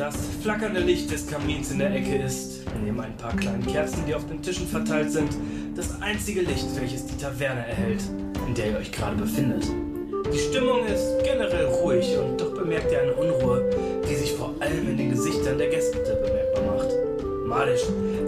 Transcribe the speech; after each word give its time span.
Das 0.00 0.16
flackernde 0.42 0.80
Licht 0.80 1.10
des 1.10 1.26
Kamins 1.26 1.70
in 1.70 1.78
der 1.78 1.94
Ecke 1.94 2.16
ist, 2.16 2.62
neben 2.82 2.98
ein 3.00 3.14
paar 3.18 3.36
kleinen 3.36 3.66
Kerzen, 3.66 4.02
die 4.06 4.14
auf 4.14 4.26
den 4.26 4.40
Tischen 4.40 4.66
verteilt 4.66 5.12
sind, 5.12 5.28
das 5.76 6.00
einzige 6.00 6.40
Licht, 6.40 6.68
welches 6.74 7.04
die 7.04 7.18
Taverne 7.18 7.66
erhält, 7.66 8.00
in 8.46 8.54
der 8.54 8.70
ihr 8.70 8.78
euch 8.78 8.90
gerade 8.90 9.16
befindet. 9.16 9.66
Die 10.32 10.38
Stimmung 10.38 10.86
ist 10.86 11.22
generell 11.22 11.66
ruhig 11.66 12.16
und 12.16 12.40
doch 12.40 12.54
bemerkt 12.54 12.90
ihr 12.90 13.02
eine 13.02 13.12
Unruhe, 13.12 13.68
die 14.08 14.14
sich 14.14 14.32
vor 14.32 14.54
allem 14.60 14.88
in 14.88 14.96
den 14.96 15.10
Gesichtern 15.10 15.58
der 15.58 15.68
Gäste 15.68 15.98
bemerkbar 15.98 16.76
macht. 16.76 16.88
Malisch, 17.46 17.82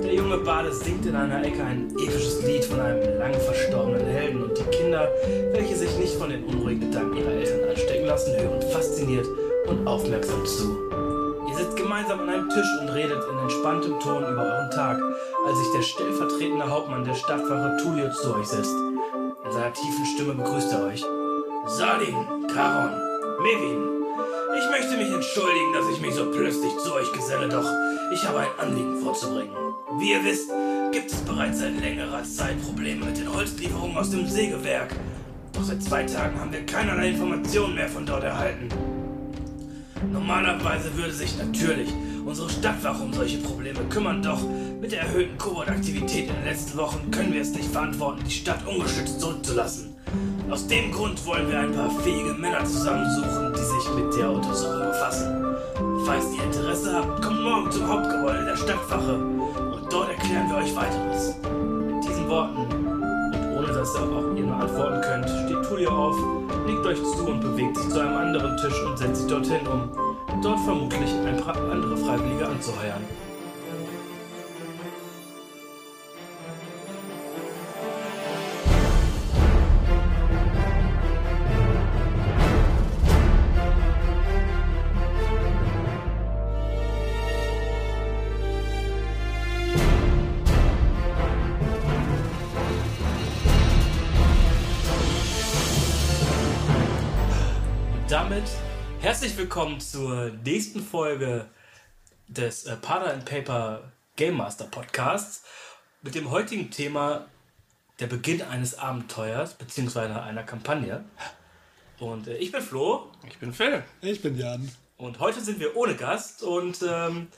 der 0.05 0.13
junge 0.13 0.37
Bade 0.37 0.75
singt 0.75 1.07
in 1.07 1.17
einer 1.17 1.43
Ecke 1.43 1.65
ein 1.65 1.89
episches 1.93 2.45
Lied 2.45 2.67
von 2.67 2.81
einem 2.81 3.19
lang 3.19 3.33
verstorbenen 3.33 4.05
Helden 4.09 4.43
und 4.43 4.59
die 4.59 4.77
Kinder, 4.77 5.09
welche 5.53 5.75
sich 5.75 5.97
nicht 5.97 6.17
von 6.17 6.29
den 6.29 6.45
unruhigen 6.45 6.91
Gedanken 6.91 7.17
ihrer 7.17 7.33
Eltern 7.33 7.71
anstecken 7.71 8.05
lassen, 8.05 8.37
hören 8.37 8.61
fasziniert 8.61 9.27
und 9.69 9.87
aufmerksam 9.87 10.45
zu. 10.45 10.92
Gemeinsam 11.93 12.21
an 12.21 12.29
einem 12.31 12.49
Tisch 12.49 12.79
und 12.81 12.89
redet 12.89 13.23
in 13.31 13.39
entspanntem 13.39 14.01
Ton 14.01 14.23
über 14.23 14.43
euren 14.43 14.71
Tag, 14.71 14.99
als 15.47 15.59
sich 15.59 15.73
der 15.75 15.83
stellvertretende 15.83 16.67
Hauptmann 16.67 17.05
der 17.05 17.15
Stadtwache 17.15 17.77
Tulio 17.83 18.11
zu 18.11 18.35
euch 18.35 18.47
setzt. 18.47 18.75
In 19.45 19.53
seiner 19.53 19.75
tiefen 19.75 20.07
Stimme 20.07 20.33
begrüßt 20.33 20.73
er 20.73 20.87
euch. 20.87 21.05
Salin, 21.67 22.17
Karon, 22.49 22.93
Mevin, 23.43 24.05
ich 24.57 24.71
möchte 24.71 24.97
mich 24.97 25.13
entschuldigen, 25.13 25.75
dass 25.75 25.91
ich 25.95 26.01
mich 26.01 26.15
so 26.15 26.31
plötzlich 26.31 26.75
zu 26.79 26.95
euch 26.95 27.13
geselle, 27.13 27.51
doch 27.51 27.71
ich 28.11 28.27
habe 28.27 28.39
ein 28.39 28.59
Anliegen 28.59 28.99
vorzubringen. 29.03 29.55
Wie 29.99 30.13
ihr 30.13 30.25
wisst, 30.25 30.51
gibt 30.93 31.13
es 31.13 31.21
bereits 31.21 31.59
seit 31.59 31.79
längerer 31.79 32.23
Zeit 32.25 32.59
Probleme 32.65 33.05
mit 33.05 33.19
den 33.19 33.31
Holzlieferungen 33.31 33.99
aus 33.99 34.09
dem 34.09 34.27
Sägewerk. 34.27 34.97
Doch 35.53 35.65
seit 35.65 35.83
zwei 35.83 36.05
Tagen 36.05 36.41
haben 36.41 36.53
wir 36.55 36.65
keinerlei 36.65 37.11
Informationen 37.11 37.75
mehr 37.75 37.91
von 37.91 38.07
dort 38.07 38.25
erhalten. 38.25 38.71
Normalerweise 40.11 40.97
würde 40.97 41.13
sich 41.13 41.37
natürlich 41.39 41.89
unsere 42.25 42.49
Stadtwache 42.49 43.03
um 43.03 43.13
solche 43.13 43.39
Probleme 43.39 43.81
kümmern, 43.91 44.23
doch 44.23 44.41
mit 44.81 44.93
der 44.93 45.03
erhöhten 45.03 45.37
Kobold-Aktivität 45.39 46.29
in 46.29 46.35
den 46.35 46.45
letzten 46.45 46.79
Wochen 46.79 47.11
können 47.11 47.33
wir 47.33 47.43
es 47.43 47.53
nicht 47.53 47.71
verantworten, 47.71 48.23
die 48.27 48.31
Stadt 48.31 48.67
ungeschützt 48.67 49.21
zurückzulassen. 49.21 49.95
Aus 50.51 50.67
dem 50.67 50.93
Grund 50.93 51.25
wollen 51.27 51.49
wir 51.49 51.61
ein 51.61 51.73
paar 51.73 51.91
fähige 51.91 52.35
Männer 52.35 52.65
zusammensuchen, 52.65 53.55
die 53.55 53.61
sich 53.61 53.95
mit 53.95 54.17
der 54.17 54.31
Untersuchung 54.31 54.81
befassen. 54.81 55.45
Falls 56.05 56.25
ihr 56.37 56.43
Interesse 56.43 56.95
habt, 56.95 57.23
kommt 57.23 57.43
morgen 57.43 57.71
zum 57.71 57.89
Hauptgebäude 57.89 58.45
der 58.45 58.57
Stadtwache 58.57 59.15
und 59.15 59.93
dort 59.93 60.11
erklären 60.11 60.49
wir 60.51 60.57
euch 60.57 60.75
weiteres. 60.77 61.37
Mit 61.87 62.05
diesen 62.05 62.29
Worten 62.29 62.57
und 62.57 63.57
ohne 63.57 63.69
dass 63.69 63.95
ihr 63.95 64.03
auch 64.03 64.37
ihr 64.37 64.45
nur 64.45 64.57
antworten 64.57 65.01
könnt, 65.01 65.29
steht 65.29 65.63
Tulio 65.69 65.91
auf, 65.91 66.42
nickt 66.67 66.87
euch 66.87 67.03
zu 67.03 67.25
und 67.27 67.41
bewegt 67.41 67.77
sich 67.77 67.89
zu 67.89 68.01
einem 68.01 68.17
anderen 68.17 68.57
Tisch 68.57 68.83
und 68.85 68.99
setzt 68.99 69.23
sich 69.23 69.31
dorthin, 69.31 69.67
um 69.67 70.43
dort 70.43 70.61
vermutlich 70.61 71.11
ein 71.27 71.37
paar 71.39 71.57
andere 71.57 71.97
Freiwillige 71.97 72.47
anzuheuern. 72.47 73.03
Herzlich 99.23 99.39
willkommen 99.39 99.79
zur 99.81 100.31
nächsten 100.45 100.85
Folge 100.85 101.47
des 102.27 102.65
äh, 102.65 102.75
Pada 102.75 103.05
and 103.13 103.25
Paper 103.25 103.93
Game 104.17 104.37
Master 104.37 104.65
Podcasts 104.65 105.45
mit 106.03 106.17
dem 106.17 106.29
heutigen 106.33 106.73
Thema 106.73 107.29
der 108.01 108.09
Beginn 108.09 108.43
eines 108.43 108.77
Abenteuers 108.81 109.55
bzw. 109.55 110.01
einer 110.19 110.43
Kampagne. 110.43 111.05
Und 112.01 112.27
äh, 112.27 112.37
ich 112.39 112.51
bin 112.51 112.63
Flo 112.63 113.13
Ich 113.29 113.39
bin 113.39 113.53
Phil. 113.55 113.85
Ich 114.01 114.23
bin 114.23 114.37
Jan. 114.37 114.69
und 114.97 115.21
heute 115.21 115.41
sind 115.41 115.61
wir 115.61 115.77
ohne 115.77 115.95
Gast 115.95 116.43
und 116.43 116.83
ähm, 116.83 117.29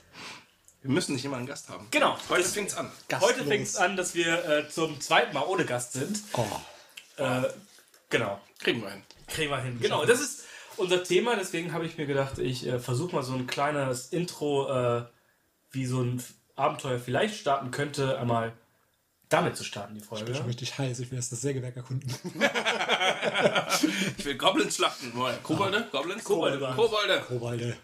Wir 0.81 0.89
müssen 0.89 1.13
nicht 1.13 1.25
immer 1.25 1.37
einen 1.37 1.45
Gast 1.45 1.69
haben. 1.69 1.85
genau, 1.91 2.17
Heute 2.29 2.41
das- 2.41 2.53
fängt's 2.53 2.73
an. 2.75 2.87
heute 2.87 2.95
Gastlos. 3.09 3.47
fängt 3.47 3.67
es 3.67 3.75
an, 3.75 3.95
dass 3.95 4.15
wir 4.15 4.43
äh, 4.49 4.69
zum 4.69 4.99
zweiten 5.01 5.35
Mal 5.35 5.43
ohne 5.43 5.65
Gast 5.65 5.93
sind. 5.93 6.19
Oh, 6.33 6.47
Äh, 7.17 7.43
genau. 8.09 8.41
Kriegen 8.57 8.81
wir 8.81 8.89
hin. 8.89 9.03
Kriegen 9.27 9.51
wir 9.51 9.61
hin. 9.61 9.79
Genau, 9.79 10.03
das 10.03 10.19
ist 10.19 10.44
unser 10.77 11.03
Thema, 11.03 11.35
deswegen 11.35 11.73
habe 11.73 11.85
ich 11.85 11.97
mir 11.97 12.05
gedacht, 12.05 12.37
ich 12.39 12.65
äh, 12.67 12.79
versuche 12.79 13.15
mal 13.15 13.23
so 13.23 13.33
ein 13.33 13.47
kleines 13.47 14.07
Intro, 14.07 14.69
äh, 14.69 15.05
wie 15.71 15.85
so 15.85 16.01
ein 16.01 16.23
Abenteuer 16.55 16.99
vielleicht 16.99 17.35
starten 17.35 17.71
könnte, 17.71 18.17
einmal 18.17 18.53
damit 19.29 19.57
zu 19.57 19.63
starten, 19.63 19.95
die 19.95 20.01
ich 20.01 20.09
bin 20.09 20.17
Folge. 20.17 20.35
schon 20.35 20.45
richtig 20.45 20.77
heiß. 20.77 20.99
Ich 20.99 21.11
will 21.11 21.17
erst 21.17 21.31
das 21.31 21.41
Sägewerk 21.41 21.75
erkunden. 21.75 22.13
Ich 24.17 24.25
will 24.25 24.35
Goblins 24.37 24.75
schlachten. 24.75 25.11
Kobolde? 25.43 25.87
Goblins? 25.91 26.23
Kobolde 26.23 26.65
es. 26.65 26.75
Kobolde. 26.75 27.23
Kobolde. 27.27 27.77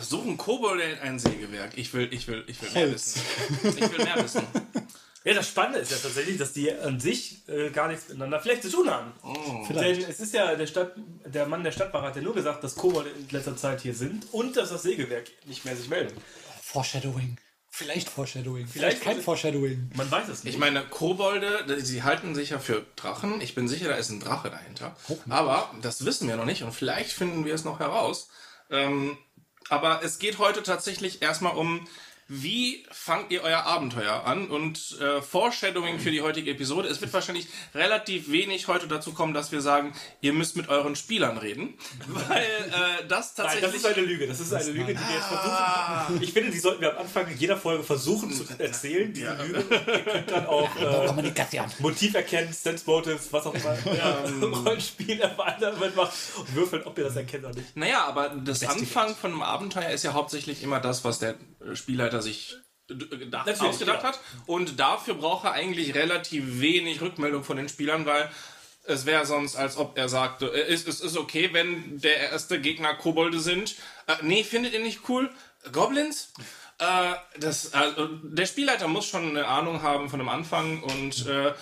Suchen 0.00 0.36
Kobolde 0.36 1.00
ein 1.02 1.18
Sägewerk. 1.18 1.72
Ich 1.76 1.92
will, 1.94 2.12
ich 2.12 2.28
will, 2.28 2.44
ich 2.46 2.60
will 2.62 2.70
mehr 2.70 2.88
Holz. 2.88 3.16
wissen. 3.62 3.78
Ich 3.78 3.92
will 3.92 4.04
mehr 4.04 4.22
wissen. 4.22 4.42
Ja, 5.24 5.34
das 5.34 5.48
Spannende 5.48 5.80
ist 5.80 5.90
ja 5.90 5.98
tatsächlich, 5.98 6.38
dass 6.38 6.52
die 6.52 6.72
an 6.72 7.00
sich 7.00 7.46
äh, 7.48 7.70
gar 7.70 7.88
nichts 7.88 8.08
miteinander 8.08 8.40
vielleicht 8.40 8.62
zu 8.62 8.70
tun 8.70 8.88
haben. 8.90 9.12
Denn 9.24 9.64
Vielleicht. 9.66 10.08
es 10.08 10.20
ist 10.20 10.32
ja 10.32 10.54
der, 10.54 10.66
Stadt, 10.66 10.92
der 11.26 11.46
Mann 11.46 11.64
der 11.64 11.72
Stadtwache 11.72 12.06
hat 12.06 12.16
ja 12.16 12.22
nur 12.22 12.34
gesagt, 12.34 12.62
dass 12.64 12.76
Kobolde 12.76 13.10
in 13.10 13.28
letzter 13.30 13.56
Zeit 13.56 13.80
hier 13.82 13.94
sind 13.94 14.26
und 14.32 14.56
dass 14.56 14.70
das 14.70 14.82
Sägewerk 14.82 15.26
nicht 15.44 15.64
mehr 15.64 15.76
sich 15.76 15.88
meldet. 15.88 16.14
Foreshadowing. 16.62 17.36
Vielleicht 17.70 18.08
Foreshadowing. 18.08 18.66
Vielleicht- 18.66 18.98
Vielleicht 18.98 19.02
kein 19.16 19.22
Foreshadowing. 19.22 19.90
Man 19.94 20.10
weiß 20.10 20.28
es 20.28 20.44
nicht. 20.44 20.54
Ich 20.54 20.58
meine, 20.58 20.82
Kobolde, 20.84 21.64
sie 21.80 22.02
halten 22.02 22.34
sich 22.34 22.50
ja 22.50 22.58
für 22.58 22.84
Drachen. 22.96 23.40
Ich 23.40 23.54
bin 23.54 23.68
sicher, 23.68 23.88
da 23.88 23.96
ist 23.96 24.10
ein 24.10 24.20
Drache 24.20 24.50
dahinter. 24.50 24.96
Aber 25.28 25.70
das 25.82 26.04
wissen 26.04 26.26
wir 26.28 26.36
noch 26.36 26.44
nicht 26.44 26.62
und 26.62 26.72
vielleicht 26.72 27.12
finden 27.12 27.44
wir 27.44 27.54
es 27.54 27.64
noch 27.64 27.80
heraus. 27.80 28.28
Ähm, 28.70 29.16
aber 29.68 30.00
es 30.02 30.18
geht 30.18 30.38
heute 30.38 30.62
tatsächlich 30.62 31.22
erstmal 31.22 31.54
um, 31.56 31.86
wie 32.28 32.84
fangt 32.90 33.30
ihr 33.30 33.42
euer 33.42 33.64
Abenteuer 33.64 34.24
an? 34.24 34.48
Und 34.48 34.98
äh, 35.00 35.22
Foreshadowing 35.22 35.98
für 35.98 36.10
die 36.10 36.20
heutige 36.20 36.50
Episode. 36.50 36.88
Es 36.88 37.00
wird 37.00 37.12
wahrscheinlich 37.12 37.48
relativ 37.74 38.30
wenig 38.30 38.68
heute 38.68 38.86
dazu 38.86 39.12
kommen, 39.12 39.32
dass 39.32 39.50
wir 39.50 39.62
sagen, 39.62 39.94
ihr 40.20 40.34
müsst 40.34 40.54
mit 40.56 40.68
euren 40.68 40.94
Spielern 40.94 41.38
reden. 41.38 41.74
Weil 42.06 42.42
äh, 42.42 43.06
das 43.08 43.34
Nein, 43.36 43.46
tatsächlich... 43.46 43.72
das 43.72 43.74
ist 43.74 43.86
eine 43.86 44.06
Lüge. 44.06 44.26
Das 44.26 44.40
ist 44.40 44.52
eine 44.52 44.70
Lüge, 44.70 44.94
die 44.94 45.00
wir 45.00 45.14
jetzt 45.14 45.28
versuchen. 45.28 46.22
Ich 46.22 46.32
finde, 46.32 46.50
die 46.50 46.58
sollten 46.58 46.82
wir 46.82 46.92
am 46.92 46.98
Anfang 46.98 47.26
jeder 47.36 47.56
Folge 47.56 47.82
versuchen 47.82 48.30
zu 48.32 48.44
erzählen, 48.58 49.12
diese 49.12 49.34
Lüge. 49.34 49.64
Ihr 49.70 50.00
könnt 50.00 50.30
dann 50.30 50.46
auch 50.46 50.68
äh, 50.76 51.06
Kommunikation. 51.06 51.66
Motiv 51.78 52.14
erkennen, 52.14 52.52
Sense 52.52 52.84
Motives, 52.86 53.32
was 53.32 53.46
auch 53.46 53.54
immer. 53.54 53.76
Ja, 53.96 54.24
Rollenspiel 54.42 55.18
damit 55.60 55.96
macht 55.96 56.12
und 56.36 56.54
würfeln, 56.54 56.82
ob 56.84 56.98
ihr 56.98 57.04
das 57.04 57.16
erkennt 57.16 57.44
oder 57.44 57.54
nicht. 57.54 57.76
Naja, 57.76 58.04
aber 58.04 58.30
das 58.30 58.64
Anfang 58.64 59.14
von 59.14 59.32
einem 59.32 59.42
Abenteuer 59.42 59.90
ist 59.90 60.04
ja 60.04 60.12
hauptsächlich 60.12 60.62
immer 60.62 60.80
das, 60.80 61.04
was 61.04 61.18
der 61.18 61.36
äh, 61.60 61.76
Spielleiter 62.22 62.22
sich 62.22 62.56
äh, 62.90 63.16
gedacht, 63.18 63.60
ausgedacht 63.60 64.02
ja. 64.02 64.08
hat. 64.08 64.20
Und 64.46 64.80
dafür 64.80 65.14
braucht 65.14 65.44
er 65.44 65.52
eigentlich 65.52 65.94
relativ 65.94 66.60
wenig 66.60 67.00
Rückmeldung 67.00 67.44
von 67.44 67.56
den 67.56 67.68
Spielern, 67.68 68.06
weil 68.06 68.30
es 68.84 69.04
wäre 69.04 69.26
sonst, 69.26 69.56
als 69.56 69.76
ob 69.76 69.98
er 69.98 70.08
sagte, 70.08 70.46
äh, 70.46 70.72
es, 70.72 70.86
es 70.86 71.00
ist 71.00 71.16
okay, 71.16 71.50
wenn 71.52 72.00
der 72.00 72.30
erste 72.30 72.60
Gegner 72.60 72.94
Kobolde 72.94 73.40
sind. 73.40 73.76
Äh, 74.06 74.16
nee, 74.22 74.44
findet 74.44 74.72
ihr 74.72 74.80
nicht 74.80 75.08
cool? 75.08 75.30
Goblins? 75.72 76.32
Äh, 76.78 77.14
das, 77.38 77.74
also, 77.74 78.06
der 78.06 78.46
Spielleiter 78.46 78.88
muss 78.88 79.06
schon 79.06 79.28
eine 79.30 79.46
Ahnung 79.46 79.82
haben 79.82 80.08
von 80.08 80.18
dem 80.18 80.28
Anfang 80.28 80.82
und 80.82 81.26
äh, 81.26 81.52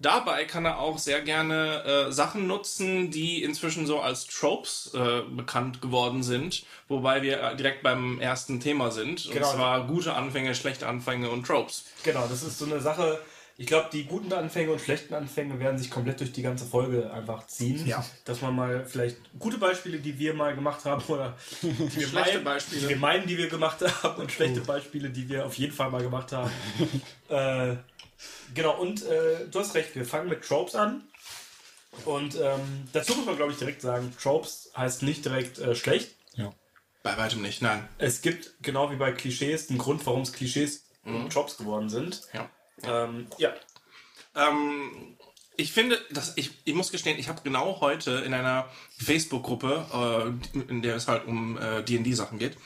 Dabei 0.00 0.44
kann 0.44 0.64
er 0.64 0.78
auch 0.78 0.96
sehr 0.98 1.22
gerne 1.22 1.82
äh, 2.08 2.12
Sachen 2.12 2.46
nutzen, 2.46 3.10
die 3.10 3.42
inzwischen 3.42 3.84
so 3.86 4.00
als 4.00 4.26
Tropes 4.28 4.92
äh, 4.94 5.22
bekannt 5.28 5.82
geworden 5.82 6.22
sind, 6.22 6.64
wobei 6.86 7.22
wir 7.22 7.42
äh, 7.42 7.56
direkt 7.56 7.82
beim 7.82 8.20
ersten 8.20 8.60
Thema 8.60 8.92
sind. 8.92 9.26
Und 9.26 9.32
Genau. 9.32 9.52
zwar 9.52 9.86
gute 9.88 10.14
Anfänge, 10.14 10.54
schlechte 10.54 10.86
Anfänge 10.86 11.30
und 11.30 11.44
Tropes. 11.46 11.84
Genau, 12.04 12.26
das 12.28 12.44
ist 12.44 12.58
so 12.58 12.66
eine 12.66 12.80
Sache. 12.80 13.18
Ich 13.60 13.66
glaube, 13.66 13.88
die 13.92 14.04
guten 14.04 14.32
Anfänge 14.32 14.70
und 14.70 14.80
schlechten 14.80 15.14
Anfänge 15.14 15.58
werden 15.58 15.76
sich 15.78 15.90
komplett 15.90 16.20
durch 16.20 16.30
die 16.30 16.42
ganze 16.42 16.64
Folge 16.64 17.12
einfach 17.12 17.44
ziehen. 17.48 17.84
Ja. 17.84 18.04
Dass 18.24 18.40
man 18.40 18.54
mal 18.54 18.84
vielleicht 18.86 19.16
gute 19.36 19.58
Beispiele, 19.58 19.98
die 19.98 20.16
wir 20.16 20.32
mal 20.32 20.54
gemacht 20.54 20.84
haben, 20.84 21.02
oder 21.08 21.36
die 21.62 21.76
wir 21.96 22.06
Schlechte 22.06 22.34
meinen, 22.34 22.44
Beispiele. 22.44 22.80
die 22.82 22.88
wir 22.90 22.96
meinen, 22.98 23.26
die 23.26 23.36
wir 23.36 23.48
gemacht 23.48 23.78
haben, 24.04 24.22
und 24.22 24.30
schlechte 24.30 24.60
Beispiele, 24.60 25.10
die 25.10 25.28
wir 25.28 25.44
auf 25.44 25.54
jeden 25.54 25.72
Fall 25.72 25.90
mal 25.90 26.02
gemacht 26.02 26.30
haben. 26.30 26.52
äh, 27.30 27.74
genau, 28.54 28.80
und 28.80 29.04
äh, 29.04 29.46
du 29.50 29.60
hast 29.60 29.74
recht, 29.74 29.94
wir 29.94 30.04
fangen 30.04 30.28
mit 30.28 30.42
Tropes 30.46 30.74
an. 30.74 31.04
Und 32.04 32.36
ähm, 32.36 32.88
dazu 32.92 33.14
muss 33.14 33.26
man, 33.26 33.36
glaube 33.36 33.52
ich, 33.52 33.58
direkt 33.58 33.80
sagen, 33.80 34.14
Tropes 34.20 34.70
heißt 34.76 35.02
nicht 35.02 35.24
direkt 35.24 35.58
äh, 35.58 35.74
schlecht. 35.74 36.10
Ja. 36.34 36.52
Bei 37.02 37.16
weitem 37.16 37.42
nicht, 37.42 37.62
nein. 37.62 37.88
Es 37.98 38.20
gibt, 38.22 38.54
genau 38.62 38.90
wie 38.90 38.96
bei 38.96 39.12
Klischees, 39.12 39.70
einen 39.70 39.78
Grund, 39.78 40.04
warum 40.06 40.22
es 40.22 40.32
Klischees 40.32 40.84
Mhm. 41.04 41.30
Tropes 41.30 41.56
geworden 41.56 41.88
sind. 41.88 42.22
Ja. 42.34 42.50
Ähm, 42.82 43.26
ja, 43.38 43.54
Ähm, 44.36 45.16
ich 45.56 45.72
finde, 45.72 45.98
dass 46.10 46.36
ich, 46.36 46.50
ich 46.64 46.74
muss 46.74 46.92
gestehen, 46.92 47.18
ich 47.18 47.28
habe 47.28 47.40
genau 47.42 47.80
heute 47.80 48.12
in 48.26 48.34
einer 48.34 48.68
Facebook-Gruppe, 48.98 50.36
äh, 50.54 50.60
in 50.70 50.82
der 50.82 50.96
es 50.96 51.08
halt 51.08 51.26
um 51.26 51.58
äh, 51.58 51.82
D&D-Sachen 51.82 52.38
geht, 52.38 52.56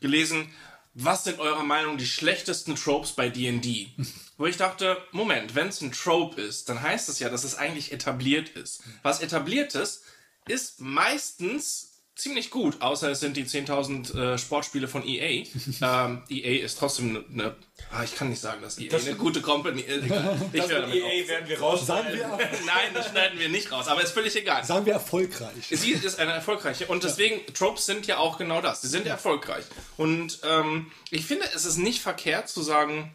gelesen, 0.00 0.52
was 0.94 1.24
sind 1.24 1.38
eurer 1.38 1.64
Meinung 1.64 1.96
die 1.96 2.06
schlechtesten 2.06 2.76
Tropes 2.76 3.12
bei 3.12 3.28
D&D? 3.28 3.88
Wo 4.36 4.46
ich 4.46 4.56
dachte, 4.56 4.96
Moment, 5.12 5.54
wenn 5.54 5.68
es 5.68 5.80
ein 5.80 5.92
Trope 5.92 6.40
ist, 6.40 6.68
dann 6.68 6.82
heißt 6.82 7.08
es 7.08 7.18
ja, 7.18 7.28
dass 7.28 7.44
es 7.44 7.54
eigentlich 7.54 7.92
etabliert 7.92 8.50
ist. 8.50 8.82
Was 9.02 9.20
etabliert 9.20 9.74
ist, 9.74 10.02
ist 10.48 10.80
meistens 10.80 11.91
ziemlich 12.14 12.50
gut, 12.50 12.80
außer 12.82 13.10
es 13.10 13.20
sind 13.20 13.36
die 13.36 13.44
10.000 13.44 14.16
äh, 14.34 14.38
Sportspiele 14.38 14.86
von 14.86 15.06
EA. 15.06 15.44
ähm, 15.82 16.22
EA 16.28 16.64
ist 16.64 16.78
trotzdem 16.78 17.24
eine, 17.32 17.56
ah, 17.90 18.04
ich 18.04 18.14
kann 18.14 18.28
nicht 18.28 18.40
sagen, 18.40 18.62
dass 18.62 18.78
EA 18.78 18.90
Das- 18.90 19.06
eine 19.06 19.16
gute 19.16 19.40
Company 19.40 19.80
ist. 19.82 20.04
Ich, 20.52 20.62
ich. 20.64 20.70
EA 20.70 21.28
werden 21.28 21.48
wir 21.48 21.60
raus. 21.60 21.86
Sagen 21.86 22.08
wir, 22.12 22.26
Nein, 22.66 22.92
das 22.94 23.08
schneiden 23.10 23.38
wir 23.38 23.48
nicht 23.48 23.72
raus, 23.72 23.88
aber 23.88 24.02
ist 24.02 24.12
völlig 24.12 24.36
egal. 24.36 24.64
sagen 24.64 24.86
wir 24.86 24.92
erfolgreich. 24.92 25.66
Sie 25.70 25.92
ist 25.92 26.18
eine 26.18 26.32
erfolgreiche 26.32 26.86
und 26.86 27.04
deswegen, 27.04 27.40
Tropes 27.54 27.86
sind 27.86 28.06
ja 28.06 28.18
auch 28.18 28.38
genau 28.38 28.60
das. 28.60 28.82
Sie 28.82 28.88
sind 28.88 29.06
erfolgreich. 29.06 29.64
Und 29.96 30.40
ähm, 30.44 30.90
ich 31.10 31.26
finde, 31.26 31.46
es 31.54 31.64
ist 31.64 31.78
nicht 31.78 32.02
verkehrt 32.02 32.48
zu 32.48 32.62
sagen, 32.62 33.14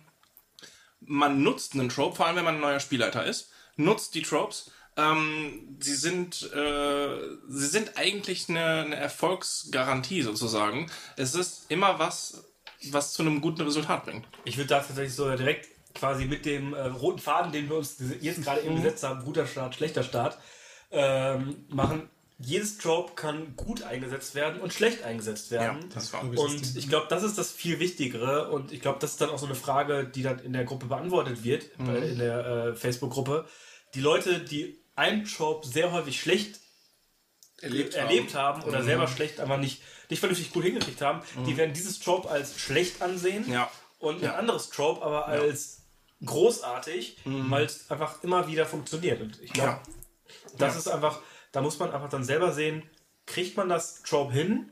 man 1.00 1.44
nutzt 1.44 1.74
einen 1.74 1.90
Trope, 1.90 2.16
vor 2.16 2.26
allem 2.26 2.38
wenn 2.38 2.46
man 2.46 2.56
ein 2.56 2.62
neuer 2.62 2.80
Spielleiter 2.80 3.24
ist, 3.26 3.52
nutzt 3.76 4.16
die 4.16 4.24
Tropes. 4.24 4.72
Ähm, 4.98 5.78
sie 5.80 5.96
sind, 5.96 6.52
äh, 6.54 7.08
sie 7.48 7.68
sind 7.68 7.98
eigentlich 7.98 8.50
eine, 8.50 8.82
eine 8.82 8.96
Erfolgsgarantie 8.96 10.24
sozusagen. 10.24 10.90
Es 11.16 11.36
ist 11.36 11.70
immer 11.70 12.00
was, 12.00 12.44
was 12.92 13.14
zu 13.14 13.22
einem 13.22 13.40
guten 13.40 13.62
Resultat 13.62 14.06
bringt. 14.06 14.26
Ich 14.44 14.58
würde 14.58 14.70
da 14.70 14.80
tatsächlich 14.80 15.14
so 15.14 15.30
direkt 15.36 15.68
quasi 15.94 16.26
mit 16.26 16.46
dem 16.46 16.74
äh, 16.74 16.82
roten 16.82 17.20
Faden, 17.20 17.52
den 17.52 17.70
wir 17.70 17.78
uns 17.78 17.98
jetzt 18.22 18.44
gerade 18.44 18.62
eben 18.62 18.76
gesetzt 18.76 19.04
haben, 19.04 19.24
guter 19.24 19.46
Start, 19.46 19.76
schlechter 19.76 20.04
Start, 20.04 20.38
ähm, 20.92 21.66
machen. 21.70 22.10
Jedes 22.40 22.78
Trope 22.78 23.14
kann 23.16 23.56
gut 23.56 23.82
eingesetzt 23.82 24.36
werden 24.36 24.62
und 24.62 24.72
schlecht 24.72 25.04
eingesetzt 25.04 25.50
werden. 25.50 25.90
das 25.94 26.14
war. 26.14 26.22
Und 26.24 26.78
ich 26.78 26.88
glaube, 26.88 27.08
das 27.10 27.24
ist 27.24 27.38
das 27.38 27.52
viel 27.52 27.80
Wichtigere. 27.80 28.52
Und 28.52 28.72
ich 28.72 28.82
glaube, 28.82 29.00
das 29.00 29.12
ist 29.12 29.22
dann 29.22 29.32
auch 29.32 29.40
so 29.40 29.48
eine 29.48 29.56
Frage, 29.56 30.06
die 30.06 30.22
dann 30.22 30.40
in 30.40 30.54
der 30.54 30.64
Gruppe 30.64 30.86
beantwortet 30.86 31.44
wird, 31.44 31.76
bei, 31.80 31.98
in 31.98 32.20
der 32.20 32.46
äh, 32.46 32.76
Facebook-Gruppe. 32.76 33.48
Die 33.96 34.02
Leute, 34.02 34.40
die 34.40 34.80
einen 34.98 35.26
Trope 35.26 35.66
sehr 35.68 35.92
häufig 35.92 36.20
schlecht 36.20 36.60
Erlebt 37.60 37.96
erlebt, 37.96 38.36
haben 38.36 38.62
oder 38.64 38.84
selber 38.84 39.08
schlecht, 39.08 39.40
aber 39.40 39.58
nicht, 39.58 39.82
nicht 40.10 40.20
vernünftig 40.20 40.54
gut 40.54 40.64
hingekriegt 40.64 41.02
haben, 41.02 41.22
die 41.48 41.58
werden 41.58 41.74
dieses 41.74 42.00
Trope 42.00 42.30
als 42.30 42.60
schlecht 42.60 43.02
ansehen 43.02 43.50
Ja. 43.52 43.72
und 43.98 44.22
Ja. 44.22 44.34
ein 44.34 44.40
anderes 44.42 44.70
Trope 44.70 45.02
aber 45.04 45.28
als 45.28 45.82
großartig, 46.24 47.18
weil 47.26 47.66
es 47.66 47.90
einfach 47.90 48.24
immer 48.24 48.48
wieder 48.48 48.66
funktioniert. 48.68 49.22
Und 49.22 49.42
ich 49.42 49.54
glaube, 49.54 49.70
Ja. 49.70 49.84
das 50.58 50.74
Ja. 50.74 50.80
ist 50.80 50.88
einfach, 50.88 51.20
da 51.52 51.62
muss 51.62 51.80
man 51.80 51.92
einfach 51.92 52.10
dann 52.10 52.24
selber 52.24 52.54
sehen, 52.54 52.88
kriegt 53.26 53.58
man 53.58 53.70
das 53.70 54.04
Trope 54.04 54.34
hin 54.34 54.72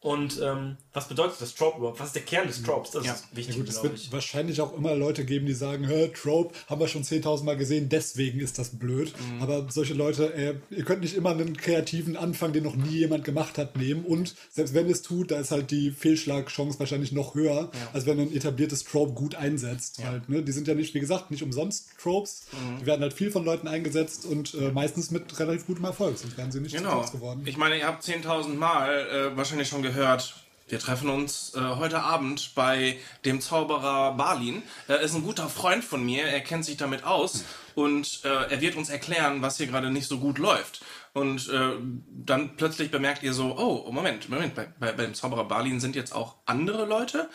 und 0.00 0.40
ähm, 0.42 0.76
was 0.92 1.08
bedeutet 1.08 1.40
das 1.40 1.54
Trope 1.56 1.78
überhaupt? 1.78 1.98
Was 1.98 2.08
ist 2.08 2.14
der 2.16 2.22
Kern 2.22 2.46
des 2.46 2.62
Tropes? 2.62 2.92
Das 2.92 3.04
Ja. 3.04 3.14
ist 3.14 3.24
Ja 3.32 3.36
wichtig, 3.36 3.56
gut, 3.56 3.68
es 3.68 3.82
wird 3.82 3.94
ich. 3.94 4.12
wahrscheinlich 4.12 4.60
auch 4.60 4.76
immer 4.76 4.94
Leute 4.94 5.24
geben, 5.24 5.46
die 5.46 5.54
sagen, 5.54 5.88
Trope 6.14 6.54
haben 6.68 6.80
wir 6.80 6.86
schon 6.88 7.02
10.000 7.02 7.44
Mal 7.44 7.56
gesehen, 7.56 7.88
deswegen 7.88 8.38
ist 8.40 8.58
das 8.58 8.78
blöd. 8.78 9.12
Mhm. 9.18 9.42
Aber 9.42 9.66
solche 9.70 9.94
Leute, 9.94 10.32
äh, 10.34 10.54
ihr 10.70 10.84
könnt 10.84 11.00
nicht 11.02 11.14
immer 11.16 11.30
einen 11.30 11.56
kreativen 11.56 12.16
Anfang, 12.16 12.52
den 12.52 12.62
noch 12.64 12.76
nie 12.76 12.98
jemand 12.98 13.24
gemacht 13.24 13.58
hat, 13.58 13.76
nehmen. 13.76 14.04
Und 14.04 14.34
selbst 14.50 14.72
wenn 14.74 14.88
es 14.88 15.02
tut, 15.02 15.30
da 15.32 15.40
ist 15.40 15.50
halt 15.50 15.70
die 15.72 15.90
Fehlschlagchance 15.90 16.78
wahrscheinlich 16.78 17.10
noch 17.12 17.34
höher, 17.34 17.70
als 17.92 18.06
wenn 18.06 18.20
ein 18.20 18.32
etabliertes 18.34 18.84
Trope 18.84 19.12
gut 19.14 19.34
einsetzt. 19.34 20.02
Halt, 20.04 20.28
ne? 20.28 20.42
Die 20.42 20.52
sind 20.52 20.68
ja 20.68 20.74
nicht, 20.74 20.94
wie 20.94 21.00
gesagt, 21.00 21.30
nicht 21.32 21.42
umsonst 21.42 21.88
Tropes. 22.00 22.42
Mhm. 22.52 22.80
Die 22.80 22.86
werden 22.86 23.02
halt 23.02 23.14
viel 23.14 23.30
von 23.32 23.44
Leuten 23.44 23.66
eingesetzt 23.68 24.26
und 24.26 24.54
äh, 24.54 24.70
meistens 24.70 25.10
mit 25.10 25.38
relativ 25.40 25.66
gutem 25.66 25.84
Erfolg, 25.84 26.18
sonst 26.18 26.36
wären 26.38 26.52
sie 26.52 26.60
nicht 26.60 26.76
Genau. 26.76 27.04
Geworden. 27.08 27.42
Ich 27.46 27.56
meine, 27.56 27.78
ihr 27.78 27.86
habt 27.86 28.04
10.000 28.04 28.54
Mal 28.54 29.32
äh, 29.32 29.36
wahrscheinlich 29.36 29.68
schon 29.68 29.82
gehört, 29.88 30.34
wir 30.68 30.78
treffen 30.78 31.08
uns 31.08 31.54
äh, 31.54 31.60
heute 31.60 32.02
Abend 32.02 32.54
bei 32.54 32.98
dem 33.24 33.40
Zauberer 33.40 34.12
Balin. 34.12 34.62
Er 34.86 35.00
ist 35.00 35.14
ein 35.14 35.22
guter 35.22 35.48
Freund 35.48 35.82
von 35.82 36.04
mir, 36.04 36.24
er 36.24 36.40
kennt 36.40 36.66
sich 36.66 36.76
damit 36.76 37.04
aus 37.04 37.44
und 37.74 38.20
äh, 38.24 38.50
er 38.50 38.60
wird 38.60 38.76
uns 38.76 38.90
erklären, 38.90 39.40
was 39.40 39.56
hier 39.56 39.66
gerade 39.66 39.90
nicht 39.90 40.06
so 40.06 40.18
gut 40.18 40.36
läuft. 40.38 40.84
Und 41.14 41.48
äh, 41.48 41.72
dann 42.10 42.56
plötzlich 42.56 42.90
bemerkt 42.90 43.22
ihr 43.22 43.32
so, 43.32 43.56
oh, 43.56 43.90
Moment, 43.90 44.28
Moment, 44.28 44.54
bei, 44.54 44.68
bei, 44.78 44.92
beim 44.92 45.14
Zauberer 45.14 45.44
Balin 45.44 45.80
sind 45.80 45.96
jetzt 45.96 46.14
auch 46.14 46.34
andere 46.44 46.84
Leute? 46.84 47.30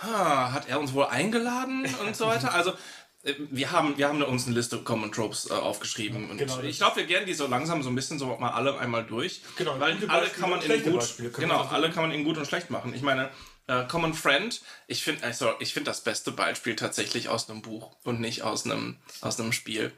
Ha, 0.00 0.52
hat 0.52 0.68
er 0.68 0.78
uns 0.78 0.92
wohl 0.92 1.06
eingeladen 1.06 1.84
und 2.06 2.14
so 2.14 2.28
weiter? 2.28 2.54
Also, 2.54 2.74
wir 3.22 3.70
haben, 3.70 3.96
wir 3.98 4.08
haben 4.08 4.20
uns 4.22 4.46
eine 4.46 4.56
Liste 4.56 4.78
Common 4.78 5.12
Tropes 5.12 5.48
äh, 5.48 5.54
aufgeschrieben. 5.54 6.28
Und 6.28 6.38
genau. 6.38 6.60
ich 6.60 6.78
glaube, 6.78 6.96
wir 6.96 7.04
gehen 7.04 7.24
die 7.24 7.34
so 7.34 7.46
langsam 7.46 7.82
so 7.82 7.88
ein 7.88 7.94
bisschen 7.94 8.18
so 8.18 8.36
mal 8.36 8.50
alle 8.50 8.78
einmal 8.78 9.04
durch. 9.04 9.42
Genau, 9.56 9.78
weil 9.78 9.92
alle 10.08 10.26
Beispiele 10.26 10.30
kann 10.30 10.50
man 10.50 10.62
in 10.62 10.82
gut, 10.82 11.00
Beispiele 11.00 11.30
genau, 11.30 11.60
alle 11.62 11.90
kann 11.90 12.02
man 12.02 12.12
in 12.12 12.24
gut 12.24 12.36
und 12.36 12.46
schlecht 12.46 12.70
machen. 12.70 12.92
Ich 12.94 13.02
meine, 13.02 13.30
äh, 13.68 13.84
Common 13.86 14.14
Friend, 14.14 14.60
ich 14.88 15.04
finde, 15.04 15.22
also, 15.22 15.52
ich 15.60 15.72
finde 15.72 15.90
das 15.90 16.02
beste 16.02 16.32
Beispiel 16.32 16.74
tatsächlich 16.74 17.28
aus 17.28 17.48
einem 17.48 17.62
Buch 17.62 17.96
und 18.02 18.20
nicht 18.20 18.42
aus 18.42 18.64
einem, 18.64 18.98
aus 19.20 19.38
einem 19.38 19.52
Spiel. 19.52 19.92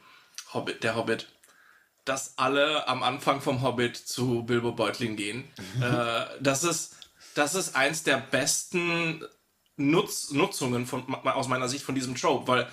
Hobbit, 0.52 0.82
der 0.84 0.94
Hobbit. 0.94 1.28
Dass 2.04 2.36
alle 2.36 2.86
am 2.86 3.02
Anfang 3.02 3.40
vom 3.40 3.62
Hobbit 3.62 3.96
zu 3.96 4.42
Bilbo 4.42 4.72
Beutlin 4.72 5.16
gehen. 5.16 5.44
äh, 5.80 6.26
das 6.40 6.62
ist, 6.62 6.96
das 7.34 7.54
ist 7.54 7.74
eins 7.74 8.02
der 8.02 8.18
besten 8.18 9.24
Nutz, 9.76 10.30
Nutzungen 10.30 10.86
von, 10.86 11.12
aus 11.24 11.48
meiner 11.48 11.68
Sicht 11.68 11.84
von 11.84 11.94
diesem 11.94 12.14
Trope, 12.14 12.46
weil 12.46 12.68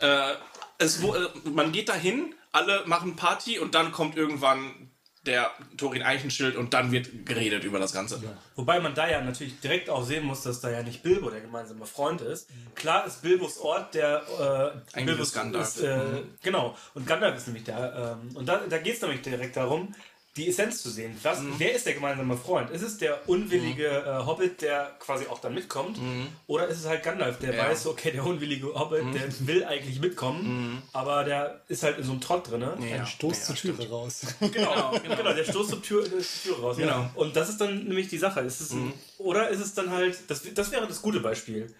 äh, 0.00 0.34
es, 0.78 1.02
wo, 1.02 1.14
äh, 1.14 1.28
man 1.44 1.72
geht 1.72 1.88
dahin, 1.88 2.34
alle 2.52 2.84
machen 2.86 3.16
Party 3.16 3.58
und 3.58 3.74
dann 3.74 3.92
kommt 3.92 4.16
irgendwann 4.16 4.90
der 5.26 5.50
Thorin 5.76 6.02
Eichenschild 6.02 6.56
und 6.56 6.72
dann 6.72 6.92
wird 6.92 7.26
geredet 7.26 7.64
über 7.64 7.78
das 7.78 7.92
Ganze. 7.92 8.22
Wobei 8.54 8.80
man 8.80 8.94
da 8.94 9.06
ja 9.08 9.20
natürlich 9.20 9.60
direkt 9.60 9.90
auch 9.90 10.02
sehen 10.02 10.24
muss, 10.24 10.42
dass 10.42 10.60
da 10.60 10.70
ja 10.70 10.82
nicht 10.82 11.02
Bilbo 11.02 11.28
der 11.28 11.42
gemeinsame 11.42 11.84
Freund 11.84 12.22
ist. 12.22 12.48
Klar 12.74 13.06
ist 13.06 13.20
Bilbos 13.20 13.58
Ort 13.58 13.94
der 13.94 14.22
äh, 14.38 14.96
Eigentlich 14.96 15.06
Bilbos 15.06 15.28
ist 15.28 15.34
Gandalf. 15.34 15.68
Ist, 15.68 15.82
äh, 15.82 16.22
Genau. 16.42 16.74
Und 16.94 17.06
Gandalf 17.06 17.36
ist 17.36 17.46
nämlich 17.48 17.64
der. 17.64 18.18
Ähm, 18.22 18.34
und 18.34 18.46
da, 18.48 18.62
da 18.66 18.78
geht 18.78 18.94
es 18.94 19.02
nämlich 19.02 19.20
direkt 19.20 19.56
darum, 19.56 19.94
die 20.36 20.48
Essenz 20.48 20.80
zu 20.82 20.90
sehen. 20.90 21.18
Was, 21.24 21.40
Wer 21.58 21.72
ist 21.74 21.86
der 21.86 21.94
gemeinsame 21.94 22.36
Freund? 22.36 22.70
Ist 22.70 22.82
es 22.82 22.98
der 22.98 23.28
unwillige 23.28 23.86
äh, 23.88 24.24
Hobbit, 24.24 24.62
der 24.62 24.94
quasi 25.00 25.26
auch 25.26 25.40
dann 25.40 25.54
mitkommt? 25.54 25.98
Oder 26.46 26.68
ist 26.68 26.78
es 26.78 26.86
halt 26.86 27.02
Gandalf, 27.02 27.38
der 27.40 27.52
Ja. 27.54 27.64
weiß, 27.68 27.88
okay, 27.88 28.12
der 28.12 28.24
unwillige 28.24 28.68
Hobbit, 28.72 29.12
der 29.12 29.28
will 29.48 29.64
eigentlich 29.64 30.00
mitkommen, 30.00 30.82
aber 30.92 31.24
der 31.24 31.62
ist 31.66 31.82
halt 31.82 31.98
in 31.98 32.04
so 32.04 32.12
einem 32.12 32.20
Trott 32.20 32.48
drin. 32.48 32.60
Ne? 32.60 32.76
Ja. 32.88 33.04
Stoß 33.04 33.38
Ja, 33.40 33.44
zur 33.46 33.56
Türe 33.56 33.88
raus. 33.88 34.20
Genau, 34.40 34.92
genau, 35.02 35.32
der 35.34 35.44
stoßt 35.44 35.70
zur 35.70 35.82
Tür, 35.82 36.06
äh, 36.06 36.10
zur 36.20 36.54
Tür 36.54 36.60
raus. 36.62 36.76
Genau. 36.76 36.90
Ja. 36.90 37.10
Und 37.16 37.34
das 37.34 37.48
ist 37.48 37.60
dann 37.60 37.84
nämlich 37.84 38.08
die 38.08 38.18
Sache. 38.18 38.40
Ist 38.40 38.60
es, 38.60 38.74
Oder 39.18 39.48
ist 39.48 39.60
es 39.60 39.74
dann 39.74 39.90
halt, 39.90 40.18
das, 40.28 40.42
das 40.54 40.70
wäre 40.70 40.86
das 40.86 41.02
gute 41.02 41.18
Beispiel. 41.20 41.74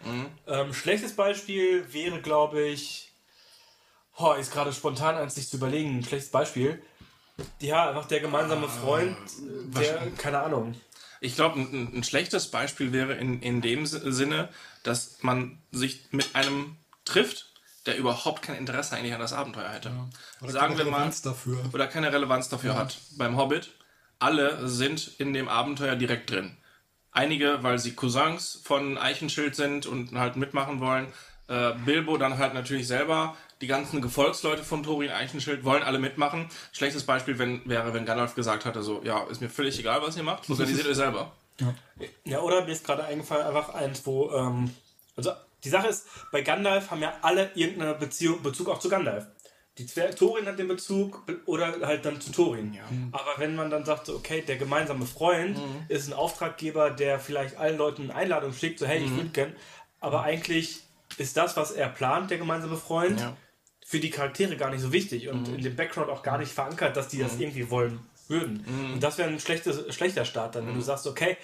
Ähm, 0.49 0.75
schlechtes 0.75 1.13
Beispiel 1.13 1.85
wäre, 1.93 2.21
glaube 2.21 2.63
ich, 2.63 3.13
oh, 4.17 4.33
ist 4.33 4.53
gerade 4.53 4.73
spontan 4.73 5.15
eins 5.17 5.37
sich 5.37 5.49
zu 5.49 5.57
überlegen, 5.57 5.99
ein 5.99 6.05
schlechtes 6.05 6.31
Beispiel. 6.31 6.83
Ja, 7.61 7.89
einfach 7.89 8.07
der 8.07 8.21
gemeinsame 8.21 8.69
Freund, 8.69 9.17
äh, 9.17 9.79
der, 9.81 10.11
keine 10.17 10.41
Ahnung. 10.41 10.75
Ich 11.21 11.35
glaube, 11.37 11.61
ein, 11.61 11.99
ein 11.99 12.05
schlechtes 12.05 12.51
Beispiel 12.51 12.93
wäre 12.93 13.15
in, 13.15 13.41
in 13.43 13.61
dem 13.61 13.87
Si- 13.87 14.11
Sinne, 14.13 14.49
dass 14.83 15.19
man 15.23 15.59
sich 15.71 16.07
mit 16.13 16.35
einem 16.35 16.77
trifft, 17.05 17.47
der 17.87 17.97
überhaupt 17.99 18.43
kein 18.43 18.57
Interesse 18.57 18.97
eigentlich 18.97 19.15
an 19.15 19.21
das 19.21 19.33
Abenteuer 19.33 19.69
hätte. 19.69 19.91
Oder 20.41 20.53
Sagen 20.53 20.75
keine 20.75 20.85
wir 20.87 20.91
mal, 20.91 20.97
Relevanz 20.99 21.23
dafür. 21.23 21.59
oder 21.73 21.87
keine 21.87 22.13
Relevanz 22.13 22.49
dafür 22.49 22.77
hat. 22.77 22.99
Beim 23.17 23.37
Hobbit, 23.37 23.71
alle 24.19 24.69
sind 24.69 25.09
in 25.19 25.33
dem 25.33 25.49
Abenteuer 25.49 25.97
direkt 25.97 26.31
drin. 26.31 26.57
Einige, 27.13 27.63
weil 27.63 27.79
sie 27.79 27.95
Cousins 27.95 28.61
von 28.65 28.97
Eichenschild 28.97 29.57
sind 29.57 29.87
und 29.87 30.13
halt 30.13 30.37
mitmachen 30.37 30.81
wollen. 30.81 31.09
Äh, 31.49 31.73
Bilbo 31.85 32.17
dann 32.19 32.39
halt 32.39 32.55
natürlich 32.55 32.87
selber. 32.87 33.37
Die 33.61 33.67
ganzen 33.67 34.01
Gefolgsleute 34.01 34.65
von 34.65 34.83
Thorin 34.83 35.11
Eichenschild 35.11 35.65
wollen 35.65 35.83
alle 35.83 35.99
mitmachen. 35.99 36.49
Schlechtes 36.73 37.05
Beispiel 37.05 37.39
wenn, 37.39 37.61
wäre, 37.69 37.93
wenn 37.93 38.07
Gandalf 38.07 38.35
gesagt 38.35 38.65
hatte, 38.65 38.83
so, 38.83 39.03
ja, 39.05 39.25
ist 39.25 39.41
mir 39.43 39.51
völlig 39.51 39.79
egal, 39.79 40.01
was 40.03 40.17
ihr 40.17 40.23
macht, 40.23 40.49
organisiert 40.49 40.87
euch 40.87 40.97
selber. 40.97 41.33
Ja, 42.25 42.41
oder 42.41 42.65
mir 42.65 42.73
ist 42.73 42.85
gerade 42.87 43.05
eingefallen, 43.05 43.47
einfach 43.47 43.75
eins, 43.75 44.07
wo, 44.07 44.31
ähm, 44.33 44.71
also 45.15 45.33
die 45.63 45.69
Sache 45.69 45.89
ist, 45.89 46.07
bei 46.33 46.41
Gandalf 46.41 46.91
haben 46.91 47.03
ja 47.03 47.13
alle 47.21 47.51
irgendeine 47.55 47.93
Beziehung, 47.95 48.43
Bezug 48.43 48.71
auch 48.71 48.79
zu 48.79 48.89
Gandalf. 48.89 49.27
Die 49.77 49.85
Zwer 49.87 50.15
Thorin 50.15 50.47
hat 50.47 50.59
den 50.59 50.69
Bezug 50.69 51.27
be- 51.27 51.41
oder 51.45 51.75
halt 51.87 52.05
dann 52.07 52.19
zu 52.21 52.33
Thorin. 52.33 52.79
Aber 53.13 53.35
wenn 53.37 53.55
man 53.57 53.69
dann 53.71 53.85
sagt, 53.85 54.07
so, 54.07 54.15
okay, 54.17 54.41
der 54.43 54.57
gemeinsame 54.57 55.05
Freund 55.05 55.59
Mhm. 55.59 55.85
ist 55.89 56.09
ein 56.09 56.15
Auftraggeber, 56.15 56.91
der 56.91 57.21
vielleicht 57.21 57.57
allen 57.59 57.77
Leuten 57.77 58.05
eine 58.05 58.15
Einladung 58.15 58.55
schickt, 58.55 58.79
so 58.79 58.87
hey, 58.87 59.01
Mhm. 59.01 59.05
ich 59.07 59.17
würde 59.17 59.29
gern, 59.31 59.53
aber 60.01 60.23
eigentlich 60.23 60.81
ist 61.19 61.37
das, 61.37 61.59
was 61.59 61.71
er 61.73 61.89
plant, 61.91 62.31
der 62.31 62.39
gemeinsame 62.39 62.77
Freund, 62.79 63.21
Ja. 63.21 63.37
Mhm. 63.91 63.97
für 63.97 64.01
die 64.01 64.11
Charaktere 64.11 64.57
gar 64.57 64.71
nicht 64.71 64.81
so 64.83 64.93
wichtig 64.93 65.29
und 65.29 65.49
in 65.49 65.63
dem 65.63 65.77
Background 65.77 66.11
auch 66.11 66.23
gar 66.23 66.39
nicht 66.39 66.53
verankert, 66.53 66.97
dass 66.97 67.09
die 67.09 67.19
das 67.19 67.39
irgendwie 67.39 67.71
wollen 67.71 67.99
würden. 68.29 68.65
Mhm. 68.67 68.95
Und 68.95 69.03
das 69.03 69.19
wäre 69.19 69.29
ein 69.29 69.41
schlechtes, 69.41 69.93
schlechter 69.95 70.25
Start 70.25 70.55
dann, 70.55 70.67
wenn 70.67 70.75
du 70.75 70.81
sagst, 70.81 71.07
okay, 71.07 71.37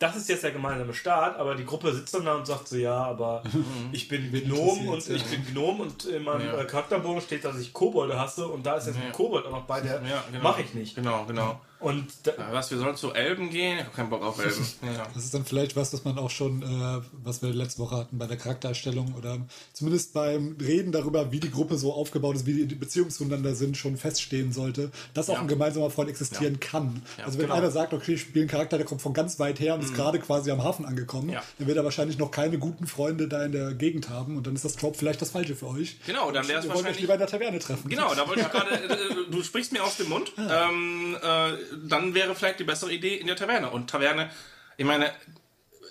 das 0.00 0.16
ist 0.16 0.28
jetzt 0.28 0.42
der 0.42 0.50
gemeinsame 0.50 0.94
Start, 0.94 1.38
aber 1.38 1.54
die 1.54 1.64
Gruppe 1.64 1.92
sitzt 1.94 2.12
dann 2.12 2.24
da 2.24 2.34
und 2.34 2.44
sagt 2.44 2.66
so, 2.66 2.76
ja, 2.76 2.96
aber 2.96 3.44
ich 3.92 4.08
bin 4.08 4.32
Gnom 4.32 4.88
und 4.88 5.08
ich 5.08 5.24
bin 5.26 5.46
Gnom 5.46 5.78
und 5.78 6.04
in 6.06 6.24
meinem 6.24 6.44
Ja. 6.46 6.60
äh, 6.60 6.64
Charakterbogen 6.64 7.20
steht, 7.20 7.44
dass 7.44 7.56
ich 7.60 7.72
Kobolde 7.72 8.18
hasse 8.18 8.48
und 8.48 8.66
da 8.66 8.74
ist 8.76 8.88
jetzt 8.88 8.98
ein 8.98 9.12
Kobold 9.12 9.46
auch 9.46 9.52
noch 9.52 9.62
bei, 9.66 9.80
der 9.80 10.02
Ja, 10.02 10.24
genau. 10.32 10.42
mache 10.42 10.62
ich 10.62 10.74
nicht. 10.74 10.96
Genau, 10.96 11.24
genau. 11.26 11.60
Und 11.82 12.06
da, 12.22 12.32
Was, 12.52 12.70
wir 12.70 12.78
sollen 12.78 12.96
zu 12.96 13.12
Elben 13.12 13.50
gehen? 13.50 13.78
Ich 13.78 13.84
hab 13.84 13.94
keinen 13.94 14.10
Bock 14.10 14.22
auf 14.22 14.38
Elben. 14.38 14.52
Ja. 14.82 15.06
Das 15.14 15.24
ist 15.24 15.34
dann 15.34 15.44
vielleicht 15.44 15.74
was, 15.76 15.92
was 15.92 16.04
man 16.04 16.18
auch 16.18 16.30
schon, 16.30 16.62
äh, 16.62 17.00
was 17.24 17.42
wir 17.42 17.50
letzte 17.50 17.80
Woche 17.82 17.96
hatten 17.96 18.18
bei 18.18 18.26
der 18.26 18.36
Charaktererstellung 18.36 19.14
oder 19.16 19.38
zumindest 19.72 20.12
beim 20.12 20.56
Reden 20.60 20.92
darüber, 20.92 21.32
wie 21.32 21.40
die 21.40 21.50
Gruppe 21.50 21.76
so 21.78 21.92
aufgebaut 21.92 22.36
ist, 22.36 22.46
wie 22.46 22.66
die 22.66 22.74
Beziehungen 22.74 23.10
zueinander 23.10 23.54
sind, 23.54 23.76
schon 23.76 23.96
feststehen 23.96 24.52
sollte, 24.52 24.90
dass 25.14 25.28
auch 25.30 25.34
Ja. 25.34 25.40
ein 25.40 25.48
gemeinsamer 25.48 25.90
Freund 25.90 26.08
existieren 26.10 26.60
kann. 26.60 27.02
also 27.24 27.38
wenn 27.38 27.46
genau. 27.46 27.56
einer 27.58 27.70
sagt, 27.70 27.92
okay, 27.94 28.14
ich 28.14 28.20
spiele 28.22 28.42
einen 28.42 28.50
Charakter, 28.50 28.76
der 28.76 28.86
kommt 28.86 29.02
von 29.02 29.12
ganz 29.12 29.38
weit 29.38 29.60
her 29.60 29.74
und 29.74 29.82
ist 29.82 29.94
gerade 29.94 30.18
quasi 30.20 30.50
am 30.50 30.62
Hafen 30.62 30.84
angekommen, 30.84 31.30
Ja. 31.30 31.42
dann 31.58 31.66
wird 31.66 31.76
er 31.76 31.84
wahrscheinlich 31.84 32.18
noch 32.18 32.30
keine 32.30 32.58
guten 32.58 32.86
Freunde 32.86 33.28
da 33.28 33.44
in 33.44 33.52
der 33.52 33.74
Gegend 33.74 34.08
haben 34.08 34.36
und 34.36 34.46
dann 34.46 34.54
ist 34.54 34.64
das 34.64 34.76
Trope 34.76 34.96
vielleicht 34.98 35.20
das 35.22 35.30
Falsche 35.30 35.54
für 35.56 35.68
euch. 35.68 35.96
Genau, 36.06 36.30
dann 36.30 36.46
wäre 36.48 36.58
es 36.60 36.64
wollen 36.66 36.70
euch 36.72 36.84
wahrscheinlich. 36.84 37.00
lieber 37.00 37.14
in 37.14 37.18
der 37.20 37.28
Taverne 37.28 37.58
treffen. 37.58 37.88
Genau, 37.88 38.14
da 38.14 38.26
wollte 38.28 38.40
ich 38.42 38.50
gerade, 38.50 38.70
äh, 38.70 39.30
du 39.30 39.42
sprichst 39.42 39.72
mir 39.72 39.82
aus 39.84 39.96
dem 39.96 40.08
Mund. 40.08 40.32
Ähm, 40.38 41.16
äh, 41.22 41.52
dann 41.84 42.14
wäre 42.14 42.34
vielleicht 42.34 42.60
die 42.60 42.64
bessere 42.64 42.92
Idee 42.92 43.16
in 43.16 43.26
der 43.26 43.36
Taverne. 43.36 43.70
Und 43.70 43.90
Taverne, 43.90 44.30
ich 44.76 44.84
meine, 44.84 45.12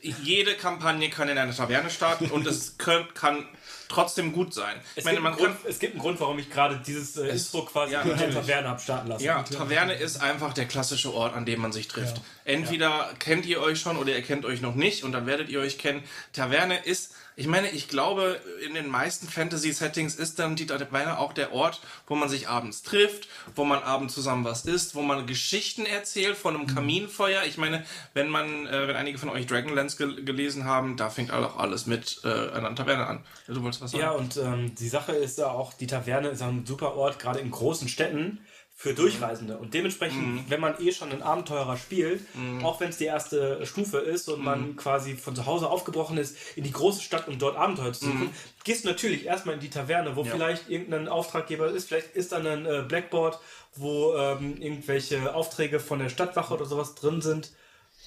jede 0.02 0.56
Kampagne 0.56 1.10
kann 1.10 1.30
in 1.30 1.38
einer 1.38 1.56
Taverne 1.56 1.90
starten 1.90 2.26
und 2.32 2.48
es 2.48 2.78
könnt, 2.78 3.14
kann 3.14 3.46
trotzdem 3.88 4.32
gut 4.32 4.54
sein. 4.54 4.76
Ich 4.96 5.00
es, 5.00 5.04
meine, 5.04 5.18
gibt 5.18 5.24
man 5.24 5.34
einen 5.34 5.42
kann. 5.42 5.54
Grund, 5.54 5.70
es 5.70 5.80
gibt 5.80 5.94
einen 5.94 6.02
Grund, 6.02 6.20
warum 6.20 6.40
ich 6.40 6.50
gerade 6.50 6.82
dieses 6.86 7.18
äh, 7.18 7.30
Intro 7.30 7.66
quasi 7.66 7.94
ja, 7.94 8.02
in 8.02 8.18
der. 8.18 8.32
Taverne 8.32 8.70
habe 8.70 8.80
starten 8.80 9.08
lassen. 9.10 9.24
Ja, 9.24 9.44
Taverne 9.44 9.94
ist 9.94 10.22
einfach 10.22 10.54
der 10.54 10.66
klassische 10.66 11.14
Ort, 11.14 11.36
an 11.36 11.46
dem 11.46 11.62
man 11.62 11.72
sich 11.72 11.88
trifft. 11.88 12.18
Ja. 12.18 12.24
Entweder 12.46 13.14
kennt 13.20 13.46
ihr 13.46 13.62
euch 13.62 13.80
schon 13.80 13.98
oder 13.98 14.12
ihr 14.12 14.22
kennt 14.22 14.46
euch 14.46 14.62
noch 14.62 14.76
nicht 14.76 15.04
und 15.04 15.12
dann 15.12 15.26
werdet 15.26 15.50
ihr 15.50 15.60
euch 15.60 15.78
kennen. 15.78 16.04
Taverne 16.34 16.84
ist, 16.84 17.14
ich 17.36 17.48
meine, 17.48 17.70
ich 17.72 17.88
glaube, 17.88 18.40
in 18.66 18.74
den 18.74 18.90
meisten 18.90 19.28
Fantasy-Settings 19.28 20.16
ist 20.16 20.38
dann 20.40 20.56
die 20.56 20.66
Taverne 20.66 21.18
auch 21.18 21.34
der 21.34 21.54
Ort, 21.54 21.82
wo 22.08 22.16
man 22.16 22.30
sich 22.30 22.50
abends 22.50 22.84
trifft, 22.84 23.28
wo 23.56 23.64
man 23.64 23.82
abends 23.82 24.14
zusammen 24.14 24.44
was 24.44 24.66
isst, 24.66 24.96
wo 24.96 25.02
man 25.02 25.26
Geschichten 25.26 25.86
erzählt 25.86 26.36
von 26.36 26.56
einem 26.56 26.68
Kaminfeuer. 26.68 27.44
Ich 27.46 27.58
meine, 27.58 27.86
wenn 28.14 28.30
man, 28.30 28.68
äh, 28.68 28.88
wenn 28.88 28.96
einige 28.96 29.18
von 29.18 29.30
euch 29.30 29.48
Dragonlance 29.48 29.98
gel 29.98 30.24
gelesen 30.26 30.66
haben, 30.66 30.98
da 30.98 31.10
fängt 31.10 31.32
auch 31.32 31.58
alles 31.58 31.86
mit 31.86 32.22
äh, 32.24 32.52
einer 32.52 32.76
Taverne 32.76 33.08
an. 33.08 33.24
Du 33.48 33.62
wolltest 33.64 33.82
was 33.82 33.92
sagen? 33.92 34.04
Ja, 34.04 34.12
und 34.12 34.38
ähm, 34.38 34.76
die 34.76 34.90
Sache 34.90 35.14
ist 35.14 35.38
ja 35.38 35.48
auch, 35.48 35.74
die 35.74 35.88
Taverne 35.88 36.30
ist 36.30 36.42
ein 36.42 36.66
super 36.66 36.96
Ort, 36.96 37.20
gerade 37.20 37.40
in 37.40 37.50
großen 37.50 37.88
Städten, 37.88 38.40
für 38.82 38.96
Durchreisende. 38.96 39.58
Und 39.58 39.76
dementsprechend, 39.76 40.50
wenn 40.50 40.60
man 40.60 40.74
eh 40.80 40.92
schon 40.92 41.12
einen 41.12 41.22
Abenteurer 41.22 41.78
spielt, 41.78 42.26
auch 42.64 42.80
wenn 42.80 42.90
es 42.90 42.98
die 42.98 43.06
erste 43.06 43.64
Stufe 43.68 44.00
ist 44.00 44.28
und 44.28 44.44
man 44.44 44.76
quasi 44.76 45.14
von 45.14 45.36
zu 45.36 45.46
Hause 45.46 45.70
aufgebrochen 45.70 46.18
ist, 46.18 46.36
in 46.56 46.64
die 46.64 46.72
große 46.72 47.04
Stadt, 47.04 47.28
um 47.28 47.38
dort 47.38 47.58
Abenteuer 47.58 47.94
zu 47.94 48.06
suchen, 48.06 48.32
gehst 48.64 48.84
du 48.84 48.88
natürlich 48.88 49.28
erstmal 49.28 49.54
in 49.54 49.62
die 49.62 49.70
Taverne, 49.70 50.16
wo 50.16 50.24
vielleicht 50.24 50.68
irgendein 50.68 51.10
Auftraggeber 51.10 51.68
ist, 51.68 51.90
vielleicht 51.90 52.16
ist 52.16 52.32
dann 52.32 52.48
ein 52.48 52.66
äh, 52.66 52.84
Blackboard, 52.88 53.40
wo 53.76 54.16
ähm, 54.16 54.60
irgendwelche 54.60 55.36
Aufträge 55.36 55.80
von 55.80 56.00
der 56.00 56.10
Stadtwache 56.10 56.52
oder 56.52 56.66
sowas 56.66 56.96
drin 56.96 57.22
sind. 57.22 57.52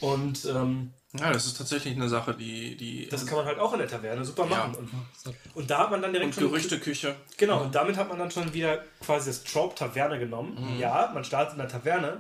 Und 0.01 0.45
ähm, 0.47 0.93
Ja, 1.19 1.33
das 1.33 1.47
ist 1.47 1.57
tatsächlich 1.57 1.95
eine 1.97 2.09
Sache, 2.09 2.35
die, 2.35 2.77
die 2.77 3.09
das 3.09 3.25
kann 3.27 3.39
man 3.39 3.47
halt 3.47 3.59
auch 3.59 3.73
in 3.73 3.79
der 3.79 3.89
Taverne 3.89 4.25
super 4.25 4.45
machen. 4.47 4.73
Ja. 4.75 4.79
Und, 4.79 4.91
und 5.55 5.71
da 5.71 5.79
hat 5.79 5.91
man 5.91 6.03
dann 6.03 6.13
direkt 6.13 6.29
und 6.29 6.35
schon 6.35 6.45
Gerüchteküche. 6.51 7.15
Genau, 7.37 7.63
und 7.63 7.75
damit 7.75 7.97
hat 7.97 8.09
man 8.09 8.19
dann 8.19 8.31
schon 8.31 8.53
wieder 8.53 8.83
quasi 9.01 9.31
das 9.31 9.45
Trope 9.45 9.75
Taverne 9.77 10.19
genommen. 10.19 10.75
Mhm. 10.75 10.81
Ja, 10.81 11.11
man 11.15 11.25
startet 11.25 11.53
in 11.55 11.59
der 11.61 11.69
Taverne, 11.69 12.19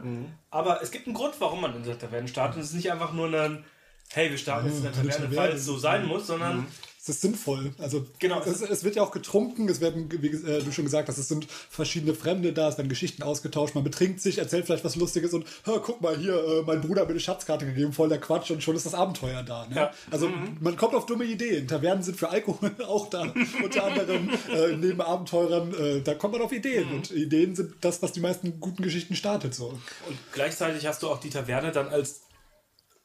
aber 0.50 0.81
es 0.83 0.90
gibt 0.93 1.07
einen 1.07 1.14
Grund, 1.16 1.35
warum 1.40 1.61
man 1.61 1.75
in 1.75 1.83
der 1.85 1.99
Taverne 1.99 2.28
startet. 2.28 2.57
Und 2.57 2.62
es 2.62 2.69
ist 2.69 2.75
nicht 2.76 2.93
einfach 2.93 3.12
nur 3.12 3.26
ein, 3.38 3.64
hey, 4.11 4.31
wir 4.31 4.38
starten 4.38 4.66
jetzt 4.69 4.76
in 4.78 4.83
der 4.85 4.93
eine 4.93 5.00
Taverne, 5.09 5.25
Taverne. 5.31 5.37
weil 5.37 5.52
es 5.57 5.64
so 5.64 5.76
sein 5.76 6.07
muss, 6.07 6.26
sondern 6.28 6.59
Mhm. 6.59 6.66
Es 7.07 7.11
ist 7.11 7.21
sinnvoll. 7.21 7.73
Also 7.79 8.07
Genau. 8.19 8.41
es, 8.41 8.63
es 8.63 8.83
wird 8.83 8.97
ja 8.97 9.03
auch 9.03 9.11
getrunken, 9.11 9.69
es 9.69 9.83
werden, 9.83 10.09
wie 10.23 10.29
äh, 10.29 10.63
du 10.63 10.73
schon 10.73 10.85
gesagt 10.87 11.07
hast, 11.11 11.19
es 11.19 11.29
sind 11.29 11.47
verschiedene 11.51 12.15
Fremde 12.15 12.55
da, 12.55 12.71
es 12.71 12.79
werden 12.79 12.89
Geschichten 12.89 13.23
ausgetauscht, 13.23 13.75
man 13.75 13.85
betrinkt 13.85 14.23
sich, 14.23 14.39
erzählt 14.39 14.65
vielleicht 14.65 14.85
was 14.87 14.97
Lustiges 14.97 15.35
und 15.35 15.45
"Hör, 15.65 15.81
guck 15.83 16.01
mal 16.01 16.17
hier, 16.17 16.33
äh, 16.35 16.63
mein 16.63 16.81
Bruder 16.81 17.03
hat 17.03 17.09
mir 17.09 17.13
eine 17.13 17.21
Schatzkarte 17.21 17.67
gegeben, 17.67 17.93
voll 17.93 18.09
der 18.09 18.21
Quatsch 18.21 18.51
und 18.53 18.63
schon 18.63 18.75
ist 18.75 18.87
das 18.87 18.95
Abenteuer 18.95 19.43
da. 19.43 19.67
Ne? 19.67 19.77
Ja. 19.77 19.91
Also 20.11 20.29
Mhm. 20.29 20.57
man 20.61 20.77
kommt 20.79 20.95
auf 20.95 21.05
dumme 21.05 21.25
Ideen. 21.25 21.69
Tavernen 21.69 22.03
sind 22.03 22.17
für 22.17 22.31
Alkohol 22.31 22.71
auch 22.89 23.11
da, 23.11 23.35
unter 23.63 23.85
anderem 23.85 24.31
äh, 24.51 24.75
neben 24.75 25.03
Abenteurern, 25.03 25.75
äh, 25.75 26.01
da 26.01 26.15
kommt 26.15 26.33
man 26.33 26.41
auf 26.43 26.53
Ideen 26.53 26.89
Mhm. 26.89 26.95
und 26.95 27.11
Ideen 27.11 27.55
sind 27.55 27.75
das, 27.83 28.01
was 28.03 28.13
die 28.13 28.21
meisten 28.21 28.61
guten 28.61 28.83
Geschichten 28.83 29.15
startet. 29.15 29.55
So. 29.55 29.67
und 30.09 30.17
gleichzeitig 30.33 30.87
hast 30.87 31.03
du 31.03 31.09
auch 31.11 31.21
die 31.21 31.29
Taverne 31.29 31.71
dann 31.71 31.89
als 31.89 32.23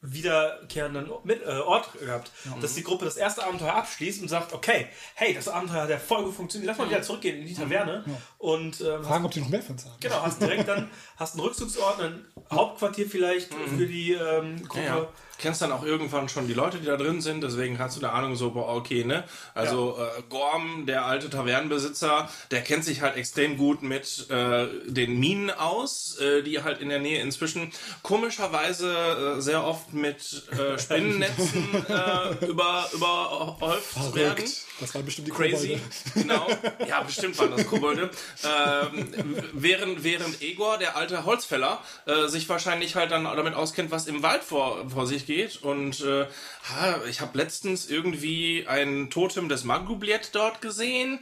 wiederkehrenden 0.01 1.09
mit, 1.23 1.41
äh, 1.43 1.59
Ort 1.59 1.91
gehabt, 1.99 2.31
dass 2.61 2.75
die 2.75 2.83
Gruppe 2.83 3.05
das 3.05 3.17
erste 3.17 3.43
Abenteuer 3.43 3.73
abschließt 3.73 4.21
und 4.21 4.29
sagt, 4.29 4.53
okay, 4.53 4.87
hey, 5.15 5.33
das 5.33 5.47
Abenteuer 5.49 5.83
hat 5.83 5.89
ja 5.89 5.97
voll 5.97 6.23
gut 6.23 6.35
funktioniert, 6.35 6.67
lass 6.67 6.77
mal 6.77 6.89
wieder 6.89 7.01
zurückgehen 7.01 7.41
in 7.41 7.47
die 7.47 7.53
Taverne 7.53 8.05
und 8.37 8.79
ähm, 8.79 9.03
Fragen, 9.03 9.25
ob 9.25 9.31
die 9.31 9.41
noch 9.41 9.49
mehr 9.49 9.61
von 9.61 9.75
uns 9.75 9.85
haben. 9.85 9.95
Genau, 9.99 10.21
hast 10.21 10.41
direkt 10.41 10.67
dann 10.67 10.89
hast 11.17 11.33
einen 11.33 11.43
Rückzugsort, 11.43 11.99
ein 11.99 12.25
Hauptquartier 12.51 13.09
vielleicht 13.09 13.53
für 13.53 13.85
die 13.85 14.13
ähm, 14.13 14.65
Gruppe. 14.67 14.85
Ja, 14.85 14.97
ja. 14.99 15.07
Kennst 15.39 15.61
dann 15.61 15.71
auch 15.71 15.83
irgendwann 15.83 16.29
schon 16.29 16.47
die 16.47 16.53
Leute, 16.53 16.79
die 16.79 16.85
da 16.85 16.97
drin 16.97 17.21
sind, 17.21 17.41
deswegen 17.41 17.79
hast 17.79 17.97
du 17.97 18.05
eine 18.05 18.13
Ahnung 18.13 18.35
so, 18.35 18.51
boah, 18.51 18.75
okay, 18.75 19.03
ne? 19.03 19.23
Also 19.53 19.97
äh, 19.97 20.21
Gorm, 20.29 20.85
der 20.85 21.05
alte 21.05 21.29
Tavernenbesitzer, 21.29 22.29
der 22.51 22.61
kennt 22.61 22.83
sich 22.83 23.01
halt 23.01 23.15
extrem 23.15 23.57
gut 23.57 23.81
mit 23.81 24.29
äh, 24.29 24.67
den 24.85 25.19
Minen 25.19 25.49
aus, 25.49 26.17
äh, 26.19 26.43
die 26.43 26.61
halt 26.61 26.81
in 26.81 26.89
der 26.89 26.99
Nähe 26.99 27.21
inzwischen 27.21 27.71
komischerweise 28.03 29.37
äh, 29.37 29.41
sehr 29.41 29.63
oft 29.63 29.93
mit 29.93 30.43
äh, 30.51 30.77
Spinnennetzen 30.79 31.67
äh, 31.87 32.45
über, 32.45 32.89
überhäuft 32.93 34.15
werden. 34.15 34.45
Das 34.79 34.95
waren 34.95 35.05
bestimmt 35.05 35.27
die 35.27 35.31
Crazy, 35.31 35.77
Kobolde. 35.77 35.81
genau. 36.15 36.47
Ja, 36.87 37.01
bestimmt 37.03 37.37
waren 37.37 37.51
das 37.51 37.67
Kobolde. 37.67 38.09
Ähm, 38.43 39.07
während, 39.53 40.03
während 40.03 40.41
Egor, 40.41 40.77
der 40.77 40.95
alte 40.95 41.25
Holzfäller, 41.25 41.81
äh, 42.05 42.27
sich 42.27 42.47
wahrscheinlich 42.47 42.95
halt 42.95 43.11
dann 43.11 43.25
damit 43.25 43.53
auskennt, 43.53 43.91
was 43.91 44.07
im 44.07 44.23
Wald 44.23 44.43
vor, 44.43 44.89
vor 44.89 45.05
sich 45.05 45.25
geht. 45.29 45.61
Und 45.61 46.01
äh, 46.01 46.25
ha, 46.69 47.01
ich 47.07 47.21
habe 47.21 47.37
letztens 47.37 47.87
irgendwie 47.87 48.65
ein 48.67 49.11
Totem 49.11 49.47
des 49.47 49.63
Magrubliet 49.63 50.31
dort 50.33 50.59
gesehen. 50.59 51.19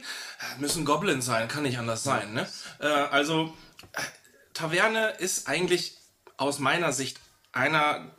Müssen 0.58 0.86
Goblins 0.86 1.26
sein, 1.26 1.46
kann 1.46 1.62
nicht 1.62 1.78
anders 1.78 2.02
sein. 2.02 2.32
Ne? 2.32 2.48
Äh, 2.80 2.86
also, 2.86 3.54
äh, 3.92 4.00
Taverne 4.54 5.10
ist 5.18 5.46
eigentlich 5.46 5.98
aus 6.38 6.58
meiner 6.58 6.92
Sicht 6.92 7.20
einer 7.52 8.10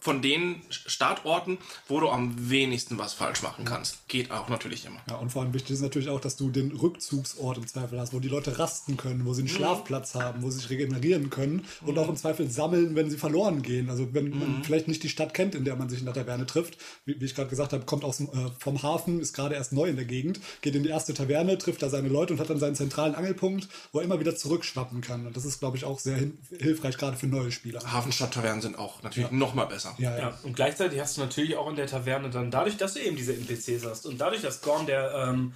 von 0.00 0.22
den 0.22 0.62
Startorten, 0.70 1.58
wo 1.88 2.00
du 2.00 2.08
am 2.08 2.50
wenigsten 2.50 2.98
was 2.98 3.12
falsch 3.12 3.42
machen 3.42 3.64
kannst. 3.66 4.08
Geht 4.08 4.30
auch 4.30 4.48
natürlich 4.48 4.86
immer. 4.86 5.00
Ja, 5.10 5.16
und 5.16 5.30
vor 5.30 5.42
allem 5.42 5.52
wichtig 5.52 5.72
ist 5.72 5.82
natürlich 5.82 6.08
auch, 6.08 6.20
dass 6.20 6.36
du 6.36 6.48
den 6.50 6.72
Rückzugsort 6.72 7.58
im 7.58 7.66
Zweifel 7.66 8.00
hast, 8.00 8.14
wo 8.14 8.18
die 8.20 8.28
Leute 8.28 8.58
rasten 8.58 8.96
können, 8.96 9.26
wo 9.26 9.34
sie 9.34 9.42
einen 9.42 9.50
Mhm. 9.50 9.56
Schlafplatz 9.56 10.14
haben, 10.14 10.42
wo 10.42 10.50
sie 10.50 10.60
sich 10.60 10.70
regenerieren 10.70 11.28
können 11.28 11.66
und 11.84 11.98
auch 11.98 12.08
im 12.08 12.16
Zweifel 12.16 12.50
sammeln, 12.50 12.94
wenn 12.94 13.10
sie 13.10 13.18
verloren 13.18 13.60
gehen. 13.62 13.90
Also 13.90 14.14
wenn 14.14 14.30
Mhm. 14.30 14.38
man 14.38 14.64
vielleicht 14.64 14.88
nicht 14.88 15.02
die 15.02 15.08
Stadt 15.10 15.34
kennt, 15.34 15.54
in 15.54 15.64
der 15.66 15.76
man 15.76 15.90
sich 15.90 15.98
in 15.98 16.06
der 16.06 16.14
Taverne 16.14 16.46
trifft, 16.46 16.78
wie, 17.04 17.20
wie 17.20 17.24
ich 17.26 17.34
gerade 17.34 17.50
gesagt 17.50 17.74
habe, 17.74 17.84
kommt 17.84 18.04
aus, 18.04 18.20
äh, 18.20 18.26
vom 18.58 18.82
Hafen, 18.82 19.20
ist 19.20 19.34
gerade 19.34 19.54
erst 19.54 19.74
neu 19.74 19.88
in 19.88 19.96
der 19.96 20.06
Gegend, 20.06 20.40
geht 20.62 20.74
in 20.74 20.82
die 20.82 20.88
erste 20.88 21.12
Taverne, 21.12 21.58
trifft 21.58 21.82
da 21.82 21.90
seine 21.90 22.08
Leute 22.08 22.32
und 22.32 22.40
hat 22.40 22.48
dann 22.48 22.58
seinen 22.58 22.74
zentralen 22.74 23.14
Angelpunkt, 23.14 23.68
wo 23.92 23.98
er 23.98 24.04
immer 24.04 24.18
wieder 24.18 24.34
zurückschwappen 24.34 25.02
kann. 25.02 25.26
Und 25.26 25.36
das 25.36 25.44
ist, 25.44 25.58
glaube 25.60 25.76
ich, 25.76 25.84
auch 25.84 25.98
sehr 25.98 26.18
hilfreich, 26.58 26.96
gerade 26.96 27.16
für 27.18 27.26
neue 27.26 27.52
Spieler. 27.52 27.80
Hafenstadttavernen 27.92 28.62
sind 28.62 28.78
auch 28.78 29.02
natürlich 29.02 29.30
noch 29.30 29.52
mal 29.54 29.64
besser. 29.66 29.73
Ja, 29.98 30.10
ja. 30.12 30.18
Ja, 30.18 30.38
und 30.42 30.54
gleichzeitig 30.56 31.00
hast 31.00 31.16
du 31.16 31.20
natürlich 31.22 31.56
auch 31.56 31.68
in 31.68 31.76
der 31.76 31.86
Taverne 31.86 32.30
dann, 32.30 32.50
dadurch, 32.50 32.76
dass 32.76 32.94
du 32.94 33.00
eben 33.00 33.16
diese 33.16 33.32
NPCs 33.34 33.84
hast 33.86 34.06
und 34.06 34.20
dadurch, 34.20 34.42
dass 34.42 34.60
Gorm 34.62 34.86
der, 34.86 35.12
ähm, 35.28 35.52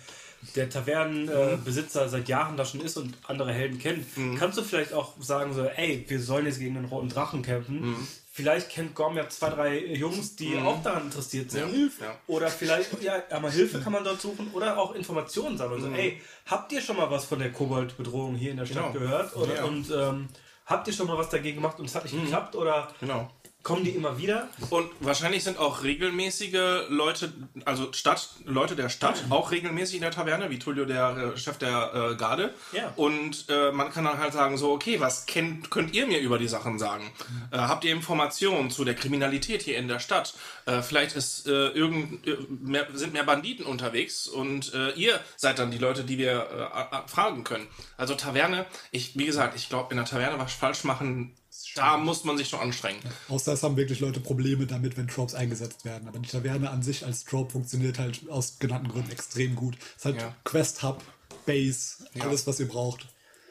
der 0.54 0.68
Tavernenbesitzer 0.70 2.08
seit 2.08 2.28
Jahren 2.28 2.56
da 2.56 2.64
schon 2.64 2.80
ist 2.80 2.96
und 2.96 3.14
andere 3.26 3.52
Helden 3.52 3.78
kennt, 3.78 4.06
kannst 4.38 4.58
du 4.58 4.62
vielleicht 4.62 4.92
auch 4.92 5.14
sagen 5.20 5.52
so, 5.54 5.64
ey, 5.64 6.04
wir 6.08 6.20
sollen 6.20 6.46
jetzt 6.46 6.58
gegen 6.58 6.74
den 6.74 6.84
roten 6.86 7.08
Drachen 7.08 7.42
kämpfen. 7.42 7.96
Vielleicht 8.32 8.70
kennt 8.70 8.94
Gorm 8.94 9.16
ja 9.16 9.28
zwei, 9.28 9.50
drei 9.50 9.84
Jungs, 9.84 10.36
die 10.36 10.56
auch 10.58 10.80
daran 10.84 11.06
interessiert 11.06 11.50
sind. 11.50 11.62
Ja. 12.00 12.16
Oder 12.28 12.48
vielleicht, 12.48 13.02
ja, 13.02 13.20
aber 13.30 13.50
Hilfe 13.50 13.80
kann 13.80 13.92
man 13.92 14.04
dort 14.04 14.20
suchen 14.20 14.52
oder 14.52 14.78
auch 14.78 14.94
Informationen 14.94 15.58
sammeln. 15.58 15.80
So, 15.82 15.88
ey, 15.90 16.20
habt 16.46 16.70
ihr 16.70 16.80
schon 16.80 16.96
mal 16.98 17.10
was 17.10 17.24
von 17.24 17.40
der 17.40 17.50
Kobold-Bedrohung 17.50 18.36
hier 18.36 18.52
in 18.52 18.58
der 18.58 18.66
Stadt 18.66 18.92
Genau. 18.92 19.06
gehört? 19.06 19.34
Oder, 19.34 19.56
Ja. 19.56 19.64
Und 19.64 19.90
ähm, 19.90 20.28
habt 20.66 20.86
ihr 20.86 20.92
schon 20.94 21.08
mal 21.08 21.18
was 21.18 21.30
dagegen 21.30 21.56
gemacht 21.56 21.80
und 21.80 21.86
es 21.86 21.96
hat 21.96 22.04
nicht 22.04 22.14
geklappt? 22.14 22.54
Oder 22.54 22.92
Genau. 23.00 23.28
Kommen 23.62 23.84
die 23.84 23.90
immer 23.90 24.18
wieder? 24.18 24.48
Und 24.70 24.90
wahrscheinlich 25.00 25.44
sind 25.44 25.58
auch 25.58 25.82
regelmäßige 25.82 26.88
Leute, 26.88 27.32
also 27.64 27.92
Stadt, 27.92 28.30
Leute 28.44 28.76
der 28.76 28.88
Stadt, 28.88 29.24
auch 29.30 29.50
regelmäßig 29.50 29.96
in 29.96 30.02
der 30.02 30.10
Taverne, 30.10 30.48
wie 30.48 30.58
Tullio, 30.58 30.84
der 30.84 31.34
äh, 31.34 31.36
Chef 31.36 31.58
der 31.58 31.92
äh, 32.12 32.16
Garde. 32.16 32.54
Ja. 32.72 32.92
Und 32.96 33.46
äh, 33.48 33.70
man 33.72 33.90
kann 33.92 34.04
dann 34.04 34.18
halt 34.18 34.32
sagen, 34.32 34.56
so, 34.56 34.72
okay, 34.72 35.00
was 35.00 35.26
kennt, 35.26 35.70
könnt 35.70 35.94
ihr 35.94 36.06
mir 36.06 36.20
über 36.20 36.38
die 36.38 36.48
Sachen 36.48 36.78
sagen? 36.78 37.10
Äh, 37.50 37.58
habt 37.58 37.84
ihr 37.84 37.92
Informationen 37.92 38.70
zu 38.70 38.84
der 38.84 38.94
Kriminalität 38.94 39.62
hier 39.62 39.76
in 39.76 39.88
der 39.88 39.98
Stadt? 39.98 40.34
Äh, 40.64 40.80
vielleicht 40.80 41.16
ist, 41.16 41.46
äh, 41.46 41.68
irgend, 41.68 42.24
mehr, 42.62 42.86
sind 42.94 43.12
mehr 43.12 43.24
Banditen 43.24 43.66
unterwegs 43.66 44.26
und 44.26 44.72
ihr 44.96 45.20
seid 45.36 45.58
dann 45.58 45.70
die 45.70 45.78
Leute, 45.78 46.04
die 46.04 46.18
wir 46.18 46.70
fragen 47.06 47.44
können. 47.44 47.66
Also 47.96 48.14
Taverne, 48.14 48.66
ich, 48.90 49.18
wie 49.18 49.26
gesagt, 49.26 49.56
ich 49.56 49.68
glaube, 49.68 49.90
in 49.90 49.96
der 49.96 50.06
Taverne 50.06 50.38
was 50.38 50.52
falsch 50.52 50.84
machen, 50.84 51.34
da 51.78 51.96
muss 51.96 52.24
man 52.24 52.36
sich 52.36 52.48
schon 52.48 52.60
anstrengen. 52.60 52.98
Außer 53.28 53.52
es 53.52 53.62
haben 53.62 53.76
wirklich 53.76 54.00
Leute 54.00 54.20
Probleme 54.20 54.66
damit, 54.66 54.96
wenn 54.96 55.08
Tropes 55.08 55.34
eingesetzt 55.34 55.84
werden. 55.84 56.08
Aber 56.08 56.18
die 56.18 56.28
Taverne 56.28 56.70
an 56.70 56.82
sich 56.82 57.04
als 57.06 57.24
Trope 57.24 57.52
funktioniert 57.52 57.98
halt 57.98 58.28
aus 58.28 58.58
genannten 58.58 58.88
Gründen 58.88 59.10
extrem 59.10 59.54
gut. 59.54 59.76
Es 59.90 59.96
ist 59.96 60.04
halt 60.04 60.20
Ja. 60.20 60.34
Quest 60.44 60.82
Hub, 60.82 61.02
Base, 61.46 62.04
alles, 62.20 62.46
was 62.46 62.60
ihr 62.60 62.68
braucht. 62.68 63.06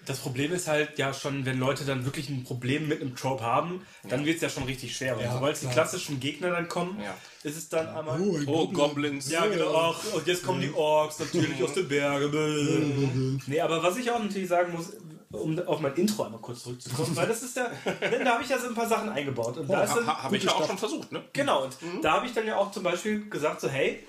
Das 0.06 0.20
Problem 0.20 0.54
ist 0.54 0.68
halt 0.70 0.98
ja 0.98 1.14
schon, 1.14 1.46
wenn 1.46 1.60
Leute 1.60 1.84
dann 1.84 2.06
wirklich 2.06 2.30
ein 2.30 2.46
Problem 2.46 2.88
mit 2.88 3.02
einem 3.02 3.14
Trope 3.18 3.44
haben, 3.44 3.82
dann 4.08 4.24
wird 4.26 4.38
es 4.38 4.42
ja 4.42 4.48
schon 4.50 4.64
richtig 4.64 4.96
schwer. 4.96 5.18
Und 5.18 5.24
Ja, 5.24 5.34
sobald 5.34 5.62
die 5.62 5.66
klassischen 5.68 6.22
Gegner 6.22 6.52
dann 6.52 6.70
kommen, 6.70 6.98
Ja. 7.02 7.14
ist 7.44 7.58
es 7.58 7.68
dann 7.68 7.88
einmal. 7.90 8.22
Oh, 8.22 8.38
Oh, 8.48 8.68
Goblin. 8.68 8.74
Goblins. 8.74 9.30
Ja, 9.30 9.46
genau. 9.48 9.76
Ach, 9.76 10.14
und 10.14 10.26
jetzt 10.26 10.44
kommen 10.44 10.62
die 10.62 10.72
Orks 10.74 11.20
natürlich 11.20 11.62
aus 11.64 11.74
den 11.74 11.90
Bergen. 11.90 13.42
Nee, 13.48 13.60
aber 13.60 13.84
was 13.84 13.98
ich 13.98 14.10
auch 14.10 14.20
natürlich 14.24 14.48
sagen 14.48 14.72
muss, 14.74 14.94
um 15.32 15.60
auf 15.68 15.80
mein 15.82 15.94
Intro 15.96 16.24
einmal 16.24 16.40
kurz 16.42 16.64
zurückzukommen, 16.64 17.16
weil 17.16 17.28
das 17.28 17.44
ist 17.44 17.58
ja, 17.58 17.70
ne, 17.86 18.24
da 18.24 18.34
habe 18.34 18.44
ich 18.44 18.50
ja 18.50 18.58
so 18.58 18.68
ein 18.68 18.76
paar 18.76 18.88
Sachen 18.88 19.10
eingebaut. 19.10 19.58
Und 19.58 19.68
da 19.70 19.84
ist 19.84 19.94
dann, 19.96 20.08
Ha, 20.08 20.24
Habe 20.24 20.38
ich 20.38 20.44
ja 20.44 20.52
auch 20.52 20.56
Stadt. 20.58 20.68
schon 20.68 20.78
versucht, 20.78 21.12
ne? 21.12 21.24
genau, 21.34 21.64
und 21.66 21.78
da 22.02 22.14
habe 22.14 22.26
ich 22.26 22.34
dann 22.34 22.46
ja 22.48 22.56
auch 22.58 22.72
zum 22.72 22.84
Beispiel 22.84 23.30
gesagt, 23.30 23.60
so, 23.62 23.68
hey, 23.68 24.06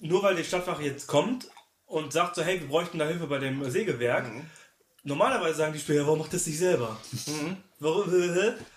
nur 0.00 0.22
weil 0.22 0.36
die 0.36 0.44
Stadtwache 0.44 0.82
jetzt 0.82 1.06
kommt 1.06 1.48
und 1.86 2.12
sagt 2.12 2.36
so, 2.36 2.42
hey, 2.42 2.60
wir 2.60 2.68
bräuchten 2.68 2.98
da 2.98 3.06
Hilfe 3.06 3.26
bei 3.26 3.38
dem 3.38 3.68
Sägewerk, 3.70 4.30
normalerweise 5.02 5.54
sagen 5.56 5.72
die 5.72 5.78
Spieler, 5.78 6.06
warum 6.06 6.20
macht 6.20 6.32
das 6.32 6.46
nicht 6.46 6.58
selber? 6.58 6.96
Warum, 7.78 8.04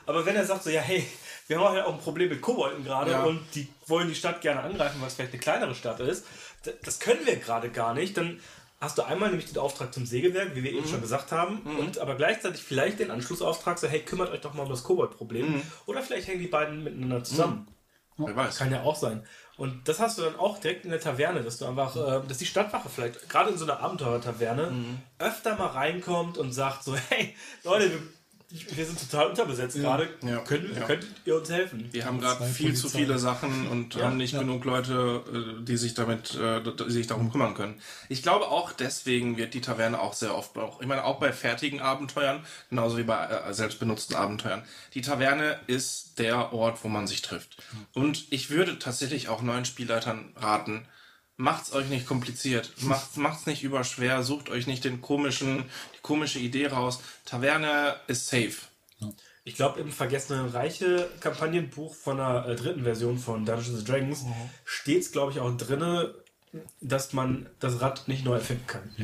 aber 0.05 0.25
wenn 0.25 0.36
er 0.36 0.46
sagt 0.46 0.63
so, 0.63 0.70
ja, 0.70 0.82
hey, 0.82 1.05
wir 1.48 1.60
haben 1.60 1.75
ja 1.75 1.86
auch 1.86 1.93
ein 1.93 2.00
Problem 2.00 2.29
mit 2.29 2.41
Kobolden 2.41 2.84
gerade 2.86 3.12
Ja. 3.12 3.24
und 3.24 3.41
die 3.53 3.67
wollen 3.88 4.08
die 4.08 4.15
Stadt 4.15 4.39
gerne 4.41 4.62
angreifen, 4.62 5.00
weil 5.01 5.08
es 5.08 5.15
vielleicht 5.15 5.34
eine 5.34 5.41
kleinere 5.41 5.75
Stadt 5.75 6.00
ist, 6.00 6.25
das 6.86 7.00
können 7.00 7.25
wir 7.25 7.36
gerade 7.36 7.70
gar 7.70 7.93
nicht, 7.93 8.15
dann 8.15 8.39
hast 8.83 8.97
du 8.97 9.03
einmal 9.03 9.29
nämlich 9.29 9.47
den 9.51 9.57
Auftrag 9.57 9.93
zum 9.93 10.05
Sägewerk, 10.05 10.55
wie 10.55 10.63
wir 10.63 10.71
eben 10.73 10.87
schon 10.87 11.01
gesagt 11.01 11.31
haben, 11.31 11.61
und 11.79 11.97
aber 11.99 12.15
gleichzeitig 12.15 12.61
vielleicht 12.61 12.99
den 12.99 13.09
Anschlussauftrag, 13.11 13.79
so, 13.79 13.87
hey, 13.87 14.01
kümmert 14.01 14.29
euch 14.31 14.41
doch 14.41 14.53
mal 14.53 14.63
um 14.63 14.69
das 14.69 14.83
Kobold-Problem. 14.83 15.61
Oder 15.85 16.01
vielleicht 16.01 16.27
hängen 16.27 16.39
die 16.41 16.47
beiden 16.47 16.83
miteinander 16.83 17.23
zusammen. 17.23 17.67
Wer 18.17 18.35
weiß. 18.35 18.57
Kann 18.59 18.71
ja 18.71 18.83
auch 18.83 18.95
sein. 18.95 19.25
Und 19.57 19.87
das 19.87 19.99
hast 19.99 20.17
du 20.19 20.21
dann 20.21 20.35
auch 20.35 20.59
direkt 20.59 20.85
in 20.85 20.91
der 20.91 20.99
Taverne, 20.99 21.41
dass 21.41 21.57
du 21.57 21.65
einfach, 21.65 21.95
äh, 21.95 22.21
dass 22.27 22.37
die 22.37 22.45
Stadtwache 22.45 22.87
vielleicht, 22.89 23.27
gerade 23.29 23.49
in 23.51 23.57
so 23.57 23.65
einer 23.65 23.79
Abenteuer-Taverne, 23.79 24.69
Mhm. 24.71 24.99
öfter 25.17 25.55
mal 25.57 25.67
reinkommt 25.67 26.37
und 26.37 26.51
sagt 26.51 26.83
so, 26.83 26.95
hey, 27.09 27.35
Leute, 27.63 27.91
wir, 27.91 27.99
wir 28.53 28.86
sind 28.86 29.00
total 29.10 29.29
unterbesetzt 29.29 29.75
gerade, 29.77 30.07
Ja. 30.22 30.38
Könnt, 30.39 30.75
Ja. 30.75 30.83
könntet 30.86 31.10
ihr 31.25 31.36
uns 31.36 31.50
helfen? 31.50 31.89
Wir 31.91 32.05
haben 32.05 32.19
gerade 32.22 32.45
viel 32.45 32.75
zu 32.75 32.83
Polizei. 32.83 33.00
viele 33.00 33.17
Sachen 33.19 33.67
und 33.67 33.95
haben 33.95 34.17
nicht 34.17 34.33
Ja. 34.33 34.39
genug 34.39 34.63
Leute, 34.65 35.24
äh, 35.60 35.63
die 35.63 35.75
sich 35.77 35.95
damit, 35.95 36.36
äh, 36.36 36.62
die 36.62 36.91
sich 36.91 37.07
darum 37.07 37.31
kümmern 37.31 37.55
können. 37.55 37.81
Ich 38.10 38.22
glaube 38.22 38.48
auch 38.50 38.72
deswegen 38.72 39.38
wird 39.38 39.53
die 39.55 39.62
Taverne 39.62 40.00
auch 40.00 40.13
sehr 40.13 40.36
oft 40.36 40.55
auch, 40.57 40.81
ich 40.81 40.88
meine 40.88 41.03
auch 41.03 41.19
bei 41.19 41.33
fertigen 41.33 41.81
Abenteuern, 41.81 42.45
genauso 42.69 42.98
wie 42.98 43.03
bei 43.03 43.25
äh, 43.25 43.53
selbstbenutzten 43.53 44.15
Abenteuern. 44.15 44.63
Die 44.93 45.01
Taverne 45.01 45.60
ist 45.67 46.19
der 46.19 46.53
Ort, 46.53 46.83
wo 46.83 46.89
man 46.89 47.07
sich 47.07 47.24
trifft. 47.24 47.57
Und 47.93 48.31
ich 48.31 48.51
würde 48.51 48.77
tatsächlich 48.77 49.29
auch 49.29 49.41
neuen 49.41 49.65
Spielleitern 49.65 50.31
raten, 50.36 50.86
Macht's 51.35 51.73
euch 51.73 51.89
nicht 51.89 52.05
kompliziert, 52.05 52.71
macht's, 52.81 53.15
macht's 53.17 53.47
nicht 53.47 53.63
überschwer, 53.63 54.21
sucht 54.21 54.49
euch 54.49 54.67
nicht 54.67 54.83
den 54.83 55.01
komischen, 55.01 55.63
die 55.95 56.01
komische 56.03 56.37
Idee 56.39 56.67
raus. 56.67 56.99
Taverne 57.25 57.95
ist 58.07 58.27
safe. 58.27 58.53
Ich 59.43 59.55
glaube, 59.55 59.79
im 59.81 59.91
Vergessene 59.91 60.53
Reiche 60.53 61.09
Kampagnenbuch 61.19 61.93
von 61.95 62.17
der 62.17 62.45
äh, 62.47 62.55
dritten 62.55 62.83
Version 62.83 63.17
von 63.17 63.45
Dungeons 63.45 63.79
and 63.79 63.89
Dragons 63.89 64.23
Mhm. 64.23 64.33
steht 64.63 65.01
es, 65.01 65.11
glaube 65.11 65.31
ich, 65.31 65.39
auch 65.39 65.57
drinne, 65.57 66.13
dass 66.79 67.13
man 67.13 67.47
das 67.59 67.81
Rad 67.81 68.07
nicht 68.07 68.23
neu 68.23 68.35
erfinden 68.35 68.67
kann. 68.67 68.95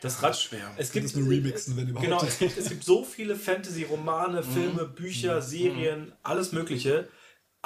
Das 0.00 0.22
Rad 0.22 0.38
schwer. 0.38 0.70
Es 0.76 0.92
gibt 0.92 1.06
Das 1.06 1.16
nur 1.16 1.28
remixen, 1.28 1.76
wenn 1.76 1.88
überhaupt. 1.88 2.04
Genau, 2.08 2.22
es 2.22 2.38
gibt, 2.38 2.56
es 2.56 2.68
gibt 2.68 2.84
so 2.84 3.04
viele 3.04 3.34
Fantasy-Romane, 3.34 4.42
Mhm. 4.42 4.52
Filme, 4.52 4.84
Bücher, 4.84 5.42
Serien, 5.42 6.12
alles 6.22 6.52
Mögliche. 6.52 7.08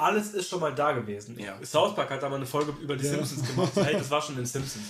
Alles 0.03 0.33
ist 0.33 0.49
schon 0.49 0.59
mal 0.59 0.73
da 0.75 0.91
gewesen. 0.91 1.39
Ja. 1.39 1.57
South 1.63 1.95
Park 1.95 2.09
hat 2.09 2.21
da 2.21 2.29
mal 2.29 2.35
eine 2.35 2.45
Folge 2.45 2.73
über 2.81 2.95
die 2.95 3.05
Ja. 3.05 3.11
Simpsons 3.11 3.47
gemacht. 3.47 3.71
Hey, 3.75 3.93
das 3.93 4.09
war 4.11 4.21
schon 4.21 4.35
in 4.35 4.41
den 4.41 4.45
Simpsons. 4.47 4.83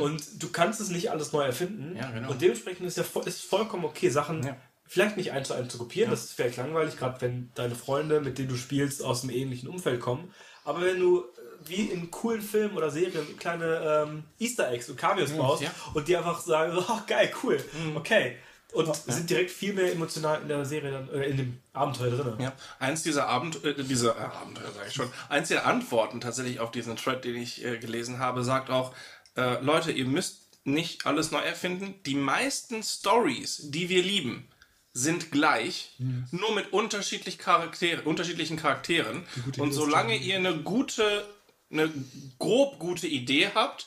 Und 0.00 0.42
du 0.42 0.48
kannst 0.50 0.80
es 0.80 0.88
nicht 0.90 1.10
alles 1.10 1.32
neu 1.32 1.42
erfinden. 1.42 1.96
Ja, 1.96 2.10
genau. 2.10 2.30
Und 2.30 2.40
dementsprechend 2.40 2.86
ist 2.86 2.96
ja 2.96 3.02
vo- 3.02 3.26
ist 3.26 3.42
vollkommen 3.42 3.84
okay, 3.84 4.08
Sachen 4.08 4.42
Ja. 4.44 4.56
vielleicht 4.86 5.16
nicht 5.16 5.32
eins 5.32 5.48
zu 5.48 5.54
eins 5.54 5.72
zu 5.72 5.78
kopieren. 5.78 6.10
Das 6.10 6.24
ist 6.24 6.32
vielleicht 6.34 6.56
langweilig, 6.58 6.96
gerade 6.96 7.20
wenn 7.20 7.50
deine 7.54 7.74
Freunde, 7.74 8.20
mit 8.20 8.38
denen 8.38 8.48
du 8.48 8.56
spielst, 8.56 9.02
aus 9.02 9.22
dem 9.22 9.30
ähnlichen 9.30 9.68
Umfeld 9.68 10.00
kommen. 10.00 10.32
Aber 10.64 10.80
wenn 10.82 11.00
du 11.00 11.20
äh, 11.20 11.24
wie 11.64 11.82
in 11.86 12.10
coolen 12.10 12.40
Filmen 12.42 12.76
oder 12.76 12.90
Serien 12.90 13.36
kleine 13.38 14.04
ähm, 14.06 14.24
Easter 14.38 14.70
Eggs 14.70 14.88
und 14.88 14.96
Cameos 14.96 15.30
baust 15.32 15.62
ja. 15.62 15.70
und 15.94 16.06
die 16.08 16.16
einfach 16.16 16.40
sagen, 16.40 16.76
oh 16.88 16.98
geil, 17.06 17.32
cool, 17.42 17.58
okay. 17.96 18.36
Und 18.72 18.94
sind 18.94 19.28
direkt 19.28 19.50
viel 19.50 19.74
mehr 19.74 19.92
emotional 19.92 20.40
in 20.40 20.48
der 20.48 20.64
Serie, 20.64 20.90
dann, 20.90 21.08
äh, 21.10 21.26
in 21.26 21.36
dem 21.36 21.58
Abenteuer 21.72 22.10
drin. 22.10 22.36
Ja, 22.38 22.52
eins 22.78 23.02
dieser 23.02 23.28
Abend, 23.28 23.62
äh, 23.64 23.74
diese 23.84 24.10
äh, 24.10 24.20
Abenteuer 24.20 24.72
sage 24.72 24.88
ich 24.88 24.94
schon, 24.94 25.10
eins 25.28 25.48
der 25.48 25.66
Antworten 25.66 26.20
tatsächlich 26.20 26.60
auf 26.60 26.70
diesen 26.70 26.96
Thread, 26.96 27.24
den 27.24 27.36
ich 27.36 27.64
äh, 27.64 27.78
gelesen 27.78 28.18
habe, 28.18 28.44
sagt 28.44 28.70
auch, 28.70 28.94
äh, 29.36 29.60
Leute, 29.62 29.92
ihr 29.92 30.06
müsst 30.06 30.64
nicht 30.64 31.06
alles 31.06 31.30
neu 31.30 31.40
erfinden. 31.40 31.94
Die 32.06 32.14
meisten 32.14 32.82
Stories, 32.82 33.70
die 33.70 33.88
wir 33.88 34.02
lieben, 34.02 34.48
sind 34.94 35.30
gleich, 35.30 35.96
nur 36.30 36.54
mit 36.54 36.72
unterschiedlich 36.72 37.38
Charaktere, 37.38 38.02
unterschiedlichen 38.02 38.58
Charakteren. 38.58 39.24
Und 39.56 39.72
solange 39.72 40.16
ihr 40.16 40.36
eine 40.36 40.58
gute, 40.58 41.26
eine 41.70 41.90
grob 42.38 42.78
gute 42.78 43.06
Idee 43.06 43.50
habt, 43.54 43.86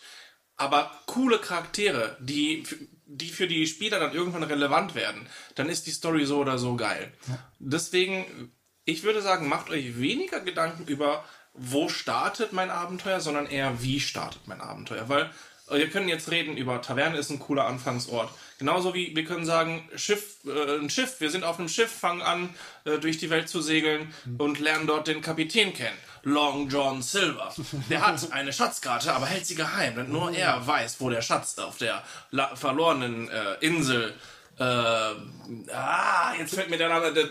aber 0.58 0.92
coole 1.06 1.38
Charaktere, 1.38 2.18
die, 2.20 2.64
die 3.06 3.30
für 3.30 3.48
die 3.48 3.68
Spieler 3.68 4.00
dann 4.00 4.14
irgendwann 4.14 4.44
relevant 4.44 4.96
werden, 4.96 5.28
dann 5.56 5.70
ist 5.70 5.88
die 5.88 5.92
Story 5.92 6.26
so 6.26 6.40
oder 6.40 6.58
so 6.58 6.76
geil. 6.76 7.12
Deswegen, 7.60 8.52
ich 8.84 9.04
würde 9.04 9.22
sagen, 9.22 9.48
macht 9.48 9.70
euch 9.70 10.00
weniger 10.00 10.40
Gedanken 10.40 10.86
über, 10.88 11.24
wo 11.54 11.88
startet 11.90 12.54
mein 12.54 12.70
Abenteuer, 12.70 13.20
sondern 13.20 13.48
eher, 13.48 13.82
wie 13.82 14.00
startet 14.00 14.48
mein 14.48 14.62
Abenteuer. 14.62 15.08
Weil 15.08 15.32
äh, 15.70 15.78
wir 15.78 15.90
können 15.90 16.10
jetzt 16.10 16.32
reden 16.32 16.58
über 16.58 16.82
Taverne 16.82 17.18
ist 17.18 17.30
ein 17.30 17.40
cooler 17.40 17.66
Anfangsort. 17.66 18.30
Genauso 18.58 18.94
wie 18.94 19.16
wir 19.16 19.26
können 19.26 19.46
sagen, 19.46 19.88
Schiff, 19.96 20.38
äh, 20.46 20.80
ein 20.80 20.90
Schiff, 20.90 21.20
wir 21.20 21.30
sind 21.30 21.44
auf 21.44 21.60
einem 21.60 21.70
Schiff, 21.70 21.92
fangen 21.92 22.22
an, 22.22 22.50
äh, 22.86 22.98
durch 23.00 23.18
die 23.18 23.30
Welt 23.30 23.50
zu 23.50 23.62
segeln 23.62 24.14
und 24.38 24.60
lernen 24.60 24.88
dort 24.88 25.08
den 25.08 25.22
Kapitän 25.22 25.74
kennen. 25.74 25.98
Long 26.26 26.68
John 26.70 27.02
Silver. 27.02 27.54
Der 27.90 28.06
hat 28.06 28.32
eine 28.32 28.52
Schatzkarte, 28.52 29.14
aber 29.14 29.28
hält 29.28 29.46
sie 29.46 29.56
geheim. 29.56 29.96
Denn 29.96 30.12
nur 30.12 30.32
er 30.32 30.66
weiß, 30.66 30.96
wo 31.00 31.10
der 31.10 31.22
Schatz 31.22 31.58
auf 31.60 31.78
der 31.78 32.04
la- 32.32 32.56
verlorenen 32.56 33.30
äh, 33.30 33.54
Insel. 33.62 34.14
Äh, 34.58 34.64
ah, 34.64 36.34
jetzt 36.38 36.56
fällt 36.56 36.70
mir 36.70 36.78
der 36.78 36.90
Name. 36.90 37.14
Der 37.14 37.28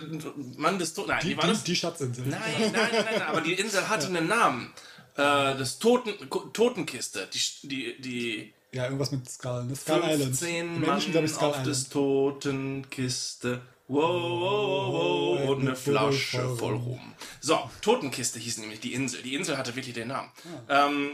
Mann 0.57 0.79
des 0.79 0.95
Toten. 0.95 1.09
Nein, 1.09 1.21
Die, 1.23 1.29
wie 1.31 1.37
war 1.37 1.45
die, 1.45 1.51
das? 1.51 1.65
die 1.65 1.77
Schatzinsel. 1.77 2.25
Nein, 2.27 2.41
nein, 2.61 2.73
nein, 2.73 2.89
nein, 2.93 3.05
nein, 3.05 3.23
aber 3.23 3.41
die 3.41 3.55
Insel 3.55 3.89
hatte 3.89 4.07
einen 4.07 4.29
Namen. 4.29 4.73
Äh, 5.17 5.57
das 5.57 5.79
Toten, 5.79 6.13
Totenkiste. 6.53 7.29
Die, 7.33 7.69
die, 7.69 8.01
die 8.01 8.55
Ja, 8.73 8.85
irgendwas 8.85 9.11
mit 9.11 9.29
Skull. 9.29 9.65
Ne? 9.65 9.75
Skull 9.77 10.03
Island. 10.05 10.23
15 10.23 10.57
Im 10.57 10.81
Mann 10.81 10.85
Englischen 10.91 11.13
glaube 11.13 11.27
ich 11.27 11.33
Skull 11.33 11.49
auf 11.49 11.55
Island. 11.55 11.67
des 11.69 11.89
Totenkiste. 11.89 13.61
Wow, 13.87 14.01
wow, 14.01 14.93
wow, 14.93 15.49
und 15.51 15.61
eine 15.61 15.77
Flasche 15.77 16.57
voll 16.57 16.75
rum. 16.75 17.15
So, 17.41 17.71
Totenkiste 17.83 18.39
hieß 18.39 18.59
nämlich 18.59 18.81
die 18.81 18.95
Insel. 18.95 19.23
Die 19.23 19.35
Insel 19.35 19.59
hatte 19.59 19.77
wirklich 19.77 19.95
den 19.95 20.09
Namen. 20.09 20.31
Ähm, 20.71 21.11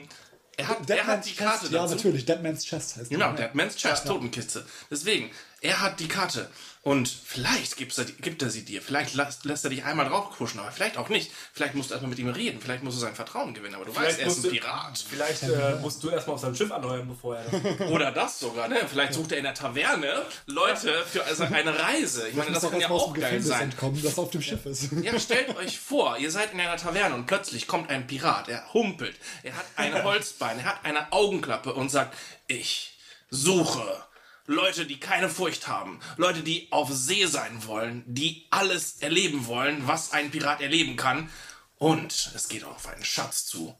er 0.56 0.68
hat, 0.68 0.88
Dead 0.88 0.98
er 0.98 1.06
hat 1.06 1.26
die 1.26 1.34
Karte 1.34 1.60
Chest. 1.62 1.72
Ja, 1.72 1.82
dazu. 1.82 1.94
natürlich. 1.96 2.26
Dead 2.26 2.42
Man's 2.42 2.64
Chest 2.64 2.96
heißt 2.96 3.10
Genau, 3.10 3.30
die. 3.30 3.36
der 3.38 3.50
Man's 3.54 3.76
Chest, 3.76 4.06
Totenkiste. 4.06 4.64
Deswegen, 4.90 5.30
er 5.60 5.80
hat 5.80 5.98
die 5.98 6.06
Karte. 6.08 6.48
Und 6.82 7.08
vielleicht 7.10 7.76
gibt's 7.76 7.98
er, 7.98 8.06
gibt 8.06 8.40
er 8.40 8.48
sie 8.48 8.64
dir. 8.64 8.80
Vielleicht 8.80 9.12
lässt, 9.14 9.44
lässt 9.44 9.64
er 9.64 9.70
dich 9.70 9.84
einmal 9.84 10.08
drauf 10.08 10.30
kuschen, 10.30 10.60
aber 10.60 10.72
vielleicht 10.72 10.96
auch 10.96 11.10
nicht. 11.10 11.30
Vielleicht 11.52 11.74
musst 11.74 11.90
du 11.90 11.94
erstmal 11.94 12.08
mit 12.08 12.18
ihm 12.18 12.30
reden. 12.30 12.58
Vielleicht 12.58 12.82
musst 12.82 12.96
du 12.96 13.02
sein 13.02 13.14
Vertrauen 13.14 13.52
gewinnen. 13.52 13.74
Aber 13.74 13.84
du 13.84 13.94
weißt, 13.94 14.18
er 14.18 14.28
ist 14.28 14.38
ein 14.38 14.42
du- 14.44 14.48
Pirat. 14.50 15.04
Vielleicht 15.10 15.42
äh, 15.42 15.74
musst 15.82 16.02
du 16.02 16.08
erstmal 16.08 16.36
auf 16.36 16.40
sein 16.40 16.56
Schiff 16.56 16.72
anheuern, 16.72 17.06
bevor 17.06 17.36
er. 17.36 17.90
Oder 17.90 18.12
das 18.12 18.38
sogar, 18.40 18.66
ne? 18.68 18.78
Vielleicht 18.90 19.12
sucht 19.12 19.30
er 19.32 19.38
in 19.38 19.44
der 19.44 19.52
Taverne 19.52 20.22
Leute 20.46 21.04
für 21.04 21.22
also 21.24 21.44
eine 21.44 21.78
Reise. 21.78 22.26
Ich 22.28 22.34
meine, 22.34 22.52
das 22.52 22.62
kann 22.70 22.80
ja 22.80 22.88
auch 22.88 23.12
dem 23.12 23.20
geil 23.20 23.30
Gefängnis 23.32 23.48
sein. 23.48 23.62
entkommen, 23.72 24.02
das 24.02 24.18
auf 24.18 24.30
dem 24.30 24.40
Schiff 24.40 24.64
ist. 24.64 24.88
Ja, 25.02 25.20
stellt 25.20 25.54
euch 25.58 25.78
vor, 25.78 26.16
ihr 26.16 26.30
seid 26.30 26.54
in 26.54 26.60
einer 26.60 26.78
Taverne 26.78 27.14
und 27.14 27.26
plötzlich 27.26 27.66
kommt 27.66 27.90
ein 27.90 28.06
Pirat, 28.06 28.48
er 28.48 28.72
humpelt, 28.72 29.16
er 29.42 29.54
hat 29.54 29.66
ein 29.76 30.02
Holzbein, 30.04 30.58
er 30.58 30.64
hat 30.64 30.84
eine 30.84 31.12
Augenklappe 31.12 31.74
und 31.74 31.90
sagt, 31.90 32.16
ich 32.46 32.96
suche 33.30 34.02
Leute, 34.50 34.84
die 34.84 34.98
keine 34.98 35.28
Furcht 35.28 35.68
haben, 35.68 36.00
Leute, 36.16 36.42
die 36.42 36.66
auf 36.72 36.90
See 36.92 37.26
sein 37.26 37.64
wollen, 37.66 38.02
die 38.06 38.46
alles 38.50 39.00
erleben 39.00 39.46
wollen, 39.46 39.86
was 39.86 40.12
ein 40.12 40.32
Pirat 40.32 40.60
erleben 40.60 40.96
kann. 40.96 41.30
Und 41.76 42.32
es 42.34 42.48
geht 42.48 42.64
auf 42.64 42.88
einen 42.88 43.04
Schatz 43.04 43.46
zu. 43.46 43.74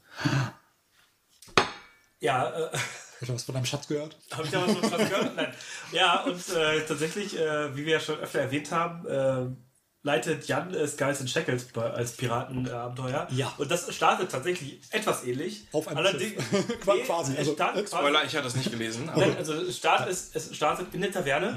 Ja, 2.21 2.49
äh, 2.49 2.77
Hast 3.19 3.29
du 3.29 3.33
was 3.33 3.43
von 3.43 3.53
deinem 3.53 3.65
Schatz 3.65 3.87
gehört? 3.87 4.17
Habe 4.31 4.45
ich 4.45 4.51
da 4.51 4.65
was 4.65 4.77
von 4.77 4.91
was 4.91 5.09
gehört? 5.09 5.35
Nein. 5.35 5.53
Ja, 5.91 6.21
und 6.21 6.49
äh, 6.49 6.85
tatsächlich, 6.85 7.37
äh, 7.37 7.75
wie 7.75 7.85
wir 7.85 7.93
ja 7.93 7.99
schon 7.99 8.19
öfter 8.19 8.39
erwähnt 8.39 8.71
haben, 8.71 9.05
äh, 9.07 9.70
leitet 10.03 10.47
Jan 10.47 10.73
äh, 10.73 10.87
Skies 10.87 11.19
and 11.21 11.29
Shackles 11.29 11.65
bei, 11.65 11.83
als 11.89 12.13
Piratenabenteuer. 12.13 13.27
Ja. 13.31 13.53
Und 13.57 13.69
das 13.69 13.93
startet 13.93 14.31
tatsächlich 14.31 14.79
etwas 14.89 15.23
ähnlich. 15.25 15.67
Auf 15.71 15.87
einem 15.87 15.97
Allerdings, 15.99 16.33
Schiff. 16.43 16.65
nee, 16.87 17.01
Quasi, 17.03 17.37
also, 17.37 17.51
äh, 17.53 17.55
quasi, 17.55 17.87
Spoiler, 17.87 18.23
ich 18.25 18.33
hatte 18.35 18.45
das 18.45 18.55
nicht 18.55 18.71
gelesen. 18.71 19.09
Aber 19.09 19.21
Nein, 19.21 19.37
also 19.37 19.53
es 19.53 19.77
startet, 19.77 20.09
es, 20.33 20.55
startet 20.55 20.93
in 20.93 21.01
der 21.01 21.11
Taverne. 21.11 21.55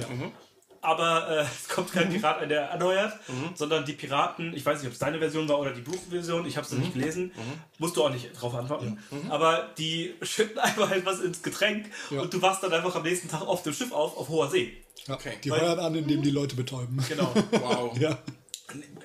aber 0.83 1.28
äh, 1.30 1.40
es 1.62 1.68
kommt 1.68 1.90
kein 1.92 2.11
Pirat, 2.12 2.40
ein, 2.40 2.50
der 2.50 2.70
anheuert, 2.70 3.14
sondern 3.54 3.87
die 3.87 3.94
Piraten, 3.94 4.52
ich 4.54 4.66
weiß 4.66 4.80
nicht, 4.80 4.88
ob 4.88 4.92
es 4.92 4.98
deine 4.98 5.18
Version 5.18 5.48
war 5.48 5.59
oder 5.59 5.70
die 5.70 5.80
Buchversion, 5.80 6.44
ich 6.46 6.59
habe 6.59 6.66
es 6.66 6.72
noch 6.72 6.80
nicht 6.80 6.92
gelesen, 6.92 7.33
musst 7.78 7.96
du 7.96 8.04
auch 8.04 8.11
nicht 8.11 8.30
drauf 8.38 8.54
antworten, 8.54 8.98
aber 9.30 9.70
die 9.78 10.14
schütten 10.20 10.59
einfach 10.59 10.90
etwas 10.90 11.20
ins 11.20 11.42
Getränk 11.42 11.87
Ja. 12.11 12.20
und 12.20 12.35
du 12.35 12.42
wachst 12.42 12.62
dann 12.62 12.74
einfach 12.74 12.94
am 12.94 13.02
nächsten 13.04 13.28
Tag 13.28 13.40
auf 13.40 13.62
dem 13.62 13.72
Schiff 13.72 13.92
auf, 13.92 14.18
auf 14.18 14.28
hoher 14.28 14.50
See. 14.50 14.84
Ja, 15.07 15.14
Okay. 15.14 15.35
Die 15.42 15.50
heuern 15.50 15.78
an, 15.78 15.94
indem 15.94 16.22
die 16.22 16.30
Leute 16.30 16.57
betäuben. 16.57 17.04
Genau. 17.09 17.33
Wow. 17.50 17.96
Ja. 18.00 18.18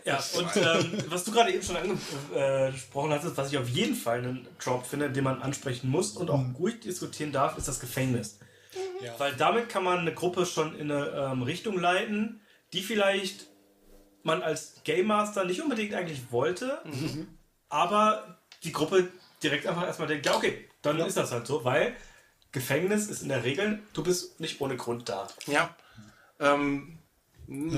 Ja, 0.05 0.23
und 0.37 0.55
ähm, 0.55 1.03
was 1.09 1.25
du 1.25 1.31
gerade 1.31 1.53
eben 1.53 1.61
schon 1.61 1.75
angesprochen 1.75 3.11
hast, 3.11 3.37
was 3.37 3.51
ich 3.51 3.57
auf 3.57 3.69
jeden 3.69 3.93
Fall 3.93 4.19
einen 4.19 4.47
Trope 4.57 4.85
finde, 4.85 5.11
den 5.11 5.23
man 5.23 5.41
ansprechen 5.41 5.89
muss 5.89 6.13
und 6.13 6.31
auch 6.31 6.43
ruhig 6.57 6.79
diskutieren 6.79 7.31
darf, 7.31 7.57
ist 7.57 7.67
das 7.67 7.79
Gefängnis. 7.79 8.39
Ja. 9.03 9.13
Weil 9.19 9.33
damit 9.35 9.69
kann 9.69 9.83
man 9.83 9.99
eine 9.99 10.13
Gruppe 10.13 10.45
schon 10.45 10.75
in 10.79 10.91
eine 10.91 11.09
ähm, 11.09 11.43
Richtung 11.43 11.77
leiten, 11.79 12.41
die 12.73 12.81
vielleicht 12.81 13.47
man 14.23 14.41
als 14.41 14.81
Game 14.83 15.07
Master 15.07 15.45
nicht 15.45 15.61
unbedingt 15.61 15.93
eigentlich 15.93 16.31
wollte, 16.31 16.81
aber 17.67 18.39
die 18.63 18.71
Gruppe 18.71 19.09
direkt 19.43 19.67
einfach 19.67 19.85
erstmal 19.85 20.07
denkt, 20.07 20.25
ja 20.25 20.35
okay, 20.35 20.69
dann 20.81 20.99
ist 20.99 21.17
das 21.17 21.31
halt 21.31 21.45
so, 21.47 21.63
weil 21.63 21.95
Gefängnis 22.51 23.07
ist 23.07 23.21
in 23.21 23.29
der 23.29 23.43
Regel, 23.43 23.79
du 23.93 24.03
bist 24.03 24.39
nicht 24.39 24.59
ohne 24.61 24.75
Grund 24.75 25.09
da. 25.09 25.27
Ja. 25.47 25.75
Ähm, 26.39 26.99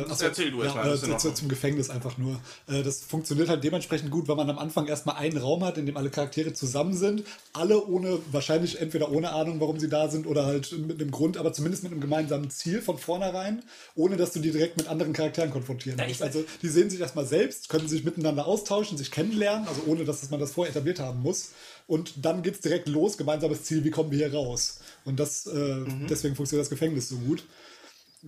Ach 0.09 0.15
so, 0.17 0.25
erzähl 0.25 0.51
du 0.51 0.61
erst 0.61 0.75
ja, 0.75 0.83
mal. 0.83 0.93
äh, 0.93 1.07
das 1.07 1.21
zu, 1.21 1.33
zum 1.33 1.47
Gefängnis 1.47 1.89
einfach 1.89 2.17
nur. 2.17 2.39
Äh, 2.67 2.83
das 2.83 3.03
funktioniert 3.03 3.47
halt 3.47 3.63
dementsprechend 3.63 4.11
gut, 4.11 4.27
weil 4.27 4.35
man 4.35 4.49
am 4.49 4.59
Anfang 4.59 4.87
erstmal 4.87 5.15
einen 5.15 5.37
Raum 5.37 5.63
hat, 5.63 5.77
in 5.77 5.85
dem 5.85 5.95
alle 5.95 6.09
Charaktere 6.09 6.51
zusammen 6.51 6.93
sind. 6.93 7.23
Alle 7.53 7.85
ohne, 7.85 8.19
wahrscheinlich 8.31 8.81
entweder 8.81 9.11
ohne 9.11 9.31
Ahnung, 9.31 9.61
warum 9.61 9.79
sie 9.79 9.87
da 9.87 10.09
sind 10.09 10.27
oder 10.27 10.45
halt 10.45 10.73
mit 10.77 10.99
einem 10.99 11.11
Grund, 11.11 11.37
aber 11.37 11.53
zumindest 11.53 11.83
mit 11.83 11.93
einem 11.93 12.01
gemeinsamen 12.01 12.49
Ziel 12.49 12.81
von 12.81 12.97
vornherein, 12.97 13.63
ohne 13.95 14.17
dass 14.17 14.33
du 14.33 14.39
die 14.39 14.51
direkt 14.51 14.77
mit 14.77 14.89
anderen 14.89 15.13
Charakteren 15.13 15.51
konfrontieren 15.51 15.97
Ja, 15.99 16.07
musst. 16.07 16.21
Also 16.21 16.43
die 16.61 16.67
sehen 16.67 16.89
sich 16.89 16.99
erstmal 16.99 17.25
selbst, 17.25 17.69
können 17.69 17.87
sich 17.87 18.03
miteinander 18.03 18.47
austauschen, 18.47 18.97
sich 18.97 19.09
kennenlernen, 19.09 19.67
also 19.69 19.83
ohne 19.85 20.03
dass 20.03 20.29
man 20.29 20.39
das 20.41 20.51
vorher 20.51 20.71
etabliert 20.71 20.99
haben 20.99 21.21
muss. 21.21 21.51
Und 21.87 22.25
dann 22.25 22.41
geht's 22.43 22.61
direkt 22.61 22.87
los, 22.87 23.17
gemeinsames 23.17 23.63
Ziel, 23.63 23.83
wie 23.83 23.91
kommen 23.91 24.11
wir 24.11 24.17
hier 24.27 24.33
raus? 24.33 24.79
Und 25.05 25.19
das, 25.19 25.45
äh, 25.47 25.51
Mhm. 25.55 26.07
deswegen 26.07 26.35
funktioniert 26.35 26.65
das 26.65 26.69
Gefängnis 26.69 27.09
so 27.09 27.17
gut. 27.17 27.43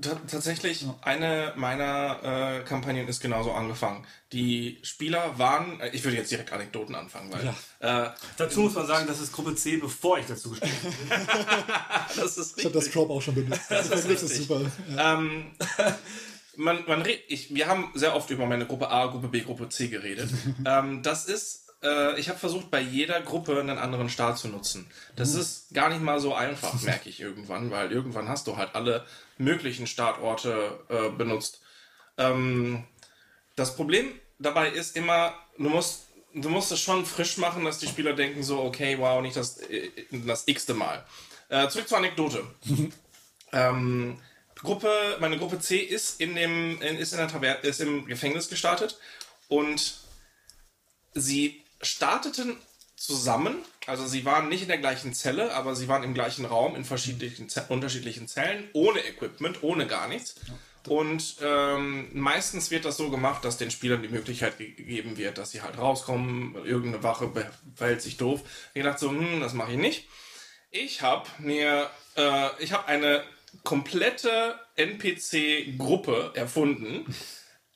Ta- 0.02 0.20
Tatsächlich, 0.28 0.84
eine 1.02 1.54
meiner 1.56 2.62
äh, 2.62 2.64
Kampagnen 2.64 3.08
ist 3.08 3.22
genauso 3.22 3.52
angefangen. 3.52 4.04
Die 4.32 4.80
Spieler 4.82 5.38
waren, 5.38 5.80
äh, 5.82 5.90
ich 5.92 6.04
würde 6.04 6.18
jetzt 6.18 6.32
direkt 6.32 6.52
Anekdoten 6.52 6.96
anfangen, 6.96 7.32
weil 7.32 7.48
äh, 7.80 8.10
Dazu 8.38 8.62
muss 8.62 8.74
man 8.74 8.88
sagen, 8.88 9.06
das 9.06 9.20
ist 9.22 9.32
Gruppe 9.32 9.54
C, 9.56 9.78
bevor 9.78 10.18
ich 10.18 10.26
dazu 10.26 10.50
gespielt 10.50 10.74
habe. 11.12 12.06
das 12.16 12.38
ist 12.40 12.58
Ich 12.58 12.66
habe 12.66 12.74
das 12.74 12.90
Trope 12.90 13.14
auch 13.14 13.22
schon 13.22 13.36
benutzt. 13.36 13.70
Das 13.70 13.88
Gefängnis 13.92 14.24
ist 14.24 14.32
richtig. 14.32 14.48
super. 14.48 14.62
Ja. 14.96 15.14
ähm, 15.20 15.52
man, 16.56 16.84
man 16.88 17.02
red, 17.04 17.20
ich, 17.28 17.54
wir 17.54 17.68
haben 17.68 17.92
sehr 17.94 18.16
oft 18.16 18.32
über 18.32 18.48
meine 18.48 18.66
Gruppe 18.66 18.90
A, 18.90 19.06
Gruppe 19.08 19.28
B, 19.28 19.42
Gruppe 19.42 19.70
C 19.70 19.90
geredet. 19.90 20.30
ähm, 20.66 21.04
das 21.04 21.26
ist, 21.26 21.63
äh, 21.84 22.20
ich 22.20 22.30
habe 22.30 22.40
versucht, 22.40 22.72
bei 22.72 22.80
jeder 22.80 23.22
Gruppe 23.22 23.60
einen 23.60 23.78
anderen 23.78 24.10
Start 24.10 24.38
zu 24.38 24.48
nutzen. 24.48 24.90
Das 25.16 25.36
ist 25.36 25.74
gar 25.74 25.90
nicht 25.90 26.02
mal 26.02 26.20
so 26.20 26.34
einfach, 26.34 26.82
merke 26.82 27.10
ich 27.10 27.20
irgendwann, 27.20 27.72
weil 27.72 27.92
irgendwann 27.92 28.30
hast 28.30 28.48
du 28.48 28.58
halt 28.58 28.74
alle 28.76 29.06
möglichen 29.38 29.88
Startorte 29.88 30.80
äh, 30.90 31.10
benutzt. 31.10 31.62
Ähm, 32.18 32.86
das 33.56 33.76
Problem 33.76 34.12
dabei 34.40 34.70
ist 34.70 34.96
immer, 34.96 35.34
du 35.58 35.70
musst, 35.70 36.08
du 36.34 36.50
musst 36.50 36.72
es 36.72 36.80
schon 36.80 37.06
frisch 37.06 37.38
machen, 37.38 37.66
dass 37.66 37.80
die 37.80 37.88
Spieler 37.88 38.14
denken 38.14 38.44
so, 38.44 38.62
okay, 38.62 38.98
wow, 38.98 39.22
nicht 39.22 39.36
das, 39.36 39.58
äh, 39.58 39.90
das 40.12 40.48
x-te 40.48 40.74
Mal. 40.74 41.06
Äh, 41.50 41.68
zurück 41.70 41.88
zur 41.88 41.98
Anekdote. 41.98 42.44
ähm, 43.52 44.18
Gruppe, 44.56 45.18
meine 45.20 45.38
Gruppe 45.38 45.60
C 45.60 45.78
ist 45.78 46.22
in 46.22 46.36
dem, 46.36 46.82
ist 46.82 47.12
in 47.12 47.18
der 47.18 47.28
Taverne, 47.28 47.60
ist 47.62 47.82
im 47.82 48.06
Gefängnis 48.06 48.50
gestartet 48.50 48.98
und 49.50 49.98
sie 51.14 51.63
starteten 51.84 52.58
zusammen, 52.96 53.58
also 53.86 54.08
sie 54.08 54.24
waren 54.26 54.48
nicht 54.50 54.62
in 54.62 54.68
der 54.70 54.78
gleichen 54.78 55.14
Zelle, 55.14 55.54
aber 55.54 55.76
sie 55.76 55.88
waren 55.88 56.04
im 56.04 56.14
gleichen 56.14 56.46
Raum 56.46 56.76
in 56.76 56.86
verschiedenen 56.86 57.48
unterschiedlichen 57.70 58.28
Zellen, 58.28 58.70
ohne 58.74 59.00
Equipment, 59.06 59.62
ohne 59.62 59.88
gar 59.88 60.08
nichts. 60.08 60.36
Und 60.88 61.38
ähm, 61.42 62.10
meistens 62.14 62.70
wird 62.70 62.84
das 62.86 62.98
so 62.98 63.10
gemacht, 63.10 63.46
dass 63.46 63.58
den 63.58 63.72
Spielern 63.72 64.02
die 64.02 64.10
Möglichkeit 64.10 64.58
ge- 64.58 64.72
gegeben 64.72 65.16
wird, 65.18 65.38
dass 65.38 65.52
sie 65.52 65.62
halt 65.62 65.78
rauskommen, 65.78 66.56
irgendeine 66.66 67.04
Wache 67.04 67.32
verhält 67.76 68.02
sich 68.02 68.18
doof. 68.18 68.42
Ich 68.74 68.84
dachte 68.84 69.00
so, 69.00 69.10
hm, 69.10 69.40
das 69.40 69.54
mache 69.54 69.72
ich 69.72 69.78
nicht. 69.78 70.08
Ich 70.72 71.02
habe 71.02 71.28
mir, 71.40 71.90
äh, 72.18 72.50
ich 72.62 72.74
habe 72.74 72.88
eine 72.88 73.24
komplette 73.64 74.60
NPC-Gruppe 74.76 76.32
erfunden. 76.36 77.06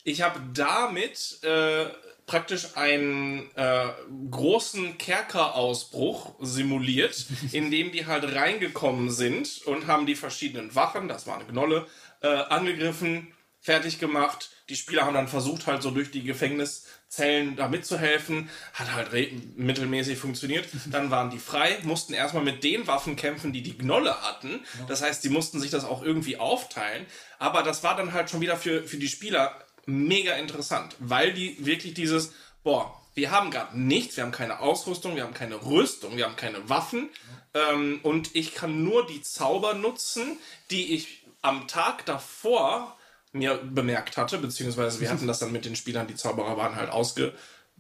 Ich 0.04 0.22
habe 0.22 0.40
damit 0.54 1.40
äh, 1.44 1.86
praktisch 2.28 2.76
einen 2.76 3.50
äh, 3.56 3.88
großen 4.30 4.98
Kerkerausbruch 5.00 6.36
simuliert, 6.42 7.26
in 7.54 7.72
dem 7.72 7.92
die 7.92 8.06
halt 8.06 8.36
reingekommen 8.36 9.10
sind 9.10 9.62
und 9.66 9.88
haben 9.88 10.06
die 10.06 10.16
verschiedenen 10.16 10.76
Wachen, 10.76 11.08
das 11.08 11.26
war 11.26 11.36
eine 11.36 11.46
Gnolle, 11.46 11.88
äh, 12.22 12.28
angegriffen, 12.28 13.34
fertig 13.62 14.00
gemacht. 14.00 14.52
Die 14.70 14.76
Spieler 14.76 15.06
haben 15.06 15.14
dann 15.14 15.30
versucht, 15.30 15.66
halt 15.68 15.82
so 15.82 15.92
durch 15.92 16.12
die 16.12 16.24
Gefängniszellen 16.24 17.56
da 17.56 17.70
mitzuhelfen. 17.70 18.50
Hat 18.74 18.94
halt 18.94 19.10
mittelmäßig 19.58 20.18
funktioniert. 20.18 20.68
Dann 20.92 21.10
waren 21.10 21.30
die 21.30 21.38
frei, 21.38 21.78
mussten 21.84 22.14
erstmal 22.14 22.44
mit 22.44 22.64
den 22.64 22.88
Waffen 22.88 23.16
kämpfen, 23.16 23.54
die 23.54 23.64
die 23.64 23.78
Gnolle 23.78 24.22
hatten. 24.22 24.60
Das 24.88 25.02
heißt, 25.02 25.24
die 25.24 25.30
mussten 25.30 25.62
sich 25.62 25.72
das 25.72 25.86
auch 25.86 26.02
irgendwie 26.02 26.38
aufteilen. 26.38 27.06
Aber 27.40 27.64
das 27.64 27.84
war 27.84 27.96
dann 27.96 28.12
halt 28.12 28.30
schon 28.30 28.42
wieder 28.42 28.58
für, 28.58 28.84
für 28.84 28.98
die 28.98 29.08
Spieler 29.08 29.67
mega 29.88 30.34
interessant, 30.34 30.96
weil 31.00 31.34
die 31.34 31.66
wirklich 31.66 31.96
dieses, 31.96 32.34
boah, 32.64 32.94
wir 33.16 33.32
haben 33.32 33.50
gerade 33.50 33.80
nichts, 33.80 34.16
wir 34.16 34.24
haben 34.24 34.32
keine 34.32 34.60
Ausrüstung, 34.60 35.16
wir 35.16 35.24
haben 35.24 35.34
keine 35.34 35.66
Rüstung, 35.66 36.18
wir 36.18 36.26
haben 36.26 36.36
keine 36.36 36.70
Waffen 36.70 37.10
ähm, 37.56 38.00
und 38.04 38.36
ich 38.36 38.54
kann 38.54 38.84
nur 38.84 39.08
die 39.08 39.24
Zauber 39.24 39.74
nutzen, 39.74 40.38
die 40.70 40.94
ich 40.94 41.24
am 41.42 41.68
Tag 41.68 42.06
davor 42.06 42.96
mir 43.32 43.56
bemerkt 43.56 44.18
hatte, 44.18 44.38
beziehungsweise 44.38 45.00
wir 45.00 45.10
hatten 45.12 45.26
das 45.26 45.40
dann 45.40 45.52
mit 45.52 45.66
den 45.66 45.76
Spielern, 45.76 46.08
die 46.08 46.16
Zauberer 46.16 46.58
waren 46.58 46.76
halt 46.76 46.92
ausge 46.92 47.34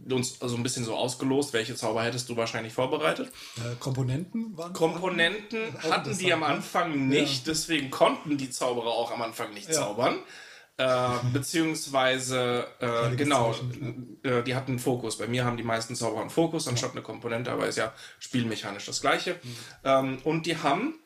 uns 0.09 0.41
also 0.41 0.55
ein 0.55 0.63
bisschen 0.63 0.85
so 0.85 0.95
ausgelost, 0.95 1.53
welche 1.53 1.75
Zauber 1.75 2.03
hättest 2.03 2.29
du 2.29 2.37
wahrscheinlich 2.37 2.73
vorbereitet. 2.73 3.31
Äh, 3.57 3.75
Komponenten 3.79 4.55
waren. 4.55 4.73
Komponenten 4.73 5.59
hatten 5.81 6.17
die 6.17 6.31
am 6.31 6.41
ne? 6.41 6.45
Anfang 6.45 7.07
nicht, 7.07 7.47
deswegen 7.47 7.89
konnten 7.89 8.37
die 8.37 8.49
Zauberer 8.49 8.89
auch 8.89 9.11
am 9.11 9.21
Anfang 9.21 9.53
nicht 9.53 9.73
zaubern. 9.73 10.19
Äh, 10.77 11.09
beziehungsweise, 11.33 12.67
äh, 12.79 13.15
genau, 13.15 13.55
äh, 14.23 14.43
die 14.43 14.53
hatten 14.53 14.73
einen 14.73 14.79
Fokus. 14.79 15.17
Bei 15.17 15.27
mir 15.27 15.43
haben 15.43 15.57
die 15.57 15.63
meisten 15.63 15.95
Zauberer 15.95 16.21
einen 16.21 16.29
Fokus 16.29 16.67
anstatt 16.67 16.91
eine 16.91 17.01
Komponente, 17.01 17.51
aber 17.51 17.67
ist 17.67 17.77
ja 17.77 17.93
spielmechanisch 18.19 18.85
das 18.85 19.01
gleiche. 19.01 19.39
Ähm, 19.83 20.19
und 20.23 20.45
die 20.45 20.57
haben 20.57 20.99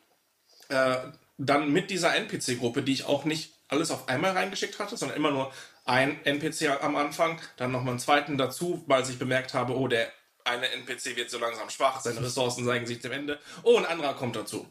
äh, 0.68 0.96
dann 1.38 1.72
mit 1.72 1.90
dieser 1.90 2.14
NPC-Gruppe, 2.14 2.82
die 2.82 2.92
ich 2.92 3.06
auch 3.06 3.24
nicht 3.24 3.54
alles 3.68 3.90
auf 3.90 4.08
einmal 4.08 4.32
reingeschickt 4.32 4.78
hatte, 4.78 4.98
sondern 4.98 5.16
immer 5.16 5.30
nur 5.30 5.50
ein 5.84 6.22
NPC 6.24 6.82
am 6.82 6.94
Anfang, 6.96 7.40
dann 7.56 7.72
nochmal 7.72 7.92
einen 7.92 7.98
zweiten 7.98 8.36
dazu, 8.36 8.84
weil 8.86 9.02
ich 9.08 9.18
bemerkt 9.18 9.54
habe, 9.54 9.74
oh, 9.76 9.88
der 9.88 10.12
eine 10.44 10.68
NPC 10.70 11.16
wird 11.16 11.30
so 11.30 11.38
langsam 11.38 11.70
schwach, 11.70 12.00
seine 12.00 12.20
Ressourcen 12.22 12.64
zeigen 12.64 12.86
sich 12.86 13.00
dem 13.00 13.12
Ende. 13.12 13.38
Oh, 13.62 13.76
ein 13.78 13.86
anderer 13.86 14.14
kommt 14.14 14.36
dazu. 14.36 14.68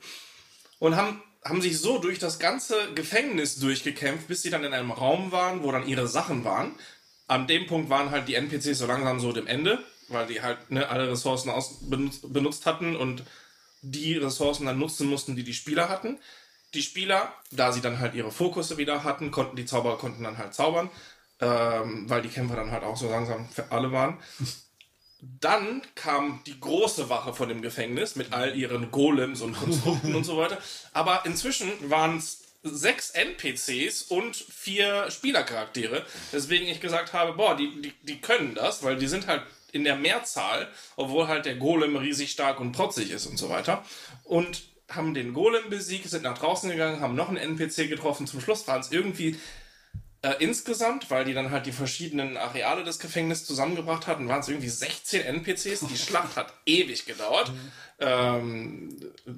Und 0.79 0.95
haben, 0.95 1.23
haben 1.43 1.61
sich 1.61 1.79
so 1.79 1.97
durch 1.97 2.19
das 2.19 2.39
ganze 2.39 2.93
Gefängnis 2.93 3.57
durchgekämpft, 3.57 4.27
bis 4.27 4.41
sie 4.41 4.49
dann 4.49 4.63
in 4.63 4.73
einem 4.73 4.91
Raum 4.91 5.31
waren, 5.31 5.63
wo 5.63 5.71
dann 5.71 5.87
ihre 5.87 6.07
Sachen 6.07 6.43
waren. 6.43 6.73
An 7.27 7.47
dem 7.47 7.65
Punkt 7.65 7.89
waren 7.89 8.11
halt 8.11 8.27
die 8.27 8.35
NPCs 8.35 8.79
so 8.79 8.85
langsam 8.85 9.19
so 9.19 9.31
dem 9.31 9.47
Ende, 9.47 9.79
weil 10.09 10.27
die 10.27 10.41
halt 10.41 10.69
ne, 10.69 10.87
alle 10.89 11.09
Ressourcen 11.09 11.49
aus, 11.49 11.79
benutzt, 11.81 12.65
hatten 12.65 12.95
und 12.95 13.23
die 13.81 14.17
Ressourcen 14.17 14.65
dann 14.65 14.77
nutzen 14.77 15.09
mussten, 15.09 15.35
die 15.35 15.43
die 15.43 15.53
Spieler 15.53 15.89
hatten. 15.89 16.19
Die 16.73 16.83
Spieler, 16.83 17.33
da 17.51 17.71
sie 17.71 17.81
dann 17.81 17.99
halt 17.99 18.13
ihre 18.13 18.31
Fokusse 18.31 18.77
wieder 18.77 19.03
hatten, 19.03 19.31
konnten 19.31 19.55
die 19.55 19.65
Zauberer 19.65 19.97
konnten 19.97 20.23
dann 20.23 20.37
halt 20.37 20.53
zaubern, 20.53 20.89
ähm, 21.39 22.07
weil 22.07 22.21
die 22.21 22.29
Kämpfer 22.29 22.55
dann 22.55 22.71
halt 22.71 22.83
auch 22.83 22.97
so 22.97 23.09
langsam 23.09 23.49
für 23.49 23.71
alle 23.71 23.91
waren. 23.91 24.19
Dann 25.21 25.83
kam 25.93 26.41
die 26.47 26.59
große 26.59 27.09
Wache 27.09 27.33
von 27.33 27.47
dem 27.47 27.61
Gefängnis 27.61 28.15
mit 28.15 28.33
all 28.33 28.55
ihren 28.55 28.89
Golems 28.91 29.41
und 29.41 29.53
Konstrukten 29.53 30.15
und 30.15 30.23
so 30.23 30.37
weiter. 30.37 30.57
Aber 30.93 31.25
inzwischen 31.25 31.71
waren 31.89 32.17
es 32.17 32.41
sechs 32.63 33.11
NPCs 33.11 34.03
und 34.03 34.35
vier 34.35 35.09
Spielercharaktere. 35.09 36.05
Deswegen 36.31 36.67
ich 36.67 36.79
gesagt 36.79 37.13
habe, 37.13 37.33
boah, 37.33 37.55
die, 37.55 37.81
die, 37.81 37.93
die 38.03 38.21
können 38.21 38.55
das, 38.55 38.83
weil 38.83 38.97
die 38.97 39.07
sind 39.07 39.27
halt 39.27 39.43
in 39.71 39.83
der 39.83 39.95
Mehrzahl, 39.95 40.67
obwohl 40.95 41.27
halt 41.27 41.45
der 41.45 41.55
Golem 41.55 41.95
riesig 41.95 42.31
stark 42.31 42.59
und 42.59 42.71
protzig 42.71 43.11
ist 43.11 43.25
und 43.25 43.37
so 43.37 43.49
weiter. 43.49 43.83
Und 44.23 44.63
haben 44.89 45.13
den 45.13 45.33
Golem 45.33 45.69
besiegt, 45.69 46.09
sind 46.09 46.23
nach 46.23 46.37
draußen 46.37 46.69
gegangen, 46.69 46.99
haben 46.99 47.15
noch 47.15 47.29
einen 47.29 47.37
NPC 47.37 47.87
getroffen. 47.89 48.27
Zum 48.27 48.41
Schluss 48.41 48.67
waren 48.67 48.81
es 48.81 48.91
irgendwie 48.91 49.37
Äh, 50.23 50.35
insgesamt, 50.37 51.09
weil 51.09 51.25
die 51.25 51.33
dann 51.33 51.49
halt 51.49 51.65
die 51.65 51.71
verschiedenen 51.71 52.37
Areale 52.37 52.83
des 52.83 52.99
Gefängnisses 52.99 53.47
zusammengebracht 53.47 54.05
hatten, 54.05 54.27
waren 54.27 54.41
es 54.41 54.49
irgendwie 54.49 54.69
16 54.69 55.23
NPCs. 55.23 55.87
Die 55.87 55.97
Schlacht 55.97 56.35
hat 56.35 56.53
ewig 56.67 57.07
gedauert. 57.07 57.51
Ähm, 57.97 58.95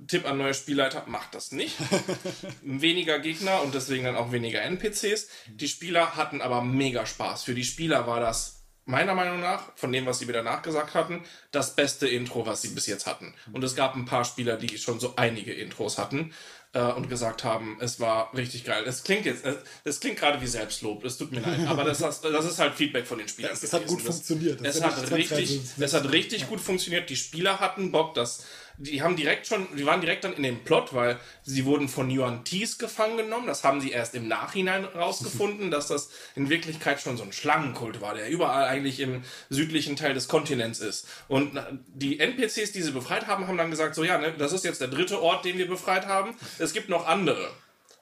Tipp 0.07 0.25
an 0.27 0.37
neue 0.37 0.53
Spielleiter, 0.53 1.03
macht 1.07 1.35
das 1.35 1.53
nicht. 1.53 1.77
weniger 2.63 3.19
Gegner 3.19 3.61
und 3.61 3.73
deswegen 3.73 4.03
dann 4.03 4.17
auch 4.17 4.33
weniger 4.33 4.61
NPCs. 4.61 5.29
Die 5.47 5.69
Spieler 5.69 6.17
hatten 6.17 6.41
aber 6.41 6.61
mega 6.61 7.05
Spaß. 7.05 7.43
Für 7.43 7.55
die 7.55 7.63
Spieler 7.63 8.05
war 8.05 8.19
das 8.19 8.63
meiner 8.85 9.15
Meinung 9.15 9.39
nach, 9.39 9.71
von 9.75 9.93
dem, 9.93 10.05
was 10.05 10.19
sie 10.19 10.27
wieder 10.27 10.43
nachgesagt 10.43 10.93
hatten, 10.93 11.23
das 11.51 11.75
beste 11.75 12.09
Intro, 12.09 12.45
was 12.45 12.61
sie 12.61 12.69
bis 12.69 12.87
jetzt 12.87 13.05
hatten. 13.05 13.33
Und 13.53 13.63
es 13.63 13.77
gab 13.77 13.95
ein 13.95 14.03
paar 14.03 14.25
Spieler, 14.25 14.57
die 14.57 14.77
schon 14.77 14.99
so 14.99 15.15
einige 15.15 15.53
Intros 15.53 15.97
hatten 15.97 16.33
äh, 16.73 16.91
und 16.91 17.09
gesagt 17.09 17.43
haben, 17.43 17.77
es 17.79 17.99
war 17.99 18.33
richtig 18.35 18.65
geil. 18.65 18.83
Es 18.85 19.03
klingt 19.03 19.25
jetzt, 19.25 19.45
es, 19.45 19.57
es 19.83 19.99
klingt 19.99 20.17
gerade 20.17 20.41
wie 20.41 20.47
Selbstlob, 20.47 21.03
es 21.05 21.17
tut 21.17 21.31
mir 21.31 21.39
leid, 21.39 21.59
aber 21.67 21.83
das, 21.83 21.99
das, 21.99 22.21
das 22.21 22.45
ist 22.45 22.59
halt 22.59 22.73
Feedback 22.73 23.07
von 23.07 23.19
den 23.19 23.27
Spielern. 23.27 23.51
Das, 23.51 23.61
das 23.61 23.73
hat 23.73 23.85
gut 23.85 23.99
gewesen. 23.99 24.13
funktioniert. 24.13 24.59
Das 24.59 24.75
Es 24.75 24.81
ja 24.81 24.87
hat, 24.87 25.11
richtig, 25.11 25.59
es 25.79 25.93
hat 25.93 26.11
richtig 26.11 26.47
gut 26.47 26.59
funktioniert. 26.59 27.09
Die 27.09 27.15
Spieler 27.15 27.59
hatten 27.59 27.91
Bock, 27.91 28.13
dass 28.15 28.43
die 28.77 29.01
haben 29.01 29.15
direkt 29.15 29.47
schon, 29.47 29.67
die 29.75 29.85
waren 29.85 30.01
direkt 30.01 30.23
dann 30.23 30.33
in 30.33 30.43
dem 30.43 30.63
Plot, 30.63 30.93
weil 30.93 31.19
sie 31.43 31.65
wurden 31.65 31.87
von 31.87 32.09
Yuan 32.09 32.43
Tis 32.43 32.77
gefangen 32.77 33.17
genommen. 33.17 33.47
Das 33.47 33.63
haben 33.63 33.81
sie 33.81 33.91
erst 33.91 34.15
im 34.15 34.27
Nachhinein 34.27 34.85
rausgefunden, 34.85 35.71
dass 35.71 35.87
das 35.87 36.09
in 36.35 36.49
Wirklichkeit 36.49 36.99
schon 36.99 37.17
so 37.17 37.23
ein 37.23 37.33
Schlangenkult 37.33 38.01
war, 38.01 38.15
der 38.15 38.29
überall 38.29 38.65
eigentlich 38.65 38.99
im 38.99 39.23
südlichen 39.49 39.95
Teil 39.95 40.13
des 40.13 40.27
Kontinents 40.27 40.79
ist. 40.79 41.07
Und 41.27 41.59
die 41.87 42.19
NPCs, 42.19 42.71
die 42.71 42.81
sie 42.81 42.91
befreit 42.91 43.27
haben, 43.27 43.47
haben 43.47 43.57
dann 43.57 43.71
gesagt, 43.71 43.95
so 43.95 44.03
ja, 44.03 44.17
ne, 44.17 44.33
das 44.37 44.53
ist 44.53 44.65
jetzt 44.65 44.81
der 44.81 44.87
dritte 44.87 45.21
Ort, 45.21 45.45
den 45.45 45.57
wir 45.57 45.67
befreit 45.67 46.07
haben. 46.07 46.35
Es 46.59 46.73
gibt 46.73 46.89
noch 46.89 47.07
andere. 47.07 47.51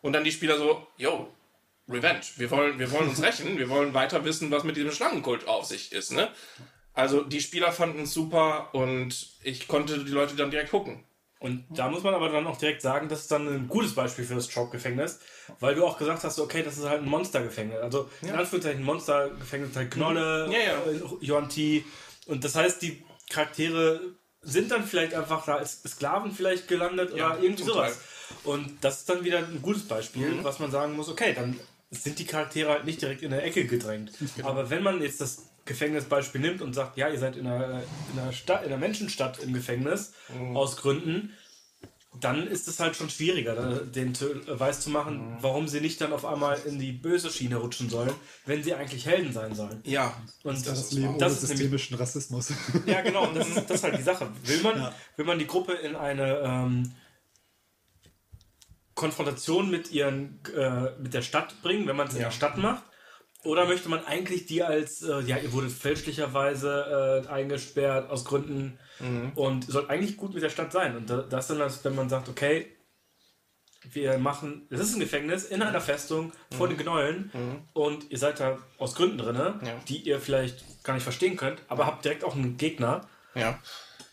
Und 0.02 0.14
dann 0.14 0.24
die 0.24 0.32
Spieler 0.32 0.58
so, 0.58 0.88
yo, 0.98 1.32
Revenge. 1.90 2.22
Wir 2.38 2.50
wollen, 2.52 2.80
wir 2.80 2.92
wollen 2.92 3.10
uns 3.10 3.22
rächen. 3.22 3.58
Wir 3.58 3.70
wollen 3.70 3.94
weiter 3.94 4.24
wissen, 4.24 4.52
was 4.52 4.64
mit 4.64 4.78
diesem 4.78 4.92
Schlangenkult 4.92 5.48
auf 5.48 5.66
sich 5.66 5.92
ist, 5.92 6.12
ne? 6.12 6.30
Also 6.94 7.24
die 7.24 7.40
Spieler 7.42 7.72
fanden 7.72 8.02
es 8.04 8.14
super 8.14 8.70
und 8.74 9.30
ich 9.44 9.68
konnte 9.68 10.04
die 10.04 10.12
Leute 10.12 10.36
dann 10.36 10.52
direkt 10.52 10.72
gucken. 10.72 11.04
Und 11.40 11.66
da 11.72 11.90
muss 11.90 12.04
man 12.04 12.14
aber 12.14 12.30
dann 12.30 12.46
auch 12.46 12.58
direkt 12.58 12.84
sagen, 12.84 13.10
das 13.10 13.22
ist 13.22 13.32
dann 13.32 13.48
ein 13.48 13.68
gutes 13.68 13.96
Beispiel 13.96 14.26
für 14.26 14.36
das 14.36 14.48
Trope-Gefängnis, 14.50 15.20
weil 15.60 15.74
du 15.74 15.84
auch 15.84 15.98
gesagt 15.98 16.24
hast, 16.24 16.40
okay, 16.40 16.62
das 16.62 16.78
ist 16.78 16.86
halt 16.88 17.02
ein 17.02 17.10
Monstergefängnis. 17.10 17.80
Also 17.80 18.10
in 18.22 18.30
Anführungszeichen 18.30 18.82
ein 18.82 18.86
Monstergefängnis, 18.86 19.76
halt 19.76 19.90
Knolle, 19.90 20.48
Ja, 20.52 20.60
ja. 20.60 20.92
äh, 20.92 21.26
Yuan 21.26 21.50
Ti. 21.50 21.84
Und 22.28 22.44
das 22.44 22.56
heißt, 22.56 22.84
die 22.84 23.04
Charaktere 23.32 24.02
sind 24.42 24.70
dann 24.70 24.84
vielleicht 24.84 25.16
einfach 25.16 25.44
da 25.46 25.56
als 25.56 25.82
Sklaven 25.82 26.32
vielleicht 26.32 26.68
gelandet 26.68 27.16
Ja, 27.16 27.32
oder 27.34 27.42
irgendwie 27.44 27.64
sowas. 27.64 28.00
Und 28.44 28.78
das 28.82 29.00
ist 29.00 29.10
dann 29.10 29.24
wieder 29.24 29.40
ein 29.40 29.62
gutes 29.64 29.88
Beispiel, 29.88 30.44
was 30.44 30.60
man 30.60 30.70
sagen 30.70 30.96
muss, 30.96 31.10
okay, 31.10 31.34
dann 31.34 31.60
sind 31.90 32.20
die 32.20 32.26
Charaktere 32.26 32.70
halt 32.70 32.86
nicht 32.86 33.02
direkt 33.02 33.24
in 33.24 33.32
der 33.32 33.44
Ecke 33.44 33.66
gedrängt. 33.66 34.12
Aber 34.44 34.70
wenn 34.70 34.84
man 34.84 35.02
jetzt 35.02 35.20
das 35.22 35.48
Gefängnisbeispiel 35.66 36.42
nimmt 36.42 36.62
und 36.62 36.74
sagt, 36.74 36.98
ja, 36.98 37.08
ihr 37.10 37.20
seid 37.20 37.36
in 37.36 37.48
einer, 37.48 37.84
in 38.14 38.20
einer, 38.20 38.34
Stadt, 38.34 38.64
in 38.64 38.70
einer 38.70 38.80
Menschenstadt 38.80 39.40
im 39.40 39.54
Gefängnis 39.54 40.14
aus 40.54 40.78
Gründen, 40.78 41.34
dann 42.20 42.46
ist 42.46 42.68
es 42.68 42.80
halt 42.80 42.96
schon 42.96 43.10
schwieriger, 43.10 43.56
den 43.86 44.14
äh, 44.14 44.60
weiß 44.60 44.82
zu 44.82 44.90
machen, 44.90 45.38
warum 45.40 45.68
sie 45.68 45.80
nicht 45.80 46.02
dann 46.02 46.12
auf 46.12 46.26
einmal 46.26 46.60
in 46.66 46.78
die 46.78 46.92
böse 46.92 47.32
Schiene 47.32 47.56
rutschen 47.56 47.90
sollen, 47.90 48.12
wenn 48.46 48.64
sie 48.64 48.74
eigentlich 48.74 49.06
Helden 49.06 49.32
sein 49.32 49.56
sollen. 49.56 49.80
Ja. 49.86 50.14
Und 50.44 50.56
Das, 50.56 50.64
das, 50.66 50.92
Leben 50.92 51.10
ohne 51.10 51.18
das 51.20 51.34
ist 51.34 51.44
nämlich 51.44 51.60
systemischen 51.60 51.98
Rassismus. 51.98 52.54
ja, 52.86 53.02
genau, 53.02 53.28
und 53.28 53.36
das 53.36 53.48
ist, 53.48 53.70
das 53.70 53.78
ist 53.78 53.84
halt 53.84 53.98
die 53.98 54.04
Sache. 54.04 54.30
Will 54.44 54.62
man, 54.62 54.92
will 55.16 55.26
man 55.26 55.40
die 55.40 55.48
Gruppe 55.48 55.74
in 55.74 55.96
eine 55.96 56.40
ähm, 56.40 56.92
Konfrontation 58.94 59.72
mit, 59.72 59.92
ihren, 59.92 60.42
äh, 60.54 60.92
mit 61.00 61.14
der 61.14 61.22
Stadt 61.22 61.62
bringen, 61.62 61.88
wenn 61.88 61.96
man 61.96 62.08
es 62.08 62.14
in 62.14 62.20
der 62.20 62.32
Stadt 62.32 62.58
macht? 62.58 62.84
Oder 63.44 63.66
möchte 63.66 63.90
man 63.90 64.06
eigentlich 64.06 64.46
die 64.46 64.64
als, 64.64 65.02
äh, 65.02 65.22
ja, 65.22 65.38
ihr 65.38 65.52
wurdet 65.52 65.72
fälschlicherweise 65.72 67.24
äh, 67.26 67.30
eingesperrt 67.30 68.10
aus 68.10 68.26
Gründen 68.26 68.78
und 69.36 69.66
sollt 69.66 69.90
eigentlich 69.90 70.16
gut 70.18 70.34
mit 70.34 70.44
der 70.44 70.50
Stadt 70.50 70.72
sein? 70.72 70.96
Und 70.96 71.10
da, 71.10 71.24
das 71.24 71.48
dann, 71.48 71.62
als 71.62 71.84
wenn 71.84 71.96
man 71.96 72.08
sagt, 72.08 72.30
okay, 72.30 72.68
wir 73.84 74.20
machen, 74.20 74.68
es 74.70 74.80
ist 74.80 74.94
ein 74.94 75.00
Gefängnis 75.00 75.46
in 75.46 75.64
einer 75.64 75.82
Festung 75.82 76.32
vor 76.56 76.68
den 76.68 76.78
Knollen 76.78 77.32
und 77.74 78.12
ihr 78.12 78.20
seid 78.20 78.40
da 78.40 78.60
aus 78.78 78.94
Gründen 78.94 79.18
drin, 79.18 79.60
die 79.88 79.98
ihr 79.98 80.20
vielleicht 80.20 80.84
gar 80.84 80.94
nicht 80.94 81.04
verstehen 81.04 81.36
könnt, 81.36 81.64
aber 81.68 81.88
habt 81.88 82.06
direkt 82.06 82.24
auch 82.24 82.36
einen 82.36 82.58
Gegner. 82.58 83.08
Ja. 83.34 83.60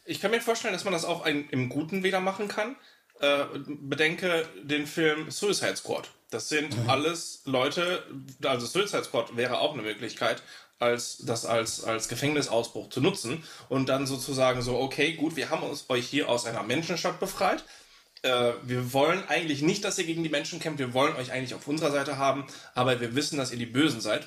Ich 0.06 0.20
kann 0.22 0.30
mir 0.30 0.40
vorstellen, 0.40 0.72
dass 0.72 0.84
man 0.84 0.94
das 0.94 1.04
auch 1.04 1.20
ein, 1.20 1.50
im 1.50 1.68
Guten 1.68 2.02
wieder 2.02 2.20
machen 2.20 2.48
kann. 2.48 2.76
Äh, 3.20 3.44
bedenke 3.66 4.48
den 4.62 4.86
Film 4.86 5.30
Suicide 5.30 5.76
Squad. 5.76 6.08
Das 6.30 6.48
sind 6.48 6.76
alles 6.88 7.42
Leute, 7.46 8.04
also 8.44 8.66
Suicide 8.66 9.04
Squad 9.04 9.36
wäre 9.36 9.60
auch 9.60 9.72
eine 9.72 9.82
Möglichkeit, 9.82 10.42
als 10.78 11.18
das 11.18 11.46
als, 11.46 11.82
als 11.82 12.08
Gefängnisausbruch 12.08 12.90
zu 12.90 13.00
nutzen 13.00 13.42
und 13.68 13.88
dann 13.88 14.06
sozusagen 14.06 14.62
so, 14.62 14.78
okay, 14.78 15.14
gut, 15.14 15.36
wir 15.36 15.50
haben 15.50 15.62
uns 15.62 15.86
euch 15.88 16.06
hier 16.06 16.28
aus 16.28 16.44
einer 16.44 16.62
Menschenstadt 16.62 17.18
befreit. 17.18 17.64
Äh, 18.22 18.52
wir 18.62 18.92
wollen 18.92 19.22
eigentlich 19.28 19.62
nicht, 19.62 19.84
dass 19.84 19.98
ihr 19.98 20.04
gegen 20.04 20.22
die 20.22 20.28
Menschen 20.28 20.60
kämpft, 20.60 20.78
wir 20.78 20.94
wollen 20.94 21.16
euch 21.16 21.32
eigentlich 21.32 21.54
auf 21.54 21.66
unserer 21.66 21.90
Seite 21.90 22.18
haben, 22.18 22.46
aber 22.74 23.00
wir 23.00 23.14
wissen, 23.14 23.38
dass 23.38 23.50
ihr 23.50 23.58
die 23.58 23.66
Bösen 23.66 24.00
seid. 24.00 24.26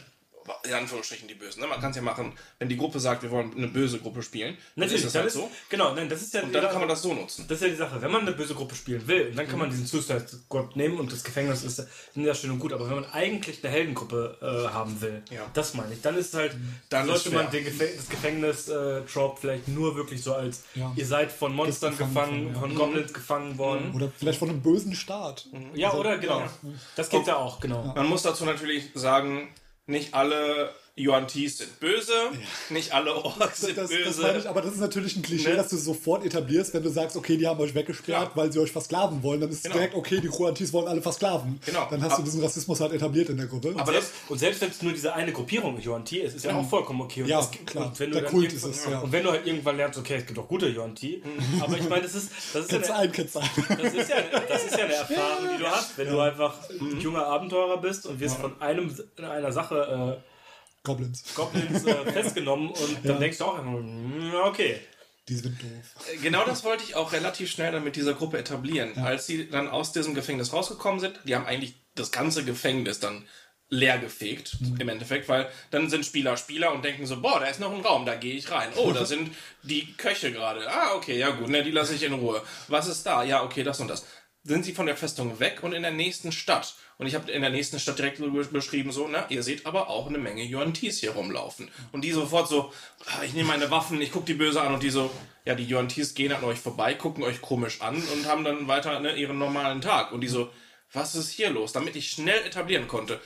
In 0.63 0.73
Anführungsstrichen 0.73 1.27
die 1.27 1.35
Bösen. 1.35 1.61
Ne? 1.61 1.67
Man 1.67 1.79
kann 1.79 1.91
es 1.91 1.95
ja 1.97 2.01
machen, 2.01 2.33
wenn 2.59 2.67
die 2.69 2.77
Gruppe 2.77 2.99
sagt, 2.99 3.23
wir 3.23 3.31
wollen 3.31 3.55
eine 3.55 3.67
böse 3.67 3.99
Gruppe 3.99 4.23
spielen. 4.23 4.57
Dann 4.75 4.89
ist 4.89 5.05
dann 5.05 5.13
halt 5.21 5.27
ist, 5.27 5.33
so. 5.33 5.49
Genau, 5.69 5.93
nein, 5.93 6.09
das 6.09 6.21
ist 6.21 6.33
ja 6.33 6.41
Und 6.41 6.53
dann 6.53 6.69
kann 6.69 6.79
man 6.79 6.89
das 6.89 7.01
so 7.01 7.13
nutzen. 7.13 7.45
Das 7.47 7.57
ist 7.57 7.63
ja 7.63 7.69
die 7.69 7.75
Sache. 7.75 8.01
Wenn 8.01 8.11
man 8.11 8.21
eine 8.21 8.31
böse 8.31 8.55
Gruppe 8.55 8.75
spielen 8.75 9.07
will, 9.07 9.31
dann 9.35 9.47
kann 9.47 9.59
man 9.59 9.69
diesen 9.69 9.85
Suicide 9.85 10.25
Squad 10.27 10.75
nehmen 10.75 10.99
und 10.99 11.11
das 11.11 11.23
Gefängnis 11.23 11.63
ist 11.63 11.83
ja 12.15 12.33
schön 12.35 12.51
und 12.51 12.59
gut. 12.59 12.73
Aber 12.73 12.87
wenn 12.89 12.95
man 12.95 13.05
eigentlich 13.11 13.63
eine 13.63 13.71
Heldengruppe 13.73 14.37
äh, 14.41 14.73
haben 14.73 14.99
will, 15.01 15.21
Ja. 15.29 15.45
das 15.53 15.73
meine 15.73 15.93
ich, 15.93 16.01
dann 16.01 16.17
ist 16.17 16.33
halt, 16.33 16.55
Dann 16.89 17.05
sollte 17.05 17.29
man 17.31 17.49
schwer. 17.49 17.61
den 17.61 17.65
Gefä 17.65 17.89
das 17.95 18.09
Gefängnis 18.09 18.67
äh, 18.69 19.01
vielleicht 19.39 19.67
nur 19.67 19.95
wirklich 19.95 20.23
so 20.23 20.33
als 20.33 20.63
Ja. 20.75 20.91
ihr 20.95 21.05
seid 21.05 21.31
von 21.31 21.53
Monstern 21.55 21.91
Gefangen 21.97 22.11
gefangen, 22.13 22.53
von, 22.53 22.53
ja. 22.53 22.59
von 22.59 22.75
Goblins 22.75 23.13
gefangen 23.13 23.57
worden. 23.57 23.91
Oder 23.95 24.11
vielleicht 24.17 24.39
von 24.39 24.49
einem 24.49 24.61
bösen 24.61 24.95
Staat. 24.95 25.47
Ja, 25.73 25.93
oder 25.93 26.17
genau. 26.17 26.43
Das 26.95 27.09
geht 27.09 27.27
ja 27.27 27.37
auch, 27.37 27.59
genau. 27.59 27.93
Man 27.95 28.07
muss 28.07 28.23
dazu 28.23 28.45
natürlich 28.45 28.89
sagen, 28.93 29.49
nicht 29.91 30.13
alle 30.13 30.73
Yuan 30.97 31.25
Tis 31.27 31.59
sind 31.59 31.79
böse, 31.79 32.11
nicht 32.69 32.93
alle 32.93 33.15
Orks 33.15 33.61
sind 33.61 33.77
Das, 33.77 33.89
böse. 33.89 34.21
das 34.21 34.43
ich, 34.43 34.49
aber 34.49 34.61
das 34.61 34.73
ist 34.73 34.79
natürlich 34.81 35.15
ein 35.15 35.21
Klischee, 35.21 35.51
Ne? 35.51 35.55
das 35.55 35.69
du 35.69 35.77
sofort 35.77 36.25
etablierst, 36.25 36.73
wenn 36.73 36.83
du 36.83 36.89
sagst, 36.89 37.15
okay, 37.15 37.37
die 37.37 37.47
haben 37.47 37.59
euch 37.61 37.73
weggesperrt, 37.73 38.33
Klar. 38.33 38.35
weil 38.35 38.51
sie 38.51 38.59
euch 38.59 38.71
versklaven 38.71 39.23
wollen. 39.23 39.39
Dann 39.39 39.49
ist 39.49 39.63
Genau. 39.63 39.75
direkt, 39.75 39.95
okay, 39.95 40.19
die 40.19 40.27
Kroatis 40.27 40.73
wollen 40.73 40.89
alle 40.89 41.01
versklaven. 41.01 41.59
Genau. 41.65 41.87
Dann 41.89 42.01
hast 42.03 42.13
du 42.13 42.17
Ab- 42.17 42.25
diesen 42.25 42.43
Rassismus 42.43 42.81
halt 42.81 42.91
etabliert 42.91 43.29
in 43.29 43.37
der 43.37 43.45
Gruppe. 43.47 43.73
aber 43.77 43.93
das, 43.93 44.11
Und 44.27 44.37
selbst 44.37 44.59
wenn 44.61 44.69
es 44.69 44.81
nur 44.81 44.91
diese 44.91 45.13
eine 45.13 45.31
Gruppierung 45.31 45.79
Yuan 45.81 46.03
Ti 46.03 46.19
ist, 46.19 46.35
ist 46.35 46.43
ja 46.45 46.55
auch 46.55 46.69
vollkommen 46.69 47.01
okay. 47.01 47.21
Und 47.23 47.29
Ja, 47.29 47.37
das- 47.37 47.51
klar. 47.65 47.85
Und 47.87 47.99
wenn 47.99 48.11
du 48.11 48.21
Kult 48.23 48.51
irgendwann- 48.51 48.71
ist 48.71 48.77
es, 48.79 48.85
ja. 48.91 48.99
Und 48.99 49.11
wenn 49.13 49.23
du 49.23 49.31
halt 49.31 49.47
irgendwann 49.47 49.77
lernst, 49.77 49.97
okay, 49.97 50.15
es 50.15 50.25
gibt 50.25 50.37
auch 50.39 50.47
gute 50.49 50.67
Yuan 50.67 50.93
Ti, 50.93 51.23
aber 51.61 51.77
ich 51.77 51.87
meine, 51.87 52.01
das 52.03 52.15
ist, 52.15 52.31
das 52.53 52.65
ist 52.65 52.71
ja 52.71 52.77
eine, 52.79 52.95
ein, 52.95 53.11
kennst 53.13 53.37
ein. 53.37 53.49
Das 53.81 53.93
ist 53.93 54.09
ja, 54.09 54.15
das 54.47 54.63
ist 54.65 54.77
ja 54.77 54.83
eine 54.83 54.93
Erfahrung, 54.93 55.47
die 55.55 55.63
du 55.63 55.67
hast, 55.69 55.97
wenn 55.97 56.09
du 56.09 56.19
einfach 56.19 56.57
ein 56.69 56.99
junger 56.99 57.25
Abenteurer 57.25 57.77
bist 57.77 58.05
und 58.07 58.19
wirst 58.19 58.35
von 58.37 58.61
einem 58.61 58.93
in 59.17 59.23
einer 59.25 59.51
Sache 59.53 60.19
äh, 60.21 60.30
Goblins. 60.83 61.23
Goblins 61.35 61.85
äh, 61.85 62.11
festgenommen 62.11 62.69
und 62.69 62.97
dann 63.03 63.19
denkst 63.19 63.37
du 63.37 63.45
auch 63.45 63.57
einfach, 63.57 63.71
hm, 63.71 64.33
okay. 64.43 64.79
Die 65.27 65.35
sind 65.35 65.61
doof. 65.61 66.19
genau 66.21 66.43
das 66.45 66.63
wollte 66.63 66.83
ich 66.83 66.95
auch 66.95 67.13
relativ 67.13 67.49
schnell 67.49 67.71
dann 67.71 67.83
mit 67.83 67.95
dieser 67.95 68.15
Gruppe 68.15 68.39
etablieren. 68.39 68.97
Als 68.97 69.27
sie 69.27 69.47
dann 69.49 69.69
aus 69.69 69.93
diesem 69.93 70.15
Gefängnis 70.15 70.51
rausgekommen 70.51 70.99
sind, 70.99 71.19
die 71.25 71.35
haben 71.35 71.45
eigentlich 71.45 71.75
das 71.95 72.11
ganze 72.11 72.43
Gefängnis 72.43 72.99
dann 72.99 73.25
leer 73.69 73.99
gefegt, 73.99 74.57
im 74.79 74.89
Endeffekt, 74.89 75.29
weil 75.29 75.49
dann 75.69 75.89
sind 75.89 76.05
Spieler 76.05 76.35
Spieler 76.35 76.73
und 76.73 76.83
denken 76.83 77.05
so, 77.05 77.21
boah, 77.21 77.39
da 77.39 77.45
ist 77.45 77.61
noch 77.61 77.73
ein 77.73 77.79
Raum, 77.79 78.05
da 78.05 78.15
gehe 78.15 78.33
ich 78.33 78.51
rein. 78.51 78.69
Oh, 78.75 78.91
da 78.91 79.05
sind 79.11 79.31
die 79.63 79.93
Köche 79.93 80.33
gerade. 80.33 80.69
Ah, 80.69 80.95
okay, 80.95 81.17
ja 81.17 81.29
gut, 81.29 81.47
ne, 81.47 81.63
die 81.63 81.71
lasse 81.71 81.95
ich 81.95 82.03
in 82.03 82.11
Ruhe. 82.11 82.43
Was 82.67 82.87
ist 82.87 83.05
da? 83.05 83.23
Ja, 83.23 83.43
okay, 83.43 83.63
das 83.63 83.79
und 83.79 83.87
das. 83.87 84.05
Sind 84.43 84.65
sie 84.65 84.73
von 84.73 84.87
der 84.87 84.97
Festung 84.97 85.39
weg 85.39 85.59
und 85.61 85.73
in 85.73 85.83
der 85.83 85.91
nächsten 85.91 86.31
Stadt. 86.31 86.75
Und 86.97 87.07
ich 87.07 87.15
habe 87.15 87.31
in 87.31 87.41
der 87.41 87.51
nächsten 87.51 87.79
Stadt 87.79 87.99
direkt 87.99 88.21
beschrieben, 88.51 88.91
so, 88.91 89.07
na, 89.07 89.25
ihr 89.29 89.43
seht 89.43 89.65
aber 89.65 89.89
auch 89.89 90.07
eine 90.07 90.17
Menge 90.17 90.43
Yuan 90.43 90.73
Tis 90.73 90.99
hier 90.99 91.11
rumlaufen. 91.11 91.69
Und 91.91 92.03
die 92.03 92.11
sofort 92.11 92.47
so, 92.47 92.71
ah, 93.05 93.23
ich 93.23 93.33
nehme 93.33 93.49
meine 93.49 93.69
Waffen, 93.69 94.01
ich 94.01 94.11
gucke 94.11 94.25
die 94.25 94.33
böse 94.33 94.61
an 94.61 94.73
und 94.73 94.83
die 94.83 94.89
so, 94.89 95.11
ja, 95.45 95.55
die 95.55 95.71
Yuan 95.71 95.89
Tis 95.89 96.13
gehen 96.13 96.31
an 96.31 96.43
euch 96.43 96.59
vorbei, 96.59 96.93
gucken 96.95 97.23
euch 97.23 97.41
komisch 97.41 97.81
an 97.81 97.95
und 97.95 98.25
haben 98.27 98.43
dann 98.43 98.67
weiter 98.67 98.99
ne, 98.99 99.15
ihren 99.15 99.37
normalen 99.37 99.81
Tag. 99.81 100.11
Und 100.11 100.21
die 100.21 100.27
so, 100.27 100.49
was 100.93 101.15
ist 101.15 101.31
hier 101.31 101.49
los? 101.49 101.71
Damit 101.71 101.95
ich 101.95 102.09
schnell 102.09 102.45
etablieren 102.45 102.87
konnte. 102.87 103.19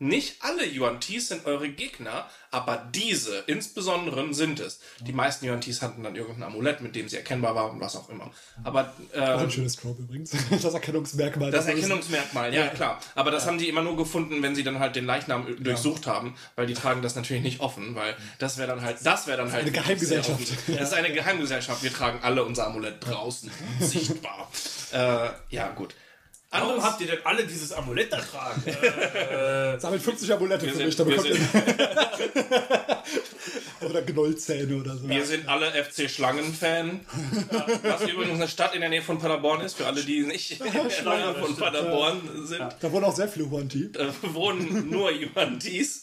Nicht 0.00 0.42
alle 0.42 0.66
Yuan 0.66 1.00
Tis 1.00 1.28
sind 1.28 1.46
eure 1.46 1.68
Gegner, 1.68 2.28
aber 2.50 2.88
diese 2.92 3.44
insbesondere 3.46 4.34
sind 4.34 4.58
es. 4.58 4.80
Die 5.00 5.12
meisten 5.12 5.46
Yuan 5.46 5.60
Tis 5.60 5.82
hatten 5.82 6.02
dann 6.02 6.16
irgendein 6.16 6.42
Amulett, 6.42 6.80
mit 6.80 6.96
dem 6.96 7.08
sie 7.08 7.16
erkennbar 7.16 7.54
waren, 7.54 7.80
was 7.80 7.94
auch 7.94 8.08
immer. 8.08 8.30
Aber 8.64 8.92
Auch 9.12 9.16
äh, 9.16 9.20
ein 9.20 9.50
schönes 9.52 9.76
Trope 9.76 10.02
übrigens. 10.02 10.32
Das 10.62 10.74
Erkennungsmerkmal. 10.74 11.52
das 11.52 11.66
ist- 11.66 11.70
Erkennungsmerkmal, 11.74 12.52
ja, 12.52 12.66
klar. 12.68 13.00
Aber 13.14 13.30
das 13.30 13.46
haben 13.46 13.56
die 13.58 13.68
immer 13.68 13.82
nur 13.82 13.96
gefunden, 13.96 14.42
wenn 14.42 14.56
sie 14.56 14.64
dann 14.64 14.80
halt 14.80 14.96
den 14.96 15.06
Leichnam 15.06 15.46
durchsucht 15.62 16.06
haben, 16.08 16.34
weil 16.56 16.66
die 16.66 16.74
tragen 16.74 17.00
das 17.00 17.14
natürlich 17.14 17.42
nicht 17.44 17.60
offen, 17.60 17.94
weil 17.94 18.16
das 18.40 18.58
wäre 18.58 18.66
dann 18.68 18.82
halt, 18.82 18.98
das 19.04 19.28
wäre 19.28 19.38
dann 19.38 19.52
halt 19.52 19.62
eine 19.62 19.72
Geheimgesellschaft. 19.72 20.40
Das 20.68 20.88
ist 20.88 20.94
eine 20.94 21.12
Geheimgesellschaft. 21.12 21.82
Wir 21.84 21.92
tragen 21.92 22.18
alle 22.22 22.44
unser 22.44 22.66
Amulett 22.66 22.96
draußen, 23.00 23.50
sichtbar. 23.80 24.50
Äh, 24.92 25.30
ja, 25.50 25.70
gut. 25.70 25.92
Warum 26.60 26.82
habt 26.82 27.00
ihr 27.00 27.06
denn 27.08 27.18
alle 27.24 27.44
dieses 27.44 27.72
Amulett 27.72 28.12
da 28.12 28.18
tragen? 28.18 28.62
Sammelt 29.80 30.02
50 30.02 30.32
Amulette 30.32 30.68
für 30.68 30.76
mich, 30.84 30.96
sind, 30.96 31.00
da 31.00 31.06
wir, 31.06 31.16
bekommt 31.16 31.38
ihr 32.34 32.44
oder 33.88 34.02
Gnollzähne 34.02 34.76
oder 34.76 34.96
so. 34.96 35.08
wir 35.08 35.24
sind 35.24 35.48
alle 35.48 35.70
FC 35.72 36.08
Schlangen-Fan. 36.08 37.00
Was 37.82 38.02
übrigens 38.08 38.34
eine 38.34 38.48
Stadt 38.48 38.74
in 38.74 38.80
der 38.80 38.90
Nähe 38.90 39.02
von 39.02 39.18
Paderborn 39.18 39.60
ist, 39.62 39.74
für 39.76 39.86
alle, 39.86 40.02
die 40.02 40.22
nicht 40.22 40.52
in 40.60 40.72
der 40.72 40.84
Nähe 40.84 41.34
von 41.40 41.56
Paderborn 41.56 42.46
sind. 42.46 42.64
Da 42.80 42.92
wohnen 42.92 43.04
auch 43.04 43.16
sehr 43.16 43.28
viele 43.28 43.50
Huanti. 43.50 43.90
äh, 43.96 44.08
wohnen 44.22 44.90
nur 44.90 45.10
Yuan-Tis. 45.10 46.02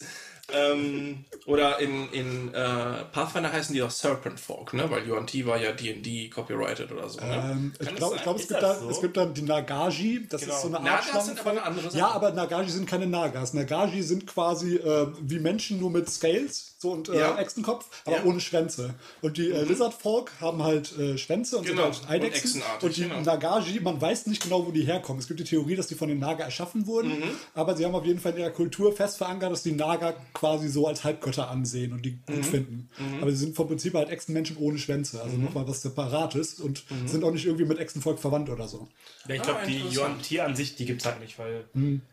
Ähm, 0.53 1.25
oder 1.45 1.79
in, 1.79 2.09
in 2.11 2.53
äh, 2.53 3.03
Pathfinder 3.11 3.51
heißen 3.51 3.73
die 3.73 3.81
auch 3.81 3.89
Serpent 3.91 4.39
Folk, 4.39 4.73
ne? 4.73 4.89
Weil 4.89 5.07
Yuan-Ti 5.07 5.45
war 5.45 5.57
ja 5.57 5.71
D&D 5.71 6.29
copyrighted 6.29 6.91
oder 6.91 7.09
so, 7.09 7.19
ne? 7.21 7.51
Ähm, 7.51 7.73
ich 7.79 7.95
glaube, 7.95 8.17
glaub, 8.21 8.35
es, 8.37 8.47
gibt 8.47 8.61
da, 8.61 8.75
so? 8.75 8.89
es 8.89 9.01
gibt 9.01 9.17
dann 9.17 9.33
die 9.33 9.41
Nagaji, 9.41 10.27
das 10.29 10.41
Genau. 10.41 10.53
ist 10.55 10.61
so 10.61 10.67
eine 10.67 10.77
Art 10.77 11.05
Nagas 11.05 11.25
sind 11.25 11.39
aber 11.39 11.51
eine 11.51 11.63
andere 11.63 11.85
Sache. 11.85 11.97
Ja, 11.97 12.11
aber 12.11 12.31
Nagaji 12.31 12.69
sind 12.69 12.87
keine 12.87 13.07
Nagas. 13.07 13.53
Nagaji 13.53 14.01
sind 14.03 14.27
quasi 14.27 14.75
äh, 14.75 15.07
wie 15.21 15.39
Menschen 15.39 15.79
nur 15.79 15.89
mit 15.89 16.09
Scales 16.09 16.70
so 16.82 16.91
und 16.91 17.10
äh, 17.10 17.20
Ja. 17.20 17.38
Echsenkopf, 17.38 17.86
aber 18.06 18.17
Ja. 18.17 18.24
ohne 18.24 18.39
Schwänze. 18.39 18.96
Und 19.22 19.38
die 19.38 19.52
äh, 19.52 19.63
Lizard 19.63 19.94
Folk 19.94 20.32
haben 20.41 20.63
halt 20.63 20.98
äh, 20.98 21.17
Schwänze 21.17 21.58
und 21.58 21.65
Genau. 21.67 21.91
sind 21.91 22.08
halt 22.10 22.24
Eidechsen. 22.24 22.54
Und 22.54 22.58
echsenartig, 22.62 22.88
Und 22.88 22.98
die 22.98 23.02
genau. 23.04 23.22
Nagaji, 23.22 23.80
man 23.82 24.02
weiß 24.02 24.26
nicht 24.26 24.41
genau, 24.44 24.65
wo 24.65 24.72
die 24.72 24.82
herkommen. 24.84 25.20
Es 25.20 25.28
gibt 25.28 25.39
die 25.39 25.44
Theorie, 25.44 25.76
dass 25.76 25.88
die 25.88 25.96
von 25.96 26.10
den 26.10 26.17
Naga 26.20 26.44
erschaffen 26.44 26.88
wurden, 26.88 27.10
Mhm. 27.20 27.24
aber 27.54 27.76
sie 27.78 27.86
haben 27.86 27.94
auf 27.94 28.06
jeden 28.06 28.20
Fall 28.20 28.32
in 28.34 28.39
ihrer 28.39 28.50
Kultur 28.50 28.94
fest 28.96 29.17
verankert, 29.17 29.52
dass 29.52 29.62
die 29.62 29.74
Naga 29.74 30.15
quasi 30.34 30.70
so 30.70 30.88
als 30.88 31.04
Halbgötter 31.04 31.50
ansehen 31.50 31.94
und 31.94 32.04
die 32.04 32.20
Mhm. 32.28 32.36
gut 32.36 32.46
finden. 32.48 32.89
Aber 33.22 33.30
sie 33.32 33.38
sind 33.38 33.56
vom 33.56 33.67
Prinzip 33.67 33.94
halt 33.94 34.10
Echsenmenschen 34.10 34.58
ohne 34.58 34.80
Schwänze, 34.80 35.22
also 35.22 35.38
nochmal 35.38 35.67
was 35.67 35.84
Separates 35.84 36.60
und 36.60 36.84
Mhm. 36.89 37.08
sind 37.08 37.24
auch 37.24 37.32
nicht 37.32 37.46
irgendwie 37.46 37.65
mit 37.65 37.78
Echsenvolk 37.78 38.17
verwandt 38.20 38.50
oder 38.50 38.67
so. 38.67 38.88
Ja, 39.28 39.36
ich 39.36 39.41
glaube, 39.44 39.60
Ah, 39.60 39.65
die 39.65 39.76
interessant. 39.78 39.96
Yuan 39.98 40.22
Tier 40.24 40.46
an 40.46 40.56
sich, 40.56 40.76
die 40.76 40.86
gibt 40.86 41.02
es 41.02 41.06
halt 41.06 41.20
nicht, 41.20 41.38
weil. 41.38 41.65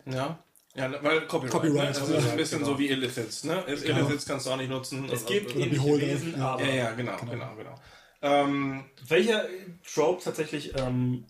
Ja. 0.05 0.39
Ja, 0.79 1.03
weil 1.03 1.23
Copyright. 1.27 1.51
Copyright, 1.53 1.75
ne? 1.95 2.01
Also 2.01 2.13
ja. 2.13 2.19
ist 2.21 2.31
ein 2.31 2.37
bisschen 2.37 2.65
so 2.65 2.79
wie 2.79 2.89
Illithits, 2.89 3.45
ne? 3.45 3.65
Illithits 3.67 4.25
kannst 4.27 4.47
du 4.47 4.51
auch 4.51 4.57
nicht 4.57 4.71
nutzen. 4.71 5.05
Es 5.07 5.13
Also- 5.13 5.27
gibt 5.27 5.57
ähnliche 5.57 6.01
Wesen, 6.01 6.39
ja. 6.39 6.53
aber 6.55 6.65
Ja, 6.65 6.75
ja, 6.75 6.93
genau, 6.93 7.17
genau, 7.29 7.55
genau. 7.57 7.75
Ähm, 8.23 8.85
welcher 9.07 9.45
Trope 9.93 10.23
tatsächlich 10.23 10.73
ähm, 10.77 11.25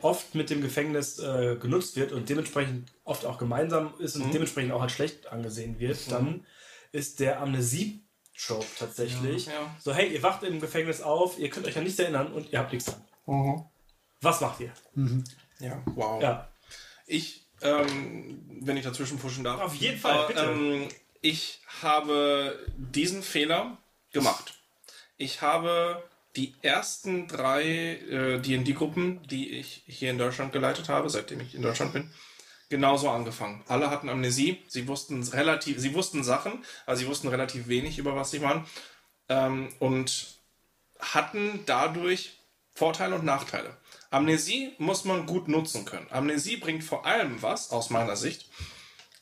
oft 0.00 0.34
mit 0.34 0.50
dem 0.50 0.60
Gefängnis 0.60 1.18
äh, 1.18 1.56
genutzt 1.56 1.96
wird 1.96 2.12
und 2.12 2.28
dementsprechend 2.28 2.92
oft 3.04 3.24
auch 3.24 3.38
gemeinsam 3.38 3.94
ist 3.98 4.16
und 4.16 4.32
dementsprechend 4.32 4.72
auch 4.72 4.82
als 4.82 4.92
schlecht 4.92 5.26
angesehen 5.32 5.78
wird, 5.78 6.10
dann 6.10 6.44
ist 6.92 7.20
der 7.20 7.40
Amnesie-Trope 7.40 8.66
tatsächlich. 8.78 9.46
Ja, 9.46 9.52
ja. 9.52 9.76
So, 9.80 9.94
hey, 9.94 10.12
ihr 10.12 10.22
wacht 10.22 10.42
im 10.42 10.60
Gefängnis 10.60 11.00
auf, 11.00 11.38
ihr 11.38 11.48
könnt 11.48 11.66
euch 11.66 11.76
an 11.78 11.84
nichts 11.84 11.98
erinnern 11.98 12.32
und 12.32 12.52
ihr 12.52 12.58
habt 12.58 12.72
nichts 12.72 12.90
dran. 13.24 13.64
Was 14.20 14.40
macht 14.40 14.60
ihr? 14.60 14.72
ja, 15.60 15.82
wow. 15.94 16.22
Ja. 16.22 16.48
Ich, 17.06 17.45
ähm, 17.62 18.42
wenn 18.60 18.76
ich 18.76 18.84
dazwischen 18.84 19.18
pushen 19.18 19.44
darf. 19.44 19.60
Auf 19.60 19.74
jeden 19.74 19.98
Fall, 19.98 20.18
Aber, 20.18 20.26
bitte. 20.26 20.40
Ähm, 20.40 20.88
ich 21.20 21.60
habe 21.82 22.66
diesen 22.76 23.22
Fehler 23.22 23.78
gemacht. 24.12 24.54
Ich 25.16 25.42
habe 25.42 26.02
die 26.36 26.54
ersten 26.62 27.26
drei 27.28 27.64
äh, 27.64 28.38
D&D-Gruppen, 28.38 29.26
die 29.26 29.50
ich 29.50 29.82
hier 29.86 30.10
in 30.10 30.18
Deutschland 30.18 30.52
geleitet 30.52 30.88
habe, 30.88 31.08
seitdem 31.08 31.40
ich 31.40 31.54
in 31.54 31.62
Deutschland 31.62 31.94
bin, 31.94 32.10
genauso 32.68 33.08
angefangen. 33.08 33.64
Alle 33.68 33.90
hatten 33.90 34.08
Amnesie. 34.08 34.62
Sie 34.68 34.86
wussten 34.86 35.22
relativ, 35.22 35.78
sie 35.80 35.94
wussten 35.94 36.22
Sachen, 36.22 36.64
aber 36.84 36.96
sie 36.96 37.06
wussten 37.06 37.28
relativ 37.28 37.68
wenig 37.68 37.98
über 37.98 38.14
was 38.14 38.30
sie 38.30 38.42
waren 38.42 38.66
ähm, 39.28 39.72
und 39.78 40.38
hatten 41.00 41.60
dadurch 41.66 42.38
Vorteile 42.76 43.14
und 43.14 43.24
Nachteile. 43.24 43.74
Amnesie 44.10 44.74
muss 44.78 45.04
man 45.04 45.26
gut 45.26 45.48
nutzen 45.48 45.86
können. 45.86 46.06
Amnesie 46.10 46.58
bringt 46.58 46.84
vor 46.84 47.06
allem 47.06 47.42
was, 47.42 47.70
aus 47.70 47.88
meiner 47.90 48.16
Sicht, 48.16 48.50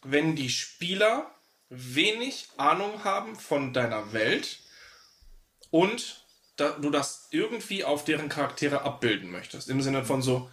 wenn 0.03 0.35
die 0.35 0.51
Spieler 0.51 1.31
wenig 1.69 2.49
Ahnung 2.57 3.05
haben 3.05 3.37
von 3.37 3.73
deiner 3.73 4.13
Welt 4.13 4.59
und 5.71 6.27
da, 6.57 6.71
du 6.71 6.91
das 6.91 7.29
irgendwie 7.31 7.85
auf 7.85 8.05
deren 8.05 8.29
Charaktere 8.29 8.83
abbilden 8.83 9.31
möchtest. 9.31 9.69
Im 9.69 9.83
Sinne 9.83 10.05
von 10.05 10.21
so, 10.21 10.51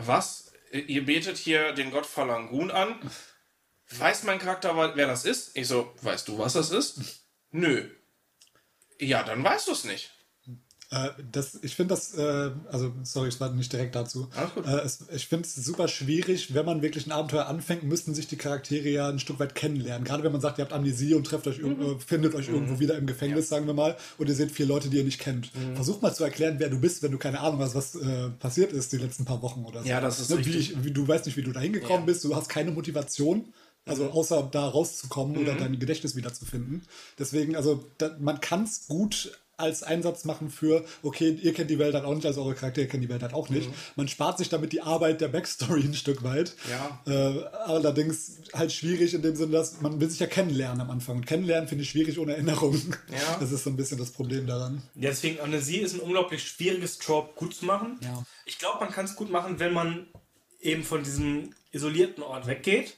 was? 0.00 0.52
Ihr 0.70 1.06
betet 1.06 1.38
hier 1.38 1.72
den 1.72 1.90
Gott 1.90 2.06
Falangun 2.06 2.70
an. 2.70 2.94
Weiß 3.90 4.24
mein 4.24 4.38
Charakter, 4.38 4.76
wer 4.96 5.06
das 5.06 5.24
ist? 5.24 5.56
Ich 5.56 5.66
so, 5.66 5.94
weißt 6.02 6.28
du, 6.28 6.38
was 6.38 6.52
das 6.52 6.70
ist? 6.70 7.24
Nö. 7.50 7.88
Ja, 8.98 9.22
dann 9.22 9.42
weißt 9.42 9.68
du 9.68 9.72
es 9.72 9.84
nicht. 9.84 10.10
Äh, 10.90 11.10
das, 11.32 11.58
ich 11.62 11.74
finde 11.76 11.94
das, 11.94 12.14
äh, 12.14 12.50
also 12.72 12.92
sorry, 13.02 13.28
ich 13.28 13.38
war 13.40 13.50
nicht 13.52 13.70
direkt 13.72 13.94
dazu. 13.94 14.28
Äh, 14.64 14.70
es, 14.84 15.04
ich 15.12 15.26
finde 15.28 15.44
es 15.46 15.54
super 15.54 15.86
schwierig, 15.86 16.54
wenn 16.54 16.64
man 16.64 16.80
wirklich 16.80 17.06
ein 17.06 17.12
Abenteuer 17.12 17.46
anfängt, 17.46 17.82
müssten 17.82 18.14
sich 18.14 18.26
die 18.26 18.36
Charaktere 18.36 18.88
ja 18.88 19.08
ein 19.08 19.18
Stück 19.18 19.38
weit 19.38 19.54
kennenlernen. 19.54 20.04
Gerade 20.06 20.22
wenn 20.22 20.32
man 20.32 20.40
sagt, 20.40 20.58
ihr 20.58 20.62
habt 20.64 20.72
Amnesie 20.72 21.12
und 21.14 21.24
trefft 21.24 21.46
euch 21.46 21.58
Mhm. 21.58 22.00
findet 22.00 22.34
euch 22.34 22.48
irgendwo 22.48 22.80
wieder 22.80 22.96
im 22.96 23.06
Gefängnis, 23.06 23.48
sagen 23.50 23.66
wir 23.66 23.74
mal, 23.74 23.96
und 24.16 24.28
ihr 24.28 24.34
seht 24.34 24.50
vier 24.50 24.64
Leute, 24.64 24.88
die 24.88 24.96
ihr 24.96 25.04
nicht 25.04 25.20
kennt. 25.20 25.54
Mhm. 25.54 25.74
Versucht 25.74 26.00
mal 26.00 26.14
zu 26.14 26.24
erklären, 26.24 26.54
wer 26.58 26.70
du 26.70 26.80
bist, 26.80 27.02
wenn 27.02 27.12
du 27.12 27.18
keine 27.18 27.40
Ahnung 27.40 27.60
hast, 27.60 27.74
was 27.74 27.94
äh, 27.94 28.30
passiert 28.38 28.72
ist 28.72 28.90
die 28.92 28.96
letzten 28.98 29.26
paar 29.26 29.42
Wochen 29.42 29.64
oder 29.66 29.82
so. 29.82 29.88
Ja, 29.88 30.00
das 30.00 30.20
ist 30.20 30.30
ne, 30.30 30.38
richtig. 30.38 30.74
Wie 30.78 30.84
wie, 30.86 30.90
du 30.92 31.06
weißt 31.06 31.26
nicht, 31.26 31.36
wie 31.36 31.42
du 31.42 31.52
da 31.52 31.60
hingekommen 31.60 32.00
Ja. 32.00 32.06
bist, 32.06 32.24
du 32.24 32.34
hast 32.34 32.48
keine 32.48 32.70
Motivation. 32.70 33.52
Also 33.84 34.04
Mhm. 34.04 34.10
außer 34.10 34.48
da 34.52 34.68
rauszukommen 34.68 35.36
oder 35.38 35.54
dein 35.54 35.78
Gedächtnis 35.78 36.14
wiederzufinden. 36.16 36.82
Deswegen, 37.18 37.56
also 37.56 37.84
da, 37.98 38.16
man 38.20 38.40
kann 38.40 38.64
es 38.64 38.86
gut 38.86 39.32
als 39.58 39.82
Einsatz 39.82 40.24
machen 40.24 40.50
für, 40.50 40.84
okay, 41.02 41.30
ihr 41.42 41.52
kennt 41.52 41.68
die 41.68 41.78
Welt 41.78 41.94
halt 41.94 42.04
auch 42.04 42.14
nicht, 42.14 42.24
also 42.24 42.42
eure 42.44 42.54
Charaktere 42.54 42.86
kennen 42.86 43.02
die 43.02 43.08
Welt 43.08 43.22
halt 43.22 43.34
auch 43.34 43.48
nicht. 43.48 43.68
Man 43.96 44.06
spart 44.06 44.38
sich 44.38 44.48
damit 44.48 44.72
die 44.72 44.80
Arbeit 44.82 45.20
der 45.20 45.28
Backstory 45.28 45.80
ein 45.84 45.94
Stück 45.94 46.22
weit. 46.22 46.54
Ja. 46.70 47.02
Äh, 47.06 47.44
allerdings 47.66 48.38
halt 48.54 48.72
schwierig 48.72 49.14
in 49.14 49.22
dem 49.22 49.34
Sinne, 49.34 49.52
dass 49.52 49.80
man 49.80 50.00
will 50.00 50.08
sich 50.08 50.20
ja 50.20 50.28
kennenlernen 50.28 50.80
am 50.80 50.90
Anfang. 50.90 51.16
Und 51.16 51.26
kennenlernen 51.26 51.68
finde 51.68 51.82
ich 51.82 51.90
schwierig 51.90 52.18
ohne 52.18 52.32
Erinnerung. 52.32 52.80
Ja. 53.10 53.18
Das 53.40 53.52
ist 53.52 53.64
so 53.64 53.70
ein 53.70 53.76
bisschen 53.76 53.98
das 53.98 54.10
Problem 54.10 54.46
daran. 54.46 54.82
Ja, 54.94 55.10
deswegen 55.10 55.40
Amnesie 55.40 55.78
ist 55.78 55.94
ein 55.94 56.00
unglaublich 56.00 56.42
schwieriges 56.42 56.98
Trope 56.98 57.34
gut 57.34 57.54
zu 57.54 57.66
machen. 57.66 57.98
Ja. 58.02 58.24
Ich 58.46 58.58
glaube, 58.58 58.80
man 58.80 58.90
kann 58.90 59.04
es 59.04 59.16
gut 59.16 59.30
machen, 59.30 59.58
wenn 59.58 59.72
man 59.72 60.06
eben 60.60 60.82
von 60.82 61.02
diesem 61.02 61.54
isolierten 61.70 62.22
Ort 62.22 62.46
weggeht 62.46 62.96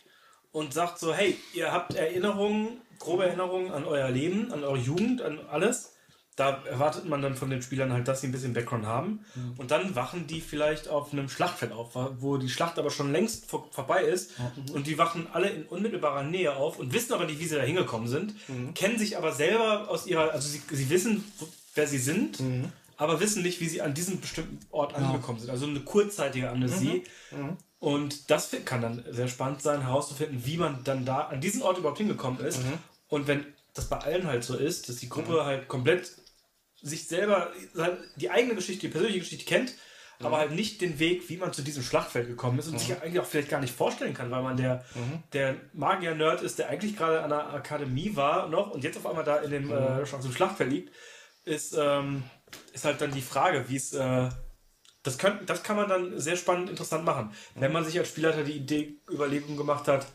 und 0.52 0.72
sagt 0.72 0.98
so, 0.98 1.14
hey, 1.14 1.36
ihr 1.54 1.72
habt 1.72 1.94
Erinnerungen, 1.94 2.80
grobe 2.98 3.26
Erinnerungen 3.26 3.70
an 3.70 3.84
euer 3.84 4.10
Leben, 4.10 4.52
an 4.52 4.64
eure 4.64 4.78
Jugend, 4.78 5.22
an 5.22 5.40
alles. 5.48 5.92
Da 6.40 6.62
erwartet 6.64 7.06
man 7.06 7.20
dann 7.20 7.34
von 7.34 7.50
den 7.50 7.60
Spielern 7.60 7.92
halt, 7.92 8.08
dass 8.08 8.22
sie 8.22 8.28
ein 8.28 8.32
bisschen 8.32 8.54
Background 8.54 8.86
haben. 8.86 9.20
Und 9.58 9.70
dann 9.70 9.94
wachen 9.94 10.26
die 10.26 10.40
vielleicht 10.40 10.88
auf 10.88 11.12
einem 11.12 11.28
Schlachtfeld 11.28 11.72
auf, 11.72 11.90
wo 12.18 12.38
die 12.38 12.48
Schlacht 12.48 12.78
aber 12.78 12.90
schon 12.90 13.12
längst 13.12 13.44
vor, 13.50 13.68
vorbei 13.70 14.04
ist. 14.04 14.32
Und 14.72 14.86
die 14.86 14.96
wachen 14.96 15.26
alle 15.32 15.50
in 15.50 15.64
unmittelbarer 15.64 16.22
Nähe 16.22 16.56
auf 16.56 16.78
und 16.78 16.94
wissen 16.94 17.12
aber 17.12 17.26
nicht, 17.26 17.40
wie 17.40 17.44
sie 17.44 17.56
da 17.56 17.62
hingekommen 17.62 18.08
sind. 18.08 18.34
Kennen 18.74 18.98
sich 18.98 19.18
aber 19.18 19.32
selber 19.32 19.90
aus 19.90 20.06
ihrer, 20.06 20.32
also 20.32 20.48
sie, 20.48 20.62
sie 20.70 20.88
wissen, 20.88 21.30
wer 21.74 21.86
sie 21.86 21.98
sind, 21.98 22.38
aber 22.96 23.20
wissen 23.20 23.42
nicht, 23.42 23.60
wie 23.60 23.68
sie 23.68 23.82
an 23.82 23.92
diesem 23.92 24.18
bestimmten 24.20 24.60
Ort 24.70 24.94
angekommen 24.94 25.40
sind. 25.40 25.50
Also 25.50 25.66
eine 25.66 25.80
kurzzeitige 25.80 26.48
Amnesie. 26.48 27.04
Und 27.80 28.30
das 28.30 28.50
kann 28.64 28.80
dann 28.80 29.04
sehr 29.10 29.28
spannend 29.28 29.60
sein, 29.60 29.82
herauszufinden, 29.82 30.40
wie 30.46 30.56
man 30.56 30.84
dann 30.84 31.04
da 31.04 31.20
an 31.20 31.42
diesen 31.42 31.60
Ort 31.60 31.76
überhaupt 31.76 31.98
hingekommen 31.98 32.40
ist. 32.40 32.60
Und 33.08 33.26
wenn 33.26 33.44
das 33.74 33.88
bei 33.88 33.98
allen 33.98 34.26
halt 34.26 34.42
so 34.42 34.56
ist, 34.56 34.88
dass 34.88 34.96
die 34.96 35.08
Gruppe 35.08 35.44
halt 35.44 35.68
komplett 35.68 36.10
sich 36.82 37.06
selber 37.08 37.52
die 38.16 38.30
eigene 38.30 38.54
Geschichte, 38.54 38.86
die 38.86 38.92
persönliche 38.92 39.20
Geschichte 39.20 39.44
kennt, 39.44 39.74
aber 40.22 40.38
halt 40.38 40.52
nicht 40.52 40.80
den 40.80 40.98
Weg, 40.98 41.28
wie 41.28 41.38
man 41.38 41.52
zu 41.52 41.62
diesem 41.62 41.82
Schlachtfeld 41.82 42.28
gekommen 42.28 42.58
ist 42.58 42.68
und 42.68 42.78
sich 42.78 42.92
eigentlich 43.00 43.20
auch 43.20 43.26
vielleicht 43.26 43.48
gar 43.48 43.60
nicht 43.60 43.74
vorstellen 43.74 44.14
kann, 44.14 44.30
weil 44.30 44.42
man 44.42 44.56
der, 44.56 44.84
der 45.32 45.56
Magier-Nerd 45.72 46.42
ist, 46.42 46.58
der 46.58 46.68
eigentlich 46.68 46.96
gerade 46.96 47.22
an 47.22 47.30
der 47.30 47.52
Akademie 47.52 48.16
war 48.16 48.48
noch 48.48 48.70
und 48.70 48.84
jetzt 48.84 48.98
auf 48.98 49.06
einmal 49.06 49.24
da 49.24 49.36
in 49.36 49.50
dem, 49.50 49.70
äh, 49.70 50.02
auf 50.02 50.20
dem 50.20 50.32
Schlachtfeld 50.32 50.70
liegt, 50.70 50.94
ist, 51.44 51.74
ähm, 51.78 52.22
ist 52.72 52.84
halt 52.84 53.00
dann 53.00 53.12
die 53.12 53.22
Frage, 53.22 53.64
wie 53.68 53.76
es 53.76 53.94
äh, 53.94 54.28
das, 55.02 55.16
könnt, 55.16 55.48
das 55.48 55.62
kann 55.62 55.76
man 55.76 55.88
dann 55.88 56.18
sehr 56.20 56.36
spannend 56.36 56.68
interessant 56.68 57.04
machen. 57.04 57.32
Wenn 57.54 57.72
man 57.72 57.84
sich 57.84 57.98
als 57.98 58.08
Spielleiter 58.08 58.44
die 58.44 58.52
Idee 58.52 58.96
Überlegung 59.10 59.56
gemacht 59.56 59.88
hat, 59.88 60.06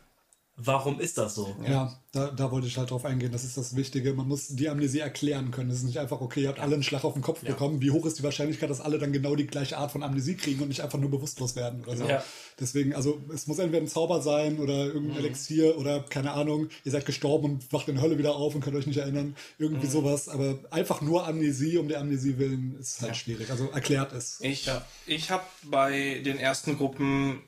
warum 0.57 0.99
ist 0.99 1.17
das 1.17 1.35
so? 1.35 1.55
Ja, 1.67 1.99
da, 2.11 2.31
da 2.31 2.49
wollte 2.49 2.67
ich 2.67 2.77
halt 2.77 2.91
drauf 2.91 3.03
eingehen. 3.03 3.31
Das 3.31 3.43
ist 3.43 3.57
das 3.57 3.75
Wichtige. 3.75 4.13
Man 4.13 4.27
muss 4.27 4.47
die 4.47 4.69
Amnesie 4.69 4.99
erklären 4.99 5.51
können. 5.51 5.69
Es 5.69 5.77
ist 5.77 5.83
nicht 5.83 5.99
einfach, 5.99 6.21
okay, 6.21 6.43
ihr 6.43 6.47
habt 6.47 6.59
alle 6.59 6.75
einen 6.75 6.83
Schlag 6.83 7.03
auf 7.03 7.13
den 7.13 7.21
Kopf 7.21 7.41
bekommen. 7.41 7.81
Wie 7.81 7.91
hoch 7.91 8.05
ist 8.05 8.19
die 8.19 8.23
Wahrscheinlichkeit, 8.23 8.69
dass 8.69 8.79
alle 8.79 8.97
dann 8.97 9.11
genau 9.11 9.35
die 9.35 9.47
gleiche 9.47 9.77
Art 9.77 9.91
von 9.91 10.01
Amnesie 10.01 10.35
kriegen 10.35 10.61
und 10.61 10.69
nicht 10.69 10.81
einfach 10.81 10.97
nur 10.97 11.11
bewusstlos 11.11 11.55
werden 11.57 11.83
oder 11.83 11.97
so? 11.97 12.07
Ja. 12.07 12.23
Deswegen, 12.59 12.95
also 12.95 13.21
es 13.33 13.47
muss 13.47 13.59
entweder 13.59 13.83
ein 13.83 13.87
Zauber 13.87 14.21
sein 14.21 14.59
oder 14.59 14.85
irgendein 14.85 15.17
Elixier 15.17 15.77
oder 15.77 16.01
keine 16.01 16.31
Ahnung, 16.31 16.69
ihr 16.85 16.91
seid 16.91 17.05
gestorben 17.05 17.45
und 17.45 17.73
wacht 17.73 17.89
in 17.89 17.95
der 17.95 18.03
Hölle 18.03 18.17
wieder 18.17 18.35
auf 18.35 18.55
und 18.55 18.61
könnt 18.61 18.77
euch 18.77 18.87
nicht 18.87 18.97
erinnern. 18.97 19.35
Irgendwie 19.57 19.87
sowas. 19.87 20.29
Aber 20.29 20.59
einfach 20.71 21.01
nur 21.01 21.27
Amnesie 21.27 21.77
um 21.77 21.89
der 21.89 21.99
Amnesie 21.99 22.37
willen 22.37 22.77
ist 22.79 23.01
halt 23.01 23.17
schwierig. 23.17 23.51
Also 23.51 23.69
erklärt 23.71 24.13
es. 24.13 24.39
Ich, 24.39 24.69
ich 25.05 25.31
habe 25.31 25.43
bei 25.63 26.21
den 26.23 26.37
ersten 26.37 26.77
Gruppen 26.77 27.41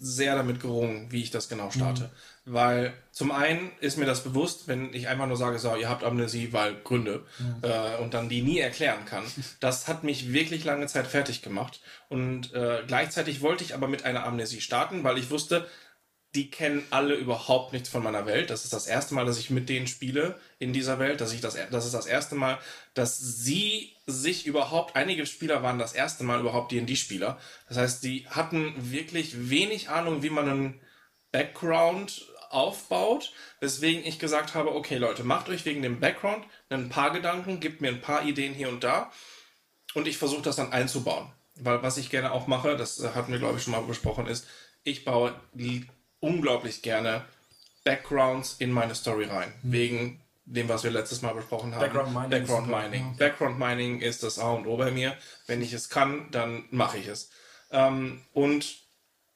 sehr 0.00 0.34
damit 0.34 0.60
gerungen, 0.60 1.10
wie 1.10 1.22
ich 1.22 1.30
das 1.30 1.48
genau 1.48 1.70
starte. 1.70 2.10
Weil 2.46 2.92
zum 3.10 3.32
einen 3.32 3.70
ist 3.80 3.96
mir 3.96 4.04
das 4.04 4.22
bewusst, 4.22 4.68
wenn 4.68 4.92
ich 4.92 5.08
einfach 5.08 5.26
nur 5.26 5.36
sage, 5.36 5.58
so, 5.58 5.74
ihr 5.76 5.88
habt 5.88 6.04
Amnesie, 6.04 6.52
weil 6.52 6.74
Gründe, 6.84 7.24
äh, 7.62 8.02
und 8.02 8.12
dann 8.12 8.28
die 8.28 8.42
nie 8.42 8.58
erklären 8.58 9.04
kann. 9.06 9.24
Das 9.60 9.88
hat 9.88 10.04
mich 10.04 10.32
wirklich 10.32 10.64
lange 10.64 10.86
Zeit 10.86 11.06
fertig 11.06 11.40
gemacht. 11.40 11.80
Und 12.10 12.52
äh, 12.52 12.82
gleichzeitig 12.86 13.40
wollte 13.40 13.64
ich 13.64 13.74
aber 13.74 13.88
mit 13.88 14.04
einer 14.04 14.24
Amnesie 14.24 14.60
starten, 14.60 15.04
weil 15.04 15.16
ich 15.16 15.30
wusste, 15.30 15.66
die 16.34 16.50
kennen 16.50 16.84
alle 16.90 17.14
überhaupt 17.14 17.72
nichts 17.72 17.88
von 17.88 18.02
meiner 18.02 18.26
Welt. 18.26 18.50
Das 18.50 18.64
ist 18.64 18.72
das 18.72 18.86
erste 18.86 19.14
Mal, 19.14 19.24
dass 19.24 19.38
ich 19.38 19.50
mit 19.50 19.68
denen 19.68 19.86
spiele 19.86 20.38
in 20.58 20.72
dieser 20.72 20.98
Welt. 20.98 21.20
Dass 21.20 21.32
ich 21.32 21.40
das, 21.40 21.56
das 21.70 21.84
ist 21.84 21.94
das 21.94 22.06
erste 22.06 22.34
Mal, 22.34 22.58
dass 22.94 23.18
sie 23.18 23.92
sich 24.06 24.46
überhaupt, 24.46 24.96
einige 24.96 25.26
Spieler 25.26 25.62
waren 25.62 25.78
das 25.78 25.92
erste 25.92 26.24
Mal 26.24 26.40
überhaupt 26.40 26.72
D&D-Spieler. 26.72 27.38
Das 27.68 27.76
heißt, 27.76 28.02
die 28.02 28.26
hatten 28.28 28.74
wirklich 28.76 29.48
wenig 29.48 29.90
Ahnung, 29.90 30.22
wie 30.22 30.30
man 30.30 30.48
einen 30.48 30.80
Background 31.30 32.26
aufbaut, 32.50 33.32
weswegen 33.60 34.04
ich 34.04 34.18
gesagt 34.18 34.54
habe, 34.54 34.74
okay 34.74 34.96
Leute, 34.96 35.24
macht 35.24 35.48
euch 35.48 35.64
wegen 35.64 35.82
dem 35.82 36.00
Background 36.00 36.44
ein 36.68 36.88
paar 36.88 37.12
Gedanken, 37.12 37.60
gebt 37.60 37.80
mir 37.80 37.88
ein 37.88 38.00
paar 38.00 38.24
Ideen 38.24 38.54
hier 38.54 38.68
und 38.68 38.84
da 38.84 39.10
und 39.94 40.06
ich 40.06 40.18
versuche 40.18 40.42
das 40.42 40.56
dann 40.56 40.72
einzubauen. 40.72 41.32
Weil 41.56 41.82
was 41.82 41.96
ich 41.96 42.10
gerne 42.10 42.32
auch 42.32 42.46
mache, 42.46 42.76
das 42.76 43.02
hatten 43.14 43.32
wir 43.32 43.40
glaube 43.40 43.58
ich 43.58 43.64
schon 43.64 43.72
mal 43.72 43.82
besprochen, 43.82 44.26
ist, 44.26 44.46
ich 44.84 45.04
baue 45.04 45.34
unglaublich 46.24 46.82
gerne 46.82 47.24
Backgrounds 47.84 48.56
in 48.58 48.72
meine 48.72 48.94
Story 48.94 49.26
rein. 49.26 49.52
Wegen 49.62 50.20
dem, 50.46 50.68
was 50.68 50.84
wir 50.84 50.90
letztes 50.90 51.22
Mal 51.22 51.34
besprochen 51.34 51.74
haben. 51.74 51.80
Background 51.80 52.14
Mining 52.14 52.30
Background 52.30 52.66
ist 52.66 52.72
Mining. 52.72 53.16
Background 53.16 53.58
Mining 53.58 54.00
ist 54.00 54.22
das 54.22 54.38
A 54.38 54.52
und 54.52 54.66
O 54.66 54.76
bei 54.76 54.90
mir. 54.90 55.16
Wenn 55.46 55.62
ich 55.62 55.72
es 55.72 55.88
kann, 55.88 56.28
dann 56.30 56.64
mache 56.70 56.98
ich 56.98 57.08
es. 57.08 57.30
Ähm, 57.70 58.20
und 58.32 58.78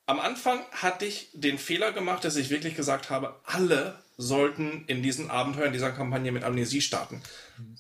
am 0.07 0.21
Anfang 0.21 0.61
hatte 0.73 1.05
ich 1.05 1.29
den 1.33 1.59
Fehler 1.59 1.93
gemacht, 1.93 2.25
dass 2.25 2.37
ich 2.37 2.51
wirklich 2.51 2.75
gesagt 2.75 3.11
habe, 3.11 3.37
alle 3.45 3.99
sollten 4.17 4.85
in 4.87 5.03
diesen 5.03 5.31
Abenteuer, 5.31 5.67
in 5.67 5.73
dieser 5.73 5.93
Kampagne 5.93 6.33
mit 6.33 6.45
Amnesie 6.45 6.81
starten. 6.81 7.23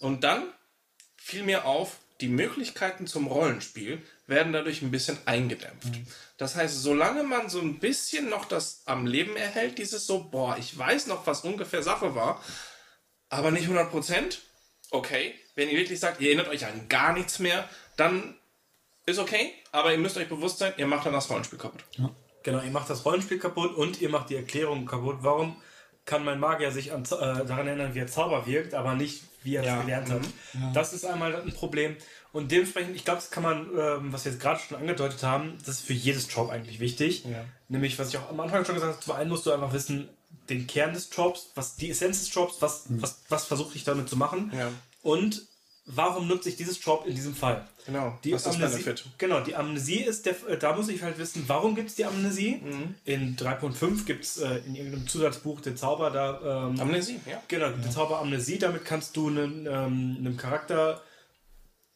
Und 0.00 0.24
dann 0.24 0.44
fiel 1.16 1.42
mir 1.42 1.64
auf, 1.64 1.96
die 2.20 2.28
Möglichkeiten 2.28 3.06
zum 3.06 3.26
Rollenspiel 3.26 4.02
werden 4.28 4.52
dadurch 4.52 4.82
ein 4.82 4.90
bisschen 4.92 5.18
eingedämpft. 5.24 5.88
Das 6.36 6.54
heißt, 6.54 6.82
solange 6.82 7.24
man 7.24 7.48
so 7.48 7.60
ein 7.60 7.80
bisschen 7.80 8.28
noch 8.28 8.44
das 8.44 8.82
am 8.86 9.06
Leben 9.06 9.36
erhält, 9.36 9.78
dieses 9.78 10.06
so, 10.06 10.24
boah, 10.24 10.56
ich 10.58 10.76
weiß 10.76 11.08
noch, 11.08 11.26
was 11.26 11.40
ungefähr 11.40 11.82
Sache 11.82 12.14
war, 12.14 12.40
aber 13.30 13.50
nicht 13.50 13.64
100 13.64 13.90
Prozent, 13.90 14.42
okay. 14.90 15.34
Wenn 15.56 15.68
ihr 15.70 15.78
wirklich 15.78 15.98
sagt, 15.98 16.20
ihr 16.20 16.28
erinnert 16.28 16.48
euch 16.48 16.64
an 16.64 16.88
gar 16.88 17.12
nichts 17.12 17.40
mehr, 17.40 17.68
dann 17.96 18.38
ist 19.06 19.18
okay, 19.18 19.52
aber 19.72 19.92
ihr 19.92 19.98
müsst 19.98 20.16
euch 20.16 20.28
bewusst 20.28 20.58
sein, 20.58 20.72
ihr 20.76 20.86
macht 20.86 21.06
dann 21.06 21.14
das 21.14 21.28
Rollenspiel 21.28 21.58
kaputt. 21.58 21.82
Genau, 22.44 22.62
ihr 22.62 22.70
macht 22.70 22.88
das 22.88 23.04
Rollenspiel 23.04 23.38
kaputt 23.38 23.74
und 23.74 24.00
ihr 24.00 24.08
macht 24.08 24.30
die 24.30 24.36
Erklärung 24.36 24.86
kaputt. 24.86 25.16
Warum 25.22 25.60
kann 26.04 26.24
mein 26.24 26.38
Magier 26.38 26.70
sich 26.70 26.92
an, 26.92 27.02
äh, 27.04 27.08
daran 27.08 27.66
erinnern, 27.66 27.94
wie 27.94 27.98
er 27.98 28.06
Zauber 28.06 28.46
wirkt, 28.46 28.74
aber 28.74 28.94
nicht, 28.94 29.24
wie 29.42 29.56
er 29.56 29.62
es 29.62 29.66
Ja, 29.66 29.80
gelernt 29.82 30.10
hat? 30.10 30.22
Das 30.74 30.92
ist 30.92 31.04
einmal 31.04 31.34
ein 31.34 31.52
Problem. 31.52 31.96
Und 32.32 32.52
dementsprechend, 32.52 32.94
ich 32.94 33.04
glaube, 33.04 33.20
das 33.20 33.30
kann 33.30 33.42
man, 33.42 33.68
ähm, 33.76 34.12
was 34.12 34.24
wir 34.24 34.32
jetzt 34.32 34.40
gerade 34.40 34.60
schon 34.60 34.76
angedeutet 34.76 35.22
haben, 35.22 35.56
das 35.64 35.76
ist 35.76 35.80
für 35.86 35.94
jedes 35.94 36.32
Job 36.32 36.50
eigentlich 36.50 36.78
wichtig. 36.78 37.24
Ja. 37.24 37.44
Nämlich, 37.68 37.98
was 37.98 38.10
ich 38.10 38.18
auch 38.18 38.28
am 38.30 38.38
Anfang 38.40 38.64
schon 38.64 38.74
gesagt 38.74 38.92
habe, 38.94 39.04
zum 39.04 39.14
einen 39.14 39.30
musst 39.30 39.46
du 39.46 39.50
einfach 39.52 39.72
wissen, 39.72 40.08
den 40.50 40.66
Kern 40.66 40.92
des 40.92 41.08
Jobs, 41.14 41.50
was 41.54 41.76
die 41.76 41.90
Essenz 41.90 42.20
des 42.20 42.34
Jobs, 42.34 42.56
was, 42.60 42.84
was, 42.88 43.20
was 43.28 43.46
versuche 43.46 43.74
ich 43.76 43.84
damit 43.84 44.08
zu 44.08 44.16
machen 44.16 44.52
Ja. 44.56 44.70
und 45.02 45.42
warum 45.88 46.28
nutze 46.28 46.48
ich 46.48 46.56
dieses 46.56 46.82
Job 46.84 47.04
in 47.06 47.14
diesem 47.14 47.34
Fall. 47.34 47.66
Genau, 47.86 48.18
Die 48.22 48.32
was 48.32 48.46
ist 48.46 48.54
Amnesie, 48.54 48.82
Benefit? 48.82 49.04
Genau, 49.16 49.40
die 49.40 49.56
Amnesie 49.56 50.00
ist 50.00 50.26
der, 50.26 50.34
äh, 50.48 50.58
da 50.58 50.76
muss 50.76 50.88
ich 50.88 51.02
halt 51.02 51.18
wissen, 51.18 51.44
warum 51.46 51.74
gibt 51.74 51.88
es 51.88 51.96
die 51.96 52.04
Amnesie? 52.04 52.60
Mhm. 52.62 52.94
In 53.04 53.36
3.5 53.36 54.04
gibt 54.04 54.24
es 54.24 54.36
äh, 54.36 54.58
in 54.66 54.74
irgendeinem 54.74 55.08
Zusatzbuch 55.08 55.62
den 55.62 55.76
Zauber 55.76 56.10
da. 56.10 56.68
Ähm, 56.68 56.80
Amnesie, 56.80 57.18
ja. 57.28 57.42
genau, 57.48 57.70
den 57.70 57.90
Zauber 57.90 58.20
Amnesie, 58.20 58.58
damit 58.58 58.84
kannst 58.84 59.16
du 59.16 59.28
einem, 59.28 59.66
ähm, 59.66 60.16
einem 60.18 60.36
Charakter 60.36 61.00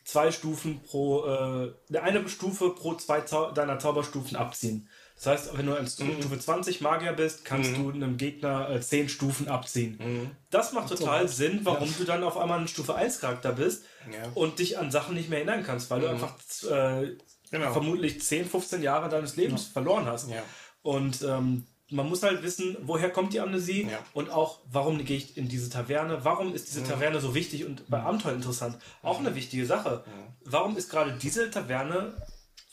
zwei 0.05 0.33
Stufen 0.33 0.81
pro, 0.81 1.27
äh, 1.27 1.99
eine 1.99 2.29
Stufe 2.29 2.71
pro 2.71 2.95
zwei 2.95 3.21
Zau 3.21 3.51
deiner 3.53 3.79
Zauberstufen 3.79 4.37
abziehen. 4.37 4.89
Das 5.17 5.27
heißt, 5.27 5.57
wenn 5.57 5.67
du 5.67 5.75
in 5.75 5.85
Mhm. 5.85 5.89
Stufe 6.21 6.39
20 6.39 6.81
Magier 6.81 7.13
bist, 7.13 7.45
kannst 7.45 7.77
du 7.77 7.91
einem 7.91 8.17
Gegner 8.17 8.71
äh, 8.71 8.81
10 8.81 9.09
Stufen 9.09 9.49
abziehen. 9.49 9.99
Mhm. 10.03 10.31
Das 10.51 10.73
macht 10.73 10.89
total 10.89 11.29
Sinn, 11.29 11.61
warum 11.63 11.93
du 11.97 12.05
dann 12.05 12.25
auf 12.25 12.37
einmal 12.37 12.59
ein 12.61 12.69
Stufe 12.69 12.95
1 12.95 13.21
Charakter 13.21 13.53
bist 13.53 13.85
Ja. 14.13 14.29
und 14.35 14.59
dich 14.59 14.79
an 14.79 14.91
Sachen 14.91 15.15
nicht 15.15 15.29
mehr 15.31 15.39
erinnern 15.39 15.63
kannst, 15.65 15.91
weil 15.91 16.01
du 16.01 16.09
einfach 16.09 16.35
äh, 16.71 17.17
Genau. 17.51 17.73
vermutlich 17.73 18.21
10, 18.23 18.47
15 18.49 18.83
Jahre 18.83 19.09
deines 19.11 19.37
Lebens 19.37 19.65
verloren 19.67 20.07
hast. 20.07 20.29
Ja. 20.31 20.43
Und 20.83 21.23
ähm, 21.23 21.67
man 21.91 22.09
muss 22.09 22.23
halt 22.23 22.43
wissen, 22.43 22.77
woher 22.81 23.11
kommt 23.11 23.35
die 23.35 23.41
Amnesie 23.41 23.83
Ja. 23.91 23.99
und 24.15 24.31
auch, 24.31 24.61
warum 24.73 25.05
gehe 25.05 25.19
ich 25.19 25.37
in 25.37 25.49
diese 25.49 25.69
Taverne? 25.69 26.25
Warum 26.25 26.55
ist 26.55 26.69
diese 26.69 26.83
Taverne 26.83 27.21
so 27.21 27.35
wichtig 27.35 27.67
und 27.67 27.89
bei 27.91 28.01
Abenteuer 28.01 28.33
interessant? 28.33 28.79
Auch 29.03 29.19
eine 29.21 29.35
wichtige 29.35 29.67
Sache. 29.67 30.03
Warum 30.45 30.77
ist 30.79 30.89
gerade 30.91 31.13
diese 31.21 31.51
Taverne 31.51 32.15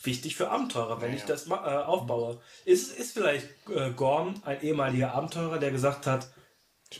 wichtig 0.02 0.36
für 0.36 0.50
Abenteurer, 0.50 1.00
wenn 1.00 1.14
ich 1.14 1.24
das 1.24 1.46
äh, 1.48 1.52
aufbaue? 1.52 2.40
Ist, 2.64 2.96
ist 2.96 3.12
vielleicht 3.12 3.46
äh, 3.74 3.90
Gorm 3.90 4.34
ein 4.44 4.60
ehemaliger 4.62 5.14
Abenteurer, 5.14 5.58
der 5.58 5.70
gesagt 5.70 6.06
hat, 6.06 6.28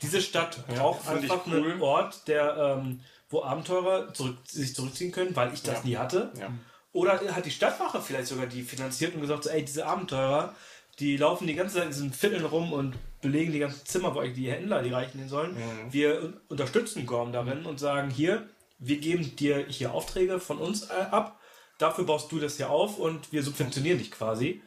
diese 0.03 0.21
Stadt 0.21 0.67
braucht 0.69 1.01
ich 1.05 1.11
einfach 1.11 1.47
cool. 1.47 1.73
einen 1.73 1.83
Ort, 1.83 2.29
der, 2.29 2.57
ähm, 2.79 3.01
wo 3.29 3.43
Abenteurer 3.43 4.13
zurück, 4.15 4.37
sich 4.47 4.75
zurückziehen 4.75 5.13
können, 5.13 5.35
weil 5.35 5.53
ich 5.53 5.63
das 5.63 5.79
Ja. 5.79 5.85
nie 5.85 5.97
hatte? 5.97 6.33
Ja. 6.39 6.51
Oder 6.93 7.21
hat 7.35 7.47
die 7.47 7.51
Stadtwache 7.51 8.01
vielleicht 8.01 8.27
sogar 8.29 8.47
die 8.47 8.63
finanziert 8.63 9.15
und 9.15 9.21
gesagt, 9.21 9.45
so, 9.45 9.51
ey, 9.51 9.65
diese 9.65 9.87
Abenteurer, 9.87 10.55
die 10.99 11.17
laufen 11.17 11.47
die 11.47 11.55
ganze 11.55 11.77
Zeit 11.77 11.85
in 11.85 11.91
diesen 11.91 12.13
Vierteln 12.13 12.45
rum 12.45 12.73
und 12.73 12.97
belegen 13.23 13.53
die 13.53 13.59
ganzen 13.61 13.85
Zimmer, 13.87 14.15
wo 14.15 14.21
eigentlich 14.21 14.35
die 14.35 14.51
Händler, 14.51 14.83
die 14.83 14.91
Reichen 14.93 15.19
hin 15.19 15.29
sollen. 15.29 15.55
Mhm. 15.55 15.93
Wir 15.93 16.23
un- 16.23 16.41
unterstützen 16.49 17.07
Gorm 17.07 17.33
darin 17.33 17.65
und 17.67 17.79
sagen, 17.81 18.11
hier, 18.11 18.49
wir 18.79 18.99
geben 18.99 19.35
dir 19.37 19.65
hier 19.69 19.93
Aufträge 19.93 20.41
von 20.41 20.59
uns 20.59 20.91
äh, 20.91 20.95
ab, 21.11 21.39
dafür 21.81 22.05
baust 22.05 22.31
du 22.33 22.39
das 22.39 22.57
hier 22.57 22.71
auf 22.71 22.99
und 22.99 23.33
wir 23.33 23.43
subventionieren 23.43 23.99
dich 23.99 24.11
quasi. 24.11 24.63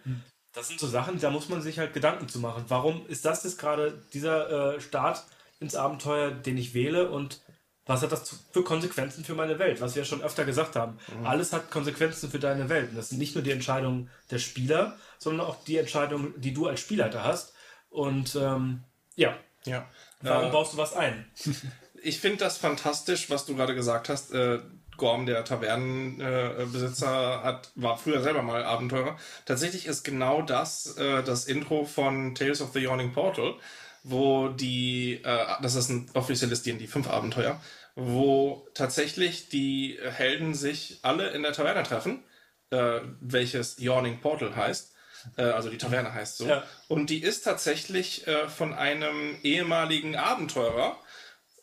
Das 0.53 0.67
sind 0.67 0.79
so 0.79 0.87
Sachen, 0.87 1.19
da 1.19 1.29
muss 1.29 1.49
man 1.49 1.61
sich 1.61 1.79
halt 1.79 1.93
Gedanken 1.93 2.27
zu 2.29 2.39
machen. 2.39 2.65
Warum 2.67 3.05
ist 3.07 3.25
das 3.25 3.43
jetzt 3.43 3.57
gerade 3.57 4.01
dieser 4.13 4.75
äh, 4.75 4.81
Start 4.81 5.23
ins 5.59 5.75
Abenteuer, 5.75 6.31
den 6.31 6.57
ich 6.57 6.73
wähle 6.73 7.09
und 7.09 7.41
was 7.85 8.01
hat 8.01 8.13
das 8.13 8.45
für 8.51 8.63
Konsequenzen 8.63 9.25
für 9.25 9.35
meine 9.35 9.59
Welt? 9.59 9.81
Was 9.81 9.95
wir 9.95 10.05
schon 10.05 10.21
öfter 10.21 10.45
gesagt 10.45 10.77
haben. 10.77 10.99
Alles 11.25 11.51
hat 11.51 11.69
Konsequenzen 11.69 12.31
für 12.31 12.39
deine 12.39 12.69
Welt. 12.69 12.91
Und 12.91 12.95
das 12.95 13.09
sind 13.09 13.17
nicht 13.17 13.35
nur 13.35 13.43
die 13.43 13.51
Entscheidungen 13.51 14.09
der 14.31 14.39
Spieler, 14.39 14.97
sondern 15.17 15.45
auch 15.45 15.61
die 15.65 15.77
Entscheidungen, 15.77 16.33
die 16.37 16.53
du 16.53 16.67
als 16.67 16.79
Spielleiter 16.79 17.25
hast. 17.25 17.53
Und 17.89 18.35
ähm, 18.37 18.83
ja, 19.15 19.35
Ja. 19.65 19.85
warum 20.21 20.47
Äh, 20.47 20.51
baust 20.51 20.73
du 20.73 20.77
was 20.77 20.93
ein? 20.93 21.29
ich 22.01 22.21
finde 22.21 22.37
das 22.37 22.57
fantastisch, 22.57 23.29
was 23.29 23.45
du 23.45 23.53
gerade 23.55 23.75
gesagt 23.75 24.07
hast. 24.07 24.31
Äh, 24.33 24.59
Gorm, 24.97 25.25
der 25.25 25.43
Tavernenbesitzer, 25.45 27.41
äh, 27.41 27.45
hat, 27.45 27.71
war 27.75 27.97
früher 27.97 28.21
selber 28.21 28.41
mal 28.41 28.63
Abenteurer. 28.63 29.17
Tatsächlich 29.45 29.85
ist 29.85 30.03
genau 30.03 30.41
das 30.41 30.97
äh, 30.97 31.23
das 31.23 31.45
Intro 31.45 31.85
von 31.85 32.35
Tales 32.35 32.61
of 32.61 32.71
the 32.73 32.79
Yawning 32.79 33.13
Portal, 33.13 33.55
wo 34.03 34.49
die, 34.49 35.21
äh, 35.23 35.45
das 35.61 35.75
ist 35.75 35.89
ein 35.89 36.09
offizielles 36.13 36.63
D&D 36.63 36.87
5 36.87 37.09
Abenteuer, 37.09 37.59
wo 37.95 38.67
tatsächlich 38.73 39.49
die 39.49 39.99
Helden 40.01 40.53
sich 40.53 40.99
alle 41.03 41.29
in 41.29 41.43
der 41.43 41.53
Taverne 41.53 41.83
treffen, 41.83 42.23
äh, 42.71 42.99
welches 43.21 43.77
Yawning 43.79 44.19
Portal 44.19 44.55
heißt. 44.55 44.93
Äh, 45.37 45.43
also 45.43 45.69
die 45.69 45.77
Taverne 45.77 46.13
heißt 46.13 46.37
so. 46.37 46.47
Ja. 46.47 46.63
Und 46.87 47.09
die 47.09 47.21
ist 47.21 47.43
tatsächlich 47.43 48.27
äh, 48.27 48.47
von 48.49 48.73
einem 48.73 49.37
ehemaligen 49.43 50.15
Abenteurer. 50.15 50.97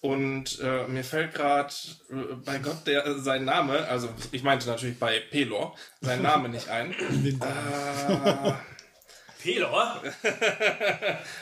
Und 0.01 0.59
äh, 0.61 0.87
mir 0.89 1.05
fällt 1.05 1.35
gerade 1.35 1.73
äh, 2.11 2.35
bei 2.45 2.59
Gott 2.59 2.87
der 2.87 3.19
sein 3.19 3.45
Name, 3.45 3.87
also 3.87 4.09
ich 4.33 4.43
meinte 4.43 4.67
natürlich 4.67 4.99
bei 4.99 5.21
Pelor, 5.21 5.77
sein 6.01 6.23
Name 6.23 6.49
nicht 6.49 6.71
ein. 6.71 6.93
äh, 6.95 8.53
Pelor? 9.43 10.03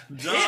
Durnan. 0.09 0.41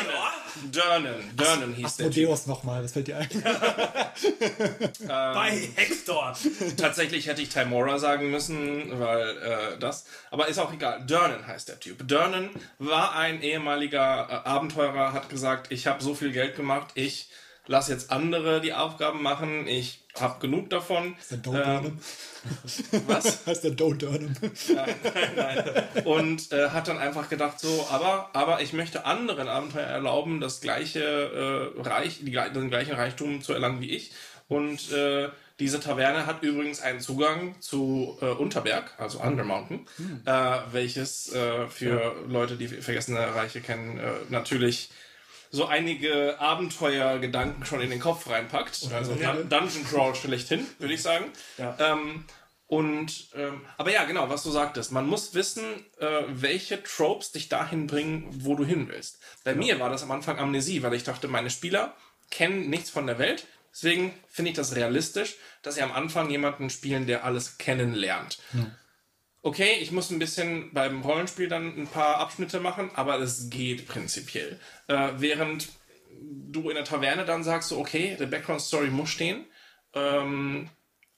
Durnan. 0.72 1.36
Durnan 1.36 1.74
hieß 1.74 1.96
der. 1.96 2.10
Typ. 2.10 2.30
Asmodeus 2.30 2.46
nochmal, 2.46 2.82
das 2.82 2.92
fällt 2.92 3.08
dir 3.08 3.18
ein. 3.18 3.28
Bei 5.06 5.68
Hector. 5.74 6.36
Tatsächlich 6.76 7.26
hätte 7.26 7.42
ich 7.42 7.48
Timora 7.48 7.98
sagen 7.98 8.30
müssen, 8.30 9.00
weil 9.00 9.36
äh, 9.38 9.78
das. 9.78 10.04
Aber 10.30 10.48
ist 10.48 10.58
auch 10.58 10.72
egal. 10.72 11.04
Durnan 11.06 11.46
heißt 11.46 11.68
der 11.68 11.80
Typ. 11.80 12.06
Durnan 12.06 12.50
war 12.78 13.16
ein 13.16 13.42
ehemaliger 13.42 14.28
äh, 14.28 14.48
Abenteurer, 14.48 15.12
hat 15.12 15.28
gesagt, 15.28 15.72
ich 15.72 15.86
habe 15.86 16.02
so 16.02 16.14
viel 16.14 16.32
Geld 16.32 16.56
gemacht, 16.56 16.90
ich 16.94 17.28
lasse 17.70 17.92
jetzt 17.92 18.10
andere 18.10 18.60
die 18.60 18.74
Aufgaben 18.74 19.22
machen, 19.22 19.66
ich 19.68 20.00
habe 20.18 20.40
genug 20.40 20.70
davon. 20.70 21.14
Der 21.30 21.38
Doe 21.38 21.54
Durnham. 21.54 21.98
Was? 23.06 23.38
Heißt 23.46 23.62
der 23.62 23.70
Doe 23.70 23.94
Durnham. 23.94 24.34
Und 26.04 26.52
äh, 26.52 26.70
hat 26.70 26.88
dann 26.88 26.98
einfach 26.98 27.28
gedacht 27.28 27.60
so, 27.60 27.86
aber, 27.90 28.30
aber 28.32 28.60
ich 28.60 28.72
möchte 28.72 29.04
anderen 29.04 29.46
Abenteuer 29.48 29.86
erlauben, 29.86 30.40
das 30.40 30.60
gleiche 30.60 31.72
äh, 31.76 31.80
Reich, 31.80 32.18
die, 32.22 32.32
den 32.32 32.70
gleichen 32.70 32.94
Reichtum 32.94 33.40
zu 33.40 33.52
erlangen 33.52 33.80
wie 33.80 33.90
ich. 33.90 34.10
Und 34.48 34.90
äh, 34.92 35.28
Diese 35.60 35.78
Taverne 35.78 36.26
hat 36.26 36.42
übrigens 36.42 36.80
einen 36.80 37.00
Zugang 37.00 37.54
zu 37.60 38.16
äh, 38.22 38.30
Unterberg, 38.30 38.94
also 38.98 39.20
Undermountain, 39.20 39.86
äh, 40.24 40.58
welches 40.72 41.32
äh, 41.34 41.68
für 41.68 42.16
Leute, 42.26 42.56
die 42.56 42.66
Vergessene 42.66 43.34
Reiche 43.34 43.60
kennen, 43.60 43.98
äh, 43.98 44.10
natürlich 44.30 44.88
so 45.50 45.66
einige 45.66 46.40
Abenteuergedanken 46.40 47.66
schon 47.66 47.80
in 47.80 47.90
den 47.90 48.00
Kopf 48.00 48.28
reinpackt. 48.28 48.88
Also 48.92 49.14
Dun 49.14 49.48
Dungeon 49.48 49.84
Crawl 49.84 50.14
schlechthin, 50.14 50.66
würde 50.78 50.94
ich 50.94 51.02
sagen. 51.02 51.26
Ja. 51.58 51.76
Ähm, 51.78 52.24
und 52.66 53.30
ähm, 53.34 53.62
aber 53.78 53.90
ja, 53.90 54.04
genau, 54.04 54.28
was 54.28 54.44
du 54.44 54.50
sagtest. 54.50 54.92
Man 54.92 55.08
muss 55.08 55.34
wissen, 55.34 55.64
äh, 55.98 56.22
welche 56.28 56.80
Tropes 56.84 57.32
dich 57.32 57.48
dahin 57.48 57.88
bringen, 57.88 58.28
wo 58.44 58.54
du 58.54 58.64
hin 58.64 58.88
willst. 58.88 59.18
Bei 59.42 59.56
mir 59.56 59.80
war 59.80 59.90
das 59.90 60.04
am 60.04 60.12
Anfang 60.12 60.38
Amnesie, 60.38 60.82
weil 60.84 60.94
ich 60.94 61.02
dachte, 61.02 61.26
meine 61.26 61.50
Spieler 61.50 61.96
kennen 62.30 62.70
nichts 62.70 62.88
von 62.88 63.08
der 63.08 63.18
Welt. 63.18 63.48
Deswegen 63.72 64.14
finde 64.28 64.52
ich 64.52 64.56
das 64.56 64.76
realistisch, 64.76 65.36
dass 65.62 65.74
sie 65.74 65.82
am 65.82 65.90
Anfang 65.90 66.30
jemanden 66.30 66.70
spielen, 66.70 67.08
der 67.08 67.24
alles 67.24 67.58
kennenlernt. 67.58 68.38
Okay, 69.42 69.78
ich 69.80 69.90
muss 69.90 70.10
ein 70.10 70.18
bisschen 70.18 70.72
beim 70.74 71.00
Rollenspiel 71.00 71.48
dann 71.48 71.74
ein 71.78 71.86
paar 71.86 72.18
Abschnitte 72.18 72.60
machen, 72.60 72.90
aber 72.94 73.18
es 73.20 73.48
geht 73.48 73.88
prinzipiell. 73.88 74.60
Äh, 74.86 75.12
während 75.16 75.68
du 76.20 76.68
in 76.68 76.74
der 76.74 76.84
Taverne 76.84 77.24
dann 77.24 77.42
sagst, 77.42 77.70
so, 77.70 77.78
okay, 77.78 78.16
der 78.18 78.26
Background 78.26 78.60
Story 78.60 78.88
muss 78.88 79.08
stehen, 79.08 79.46
ähm, 79.94 80.68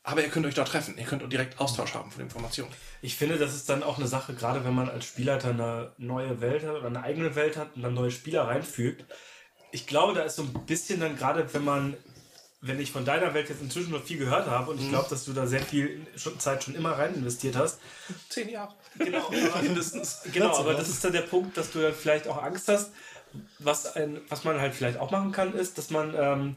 aber 0.05 0.23
ihr 0.23 0.29
könnt 0.29 0.47
euch 0.47 0.55
da 0.55 0.65
treffen. 0.65 0.97
Ihr 0.99 1.05
könnt 1.05 1.31
direkt 1.33 1.61
Austausch 1.61 1.95
haben 1.95 2.11
von 2.11 2.23
Informationen. 2.23 2.73
Ich 3.03 3.17
finde, 3.17 3.39
das 3.39 3.55
ist 3.55 3.69
dann 3.69 3.83
auch 3.83 3.99
eine 3.99 4.07
Sache, 4.09 4.35
gerade 4.35 4.65
wenn 4.65 4.75
man 4.75 4.89
als 4.89 5.05
Spielleiter 5.05 5.51
eine 5.51 5.93
neue 5.99 6.41
Welt 6.41 6.65
hat 6.65 6.77
oder 6.77 6.87
eine 6.87 7.03
eigene 7.03 7.35
Welt 7.35 7.57
hat 7.57 7.77
und 7.77 7.83
dann 7.83 7.95
neue 7.95 8.11
Spieler 8.11 8.49
reinfügt. 8.49 9.05
Ich 9.71 9.87
glaube, 9.87 10.15
da 10.15 10.23
ist 10.23 10.37
so 10.37 10.43
ein 10.43 10.67
bisschen 10.67 11.01
dann 11.01 11.17
gerade, 11.17 11.53
wenn 11.55 11.65
man, 11.65 11.97
wenn 12.63 12.81
ich 12.81 12.93
von 12.93 13.05
deiner 13.05 13.35
Welt 13.35 13.49
jetzt 13.49 13.61
inzwischen 13.61 13.91
noch 13.91 14.05
viel 14.05 14.19
gehört 14.19 14.47
habe 14.47 14.71
und 14.71 14.81
ich 14.81 14.89
glaube, 14.89 15.09
dass 15.11 15.25
du 15.25 15.33
da 15.33 15.47
sehr 15.47 15.61
viel 15.61 16.07
Zeit 16.39 16.63
schon 16.63 16.77
immer 16.77 16.93
rein 16.93 17.15
investiert 17.15 17.57
hast. 17.57 17.81
Zehn 18.29 18.49
Jahre. 18.49 18.73
Genau, 18.97 19.27
aber, 19.27 19.63
Mindestens. 19.63 20.23
genau, 20.33 20.57
aber 20.57 20.75
das 20.75 20.89
ist 20.89 21.05
dann 21.05 21.13
der 21.13 21.23
Punkt, 21.23 21.57
dass 21.57 21.73
du 21.73 21.81
dann 21.81 21.93
vielleicht 21.93 22.29
auch 22.29 22.41
Angst 22.41 22.69
hast. 22.69 22.93
Was, 23.59 23.97
ein, 23.97 24.21
was 24.29 24.45
man 24.45 24.61
halt 24.61 24.75
vielleicht 24.75 24.99
auch 24.99 25.11
machen 25.11 25.33
kann, 25.33 25.55
ist, 25.55 25.77
dass 25.77 25.91
man 25.91 26.15
ähm, 26.15 26.57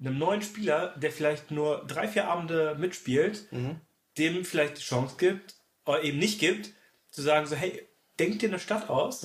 einem 0.00 0.18
neuen 0.18 0.42
Spieler, 0.42 0.94
der 0.96 1.12
vielleicht 1.12 1.52
nur 1.52 1.84
drei, 1.86 2.08
vier 2.08 2.26
Abende 2.28 2.74
mitspielt, 2.78 3.46
dem 4.18 4.44
vielleicht 4.44 4.78
die 4.78 4.82
Chance 4.82 5.14
gibt, 5.18 5.54
oder 5.84 6.02
eben 6.02 6.18
nicht 6.18 6.40
gibt, 6.40 6.70
zu 7.12 7.22
sagen 7.22 7.46
so, 7.46 7.54
hey, 7.54 7.86
denk 8.18 8.40
dir 8.40 8.48
eine 8.48 8.58
Stadt 8.58 8.88
aus, 8.90 9.20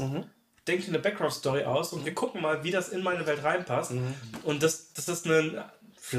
denk 0.67 0.81
dir 0.81 0.89
eine 0.89 0.99
Background-Story 0.99 1.63
aus 1.63 1.93
und 1.93 2.05
wir 2.05 2.13
gucken 2.13 2.41
mal, 2.41 2.63
wie 2.63 2.71
das 2.71 2.89
in 2.89 3.01
meine 3.01 3.25
Welt 3.25 3.43
reinpasst. 3.43 3.93
Und 4.43 4.61
das, 4.63 4.93
das 4.93 5.07
ist 5.07 5.25
ein, 5.25 5.63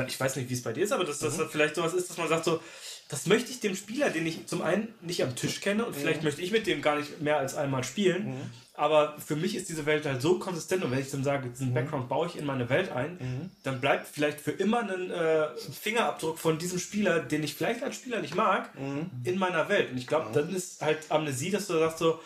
ich 0.08 0.20
weiß 0.20 0.36
nicht, 0.36 0.48
wie 0.48 0.54
es 0.54 0.62
bei 0.62 0.72
dir 0.72 0.84
ist, 0.84 0.92
aber 0.92 1.04
dass 1.04 1.18
das 1.18 1.38
vielleicht 1.50 1.74
sowas 1.74 1.92
ist, 1.94 2.08
dass 2.10 2.16
man 2.16 2.28
sagt 2.28 2.44
so, 2.44 2.60
das 3.08 3.26
möchte 3.26 3.50
ich 3.50 3.60
dem 3.60 3.76
Spieler, 3.76 4.08
den 4.10 4.26
ich 4.26 4.46
zum 4.46 4.62
einen 4.62 4.94
nicht 5.02 5.22
am 5.22 5.36
Tisch 5.36 5.60
kenne 5.60 5.84
und 5.84 5.94
vielleicht 5.94 6.22
möchte 6.22 6.40
ich 6.40 6.50
mit 6.50 6.66
dem 6.66 6.80
gar 6.80 6.96
nicht 6.96 7.20
mehr 7.20 7.36
als 7.36 7.54
einmal 7.54 7.84
spielen, 7.84 8.50
aber 8.74 9.16
für 9.18 9.36
mich 9.36 9.54
ist 9.54 9.68
diese 9.68 9.84
Welt 9.84 10.06
halt 10.06 10.22
so 10.22 10.38
konsistent 10.38 10.82
und 10.82 10.92
wenn 10.92 10.98
ich 11.00 11.10
dann 11.10 11.22
sage, 11.22 11.48
diesen 11.50 11.74
Background 11.74 12.08
baue 12.08 12.26
ich 12.28 12.36
in 12.38 12.46
meine 12.46 12.70
Welt 12.70 12.90
ein, 12.90 13.18
dann 13.64 13.80
bleibt 13.82 14.08
vielleicht 14.08 14.40
für 14.40 14.52
immer 14.52 14.80
ein 14.80 15.10
äh, 15.10 15.48
Fingerabdruck 15.58 16.38
von 16.38 16.56
diesem 16.58 16.78
Spieler, 16.78 17.20
den 17.20 17.42
ich 17.42 17.54
vielleicht 17.54 17.82
als 17.82 17.96
Spieler 17.96 18.20
nicht 18.20 18.34
mag, 18.34 18.70
in 19.24 19.38
meiner 19.38 19.68
Welt. 19.68 19.90
Und 19.90 19.98
ich 19.98 20.06
glaube, 20.06 20.30
dann 20.32 20.54
ist 20.54 20.80
halt 20.80 20.98
Amnesie, 21.10 21.50
dass 21.50 21.66
du 21.66 21.74
sagst 21.78 21.98
so, 21.98 22.18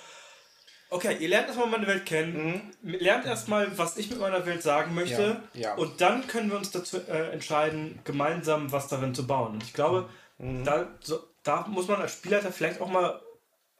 Okay, 0.88 1.16
ihr 1.18 1.28
lernt 1.28 1.48
erstmal 1.48 1.68
meine 1.68 1.86
Welt 1.86 2.06
kennen, 2.06 2.72
lernt 2.82 3.26
erstmal, 3.26 3.76
was 3.76 3.96
ich 3.96 4.08
mit 4.08 4.20
meiner 4.20 4.46
Welt 4.46 4.62
sagen 4.62 4.94
möchte, 4.94 5.40
Ja, 5.52 5.60
ja. 5.60 5.74
und 5.74 6.00
dann 6.00 6.26
können 6.28 6.50
wir 6.50 6.56
uns 6.56 6.70
dazu 6.70 6.98
äh, 7.08 7.30
entscheiden, 7.32 7.98
gemeinsam 8.04 8.70
was 8.70 8.86
darin 8.88 9.14
zu 9.14 9.26
bauen. 9.26 9.54
Und 9.54 9.64
ich 9.64 9.72
glaube, 9.72 10.08
da, 10.38 10.88
so, 11.00 11.18
da 11.42 11.66
muss 11.66 11.88
man 11.88 12.00
als 12.00 12.12
Spielleiter 12.12 12.52
vielleicht 12.52 12.80
auch 12.80 12.88
mal 12.90 13.20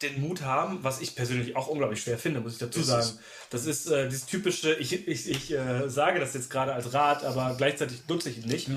den 0.03 0.21
Mut 0.21 0.43
haben, 0.43 0.85
was 0.85 1.01
ich 1.01 1.15
persönlich 1.15 1.57
auch 1.57 1.69
unglaublich 1.69 2.03
schwer 2.03 2.19
finde, 2.19 2.41
muss 2.41 2.53
ich 2.55 2.59
dazu 2.59 2.83
sagen. 2.83 3.19
Das 3.51 3.65
ist 3.65 3.87
äh, 3.87 4.09
dieses 4.09 4.27
typische, 4.27 4.75
ich, 4.75 5.07
ich, 5.09 5.31
ich 5.31 5.53
äh, 5.53 5.89
sage 5.89 6.21
das 6.21 6.35
jetzt 6.35 6.51
gerade 6.51 6.75
als 6.75 6.93
Rat, 6.93 7.25
aber 7.25 7.55
gleichzeitig 7.57 8.07
nutze 8.09 8.29
ich 8.31 8.39
ihn 8.39 8.49
nicht. 8.49 8.69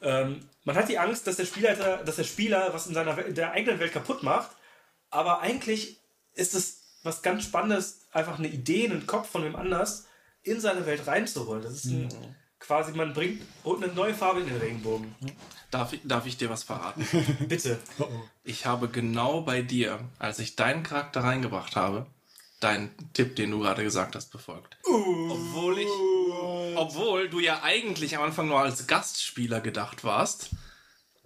Ähm, 0.00 0.40
man 0.64 0.76
hat 0.76 0.88
die 0.88 0.98
Angst, 0.98 1.26
dass 1.26 1.36
der 1.36 1.44
Spielleiter, 1.44 1.98
dass 2.04 2.16
der 2.16 2.24
Spieler 2.24 2.72
was 2.72 2.86
in 2.86 2.94
seiner 2.94 3.22
in 3.24 3.34
der 3.34 3.52
eigenen 3.52 3.80
Welt 3.80 3.92
kaputt 3.92 4.22
macht, 4.22 4.50
aber 5.10 5.40
eigentlich 5.40 5.98
ist 6.34 6.54
es 6.54 6.81
was 7.02 7.22
ganz 7.22 7.44
Spannendes, 7.44 8.06
einfach 8.12 8.38
eine 8.38 8.48
Idee 8.48 8.84
in 8.84 8.90
den 8.90 9.06
Kopf 9.06 9.28
von 9.30 9.44
wem 9.44 9.56
anders 9.56 10.06
in 10.42 10.60
seine 10.60 10.86
Welt 10.86 11.06
reinzuholen. 11.06 11.62
Das 11.62 11.72
ist 11.72 11.86
ein, 11.86 12.08
quasi, 12.58 12.92
man 12.92 13.12
bringt 13.12 13.42
eine 13.64 13.88
neue 13.88 14.14
Farbe 14.14 14.40
in 14.40 14.46
den 14.46 14.58
Regenbogen. 14.58 15.14
Darf 15.70 15.92
ich, 15.92 16.00
darf 16.04 16.26
ich 16.26 16.36
dir 16.36 16.50
was 16.50 16.62
verraten? 16.62 17.06
Bitte. 17.48 17.78
Ich 18.44 18.66
habe 18.66 18.88
genau 18.88 19.42
bei 19.42 19.62
dir, 19.62 20.00
als 20.18 20.38
ich 20.38 20.56
deinen 20.56 20.82
Charakter 20.82 21.22
reingebracht 21.22 21.76
habe, 21.76 22.06
deinen 22.60 22.90
Tipp, 23.12 23.36
den 23.36 23.50
du 23.50 23.60
gerade 23.60 23.82
gesagt 23.82 24.14
hast, 24.14 24.30
befolgt. 24.30 24.76
Obwohl 24.84 25.78
ich, 25.78 25.88
obwohl 26.76 27.28
du 27.28 27.40
ja 27.40 27.62
eigentlich 27.62 28.16
am 28.16 28.22
Anfang 28.22 28.48
nur 28.48 28.60
als 28.60 28.86
Gastspieler 28.86 29.60
gedacht 29.60 30.04
warst. 30.04 30.50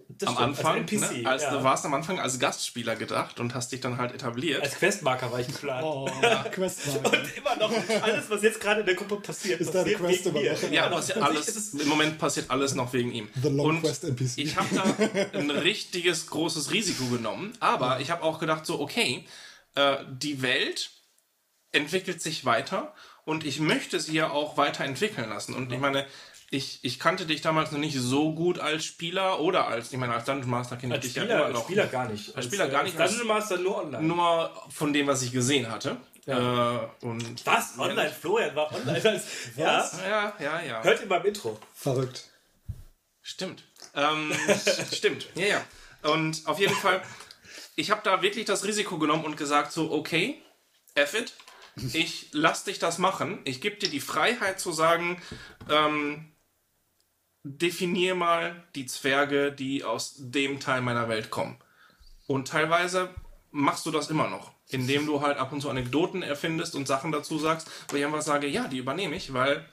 Das 0.09 0.29
am 0.29 0.35
stimmt, 0.35 0.49
Anfang, 0.49 0.81
als 0.81 0.91
NPC, 0.91 1.23
ne? 1.23 1.29
als 1.29 1.43
ja. 1.43 1.51
du 1.51 1.63
warst 1.63 1.85
am 1.85 1.93
Anfang 1.93 2.19
als 2.19 2.39
Gastspieler 2.39 2.95
gedacht 2.95 3.39
und 3.41 3.53
hast 3.53 3.71
dich 3.71 3.81
dann 3.81 3.97
halt 3.97 4.13
etabliert. 4.13 4.61
Als 4.61 4.75
Questmarker 4.75 5.31
war 5.31 5.39
ich 5.41 5.47
geplant. 5.47 5.83
Oh, 5.83 6.09
Questmarker. 6.51 7.11
Und 7.11 7.37
immer 7.37 7.55
noch 7.57 7.71
alles, 8.01 8.29
was 8.29 8.41
jetzt 8.41 8.61
gerade 8.61 8.79
in 8.81 8.85
der 8.85 8.95
Gruppe 8.95 9.17
passiert, 9.17 9.59
Ist 9.59 9.73
passiert 9.73 9.99
Quest 9.99 10.25
wegen 10.25 10.33
mir. 10.33 10.57
ja, 10.71 10.87
passiert 10.87 11.21
alles, 11.21 11.73
im 11.73 11.87
Moment 11.87 12.17
passiert 12.17 12.49
alles 12.49 12.73
noch 12.73 12.93
wegen 12.93 13.11
ihm. 13.11 13.27
The 13.41 13.49
Long 13.49 13.67
und 13.67 13.81
Quest 13.81 14.05
NPC. 14.05 14.37
ich 14.37 14.55
habe 14.55 14.73
da 14.73 15.37
ein 15.37 15.51
richtiges 15.51 16.27
großes 16.27 16.71
Risiko 16.71 17.05
genommen, 17.07 17.53
aber 17.59 17.99
ich 17.99 18.09
habe 18.09 18.23
auch 18.23 18.39
gedacht 18.39 18.65
so, 18.65 18.79
okay, 18.79 19.25
äh, 19.75 19.97
die 20.09 20.41
Welt 20.41 20.89
entwickelt 21.71 22.21
sich 22.21 22.45
weiter 22.45 22.93
und 23.25 23.45
ich 23.45 23.59
möchte 23.59 23.99
sie 23.99 24.13
ja 24.13 24.31
auch 24.31 24.55
weiterentwickeln 24.55 25.29
lassen. 25.29 25.53
Und 25.53 25.71
ich 25.73 25.79
meine, 25.79 26.05
ich, 26.49 26.79
ich 26.83 26.99
kannte 26.99 27.25
dich 27.25 27.41
damals 27.41 27.71
noch 27.71 27.79
nicht 27.79 27.97
so 27.97 28.33
gut 28.33 28.59
als 28.59 28.85
Spieler 28.85 29.39
oder 29.41 29.67
als, 29.67 29.91
ich 29.91 29.97
meine, 29.97 30.13
als 30.13 30.25
Dungeon 30.25 30.49
Master 30.49 30.77
kenne 30.77 30.93
ich 30.93 30.97
Als 30.97 31.05
dich 31.05 31.11
Spieler, 31.11 31.27
ja 31.27 31.35
immer 31.35 31.45
als 31.45 31.53
noch. 31.55 31.63
Spieler 31.65 31.87
gar 31.87 32.07
nicht. 32.07 32.35
Als 32.35 32.45
Spieler 32.45 32.67
gar 32.69 32.83
nicht, 32.83 32.97
Als 32.97 33.11
Dungeon 33.11 33.27
Master 33.27 33.57
nur 33.57 33.77
online. 33.77 34.03
Nur 34.03 34.63
von 34.69 34.93
dem, 34.93 35.07
was 35.07 35.21
ich 35.23 35.31
gesehen 35.31 35.69
hatte. 35.69 35.97
Äh, 36.25 37.05
und 37.05 37.45
Was? 37.45 37.77
Online? 37.77 38.09
Florian 38.11 38.55
war 38.55 38.73
online. 38.73 39.03
Als, 39.09 39.25
ja. 39.55 39.89
Ja, 40.07 40.33
ja, 40.39 40.61
ja. 40.61 40.83
Hört 40.83 41.01
ihr 41.01 41.09
beim 41.09 41.25
Intro. 41.25 41.59
Verrückt. 41.73 42.29
Stimmt. 43.21 43.63
Ähm, 43.93 44.31
stimmt. 44.93 45.27
Ja, 45.35 45.45
ja. 45.45 45.65
Und 46.11 46.45
auf 46.45 46.59
jeden 46.59 46.75
Fall, 46.75 47.01
ich 47.75 47.91
habe 47.91 48.01
da 48.03 48.21
wirklich 48.21 48.45
das 48.45 48.63
Risiko 48.63 48.97
genommen 48.99 49.25
und 49.25 49.35
gesagt 49.35 49.73
so, 49.73 49.91
okay, 49.91 50.41
F 50.95 51.13
it, 51.13 51.33
ich 51.93 52.29
lass 52.31 52.63
dich 52.63 52.79
das 52.79 52.97
machen. 52.97 53.39
Ich 53.43 53.59
gebe 53.61 53.75
dir 53.77 53.89
die 53.89 53.99
Freiheit 53.99 54.59
zu 54.59 54.71
sagen, 54.71 55.21
ähm, 55.69 56.31
definier 57.55 58.15
mal 58.15 58.63
die 58.75 58.85
Zwerge, 58.85 59.51
die 59.51 59.83
aus 59.83 60.15
dem 60.17 60.59
Teil 60.59 60.81
meiner 60.81 61.09
Welt 61.09 61.29
kommen. 61.29 61.57
Und 62.27 62.47
teilweise 62.47 63.09
machst 63.51 63.85
du 63.85 63.91
das 63.91 64.09
immer 64.09 64.29
noch, 64.29 64.51
indem 64.69 65.05
du 65.05 65.21
halt 65.21 65.37
ab 65.37 65.51
und 65.51 65.61
zu 65.61 65.69
Anekdoten 65.69 66.23
erfindest 66.23 66.75
und 66.75 66.87
Sachen 66.87 67.11
dazu 67.11 67.39
sagst, 67.39 67.69
wo 67.89 67.95
ich 67.95 68.05
einfach 68.05 68.21
sage, 68.21 68.47
ja, 68.47 68.67
die 68.67 68.77
übernehme 68.77 69.15
ich, 69.15 69.33
weil 69.33 69.65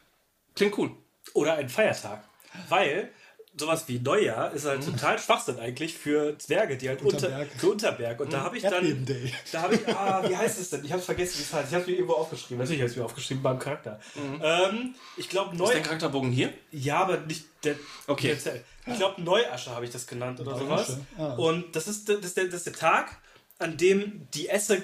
klingt 0.55 0.79
cool. 0.79 0.91
Oder 1.33 1.55
ein 1.55 1.69
Feiertag. 1.69 2.25
Weil 2.69 3.11
sowas 3.57 3.85
wie 3.87 3.99
Neujahr 4.01 4.53
ist 4.53 4.67
halt 4.67 4.85
total 4.85 5.19
Schwachsinn 5.19 5.59
eigentlich 5.61 5.95
für 5.97 6.37
Zwerge, 6.39 6.77
die 6.77 6.89
halt 6.89 7.03
Unterberg. 7.03 7.43
unter 7.49 7.59
für 7.61 7.71
Unterberg. 7.71 8.21
Und 8.21 8.33
da 8.33 8.41
habe 8.43 8.57
ich 8.57 8.63
dann. 8.65 9.07
Da 9.53 9.63
habe 9.63 9.75
ich, 9.77 9.89
ah, 9.89 10.23
wie 10.29 10.37
heißt 10.37 10.59
es 10.61 10.71
denn? 10.71 10.85
Ich 10.85 10.93
habe 10.93 11.01
vergessen, 11.03 11.39
wie 11.39 11.43
es 11.43 11.53
heißt. 11.53 11.69
Ich 11.69 11.75
habe 11.75 11.83
es 11.83 11.89
mir 11.89 11.95
irgendwo 11.95 12.15
aufgeschrieben. 12.15 12.59
Natürlich 12.59 12.81
habe 12.81 12.87
ich 12.87 12.93
es 12.93 12.97
mir 12.99 13.05
aufgeschrieben 13.05 13.43
beim 13.43 13.59
Charakter. 13.59 14.01
Ähm, 14.43 14.95
ich 15.17 15.29
glaube, 15.29 15.53
Ist 15.55 15.59
Neu. 15.59 15.73
dein 15.73 15.83
Charakterbogen 15.83 16.33
hier? 16.33 16.53
Ja, 16.73 16.97
aber 16.99 17.19
nicht 17.19 17.45
der. 17.63 17.77
Okay. 18.07 18.37
der. 18.45 18.61
Ich 18.87 18.99
glaube, 18.99 19.23
Neuasche 19.23 19.71
habe 19.71 19.85
ich 19.85 19.91
das 19.93 20.07
genannt 20.07 20.41
oder 20.41 20.59
sowas. 20.59 20.89
Neuasche? 20.89 21.01
Ah. 21.17 21.35
Und 21.37 21.75
das 21.77 21.89
ist, 21.89 22.09
das, 22.09 22.19
ist 22.25 22.37
der, 22.37 22.45
das 22.47 22.55
ist 22.57 22.67
der 22.67 22.73
Tag, 22.75 23.17
an 23.59 23.77
dem 23.77 24.27
die 24.35 24.49
Esse, 24.49 24.83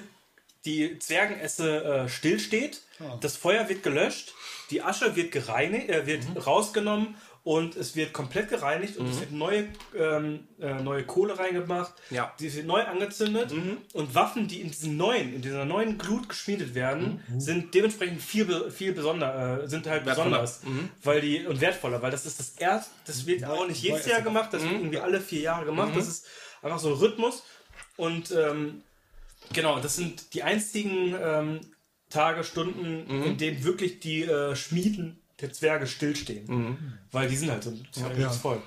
die 0.65 0.99
Zwergenesse 0.99 1.85
äh, 1.85 2.09
stillsteht. 2.09 2.81
Ah. 3.01 3.19
Das 3.21 3.37
Feuer 3.37 3.69
wird 3.69 3.83
gelöscht, 3.83 4.33
die 4.71 4.81
Asche 4.83 5.17
wird 5.17 5.33
gereinigt, 5.33 5.89
äh, 5.91 6.07
wird 6.07 6.29
Mhm. 6.29 6.37
rausgenommen 6.37 7.15
und 7.43 7.75
es 7.75 7.97
wird 7.97 8.13
komplett 8.13 8.51
gereinigt 8.51 8.99
und 8.99 9.09
es 9.09 9.21
wird 9.21 9.33
neue, 9.33 9.69
ähm, 9.97 10.41
äh, 10.61 10.75
neue 10.83 11.05
Kohle 11.05 11.39
reingemacht. 11.39 11.95
Ja. 12.11 12.35
Die 12.39 12.55
wird 12.55 12.67
neu 12.67 12.83
angezündet 12.83 13.53
und 13.93 14.15
Waffen, 14.15 14.47
die 14.47 14.61
in 14.61 14.71
diesen 14.71 14.97
neuen, 14.97 15.35
in 15.35 15.43
dieser 15.43 15.65
neuen 15.65 15.97
Glut 15.97 16.29
geschmiedet 16.29 16.75
werden, 16.75 17.23
sind 17.39 17.75
dementsprechend 17.75 18.21
viel, 18.21 18.71
viel 18.71 18.93
besonder, 18.93 19.63
äh, 19.63 19.69
sind 19.69 19.87
halt 19.87 20.05
Wertvoller. 20.05 20.43
besonders, 20.43 20.63
weil 21.03 21.21
die 21.23 21.47
und 21.47 21.61
wertvoller, 21.61 22.03
weil 22.03 22.11
das 22.11 22.27
ist 22.27 22.39
das 22.39 22.51
erst, 22.59 22.91
das 23.07 23.27
wird 23.27 23.45
auch 23.45 23.67
nicht 23.67 23.83
jedes 23.83 24.07
Jahr 24.07 24.21
gemacht, 24.21 24.53
das 24.53 24.63
wird 24.63 24.73
irgendwie 24.73 24.99
alle 24.99 25.21
vier 25.21 25.41
Jahre 25.41 25.65
gemacht. 25.65 25.93
Das 25.97 26.09
ist 26.09 26.27
einfach 26.63 26.79
so 26.79 26.89
ein 26.89 26.95
Rhythmus 26.95 27.43
und 27.97 28.33
ähm, 28.33 28.83
genau, 29.53 29.81
das 29.81 29.97
sind 29.97 30.35
die 30.35 30.43
einzigen 30.43 31.15
ähm, 31.19 31.61
Tage, 32.11 32.43
Stunden, 32.43 33.09
in 33.25 33.39
denen 33.39 33.65
wirklich 33.65 34.01
die 34.01 34.25
äh, 34.25 34.57
Schmieden 34.57 35.20
der 35.41 35.53
Zwerge 35.53 35.87
stillstehen, 35.87 36.99
weil 37.13 37.29
die 37.29 37.37
sind 37.37 37.51
halt 37.51 37.63
so 37.65 37.71
ein 37.71 37.87
zwergisches 37.93 38.23
Ja. 38.37 38.41
Volk. 38.41 38.63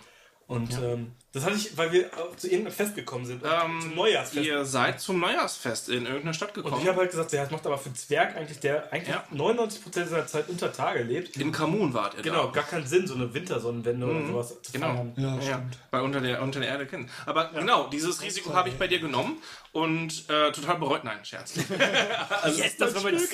Und 0.45 0.73
ähm, 0.83 1.13
das 1.31 1.45
hatte 1.45 1.55
ich, 1.55 1.75
weil 1.77 1.91
wir 1.93 2.11
auch 2.17 2.35
zu 2.35 2.47
irgendeinem 2.47 2.73
Fest 2.75 2.95
gekommen 2.95 3.25
sind. 3.25 3.41
Ähm, 3.43 3.81
zum 3.81 3.95
Neujahrsfest. 3.95 4.45
Ihr 4.45 4.65
seid 4.65 4.99
zum 4.99 5.19
Neujahrsfest 5.19 5.89
in 5.89 6.05
irgendeine 6.05 6.33
Stadt 6.33 6.49
Und 6.55 6.63
gekommen. 6.63 6.81
ich 6.83 6.87
habe 6.87 6.99
halt 6.99 7.09
gesagt, 7.11 7.31
ja, 7.31 7.41
das 7.43 7.49
macht 7.51 7.65
aber 7.65 7.77
für 7.77 7.87
einen 7.87 7.95
Zwerg 7.95 8.35
eigentlich, 8.35 8.59
der 8.59 8.91
eigentlich 8.93 9.09
Ja. 9.15 9.23
99% 9.33 10.05
seiner 10.05 10.27
Zeit 10.27 10.49
unter 10.49 10.71
Tage 10.71 11.01
lebt. 11.01 11.37
in 11.37 11.51
Kamun 11.51 11.93
wart 11.93 12.15
ihr 12.17 12.21
Genau, 12.23 12.45
da. 12.47 12.51
gar 12.51 12.65
keinen 12.65 12.85
Sinn, 12.85 13.07
so 13.07 13.15
eine 13.15 13.33
Wintersonnenwende 13.33 14.05
oder 14.05 14.27
sowas 14.27 14.61
zu 14.61 14.71
Genau. 14.73 14.87
feiern. 14.93 15.13
Ja, 15.15 15.35
Ja, 15.37 15.41
stimmt. 15.41 15.77
weil 15.91 16.01
unter 16.01 16.21
der, 16.21 16.41
unter 16.43 16.59
der 16.59 16.69
Erde 16.69 16.85
kennen. 16.85 17.09
Aber 17.25 17.49
genau, 17.51 17.87
dieses 17.87 18.21
Risiko 18.21 18.53
habe 18.53 18.69
ich 18.69 18.75
bei 18.75 18.87
dir 18.87 18.99
genommen 18.99 19.37
und 19.71 20.29
äh, 20.29 20.51
total 20.51 20.75
bereut. 20.77 21.03
Nein, 21.03 21.23
Scherz. 21.23 21.55
Yes, 22.55 22.77
das 22.77 22.93
war 22.95 23.01
mein 23.03 23.17
Ziel. 23.17 23.29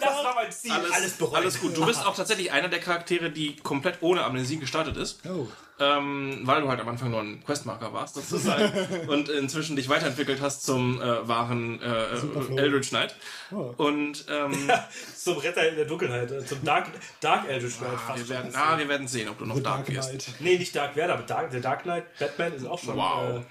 Das 0.00 0.02
war 0.24 0.34
mein 0.34 0.52
Ziel. 0.52 0.72
Alles, 0.92 1.12
bereut. 1.14 1.34
Alles 1.36 1.60
gut. 1.60 1.76
Du 1.76 1.84
bist 1.86 2.04
auch 2.06 2.14
tatsächlich 2.14 2.52
einer 2.52 2.68
der 2.68 2.78
Charaktere, 2.80 3.30
die 3.30 3.56
komplett 3.56 3.98
ohne 4.02 4.22
Amnesie 4.22 4.58
gestartet 4.58 4.96
ist. 4.96 5.20
Oh. 5.26 5.48
Ähm, 5.82 6.40
weil 6.44 6.62
du 6.62 6.68
halt 6.68 6.80
am 6.80 6.88
Anfang 6.88 7.10
nur 7.10 7.20
ein 7.20 7.42
Questmarker 7.44 7.92
warst, 7.92 8.14
sozusagen. 8.14 8.70
und 9.08 9.28
inzwischen 9.28 9.74
dich 9.74 9.88
weiterentwickelt 9.88 10.40
hast 10.40 10.64
zum 10.64 11.00
äh, 11.00 11.26
wahren 11.26 11.80
äh. 11.82 12.60
Eldritch 12.60 12.90
Knight. 12.90 13.16
Oh. 13.50 13.74
Und 13.76 14.24
ähm, 14.28 14.70
Zum 15.16 15.38
Retter 15.38 15.68
in 15.68 15.76
der 15.76 15.86
Dunkelheit, 15.86 16.30
äh, 16.30 16.44
zum 16.44 16.62
Dark, 16.64 16.86
Dark 17.20 17.48
Eldritch 17.48 17.78
Knight 17.78 17.98
fast 18.06 18.18
wir, 18.20 18.28
werden, 18.28 18.52
ah, 18.54 18.78
wir 18.78 18.88
werden 18.88 19.08
sehen, 19.08 19.28
ob 19.28 19.38
du 19.38 19.46
noch 19.46 19.56
The 19.56 19.62
Dark 19.62 19.86
Dark 19.86 19.96
wirst. 19.96 20.40
Nee, 20.40 20.58
nicht 20.58 20.74
Dark 20.76 20.96
Vader, 20.96 21.14
aber 21.14 21.22
Dark, 21.24 21.50
der 21.50 21.60
Dark 21.60 21.82
Knight, 21.82 22.04
Batman 22.18 22.52
ist 22.54 22.66
auch 22.66 22.78
schon. 22.78 22.96
Wow. 22.96 23.40
Äh, 23.40 23.42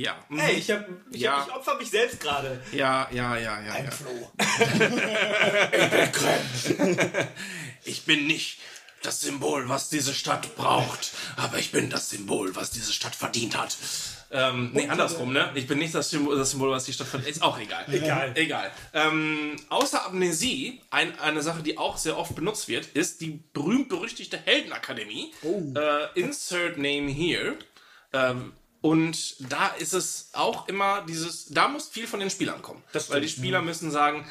Ja. 0.00 0.16
Mhm. 0.28 0.38
ey, 0.40 0.54
ich, 0.56 0.70
hab, 0.70 0.84
ich, 1.10 1.20
Ja. 1.20 1.38
hab, 1.38 1.48
ich 1.48 1.54
opfer 1.54 1.76
mich 1.76 1.90
selbst 1.90 2.20
gerade. 2.20 2.60
Ja, 2.72 3.08
ja, 3.10 3.36
ja, 3.36 3.60
ja. 3.60 3.84
ja. 3.84 3.90
Flo. 3.90 4.32
Ich 7.88 8.04
bin 8.04 8.26
nicht 8.26 8.58
das 9.06 9.20
Symbol, 9.20 9.68
was 9.68 9.88
diese 9.88 10.12
Stadt 10.12 10.56
braucht, 10.56 11.12
aber 11.36 11.58
ich 11.58 11.70
bin 11.70 11.90
das 11.90 12.10
Symbol, 12.10 12.56
was 12.56 12.70
diese 12.70 12.92
Stadt 12.92 13.14
verdient 13.14 13.56
hat. 13.56 13.76
Ähm, 14.30 14.70
nee, 14.74 14.88
andersrum, 14.88 15.32
ne? 15.32 15.52
Ich 15.54 15.68
bin 15.68 15.78
nicht 15.78 15.94
das 15.94 16.10
Symbol, 16.10 16.36
das 16.36 16.50
Symbol 16.50 16.70
was 16.70 16.84
die 16.84 16.92
Stadt 16.92 17.06
verdient. 17.06 17.30
Ist 17.30 17.42
auch 17.42 17.58
egal. 17.58 17.84
Egal. 17.92 18.32
Egal. 18.34 18.72
Ähm, 18.92 19.56
außer 19.68 20.04
Amnesie, 20.06 20.80
ein, 20.90 21.16
eine 21.20 21.42
Sache, 21.42 21.62
die 21.62 21.78
auch 21.78 21.96
sehr 21.96 22.18
oft 22.18 22.34
benutzt 22.34 22.66
wird, 22.66 22.86
ist 22.86 23.20
die 23.20 23.40
berühmt-berüchtigte 23.52 24.38
Heldenakademie. 24.38 25.32
Äh, 25.44 26.20
insert 26.20 26.76
Name 26.76 27.10
here. 27.10 27.56
Ähm, 28.12 28.52
und 28.80 29.50
da 29.50 29.68
ist 29.68 29.94
es 29.94 30.30
auch 30.32 30.68
immer 30.68 31.04
dieses, 31.08 31.46
da 31.46 31.68
muss 31.68 31.88
viel 31.88 32.06
von 32.06 32.20
den 32.20 32.30
Spielern 32.30 32.62
kommen. 32.62 32.82
Das 32.92 33.10
weil 33.10 33.20
die 33.20 33.28
Spieler 33.28 33.62
müssen 33.62 33.90
sagen, 33.90 34.26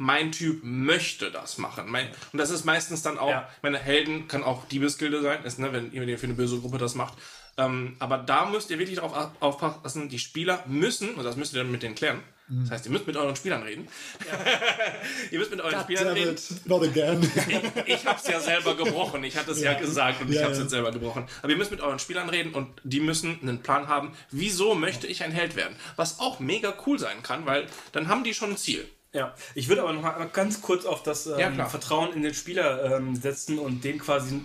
mein 0.00 0.32
Typ 0.32 0.60
möchte 0.64 1.30
das 1.30 1.58
machen. 1.58 1.84
Mein, 1.90 2.08
und 2.32 2.38
das 2.38 2.48
ist 2.48 2.64
meistens 2.64 3.02
dann 3.02 3.18
auch, 3.18 3.28
Ja. 3.28 3.48
meine 3.60 3.78
Helden 3.78 4.28
kann 4.28 4.42
auch 4.42 4.66
Diebesgilde 4.68 5.20
sein, 5.20 5.44
ist, 5.44 5.58
ne, 5.58 5.74
wenn 5.74 5.92
ihr 5.92 6.18
für 6.18 6.24
eine 6.24 6.32
böse 6.34 6.58
Gruppe 6.58 6.78
das 6.78 6.94
macht. 6.94 7.14
Ähm, 7.58 7.96
aber 7.98 8.16
da 8.16 8.46
müsst 8.46 8.70
ihr 8.70 8.78
wirklich 8.78 8.96
darauf 8.98 9.30
aufpassen, 9.40 10.08
die 10.08 10.18
Spieler 10.18 10.64
müssen, 10.66 11.14
und 11.16 11.24
das 11.24 11.36
müsst 11.36 11.52
ihr 11.52 11.58
dann 11.62 11.70
mit 11.70 11.82
denen 11.82 11.94
klären. 11.94 12.22
Das 12.48 12.70
heißt, 12.72 12.86
ihr 12.86 12.90
müsst 12.92 13.06
mit 13.06 13.16
euren 13.16 13.36
Spielern 13.36 13.62
reden. 13.62 13.86
ihr 15.30 15.38
müsst 15.38 15.50
mit 15.52 15.60
euren 15.60 15.80
Spielern 15.82 16.06
Damn 16.06 16.14
reden. 16.14 16.36
not 16.64 16.82
again. 16.82 17.20
Ich 17.86 18.04
habe 18.06 18.18
es 18.18 18.26
ja 18.26 18.40
selber 18.40 18.74
gebrochen. 18.74 19.22
Ich 19.22 19.36
hatte 19.36 19.52
es 19.52 19.60
ja. 19.60 19.72
Ja. 19.72 19.78
gesagt 19.78 20.20
und 20.22 20.30
ich 20.30 20.36
Ja, 20.36 20.42
habe 20.42 20.52
es 20.52 20.58
ja. 20.58 20.64
jetzt 20.64 20.70
selber 20.72 20.90
gebrochen. 20.90 21.26
Aber 21.42 21.52
ihr 21.52 21.56
müsst 21.58 21.70
mit 21.70 21.80
euren 21.80 21.98
Spielern 22.00 22.28
reden 22.28 22.52
und 22.54 22.68
die 22.82 22.98
müssen 23.00 23.38
einen 23.42 23.62
Plan 23.62 23.86
haben, 23.86 24.12
wieso 24.32 24.74
möchte 24.74 25.06
ich 25.06 25.22
ein 25.22 25.30
Held 25.30 25.54
werden. 25.56 25.76
Was 25.96 26.18
auch 26.18 26.40
mega 26.40 26.74
cool 26.86 26.98
sein 26.98 27.22
kann, 27.22 27.46
weil 27.46 27.66
dann 27.92 28.08
haben 28.08 28.24
die 28.24 28.34
schon 28.34 28.50
ein 28.50 28.56
Ziel. 28.56 28.88
Ja, 29.12 29.34
ich 29.54 29.68
würde 29.68 29.82
aber 29.82 29.92
noch 29.92 30.02
mal 30.02 30.28
ganz 30.32 30.62
kurz 30.62 30.84
auf 30.84 31.02
das 31.02 31.26
ähm, 31.26 31.58
Ja. 31.58 31.66
Vertrauen 31.66 32.12
in 32.12 32.22
den 32.22 32.34
Spieler 32.34 32.96
ähm, 32.96 33.16
setzen 33.16 33.58
und 33.58 33.82
denen 33.82 33.98
quasi 33.98 34.44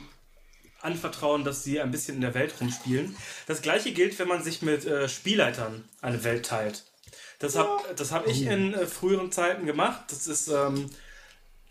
anvertrauen, 0.81 1.43
dass 1.43 1.63
sie 1.63 1.79
ein 1.81 1.91
bisschen 1.91 2.15
in 2.15 2.21
der 2.21 2.33
Welt 2.33 2.53
rumspielen. 2.59 3.15
Das 3.47 3.61
gleiche 3.61 3.91
gilt, 3.91 4.17
wenn 4.19 4.27
man 4.27 4.43
sich 4.43 4.61
mit 4.61 4.85
äh, 4.85 5.09
Spielleitern 5.09 5.87
eine 6.01 6.23
Welt 6.23 6.45
teilt. 6.45 6.83
Das 7.39 7.55
habe 7.55 7.83
das 7.95 8.11
hab 8.11 8.27
ich 8.27 8.43
in 8.43 8.73
äh, 8.73 8.85
früheren 8.85 9.31
Zeiten 9.31 9.65
gemacht. 9.65 10.05
Das 10.09 10.27
ist, 10.27 10.47
ähm, 10.47 10.89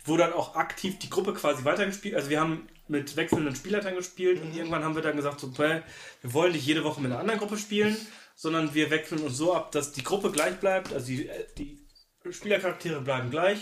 wo 0.05 0.15
dann 0.17 0.33
auch 0.33 0.55
aktiv 0.55 0.99
die 0.99 1.09
Gruppe 1.09 1.33
quasi 1.33 1.65
weitergespielt. 1.65 2.15
Also 2.15 2.29
wir 2.29 2.39
haben 2.39 2.67
mit 2.87 3.15
wechselnden 3.15 3.55
Spielleitern 3.55 3.95
gespielt 3.95 4.41
und 4.41 4.55
irgendwann 4.55 4.83
haben 4.83 4.95
wir 4.95 5.01
dann 5.01 5.15
gesagt, 5.15 5.39
so, 5.39 5.57
wir 5.57 5.83
wollen 6.21 6.51
nicht 6.51 6.65
jede 6.65 6.83
Woche 6.83 7.01
mit 7.01 7.11
einer 7.11 7.19
anderen 7.19 7.39
Gruppe 7.39 7.57
spielen, 7.57 7.97
sondern 8.35 8.73
wir 8.75 8.91
wechseln 8.91 9.21
uns 9.21 9.37
so 9.37 9.55
ab, 9.55 9.71
dass 9.71 9.91
die 9.91 10.03
Gruppe 10.03 10.31
gleich 10.31 10.57
bleibt, 10.59 10.93
also 10.93 11.07
die, 11.07 11.27
äh, 11.27 11.45
die 11.57 11.84
Spielercharaktere 12.31 13.01
bleiben 13.01 13.29
gleich, 13.29 13.59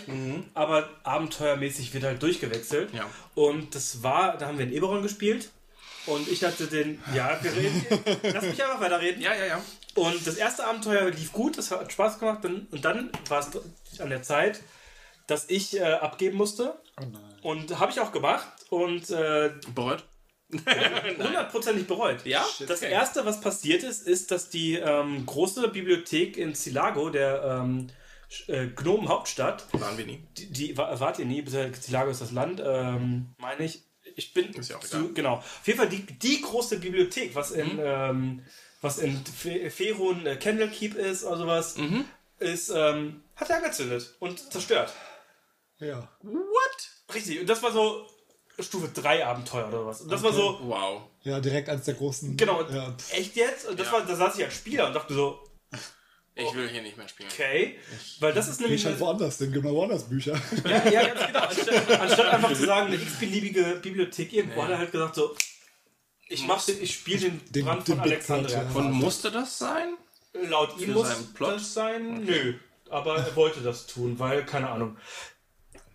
aber 0.54 0.88
abenteuermäßig 1.02 1.92
wird 1.94 2.04
halt 2.04 2.22
durchgewechselt. 2.22 2.92
Ja. 2.94 3.08
Und 3.34 3.74
das 3.74 4.02
war, 4.02 4.36
da 4.38 4.46
haben 4.46 4.58
wir 4.58 4.66
in 4.66 4.72
Eberron 4.72 5.02
gespielt 5.02 5.50
und 6.06 6.28
ich 6.28 6.44
hatte 6.44 6.66
den, 6.66 7.02
ja, 7.14 7.38
wir 7.42 7.52
reden, 7.52 7.86
lass 8.32 8.44
mich 8.44 8.62
einfach 8.62 8.80
weiterreden. 8.80 9.22
Ja, 9.22 9.34
ja, 9.34 9.46
ja. 9.46 9.62
Und 9.94 10.26
das 10.26 10.36
erste 10.36 10.66
Abenteuer 10.66 11.10
lief 11.10 11.32
gut, 11.32 11.56
das 11.56 11.70
hat 11.70 11.92
Spaß 11.92 12.18
gemacht. 12.18 12.44
Und 12.44 12.84
dann 12.84 13.10
war 13.28 13.40
es 13.40 14.00
an 14.00 14.10
der 14.10 14.22
Zeit, 14.22 14.60
dass 15.26 15.48
ich 15.48 15.78
äh, 15.78 15.82
abgeben 15.84 16.36
musste. 16.36 16.74
Oh 17.00 17.04
nein. 17.10 17.22
Und 17.42 17.78
habe 17.78 17.92
ich 17.92 18.00
auch 18.00 18.12
gemacht 18.12 18.46
und 18.70 19.08
äh, 19.10 19.50
Bereut? 19.74 20.04
hundertprozentig 20.52 21.86
bereut. 21.86 22.24
Ja? 22.26 22.44
Das 22.66 22.82
Okay. 22.82 22.92
erste, 22.92 23.24
was 23.24 23.40
passiert 23.40 23.82
ist, 23.82 24.06
ist, 24.06 24.30
dass 24.30 24.50
die 24.50 24.74
ähm, 24.74 25.24
große 25.26 25.68
Bibliothek 25.68 26.36
in 26.36 26.54
Zilago, 26.54 27.10
der 27.10 27.60
ähm, 27.62 27.88
äh, 28.48 28.66
Gnomen-Hauptstadt, 28.68 29.66
Waren 29.72 29.98
wir 29.98 30.06
nie. 30.06 30.22
die, 30.36 30.50
die 30.52 30.76
wa- 30.78 30.98
wart 31.00 31.18
ihr 31.18 31.24
nie, 31.24 31.42
bisher 31.42 31.72
Zilago 31.72 32.10
ist 32.10 32.20
das 32.20 32.30
Land, 32.32 32.62
ähm, 32.64 33.34
meine 33.38 33.64
ich. 33.64 33.82
Ich 34.16 34.32
bin 34.34 34.52
Ist 34.52 34.70
ja 34.70 34.76
auch 34.76 34.80
zu, 34.80 34.98
egal. 34.98 35.12
genau. 35.14 35.34
Auf 35.38 35.62
jeden 35.66 35.78
Fall 35.78 35.88
die, 35.88 36.02
die 36.06 36.40
große 36.40 36.78
Bibliothek, 36.78 37.34
was 37.34 37.50
in, 37.50 37.78
ähm, 37.82 38.42
was 38.80 38.98
in 38.98 39.24
Fe- 39.26 39.70
Ferun 39.70 40.24
äh, 40.26 40.36
Candlekeep 40.36 40.94
ist 40.94 41.24
oder 41.24 41.38
sowas, 41.38 41.76
Mhm. 41.78 42.04
ist, 42.38 42.68
ähm, 42.74 43.22
hat 43.34 43.50
er 43.50 43.56
angezündet 43.56 44.14
und 44.20 44.38
zerstört. 44.52 44.92
Ja. 45.78 46.08
What? 46.22 47.14
Richtig. 47.14 47.40
Und 47.40 47.48
das 47.48 47.62
war 47.62 47.72
so 47.72 48.06
Stufe 48.60 48.88
3 48.88 49.26
Abenteuer 49.26 49.66
oder 49.68 49.86
was. 49.86 50.02
Und 50.02 50.12
das 50.12 50.22
war 50.22 50.32
so, 50.32 50.60
Wow. 50.62 51.02
Ja, 51.22 51.40
direkt 51.40 51.68
eins 51.68 51.84
der 51.86 51.94
großen. 51.94 52.36
genau, 52.36 52.62
Ja, 52.70 52.94
echt 53.10 53.34
jetzt? 53.36 53.66
Und 53.66 53.80
das 53.80 53.86
Ja. 53.88 53.94
war, 53.94 54.02
da 54.06 54.14
saß 54.14 54.38
ich 54.38 54.44
als 54.44 54.54
Spieler 54.54 54.86
und 54.86 54.92
dachte 54.94 55.12
so, 55.14 55.42
Ich 56.36 56.52
will 56.54 56.68
hier 56.68 56.82
nicht 56.82 56.96
mehr 56.96 57.06
spielen. 57.08 57.28
okay. 57.32 57.78
Weil 58.18 58.32
das 58.32 58.48
ist 58.48 58.60
nämlich. 58.60 58.80
ich 58.80 58.86
halt 58.86 58.98
woanders 58.98 59.38
gib 59.38 59.62
mal 59.62 59.72
woanders 59.72 60.08
Bücher. 60.08 60.40
Ja, 60.64 60.88
ja, 60.90 61.06
ganz 61.14 61.26
genau. 61.26 61.38
Anstatt, 61.40 62.00
anstatt 62.00 62.26
einfach 62.34 62.52
zu 62.54 62.66
sagen, 62.66 62.86
eine 62.88 62.96
x-beliebige 62.96 63.78
Bibliothek 63.80 64.32
irgendwo, 64.32 64.62
hat 64.64 64.70
er 64.70 64.78
halt 64.78 64.90
gesagt 64.92 65.14
so, 65.14 65.34
ich 66.28 66.44
mach 66.46 66.64
den, 66.64 66.82
ich 66.82 66.94
spiele 66.94 67.20
den, 67.30 67.40
Den- 67.50 67.64
Brand 67.66 67.86
den 67.86 67.94
von 67.96 68.00
Alexandria. 68.04 68.60
Plot, 68.60 68.74
ja. 68.74 68.80
Und 68.80 68.92
musste 68.94 69.30
das 69.30 69.58
sein? 69.58 69.94
Laut 70.48 70.76
ihm 70.80 70.86
Für 70.86 70.92
muss 70.92 71.08
seinen 71.08 71.34
Plot? 71.34 71.54
das 71.54 71.74
sein, 71.74 72.24
nö. 72.24 72.54
Aber 72.90 73.16
er 73.18 73.36
wollte 73.36 73.60
das 73.60 73.86
tun, 73.86 74.18
weil, 74.18 74.44
keine 74.44 74.70
Ahnung. 74.70 74.96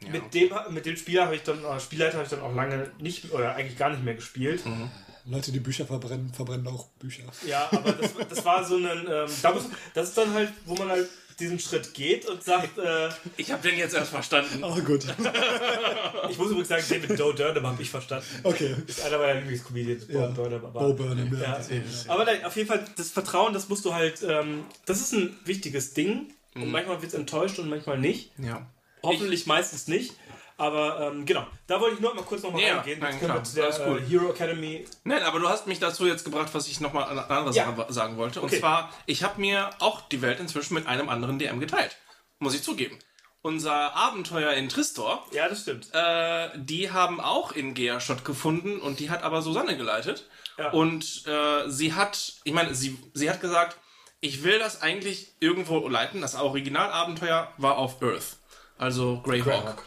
Mit, 0.10 0.34
dem, 0.34 0.52
mit 0.70 0.86
dem 0.86 0.96
Spieler 0.96 1.26
habe 1.26 1.36
ich 1.36 1.44
dann, 1.44 1.66
äh, 1.66 1.80
Spielleiter 1.82 2.14
habe 2.14 2.24
ich 2.24 2.30
dann 2.30 2.42
auch 2.42 2.56
lange 2.56 2.90
nicht, 3.00 3.34
oder 3.34 3.56
eigentlich 3.56 3.78
gar 3.78 3.90
nicht 3.90 4.04
mehr 4.06 4.14
gespielt. 4.16 4.66
Mhm. 4.66 4.90
Leute, 5.26 5.52
die 5.52 5.60
Bücher 5.60 5.86
verbrennen, 5.86 6.34
verbrennen 6.34 6.68
auch 6.68 6.88
Bücher. 7.00 7.24
Ja, 7.48 7.68
aber 7.72 7.92
das, 7.94 8.12
das 8.30 8.46
war 8.46 8.66
so 8.66 8.78
ein, 8.78 8.86
ähm, 8.86 9.30
da 9.42 9.52
muss, 9.54 9.64
das 9.94 10.10
ist 10.10 10.18
dann 10.18 10.34
halt, 10.34 10.52
wo 10.66 10.76
man 10.76 10.90
halt 10.90 11.08
diesen 11.40 11.60
Schritt 11.60 11.94
geht 11.94 12.26
und 12.28 12.44
sagt, 12.44 12.78
äh, 12.78 13.10
Ich 13.38 13.52
habe 13.52 13.68
den 13.68 13.78
jetzt 13.78 13.96
erst 13.96 14.12
verstanden. 14.12 14.64
Ah, 14.64 14.78
gut. 14.80 15.06
ich 16.30 16.38
muss 16.38 16.50
übrigens 16.50 16.68
sagen, 16.68 16.84
David 16.90 17.20
Doe 17.20 17.34
Durham 17.34 17.66
habe 17.66 17.82
ich 17.82 17.90
verstanden. 17.90 18.26
Okay. 18.44 18.76
Ist 18.86 19.02
einer 19.04 19.18
meiner 19.18 19.40
Lieblingscomedians, 19.40 20.08
Ja. 20.10 20.28
Bo 20.28 20.34
Burnham. 20.34 20.66
Aber, 20.66 20.80
Bo 20.80 20.94
Burnham, 20.94 21.34
ja. 21.40 21.60
Ja. 21.60 21.62
Aber 22.08 22.26
nein, 22.26 22.44
auf 22.44 22.56
jeden 22.56 22.68
Fall, 22.68 22.84
das 22.98 23.10
Vertrauen, 23.10 23.54
das 23.54 23.70
musst 23.70 23.86
du 23.86 23.94
halt, 23.94 24.22
ähm, 24.28 24.66
das 24.86 25.00
ist 25.00 25.14
ein 25.14 25.38
wichtiges 25.46 25.94
Ding. 25.94 26.34
Mhm. 26.56 26.64
Und 26.64 26.72
manchmal 26.72 27.02
wird 27.02 27.14
es 27.14 27.18
enttäuscht 27.18 27.60
und 27.60 27.70
manchmal 27.70 28.00
nicht. 28.00 28.32
Ja. 28.38 28.68
Hoffentlich 29.02 29.46
meistens 29.46 29.88
nicht. 29.88 30.14
Aber 30.60 31.00
ähm, 31.00 31.26
genau, 31.26 31.48
da 31.68 31.80
wollte 31.80 31.96
ich 31.96 32.02
nur 32.02 32.14
mal 32.14 32.24
kurz 32.24 32.44
nochmal 32.44 32.62
Ja, 32.62 32.76
reingehen. 32.76 33.00
nein, 33.00 33.18
klar, 33.18 33.42
zu 33.44 33.56
der 33.56 33.88
cool. 33.88 33.98
äh, 34.00 34.10
Hero 34.10 34.30
Academy. 34.32 34.86
Nein, 35.06 35.24
aber 35.24 35.40
du 35.40 35.48
hast 35.48 35.68
mich 35.68 35.80
dazu 35.80 36.06
jetzt 36.06 36.26
gebracht, 36.26 36.50
was 36.52 36.68
ich 36.68 36.82
nochmal 36.82 37.06
eine 37.06 37.30
andere 37.30 37.56
Ja. 37.56 37.66
Sache 37.74 37.86
sagen 37.94 38.18
wollte. 38.18 38.42
Und 38.42 38.48
Okay. 38.50 38.60
zwar, 38.60 38.92
ich 39.06 39.24
habe 39.24 39.40
mir 39.40 39.70
auch 39.80 40.02
die 40.10 40.22
Welt 40.22 40.40
inzwischen 40.42 40.74
mit 40.74 40.86
einem 40.86 41.08
anderen 41.08 41.40
DM 41.40 41.62
geteilt. 41.62 41.96
Muss 42.40 42.54
ich 42.56 42.62
zugeben. 42.62 43.00
Unser 43.42 43.96
Abenteuer 43.96 44.52
in 44.52 44.68
Tristor, 44.68 45.26
Ja, 45.32 45.48
das 45.48 45.62
stimmt. 45.62 45.88
äh, 45.94 46.50
die 46.56 46.92
haben 46.92 47.22
auch 47.22 47.54
in 47.54 47.74
Gea 47.74 48.02
stattgefunden 48.02 48.82
und 48.82 49.00
die 49.00 49.10
hat 49.10 49.24
aber 49.24 49.42
Susanne 49.42 49.78
geleitet. 49.78 50.28
Ja. 50.58 50.72
Und 50.72 51.26
äh, 51.26 51.70
sie 51.70 51.94
hat, 51.94 52.34
ich 52.44 52.52
meine, 52.52 52.76
sie, 52.76 52.98
sie 53.14 53.30
hat 53.30 53.40
gesagt, 53.40 53.78
ich 54.20 54.44
will 54.44 54.60
das 54.60 54.82
eigentlich 54.82 55.36
irgendwo 55.40 55.88
leiten. 55.88 56.20
Das 56.20 56.36
Originalabenteuer 56.36 57.54
war 57.58 57.78
auf 57.78 58.02
Earth. 58.04 58.39
Also 58.80 59.22
Greyhawk. 59.24 59.84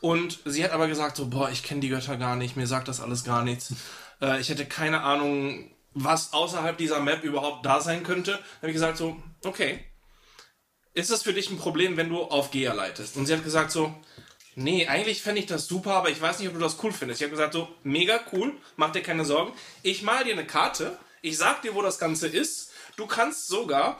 Und 0.00 0.38
sie 0.44 0.62
hat 0.62 0.70
aber 0.70 0.86
gesagt 0.86 1.16
so, 1.16 1.26
boah, 1.26 1.50
ich 1.50 1.64
kenne 1.64 1.80
die 1.80 1.88
Götter 1.88 2.16
gar 2.16 2.36
nicht, 2.36 2.56
mir 2.56 2.68
sagt 2.68 2.86
das 2.86 3.00
alles 3.00 3.24
gar 3.24 3.42
nichts. 3.42 3.74
Äh, 4.22 4.40
ich 4.40 4.48
hätte 4.48 4.64
keine 4.64 5.02
Ahnung, 5.02 5.68
was 5.94 6.32
außerhalb 6.32 6.78
dieser 6.78 7.00
Map 7.00 7.24
überhaupt 7.24 7.66
da 7.66 7.80
sein 7.80 8.04
könnte. 8.04 8.32
Dann 8.32 8.40
habe 8.58 8.68
ich 8.68 8.74
gesagt 8.74 8.98
so, 8.98 9.16
okay. 9.44 9.80
Ist 10.94 11.10
das 11.10 11.24
für 11.24 11.32
dich 11.32 11.50
ein 11.50 11.58
Problem, 11.58 11.96
wenn 11.96 12.08
du 12.08 12.22
auf 12.22 12.52
Gea 12.52 12.72
leitest? 12.72 13.16
Und 13.16 13.26
sie 13.26 13.34
hat 13.34 13.42
gesagt 13.42 13.72
so, 13.72 13.92
nee, 14.54 14.86
eigentlich 14.86 15.22
fände 15.22 15.40
ich 15.40 15.46
das 15.46 15.66
super, 15.66 15.94
aber 15.94 16.10
ich 16.10 16.20
weiß 16.20 16.38
nicht, 16.38 16.48
ob 16.48 16.54
du 16.54 16.60
das 16.60 16.82
cool 16.84 16.92
findest. 16.92 17.20
Ich 17.20 17.24
habe 17.24 17.32
gesagt 17.32 17.52
so, 17.52 17.68
mega 17.82 18.20
cool, 18.32 18.52
mach 18.76 18.92
dir 18.92 19.02
keine 19.02 19.24
Sorgen. 19.24 19.52
Ich 19.82 20.02
mal 20.02 20.22
dir 20.22 20.34
eine 20.34 20.46
Karte, 20.46 20.96
Ich 21.20 21.36
sag 21.36 21.62
dir, 21.62 21.74
wo 21.74 21.82
das 21.82 21.98
Ganze 21.98 22.28
ist. 22.28 22.70
Du 22.96 23.06
kannst 23.06 23.48
sogar, 23.48 23.98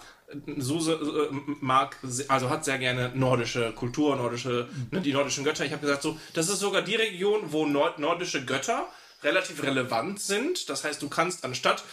Suse 0.59 0.93
äh, 0.93 1.35
mag, 1.61 1.97
also 2.29 2.51
hat 2.51 2.65
sehr 2.65 2.79
gerne 2.79 3.13
nordische 3.15 3.73
Kultur, 3.73 4.17
nordische, 4.17 4.69
ne, 4.91 5.01
die 5.01 5.13
nordischen 5.13 5.45
Götter. 5.45 5.65
Ich 5.65 5.73
habe 5.73 5.83
gesagt, 5.83 6.03
so, 6.03 6.19
das 6.35 6.49
ist 6.49 6.59
sogar 6.59 6.83
die 6.83 6.97
Region, 6.97 7.53
wo 7.53 7.67
nord 7.67 7.99
nordische 7.99 8.45
Götter 8.45 8.89
relativ 9.23 9.63
relevant 9.63 10.21
sind. 10.21 10.69
Das 10.69 10.85
heißt, 10.85 11.01
du 11.01 11.09
kannst 11.09 11.45
anstatt 11.45 11.85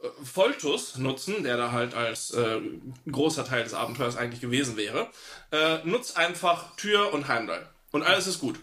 äh, 0.00 0.08
Voltus 0.20 0.96
nutzen, 0.96 1.42
der 1.42 1.56
da 1.56 1.72
halt 1.72 1.94
als 1.94 2.30
äh, 2.32 2.60
großer 3.10 3.44
Teil 3.44 3.64
des 3.64 3.74
Abenteuers 3.74 4.16
eigentlich 4.16 4.40
gewesen 4.40 4.76
wäre, 4.76 5.08
äh, 5.50 5.78
nutzt 5.84 6.16
einfach 6.16 6.76
Tür 6.76 7.12
und 7.12 7.28
Heimdall. 7.28 7.68
Und 7.90 8.04
alles 8.04 8.26
ist 8.26 8.38
gut. 8.38 8.58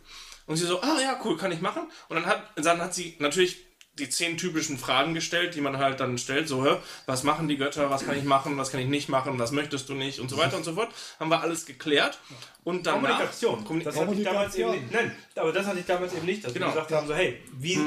Und 0.48 0.56
sie 0.56 0.66
so, 0.66 0.82
ah 0.82 1.00
ja, 1.02 1.20
cool, 1.24 1.38
kann 1.38 1.52
ich 1.52 1.62
machen. 1.62 1.84
Und 2.08 2.16
dann 2.16 2.26
hat, 2.26 2.44
dann 2.56 2.82
hat 2.82 2.96
sie 2.96 3.16
natürlich 3.20 3.69
die 4.00 4.10
zehn 4.10 4.38
typischen 4.38 4.78
Fragen 4.78 5.14
gestellt, 5.14 5.56
die 5.56 5.62
man 5.62 5.78
halt 5.78 6.00
dann 6.00 6.18
stellt, 6.18 6.48
so, 6.48 6.78
was 7.06 7.24
machen 7.24 7.48
die 7.48 7.58
Götter, 7.58 7.90
was 7.90 8.06
kann 8.06 8.18
ich 8.18 8.24
machen, 8.24 8.58
was 8.58 8.72
kann 8.72 8.80
ich 8.80 8.88
nicht 8.88 9.10
machen, 9.10 9.38
was 9.40 9.52
möchtest 9.52 9.88
du 9.90 9.94
nicht 9.94 10.20
und 10.20 10.30
so 10.30 10.38
weiter 10.38 10.58
und 10.58 10.64
so 10.64 10.74
fort. 10.74 10.90
Haben 11.20 11.30
wir 11.30 11.42
alles 11.42 11.66
geklärt. 11.66 12.20
Und 12.64 12.86
danach... 12.88 13.02
Kommunikation. 13.02 13.64
Kommuni- 13.66 13.84
das 13.84 13.96
hatte 13.98 14.14
ich 14.14 14.24
damals 14.24 14.56
eben 14.56 14.72
nicht. 14.72 14.92
Nein, 14.92 15.16
aber 15.36 15.52
das 15.54 15.66
hatte 15.66 15.80
ich 15.80 15.86
damals 15.86 16.14
eben 16.14 16.26
nicht, 16.26 16.44
dass 16.44 16.54
Genau. 16.54 16.68
wir 16.68 16.74
gesagt 16.74 16.92
haben, 16.92 17.08
so, 17.08 17.14
hey, 17.16 17.42
wie, 17.54 17.80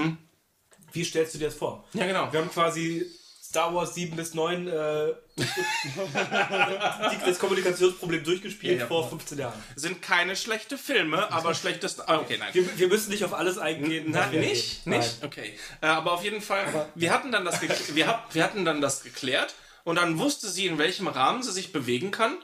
wie 0.92 1.04
stellst 1.04 1.34
du 1.34 1.38
dir 1.38 1.46
das 1.46 1.54
vor? 1.54 1.84
ja, 1.94 2.06
genau. 2.06 2.32
Wir 2.32 2.40
haben 2.40 2.50
quasi 2.50 3.06
Star 3.52 3.74
Wars 3.74 3.94
7 3.94 4.16
bis 4.16 4.32
9 4.32 4.66
äh, 4.66 5.12
das 7.26 7.38
Kommunikationsproblem 7.38 8.24
durchgespielt 8.24 8.76
Ja, 8.76 8.80
ja. 8.80 8.86
vor 8.86 9.06
15 9.06 9.38
Jahren. 9.38 9.62
Sind 9.76 10.00
keine 10.00 10.36
schlechte 10.36 10.78
Filme, 10.78 11.30
aber 11.30 11.52
schlechtes... 11.54 12.00
Ah, 12.00 12.16
okay, 12.16 12.38
nein. 12.38 12.48
Wir, 12.54 12.78
wir 12.78 12.88
müssen 12.88 13.10
nicht 13.10 13.24
auf 13.24 13.34
alles 13.34 13.58
eingehen. 13.58 14.06
Was 14.14 14.32
wir 14.32 14.40
nicht? 14.40 14.86
erleben. 14.86 15.02
Nicht? 15.02 15.22
Okay. 15.22 15.52
Äh, 15.82 15.86
aber 15.88 16.12
auf 16.12 16.24
jeden 16.24 16.40
Fall, 16.40 16.88
wir, 16.94 17.12
hatten 17.12 17.30
dann 17.30 17.44
das 17.44 17.60
wir, 17.94 18.06
hab, 18.06 18.34
wir 18.34 18.42
hatten 18.42 18.64
dann 18.64 18.80
das 18.80 19.02
geklärt 19.02 19.54
und 19.84 19.96
dann 19.96 20.18
wusste 20.18 20.48
sie, 20.48 20.64
in 20.64 20.78
welchem 20.78 21.06
Rahmen 21.06 21.42
sie 21.42 21.52
sich 21.52 21.72
bewegen 21.72 22.10
kann. 22.10 22.38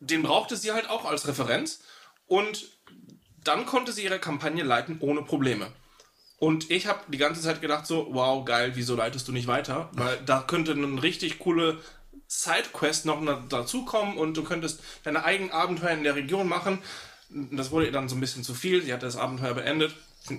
Den 0.00 0.22
brauchte 0.22 0.58
sie 0.58 0.70
halt 0.70 0.90
auch 0.90 1.06
als 1.06 1.26
Referenz. 1.26 1.80
Und 2.26 2.66
dann 3.42 3.64
konnte 3.64 3.90
sie 3.90 4.04
ihre 4.04 4.18
Kampagne 4.18 4.64
leiten 4.64 4.98
ohne 5.00 5.22
Probleme. 5.22 5.72
Und 6.38 6.70
ich 6.70 6.86
habe 6.86 7.00
die 7.08 7.18
ganze 7.18 7.40
Zeit 7.40 7.60
gedacht 7.60 7.86
so, 7.86 8.08
wow, 8.10 8.44
geil, 8.44 8.72
wieso 8.74 8.94
leitest 8.94 9.26
du 9.28 9.32
nicht 9.32 9.46
weiter? 9.46 9.88
Weil 9.92 10.18
da 10.24 10.42
könnte 10.42 10.72
eine 10.72 11.02
richtig 11.02 11.38
coole 11.38 11.78
Sidequest 12.28 13.06
noch 13.06 13.22
dazukommen 13.48 14.18
und 14.18 14.36
du 14.36 14.44
könntest 14.44 14.80
deine 15.04 15.24
eigenen 15.24 15.52
Abenteuer 15.52 15.92
in 15.92 16.02
der 16.02 16.16
Region 16.16 16.48
machen. 16.48 16.78
Das 17.30 17.70
wurde 17.70 17.86
ihr 17.86 17.92
dann 17.92 18.08
so 18.08 18.16
ein 18.16 18.20
bisschen 18.20 18.44
zu 18.44 18.54
viel. 18.54 18.82
Sie 18.82 18.92
hatte 18.92 19.06
das 19.06 19.16
Abenteuer 19.16 19.54
beendet. 19.54 19.94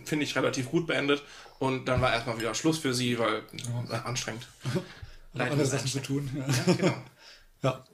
Finde 0.05 0.25
ich 0.25 0.35
relativ 0.35 0.69
gut 0.69 0.85
beendet. 0.85 1.23
Und 1.59 1.85
dann 1.85 2.01
war 2.01 2.13
erstmal 2.13 2.39
wieder 2.39 2.53
Schluss 2.53 2.77
für 2.77 2.93
sie, 2.93 3.17
weil 3.17 3.41
äh, 3.89 3.95
anstrengend. 4.03 4.47
Andere 5.33 5.61
ist 5.61 5.71
Sachen 5.71 5.87
zu 5.87 5.99
tun. 5.99 6.29
Ja, 6.35 6.73
Genau. 6.73 6.97
ja. 7.63 7.85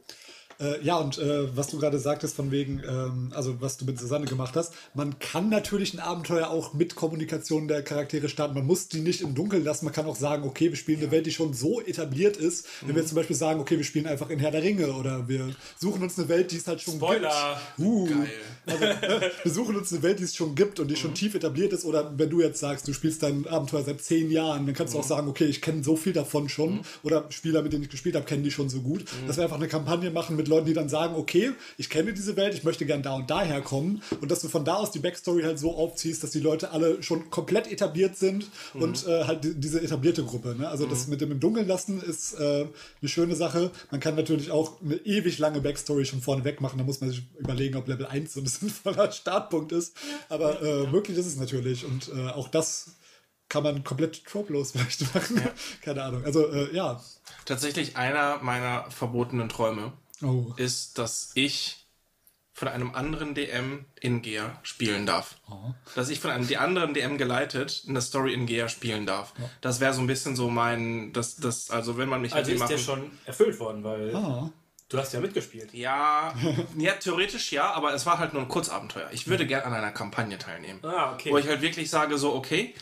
Äh, 0.64 0.82
ja 0.84 0.96
und 0.98 1.18
äh, 1.18 1.56
was 1.56 1.68
du 1.68 1.78
gerade 1.80 2.00
sagtest, 2.00 2.36
von 2.36 2.52
wegen, 2.52 2.82
ähm, 2.88 3.32
also 3.36 3.60
was 3.60 3.78
du 3.78 3.86
mit 3.86 4.00
Susanne 4.00 4.26
gemacht 4.26 4.56
hast, 4.56 4.74
man 4.94 5.20
kann 5.20 5.50
natürlich 5.50 5.94
ein 5.94 6.00
Abenteuer 6.00 6.50
auch 6.50 6.74
mit 6.74 6.96
Kommunikation 6.96 7.68
der 7.68 7.84
Charaktere 7.84 8.30
starten. 8.30 8.54
Man 8.56 8.66
muss 8.66 8.88
die 8.88 9.00
nicht 9.02 9.22
im 9.22 9.36
Dunkeln 9.36 9.64
lassen. 9.64 9.86
Man 9.86 9.94
kann 9.94 10.06
auch 10.06 10.16
sagen, 10.16 10.44
okay, 10.44 10.70
wir 10.70 10.78
spielen 10.78 11.00
eine 11.02 11.12
Welt, 11.12 11.26
die 11.26 11.32
schon 11.32 11.54
so 11.54 11.82
etabliert 11.82 12.38
ist. 12.38 12.66
Wenn 12.82 12.90
Mhm. 12.92 12.96
wir 12.96 13.02
jetzt 13.02 13.10
zum 13.10 13.16
Beispiel 13.18 13.36
sagen, 13.36 13.60
okay, 13.60 13.78
wir 13.78 13.84
spielen 13.84 14.08
einfach 14.08 14.30
in 14.30 14.40
Herr 14.40 14.52
der 14.52 14.64
Ringe 14.64 14.94
oder 14.94 15.28
wir 15.28 15.56
suchen 15.80 16.02
uns 16.04 16.18
eine 16.18 16.30
Welt, 16.30 16.52
die 16.52 16.58
es 16.58 16.68
halt 16.68 16.82
schon 16.82 16.96
Spoiler. 16.96 17.58
gibt. 17.78 17.88
Uh, 17.88 18.06
Geil. 18.08 18.30
also, 18.68 18.84
äh, 18.86 19.22
wir 19.44 19.52
suchen 19.52 19.76
uns 19.76 19.92
eine 19.92 20.04
Welt, 20.04 20.20
die 20.20 20.24
es 20.24 20.36
schon 20.36 20.56
gibt 20.56 20.80
und 20.80 20.88
die 20.88 20.94
Mhm. 20.94 20.98
schon 21.00 21.14
tief 21.16 21.36
etabliert 21.36 21.74
ist. 21.74 21.84
Oder 21.86 22.14
wenn 22.18 22.30
du 22.30 22.40
jetzt 22.42 22.60
sagst, 22.60 22.88
du 22.88 22.94
spielst 22.94 23.22
dein 23.24 23.46
Abenteuer 23.48 23.84
seit 23.84 24.02
zehn 24.02 24.32
Jahren, 24.32 24.66
dann 24.66 24.76
kannst 24.76 24.94
du 24.94 24.98
Mhm. 24.98 25.04
auch 25.04 25.08
sagen, 25.08 25.28
okay, 25.28 25.46
ich 25.46 25.62
kenne 25.62 25.84
so 25.84 25.96
viel 25.96 26.14
davon 26.14 26.48
schon. 26.50 26.82
Oder 27.04 27.26
Spieler, 27.30 27.62
mit 27.62 27.74
denen 27.74 27.84
ich 27.84 27.90
gespielt 27.90 28.16
habe, 28.16 28.26
kennen 28.26 28.44
die 28.44 28.52
schon 28.52 28.70
so 28.70 28.80
gut. 28.82 29.02
Mhm. 29.02 29.28
Dass 29.28 29.38
wir 29.38 29.44
einfach 29.44 29.58
eine 29.58 29.68
Kampagne 29.68 30.12
machen 30.12 30.36
mit 30.36 30.48
Leuten, 30.54 30.68
die 30.68 30.74
dann 30.74 30.90
sagen, 30.90 31.16
okay, 31.16 31.52
ich 31.78 31.90
kenne 31.90 32.14
diese 32.14 32.36
Welt, 32.36 32.54
ich 32.54 32.64
möchte 32.64 32.86
gern 32.86 33.02
da 33.02 33.14
und 33.16 33.30
daher 33.30 33.62
kommen. 33.62 34.02
Und 34.22 34.32
dass 34.32 34.42
du 34.42 34.48
von 34.50 34.64
da 34.66 34.76
aus 34.76 34.92
die 34.92 35.00
Backstory 35.00 35.44
halt 35.44 35.60
so 35.60 35.76
aufziehst, 35.76 36.24
dass 36.24 36.32
die 36.32 36.40
Leute 36.40 36.72
alle 36.72 37.02
schon 37.04 37.30
komplett 37.30 37.72
etabliert 37.72 38.18
sind 38.18 38.46
Mhm. 38.74 38.82
und 38.82 39.08
äh, 39.08 39.24
halt 39.26 39.44
die, 39.44 39.54
diese 39.56 39.82
etablierte 39.82 40.24
Gruppe. 40.24 40.56
Ne? 40.58 40.68
Also 40.68 40.86
das 40.86 41.08
mit 41.08 41.22
dem 41.22 41.32
im 41.32 41.40
Dunkeln 41.40 41.68
lassen 41.68 42.02
ist 42.02 42.34
äh, 42.40 42.66
eine 43.02 43.10
schöne 43.10 43.36
Sache. 43.36 43.72
Man 43.92 44.00
kann 44.00 44.16
natürlich 44.16 44.52
auch 44.52 44.82
eine 44.82 44.96
ewig 44.96 45.40
lange 45.40 45.62
Backstory 45.62 46.06
schon 46.06 46.22
vorneweg 46.22 46.62
machen. 46.62 46.78
Da 46.78 46.84
muss 46.84 47.02
man 47.02 47.10
sich 47.10 47.24
überlegen, 47.40 47.78
ob 47.78 47.88
Level 47.88 48.06
1 48.06 48.34
so 48.34 48.40
ein 48.40 48.48
sinnvoller 48.48 49.12
Startpunkt 49.14 49.72
ist. 49.72 49.96
Aber 50.30 50.62
äh, 50.62 50.88
möglich 50.88 51.18
ist 51.18 51.26
es 51.26 51.36
natürlich. 51.38 51.86
Und 51.86 52.10
äh, 52.16 52.28
auch 52.30 52.48
das 52.48 52.92
kann 53.50 53.64
man 53.64 53.84
komplett 53.84 54.24
tropelos 54.26 54.72
vielleicht 54.74 55.14
machen. 55.14 55.42
Keine 55.82 56.04
Ahnung. 56.04 56.24
Also 56.26 56.48
äh, 56.52 56.74
ja. 56.76 57.02
Tatsächlich 57.46 57.98
einer 57.98 58.40
meiner 58.42 58.90
verbotenen 58.90 59.50
Träume 59.50 59.94
Oh. 60.24 60.54
ist, 60.58 60.98
dass 60.98 61.32
ich 61.36 61.80
von 62.56 62.68
einem 62.68 62.94
anderen 62.94 63.34
DM 63.34 63.86
in 64.00 64.22
Gea 64.22 64.60
spielen 64.62 65.06
darf. 65.08 65.36
Dass 65.96 66.10
ich 66.10 66.20
von 66.20 66.30
einem 66.32 66.48
die 66.48 66.58
anderen 66.58 66.94
DM 66.94 67.18
geleitet 67.18 67.84
eine 67.88 68.00
Story 68.02 68.34
in 68.34 68.46
Gea 68.46 68.70
spielen 68.70 69.06
darf. 69.08 69.34
Das 69.62 69.80
wäre 69.80 69.94
so 69.94 70.02
ein 70.02 70.08
bisschen 70.08 70.36
so 70.36 70.50
mein, 70.50 71.12
das, 71.14 71.36
das, 71.38 71.72
also 71.72 71.98
wenn 71.98 72.08
man 72.10 72.22
mich 72.22 72.34
Also 72.34 72.52
ist 72.52 72.68
der 72.68 72.78
schon 72.78 73.12
erfüllt 73.26 73.60
worden, 73.60 73.84
weil 73.84 74.16
Ah. 74.16 74.52
du 74.90 74.98
hast 75.00 75.14
ja 75.14 75.20
mitgespielt. 75.20 75.74
Ja, 75.74 76.36
ja, 76.78 76.94
theoretisch 76.94 77.52
ja, 77.52 77.72
aber 77.74 77.94
es 77.96 78.06
war 78.06 78.20
halt 78.20 78.34
nur 78.34 78.44
ein 78.44 78.48
Kurzabenteuer. 78.48 79.10
Ich 79.12 79.28
würde 79.28 79.48
gern 79.48 79.64
an 79.64 79.74
einer 79.74 79.92
Kampagne 79.92 80.38
teilnehmen. 80.38 80.80
Ah, 80.86 81.14
okay. 81.14 81.32
Wo 81.32 81.40
ich 81.40 81.48
halt 81.48 81.62
wirklich 81.62 81.90
sage, 81.90 82.20
so, 82.20 82.34
okay, 82.36 82.76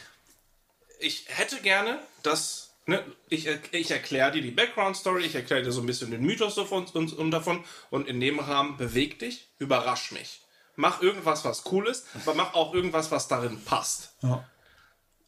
ich 1.00 1.26
hätte 1.30 1.62
gerne, 1.62 1.98
dass, 2.24 2.61
ne, 2.86 3.04
ich, 3.30 3.48
ich 3.72 3.92
erkläre 3.92 4.32
dir 4.32 4.42
die 4.42 4.52
Background-Story, 4.52 5.24
ich 5.24 5.36
erkläre 5.36 5.64
dir 5.64 5.72
so 5.72 5.82
ein 5.82 5.88
bisschen 5.88 6.12
den 6.12 6.24
Mythos 6.24 6.56
davon 6.56 6.86
und, 6.94 7.14
und 7.14 7.32
davon 7.32 7.64
und 7.90 8.08
in 8.08 8.20
dem 8.20 8.40
Rahmen 8.40 8.78
beweg 8.78 9.20
dich, 9.20 9.50
überrasch 9.60 10.12
mich. 10.12 10.42
Mach 10.76 11.02
irgendwas, 11.02 11.46
was 11.46 11.64
cool 11.72 11.88
ist, 11.88 12.08
aber 12.16 12.34
mach 12.34 12.54
auch 12.54 12.74
irgendwas, 12.74 13.12
was 13.12 13.28
darin 13.28 13.64
passt. 13.64 14.16
Ja. 14.22 14.48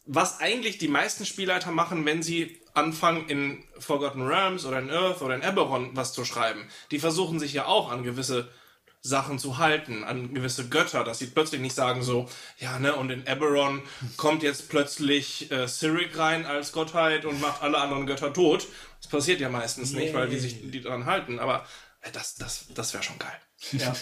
Was 0.06 0.40
eigentlich 0.40 0.78
die 0.78 0.88
meisten 0.88 1.24
Spielleiter 1.24 1.70
machen, 1.70 2.04
wenn 2.04 2.22
sie 2.22 2.60
anfangen, 2.74 3.28
in 3.28 3.64
Forgotten 3.78 4.22
Realms 4.22 4.64
oder 4.66 4.78
in 4.78 4.90
Earth 4.90 5.22
oder 5.22 5.34
in 5.34 5.42
Eberron 5.42 5.90
was 5.94 6.12
zu 6.12 6.24
schreiben. 6.24 6.68
Die 6.90 6.98
versuchen 6.98 7.38
sich 7.38 7.52
ja 7.52 7.66
auch 7.66 7.90
an 7.90 8.02
gewisse 8.02 8.50
Sachen 9.06 9.38
zu 9.38 9.58
halten, 9.58 10.02
an 10.02 10.32
gewisse 10.32 10.70
Götter, 10.70 11.04
dass 11.04 11.18
sie 11.18 11.26
plötzlich 11.26 11.60
nicht 11.60 11.74
sagen 11.74 12.02
so, 12.02 12.26
ja, 12.58 12.78
ne, 12.78 12.96
und 12.96 13.10
in 13.10 13.26
Eberron 13.26 13.82
kommt 14.16 14.42
jetzt 14.42 14.70
plötzlich 14.70 15.50
äh, 15.52 15.68
Cyric 15.68 16.16
rein 16.18 16.46
als 16.46 16.72
Gottheit 16.72 17.26
und 17.26 17.38
macht 17.38 17.62
alle 17.62 17.76
anderen 17.78 18.06
Götter 18.06 18.32
tot. 18.32 18.66
Das 19.02 19.10
passiert 19.10 19.40
ja 19.40 19.50
meistens 19.50 19.92
nicht, 19.92 20.14
weil 20.14 20.30
die 20.30 20.38
sich 20.38 20.70
die 20.70 20.80
daran 20.80 21.04
halten, 21.04 21.38
aber 21.38 21.66
äh, 22.00 22.10
das, 22.12 22.36
das, 22.36 22.64
das 22.74 22.94
wäre 22.94 23.02
schon 23.02 23.18
geil. 23.18 23.38
Ja. 23.72 23.94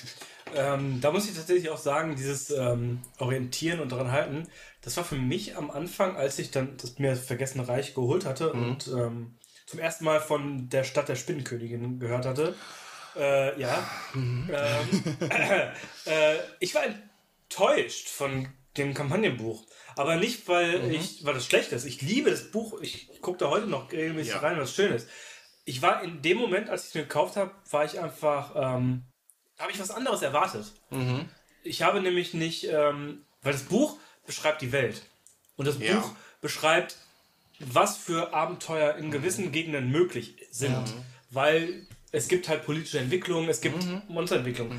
ähm, 0.54 1.00
da 1.00 1.10
muss 1.10 1.28
ich 1.28 1.34
tatsächlich 1.34 1.70
auch 1.70 1.78
sagen, 1.78 2.14
dieses 2.14 2.50
ähm, 2.50 3.00
Orientieren 3.18 3.80
und 3.80 3.90
daran 3.90 4.12
halten, 4.12 4.46
das 4.82 4.96
war 4.96 5.04
für 5.04 5.16
mich 5.16 5.56
am 5.56 5.72
Anfang, 5.72 6.16
als 6.16 6.38
ich 6.38 6.52
dann 6.52 6.76
das 6.76 7.00
mir 7.00 7.16
Vergessene 7.16 7.66
Reich 7.66 7.94
geholt 7.94 8.24
hatte 8.24 8.52
und 8.52 8.86
ähm, 8.86 9.34
zum 9.66 9.80
ersten 9.80 10.04
Mal 10.04 10.20
von 10.20 10.68
der 10.68 10.84
Stadt 10.84 11.08
der 11.08 11.16
Spinnenkönigin 11.16 11.98
gehört 11.98 12.24
hatte. 12.24 12.54
Äh, 13.16 13.60
ja. 13.60 13.88
Ähm, 14.14 14.48
äh, 16.06 16.36
ich 16.60 16.74
war 16.74 16.82
enttäuscht 16.84 18.08
von 18.08 18.48
dem 18.76 18.94
Kampagnenbuch. 18.94 19.64
Aber 19.96 20.16
nicht, 20.16 20.48
weil, 20.48 20.90
ich, 20.90 21.24
weil 21.24 21.34
das 21.34 21.44
schlecht 21.46 21.72
ist. 21.72 21.84
Ich 21.84 22.00
liebe 22.00 22.30
das 22.30 22.50
Buch. 22.50 22.80
Ich 22.80 23.08
gucke 23.20 23.38
da 23.38 23.50
heute 23.50 23.66
noch 23.66 23.92
regelmäßig 23.92 24.32
Ja. 24.32 24.38
rein, 24.40 24.58
was 24.58 24.74
schön 24.74 24.92
ist. 24.92 25.08
Ich 25.64 25.82
war 25.82 26.02
in 26.02 26.22
dem 26.22 26.38
Moment, 26.38 26.70
als 26.70 26.82
ich 26.84 26.88
es 26.88 26.94
mir 26.94 27.02
gekauft 27.02 27.36
habe, 27.36 27.52
war 27.70 27.84
ich 27.84 28.00
einfach, 28.00 28.52
ähm, 28.56 29.04
habe 29.58 29.70
ich 29.70 29.78
was 29.78 29.90
anderes 29.90 30.22
erwartet. 30.22 30.72
Ich 31.62 31.82
habe 31.82 32.00
nämlich 32.00 32.32
nicht, 32.34 32.64
ähm, 32.64 33.24
weil 33.42 33.52
das 33.52 33.62
Buch 33.64 33.98
beschreibt 34.26 34.62
die 34.62 34.72
Welt. 34.72 35.02
Und 35.56 35.66
das 35.68 35.78
Ja. 35.78 35.96
Buch 36.00 36.10
beschreibt, 36.40 36.96
was 37.60 37.96
für 37.98 38.32
Abenteuer 38.34 38.96
in 38.96 39.10
gewissen 39.10 39.52
Gegenden 39.52 39.90
möglich 39.90 40.34
sind. 40.50 40.94
Weil 41.30 41.86
es 42.12 42.28
gibt 42.28 42.48
halt 42.48 42.64
politische 42.64 42.98
Entwicklungen, 43.00 43.48
es 43.48 43.60
gibt 43.60 43.84
Monsterentwicklungen. 44.08 44.78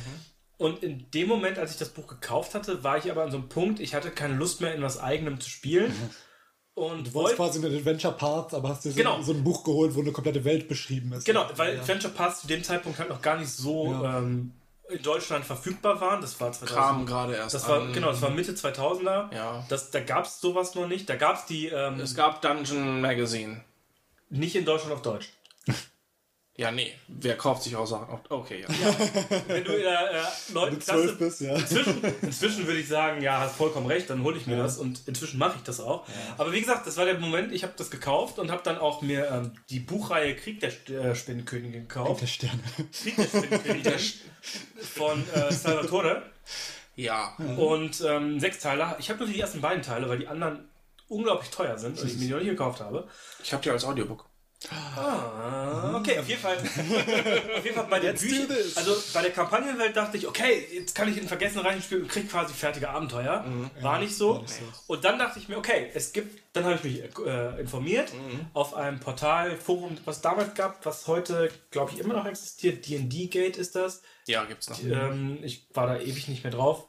Und 0.58 0.82
in 0.84 1.10
dem 1.12 1.28
Moment, 1.28 1.58
als 1.60 1.72
ich 1.72 1.78
das 1.78 1.90
Buch 1.90 2.08
gekauft 2.08 2.54
hatte, 2.56 2.84
war 2.84 2.98
ich 2.98 3.12
aber 3.12 3.24
an 3.24 3.32
so 3.32 3.38
einem 3.38 3.50
Punkt, 3.50 3.80
ich 3.80 3.94
hatte 3.96 4.12
keine 4.12 4.36
Lust 4.36 4.62
mehr 4.62 4.74
in 4.74 4.82
was 4.82 5.00
eigenem 5.00 5.40
zu 5.42 5.50
spielen. 5.50 5.94
Und 6.76 7.08
Du 7.08 7.14
wolltest 7.14 7.38
wollte 7.40 7.60
quasi 7.60 7.66
einen 7.68 7.78
Adventure 7.78 8.14
Path, 8.14 8.54
aber 8.54 8.70
hast 8.70 8.84
dir 8.86 8.92
so, 8.92 8.98
Genau. 8.98 9.22
so 9.22 9.34
ein 9.34 9.44
Buch 9.44 9.64
geholt, 9.64 9.94
wo 9.94 10.02
eine 10.02 10.12
komplette 10.12 10.44
Welt 10.44 10.68
beschrieben 10.68 11.12
ist. 11.14 11.26
Genau, 11.26 11.48
weil 11.56 11.80
Adventure 11.80 12.14
Pass 12.14 12.42
zu 12.42 12.48
dem 12.48 12.64
Zeitpunkt 12.64 12.98
halt 12.98 13.10
noch 13.10 13.22
gar 13.22 13.38
nicht 13.38 13.50
so 13.52 13.92
Ja. 13.92 14.18
ähm, 14.20 14.54
in 14.90 15.02
Deutschland 15.02 15.46
verfügbar 15.46 16.02
waren. 16.02 16.22
Das 16.22 16.40
war 16.42 16.52
2000. 16.52 16.76
Kam 16.76 17.06
gerade 17.06 17.36
erst 17.36 17.54
Das 17.56 17.68
war, 17.70 17.82
an. 17.82 17.94
genau, 17.94 18.08
das 18.08 18.22
war 18.22 18.32
Mitte 18.32 18.54
2000er. 18.54 19.34
Ja. 19.34 19.66
Das, 19.70 19.92
da 19.92 20.00
gab 20.00 20.26
es 20.26 20.40
sowas 20.42 20.74
noch 20.76 20.88
nicht. 20.88 21.08
Da 21.10 21.16
gab 21.16 21.38
es 21.38 21.46
die 21.46 21.68
ähm, 21.68 22.00
Es 22.00 22.16
gab 22.16 22.42
Dungeon 22.42 23.02
Magazine. 23.02 23.64
nicht 24.30 24.56
in 24.56 24.66
Deutschland 24.66 24.94
auf 24.94 25.02
Deutsch. 25.04 25.30
Ja, 26.56 26.70
nee. 26.72 26.94
Wer 27.08 27.36
kauft 27.36 27.64
sich 27.64 27.76
auch 27.76 27.88
Sachen? 27.88 28.20
Okay, 28.30 28.62
ja. 28.62 28.68
Wenn 29.48 29.64
du 29.64 29.72
in 29.74 29.82
der 29.82 30.12
äh, 30.12 30.54
9. 30.54 30.74
Mit 30.74 30.84
12 30.84 31.02
Klasse 31.04 31.16
bist, 31.18 31.42
ja. 31.42 31.56
Inzwischen, 31.56 32.04
inzwischen 32.22 32.68
würde 32.68 32.80
ich 32.80 32.88
sagen, 32.88 33.24
ja, 33.24 33.40
hast 33.40 33.56
vollkommen 33.56 33.88
recht, 33.88 34.08
dann 34.12 34.22
hole 34.24 34.38
ich 34.38 34.46
mir 34.46 34.58
das 34.58 34.78
und 34.78 35.02
inzwischen 35.08 35.40
mache 35.40 35.56
ich 35.58 35.64
das 35.64 35.80
auch. 35.80 36.06
Aber 36.38 36.52
wie 36.52 36.60
gesagt, 36.62 36.86
das 36.86 36.96
war 36.98 37.06
der 37.06 37.18
Moment, 37.18 37.52
ich 37.54 37.64
habe 37.64 37.74
das 37.76 37.90
gekauft 37.90 38.38
und 38.38 38.52
habe 38.52 38.62
dann 38.64 38.78
auch 38.78 39.02
mir 39.02 39.32
ähm, 39.32 39.52
die 39.72 39.80
Buchreihe 39.80 40.36
Krieg 40.36 40.60
der 40.60 40.72
St- 40.72 40.94
äh, 40.96 41.16
Spinnenkönigin 41.16 41.88
gekauft. 41.88 42.22
Der 42.22 42.28
Sterne. 42.28 42.60
Krieg 43.02 43.16
der 43.16 43.24
Spinnenkönigin 43.26 43.94
von 44.80 45.24
äh, 45.34 45.52
Salvatore. 45.52 46.22
Ja. 46.96 47.36
Und 47.58 48.00
ähm, 48.08 48.40
sechs 48.40 48.60
Teile. 48.60 48.96
Ich 49.00 49.10
habe 49.10 49.24
nur 49.24 49.28
die 49.28 49.40
ersten 49.40 49.60
beiden 49.60 49.82
Teile, 49.82 50.08
weil 50.08 50.20
die 50.20 50.28
anderen 50.28 50.70
unglaublich 51.08 51.50
teuer 51.50 51.80
sind 51.80 52.00
und 52.00 52.08
ich 52.08 52.14
mir 52.18 52.26
die 52.28 52.30
noch 52.30 52.38
nicht 52.38 52.50
gekauft 52.50 52.80
habe. 52.80 53.08
Ich 53.44 53.52
habe 53.54 53.64
die 53.64 53.72
als 53.72 53.84
Audiobook. 53.86 54.26
Ah, 54.72 55.96
okay, 55.98 56.20
auf 56.20 56.28
jeden 56.28 56.42
Fall. 56.42 56.58
auf 57.58 57.64
jeden 57.66 57.76
Fall 57.76 57.88
bei 57.90 58.00
der 58.00 58.12
Let's 58.12 58.22
Bücher, 58.22 58.48
do 58.48 58.54
this. 58.54 58.78
also 58.78 58.96
bei 59.14 59.22
der 59.22 59.32
Kampagnenwelt 59.32 59.96
dachte 59.96 60.18
ich, 60.18 60.28
okay, 60.28 60.66
jetzt 60.72 60.96
kann 60.96 61.10
ich 61.12 61.18
in 61.18 61.28
Vergessenreichen 61.28 61.82
spielen 61.82 62.04
und 62.04 62.08
krieg 62.10 62.30
quasi 62.30 62.54
fertige 62.54 62.90
Abenteuer. 62.90 63.46
War 63.82 64.00
nicht 64.00 64.16
so. 64.16 64.36
war 64.36 64.42
nicht 64.42 64.54
so. 64.54 64.64
Und 64.88 65.04
dann 65.04 65.20
dachte 65.20 65.40
ich 65.40 65.50
mir, 65.50 65.58
okay, 65.58 65.92
es 65.94 66.14
gibt, 66.14 66.42
dann 66.54 66.66
habe 66.66 66.76
ich 66.76 66.84
mich 66.84 67.04
äh, 67.26 67.60
informiert 67.60 68.12
auf 68.54 68.74
einem 68.74 69.00
Portal, 69.00 69.58
Forum, 69.58 69.98
was 70.06 70.22
damals 70.22 70.54
gab, 70.56 70.86
was 70.86 71.08
heute, 71.08 71.52
glaube 71.72 71.92
ich, 71.94 72.00
immer 72.00 72.14
noch 72.14 72.26
existiert. 72.26 72.88
D&D 72.88 73.28
Gate 73.28 73.58
ist 73.58 73.76
das. 73.76 74.02
Ja, 74.28 74.46
gibt's 74.46 74.70
noch. 74.70 74.82
Ähm, 74.84 75.40
ich 75.44 75.68
war 75.74 75.88
da 75.88 76.00
ewig 76.00 76.28
nicht 76.28 76.44
mehr 76.44 76.54
drauf. 76.54 76.88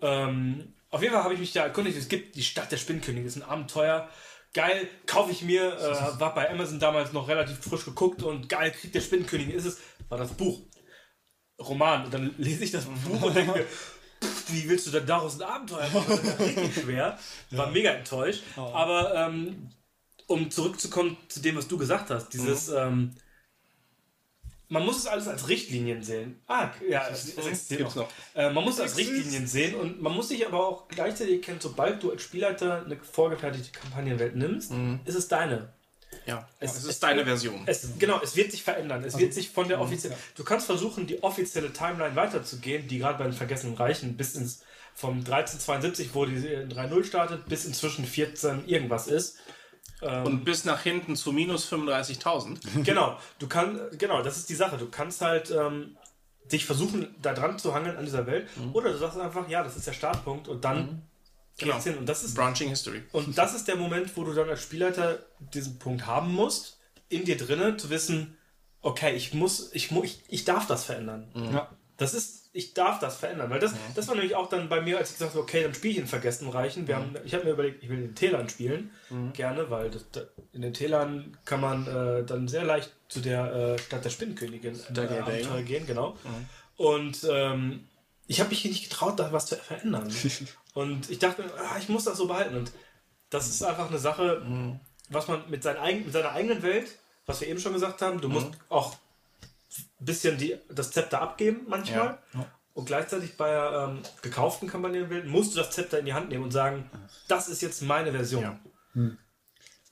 Ähm, 0.00 0.72
auf 0.90 1.02
jeden 1.02 1.12
Fall 1.12 1.24
habe 1.24 1.34
ich 1.34 1.40
mich 1.40 1.52
da 1.52 1.64
erkundigt. 1.64 1.98
Es 1.98 2.08
gibt 2.08 2.36
die 2.36 2.42
Stadt 2.42 2.72
der 2.72 2.76
Spinnkönige, 2.76 3.26
ist 3.26 3.36
ein 3.36 3.42
Abenteuer. 3.42 4.08
Geil, 4.54 4.88
kaufe 5.06 5.30
ich 5.30 5.42
mir. 5.42 5.76
Äh, 5.76 6.20
war 6.20 6.34
bei 6.34 6.50
Amazon 6.50 6.78
damals 6.78 7.12
noch 7.12 7.28
relativ 7.28 7.58
frisch 7.58 7.84
geguckt 7.84 8.22
und 8.22 8.48
geil, 8.48 8.72
Krieg 8.72 8.92
der 8.92 9.00
Spinnkönige 9.00 9.52
ist 9.52 9.66
es. 9.66 9.78
War 10.08 10.18
das 10.18 10.32
Buch. 10.32 10.60
Roman. 11.60 12.04
Und 12.04 12.14
dann 12.14 12.34
lese 12.38 12.64
ich 12.64 12.70
das 12.70 12.84
Buch 12.84 13.22
und 13.22 13.34
denke 13.34 13.52
mir, 13.52 13.66
wie 14.48 14.68
willst 14.68 14.86
du 14.86 14.90
denn 14.90 15.06
daraus 15.06 15.40
ein 15.40 15.48
Abenteuer 15.48 15.88
machen? 15.90 16.06
Das 16.08 16.20
ist 16.20 16.38
ja 16.38 16.44
richtig 16.44 16.74
schwer. 16.82 17.18
War 17.50 17.70
mega 17.70 17.90
enttäuscht. 17.90 18.42
Aber 18.56 19.14
ähm, 19.14 19.70
um 20.26 20.50
zurückzukommen 20.50 21.16
zu 21.28 21.40
dem, 21.40 21.56
was 21.56 21.68
du 21.68 21.78
gesagt 21.78 22.10
hast, 22.10 22.30
dieses. 22.30 22.68
Ähm, 22.68 23.14
man 24.68 24.84
muss 24.84 24.98
es 24.98 25.06
alles 25.06 25.28
als 25.28 25.48
Richtlinien 25.48 26.02
sehen. 26.02 26.40
Ah, 26.46 26.70
ja, 26.88 27.06
es, 27.10 27.24
es 27.36 27.46
existiert 27.46 27.80
noch. 27.82 27.94
noch. 27.96 28.08
Äh, 28.34 28.50
man 28.50 28.64
muss 28.64 28.74
es 28.74 28.80
als 28.80 28.96
Richtlinien 28.96 29.46
sehen 29.46 29.74
und 29.74 30.02
man 30.02 30.12
muss 30.14 30.28
sich 30.28 30.46
aber 30.46 30.66
auch 30.66 30.88
gleichzeitig 30.88 31.36
erkennen, 31.36 31.58
sobald 31.60 32.02
du 32.02 32.10
als 32.10 32.22
Spielleiter 32.22 32.84
eine 32.84 32.96
vorgefertigte 32.96 33.70
Kampagnenwelt 33.78 34.36
nimmst, 34.36 34.72
ist 35.04 35.14
es 35.14 35.28
deine. 35.28 35.72
Ja. 36.26 36.48
Es- 36.60 36.72
Es, 36.72 36.78
es- 36.78 36.84
ist 36.86 37.02
deine 37.02 37.24
Version. 37.24 37.62
Es, 37.66 37.86
genau, 37.98 38.20
es 38.22 38.34
wird 38.36 38.50
sich 38.50 38.62
verändern. 38.62 39.04
Es 39.04 39.18
wird 39.18 39.32
sich 39.34 39.50
von 39.50 39.68
der 39.68 39.80
offiziellen. 39.80 40.16
Du 40.36 40.44
kannst 40.44 40.66
versuchen, 40.66 41.06
die 41.06 41.22
offizielle 41.22 41.72
Timeline 41.72 42.16
weiterzugehen, 42.16 42.88
die 42.88 42.98
gerade 42.98 43.18
bei 43.18 43.24
den 43.24 43.32
Vergessenen 43.34 43.74
Reichen 43.76 44.16
bis 44.16 44.34
ins 44.34 44.62
vom 44.94 45.18
1372, 45.18 46.10
wo 46.14 46.24
die 46.26 46.34
in 46.34 46.70
3.0 46.70 47.04
startet, 47.04 47.46
bis 47.46 47.64
inzwischen 47.64 48.04
14 48.04 48.66
irgendwas 48.66 49.06
ist. 49.06 49.36
Und 50.00 50.44
bis 50.44 50.64
nach 50.64 50.80
hinten 50.82 51.16
zu 51.16 51.32
minus 51.32 51.70
35.000. 51.72 52.58
Genau, 52.84 53.18
du 53.38 53.48
kannst, 53.48 53.98
genau, 53.98 54.22
das 54.22 54.36
ist 54.36 54.48
die 54.48 54.54
Sache. 54.54 54.76
Du 54.78 54.88
kannst 54.88 55.20
halt 55.20 55.50
ähm, 55.50 55.96
dich 56.52 56.64
versuchen, 56.64 57.14
da 57.20 57.34
dran 57.34 57.58
zu 57.58 57.74
hangeln 57.74 57.96
an 57.96 58.04
dieser 58.04 58.26
Welt. 58.26 58.48
Oder 58.72 58.92
du 58.92 58.98
sagst 58.98 59.18
einfach, 59.18 59.48
ja, 59.48 59.62
das 59.62 59.76
ist 59.76 59.86
der 59.86 59.92
Startpunkt 59.92 60.48
und 60.48 60.64
dann 60.64 61.02
geht's 61.56 61.70
Genau. 61.72 61.80
hin. 61.82 61.98
Und 61.98 62.06
das 62.08 62.22
ist 62.22 62.34
Branching 62.34 62.68
History. 62.68 63.02
und 63.12 63.36
das 63.36 63.54
ist 63.54 63.66
der 63.66 63.76
Moment, 63.76 64.16
wo 64.16 64.22
du 64.24 64.32
dann 64.32 64.48
als 64.48 64.62
Spielleiter 64.62 65.18
diesen 65.52 65.78
Punkt 65.80 66.06
haben 66.06 66.32
musst, 66.32 66.78
in 67.08 67.24
dir 67.24 67.36
drinnen 67.36 67.78
zu 67.78 67.90
wissen, 67.90 68.36
okay, 68.80 69.14
ich 69.16 69.34
muss, 69.34 69.70
ich 69.72 69.90
muss, 69.90 70.04
ich, 70.04 70.22
ich 70.28 70.44
darf 70.44 70.66
das 70.68 70.84
verändern. 70.84 71.26
Ja. 71.34 71.68
Das 71.96 72.14
ist, 72.14 72.37
ich 72.52 72.74
darf 72.74 72.98
das 72.98 73.16
verändern, 73.18 73.50
weil 73.50 73.60
das, 73.60 73.74
das 73.94 74.08
war 74.08 74.14
nämlich 74.14 74.34
auch 74.34 74.48
dann 74.48 74.68
bei 74.68 74.80
mir, 74.80 74.98
als 74.98 75.10
ich 75.10 75.16
gesagt 75.16 75.32
habe, 75.32 75.42
okay, 75.42 75.62
dann 75.62 75.74
spiele 75.74 75.92
ich 75.92 75.98
in 76.00 76.06
Vergessen 76.06 76.48
Reichen. 76.48 76.88
Wir 76.88 76.96
haben, 76.96 77.14
ich 77.24 77.34
habe 77.34 77.44
mir 77.44 77.50
überlegt, 77.50 77.82
ich 77.82 77.88
will 77.88 77.98
in 77.98 78.04
den 78.04 78.14
Tälern 78.14 78.48
spielen, 78.48 78.90
gerne, 79.34 79.70
weil 79.70 79.90
das, 79.90 80.10
da, 80.10 80.22
in 80.52 80.62
den 80.62 80.72
Tälern 80.72 81.36
kann 81.44 81.60
man 81.60 81.86
äh, 81.86 82.24
dann 82.24 82.48
sehr 82.48 82.64
leicht 82.64 82.90
zu 83.08 83.20
der 83.20 83.52
äh, 83.52 83.78
Stadt 83.78 84.04
der 84.04 84.10
Spinnenkönigin 84.10 84.74
äh, 84.74 84.92
Dale. 84.92 85.22
Abenteuer 85.22 85.62
gehen, 85.62 85.86
genau. 85.86 86.16
Und 86.76 87.26
ähm, 87.30 87.86
ich 88.26 88.40
habe 88.40 88.50
mich 88.50 88.60
hier 88.60 88.70
nicht 88.70 88.88
getraut, 88.88 89.18
da 89.18 89.32
was 89.32 89.46
zu 89.46 89.56
verändern. 89.56 90.12
Und 90.74 91.10
ich 91.10 91.18
dachte, 91.18 91.44
ah, 91.58 91.76
ich 91.78 91.88
muss 91.88 92.04
das 92.04 92.18
so 92.18 92.28
behalten. 92.28 92.56
Und 92.56 92.72
das 93.30 93.48
ist 93.48 93.62
einfach 93.62 93.88
eine 93.88 93.98
Sache, 93.98 94.42
was 95.10 95.28
man 95.28 95.48
mit, 95.50 95.62
seinen 95.62 96.04
mit 96.04 96.12
seiner 96.12 96.32
eigenen 96.32 96.62
Welt, 96.62 96.98
was 97.26 97.40
wir 97.40 97.48
eben 97.48 97.60
schon 97.60 97.72
gesagt 97.72 98.00
haben, 98.02 98.20
du 98.20 98.28
musst 98.28 98.48
auch 98.68 98.92
ein 98.92 98.98
bisschen 100.00 100.38
die, 100.38 100.56
das 100.70 100.90
Zepter 100.90 101.20
abgeben 101.20 101.66
manchmal. 101.68 102.18
Und 102.74 102.84
gleichzeitig 102.86 103.36
bei 103.36 103.50
ähm, 103.52 104.02
gekauften 104.22 104.68
Kampagnenwelt 104.68 105.26
musst 105.26 105.54
du 105.54 105.58
das 105.58 105.70
Zepter 105.72 105.98
in 105.98 106.04
die 106.04 106.14
Hand 106.14 106.28
nehmen 106.28 106.44
und 106.44 106.52
sagen, 106.52 106.88
das 107.26 107.48
ist 107.48 107.60
jetzt 107.60 107.82
meine 107.82 108.12
Version. 108.12 108.42
Ja. 108.42 108.60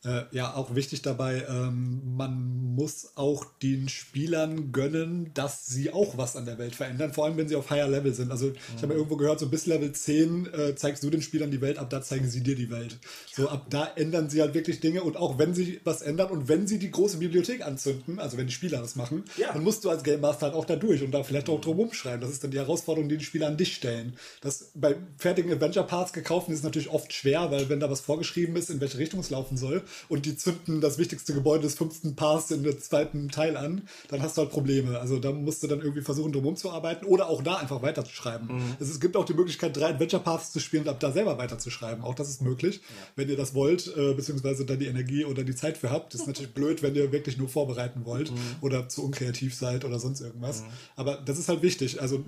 Äh, 0.07 0.23
ja, 0.31 0.55
auch 0.55 0.77
wichtig 0.77 1.03
dabei, 1.03 1.45
ähm, 1.49 2.01
man 2.17 2.75
muss 2.77 3.13
auch 3.17 3.45
den 3.61 3.89
Spielern 3.89 4.71
gönnen, 4.71 5.33
dass 5.35 5.67
sie 5.67 5.91
auch 5.93 6.17
was 6.17 6.37
an 6.37 6.45
der 6.47 6.59
Welt 6.59 6.77
verändern, 6.77 7.13
vor 7.13 7.25
allem 7.25 7.37
wenn 7.37 7.49
sie 7.49 7.57
auf 7.57 7.71
higher 7.71 7.89
Level 7.89 8.15
sind. 8.15 8.31
Also 8.31 8.53
ich 8.77 8.83
habe 8.83 8.93
ja 8.93 8.99
irgendwo 8.99 9.17
gehört, 9.17 9.41
so 9.41 9.49
bis 9.49 9.67
Level 9.67 9.91
10 9.91 10.47
äh, 10.53 10.75
zeigst 10.77 11.03
du 11.03 11.11
den 11.11 11.23
Spielern 11.23 11.51
die 11.51 11.61
Welt, 11.61 11.79
ab 11.79 11.91
da 11.91 12.03
zeigen 12.03 12.29
sie 12.29 12.41
dir 12.43 12.55
die 12.55 12.71
Welt. 12.71 12.99
So 13.35 13.49
ab 13.49 13.67
da 13.71 13.85
ändern 13.97 14.31
sie 14.31 14.41
halt 14.43 14.55
wirklich 14.55 14.79
Dinge 14.79 15.03
und 15.03 15.17
auch 15.17 15.39
wenn 15.39 15.55
sie 15.55 15.81
was 15.83 16.03
ändern 16.03 16.31
und 16.31 16.49
wenn 16.49 16.69
sie 16.69 16.79
die 16.79 16.91
große 16.93 17.17
Bibliothek 17.17 17.67
anzünden, 17.67 18.21
also 18.21 18.37
wenn 18.37 18.47
die 18.47 18.53
Spieler 18.53 18.79
das 18.81 18.95
machen, 18.95 19.25
Ja. 19.37 19.53
dann 19.55 19.65
musst 19.65 19.85
du 19.85 19.91
als 19.91 20.05
Game 20.05 20.21
Master 20.21 20.47
halt 20.47 20.55
auch 20.55 20.67
da 20.67 20.77
durch 20.77 21.03
und 21.03 21.11
da 21.11 21.25
vielleicht 21.25 21.49
auch 21.49 21.61
drum 21.61 21.81
umschreiben. 21.81 22.21
Das 22.21 22.31
ist 22.31 22.45
dann 22.45 22.53
die 22.53 22.59
Herausforderung, 22.59 23.09
die 23.09 23.17
die 23.17 23.25
Spieler 23.25 23.49
an 23.49 23.57
dich 23.57 23.75
stellen. 23.75 24.15
Das 24.41 24.71
bei 24.75 24.95
fertigen 25.19 25.51
Adventure 25.51 25.87
Parts 25.87 26.13
gekauft 26.13 26.49
ist 26.49 26.63
natürlich 26.63 26.91
oft 26.91 27.13
schwer, 27.13 27.51
weil 27.51 27.69
wenn 27.69 27.81
da 27.81 27.91
was 27.91 28.01
vorgeschrieben 28.01 28.55
ist, 28.55 28.71
in 28.71 28.81
welche 28.81 28.99
Richtung 28.99 29.19
es 29.21 29.31
laufen 29.31 29.57
soll 29.57 29.83
und 30.09 30.27
die 30.27 30.37
zünden 30.37 30.81
das 30.81 30.99
wichtigste 30.99 31.35
Gebäude 31.35 31.63
des 31.63 31.75
fünften 31.75 32.17
Parts 32.17 32.51
in 32.51 32.63
der 32.63 32.79
zweiten 32.79 33.29
Teil 33.29 33.57
an, 33.57 33.83
dann 34.09 34.23
hast 34.23 34.37
du 34.37 34.43
halt 34.43 34.51
Probleme. 34.51 34.99
Also 34.99 35.19
da 35.19 35.33
musst 35.33 35.63
du 35.63 35.67
dann 35.67 35.81
irgendwie 35.81 36.03
versuchen, 36.03 36.33
drum 36.33 36.47
umzuarbeiten 36.47 37.07
oder 37.07 37.29
auch 37.29 37.43
da 37.43 37.57
einfach 37.57 37.83
weiterzuschreiben. 37.83 38.77
Es, 38.81 38.89
es 38.89 39.01
gibt 39.01 39.17
auch 39.17 39.25
die 39.25 39.35
Möglichkeit, 39.35 39.77
drei 39.77 39.91
Adventure 39.91 40.23
Paths 40.23 40.53
zu 40.53 40.61
spielen 40.61 40.85
und 40.85 40.89
ab 40.89 41.01
da 41.01 41.13
selber 41.13 41.39
weiterzuschreiben. 41.39 42.03
Auch 42.05 42.15
das 42.15 42.29
ist 42.29 42.43
möglich, 42.43 42.81
wenn 43.15 43.29
ihr 43.29 43.37
das 43.37 43.55
wollt, 43.55 43.93
äh, 43.97 44.15
beziehungsweise 44.15 44.65
da 44.65 44.77
die 44.77 44.87
Energie 44.87 45.25
oder 45.25 45.45
die 45.45 45.55
Zeit 45.55 45.79
für 45.79 45.91
habt. 45.91 46.15
Das 46.15 46.23
ist 46.23 46.27
natürlich 46.27 46.53
blöd, 46.53 46.83
wenn 46.83 46.95
ihr 46.95 47.13
wirklich 47.13 47.37
nur 47.37 47.49
vorbereiten 47.49 48.05
wollt 48.05 48.33
oder 48.61 48.89
zu 48.89 49.05
unkreativ 49.05 49.55
seid 49.55 49.85
oder 49.85 49.99
sonst 49.99 50.21
irgendwas. 50.21 50.65
Aber 50.97 51.17
das 51.17 51.39
ist 51.39 51.49
halt 51.49 51.63
wichtig. 51.63 52.01
Also 52.01 52.25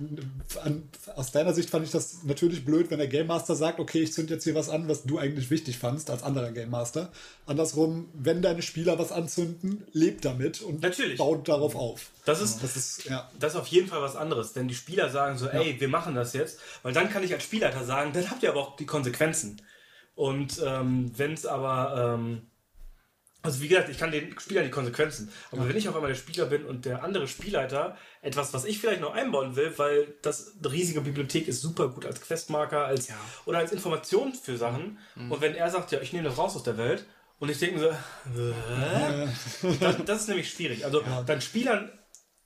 an, 0.63 0.83
aus 1.15 1.31
deiner 1.31 1.53
Sicht 1.53 1.69
fand 1.69 1.85
ich 1.85 1.91
das 1.91 2.23
natürlich 2.23 2.65
blöd, 2.65 2.91
wenn 2.91 2.99
der 2.99 3.07
Game 3.07 3.27
Master 3.27 3.55
sagt, 3.55 3.79
okay, 3.79 4.01
ich 4.01 4.13
zünd 4.13 4.29
jetzt 4.29 4.43
hier 4.43 4.55
was 4.55 4.69
an, 4.69 4.87
was 4.87 5.03
du 5.03 5.17
eigentlich 5.17 5.49
wichtig 5.49 5.77
fandst 5.77 6.09
als 6.09 6.23
anderer 6.23 6.51
Game 6.51 6.69
Master. 6.69 7.11
Andersrum, 7.49 8.09
wenn 8.13 8.43
deine 8.43 8.61
Spieler 8.61 8.99
was 8.99 9.11
anzünden, 9.11 9.83
lebt 9.91 10.23
damit 10.23 10.61
und 10.61 10.83
Natürlich. 10.83 11.17
baut 11.17 11.47
darauf 11.47 11.75
auf. 11.75 12.11
Das 12.25 12.41
ist, 12.41 12.61
Das 12.61 12.77
ist, 12.77 13.05
ja. 13.05 13.29
Das 13.39 13.53
ist 13.53 13.59
auf 13.59 13.67
jeden 13.67 13.87
Fall 13.87 14.01
was 14.03 14.15
anderes, 14.15 14.55
wenn 14.55 14.67
die 14.67 14.75
Spieler 14.75 15.09
sagen 15.09 15.37
so, 15.37 15.47
ey, 15.47 15.79
wir 15.79 15.87
machen 15.87 16.13
das 16.13 16.33
jetzt, 16.33 16.59
weil 16.83 16.93
dann 16.93 17.09
kann 17.09 17.23
ich 17.23 17.33
als 17.33 17.43
Spielleiter 17.43 17.83
sagen, 17.83 18.13
dann 18.13 18.29
habt 18.29 18.43
ihr 18.43 18.49
aber 18.51 18.61
auch 18.61 18.75
die 18.75 18.85
Konsequenzen. 18.85 19.61
Und 20.13 20.61
ähm, 20.63 21.11
wenn 21.17 21.33
es 21.33 21.47
aber, 21.47 22.15
ähm, 22.19 22.43
also 23.41 23.61
wie 23.61 23.67
gesagt, 23.67 23.89
ich 23.89 23.97
kann 23.97 24.11
den 24.11 24.37
Spielern 24.37 24.65
die 24.65 24.69
Konsequenzen, 24.69 25.31
aber 25.51 25.67
wenn 25.67 25.77
ich 25.77 25.89
auf 25.89 25.95
einmal 25.95 26.11
der 26.11 26.17
Spieler 26.17 26.45
bin 26.45 26.65
und 26.65 26.85
der 26.85 27.03
andere 27.03 27.27
Spielleiter 27.27 27.97
etwas, 28.21 28.53
was 28.53 28.65
ich 28.65 28.79
vielleicht 28.79 29.01
noch 29.01 29.13
einbauen 29.15 29.55
will, 29.55 29.73
weil 29.77 30.13
das 30.21 30.55
eine 30.59 30.71
riesige 30.71 31.01
Bibliothek 31.01 31.47
ist 31.47 31.61
super 31.61 31.87
gut 31.87 32.05
als 32.05 32.21
Questmarker, 32.21 32.85
als 32.85 33.07
oder 33.45 33.57
als 33.57 33.71
Information 33.71 34.33
für 34.33 34.57
Sachen. 34.57 34.99
Und 35.15 35.41
wenn 35.41 35.55
er 35.55 35.71
sagt, 35.71 35.91
ja, 35.93 36.01
ich 36.01 36.13
nehme 36.13 36.27
das 36.27 36.37
raus 36.37 36.55
aus 36.55 36.63
der 36.63 36.77
Welt 36.77 37.05
und 37.39 37.49
ich 37.49 37.59
denke 37.59 37.79
mir 37.79 37.97
so, 38.35 38.41
äh? 38.41 39.73
das, 39.79 39.95
das 40.05 40.21
ist 40.21 40.27
nämlich 40.27 40.49
schwierig. 40.49 40.85
Also 40.85 41.03
dann 41.25 41.41
Spielern 41.41 41.91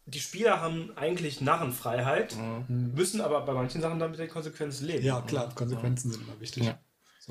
die 0.05 0.19
Spieler 0.19 0.59
haben 0.59 0.91
eigentlich 0.97 1.39
Narrenfreiheit, 1.39 2.35
müssen 2.67 3.21
aber 3.21 3.41
bei 3.41 3.53
manchen 3.53 3.81
Sachen 3.81 3.99
dann 3.99 4.11
mit 4.11 4.19
den 4.19 4.29
Konsequenzen 4.29 4.85
leben. 4.85 5.05
ja, 5.05 5.21
klar, 5.21 5.49
Konsequenzen 5.55 6.11
sind 6.11 6.23
immer 6.27 6.39
wichtig. 6.41 6.65
Ja. 6.65 6.77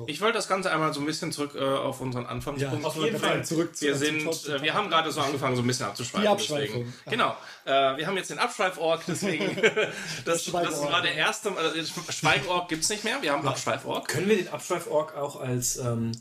Ich 0.07 0.21
wollte 0.21 0.37
das 0.39 0.47
Ganze 0.47 0.71
einmal 0.71 0.91
so 0.91 1.01
ein 1.01 1.05
bisschen 1.05 1.31
zurück 1.31 1.53
äh, 1.53 1.59
auf 1.63 2.01
unseren 2.01 2.25
Anfangspunkt. 2.25 2.81
Ja, 2.81 2.87
auf 2.87 2.95
jeden 2.95 3.19
Fall. 3.19 3.45
Zurück 3.45 3.75
zu, 3.75 3.85
Wir 3.85 3.95
sind, 3.95 4.23
Top- 4.23 4.47
äh, 4.49 4.59
wir 4.63 4.73
haben 4.73 4.89
gerade 4.89 5.11
so 5.11 5.21
angefangen, 5.21 5.55
so 5.55 5.61
ein 5.61 5.67
bisschen 5.67 5.85
abzuschweifen. 5.85 6.23
Die 6.23 6.27
Abschweifung. 6.29 6.85
Deswegen. 6.85 6.93
Genau. 7.11 7.37
Äh, 7.65 7.97
wir 7.97 8.07
haben 8.07 8.17
jetzt 8.17 8.31
den 8.31 8.39
Abschweiforg, 8.39 9.03
deswegen. 9.07 9.55
das, 9.61 9.91
das 10.25 10.45
Schweigeorg. 10.45 10.91
war 10.91 11.03
der 11.03 11.13
erste. 11.13 11.49
Äh, 11.49 12.11
Schweigeorg 12.11 12.69
gibt 12.69 12.83
es 12.83 12.89
nicht 12.89 13.03
mehr. 13.03 13.21
Wir 13.21 13.33
haben 13.33 13.47
Abschweiforg. 13.47 14.07
Können 14.07 14.27
wir 14.27 14.37
den 14.37 14.47
Abschweif-Org 14.47 15.15
auch 15.15 15.39
als, 15.39 15.77
ähm, 15.77 16.11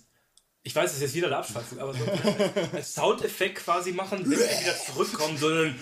ich 0.65 0.75
weiß, 0.75 0.91
es 0.91 0.97
ist 0.97 1.03
jetzt 1.03 1.15
wieder 1.15 1.27
eine 1.27 1.39
Abschweifung, 1.39 1.81
aber 1.81 1.93
so 1.93 2.05
als 2.77 2.95
Soundeffekt 2.95 3.65
quasi 3.65 3.93
machen, 3.93 4.21
wenn 4.23 4.31
wir 4.31 4.39
wieder 4.39 4.77
zurückkommen, 4.79 5.37
so 5.37 5.49
ein 5.49 5.79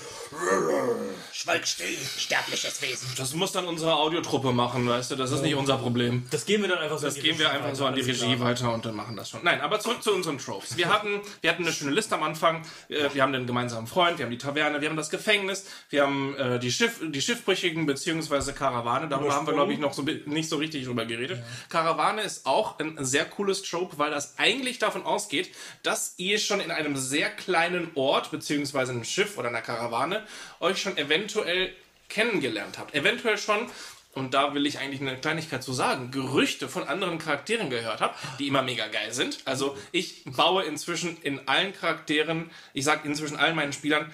Schweig 1.32 1.66
still, 1.66 1.96
sterbliches 2.18 2.80
Wesen. 2.82 3.08
Das 3.16 3.34
muss 3.34 3.52
dann 3.52 3.66
unsere 3.66 3.94
Audiotruppe 3.94 4.52
machen, 4.52 4.88
weißt 4.88 5.10
du? 5.12 5.16
Das 5.16 5.30
ist 5.32 5.42
nicht 5.42 5.54
unser 5.54 5.76
Problem. 5.78 6.26
Das 6.30 6.44
geben 6.44 6.62
wir 6.64 6.70
dann 6.70 6.78
einfach 6.78 6.98
so 6.98 7.06
Das 7.06 7.16
geben 7.16 7.38
wir 7.38 7.50
einfach 7.50 7.74
so 7.74 7.84
an 7.86 7.94
die 7.94 8.00
Regie 8.02 8.38
weiter 8.40 8.72
und 8.72 8.84
dann 8.84 8.94
machen 8.94 9.16
das 9.16 9.30
schon. 9.30 9.40
Nein, 9.42 9.60
aber 9.60 9.80
zurück 9.80 10.02
zu 10.02 10.12
unseren 10.12 10.38
Tropes. 10.38 10.76
Wir 10.76 10.88
hatten, 10.88 11.20
wir 11.40 11.50
hatten 11.50 11.64
eine 11.64 11.72
schöne 11.72 11.90
Liste 11.92 12.14
am 12.14 12.22
Anfang. 12.22 12.62
Äh, 12.88 13.08
Wir 13.12 13.22
haben 13.22 13.32
den 13.32 13.46
gemeinsamen 13.46 13.86
Freund, 13.86 14.18
wir 14.18 14.24
haben 14.26 14.30
die 14.30 14.38
Taverne, 14.38 14.80
wir 14.80 14.88
haben 14.88 14.96
das 14.96 15.10
Gefängnis, 15.10 15.66
wir 15.88 16.02
haben 16.02 16.36
äh, 16.36 16.58
die, 16.58 16.70
Schiff, 16.70 17.00
die 17.02 17.20
Schiffbrüchigen 17.22 17.86
bzw. 17.86 18.52
Karawane. 18.52 19.08
Darüber 19.08 19.34
haben 19.34 19.46
wir, 19.46 19.54
glaube 19.54 19.72
ich, 19.72 19.78
noch 19.78 19.92
so 19.92 20.02
bi- 20.04 20.22
nicht 20.26 20.48
so 20.48 20.56
richtig 20.58 20.84
drüber 20.84 21.06
geredet. 21.06 21.42
Karawane 21.68 22.22
ist 22.22 22.46
auch 22.46 22.78
ein 22.78 23.04
sehr 23.04 23.24
cooles 23.24 23.62
Trope, 23.62 23.98
weil 23.98 24.10
das 24.10 24.34
eigentlich 24.38 24.78
davon 24.78 25.04
ausgeht, 25.04 25.50
dass 25.82 26.14
ihr 26.18 26.38
schon 26.38 26.60
in 26.60 26.70
einem 26.70 26.96
sehr 26.96 27.30
kleinen 27.30 27.90
Ort 27.94 28.30
bzw. 28.30 28.78
einem 28.78 29.04
Schiff 29.04 29.36
oder 29.38 29.48
einer 29.48 29.62
Karawane 29.62 30.19
euch 30.60 30.80
schon 30.80 30.96
eventuell 30.96 31.72
kennengelernt 32.08 32.78
habt. 32.78 32.94
Eventuell 32.94 33.38
schon 33.38 33.70
und 34.12 34.34
da 34.34 34.54
will 34.54 34.66
ich 34.66 34.78
eigentlich 34.78 35.00
eine 35.00 35.16
Kleinigkeit 35.16 35.62
zu 35.62 35.72
sagen, 35.72 36.10
Gerüchte 36.10 36.68
von 36.68 36.82
anderen 36.88 37.18
Charakteren 37.18 37.70
gehört 37.70 38.00
habe, 38.00 38.14
die 38.38 38.48
immer 38.48 38.62
mega 38.62 38.88
geil 38.88 39.12
sind. 39.12 39.38
Also 39.44 39.76
ich 39.92 40.24
baue 40.24 40.64
inzwischen 40.64 41.16
in 41.22 41.46
allen 41.46 41.72
Charakteren, 41.72 42.50
ich 42.72 42.84
sage 42.84 43.06
inzwischen 43.06 43.36
allen 43.36 43.54
meinen 43.54 43.72
Spielern, 43.72 44.12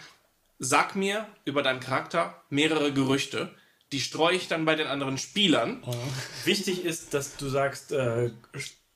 sag 0.58 0.96
mir 0.96 1.26
über 1.44 1.62
deinen 1.62 1.80
Charakter 1.80 2.42
mehrere 2.50 2.92
Gerüchte. 2.92 3.54
Die 3.92 4.00
streue 4.00 4.36
ich 4.36 4.48
dann 4.48 4.64
bei 4.64 4.74
den 4.74 4.86
anderen 4.86 5.16
Spielern. 5.16 5.82
Wichtig 6.44 6.84
ist, 6.84 7.14
dass 7.14 7.36
du 7.36 7.48
sagst, 7.48 7.92
äh, 7.92 8.32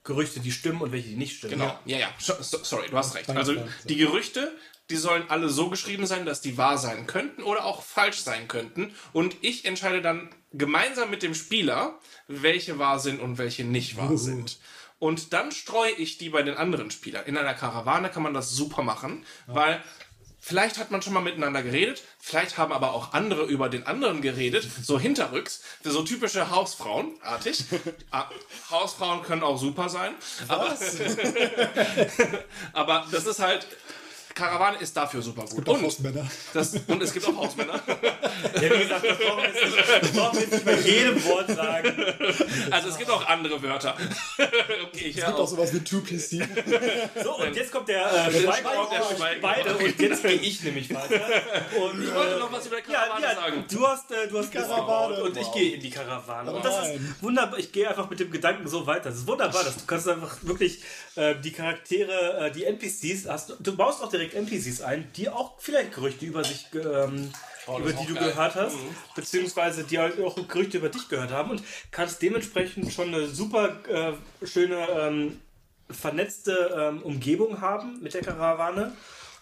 Gerüchte, 0.02 0.40
die 0.40 0.50
stimmen 0.50 0.80
und 0.80 0.92
welche, 0.92 1.08
die 1.08 1.16
nicht 1.16 1.36
stimmen. 1.36 1.58
Genau. 1.58 1.78
Ja, 1.84 1.98
ja. 1.98 2.14
So, 2.18 2.34
so, 2.40 2.58
sorry, 2.64 2.88
du 2.90 2.96
hast 2.96 3.14
recht. 3.14 3.28
Also 3.30 3.54
die 3.84 3.96
Gerüchte, 3.96 4.52
die 4.90 4.96
sollen 4.96 5.24
alle 5.28 5.48
so 5.48 5.70
geschrieben 5.70 6.06
sein, 6.06 6.26
dass 6.26 6.40
die 6.40 6.58
wahr 6.58 6.78
sein 6.78 7.06
könnten 7.06 7.42
oder 7.42 7.64
auch 7.64 7.82
falsch 7.82 8.18
sein 8.18 8.48
könnten. 8.48 8.94
Und 9.12 9.36
ich 9.40 9.64
entscheide 9.64 10.02
dann 10.02 10.30
gemeinsam 10.52 11.10
mit 11.10 11.22
dem 11.22 11.34
Spieler, 11.34 11.98
welche 12.28 12.78
wahr 12.78 12.98
sind 12.98 13.20
und 13.20 13.38
welche 13.38 13.64
nicht 13.64 13.96
wahr 13.96 14.18
sind. 14.18 14.58
Und 14.98 15.32
dann 15.32 15.50
streue 15.50 15.92
ich 15.92 16.18
die 16.18 16.28
bei 16.28 16.42
den 16.42 16.56
anderen 16.56 16.90
Spielern. 16.90 17.24
In 17.24 17.38
einer 17.38 17.54
Karawane 17.54 18.10
kann 18.10 18.22
man 18.22 18.34
das 18.34 18.50
super 18.50 18.82
machen, 18.82 19.24
weil 19.46 19.82
vielleicht 20.40 20.78
hat 20.78 20.90
man 20.90 21.00
schon 21.00 21.12
mal 21.12 21.20
miteinander 21.20 21.62
geredet, 21.62 22.02
vielleicht 22.18 22.58
haben 22.58 22.72
aber 22.72 22.92
auch 22.92 23.12
andere 23.12 23.44
über 23.44 23.68
den 23.68 23.86
anderen 23.86 24.20
geredet, 24.20 24.68
so 24.82 24.98
hinterrücks, 24.98 25.62
so 25.84 26.02
typische 26.02 26.50
Hausfrauen-artig. 26.50 27.64
Ah, 28.10 28.28
Hausfrauen 28.70 29.22
können 29.22 29.44
auch 29.44 29.56
super 29.56 29.88
sein, 29.88 30.14
aber, 30.48 30.76
aber 32.72 33.06
das 33.12 33.24
ist 33.24 33.38
halt, 33.38 33.64
Karawane 34.34 34.78
ist 34.78 34.96
dafür 34.96 35.22
super 35.22 35.44
gut. 35.44 35.66
Doch 35.66 35.74
Und, 35.74 35.82
Hausmänner. 35.82 36.26
das, 36.54 36.74
und 36.86 37.02
es 37.02 37.12
gibt 37.12 37.26
auch 37.26 37.36
Hausmänner. 37.36 37.80
Ja, 38.54 38.62
wie 38.62 38.82
gesagt, 38.82 39.04
das 39.04 39.18
brauchen 39.18 39.42
wir 39.42 39.48
jetzt 39.48 39.64
nicht, 39.64 40.02
das 40.02 40.12
brauchen 40.12 40.34
wir 40.34 40.40
jetzt 40.42 40.52
nicht 40.52 40.64
bei 40.64 40.74
jedem 40.80 41.24
Wort 41.24 41.48
sagen. 41.50 42.04
Also 42.70 42.88
es 42.88 42.96
gibt 42.98 43.10
auch 43.10 43.26
andere 43.26 43.62
Wörter. 43.62 43.94
okay, 44.38 45.08
ich 45.08 45.18
Es 45.18 45.26
gibt 45.26 45.38
auch 45.38 45.46
sowas 45.48 45.72
wie 45.74 45.78
2PC. 45.78 46.46
So, 47.22 47.36
und 47.38 47.54
jetzt 47.54 47.70
kommt 47.70 47.88
der 47.88 48.06
äh, 48.06 48.32
Schweig 48.32 48.64
beide 49.42 49.74
und 49.76 50.00
jetzt 50.00 50.22
gehe 50.22 50.32
ich 50.32 50.62
nämlich 50.62 50.92
weiter. 50.94 51.20
Und, 51.80 52.02
Ich 52.02 52.14
wollte 52.14 52.34
äh, 52.34 52.38
noch 52.38 52.52
was 52.52 52.66
über 52.66 52.76
die 52.80 52.90
ja, 52.90 53.00
Karawane 53.00 53.22
ja, 53.26 53.34
sagen. 53.34 53.64
du 53.70 53.86
hast, 53.86 54.10
äh, 54.10 54.28
du 54.28 54.38
hast 54.38 54.54
das 54.54 54.68
Karawane, 54.68 55.14
gebaut 55.16 55.30
und 55.30 55.36
ich 55.36 55.52
gehe 55.52 55.74
in 55.74 55.80
die 55.80 55.90
Karawane. 55.90 56.52
Und 56.52 56.64
das 56.64 56.74
ist 56.74 56.88
Nein. 56.88 57.16
wunderbar. 57.20 57.58
Ich 57.58 57.72
gehe 57.72 57.88
einfach 57.88 58.08
mit 58.08 58.20
dem 58.20 58.30
Gedanken 58.30 58.68
so 58.68 58.86
weiter. 58.86 59.10
Das 59.10 59.16
ist 59.18 59.26
wunderbar, 59.26 59.64
dass 59.64 59.76
du 59.76 59.86
kannst 59.86 60.08
einfach 60.08 60.36
wirklich 60.42 60.82
äh, 61.16 61.34
die 61.36 61.52
Charaktere, 61.52 62.46
äh, 62.46 62.50
die 62.52 62.64
NPCs, 62.64 63.28
hast, 63.28 63.54
du 63.58 63.76
baust 63.76 64.02
auch 64.02 64.08
direkt 64.08 64.19
NPCs 64.28 64.80
ein, 64.80 65.10
die 65.16 65.28
auch 65.28 65.54
vielleicht 65.58 65.92
Gerüchte 65.92 66.26
über 66.26 66.44
sich, 66.44 66.66
ähm, 66.74 67.32
über 67.66 67.90
ist 67.90 68.00
die 68.00 68.06
du 68.06 68.14
geil. 68.14 68.30
gehört 68.30 68.54
hast, 68.54 68.76
beziehungsweise 69.14 69.84
die 69.84 69.98
halt 69.98 70.20
auch 70.20 70.36
Gerüchte 70.48 70.78
über 70.78 70.88
dich 70.88 71.08
gehört 71.08 71.30
haben 71.30 71.50
und 71.50 71.62
kannst 71.90 72.22
dementsprechend 72.22 72.92
schon 72.92 73.08
eine 73.08 73.26
super 73.26 73.78
äh, 73.88 74.46
schöne 74.46 74.86
ähm, 74.90 75.40
vernetzte 75.90 76.74
ähm, 76.76 77.02
Umgebung 77.02 77.60
haben 77.60 78.00
mit 78.00 78.14
der 78.14 78.22
Karawane. 78.22 78.92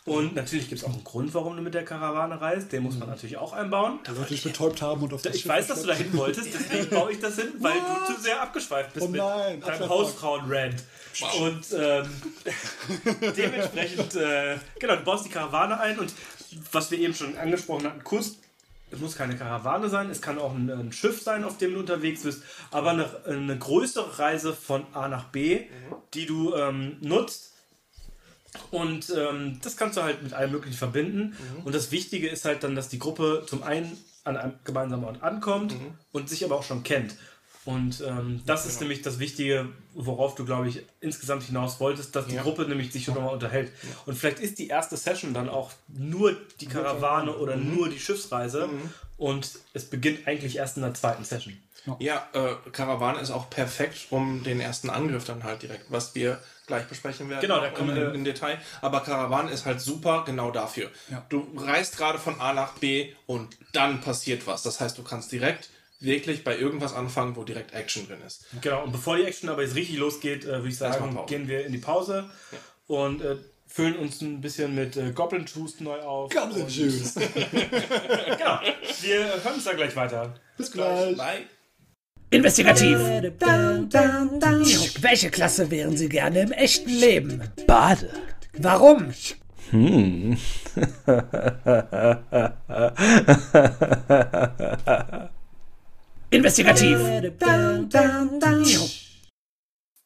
Und 0.08 0.34
natürlich 0.34 0.68
gibt 0.68 0.80
es 0.80 0.86
auch 0.86 0.92
einen 0.92 1.04
Grund, 1.04 1.34
warum 1.34 1.56
du 1.56 1.62
mit 1.62 1.74
der 1.74 1.84
Karawane 1.84 2.40
reist. 2.40 2.72
Den 2.72 2.82
muss 2.82 2.98
man 2.98 3.08
natürlich 3.08 3.36
auch 3.36 3.52
einbauen. 3.52 3.98
Da 4.04 4.14
sollte 4.14 4.34
ich 4.34 4.42
betäubt 4.42 4.80
haben 4.82 5.02
und 5.02 5.12
auf 5.14 5.22
das 5.22 5.34
Ich 5.34 5.42
Schiff 5.42 5.50
weiß, 5.50 5.66
dass 5.68 5.82
du 5.82 5.88
geschleppt. 5.88 6.12
dahin 6.12 6.18
wolltest, 6.18 6.48
deswegen 6.54 6.90
baue 6.90 7.12
ich 7.12 7.20
das 7.20 7.36
hin, 7.36 7.52
weil 7.58 7.74
du 7.74 8.14
zu 8.14 8.20
sehr 8.20 8.40
abgeschweift 8.42 8.94
bist 8.94 9.06
Oh 9.06 9.10
nein, 9.10 9.56
mit 9.56 9.62
deinem 9.66 9.72
Abschweifung. 9.72 9.88
Hausfrauen-Rand. 9.88 10.82
Und 11.40 11.66
ähm, 11.76 12.06
dementsprechend, 13.36 14.14
äh, 14.16 14.56
genau, 14.78 14.96
du 14.96 15.02
baust 15.04 15.24
die 15.26 15.30
Karawane 15.30 15.78
ein 15.80 15.98
und 15.98 16.12
was 16.72 16.90
wir 16.90 16.98
eben 16.98 17.14
schon 17.14 17.36
angesprochen 17.36 17.84
hatten, 17.86 18.04
kurz, 18.04 18.36
es 18.90 19.00
muss 19.00 19.16
keine 19.16 19.36
Karawane 19.36 19.88
sein, 19.88 20.10
es 20.10 20.22
kann 20.22 20.38
auch 20.38 20.54
ein, 20.54 20.70
ein 20.70 20.92
Schiff 20.92 21.20
sein, 21.22 21.44
auf 21.44 21.58
dem 21.58 21.74
du 21.74 21.80
unterwegs 21.80 22.22
bist, 22.22 22.42
aber 22.70 22.90
eine, 22.90 23.08
eine 23.26 23.58
größere 23.58 24.18
Reise 24.18 24.52
von 24.54 24.86
A 24.94 25.08
nach 25.08 25.24
B, 25.24 25.64
die 26.14 26.26
du 26.26 26.54
ähm, 26.54 26.96
nutzt. 27.00 27.47
Und 28.70 29.12
ähm, 29.16 29.58
das 29.62 29.76
kannst 29.76 29.96
du 29.96 30.02
halt 30.02 30.22
mit 30.22 30.32
allem 30.32 30.52
Möglichen 30.52 30.76
verbinden. 30.76 31.36
Und 31.64 31.74
das 31.74 31.90
Wichtige 31.92 32.28
ist 32.28 32.44
halt 32.44 32.62
dann, 32.64 32.74
dass 32.74 32.88
die 32.88 32.98
Gruppe 32.98 33.44
zum 33.46 33.62
einen 33.62 33.96
an 34.24 34.36
einem 34.36 34.54
gemeinsamen 34.64 35.04
Ort 35.04 35.22
ankommt 35.22 35.74
und 36.12 36.28
sich 36.28 36.44
aber 36.44 36.56
auch 36.56 36.62
schon 36.64 36.82
kennt. 36.82 37.14
Und 37.64 38.02
ähm, 38.06 38.40
das 38.46 38.64
ist 38.64 38.80
nämlich 38.80 39.02
das 39.02 39.18
Wichtige, 39.18 39.68
worauf 39.92 40.34
du, 40.34 40.46
glaube 40.46 40.68
ich, 40.68 40.82
insgesamt 41.00 41.42
hinaus 41.42 41.80
wolltest, 41.80 42.16
dass 42.16 42.26
die 42.26 42.36
Ja. 42.36 42.42
Gruppe 42.42 42.62
nämlich 42.62 42.92
sich 42.92 43.04
schon 43.04 43.14
mal 43.14 43.26
unterhält. 43.26 43.70
Und 44.06 44.16
vielleicht 44.16 44.38
ist 44.40 44.58
die 44.58 44.68
erste 44.68 44.96
Session 44.96 45.34
dann 45.34 45.50
auch 45.50 45.72
nur 45.88 46.34
die 46.60 46.66
Karawane 46.66 47.36
oder 47.36 47.56
nur 47.56 47.90
die 47.90 47.98
Schiffsreise. 48.00 48.70
Und 49.18 49.58
es 49.74 49.84
beginnt 49.84 50.26
eigentlich 50.26 50.56
erst 50.56 50.76
in 50.78 50.82
der 50.82 50.94
zweiten 50.94 51.24
Session. 51.24 51.58
Ja, 51.98 52.26
äh, 52.32 52.70
Karawane 52.72 53.20
ist 53.20 53.30
auch 53.30 53.48
perfekt, 53.50 54.06
um 54.10 54.42
den 54.42 54.60
ersten 54.60 54.90
Angriff 54.90 55.24
dann 55.24 55.44
halt 55.44 55.62
direkt, 55.62 55.86
was 55.90 56.14
wir 56.14 56.40
gleich 56.66 56.86
besprechen 56.86 57.28
werden. 57.30 57.40
Genau, 57.40 57.60
da 57.60 57.70
kommen 57.70 57.94
wir- 57.96 58.12
in 58.14 58.24
Detail. 58.24 58.58
Aber 58.82 59.00
Karawane 59.00 59.50
ist 59.50 59.64
halt 59.66 59.80
super 59.80 60.24
genau 60.26 60.50
dafür. 60.50 60.90
Ja. 61.10 61.24
Du 61.28 61.46
reist 61.56 61.96
gerade 61.96 62.18
von 62.18 62.40
A 62.40 62.52
nach 62.52 62.72
B 62.74 63.12
und 63.26 63.56
dann 63.72 64.00
passiert 64.00 64.46
was. 64.46 64.62
Das 64.62 64.80
heißt, 64.80 64.98
du 64.98 65.02
kannst 65.02 65.32
direkt 65.32 65.70
wirklich 66.00 66.44
bei 66.44 66.56
irgendwas 66.56 66.92
anfangen, 66.94 67.34
wo 67.36 67.42
direkt 67.44 67.72
Action 67.74 68.06
drin 68.06 68.20
ist. 68.26 68.44
Genau, 68.60 68.84
und 68.84 68.92
bevor 68.92 69.16
die 69.16 69.24
Action 69.24 69.48
aber 69.48 69.62
jetzt 69.62 69.74
richtig 69.74 69.96
losgeht, 69.96 70.44
äh, 70.44 70.48
würde 70.58 70.68
ich 70.68 70.78
sagen, 70.78 71.18
gehen 71.26 71.48
wir 71.48 71.64
in 71.66 71.72
die 71.72 71.78
Pause 71.78 72.30
und 72.86 73.20
äh, 73.22 73.36
füllen 73.66 73.96
uns 73.96 74.20
ein 74.20 74.40
bisschen 74.40 74.74
mit 74.74 74.96
äh, 74.96 75.10
Goblin 75.12 75.44
Juice 75.46 75.80
neu 75.80 76.00
auf. 76.00 76.32
Goblin 76.32 76.68
Juice. 76.68 77.14
Genau, 78.38 78.60
wir 79.00 79.18
hören 79.42 79.54
uns 79.54 79.64
dann 79.64 79.76
gleich 79.76 79.96
weiter. 79.96 80.34
Bis 80.56 80.70
gleich. 80.70 81.16
Bye. 81.16 81.46
Investigativ. 82.30 82.98
Welche 85.00 85.30
Klasse 85.30 85.70
wären 85.70 85.96
Sie 85.96 86.08
gerne 86.08 86.40
im 86.40 86.50
echten 86.52 86.90
Leben? 86.90 87.42
Bade. 87.66 88.10
Warum? 88.58 89.12
Investigativ. 96.30 96.98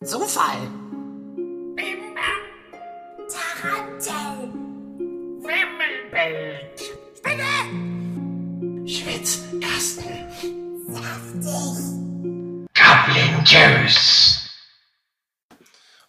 Zufall. 0.05 0.59
Tarantel. 3.33 4.53
Wimmelbild. 5.43 6.79
Spinne. 7.17 7.55
Schwitzkasten. 8.87 10.72
Saftig. 10.89 11.45
Goblin 12.75 13.45
Juice. 13.45 14.49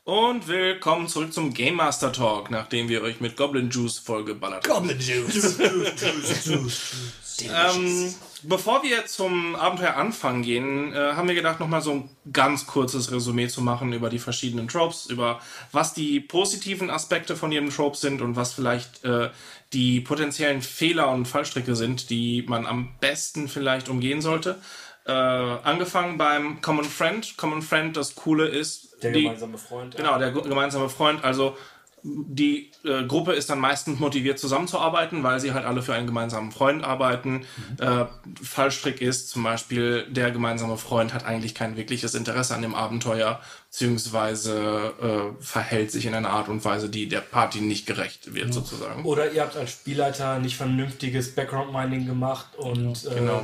Und 0.04 0.48
willkommen 0.48 1.08
zurück 1.08 1.32
zum 1.32 1.54
Game 1.54 1.76
Master 1.76 2.12
Talk, 2.12 2.50
nachdem 2.50 2.90
wir 2.90 3.04
euch 3.04 3.22
mit 3.22 3.38
Goblin 3.38 3.70
Juice 3.70 4.00
vollgeballert 4.00 4.68
haben. 4.68 4.88
Goblin 4.88 5.00
Juice. 5.00 5.60
Ähm, 7.50 8.14
bevor 8.44 8.84
wir 8.84 9.06
zum 9.06 9.56
Abenteuer 9.56 9.96
anfangen 9.96 10.44
gehen, 10.44 10.94
äh, 10.94 11.14
haben 11.14 11.28
wir 11.28 11.36
gedacht, 11.36 11.60
nochmal 11.60 11.82
so 11.82 11.92
ein 11.92 12.10
ganz 12.32 12.68
kurzes 12.68 13.12
Resümee 13.12 13.48
zu 13.48 13.62
machen 13.62 13.94
über 13.94 14.10
die 14.10 14.20
verschiedenen 14.20 14.68
Tropes, 14.68 15.08
über 15.08 15.40
was 15.72 15.94
die 15.94 16.20
positiven 16.20 16.90
Aspekte 16.90 17.36
von 17.36 17.52
jedem 17.52 17.70
Trope 17.70 17.98
sind 17.98 18.22
und 18.22 18.36
was 18.36 18.54
vielleicht 18.54 19.04
äh, 19.04 19.30
die 19.74 20.02
potenziellen 20.02 20.62
Fehler 20.62 21.10
und 21.10 21.28
Fallstricke 21.28 21.76
sind, 21.76 22.10
die 22.10 22.46
man 22.48 22.66
am 22.66 22.96
besten 23.00 23.48
vielleicht 23.48 23.90
umgehen 23.90 24.22
sollte. 24.22 24.60
Äh, 25.06 25.12
angefangen 25.12 26.18
beim 26.18 26.62
Common 26.62 26.86
Friend. 26.86 27.36
Common 27.38 27.62
Friend, 27.62 27.96
das 27.98 28.16
Coole 28.16 28.48
ist, 28.48 29.04
Der 29.04 29.12
die, 29.12 29.24
gemeinsame 29.24 29.58
Freund. 29.58 29.98
Genau, 29.98 30.18
der 30.18 30.32
gemeinsame 30.32 30.90
Freund. 30.90 31.24
Also 31.24 31.58
die 32.04 32.72
äh, 32.84 33.04
Gruppe 33.06 33.32
ist 33.32 33.50
dann 33.50 33.60
meistens 33.60 34.00
motiviert 34.00 34.38
zusammenzuarbeiten, 34.38 35.24
weil 35.24 35.40
sie 35.40 35.54
halt 35.54 35.66
alle 35.66 35.82
für 35.82 35.94
einen 35.94 36.06
gemeinsamen 36.06 36.52
Freund 36.52 36.84
arbeiten. 36.84 37.46
Äh, 37.80 38.06
Fallstrick 38.42 39.02
ist 39.02 39.30
zum 39.30 39.44
Beispiel, 39.44 40.06
der 40.10 40.32
gemeinsame 40.32 40.78
Freund 40.78 41.14
hat 41.14 41.26
eigentlich 41.26 41.56
kein 41.56 41.78
wirkliches 41.78 42.14
Interesse 42.14 42.56
an 42.56 42.62
dem 42.62 42.76
Abenteuer, 42.76 43.40
beziehungsweise 43.72 44.94
äh, 45.02 45.44
verhält 45.44 45.92
sich 45.92 46.06
in 46.06 46.14
einer 46.14 46.30
Art 46.30 46.50
und 46.50 46.66
Weise, 46.66 46.90
die 46.90 47.08
der 47.08 47.22
Party 47.22 47.62
nicht 47.62 47.86
gerecht 47.86 48.34
wird, 48.34 48.54
sozusagen. 48.54 49.06
Oder 49.06 49.32
ihr 49.32 49.42
habt 49.42 49.56
als 49.56 49.72
Spielleiter 49.72 50.40
nicht 50.40 50.58
vernünftiges 50.58 51.34
Background-Mining 51.36 52.06
gemacht 52.06 52.56
und 52.58 53.04
genau. 53.04 53.40
äh, 53.40 53.44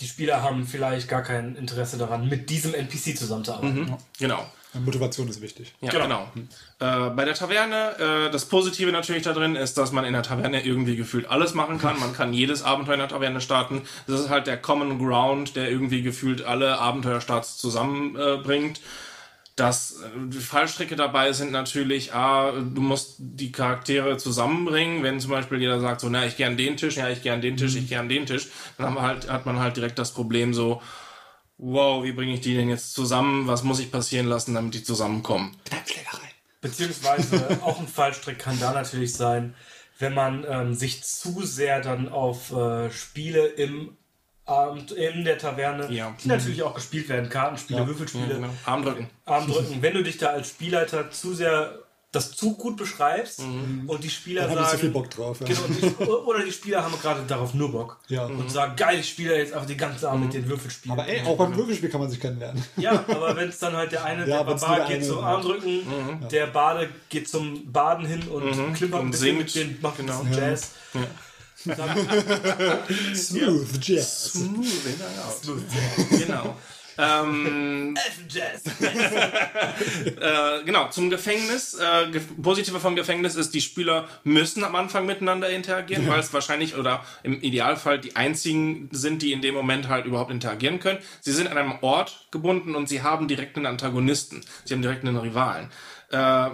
die 0.00 0.08
Spieler 0.08 0.42
haben 0.42 0.66
vielleicht 0.66 1.08
gar 1.08 1.22
kein 1.22 1.54
Interesse 1.54 1.96
daran, 1.96 2.28
mit 2.28 2.50
diesem 2.50 2.74
NPC 2.74 3.16
zusammenzuarbeiten. 3.16 3.94
Genau. 4.18 4.44
Motivation 4.80 5.28
ist 5.28 5.40
wichtig. 5.40 5.74
Ja, 5.80 5.90
genau. 5.90 6.28
Äh, 6.80 7.10
bei 7.10 7.24
der 7.24 7.34
Taverne, 7.34 8.26
äh, 8.26 8.30
das 8.30 8.46
Positive 8.46 8.90
natürlich 8.90 9.22
da 9.22 9.32
drin 9.32 9.56
ist, 9.56 9.78
dass 9.78 9.92
man 9.92 10.04
in 10.04 10.12
der 10.12 10.22
Taverne 10.22 10.64
irgendwie 10.64 10.96
gefühlt 10.96 11.30
alles 11.30 11.54
machen 11.54 11.78
kann. 11.78 11.98
Man 12.00 12.12
kann 12.12 12.32
jedes 12.32 12.62
Abenteuer 12.62 12.94
in 12.94 13.00
der 13.00 13.08
Taverne 13.08 13.40
starten. 13.40 13.82
Das 14.06 14.20
ist 14.20 14.30
halt 14.30 14.46
der 14.46 14.56
Common 14.56 14.98
Ground, 14.98 15.56
der 15.56 15.70
irgendwie 15.70 16.02
gefühlt 16.02 16.42
alle 16.44 16.78
Abenteuerstarts 16.78 17.58
zusammenbringt. 17.58 18.80
Das 19.56 20.02
äh, 20.02 20.28
die 20.30 20.38
Fallstricke 20.38 20.96
dabei 20.96 21.32
sind 21.32 21.52
natürlich, 21.52 22.12
ah, 22.12 22.52
du 22.52 22.80
musst 22.80 23.14
die 23.18 23.52
Charaktere 23.52 24.16
zusammenbringen. 24.16 25.02
Wenn 25.02 25.20
zum 25.20 25.30
Beispiel 25.30 25.60
jeder 25.60 25.80
sagt 25.80 26.00
so, 26.00 26.08
na, 26.08 26.26
ich 26.26 26.36
gern 26.36 26.56
den 26.56 26.76
Tisch, 26.76 26.96
ja, 26.96 27.08
ich 27.08 27.22
gern 27.22 27.40
den 27.40 27.56
Tisch, 27.56 27.76
ich 27.76 27.88
gern 27.88 28.08
den 28.08 28.26
Tisch, 28.26 28.48
dann 28.76 28.86
haben 28.86 28.94
wir 28.96 29.02
halt, 29.02 29.30
hat 29.30 29.46
man 29.46 29.60
halt 29.60 29.76
direkt 29.76 29.98
das 29.98 30.12
Problem 30.12 30.52
so, 30.52 30.82
wow, 31.64 32.04
wie 32.04 32.12
bringe 32.12 32.34
ich 32.34 32.40
die 32.40 32.54
denn 32.54 32.68
jetzt 32.68 32.92
zusammen? 32.94 33.46
Was 33.46 33.62
muss 33.62 33.80
ich 33.80 33.90
passieren 33.90 34.26
lassen, 34.26 34.54
damit 34.54 34.74
die 34.74 34.82
zusammenkommen? 34.82 35.56
Beziehungsweise 36.60 37.58
auch 37.62 37.78
ein 37.80 37.88
Fallstrick 37.88 38.38
kann 38.38 38.58
da 38.60 38.72
natürlich 38.72 39.14
sein, 39.14 39.54
wenn 39.98 40.14
man 40.14 40.44
ähm, 40.48 40.74
sich 40.74 41.02
zu 41.04 41.42
sehr 41.44 41.80
dann 41.80 42.08
auf 42.08 42.52
äh, 42.52 42.90
Spiele 42.90 43.46
im 43.46 43.96
Abend 44.46 44.92
in 44.92 45.24
der 45.24 45.38
Taverne, 45.38 45.90
Ja. 45.90 46.14
die 46.22 46.28
natürlich 46.28 46.62
auch 46.62 46.74
gespielt 46.74 47.08
werden, 47.08 47.30
Kartenspiele, 47.30 47.86
Würfelspiele, 47.86 48.34
Genau. 48.34 48.48
Arm 48.66 48.82
drücken. 48.82 49.08
Armdrücken. 49.24 49.80
Wenn 49.80 49.94
du 49.94 50.02
dich 50.02 50.18
da 50.18 50.28
als 50.28 50.50
Spielleiter 50.50 51.10
zu 51.10 51.32
sehr 51.34 51.78
das 52.14 52.32
zu 52.32 52.54
gut 52.54 52.76
beschreibst 52.76 53.40
und 53.40 54.04
die 54.04 54.10
Spieler 54.10 54.46
Da 54.48 54.54
sagen, 54.54 54.68
so 54.72 54.76
viel 54.78 54.90
Bock 54.90 55.10
drauf. 55.10 55.38
Ja. 55.40 55.46
Genau, 55.46 55.60
die, 55.68 56.04
oder 56.04 56.44
die 56.44 56.52
Spieler 56.52 56.82
haben 56.84 56.94
gerade 57.00 57.22
darauf 57.26 57.54
nur 57.54 57.72
Bock 57.72 57.98
Ja. 58.08 58.26
und 58.26 58.50
sagen, 58.50 58.74
geil, 58.76 59.00
ich 59.00 59.08
spiele 59.08 59.36
jetzt 59.36 59.52
einfach 59.52 59.66
die 59.66 59.76
ganze 59.76 60.08
Abend 60.08 60.24
mit 60.26 60.34
den 60.34 60.48
Würfelspielen. 60.48 60.98
Aber 60.98 61.08
ey, 61.08 61.22
auch 61.26 61.36
beim 61.36 61.56
Würfelspiel 61.56 61.88
kann 61.88 62.00
man 62.00 62.10
sich 62.10 62.20
kennenlernen. 62.20 62.64
Ja, 62.76 62.92
aber 63.08 63.34
wenn 63.36 63.48
es 63.48 63.58
dann 63.58 63.74
halt 63.74 63.92
der 63.92 64.04
eine, 64.04 64.22
Ja, 64.28 64.44
der 64.44 64.54
Barbar 64.54 64.86
geht 64.86 64.96
eine- 64.96 65.06
zum. 65.06 65.18
Armdrücken, 65.24 65.82
der 66.30 66.46
Bade 66.48 66.88
geht 67.08 67.28
zum 67.28 67.72
Baden 67.72 68.06
hin 68.06 68.22
und 68.28 68.74
klimpert 68.74 69.00
ein 69.00 69.06
Und 69.06 69.10
bisschen 69.12 69.26
singt. 69.26 69.38
mit 69.38 69.54
den, 69.54 69.78
macht 69.80 69.96
Genau. 69.98 70.20
ein 70.20 70.28
bisschen 70.30 70.42
Jazz. 70.44 70.70
Smooth 73.14 73.78
Jazz. 73.88 74.32
Genau. 76.10 76.56
Ähm, 76.98 77.96
äh, 80.20 80.64
genau, 80.64 80.88
zum 80.88 81.10
Gefängnis. 81.10 81.74
Äh, 81.74 82.10
ge 82.10 82.20
Positive 82.42 82.80
vom 82.80 82.96
Gefängnis 82.96 83.34
ist, 83.36 83.54
die 83.54 83.60
Spieler 83.60 84.08
müssen 84.24 84.64
am 84.64 84.74
Anfang 84.74 85.06
miteinander 85.06 85.48
interagieren, 85.50 86.08
weil 86.08 86.20
es 86.20 86.32
wahrscheinlich 86.32 86.76
oder 86.76 87.04
im 87.22 87.40
Idealfall 87.40 87.98
die 87.98 88.16
einzigen 88.16 88.88
sind, 88.92 89.22
die 89.22 89.32
in 89.32 89.42
dem 89.42 89.54
Moment 89.54 89.88
halt 89.88 90.06
überhaupt 90.06 90.30
interagieren 90.30 90.78
können. 90.80 90.98
Sie 91.20 91.32
sind 91.32 91.48
an 91.48 91.58
einem 91.58 91.74
Ort 91.80 92.26
gebunden 92.30 92.74
und 92.74 92.88
sie 92.88 93.02
haben 93.02 93.28
direkt 93.28 93.56
einen 93.56 93.66
Antagonisten. 93.66 94.44
Sie 94.64 94.74
haben 94.74 94.82
direkt 94.82 95.04
einen 95.04 95.16
Rivalen. 95.16 95.70
Äh, 96.10 96.50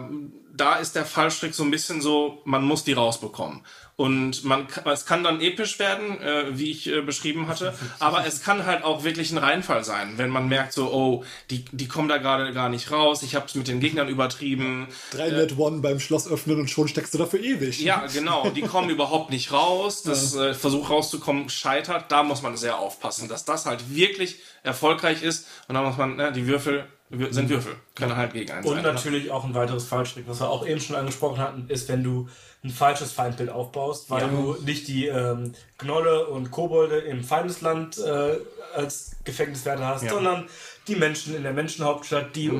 da 0.57 0.75
ist 0.77 0.95
der 0.95 1.05
Fallstrick 1.05 1.55
so 1.55 1.63
ein 1.65 1.71
bisschen 1.71 2.01
so, 2.01 2.43
man 2.45 2.65
muss 2.65 2.85
die 2.85 2.93
rausbekommen. 2.93 3.63
Und 4.01 4.45
man, 4.45 4.67
kann- 4.67 4.87
es 4.91 5.05
kann 5.05 5.23
dann 5.23 5.43
episch 5.43 5.79
werden, 5.79 6.23
äh, 6.23 6.45
wie 6.59 6.71
ich 6.71 6.87
äh, 6.91 7.03
beschrieben 7.03 7.49
hatte, 7.49 7.75
aber 7.99 8.25
es 8.27 8.43
kann 8.43 8.65
halt 8.65 8.83
auch 8.83 9.05
wirklich 9.05 9.31
ein 9.31 9.37
Reinfall 9.37 9.85
sein, 9.85 10.15
wenn 10.17 10.31
man 10.31 10.49
merkt 10.49 10.73
so, 10.73 10.91
oh, 10.91 11.23
die, 11.51 11.67
die 11.71 11.87
kommen 11.87 12.09
da 12.09 12.17
gerade 12.17 12.55
gar 12.55 12.71
nicht 12.71 12.91
raus, 12.91 13.23
ich 13.23 13.35
habe 13.35 13.45
es 13.47 13.55
mit 13.55 13.69
den 13.69 13.79
Gegnern 13.79 14.09
übertrieben. 14.09 14.89
Drei 15.11 15.29
Net 15.31 15.59
One 15.59 15.81
beim 15.83 16.01
Schloss 16.01 16.27
öffnen 16.27 16.59
und 16.61 16.71
schon 16.71 16.89
steckst 16.89 17.13
du 17.13 17.19
dafür 17.19 17.41
ewig. 17.41 17.79
Ja, 17.83 18.07
genau, 18.11 18.49
die 18.49 18.63
kommen 18.63 18.89
überhaupt 18.97 19.29
nicht 19.31 19.53
raus, 19.53 20.03
das 20.03 20.35
äh, 20.35 20.55
Versuch 20.55 20.89
rauszukommen 20.89 21.51
scheitert, 21.51 22.11
da 22.11 22.23
muss 22.23 22.41
man 22.41 22.57
sehr 22.57 22.79
aufpassen, 22.79 23.29
dass 23.29 23.45
das 23.45 23.67
halt 23.67 23.95
wirklich 23.95 24.37
erfolgreich 24.63 25.23
ist 25.23 25.47
und 25.69 25.75
da 25.75 25.83
muss 25.83 25.99
man, 25.99 26.17
ne, 26.17 26.33
die 26.33 26.47
Würfel 26.47 26.87
wür- 27.13 27.33
sind 27.35 27.51
Würfel, 27.51 27.75
können 27.97 28.17
halt 28.17 28.33
gegen 28.33 28.51
einen 28.51 28.65
Und 28.65 28.77
sein. 28.77 28.83
natürlich 28.95 29.31
auch 29.31 29.45
ein 29.45 29.55
weiteres 29.55 29.85
Fallstrick, 29.85 30.25
was 30.27 30.41
wir 30.41 30.49
auch 30.49 30.67
eben 30.67 30.81
schon 30.81 30.97
angesprochen 30.97 31.39
hatten, 31.39 31.67
ist, 31.69 31.87
wenn 31.91 32.03
du 32.03 32.29
ein 32.63 32.71
falsches 32.71 33.13
Feindbild 33.13 33.49
aufbaust, 33.49 34.11
weil 34.11 34.23
Ja. 34.23 34.29
du 34.29 34.57
nicht 34.65 34.87
die 34.87 35.07
ähm, 35.07 35.55
Gnolle 35.79 36.27
und 36.27 36.51
Kobolde 36.51 36.99
im 36.99 37.25
Feindesland 37.25 37.97
äh, 37.99 38.37
als 38.75 39.13
Gefängniswärter 39.25 39.87
hast, 39.87 40.03
Ja. 40.05 40.11
sondern 40.11 40.47
die 40.87 40.97
Menschen 40.97 41.35
in 41.35 41.43
der 41.43 41.53
Menschenhauptstadt, 41.53 42.37
die 42.37 42.51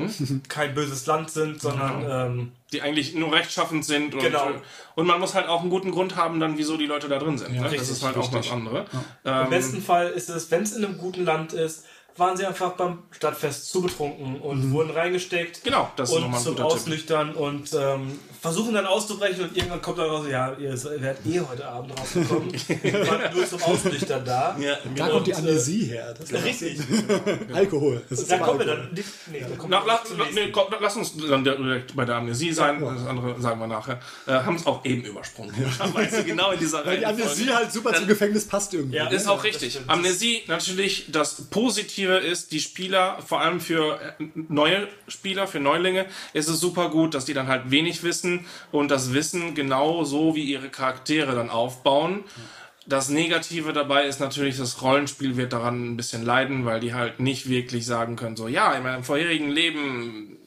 kein 0.49 0.73
böses 0.73 1.05
Land 1.05 1.29
sind, 1.29 1.61
sondern 1.61 2.03
ähm, 2.09 2.51
die 2.71 2.81
eigentlich 2.81 3.13
nur 3.13 3.31
rechtschaffend 3.31 3.85
sind 3.85 4.15
und, 4.15 4.21
Genau. 4.21 4.49
äh, 4.49 4.53
und 4.95 5.05
man 5.05 5.19
muss 5.19 5.35
halt 5.35 5.47
auch 5.47 5.61
einen 5.61 5.69
guten 5.69 5.91
Grund 5.91 6.15
haben, 6.15 6.39
dann 6.39 6.57
wieso 6.57 6.77
die 6.77 6.85
Leute 6.87 7.07
da 7.07 7.19
drin 7.19 7.37
sind. 7.37 7.53
ne? 7.55 7.61
Das 7.63 7.71
richtig, 7.73 7.89
ist 7.91 8.03
halt 8.03 8.17
auch 8.17 8.31
das 8.31 8.49
andere. 8.51 8.85
Ähm, 9.25 9.43
im 9.45 9.49
besten 9.51 9.81
Fall 9.81 10.09
ist 10.09 10.29
es, 10.29 10.49
wenn 10.49 10.63
es 10.63 10.75
in 10.75 10.83
einem 10.83 10.97
guten 10.97 11.25
Land 11.25 11.53
ist, 11.53 11.85
waren 12.17 12.37
sie 12.37 12.45
einfach 12.45 12.73
beim 12.73 12.99
Stadtfest 13.11 13.69
zu 13.71 13.81
betrunken 13.81 14.39
und 14.41 14.71
wurden 14.71 14.91
reingesteckt. 14.91 15.63
Genau, 15.63 15.89
das 15.95 16.09
ist 16.09 16.15
und 16.15 16.21
nochmal 16.23 16.39
ein 16.39 16.43
zum 16.43 16.55
guter 16.55 16.67
Tipp. 16.67 16.75
Ausnüchtern 16.77 17.33
und 17.35 17.73
ähm, 17.73 18.19
versuchen 18.41 18.73
dann 18.73 18.85
auszubrechen 18.85 19.43
und 19.45 19.55
irgendwann 19.55 19.81
kommt 19.81 19.99
dann 19.99 20.09
raus, 20.09 20.25
ja, 20.29 20.53
ihr 20.57 20.71
werdet 21.01 21.25
eh 21.25 21.39
heute 21.39 21.65
Abend 21.67 21.97
rausgekommen. 21.99 22.51
Ihr 22.83 23.07
wart 23.07 23.33
nur 23.33 23.47
zum 23.47 23.61
Ausnüchtern 23.63 24.25
da. 24.25 24.57
Ja, 24.59 24.75
Da 24.75 24.89
genau. 24.93 25.09
kommt 25.09 25.27
die 25.27 25.31
Und, 25.31 25.37
Amnesie 25.39 25.85
her. 25.85 26.13
Das 26.17 26.31
ist 26.31 26.43
Richtig. 26.43 26.79
Alkohol. 27.53 28.01
Das 28.09 28.19
ist 28.19 28.31
Da 28.31 28.37
kommen 28.39 28.59
wir 28.59 28.65
dann. 28.65 28.89
Nee, 28.93 29.45
da 29.47 29.55
kommen 29.55 29.69
Na, 29.69 29.81
wir 29.81 29.87
la, 29.87 30.25
nee, 30.33 30.51
komm, 30.51 30.65
lass 30.79 30.95
uns 30.95 31.13
dann 31.17 31.43
direkt 31.43 31.95
bei 31.95 32.05
der 32.05 32.15
Amnesie 32.15 32.51
sein, 32.51 32.81
das 32.81 33.07
andere 33.07 33.39
sagen 33.39 33.59
wir 33.59 33.67
nachher. 33.67 33.99
Äh, 34.27 34.31
Haben 34.31 34.55
es 34.55 34.65
auch 34.65 34.83
eben 34.85 35.03
übersprungen. 35.03 35.53
Weil 35.93 36.09
sie 36.09 36.23
genau 36.23 36.51
in 36.51 36.59
dieser 36.59 36.85
Weil 36.85 36.99
die 36.99 37.05
Amnesie 37.05 37.49
halt 37.49 37.71
super 37.71 37.93
zum 37.93 38.07
Gefängnis 38.07 38.47
passt 38.47 38.73
irgendwie. 38.73 38.97
Ja. 38.97 39.07
Ist 39.07 39.27
auch 39.27 39.43
richtig. 39.43 39.79
Amnesie, 39.87 40.41
natürlich, 40.47 41.05
das 41.11 41.43
Positive 41.49 42.00
ist, 42.09 42.51
die 42.51 42.59
Spieler, 42.59 43.19
vor 43.25 43.41
allem 43.41 43.59
für 43.59 43.99
äh, 44.19 44.23
neue 44.33 44.87
Spieler, 45.07 45.47
für 45.47 45.59
Neulinge, 45.59 46.05
ist 46.33 46.47
es 46.47 46.59
super 46.59 46.89
gut, 46.89 47.13
dass 47.13 47.25
die 47.25 47.33
dann 47.33 47.47
halt 47.47 47.71
wenig 47.71 48.03
wissen 48.03 48.45
und 48.71 48.89
das 48.89 49.13
Wissen 49.13 49.55
genau 49.55 50.03
so 50.03 50.35
wie 50.35 50.43
ihre 50.43 50.69
Charaktere 50.69 51.35
dann 51.35 51.49
aufbauen. 51.49 52.23
Das 52.87 53.09
Negative 53.09 53.73
dabei 53.73 54.05
ist 54.05 54.19
natürlich, 54.19 54.57
das 54.57 54.81
Rollenspiel 54.81 55.37
wird 55.37 55.53
daran 55.53 55.91
ein 55.91 55.97
bisschen 55.97 56.25
leiden, 56.25 56.65
weil 56.65 56.79
die 56.79 56.93
halt 56.93 57.19
nicht 57.19 57.47
wirklich 57.47 57.85
sagen 57.85 58.15
können, 58.15 58.35
so, 58.35 58.47
ja, 58.47 58.73
in 58.73 58.83
meinem 58.83 59.03
vorherigen 59.03 59.49
Leben, 59.49 60.37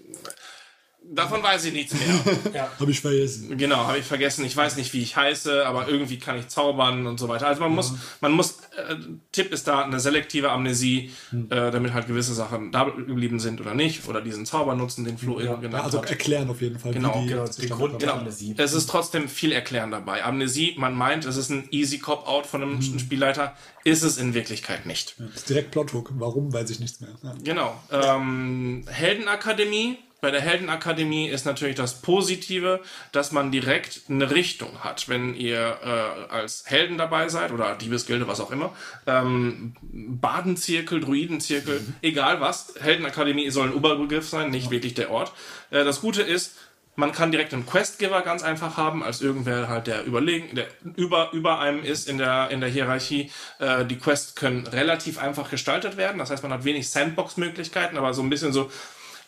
davon 1.13 1.43
weiß 1.43 1.65
ich 1.67 1.73
nichts 1.73 1.95
mehr. 1.95 2.71
Habe 2.81 2.91
ich 2.91 3.01
vergessen. 3.01 3.57
Genau, 3.57 3.87
habe 3.87 3.99
ich 3.99 4.05
vergessen. 4.05 4.45
Ich 4.45 4.57
weiß 4.57 4.77
nicht, 4.77 4.93
wie 4.93 5.03
ich 5.03 5.17
heiße, 5.17 5.67
aber 5.67 5.89
irgendwie 5.89 6.19
kann 6.19 6.39
ich 6.39 6.49
zaubern 6.49 7.07
und 7.07 7.19
so 7.21 7.29
weiter. 7.29 7.47
Also 7.47 7.61
man 7.61 7.73
muss, 7.73 7.95
man 8.21 8.33
muss, 8.33 8.59
äh, 8.77 8.97
Tipp 9.33 9.53
ist 9.53 9.67
da 9.69 9.85
eine 9.85 10.01
selektive 10.01 10.51
Amnesie, 10.51 11.11
äh, 11.33 11.71
damit 11.71 11.93
halt 11.93 12.07
gewisse 12.07 12.35
Sachen 12.35 12.73
da 12.73 12.85
geblieben 12.85 13.39
sind 13.41 13.61
oder 13.61 13.75
nicht, 13.75 14.07
oder 14.09 14.21
diesen 14.21 14.47
Zauber 14.47 14.75
nutzen, 14.75 15.05
den 15.05 15.19
Flo 15.19 15.41
eben 15.41 15.61
genannt 15.61 15.73
Ja, 15.75 15.83
also 15.85 15.99
hat. 16.03 16.11
erklären 16.11 16.49
auf 16.51 16.61
jeden 16.61 16.79
Fall. 16.79 16.93
Genau, 16.93 17.15
wie 17.23 17.23
die 17.27 17.29
genau, 17.35 17.47
den 17.47 17.69
Grund- 17.71 17.99
genau. 18.01 18.13
Amnesie. 18.15 18.55
Es 18.57 18.73
ist 18.73 18.89
trotzdem 18.89 19.29
viel 19.29 19.53
Erklären 19.53 19.91
dabei. 19.91 20.25
Amnesie, 20.25 20.75
man 20.79 20.95
meint, 20.95 21.25
es 21.25 21.37
ist 21.37 21.51
ein 21.51 21.69
easy 21.71 21.99
Cop-Out 21.99 22.47
von 22.47 22.63
einem 22.63 22.83
Spielleiter, 22.99 23.55
ist 23.85 24.03
es 24.03 24.19
in 24.19 24.35
Wirklichkeit 24.35 24.87
nicht. 24.87 25.15
Das 25.19 25.37
ist 25.37 25.49
direkt 25.49 25.71
Plothook. 25.71 26.11
Warum, 26.17 26.53
weiß 26.53 26.71
ich 26.71 26.81
nichts 26.81 27.01
mehr. 27.01 27.11
Ja. 27.23 27.35
Genau. 27.43 27.81
Ähm, 27.93 28.85
Heldenakademie. 28.89 29.99
Bei 30.25 30.31
der 30.31 30.41
Heldenakademie 30.41 31.29
ist 31.29 31.45
natürlich 31.45 31.75
das 31.75 32.01
Positive, 32.01 32.81
dass 33.13 33.31
man 33.31 33.53
direkt 33.53 34.05
eine 34.09 34.31
Richtung 34.31 34.83
hat. 34.83 35.07
Wenn 35.07 35.35
ihr 35.35 35.77
äh, 35.85 36.33
als 36.33 36.65
Helden 36.65 36.97
dabei 36.97 37.29
seid 37.29 37.53
oder 37.53 37.75
Diebesgilde, 37.75 38.27
was 38.27 38.41
auch 38.41 38.51
immer, 38.51 38.75
ähm, 39.07 39.77
Badenzirkel, 39.83 41.01
Druidenzirkel, 41.01 41.79
egal 42.01 42.41
was, 42.41 42.73
Heldenakademie 42.81 43.51
soll 43.51 43.69
ein 43.69 43.75
Oberbegriff 43.75 44.27
sein, 44.27 44.49
nicht 44.49 44.71
wirklich 44.71 44.95
der 44.95 45.11
Ort. 45.11 45.35
Äh, 45.71 45.85
das 45.85 46.01
Gute 46.01 46.23
ist, 46.23 46.57
man 46.97 47.13
kann 47.13 47.31
direkt 47.31 47.53
einen 47.53 47.67
Questgiver 47.67 48.23
ganz 48.23 48.43
einfach 48.43 48.79
haben, 48.79 49.03
als 49.03 49.21
irgendwer 49.21 49.69
halt 49.69 49.89
der 49.89 50.05
überlegen, 50.05 50.57
der 50.57 50.69
über, 50.97 51.33
über 51.33 51.59
einem 51.59 51.85
ist 51.85 52.09
in 52.09 52.17
der, 52.17 52.49
in 52.51 52.63
der 52.63 52.71
Hierarchie. 52.71 53.31
Äh, 53.59 53.85
die 53.85 53.99
Quests 53.99 54.35
können 54.35 54.67
relativ 54.67 55.19
einfach 55.19 55.51
gestaltet 55.51 55.99
werden. 55.99 56.17
Das 56.17 56.31
heißt, 56.31 56.43
man 56.43 56.53
hat 56.55 56.65
wenig 56.65 56.89
Sandbox-Möglichkeiten, 56.89 57.99
aber 57.99 58.15
so 58.15 58.23
ein 58.23 58.31
bisschen 58.31 58.55
so, 58.55 58.71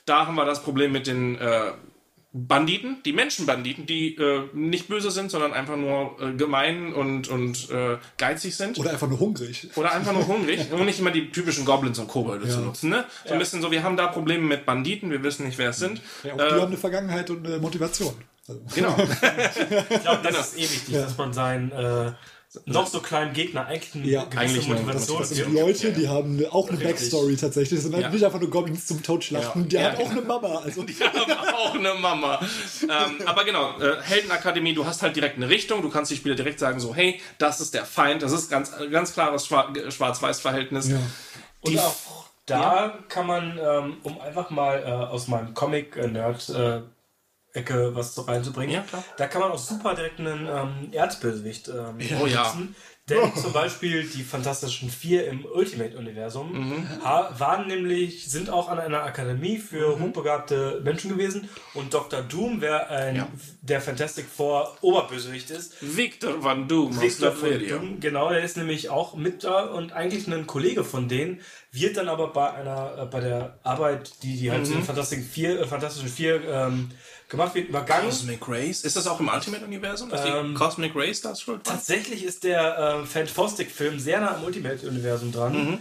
da 0.06 0.26
haben 0.26 0.36
wir 0.36 0.44
das 0.44 0.62
Problem 0.62 0.92
mit 0.92 1.06
den 1.06 1.36
äh, 1.36 1.72
Banditen, 2.32 2.98
die 3.04 3.12
Menschenbanditen, 3.12 3.86
die 3.86 4.14
äh, 4.16 4.48
nicht 4.52 4.88
böse 4.88 5.10
sind, 5.10 5.30
sondern 5.30 5.52
einfach 5.54 5.76
nur 5.76 6.16
äh, 6.20 6.32
gemein 6.34 6.92
und, 6.92 7.28
und 7.28 7.70
äh, 7.70 7.96
geizig 8.18 8.56
sind. 8.56 8.78
Oder 8.78 8.90
einfach 8.90 9.08
nur 9.08 9.18
hungrig. 9.18 9.68
Oder 9.74 9.92
einfach 9.92 10.12
nur 10.12 10.26
hungrig 10.26 10.60
und 10.70 10.84
nicht 10.84 11.00
immer 11.00 11.10
die 11.10 11.30
typischen 11.30 11.64
Goblins 11.64 11.98
und 11.98 12.08
Kobolde 12.08 12.48
zu 12.48 12.60
nutzen. 12.60 12.90
Ne? 12.90 13.04
So 13.24 13.32
ein 13.32 13.38
bisschen 13.38 13.62
so, 13.62 13.70
wir 13.70 13.82
haben 13.82 13.96
da 13.96 14.08
Probleme 14.08 14.44
mit 14.44 14.66
Banditen, 14.66 15.10
wir 15.10 15.22
wissen 15.22 15.46
nicht, 15.46 15.56
wer 15.58 15.70
es 15.70 15.78
sind. 15.78 16.02
Ja, 16.22 16.34
Äh, 16.34 16.36
die 16.36 16.42
haben 16.42 16.66
eine 16.66 16.76
Vergangenheit 16.76 17.30
und 17.30 17.46
eine 17.46 17.58
Motivation. 17.58 18.14
Genau. 18.74 18.96
Ich 19.90 20.02
glaube, 20.02 20.20
das 20.22 20.52
ist 20.52 20.58
eh 20.58 20.62
wichtig, 20.62 20.94
dass 20.94 21.16
man 21.16 21.32
seinen 21.32 21.72
äh, 21.72 22.12
noch 22.64 22.86
so 22.86 23.00
kleinen 23.00 23.32
Gegner 23.34 23.66
eigentlich 23.66 23.94
eine 23.94 24.06
Ja. 24.06 24.24
gewisse 24.24 24.38
Eigentlich 24.40 24.68
Motivation 24.68 25.18
Das 25.18 25.28
sind 25.30 25.44
gibt. 25.46 25.60
Leute, 25.60 25.92
die 25.92 26.08
haben 26.08 26.42
auch 26.50 26.68
eine 26.68 26.78
Richtig. 26.78 26.86
Backstory 26.96 27.36
tatsächlich. 27.36 27.78
Das 27.78 27.84
sind 27.84 27.94
halt 27.94 28.04
Ja. 28.04 28.10
nicht 28.10 28.24
einfach 28.24 28.40
nur 28.40 28.48
Goblins 28.50 28.86
zum 28.86 29.02
Totschlachten. 29.02 29.62
Ja. 29.64 29.68
Die 29.68 29.76
Ja, 29.76 29.92
haben 29.92 29.98
auch 30.06 30.10
eine 30.10 30.20
Mama. 30.22 30.60
Also 30.64 30.82
Die 30.84 30.94
haben 30.94 31.32
auch 31.54 31.74
eine 31.74 31.94
Mama. 31.94 32.40
ähm, 32.82 33.26
aber 33.26 33.44
genau, 33.44 33.78
äh, 33.78 34.00
Heldenakademie, 34.02 34.72
du 34.74 34.86
hast 34.86 35.02
halt 35.02 35.16
direkt 35.16 35.36
eine 35.36 35.48
Richtung, 35.50 35.82
du 35.82 35.90
kannst 35.90 36.10
die 36.10 36.16
Spieler 36.16 36.34
direkt 36.34 36.58
sagen, 36.58 36.80
so, 36.80 36.94
hey, 36.94 37.20
das 37.38 37.60
ist 37.60 37.74
der 37.74 37.84
Feind, 37.84 38.22
das 38.22 38.32
ist 38.32 38.50
ganz, 38.50 38.72
ganz 38.90 39.12
klares 39.12 39.46
Schwa- 39.50 39.90
Schwarz-Weiß-Verhältnis. 39.90 40.86
Und 41.60 41.72
Die- 41.72 41.78
auch 41.78 41.94
da 42.46 42.98
kann 43.08 43.26
man, 43.26 43.58
ähm, 43.62 43.96
um 44.04 44.20
einfach 44.20 44.50
mal 44.50 44.78
äh, 44.78 44.90
aus 44.90 45.26
meinem 45.28 45.52
Comic-Nerd-Ecke 47.64 47.94
was 47.94 48.14
so 48.14 48.22
reinzubringen, 48.22 48.74
Ja, 48.74 48.82
klar. 48.82 49.04
da 49.16 49.26
kann 49.26 49.40
man 49.40 49.50
auch 49.52 49.58
super 49.58 49.94
direkt 49.94 50.20
einen 50.20 50.46
ähm, 50.46 50.92
Erzbösewicht 50.92 51.68
ähm, 51.68 51.98
Oh 52.20 52.26
ja. 52.26 52.54
Denn 53.08 53.36
zum 53.36 53.52
Beispiel 53.52 54.02
die 54.02 54.24
Fantastischen 54.24 54.90
Vier 54.90 55.28
im 55.28 55.44
Ultimate-Universum 55.44 56.52
Mhm. 56.52 56.86
waren 57.38 57.68
nämlich, 57.68 58.28
sind 58.28 58.50
auch 58.50 58.68
an 58.68 58.80
einer 58.80 59.04
Akademie 59.04 59.58
für 59.58 60.00
hochbegabte 60.00 60.80
Menschen 60.82 61.10
gewesen 61.10 61.48
und 61.74 61.94
Dr. 61.94 62.22
Doom, 62.22 62.60
wer 62.60 62.90
ein, 62.90 63.14
Ja. 63.14 63.28
der 63.62 63.80
Fantastic 63.80 64.26
Four 64.26 64.76
Oberbösewicht 64.80 65.50
ist, 65.50 65.74
Victor 65.80 66.42
Van 66.42 66.66
Doom 66.66 66.96
aus 66.98 67.00
Victor 67.04 67.30
von 67.30 67.48
Latveria. 67.50 67.76
Doom, 67.78 68.00
genau, 68.00 68.28
der 68.30 68.42
ist 68.42 68.56
nämlich 68.56 68.90
auch 68.90 69.14
mit 69.14 69.44
da 69.44 69.66
und 69.66 69.92
eigentlich 69.92 70.26
ein 70.26 70.46
Kollege 70.48 70.82
von 70.82 71.08
denen, 71.08 71.40
wird 71.70 71.96
dann 71.98 72.08
aber 72.08 72.32
bei 72.32 72.50
einer, 72.54 73.02
äh, 73.02 73.06
bei 73.06 73.20
der 73.20 73.60
Arbeit, 73.62 74.20
die, 74.24 74.36
die 74.36 74.50
halt 74.50 74.66
Mhm. 74.68 74.78
in 74.78 74.82
Fantastic 74.82 75.22
Vier, 75.24 75.60
äh, 75.60 75.66
Fantastischen 75.66 76.08
Vier 76.08 76.42
ähm, 76.48 76.90
gemacht 77.28 77.54
wird, 77.54 77.68
übergangen. 77.68 78.06
Cosmic 78.06 78.48
Race? 78.48 78.82
Ist 78.82 78.96
das 78.96 79.06
auch 79.06 79.20
im 79.20 79.28
Ultimate-Universum? 79.28 80.12
Ähm, 80.12 80.48
die 80.48 80.54
Cosmic 80.54 80.92
Race 80.94 81.20
das 81.20 81.40
schuld? 81.40 81.66
war? 81.66 81.74
Tatsächlich 81.74 82.24
ist 82.24 82.44
der 82.44 82.78
äh, 83.02 83.06
Fantastic-Film 83.06 83.98
sehr 83.98 84.20
nah 84.20 84.36
am 84.36 84.44
Ultimate-Universum 84.44 85.32
dran. 85.32 85.52
Mhm. 85.52 85.78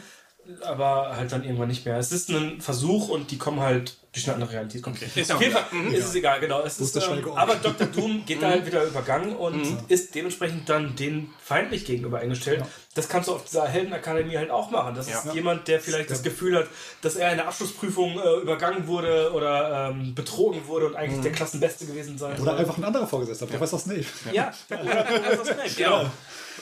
Aber 0.64 1.16
halt 1.16 1.32
dann 1.32 1.44
irgendwann 1.44 1.70
nicht 1.70 1.86
mehr. 1.86 1.98
Es 1.98 2.12
ist 2.12 2.30
ein 2.30 2.62
Versuch 2.62 3.10
und 3.10 3.32
die 3.32 3.38
kommen 3.38 3.60
halt 3.62 3.98
durch 4.14 4.26
eine 4.28 4.36
andere 4.36 4.54
Realität. 4.54 4.86
Okay. 4.88 5.06
Ist 5.16 5.30
ja 5.30 5.36
Auf 5.36 5.42
jeden 5.42 5.54
egal. 5.54 5.64
Fall 5.66 5.94
ist 5.94 6.06
es 6.06 6.16
egal, 6.16 6.40
genau. 6.40 6.62
Es 6.62 6.80
ist, 6.80 6.96
ähm, 6.96 7.28
aber 7.36 7.56
Dr. 7.56 7.88
Doom 7.88 8.26
geht 8.26 8.38
Mhm. 8.38 8.42
da 8.42 8.50
halt 8.50 8.66
wieder 8.66 8.84
übergangen 8.86 9.36
und 9.36 9.66
ist 9.90 10.16
dementsprechend 10.16 10.70
dann 10.70 10.96
den 10.96 11.32
feindlich 11.44 11.84
gegenüber 11.84 12.20
eingestellt. 12.20 12.64
Das 12.94 13.10
kannst 13.10 13.28
du 13.28 13.34
auf 13.34 13.44
dieser 13.44 13.68
Heldenakademie 13.68 14.38
halt 14.38 14.52
auch 14.52 14.70
machen. 14.72 14.96
Das 14.96 15.10
Ja. 15.10 15.20
ist 15.20 15.34
jemand, 15.34 15.68
der 15.68 15.82
vielleicht 15.82 16.10
das 16.12 16.24
Gefühl 16.24 16.56
hat, 16.58 16.68
dass 17.02 17.16
er 17.16 17.32
in 17.32 17.38
der 17.38 17.48
Abschlussprüfung 17.48 18.18
äh, 18.20 18.36
übergangen 18.42 18.88
wurde 18.88 19.34
oder 19.34 19.90
ähm, 19.92 20.16
betrogen 20.16 20.66
wurde 20.68 20.86
und 20.86 20.92
Mhm. 20.94 20.98
eigentlich 20.98 21.22
der 21.22 21.32
Klassenbeste 21.34 21.86
gewesen 21.86 22.18
sein 22.18 22.34
Oder 22.40 22.52
soll. 22.52 22.58
einfach 22.60 22.78
ein 22.78 22.84
anderer 22.86 23.08
Vorgesetzter, 23.08 23.48
Professor 23.48 23.80
Snape. 23.80 24.06
Ja, 24.32 24.54
oder 24.70 25.04
Professor 25.04 25.46
Snape, 25.46 25.70
Genau. 25.76 26.06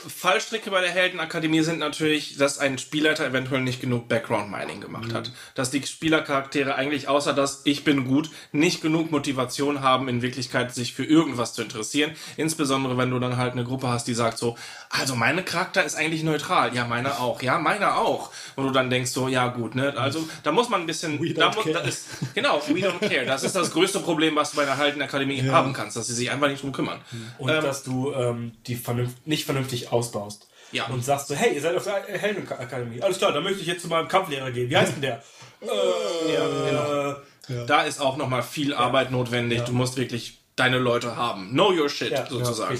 Fallstricke 0.07 0.71
bei 0.71 0.81
der 0.81 0.91
Heldenakademie 0.91 1.61
sind 1.61 1.79
natürlich, 1.79 2.37
dass 2.37 2.59
ein 2.59 2.77
Spielleiter 2.77 3.25
eventuell 3.25 3.61
nicht 3.61 3.81
genug 3.81 4.07
Background 4.07 4.51
Mining 4.51 4.81
gemacht 4.81 5.13
hat. 5.13 5.31
Dass 5.55 5.71
die 5.71 5.85
Spielercharaktere 5.85 6.75
eigentlich, 6.75 7.07
außer 7.07 7.33
dass 7.33 7.61
ich 7.65 7.83
bin 7.83 8.05
gut, 8.05 8.29
nicht 8.51 8.81
genug 8.81 9.11
Motivation 9.11 9.81
haben, 9.81 10.07
in 10.07 10.21
Wirklichkeit 10.21 10.73
sich 10.73 10.93
für 10.93 11.05
irgendwas 11.05 11.53
zu 11.53 11.61
interessieren. 11.61 12.11
Insbesondere, 12.37 12.97
wenn 12.97 13.09
du 13.09 13.19
dann 13.19 13.37
halt 13.37 13.53
eine 13.53 13.63
Gruppe 13.63 13.87
hast, 13.87 14.07
die 14.07 14.13
sagt 14.13 14.37
so, 14.37 14.57
also 14.95 15.15
meine 15.15 15.43
Charakter 15.43 15.83
ist 15.83 15.95
eigentlich 15.95 16.23
neutral. 16.23 16.75
Ja, 16.75 16.85
meine 16.85 17.19
auch. 17.19 17.41
Ja, 17.41 17.57
meine 17.57 17.95
auch. 17.95 18.29
Und 18.55 18.67
du 18.67 18.71
dann 18.71 18.91
denkst 18.91 19.09
so, 19.09 19.27
ja 19.27 19.47
gut, 19.47 19.73
ne? 19.73 19.93
Also, 19.97 20.27
da 20.43 20.51
muss 20.51 20.69
man 20.69 20.81
ein 20.81 20.85
bisschen, 20.87 21.19
We 21.19 21.33
da 21.33 21.51
muss, 21.51 21.65
da 21.65 21.79
ist, 21.79 22.09
genau, 22.35 22.61
we 22.67 22.79
don't 22.79 22.99
care. 22.99 23.25
Das 23.25 23.43
ist 23.43 23.55
das 23.55 23.71
größte 23.71 23.99
Problem, 23.99 24.35
was 24.35 24.51
du 24.51 24.57
bei 24.57 24.63
einer 24.63 24.77
Heldenakademie 24.77 25.49
haben 25.49 25.73
kannst, 25.73 25.97
dass 25.97 26.07
sie 26.07 26.13
sich 26.13 26.29
einfach 26.29 26.47
nicht 26.47 26.61
drum 26.61 26.71
kümmern. 26.71 27.01
Und 27.39 27.49
Ähm, 27.49 27.63
dass 27.63 27.83
du 27.83 28.13
ähm, 28.13 28.53
die 28.67 28.75
vernünft 28.75 29.25
nicht 29.25 29.45
vernünftig 29.45 29.91
ausbaust. 29.91 30.47
Ja. 30.71 30.85
Und 30.87 31.03
sagst 31.03 31.27
so, 31.27 31.35
hey, 31.35 31.55
ihr 31.55 31.61
seid 31.61 31.75
auf 31.75 31.83
der 31.83 32.03
Heldenakademie. 32.19 33.01
Alles 33.01 33.17
klar, 33.17 33.31
dann 33.31 33.43
möchte 33.43 33.61
ich 33.61 33.67
jetzt 33.67 33.81
zu 33.81 33.87
meinem 33.87 34.07
Kampflehrer 34.07 34.51
gehen. 34.51 34.69
Wie 34.69 34.77
heißt 34.77 34.93
denn 34.93 35.01
der? 35.01 35.23
ja, 35.61 37.17
genau. 37.47 37.65
Da 37.65 37.81
ist 37.81 37.99
auch 37.99 38.17
nochmal 38.17 38.43
viel 38.43 38.73
Arbeit 38.73 39.11
notwendig. 39.11 39.61
Du 39.61 39.71
musst 39.73 39.97
wirklich 39.97 40.39
deine 40.55 40.77
Leute 40.77 41.15
haben. 41.15 41.49
Know 41.51 41.71
your 41.71 41.89
shit, 41.89 42.11
Ja, 42.11 42.27
sozusagen. 42.29 42.79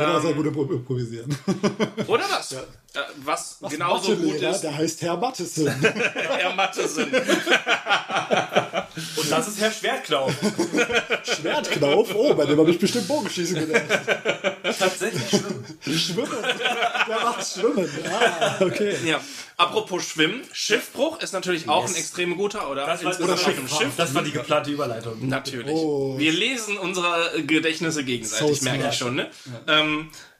Oder 0.00 0.20
sehr 0.20 0.32
gut 0.34 0.46
im 0.46 0.54
Impro- 0.54 0.72
improvisieren. 0.72 1.36
Oder 2.06 2.24
das. 2.28 2.52
Äh, 2.52 2.56
was, 3.24 3.58
genauso 3.68 4.16
gut 4.16 4.34
ist, 4.42 4.62
Der 4.62 4.76
heißt 4.76 5.02
Herr 5.02 5.16
Matheson. 5.16 5.68
Herr 6.14 6.54
Mathe 6.54 6.88
sind. 6.88 7.12
Und 9.16 9.30
das 9.30 9.48
ist 9.48 9.60
Herr 9.60 9.70
Schwertklau. 9.70 10.28
Schwertknauf. 11.22 12.14
Oh, 12.14 12.34
bei 12.34 12.46
dem 12.46 12.58
habe 12.58 12.70
ich 12.70 12.78
bestimmt 12.78 13.06
Bogenschießen 13.06 13.54
gelernt. 13.58 13.90
Tatsächlich 14.78 15.28
schlimm. 15.28 15.64
Schwimmen. 15.96 16.42
Der 17.08 17.20
macht 17.20 17.46
Schwimmen. 17.46 17.88
Ah, 18.10 18.56
okay. 18.64 18.96
Ja. 19.04 19.20
Apropos 19.56 20.04
Schwimmen, 20.04 20.42
Schiffbruch 20.52 21.20
ist 21.20 21.32
natürlich 21.32 21.68
auch 21.68 21.86
ein 21.86 21.94
extrem 21.94 22.36
guter, 22.36 22.70
oder? 22.70 22.86
Das 22.86 23.04
war, 23.04 23.12
auf 23.34 23.44
dem 23.44 23.68
Schiff. 23.68 23.92
das 23.96 24.14
war 24.14 24.22
die 24.22 24.32
geplante 24.32 24.70
Überleitung. 24.70 25.28
Natürlich. 25.28 25.74
Oh. 25.74 26.14
Wir 26.18 26.32
lesen 26.32 26.78
unsere 26.78 27.42
Gedächtnisse 27.42 28.02
gegenseitig, 28.02 28.58
So 28.58 28.64
merke 28.64 28.88
ich 28.88 28.94
schon. 28.96 29.16
Ne? 29.16 29.30
Ähm, 29.68 29.89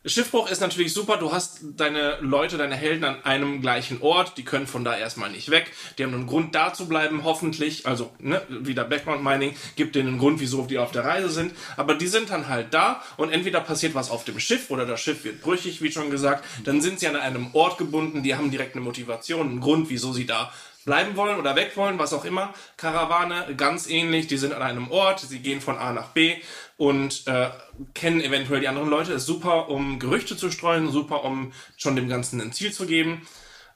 Schiffbruch 0.06 0.50
ist 0.50 0.60
natürlich 0.60 0.94
super. 0.94 1.18
Du 1.18 1.30
hast 1.30 1.60
deine 1.76 2.16
Leute, 2.20 2.56
deine 2.56 2.74
Helden 2.74 3.04
an 3.04 3.22
einem 3.24 3.60
gleichen 3.60 4.00
Ort. 4.00 4.38
Die 4.38 4.44
können 4.44 4.66
von 4.66 4.82
da 4.82 4.96
erstmal 4.96 5.30
nicht 5.30 5.50
weg. 5.50 5.70
Die 5.98 6.04
haben 6.04 6.14
einen 6.14 6.26
Grund, 6.26 6.54
da 6.54 6.72
zu 6.72 6.88
bleiben, 6.88 7.22
hoffentlich. 7.22 7.86
Also, 7.86 8.10
ne, 8.18 8.40
wieder 8.48 8.84
Background 8.84 9.22
Mining 9.22 9.54
gibt 9.76 9.94
denen 9.94 10.08
einen 10.08 10.18
Grund, 10.18 10.40
wieso 10.40 10.64
die 10.64 10.78
auf 10.78 10.90
der 10.90 11.04
Reise 11.04 11.28
sind. 11.28 11.52
Aber 11.76 11.94
die 11.94 12.06
sind 12.06 12.30
dann 12.30 12.48
halt 12.48 12.72
da 12.72 13.02
und 13.18 13.30
entweder 13.30 13.60
passiert 13.60 13.94
was 13.94 14.10
auf 14.10 14.24
dem 14.24 14.40
Schiff 14.40 14.70
oder 14.70 14.86
das 14.86 15.02
Schiff 15.02 15.22
wird 15.24 15.42
brüchig, 15.42 15.82
wie 15.82 15.92
schon 15.92 16.10
gesagt. 16.10 16.46
Dann 16.64 16.80
sind 16.80 16.98
sie 16.98 17.06
an 17.06 17.16
einem 17.16 17.50
Ort 17.52 17.76
gebunden. 17.76 18.22
Die 18.22 18.34
haben 18.34 18.50
direkt 18.50 18.76
eine 18.76 18.84
Motivation, 18.84 19.50
einen 19.50 19.60
Grund, 19.60 19.90
wieso 19.90 20.14
sie 20.14 20.24
da 20.24 20.50
bleiben 20.86 21.14
wollen 21.14 21.38
oder 21.38 21.56
weg 21.56 21.76
wollen, 21.76 21.98
was 21.98 22.14
auch 22.14 22.24
immer. 22.24 22.54
Karawane, 22.78 23.54
ganz 23.54 23.86
ähnlich, 23.86 24.28
die 24.28 24.38
sind 24.38 24.54
an 24.54 24.62
einem 24.62 24.90
Ort, 24.90 25.20
sie 25.20 25.40
gehen 25.40 25.60
von 25.60 25.76
A 25.76 25.92
nach 25.92 26.08
B 26.08 26.36
und 26.80 27.26
äh, 27.26 27.50
kennen 27.92 28.22
eventuell 28.22 28.60
die 28.60 28.68
anderen 28.68 28.88
Leute. 28.88 29.12
Ist 29.12 29.26
super, 29.26 29.68
um 29.68 29.98
Gerüchte 29.98 30.34
zu 30.34 30.50
streuen, 30.50 30.90
super, 30.90 31.24
um 31.24 31.52
schon 31.76 31.94
dem 31.94 32.08
Ganzen 32.08 32.40
ein 32.40 32.52
Ziel 32.54 32.72
zu 32.72 32.86
geben 32.86 33.28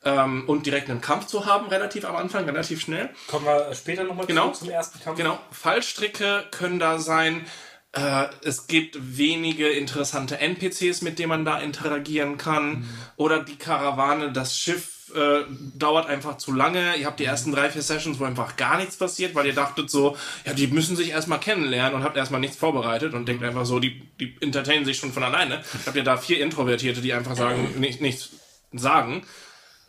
ähm, 0.05 0.45
und 0.47 0.65
direkt 0.65 0.89
einen 0.89 1.03
Kampf 1.03 1.27
zu 1.27 1.45
haben, 1.45 1.67
relativ 1.69 2.07
am 2.07 2.17
Anfang, 2.17 2.47
relativ 2.47 2.81
schnell. 2.81 3.11
Kommen 3.27 3.45
wir 3.45 3.75
später 3.75 4.05
nochmal 4.05 4.25
Genau. 4.25 4.53
zum 4.53 4.71
ersten 4.71 5.01
Kampf. 5.01 5.19
Genau, 5.19 5.39
Fallstricke 5.51 6.45
können 6.51 6.79
da 6.79 6.99
sein. 6.99 7.45
Äh, 7.93 8.29
es 8.43 8.69
gibt 8.69 8.97
wenige 9.19 9.69
interessante 9.69 10.39
NPCs, 10.39 11.03
mit 11.03 11.19
denen 11.19 11.29
man 11.29 11.45
da 11.45 11.61
interagieren 11.61 12.39
kann. 12.39 12.89
Oder 13.17 13.45
die 13.45 13.57
Karawane, 13.57 14.33
das 14.33 14.59
Schiff 14.59 14.94
äh, 15.15 15.45
dauert 15.77 16.07
einfach 16.07 16.37
zu 16.39 16.53
lange. 16.53 16.97
Ihr 16.97 17.07
habt 17.07 17.21
die 17.21 17.25
ersten 17.25 17.53
drei, 17.53 17.71
vier 17.71 17.83
Sessions, 17.83 18.19
wo 18.19 18.25
einfach 18.25 18.57
gar 18.57 18.77
nichts 18.79 18.97
passiert, 18.97 19.35
weil 19.35 19.47
ihr 19.47 19.55
dachtet 19.55 19.91
so, 19.91 20.17
ja, 20.45 20.53
die 20.53 20.67
müssen 20.67 20.97
sich 20.97 21.11
erstmal 21.11 21.41
kennenlernen 21.41 21.95
und 21.95 22.03
habt 22.05 22.17
erstmal 22.17 22.41
nichts 22.41 22.57
vorbereitet 22.57 23.15
und 23.15 23.27
denkt 23.27 23.43
einfach 23.43 23.67
so, 23.67 23.79
die, 23.81 24.01
die 24.21 24.37
entertainen 24.41 24.85
sich 24.85 24.99
schon 24.99 25.13
von 25.13 25.23
alleine. 25.23 25.63
Habt 25.87 25.97
ihr 25.97 26.05
da 26.05 26.17
vier 26.17 26.41
Introvertierte, 26.43 27.01
die 27.01 27.13
einfach 27.13 27.37
sagen, 27.37 27.79
nicht, 27.81 28.01
nichts 28.01 28.31
sagen. 28.73 29.25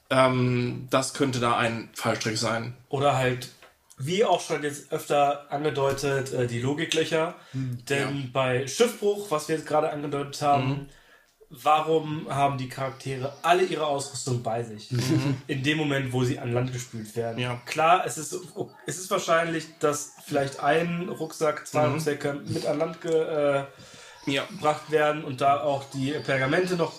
Ähm, 0.09 0.87
das 0.89 1.13
könnte 1.13 1.39
da 1.39 1.57
ein 1.57 1.89
Fallstrick 1.93 2.37
sein. 2.37 2.75
Oder 2.89 3.17
halt, 3.17 3.49
wie 3.97 4.23
auch 4.23 4.41
schon 4.41 4.61
jetzt 4.63 4.91
öfter 4.91 5.51
angedeutet, 5.51 6.31
äh, 6.33 6.47
die 6.47 6.59
Logiklöcher. 6.61 7.33
Hm, 7.51 7.83
Denn 7.89 8.31
bei 8.31 8.67
Schiffbruch, 8.67 9.31
was 9.31 9.47
wir 9.47 9.55
jetzt 9.55 9.67
gerade 9.67 9.89
angedeutet 9.91 10.41
haben, 10.41 10.67
Mhm. 10.69 10.89
Warum 11.63 12.27
haben 12.29 12.57
die 12.57 12.69
Charaktere 12.69 13.33
alle 13.41 13.63
ihre 13.63 13.85
Ausrüstung 13.87 14.43
bei 14.43 14.63
sich? 14.63 14.89
In 15.47 15.63
dem 15.63 15.77
Moment, 15.77 16.11
wo 16.13 16.23
sie 16.23 16.39
an 16.39 16.51
Land 16.53 16.73
gespült 16.73 17.15
werden. 17.15 17.35
Mhm. 17.37 17.41
Ja. 17.41 17.61
Klar, 17.65 18.03
es 18.05 18.17
ist, 18.17 18.35
es 18.85 18.97
ist 18.97 19.09
wahrscheinlich, 19.11 19.67
dass 19.79 20.13
vielleicht 20.25 20.59
ein 20.59 21.09
Rucksack, 21.09 21.61
Mhm. 21.61 21.65
zwei 21.65 21.87
Rucksäcke 21.87 22.33
mit 22.45 22.65
an 22.65 22.77
Land 22.79 23.01
ge, 23.01 23.11
äh, 23.13 23.63
Ja. 24.27 24.43
gebracht 24.45 24.89
werden 24.91 25.23
und 25.23 25.41
da 25.41 25.61
auch 25.61 25.83
die 25.93 26.11
Pergamente 26.25 26.75
noch 26.75 26.93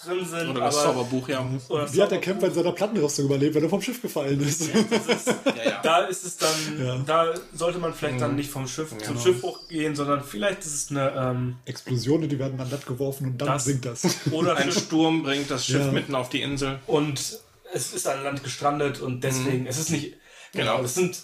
drin 0.00 0.24
sind. 0.26 0.48
Oder 0.50 0.60
das 0.60 0.76
aber- 0.76 0.94
Zauberbuch, 0.94 1.28
ja. 1.28 1.46
Wie 1.92 2.02
hat 2.02 2.10
der 2.10 2.20
Kämpfer 2.20 2.46
in 2.48 2.54
seiner 2.54 2.72
Plattenrüstung 2.72 3.26
überlebt, 3.26 3.54
wenn 3.54 3.62
er 3.62 3.68
vom 3.68 3.82
Schiff 3.82 4.00
gefallen 4.02 4.40
ist? 4.40 4.68
ja, 4.68 4.74
ja. 5.64 5.80
da 5.82 6.04
ist 6.04 6.24
es 6.24 6.36
dann, 6.36 7.04
da 7.06 7.34
sollte 7.54 7.78
man 7.78 7.92
vielleicht 7.94 8.20
dann 8.20 8.36
nicht 8.36 8.50
vom 8.50 8.66
Schiff 8.66 8.92
zum 9.04 9.18
Schiffbruch 9.18 9.68
gehen, 9.68 9.94
sondern 9.96 10.22
vielleicht 10.22 10.60
ist 10.60 10.74
es 10.74 10.90
eine, 10.90 11.10
ähm, 11.16 11.56
Explosionen, 11.64 12.28
die 12.28 12.38
werden 12.38 12.60
an 12.60 12.70
Land 12.70 12.86
geworfen 12.86 13.26
und 13.28 13.38
dann 13.38 13.48
Das- 13.48 13.64
sinkt 13.64 13.84
das. 13.84 14.06
oder 14.30 14.56
Ein 14.56 14.72
Sturm 14.72 15.22
bringt 15.22 15.50
das 15.50 15.66
Schiff 15.66 15.84
Ja. 15.86 15.92
mitten 15.92 16.14
auf 16.14 16.28
die 16.28 16.42
Insel. 16.42 16.78
und 16.86 17.38
es 17.72 17.92
ist 17.92 18.06
an 18.08 18.24
Land 18.24 18.42
gestrandet 18.44 19.00
und 19.00 19.22
deswegen, 19.24 19.66
es 19.66 19.78
ist 19.78 19.90
nicht, 19.90 20.14
genau, 20.52 20.80
das 20.80 20.94
sind, 20.94 21.18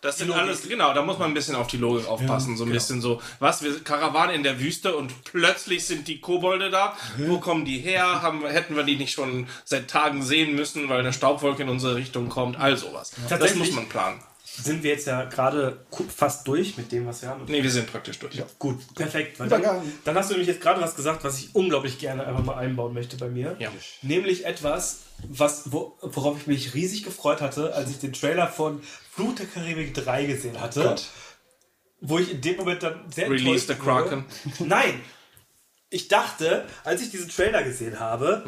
Das 0.00 0.18
sind 0.18 0.28
Logik. 0.28 0.42
alles, 0.42 0.68
genau, 0.68 0.94
da 0.94 1.02
muss 1.02 1.18
man 1.18 1.28
ein 1.30 1.34
bisschen 1.34 1.56
auf 1.56 1.66
die 1.66 1.76
Logik 1.76 2.06
aufpassen. 2.06 2.56
so 2.56 2.64
ein 2.64 2.70
bisschen 2.70 3.00
so, 3.00 3.20
was, 3.40 3.62
wir 3.62 3.82
Karawane 3.82 4.32
in 4.34 4.42
der 4.44 4.60
Wüste 4.60 4.94
und 4.96 5.24
plötzlich 5.24 5.84
sind 5.86 6.06
die 6.06 6.20
Kobolde 6.20 6.70
da. 6.70 6.96
Wo 7.18 7.38
kommen 7.40 7.64
die 7.64 7.78
her? 7.78 8.22
Haben, 8.22 8.42
wir- 8.42 8.50
hätten 8.50 8.76
wir 8.76 8.84
die 8.84 8.96
nicht 8.96 9.12
schon 9.12 9.48
seit 9.64 9.88
Tagen 9.88 10.22
sehen 10.22 10.54
müssen, 10.54 10.88
weil 10.88 11.00
eine 11.00 11.12
Staubwolke 11.12 11.62
in 11.64 11.68
unsere 11.68 11.96
Richtung 11.96 12.28
kommt? 12.28 12.58
All 12.58 12.76
sowas. 12.76 13.10
Das 13.16 13.28
Tatsächlich- 13.30 13.58
muss 13.58 13.72
man 13.72 13.88
planen. 13.88 14.20
sind 14.60 14.82
wir 14.82 14.90
jetzt 14.92 15.06
ja 15.06 15.24
gerade 15.24 15.84
fast 16.16 16.46
durch 16.48 16.76
mit 16.76 16.90
dem, 16.92 17.06
was 17.06 17.22
wir 17.22 17.28
haben. 17.28 17.44
Nee, 17.46 17.62
wir 17.62 17.70
sind 17.70 17.90
praktisch 17.90 18.18
durch. 18.18 18.40
Gut, 18.58 18.78
perfekt. 18.94 19.38
Weil 19.38 19.48
dann, 19.48 19.62
dann 20.04 20.16
hast 20.16 20.30
du 20.30 20.34
nämlich 20.34 20.48
jetzt 20.48 20.60
gerade 20.60 20.80
was 20.80 20.96
gesagt, 20.96 21.22
was 21.24 21.38
ich 21.38 21.54
unglaublich 21.54 21.98
gerne 21.98 22.26
einfach 22.26 22.42
mal 22.44 22.56
einbauen 22.56 22.92
möchte 22.94 23.16
bei 23.16 23.28
mir. 23.28 23.54
Ja. 23.60 23.70
Nämlich 24.02 24.46
etwas, 24.46 25.00
was, 25.28 25.70
wo, 25.72 25.96
worauf 26.02 26.38
ich 26.40 26.46
mich 26.48 26.74
riesig 26.74 27.04
gefreut 27.04 27.40
hatte, 27.40 27.74
als 27.74 27.90
ich 27.90 27.98
den 27.98 28.12
Trailer 28.12 28.48
von 28.48 28.80
Flut 29.18 29.40
der 29.40 29.46
Karibik 29.46 29.94
3 29.94 30.26
gesehen 30.26 30.60
hatte. 30.60 30.80
Gott. 30.84 31.06
Wo 32.00 32.20
ich 32.20 32.30
in 32.30 32.40
dem 32.40 32.56
Moment 32.56 32.84
dann 32.84 33.10
sehr 33.10 33.28
Release 33.28 33.66
the 33.66 33.72
enttäuscht 33.72 33.80
wurde. 33.80 34.24
Kraken. 34.24 34.68
Nein! 34.68 35.00
Ich 35.90 36.06
dachte, 36.06 36.66
als 36.84 37.02
ich 37.02 37.10
diesen 37.10 37.28
Trailer 37.28 37.64
gesehen 37.64 37.98
habe, 37.98 38.44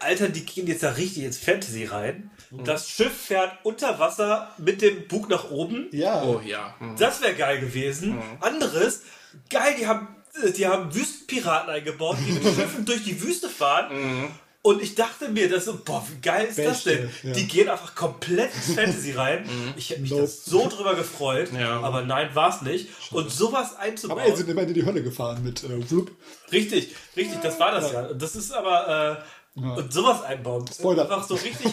Alter, 0.00 0.28
die 0.28 0.44
gehen 0.44 0.66
jetzt 0.66 0.82
da 0.82 0.90
richtig 0.90 1.22
ins 1.22 1.38
Fantasy 1.38 1.86
rein. 1.86 2.30
Das 2.50 2.90
Schiff 2.90 3.16
fährt 3.16 3.52
unter 3.62 3.98
Wasser 3.98 4.52
mit 4.58 4.82
dem 4.82 5.08
Bug 5.08 5.30
nach 5.30 5.50
oben. 5.50 5.86
Ja. 5.92 6.22
Oh 6.22 6.42
ja. 6.44 6.74
Hm. 6.78 6.96
Das 6.98 7.22
wäre 7.22 7.34
geil 7.34 7.60
gewesen. 7.60 8.20
Anderes, 8.40 9.02
geil, 9.48 9.76
die 9.78 9.86
haben, 9.86 10.08
äh, 10.42 10.50
die 10.50 10.66
haben 10.66 10.94
Wüstenpiraten 10.94 11.70
eingebaut, 11.70 12.18
die 12.26 12.32
mit 12.32 12.42
Schiffen 12.54 12.84
durch 12.84 13.02
die 13.02 13.22
Wüste 13.22 13.48
fahren. 13.48 14.30
Und 14.66 14.82
ich 14.82 14.96
dachte 14.96 15.28
mir, 15.28 15.48
das 15.48 15.66
so, 15.66 15.78
boah, 15.84 16.04
wie 16.10 16.20
geil 16.20 16.46
ist 16.48 16.58
das 16.58 16.82
Beste, 16.82 16.96
denn? 16.96 17.10
ja. 17.22 17.32
Die 17.34 17.46
gehen 17.46 17.68
einfach 17.68 17.94
komplett 17.94 18.50
ins 18.52 18.74
Fantasy 18.74 19.12
rein. 19.12 19.48
Ich 19.76 19.90
hätte 19.90 20.00
mich 20.00 20.10
Nope. 20.10 20.22
das 20.22 20.44
so 20.44 20.68
drüber 20.68 20.96
gefreut, 20.96 21.50
Ja. 21.52 21.80
aber 21.82 22.02
nein, 22.02 22.30
war 22.34 22.50
es 22.54 22.62
nicht. 22.62 22.88
Und 23.12 23.30
sowas 23.30 23.74
Aber 23.74 23.82
einzubauen. 23.82 24.20
ey, 24.22 24.36
sind 24.36 24.48
immerhin 24.48 24.70
in 24.70 24.74
die 24.74 24.84
Hölle 24.84 25.02
gefahren 25.04 25.44
mit 25.44 25.62
äh, 25.62 25.68
Whoop. 25.90 26.10
Richtig, 26.50 26.96
richtig, 27.16 27.38
das 27.42 27.60
war 27.60 27.70
das 27.70 27.92
ja. 27.92 28.12
Das 28.12 28.34
ist 28.34 28.52
aber, 28.52 29.22
äh, 29.56 29.60
und 29.60 29.92
sowas 29.92 30.22
einbauen. 30.22 30.64
Spoiler. 30.72 31.02
Einfach 31.04 31.26
so 31.28 31.34
richtig. 31.36 31.72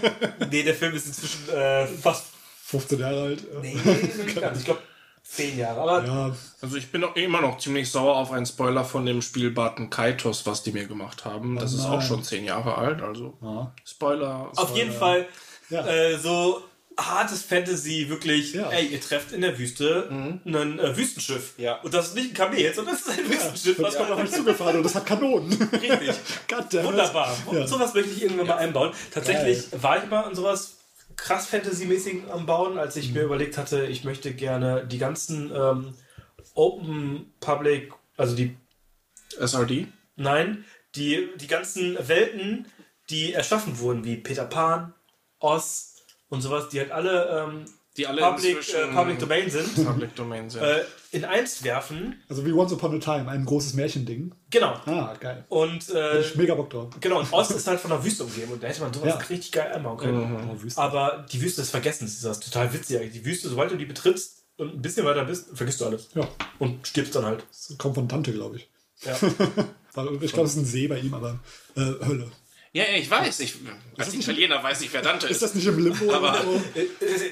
nee, 0.50 0.62
der 0.64 0.74
Film 0.74 0.94
ist 0.94 1.06
inzwischen 1.06 1.48
äh, 1.48 1.86
fast. 1.86 2.24
15 2.66 2.98
Jahre 2.98 3.22
alt. 3.22 3.40
Äh, 3.40 3.60
Nee, 3.62 3.74
nicht 4.26 4.40
ganz. 4.40 4.58
Ich 4.58 4.64
glaube, 4.66 4.80
zehn 5.24 5.58
Jahre. 5.58 5.80
Aber 5.80 6.04
Ja, 6.06 6.36
Also 6.60 6.76
ich 6.76 6.92
bin 6.92 7.02
auch 7.02 7.16
immer 7.16 7.40
noch 7.40 7.58
ziemlich 7.58 7.90
sauer 7.90 8.16
auf 8.16 8.30
einen 8.30 8.46
Spoiler 8.46 8.84
von 8.84 9.04
dem 9.06 9.22
Spiel 9.22 9.50
Barton 9.50 9.90
Kaitos, 9.90 10.46
was 10.46 10.62
die 10.62 10.72
mir 10.72 10.86
gemacht 10.86 11.24
haben. 11.24 11.56
Das 11.58 11.72
ist 11.72 11.86
auch 11.86 12.02
schon 12.02 12.22
zehn 12.22 12.44
Jahre 12.44 12.76
alt, 12.76 13.02
also 13.02 13.36
Ja. 13.42 13.72
Spoiler. 13.84 14.50
auf 14.54 14.76
jeden 14.76 14.92
Fall 14.92 15.26
Ja. 15.70 15.86
äh, 15.86 16.18
so 16.18 16.62
hartes 16.96 17.42
Fantasy, 17.42 18.08
wirklich. 18.08 18.54
Ja. 18.54 18.68
Ey, 18.70 18.86
ihr 18.86 19.00
trefft 19.00 19.32
in 19.32 19.40
der 19.40 19.58
Wüste 19.58 20.08
ein 20.10 20.78
äh, 20.78 20.96
Wüstenschiff. 20.96 21.54
Ja. 21.58 21.80
Und 21.80 21.92
das 21.92 22.08
ist 22.08 22.14
nicht 22.14 22.30
ein 22.30 22.34
Kamel, 22.34 22.72
sondern 22.72 22.94
das 22.94 23.02
ist 23.08 23.18
ein 23.18 23.28
Wüstenschiff. 23.28 23.76
Das 23.78 23.86
was 23.86 23.96
kommt 23.96 24.10
auf 24.12 24.20
euch 24.20 24.30
zugefahren 24.30 24.76
und 24.76 24.82
das 24.84 24.94
hat 24.94 25.04
Kanonen. 25.04 25.50
Richtig. 25.72 26.14
Wunderbar. 26.84 27.36
Ja. 27.50 27.66
Sowas 27.66 27.94
möchte 27.94 28.10
ich 28.12 28.22
irgendwann 28.22 28.46
mal 28.46 28.58
einbauen. 28.58 28.92
Tatsächlich 29.12 29.64
war 29.82 30.04
ich 30.04 30.08
mal 30.08 30.28
in 30.28 30.36
sowas 30.36 30.76
krass 31.16 31.46
Fantasy-mäßig 31.46 32.30
am 32.30 32.46
Bauen, 32.46 32.78
als 32.78 32.96
ich 32.96 33.12
mir 33.12 33.20
Mhm. 33.20 33.26
überlegt 33.26 33.58
hatte, 33.58 33.86
ich 33.86 34.04
möchte 34.04 34.32
gerne 34.34 34.86
die 34.86 34.98
ganzen 34.98 35.50
ähm, 35.54 35.94
Open 36.54 37.32
Public, 37.40 37.92
also 38.16 38.34
die, 38.36 38.56
SRD? 39.38 39.86
nein, 40.16 40.64
die, 40.94 41.28
die 41.36 41.46
ganzen 41.46 41.96
Welten, 42.08 42.66
die 43.10 43.32
erschaffen 43.32 43.78
wurden, 43.78 44.04
wie 44.04 44.16
Peter 44.16 44.44
Pan, 44.44 44.94
Oz 45.40 45.96
und 46.28 46.40
sowas, 46.40 46.68
die 46.68 46.78
halt 46.80 46.90
alle 46.92 47.46
ähm, 47.48 47.64
Die 47.96 48.06
alle 48.06 48.22
Public, 48.22 48.56
äh, 48.74 48.86
Public 48.92 49.18
Domain 49.18 49.50
sind, 49.50 49.84
Public 49.84 50.14
Domain 50.14 50.48
sind. 50.50 50.62
äh, 50.62 50.84
in 51.14 51.24
eins 51.24 51.64
werfen. 51.64 52.20
Also 52.28 52.44
wie 52.44 52.52
Once 52.52 52.72
Upon 52.72 52.96
a 52.96 52.98
Time, 52.98 53.28
ein 53.30 53.44
großes 53.44 53.74
Märchending. 53.74 54.34
Genau. 54.50 54.74
Ah, 54.86 55.14
geil. 55.18 55.44
Und 55.48 55.88
äh, 55.90 56.20
Ich 56.20 56.34
mega 56.36 56.54
Bock 56.54 56.70
drauf. 56.70 56.90
genau, 57.00 57.20
und 57.20 57.32
Oz 57.32 57.50
ist 57.50 57.66
halt 57.66 57.80
von 57.80 57.90
der 57.90 58.04
Wüste 58.04 58.24
umgeben 58.24 58.52
und 58.52 58.62
da 58.62 58.68
hätte 58.68 58.80
man 58.82 58.92
sowas 58.92 59.08
Ja. 59.08 59.16
richtig 59.16 59.52
geil 59.52 59.72
einbauen 59.72 59.96
können. 59.96 60.50
Oh, 60.50 60.62
Wüste. 60.62 60.80
Aber 60.80 61.24
die 61.32 61.40
Wüste 61.40 61.62
des 61.62 61.70
Vergessens 61.70 62.14
ist 62.14 62.24
das 62.24 62.40
total 62.40 62.72
witzig 62.74 62.98
eigentlich. 62.98 63.12
Die 63.12 63.24
Wüste, 63.24 63.48
sobald 63.48 63.70
du 63.70 63.76
die 63.76 63.86
betrittst 63.86 64.44
und 64.58 64.74
ein 64.74 64.82
bisschen 64.82 65.06
weiter 65.06 65.24
bist, 65.24 65.48
vergisst 65.54 65.80
du 65.80 65.86
alles. 65.86 66.08
Ja, 66.14 66.28
Und 66.58 66.86
stirbst 66.86 67.14
dann 67.14 67.24
halt. 67.24 67.44
das 67.48 67.78
kommt 67.78 67.94
von 67.94 68.08
Tante, 68.08 68.32
glaube 68.32 68.56
ich. 68.56 68.68
Ja. 69.04 69.16
Ich 69.96 70.32
glaube, 70.32 70.46
es 70.46 70.54
ist 70.54 70.56
ein 70.56 70.64
See 70.64 70.88
bei 70.88 70.98
ihm, 70.98 71.14
aber 71.14 71.38
äh, 71.76 71.80
Hölle. 72.04 72.28
Ja, 72.74 72.82
ja, 72.90 72.96
ich 72.96 73.08
weiß. 73.08 73.38
Ich, 73.38 73.54
als 73.96 74.12
Italiener 74.12 74.60
weiß 74.60 74.80
ich, 74.80 74.92
wer 74.92 75.00
Dante 75.00 75.26
Ist 75.26 75.36
ist. 75.36 75.42
das 75.42 75.54
nicht 75.54 75.66
im 75.66 75.78
Limbo? 75.78 76.12
Aber- 76.12 76.32
oder 76.32 76.42
so? 76.42 76.62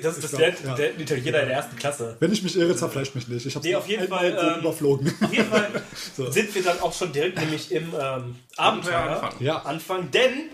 Das 0.01 0.15
ist 0.15 0.23
das 0.25 0.31
glaub, 0.31 0.41
lernt, 0.41 0.65
ja. 0.65 0.75
ein 0.75 1.01
Italiener 1.01 1.41
in 1.43 1.49
der 1.49 1.57
ersten 1.57 1.77
Klasse. 1.77 2.17
Wenn 2.21 2.33
ich 2.33 2.45
mich 2.45 2.57
irre, 2.57 2.77
zerfleischt 2.77 3.17
mich 3.17 3.27
nicht. 3.27 3.45
Ich 3.45 3.57
habe 3.57 3.67
Nee, 3.67 3.75
auf 3.75 3.89
jeden 3.89 4.07
Fall, 4.07 4.39
ähm, 4.55 4.61
überflogen. 4.61 5.13
Auf 5.21 5.33
jeden 5.33 5.51
Fall 5.51 5.83
sind 6.31 6.55
wir 6.55 6.63
dann 6.63 6.79
auch 6.79 6.95
schon 6.95 7.13
direkt 7.13 7.39
nämlich 7.41 7.73
im 7.73 7.93
ähm, 8.01 8.37
Abenteuer. 8.57 9.31
Ja. 9.41 9.59
Anfang, 9.63 10.13
denn 10.13 10.51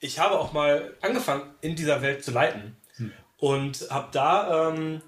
ich 0.00 0.18
habe 0.18 0.38
auch 0.38 0.52
mal 0.52 0.94
angefangen, 1.00 1.54
in 1.62 1.74
dieser 1.74 2.02
Welt 2.02 2.22
zu 2.22 2.30
leiten. 2.30 2.76
Hm. 2.96 3.12
Und 3.38 3.86
habe 3.88 4.08
da 4.12 4.68
ähm, 4.68 5.00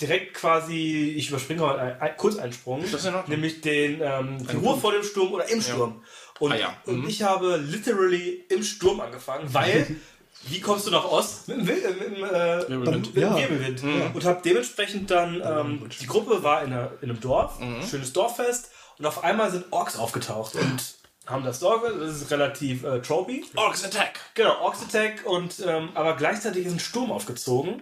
direkt 0.00 0.34
quasi, 0.34 1.14
ich 1.16 1.28
überspringe 1.30 1.62
mal 1.62 1.78
einen, 1.78 2.00
einen 2.00 2.16
Kurzeinsprung, 2.16 2.84
nämlich 3.26 3.60
den 3.60 4.00
ähm, 4.02 4.46
die 4.46 4.56
Ruhe 4.56 4.76
vor 4.76 4.92
dem 4.92 5.02
Sturm 5.02 5.32
oder 5.32 5.48
im 5.48 5.60
Sturm. 5.60 6.02
Und, 6.40 6.52
Ah 6.52 6.56
ja. 6.56 6.76
und 6.86 7.02
Mhm. 7.02 7.08
ich 7.08 7.22
habe 7.22 7.56
literally 7.56 8.44
im 8.48 8.62
Sturm 8.62 9.00
angefangen, 9.00 9.52
weil, 9.54 9.96
wie 10.48 10.60
kommst 10.60 10.86
du 10.86 10.90
nach 10.90 11.04
Ost? 11.04 11.46
Mit 11.48 11.58
dem, 11.58 11.68
äh, 11.68 11.72
mit 11.72 12.00
dem, 12.18 12.24
äh, 12.24 12.68
Wirbelwind. 12.68 13.06
mit 13.06 13.16
dem 13.16 13.22
Ja. 13.22 13.36
Wirbelwind. 13.36 13.82
Und 14.14 14.24
habe 14.24 14.40
dementsprechend 14.44 15.10
dann, 15.10 15.40
ähm, 15.44 15.88
die 16.00 16.06
Gruppe 16.06 16.42
war 16.42 16.62
in, 16.64 16.72
einer, 16.72 16.90
in 17.02 17.10
einem 17.10 17.20
Dorf, 17.20 17.58
schönes 17.88 18.12
Dorffest, 18.12 18.70
und 18.98 19.06
auf 19.06 19.24
einmal 19.24 19.50
sind 19.50 19.64
Orks 19.72 19.96
aufgetaucht 19.96 20.54
und 20.54 20.94
haben 21.26 21.42
das 21.42 21.58
Dorf, 21.58 21.82
das 21.98 22.20
ist 22.20 22.30
relativ 22.30 22.84
äh, 22.84 23.00
tropy. 23.00 23.44
Orcs 23.56 23.82
Attack! 23.84 24.20
Genau, 24.34 24.60
Orks 24.60 24.82
Attack 24.82 25.24
und 25.24 25.54
ähm, 25.66 25.88
aber 25.94 26.14
gleichzeitig 26.16 26.66
ist 26.66 26.72
ein 26.72 26.78
Sturm 26.78 27.10
aufgezogen, 27.10 27.80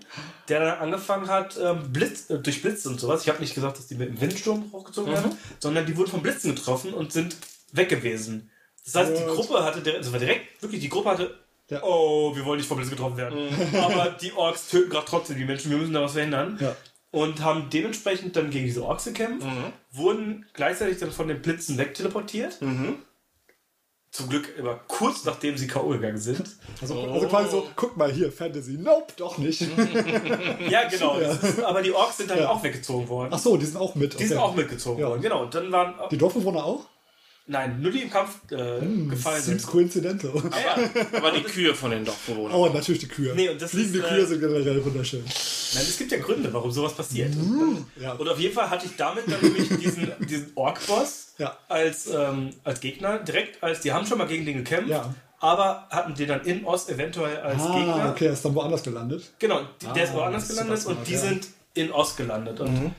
der 0.49 0.61
dann 0.61 0.79
angefangen 0.79 1.29
hat, 1.29 1.59
ähm, 1.61 1.93
Blitz, 1.93 2.31
äh, 2.31 2.39
durch 2.39 2.63
Blitze 2.63 2.89
und 2.89 3.01
sowas. 3.01 3.23
Ich 3.23 3.29
habe 3.29 3.41
nicht 3.41 3.55
gesagt, 3.55 3.79
dass 3.79 3.89
die 3.89 3.97
mit 3.97 4.09
dem 4.11 4.21
Windsturm 4.21 4.71
hochgezogen 4.73 5.13
werden, 5.13 5.37
sondern 5.59 5.85
die 5.87 5.97
wurden 5.97 6.11
von 6.11 6.23
Blitzen 6.23 6.55
getroffen 6.55 6.95
und 6.95 7.13
sind 7.13 7.37
weg 7.73 7.89
gewesen. 7.89 8.51
Das 8.85 8.95
heißt, 8.95 9.13
die? 9.19 9.25
Gruppe 9.27 9.63
hatte, 9.65 9.81
direkt- 9.81 10.01
also 10.01 10.13
war 10.13 10.19
direkt, 10.21 10.63
wirklich, 10.63 10.81
die 10.81 10.89
Gruppe 10.89 11.11
hatte, 11.11 11.39
Ja. 11.69 11.83
oh, 11.83 12.35
wir 12.37 12.45
wollen 12.45 12.59
nicht 12.59 12.67
von 12.69 12.77
Blitzen 12.77 12.95
getroffen 12.97 13.17
werden. 13.17 13.49
Aber 13.81 14.11
die 14.21 14.33
Orks 14.33 14.69
töten 14.69 14.91
gerade 14.91 15.07
trotzdem 15.07 15.37
die 15.39 15.45
Menschen, 15.45 15.71
wir 15.71 15.79
müssen 15.79 15.93
da 15.95 16.03
was 16.03 16.13
verhindern. 16.13 16.59
Ja. 16.61 16.75
Und 17.13 17.43
haben 17.43 17.69
dementsprechend 17.71 18.37
dann 18.37 18.49
gegen 18.51 18.65
diese 18.65 18.83
Orks 18.85 19.05
gekämpft, 19.05 19.47
wurden 19.93 20.47
gleichzeitig 20.55 20.99
dann 20.99 21.13
von 21.13 21.29
den 21.29 21.43
Blitzen 21.43 21.77
wegteleportiert. 21.77 22.59
Zum 24.11 24.29
Glück 24.29 24.55
immer 24.59 24.75
kurz 24.89 25.25
nachdem 25.25 25.57
sie 25.57 25.67
K.O. 25.67 25.89
gegangen 25.89 26.19
sind. 26.19 26.45
Also, 26.83 27.01
also 27.01 27.29
quasi 27.29 27.51
so, 27.51 27.67
guck 27.77 27.97
mal 27.97 28.13
hier, 28.13 28.31
Fantasy. 28.31 28.73
Nope, 28.73 29.13
doch 29.17 29.39
nicht. 29.39 29.63
Ja, 30.69 30.87
genau. 30.89 31.19
Das 31.19 31.43
ist, 31.43 31.63
aber 31.63 31.81
die 31.83 31.93
Orks 31.93 32.19
sind 32.19 32.31
dann 32.31 32.39
Ja. 32.41 32.51
auch 32.51 32.63
weggezogen 32.63 33.09
worden. 33.09 33.31
Ach 33.33 33.39
so, 33.39 33.57
die 33.57 33.65
sind 33.65 33.77
auch 33.79 33.95
mit. 33.95 34.19
die 34.19 34.27
sind 34.27 34.37
auch 34.39 34.55
mitgezogen 34.55 35.01
Ja. 35.01 35.09
worden. 35.09 35.23
Genau. 35.23 35.43
Und 35.45 35.55
dann 35.55 35.73
waren. 35.73 35.95
Die 36.11 36.19
Dorfbewohner 36.19 36.63
auch? 36.65 36.87
Nein, 37.47 37.81
nur 37.83 37.91
die 37.91 38.03
im 38.03 38.11
Kampf 38.11 38.37
äh, 38.53 38.55
gefallen 39.09 39.43
Seems 39.43 39.63
sind. 39.63 39.67
coincidental. 39.67 40.31
Ja, 40.53 40.81
ja. 40.81 41.07
Aber 41.19 41.33
die 41.33 41.43
Kühe 41.43 41.75
von 41.75 41.91
den 41.91 42.05
Dorfbewohnern. 42.05 42.55
Oh, 42.57 42.69
natürlich 42.69 43.01
die 43.01 43.09
Kühe. 43.09 43.35
Nee, 43.35 43.49
und 43.49 43.61
das 43.61 43.73
Fliegende 43.73 43.99
ist, 43.99 44.05
äh, 44.05 44.09
Kühe 44.15 44.27
sind 44.27 44.41
generell 44.41 44.85
wunderschön. 44.85 45.21
Nein, 45.25 45.83
es 45.89 45.99
gibt 45.99 46.13
ja 46.13 46.19
Gründe, 46.19 46.53
warum 46.53 46.71
sowas 46.71 46.95
passiert. 46.95 47.35
Ja. 48.01 48.13
Und 48.13 48.29
auf 48.29 48.39
jeden 48.39 48.55
Fall 48.55 48.71
hatte 48.71 48.87
ich 48.87 48.95
damit 48.97 49.25
dann 49.31 49.41
nämlich 49.41 49.69
diesen, 49.71 50.13
diesen 50.29 50.53
Ork-Boss 50.55 51.35
Ja. 51.39 51.57
als, 51.69 52.07
ähm, 52.15 52.51
als 52.63 52.81
Gegner. 52.81 53.19
Direkt 53.19 53.63
als, 53.63 53.81
die 53.81 53.93
haben 53.93 54.07
schon 54.07 54.19
mal 54.19 54.27
gegen 54.29 54.47
den 54.47 54.59
gekämpft, 54.59 54.91
Ja. 54.91 55.13
aber 55.41 55.89
hatten 55.91 56.15
den 56.15 56.29
dann 56.29 56.43
in 56.45 56.65
Ost 56.65 56.91
eventuell 56.91 57.39
als 57.39 57.61
Ah, 57.61 57.75
Gegner. 57.77 58.11
okay, 58.15 58.27
er 58.27 58.33
ist 58.35 58.45
dann 58.45 58.55
woanders 58.55 58.83
gelandet. 58.85 59.31
Genau, 59.41 59.63
die, 59.81 59.87
der 59.95 60.05
ist 60.05 60.11
Ah, 60.11 60.15
woanders 60.15 60.49
gelandet 60.49 60.87
und 60.87 60.99
die 61.09 61.17
sind 61.17 61.49
in 61.75 61.91
Ost 61.91 62.17
gelandet 62.17 62.61
und 62.61 62.95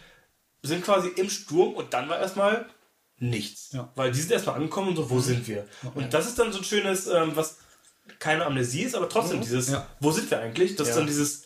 sind 0.64 0.84
quasi 0.84 1.10
im 1.16 1.30
Sturm 1.30 1.74
und 1.76 1.94
dann 1.94 2.10
war 2.10 2.20
erstmal 2.20 2.66
nichts. 3.30 3.72
Ja. 3.72 3.92
Weil 3.96 4.12
die 4.12 4.20
sind 4.20 4.32
erstmal 4.32 4.56
angekommen 4.56 4.90
und 4.90 4.96
so, 4.98 5.10
wo 5.10 5.20
sind 5.20 5.48
wir? 5.48 5.66
Und 5.96 6.14
das 6.14 6.28
ist 6.28 6.38
dann 6.38 6.52
so 6.52 6.60
ein 6.60 6.64
schönes, 6.64 7.08
ähm, 7.08 7.32
was 7.36 7.58
keine 8.20 8.46
Amnesie 8.46 8.82
ist, 8.84 8.96
aber 8.96 9.08
trotzdem 9.10 9.42
dieses, 9.42 9.70
Ja. 9.70 9.88
wo 10.00 10.12
sind 10.12 10.30
wir 10.30 10.40
eigentlich? 10.40 10.76
Das 10.76 10.90
ist 10.90 10.96
dann 10.98 11.08
dieses, 11.08 11.44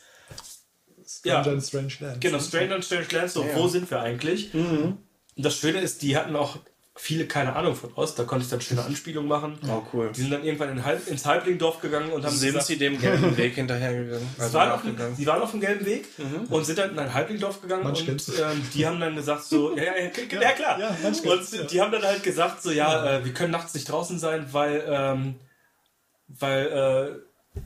Stranger 1.07 1.45
Ja. 1.47 1.53
in 1.53 1.61
Strange 1.61 1.93
Land. 2.01 2.21
genau, 2.21 2.39
Stranger 2.39 2.75
and 2.75 2.83
Strange 2.85 3.07
Lands, 3.11 3.33
so, 3.33 3.45
wo 3.55 3.67
sind 3.67 3.89
wir 3.89 4.01
eigentlich? 4.01 4.53
Und 4.53 4.97
das 5.37 5.55
Schöne 5.57 5.79
ist, 5.79 6.01
die 6.01 6.17
hatten 6.17 6.35
auch 6.35 6.57
viele 6.97 7.27
keine 7.27 7.55
Ahnung 7.55 7.75
von 7.75 7.91
Ost, 7.95 8.17
da 8.17 8.23
konnte 8.23 8.43
ich 8.43 8.49
dann 8.49 8.59
schöne 8.59 8.83
Anspielungen 8.83 9.29
machen. 9.29 9.57
Oh, 9.67 9.83
cool. 9.93 10.11
Die 10.15 10.21
sind 10.21 10.31
dann 10.31 10.43
irgendwann 10.43 10.69
in 10.69 10.83
Halb, 10.83 11.07
ins 11.07 11.25
Halblingdorf 11.25 11.79
gegangen 11.79 12.11
und 12.11 12.25
haben 12.25 12.35
Sind 12.35 12.49
gesagt, 12.49 12.65
sie 12.65 12.77
dem 12.77 12.99
gelben 12.99 13.37
Weg 13.37 13.55
hinterhergegangen? 13.55 14.27
Sie 14.35 14.41
Also 14.41 14.57
waren, 14.57 14.71
auf 14.71 14.81
dem, 14.81 14.97
sie 15.15 15.25
waren 15.25 15.41
auf 15.41 15.51
dem 15.51 15.61
gelben 15.61 15.85
Weg 15.85 16.07
und 16.49 16.65
sind 16.65 16.79
dann 16.79 16.91
in 16.91 16.99
ein 16.99 17.13
Halblingdorf 17.13 17.61
gegangen 17.61 17.83
Manch 17.83 18.09
und 18.09 18.29
ähm, 18.29 18.63
die 18.73 18.85
haben 18.85 18.99
dann 18.99 19.15
gesagt 19.15 19.43
so, 19.43 19.75
ja, 19.77 19.83
ja, 19.83 19.95
ja, 19.97 20.09
ja, 20.31 20.41
ja 20.41 20.51
klar. 20.51 20.79
ja, 20.79 20.97
und 21.07 21.71
die 21.71 21.81
haben 21.81 21.91
dann 21.91 22.03
halt 22.03 22.23
gesagt 22.23 22.63
so, 22.63 22.71
ja, 22.71 23.17
äh, 23.17 23.25
wir 23.25 23.33
können 23.33 23.51
nachts 23.51 23.73
nicht 23.73 23.89
draußen 23.89 24.17
sein, 24.17 24.47
weil, 24.51 24.83
ähm, 24.87 25.35
weil 26.27 27.21
äh, 27.55 27.61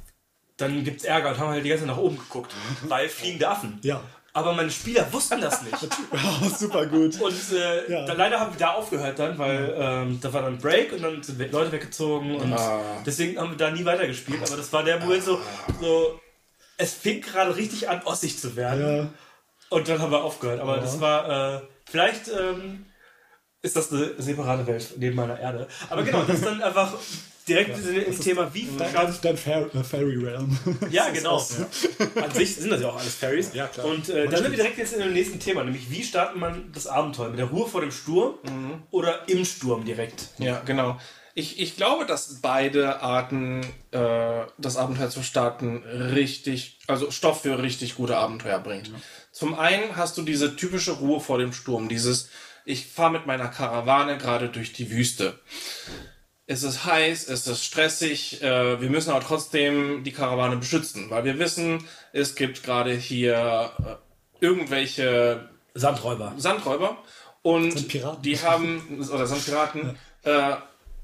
dann 0.58 0.84
gibt's 0.84 1.04
Ärger 1.04 1.30
und 1.30 1.40
haben 1.40 1.50
halt 1.50 1.66
die 1.66 1.70
ganze 1.70 1.86
Zeit 1.86 1.96
nach 1.96 2.02
oben 2.02 2.18
geguckt, 2.18 2.54
weil 2.88 3.10
fliegende 3.10 3.50
Affen. 3.50 3.80
Ja. 3.82 4.04
Aber 4.34 4.54
meine 4.54 4.72
Spieler 4.72 5.12
wussten 5.12 5.42
das 5.42 5.62
nicht. 5.62 5.78
Ja, 5.84 6.50
super 6.58 6.86
gut. 6.86 7.20
Und 7.20 7.36
äh, 7.54 7.92
Ja. 7.92 8.06
dann, 8.06 8.18
leider 8.18 8.40
haben 8.40 8.54
wir 8.54 8.60
da 8.60 8.72
aufgehört 8.72 9.20
dann, 9.20 9.38
weil 9.38 9.76
ähm, 9.78 10.20
da 10.22 10.32
war 10.32 10.44
dann 10.44 10.58
Break 10.58 10.94
und 10.94 11.02
dann 11.04 11.22
sind 11.22 11.52
Leute 11.52 11.72
weggezogen 11.74 12.36
und 12.36 12.54
Ah. 12.54 12.80
deswegen 13.06 13.38
haben 13.40 13.52
wir 13.52 13.58
da 13.58 13.72
nie 13.72 13.84
weitergespielt. 13.84 14.42
Aber 14.48 14.56
das 14.56 14.72
war 14.72 14.84
der 14.84 15.00
Moment 15.00 15.24
so, 15.24 15.40
so 15.82 16.20
es 16.78 16.94
fing 16.94 17.22
gerade 17.22 17.56
richtig 17.56 17.90
an, 17.90 18.02
ossig 18.06 18.40
zu 18.40 18.56
werden. 18.56 18.98
Ja. 18.98 19.10
Und 19.70 19.88
dann 19.90 20.00
haben 20.00 20.12
wir 20.12 20.24
aufgehört. 20.24 20.62
Aber 20.62 20.78
das 20.78 21.00
war, 21.02 21.56
äh, 21.58 21.62
vielleicht 21.90 22.28
ähm, 22.30 22.86
ist 23.62 23.76
das 23.76 23.92
eine 23.92 24.14
separate 24.18 24.66
Welt 24.66 24.94
neben 24.98 25.16
meiner 25.16 25.40
Erde. 25.40 25.68
Aber 25.90 26.04
genau, 26.04 26.24
das 26.24 26.38
ist 26.38 26.46
dann 26.46 26.62
einfach 26.62 26.94
direkt 27.48 27.78
ins 27.80 28.20
Thema, 28.20 28.54
wie 28.54 28.68
startet 28.90 29.24
dein 29.24 29.38
Fair, 29.38 29.70
äh, 29.74 29.84
Fairy 29.84 30.18
Realm. 30.18 30.58
Ja, 30.90 31.10
genau. 31.10 31.38
An 31.38 32.32
sich 32.32 32.56
sind 32.56 32.70
das 32.70 32.82
ja 32.82 32.90
auch 32.90 32.98
alles 32.98 33.16
Fairies. 33.16 33.54
Ja, 33.54 33.68
klar. 33.68 33.88
Und 33.88 34.10
äh, 34.10 34.28
dann 34.28 34.44
sind 34.44 34.52
wir 34.52 34.58
direkt 34.58 34.78
jetzt 34.78 34.94
in 34.94 35.00
dem 35.00 35.14
nächsten 35.14 35.40
Thema, 35.40 35.64
nämlich 35.64 35.90
wie 35.90 36.04
startet 36.04 36.38
man 36.38 36.72
das 36.74 36.88
Abenteuer? 36.88 37.30
Mit 37.30 37.40
der 37.40 37.48
Ruhe 37.48 37.68
vor 37.68 37.82
dem 37.82 37.92
Sturm 37.92 38.36
oder 38.92 39.28
im 39.28 39.46
Sturm 39.46 39.86
direkt? 39.86 40.30
Ja, 40.38 40.62
genau. 40.66 40.98
Ich, 41.34 41.60
ich 41.60 41.78
glaube, 41.78 42.06
dass 42.06 42.42
beide 42.42 43.02
Arten, 43.02 43.66
äh, 43.92 44.46
das 44.58 44.76
Abenteuer 44.76 45.10
zu 45.10 45.24
starten, 45.24 45.78
richtig, 45.78 46.80
also 46.88 47.10
Stoff 47.10 47.44
für 47.44 47.62
richtig 47.62 47.96
gute 47.96 48.18
Abenteuer 48.18 48.60
bringt. 48.60 48.92
Zum 49.32 49.58
einen 49.58 49.96
hast 49.96 50.18
du 50.18 50.24
diese 50.24 50.56
typische 50.58 50.92
Ruhe 50.92 51.22
vor 51.22 51.38
dem 51.38 51.54
Sturm, 51.54 51.88
dieses, 51.88 52.30
ich 52.66 52.86
fahre 52.86 53.12
mit 53.12 53.28
meiner 53.28 53.48
Karawane 53.48 54.18
gerade 54.18 54.50
durch 54.50 54.74
die 54.74 54.92
Wüste. 54.92 55.40
Es 56.52 56.64
ist 56.64 56.84
heiß, 56.84 57.30
es 57.30 57.48
ist 57.48 57.64
stressig, 57.64 58.42
äh, 58.44 58.82
wir 58.82 58.90
müssen 58.90 59.12
aber 59.12 59.22
trotzdem 59.22 60.04
die 60.04 60.12
Karawane 60.12 60.58
beschützen, 60.58 61.10
weil 61.10 61.24
wir 61.24 61.40
wissen, 61.40 61.88
es 62.12 62.36
gibt 62.36 62.64
gerade 62.64 62.94
hier 62.94 63.72
äh, 63.80 64.46
irgendwelche 64.46 65.48
Sandräuber. 65.76 66.34
Sandräuber 66.36 66.98
und 67.42 67.72
Sind 67.72 67.88
Piraten. 67.88 68.22
die 68.22 68.38
haben 68.38 69.00
oder 69.14 69.28
sind 69.28 69.46
Piraten 69.46 69.98
äh, 70.24 70.56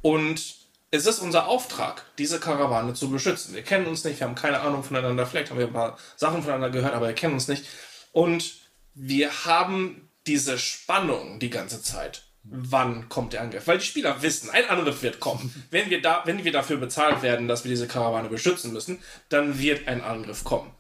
und 0.02 0.56
es 0.92 1.06
ist 1.06 1.20
unser 1.20 1.48
Auftrag, 1.48 2.04
diese 2.18 2.42
Karawane 2.42 2.94
zu 2.94 3.10
beschützen. 3.10 3.56
Wir 3.56 3.64
kennen 3.64 3.86
uns 3.86 4.04
nicht, 4.04 4.20
wir 4.20 4.28
haben 4.28 4.36
keine 4.36 4.60
Ahnung 4.60 4.84
voneinander, 4.84 5.26
vielleicht 5.26 5.52
haben 5.52 5.60
wir 5.60 5.68
ein 5.68 5.74
paar 5.74 5.98
Sachen 6.18 6.44
voneinander 6.44 6.72
gehört, 6.72 6.94
aber 6.94 7.08
wir 7.08 7.16
kennen 7.16 7.36
uns 7.36 7.48
nicht. 7.48 7.64
Und 8.12 8.56
wir 8.96 9.46
haben 9.46 10.10
diese 10.26 10.58
Spannung 10.58 11.40
die 11.40 11.50
ganze 11.50 11.82
Zeit. 11.82 12.27
Wann 12.50 13.10
kommt 13.10 13.34
der 13.34 13.42
Angriff? 13.42 13.68
Weil 13.68 13.78
die 13.78 13.86
Spieler 13.86 14.22
wissen, 14.22 14.50
ein 14.50 14.66
Angriff 14.70 15.02
wird 15.04 15.20
kommen. 15.20 15.54
Wenn 15.72 15.90
wir, 15.90 16.02
da, 16.02 16.24
wenn 16.26 16.44
wir 16.44 16.52
dafür 16.52 16.78
bezahlt 16.78 17.22
werden, 17.22 17.48
dass 17.48 17.64
wir 17.64 17.70
diese 17.70 17.88
Karawane 17.88 18.30
beschützen 18.30 18.74
müssen, 18.74 19.00
dann 19.30 19.60
wird 19.60 19.88
ein 19.88 20.02
Angriff 20.02 20.44
kommen. 20.44 20.72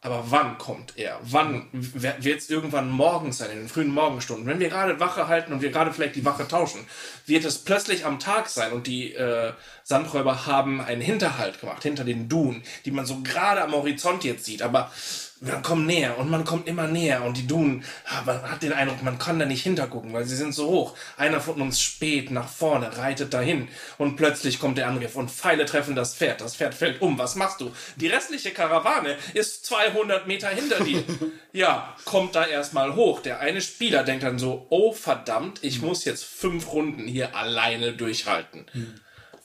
Aber 0.00 0.26
wann 0.28 0.58
kommt 0.58 0.96
er? 0.96 1.18
Wann 1.22 1.66
wird 1.72 2.38
es 2.38 2.50
irgendwann 2.50 2.88
morgens 2.88 3.38
sein, 3.38 3.50
in 3.50 3.58
den 3.58 3.68
frühen 3.68 3.88
Morgenstunden? 3.88 4.46
Wenn 4.46 4.60
wir 4.60 4.68
gerade 4.68 5.00
Wache 5.00 5.26
halten 5.26 5.52
und 5.52 5.60
wir 5.60 5.72
gerade 5.72 5.92
vielleicht 5.92 6.14
die 6.14 6.24
Wache 6.24 6.46
tauschen, 6.46 6.86
wird 7.26 7.44
es 7.44 7.58
plötzlich 7.58 8.04
am 8.04 8.20
Tag 8.20 8.48
sein 8.48 8.70
und 8.70 8.86
die 8.86 9.12
äh, 9.14 9.52
Sandräuber 9.82 10.46
haben 10.46 10.80
einen 10.80 11.00
Hinterhalt 11.00 11.58
gemacht, 11.60 11.82
hinter 11.82 12.04
den 12.04 12.28
Dunen, 12.28 12.62
die 12.84 12.92
man 12.92 13.06
so 13.06 13.22
gerade 13.22 13.60
am 13.60 13.72
Horizont 13.72 14.22
jetzt 14.22 14.44
sieht. 14.44 14.62
Aber 14.62 14.92
man 15.40 15.62
kommt 15.62 15.86
näher 15.86 16.18
und 16.18 16.30
man 16.30 16.44
kommt 16.44 16.66
immer 16.66 16.86
näher 16.86 17.22
und 17.24 17.36
die 17.36 17.46
Dunen, 17.46 17.84
man 18.26 18.42
hat 18.42 18.62
den 18.62 18.72
Eindruck, 18.72 19.02
man 19.02 19.18
kann 19.18 19.38
da 19.38 19.46
nicht 19.46 19.62
hintergucken, 19.62 20.12
weil 20.12 20.24
sie 20.24 20.36
sind 20.36 20.52
so 20.52 20.68
hoch. 20.68 20.96
Einer 21.16 21.40
von 21.40 21.60
uns 21.60 21.80
spät 21.80 22.30
nach 22.30 22.48
vorne, 22.48 22.96
reitet 22.96 23.32
dahin 23.34 23.68
und 23.98 24.16
plötzlich 24.16 24.58
kommt 24.58 24.78
der 24.78 24.88
Angriff 24.88 25.16
und 25.16 25.30
Pfeile 25.30 25.66
treffen 25.66 25.94
das 25.94 26.14
Pferd. 26.14 26.40
Das 26.40 26.56
Pferd 26.56 26.74
fällt 26.74 27.00
um. 27.00 27.18
Was 27.18 27.36
machst 27.36 27.60
du? 27.60 27.70
Die 27.96 28.08
restliche 28.08 28.50
Karawane 28.50 29.16
ist 29.34 29.64
200 29.66 30.26
Meter 30.26 30.48
hinter 30.48 30.82
dir. 30.84 31.02
Ja, 31.50 31.96
kommt 32.04 32.34
da 32.34 32.46
erstmal 32.46 32.94
hoch. 32.94 33.20
Der 33.20 33.40
eine 33.40 33.62
Spieler 33.62 34.04
denkt 34.04 34.22
dann 34.22 34.38
so, 34.38 34.66
oh 34.68 34.92
verdammt, 34.92 35.64
ich 35.64 35.80
muss 35.80 36.04
jetzt 36.04 36.22
fünf 36.22 36.72
Runden 36.72 37.08
hier 37.08 37.34
alleine 37.34 37.94
durchhalten. 37.94 38.66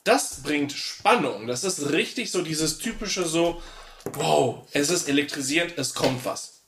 Das 0.04 0.44
bringt 0.44 0.74
Spannung. 0.74 1.48
Das 1.48 1.64
ist 1.64 1.92
richtig 1.92 2.30
so 2.30 2.42
dieses 2.42 2.78
typische 2.78 3.26
so, 3.26 3.62
wow, 4.14 4.68
es 4.72 4.90
ist 4.90 5.08
elektrisierend, 5.10 5.78
es 5.78 5.94
kommt 5.94 6.26
was. 6.26 6.62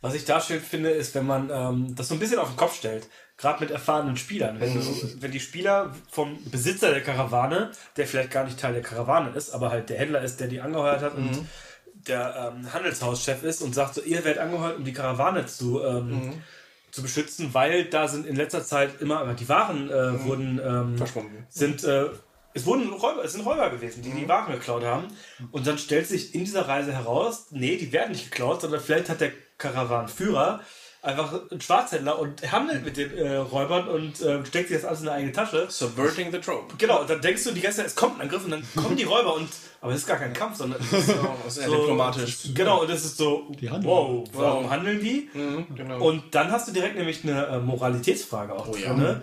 Was 0.00 0.14
ich 0.14 0.24
da 0.24 0.40
schön 0.40 0.62
finde, 0.62 0.90
ist, 0.90 1.14
wenn 1.14 1.26
man 1.26 1.50
ähm, 1.50 1.94
das 1.94 2.08
so 2.08 2.14
ein 2.14 2.20
bisschen 2.20 2.38
auf 2.38 2.48
den 2.48 2.56
Kopf 2.56 2.76
stellt, 2.76 3.06
gerade 3.36 3.60
mit 3.60 3.70
erfahrenen 3.70 4.16
Spielern. 4.16 4.58
Wenn, 4.60 4.74
du, 4.74 5.20
wenn 5.20 5.30
die 5.30 5.40
Spieler 5.40 5.94
vom 6.10 6.38
Besitzer 6.50 6.90
der 6.90 7.02
Karawane, 7.02 7.70
der 7.96 8.06
vielleicht 8.06 8.30
gar 8.30 8.44
nicht 8.44 8.58
Teil 8.58 8.72
der 8.72 8.82
Karawane 8.82 9.30
ist, 9.30 9.50
aber 9.50 9.70
halt 9.70 9.90
der 9.90 9.98
Händler 9.98 10.22
ist, 10.22 10.40
der 10.40 10.48
die 10.48 10.60
angeheuert 10.60 11.02
hat 11.02 11.14
und 11.14 11.46
der 12.06 12.54
ähm, 12.54 12.72
Handelshauschef 12.72 13.42
ist 13.42 13.62
und 13.62 13.74
sagt 13.74 13.94
so, 13.94 14.02
ihr 14.02 14.24
werdet 14.24 14.42
angeheuert, 14.42 14.78
um 14.78 14.84
die 14.84 14.92
Karawane 14.92 15.46
zu, 15.46 15.82
ähm, 15.82 16.42
zu 16.90 17.02
beschützen, 17.02 17.52
weil 17.52 17.84
da 17.84 18.08
sind 18.08 18.26
in 18.26 18.36
letzter 18.36 18.64
Zeit 18.64 19.00
immer, 19.00 19.34
die 19.34 19.48
Waren 19.48 19.90
äh, 19.90 20.24
wurden 20.24 20.60
ähm, 20.64 20.96
Verschwunden. 20.96 21.46
sind 21.50 21.84
äh, 21.84 22.06
es 22.54 22.66
wurden 22.66 22.92
Räuber, 22.92 23.24
es 23.24 23.32
sind 23.32 23.44
Räuber 23.46 23.70
gewesen, 23.70 24.02
die 24.02 24.10
die 24.10 24.28
Waren 24.28 24.52
geklaut 24.52 24.84
haben. 24.84 25.04
Und 25.52 25.66
dann 25.66 25.78
stellt 25.78 26.06
sich 26.06 26.34
in 26.34 26.44
dieser 26.44 26.66
Reise 26.68 26.92
heraus, 26.92 27.46
nee, 27.50 27.76
die 27.76 27.92
werden 27.92 28.12
nicht 28.12 28.30
geklaut, 28.30 28.60
sondern 28.60 28.80
vielleicht 28.80 29.08
hat 29.08 29.20
der 29.20 29.32
Karawanenführer 29.58 30.60
einfach 31.02 31.50
einen 31.50 31.60
Schwarzhändler 31.62 32.18
und 32.18 32.52
handelt 32.52 32.84
mit 32.84 32.98
den 32.98 33.16
äh, 33.16 33.36
Räubern 33.36 33.88
und 33.88 34.20
äh, 34.20 34.44
steckt 34.44 34.68
sich 34.68 34.76
das 34.76 34.84
alles 34.84 35.00
in 35.00 35.08
eine 35.08 35.16
eigene 35.16 35.32
Tasche. 35.32 35.66
Subverting 35.70 36.30
the 36.30 36.38
trope. 36.38 36.74
Genau, 36.76 37.00
und 37.00 37.08
dann 37.08 37.22
denkst 37.22 37.44
du 37.44 37.52
die 37.52 37.62
ganze 37.62 37.78
Zeit, 37.78 37.86
es 37.86 37.94
kommt 37.96 38.16
ein 38.16 38.22
Angriff 38.22 38.44
und 38.44 38.50
dann 38.50 38.62
kommen 38.76 38.96
die 38.96 39.04
Räuber 39.04 39.34
und 39.34 39.48
aber 39.80 39.92
es 39.92 40.00
ist 40.00 40.06
gar 40.06 40.18
kein 40.18 40.34
Kampf, 40.34 40.56
sondern 40.58 40.78
es 40.82 40.92
ist 40.92 41.06
so, 41.16 41.34
Das 41.42 41.56
eher 41.56 41.70
diplomatisch. 41.70 42.36
Genau, 42.54 42.82
und 42.82 42.90
es 42.90 43.02
ist 43.02 43.16
so, 43.16 43.50
wow, 43.82 44.28
warum 44.34 44.68
handeln 44.68 45.00
die? 45.00 45.30
genau. 45.74 46.04
Und 46.06 46.34
dann 46.34 46.52
hast 46.52 46.68
du 46.68 46.72
direkt 46.72 46.96
nämlich 46.96 47.24
eine 47.24 47.46
äh, 47.46 47.58
Moralitätsfrage 47.60 48.52
auch 48.52 48.68
Oh 48.68 48.76
ja. 48.76 48.88
drin. 48.88 48.98
Ne? 48.98 49.22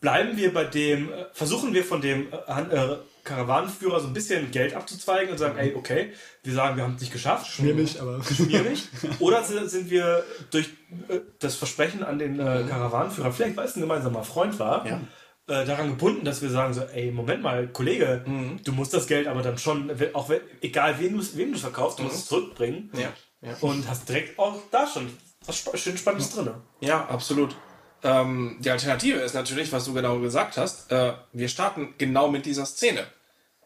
Bleiben 0.00 0.36
wir 0.36 0.52
bei 0.52 0.64
dem, 0.64 1.10
äh, 1.12 1.26
versuchen 1.32 1.72
wir 1.74 1.84
von 1.84 2.00
dem 2.00 2.28
äh, 2.32 2.36
äh, 2.74 2.96
Karawanenführer 3.24 4.00
so 4.00 4.06
ein 4.06 4.12
bisschen 4.12 4.50
Geld 4.50 4.74
abzuzweigen 4.74 5.32
und 5.32 5.38
sagen, 5.38 5.58
ey, 5.58 5.74
okay, 5.74 6.12
wir 6.44 6.52
sagen, 6.52 6.76
wir 6.76 6.84
haben 6.84 6.94
es 6.94 7.00
nicht 7.00 7.12
geschafft. 7.12 7.58
Nicht, 7.60 7.98
aber. 7.98 8.22
Schwierig. 8.22 8.88
Oder 9.18 9.42
sind 9.42 9.90
wir 9.90 10.22
durch 10.50 10.66
äh, 11.08 11.20
das 11.40 11.56
Versprechen 11.56 12.04
an 12.04 12.18
den 12.18 12.38
äh, 12.38 12.64
Karawanenführer, 12.68 13.32
vielleicht 13.32 13.56
weil 13.56 13.66
es 13.66 13.76
ein 13.76 13.80
gemeinsamer 13.80 14.22
Freund 14.22 14.58
war, 14.58 14.86
Ja. 14.86 15.00
äh, 15.48 15.64
daran 15.64 15.88
gebunden, 15.88 16.24
dass 16.24 16.42
wir 16.42 16.50
sagen 16.50 16.74
so, 16.74 16.82
ey, 16.82 17.10
Moment 17.10 17.42
mal, 17.42 17.66
Kollege, 17.68 18.24
du 18.64 18.72
musst 18.72 18.92
das 18.94 19.06
Geld 19.06 19.26
aber 19.26 19.42
dann 19.42 19.58
schon, 19.58 19.90
auch 20.12 20.28
wenn, 20.28 20.40
egal 20.60 20.96
wen 20.98 21.16
du 21.16 21.24
wem 21.36 21.52
du 21.52 21.58
verkaufst, 21.58 21.98
du 21.98 22.02
musst 22.04 22.16
es 22.16 22.26
zurückbringen. 22.26 22.90
Ja, 22.94 23.12
ja. 23.40 23.56
Und 23.60 23.88
hast 23.88 24.08
direkt 24.08 24.38
auch 24.38 24.56
da 24.70 24.86
schon 24.86 25.08
was 25.46 25.64
schön 25.80 25.96
Spannendes 25.96 26.30
drin. 26.34 26.50
Ja, 26.80 27.06
absolut. 27.06 27.56
Ähm, 28.02 28.56
die 28.60 28.70
Alternative 28.70 29.18
ist 29.18 29.34
natürlich, 29.34 29.72
was 29.72 29.84
du 29.84 29.94
genau 29.94 30.18
gesagt 30.20 30.56
hast, 30.56 30.92
äh, 30.92 31.14
wir 31.32 31.48
starten 31.48 31.94
genau 31.98 32.28
mit 32.28 32.46
dieser 32.46 32.66
Szene. 32.66 33.06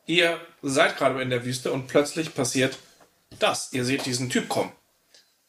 Ihr 0.06 0.40
seid 0.62 0.96
gerade 0.96 1.20
in 1.20 1.30
der 1.30 1.44
Wüste 1.44 1.72
und 1.72 1.86
plötzlich 1.86 2.34
passiert 2.34 2.78
das. 3.38 3.72
Ihr 3.72 3.84
seht 3.84 4.06
diesen 4.06 4.30
Typ 4.30 4.48
kommen. 4.48 4.72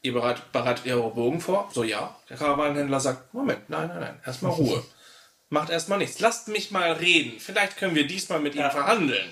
Ihr 0.02 0.14
bereit, 0.14 0.52
bereitet 0.52 0.88
eure 0.88 1.12
Bogen 1.12 1.42
vor? 1.42 1.70
So 1.74 1.84
ja. 1.84 2.16
Der 2.30 2.38
Karawanenhändler 2.38 3.00
sagt, 3.00 3.34
Moment, 3.34 3.70
nein, 3.70 3.88
nein, 3.88 4.00
nein, 4.00 4.20
erstmal 4.26 4.52
Ruhe. 4.54 4.84
Macht 5.50 5.70
erstmal 5.70 5.98
nichts. 5.98 6.20
Lasst 6.20 6.48
mich 6.48 6.72
mal 6.72 6.94
reden. 6.94 7.40
Vielleicht 7.40 7.78
können 7.78 7.96
wir 7.96 8.08
diesmal 8.08 8.40
mit 8.40 8.56
ihm 8.56 8.70
verhandeln. 8.72 9.30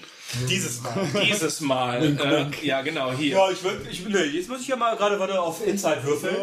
Dieses 0.48 0.82
Mal. 0.82 1.08
Dieses 1.24 1.60
Mal. 1.62 2.52
äh, 2.62 2.66
ja, 2.66 2.82
genau, 2.82 3.12
hier. 3.12 3.36
Ja, 3.36 3.52
ich 3.52 3.64
würde, 3.64 3.88
ich, 3.90 4.06
nee, 4.08 4.24
jetzt 4.24 4.48
muss 4.50 4.62
ich 4.62 4.68
ja 4.68 4.76
mal 4.76 4.96
gerade 4.96 5.20
warte 5.20 5.40
auf 5.42 5.66
Inside 5.66 6.04
würfeln. 6.04 6.36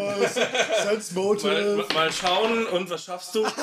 Sense 0.83 1.15
Mal, 1.15 1.23
Motive. 1.23 1.87
mal 1.95 2.13
schauen 2.13 2.67
und 2.67 2.91
was 2.91 3.05
schaffst 3.05 3.35
du? 3.35 3.47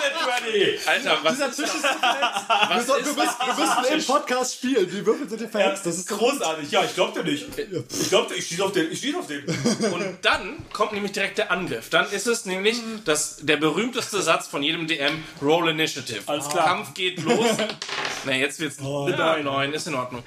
Uh, 0.00 0.46
ready! 0.46 0.78
Alter, 0.86 1.18
was 1.22 1.32
Dieser 1.34 1.48
ist 1.48 1.56
Tisch 1.56 1.64
ist 1.66 1.84
Was 1.84 2.88
wir, 2.88 2.96
ist 2.98 3.16
wir, 3.16 3.24
müssen, 3.24 3.36
wir 3.46 3.80
müssen 3.84 3.94
im 3.94 4.04
Podcast 4.04 4.54
spielen. 4.54 4.90
Die 4.90 5.06
Würfel 5.06 5.28
sind 5.28 5.38
hier 5.38 5.48
verhext. 5.48 5.86
Das 5.86 5.96
ist 5.98 6.08
großartig. 6.08 6.70
Ja, 6.70 6.84
ich 6.84 6.94
glaube 6.94 7.22
dir 7.22 7.30
nicht. 7.30 7.46
Ich 7.58 8.08
glaube, 8.08 8.34
ich 8.34 8.46
schieße 8.46 8.64
auf 8.64 8.72
den. 8.72 8.90
Ich 8.90 9.00
schieße 9.00 9.18
auf 9.18 9.26
den. 9.26 9.44
Und 9.92 10.18
dann 10.22 10.62
kommt 10.72 10.92
nämlich 10.92 11.12
direkt 11.12 11.38
der 11.38 11.50
Angriff. 11.50 11.90
Dann 11.90 12.10
ist 12.10 12.26
es 12.26 12.44
nämlich 12.44 12.78
das, 13.04 13.38
der 13.40 13.56
berühmteste 13.56 14.20
Satz 14.22 14.46
von 14.46 14.62
jedem 14.62 14.86
DM, 14.86 15.22
Roll 15.42 15.70
Initiative. 15.70 16.22
Alles 16.26 16.48
klar. 16.48 16.66
Kampf 16.66 16.94
geht 16.94 17.22
los. 17.22 17.46
Na, 18.24 18.32
jetzt 18.32 18.60
wird's 18.60 18.80
neun, 18.80 19.12
neun, 19.50 19.72
ist 19.72 19.86
in 19.86 19.94
Ordnung. 19.94 20.22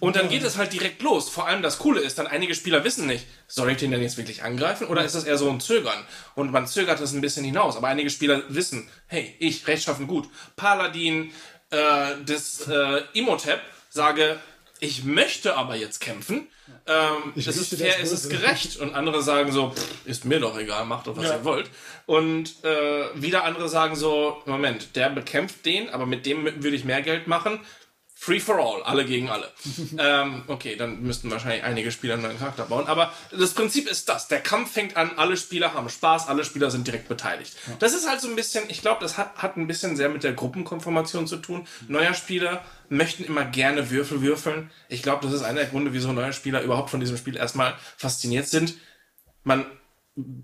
Und 0.00 0.16
dann 0.16 0.28
geht 0.28 0.42
es 0.42 0.56
halt 0.56 0.72
direkt 0.72 1.02
los. 1.02 1.28
Vor 1.28 1.46
allem 1.46 1.62
das 1.62 1.78
Coole 1.78 2.00
ist, 2.00 2.18
dann 2.18 2.26
einige 2.26 2.54
Spieler 2.54 2.84
wissen 2.84 3.06
nicht, 3.06 3.26
soll 3.46 3.70
ich 3.70 3.78
den 3.78 3.90
denn 3.90 4.02
jetzt 4.02 4.16
wirklich 4.16 4.42
angreifen 4.42 4.86
oder 4.86 5.04
ist 5.04 5.14
das 5.14 5.24
eher 5.24 5.38
so 5.38 5.50
ein 5.50 5.60
Zögern? 5.60 6.04
Und 6.34 6.52
man 6.52 6.66
zögert 6.66 7.00
es 7.00 7.12
ein 7.12 7.20
bisschen 7.20 7.44
hinaus. 7.44 7.76
Aber 7.76 7.88
einige 7.88 8.10
Spieler 8.10 8.42
wissen, 8.48 8.88
hey, 9.06 9.34
ich, 9.38 9.66
rechtschaffen 9.66 10.06
gut, 10.06 10.28
Paladin 10.56 11.32
äh, 11.70 12.16
des 12.24 12.66
äh, 12.68 13.02
Imhotep, 13.12 13.60
sage, 13.90 14.38
ich 14.80 15.04
möchte 15.04 15.56
aber 15.56 15.76
jetzt 15.76 16.00
kämpfen. 16.00 16.48
Ähm, 16.86 17.32
es 17.36 17.46
ist 17.46 17.76
fair, 17.76 17.96
es 18.00 18.12
ist 18.12 18.30
gerecht. 18.30 18.78
Und 18.78 18.94
andere 18.94 19.22
sagen 19.22 19.52
so, 19.52 19.70
pff, 19.70 20.06
ist 20.06 20.24
mir 20.24 20.40
doch 20.40 20.58
egal, 20.58 20.86
macht 20.86 21.06
doch, 21.06 21.16
was 21.16 21.30
ihr 21.30 21.44
wollt. 21.44 21.70
Und 22.06 22.64
äh, 22.64 23.04
wieder 23.14 23.44
andere 23.44 23.68
sagen 23.68 23.94
so, 23.94 24.42
Moment, 24.46 24.96
der 24.96 25.10
bekämpft 25.10 25.66
den, 25.66 25.90
aber 25.90 26.06
mit 26.06 26.24
dem 26.26 26.44
würde 26.44 26.76
ich 26.76 26.84
mehr 26.84 27.02
Geld 27.02 27.26
machen. 27.26 27.60
Free 28.22 28.38
for 28.38 28.58
all, 28.58 28.82
alle 28.82 29.06
gegen 29.06 29.30
alle. 29.30 29.48
ähm, 29.98 30.42
okay, 30.46 30.76
dann 30.76 31.00
müssten 31.00 31.30
wahrscheinlich 31.30 31.64
einige 31.64 31.90
Spieler 31.90 32.14
einen 32.14 32.24
neuen 32.24 32.38
Charakter 32.38 32.66
bauen. 32.66 32.86
Aber 32.86 33.14
das 33.30 33.54
Prinzip 33.54 33.90
ist 33.90 34.10
das. 34.10 34.28
Der 34.28 34.40
Kampf 34.40 34.72
fängt 34.72 34.94
an, 34.98 35.12
alle 35.16 35.38
Spieler 35.38 35.72
haben 35.72 35.88
Spaß, 35.88 36.28
alle 36.28 36.44
Spieler 36.44 36.70
sind 36.70 36.86
direkt 36.86 37.08
beteiligt. 37.08 37.56
Das 37.78 37.94
ist 37.94 38.06
halt 38.06 38.20
so 38.20 38.28
ein 38.28 38.36
bisschen, 38.36 38.64
ich 38.68 38.82
glaube, 38.82 39.00
das 39.00 39.16
hat, 39.16 39.38
hat 39.38 39.56
ein 39.56 39.66
bisschen 39.66 39.96
sehr 39.96 40.10
mit 40.10 40.22
der 40.22 40.34
Gruppenkonformation 40.34 41.26
zu 41.26 41.38
tun. 41.38 41.66
Neuer 41.88 42.12
Spieler 42.12 42.62
möchten 42.90 43.24
immer 43.24 43.46
gerne 43.46 43.90
Würfel 43.90 44.20
würfeln. 44.20 44.70
Ich 44.90 45.02
glaube, 45.02 45.24
das 45.24 45.32
ist 45.32 45.42
einer 45.42 45.60
der 45.60 45.70
Gründe, 45.70 45.94
wieso 45.94 46.12
neue 46.12 46.34
Spieler 46.34 46.60
überhaupt 46.60 46.90
von 46.90 47.00
diesem 47.00 47.16
Spiel 47.16 47.38
erstmal 47.38 47.74
fasziniert 47.96 48.48
sind. 48.48 48.74
Man 49.44 49.64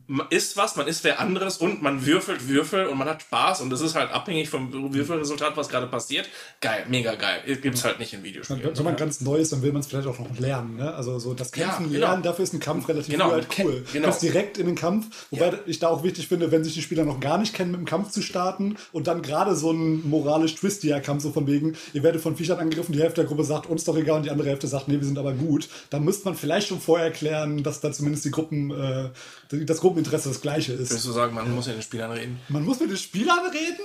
man 0.06 0.26
isst 0.30 0.56
was, 0.56 0.76
man 0.76 0.86
isst 0.86 1.02
wer 1.04 1.18
anderes 1.20 1.58
und 1.58 1.82
man 1.82 2.06
würfelt 2.06 2.48
Würfel 2.48 2.86
und 2.86 2.96
man 2.98 3.08
hat 3.08 3.22
Spaß 3.22 3.60
und 3.60 3.70
das 3.70 3.80
ist 3.80 3.94
halt 3.96 4.12
abhängig 4.12 4.48
vom 4.48 4.72
Würfelresultat, 4.94 5.56
was 5.56 5.68
gerade 5.68 5.88
passiert. 5.88 6.28
Geil, 6.60 6.86
mega 6.88 7.14
geil. 7.16 7.40
Gibt's 7.60 7.84
halt 7.84 7.98
nicht 7.98 8.12
in 8.14 8.22
Videospielen. 8.22 8.62
Wenn 8.76 8.84
man 8.84 8.96
ganz 8.96 9.20
neu 9.20 9.36
ist, 9.36 9.52
dann 9.52 9.62
will 9.62 9.72
man 9.72 9.80
es 9.80 9.88
vielleicht 9.88 10.06
auch 10.06 10.18
noch 10.18 10.38
lernen. 10.38 10.76
Ne? 10.76 10.94
Also 10.94 11.18
so 11.18 11.34
das 11.34 11.50
Kämpfen 11.50 11.86
Ja, 11.86 11.88
genau. 11.92 12.06
lernen, 12.06 12.22
dafür 12.22 12.44
ist 12.44 12.54
ein 12.54 12.60
Kampf 12.60 12.88
relativ 12.88 13.12
Genau, 13.12 13.32
halt 13.32 13.48
cool. 13.58 13.84
genau. 13.92 13.92
Du 13.92 14.00
kannst 14.02 14.22
direkt 14.22 14.56
in 14.56 14.66
den 14.66 14.76
Kampf, 14.76 15.26
wobei 15.30 15.58
ich 15.66 15.80
da 15.80 15.88
auch 15.88 16.04
wichtig 16.04 16.28
finde, 16.28 16.52
wenn 16.52 16.62
sich 16.62 16.74
die 16.74 16.82
Spieler 16.82 17.04
noch 17.04 17.18
gar 17.20 17.36
nicht 17.38 17.52
kennen, 17.52 17.72
mit 17.72 17.80
dem 17.80 17.86
Kampf 17.86 18.10
zu 18.12 18.22
starten 18.22 18.76
und 18.92 19.08
dann 19.08 19.20
gerade 19.20 19.56
so 19.56 19.72
ein 19.72 20.08
moralisch 20.08 20.54
twistiger 20.54 21.00
Kampf, 21.00 21.24
so 21.24 21.32
von 21.32 21.46
wegen, 21.48 21.76
ihr 21.92 22.04
werdet 22.04 22.22
von 22.22 22.36
Viechern 22.36 22.58
angegriffen, 22.60 22.92
die 22.92 23.00
Hälfte 23.00 23.22
der 23.22 23.28
Gruppe 23.28 23.42
sagt, 23.44 23.66
uns 23.66 23.82
doch 23.84 23.96
egal 23.96 24.18
und 24.18 24.22
die 24.26 24.30
andere 24.30 24.48
Hälfte 24.48 24.68
sagt, 24.68 24.86
nee, 24.88 24.94
wir 24.98 25.04
sind 25.04 25.18
aber 25.18 25.32
gut. 25.32 25.68
Da 25.90 25.98
müsste 25.98 26.26
man 26.26 26.36
vielleicht 26.36 26.68
schon 26.68 26.80
vorher 26.80 27.06
erklären, 27.06 27.62
dass 27.64 27.80
da 27.80 27.90
zumindest 27.92 28.24
die 28.24 28.30
Gruppen, 28.30 28.70
äh, 28.70 29.10
das 29.50 29.80
Gruppeninteresse 29.80 30.28
das 30.28 30.40
gleiche 30.40 30.72
ist. 30.72 30.90
Würdest 30.90 31.06
du 31.06 31.12
sagen, 31.12 31.34
man 31.34 31.54
muss 31.54 31.66
mit 31.66 31.76
den 31.76 31.82
Spielern 31.82 32.10
reden? 32.10 32.40
Man 32.48 32.64
muss 32.64 32.80
mit 32.80 32.90
den 32.90 32.96
Spielern 32.96 33.46
reden? 33.46 33.84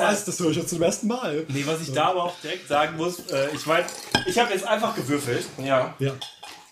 Weiß, 0.00 0.24
das 0.24 0.40
höre 0.40 0.50
ich 0.50 0.56
jetzt 0.56 0.70
zum 0.70 0.82
ersten 0.82 1.06
Mal. 1.08 1.44
Nee, 1.48 1.64
was 1.66 1.80
ich 1.80 1.92
da 1.92 2.06
aber 2.06 2.24
auch 2.24 2.40
direkt 2.40 2.68
sagen 2.68 2.96
muss, 2.96 3.20
äh, 3.30 3.48
ich 3.54 3.66
meine, 3.66 3.86
ich 4.26 4.38
habe 4.38 4.52
jetzt 4.52 4.66
einfach 4.66 4.94
gewürfelt 4.94 5.44
Ja. 5.58 5.94
Ja. 5.98 6.12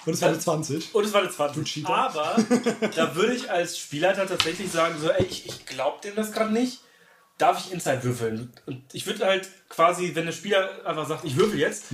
Und 0.06 0.14
es 0.14 0.22
war 0.22 0.30
eine 0.30 0.38
20. 0.38 0.94
und 0.94 1.04
es 1.04 1.12
war 1.12 1.20
eine 1.20 1.30
20. 1.30 1.64
Cheater. 1.64 1.94
Aber 1.94 2.36
da 2.96 3.14
würde 3.14 3.34
ich 3.34 3.50
als 3.50 3.78
Spielleiter 3.78 4.26
tatsächlich 4.26 4.72
sagen, 4.72 4.94
so, 5.00 5.10
ey, 5.10 5.26
ich, 5.26 5.46
ich 5.46 5.66
glaube 5.66 5.98
dem 6.02 6.14
das 6.14 6.32
gerade 6.32 6.52
nicht. 6.52 6.80
Darf 7.36 7.64
ich 7.64 7.72
Inside 7.72 8.02
würfeln? 8.04 8.52
Und 8.66 8.82
ich 8.92 9.06
würde 9.06 9.24
halt 9.24 9.48
quasi, 9.70 10.14
wenn 10.14 10.26
der 10.26 10.32
Spieler 10.32 10.86
einfach 10.86 11.08
sagt, 11.08 11.24
ich 11.24 11.36
würfel 11.36 11.58
jetzt, 11.58 11.84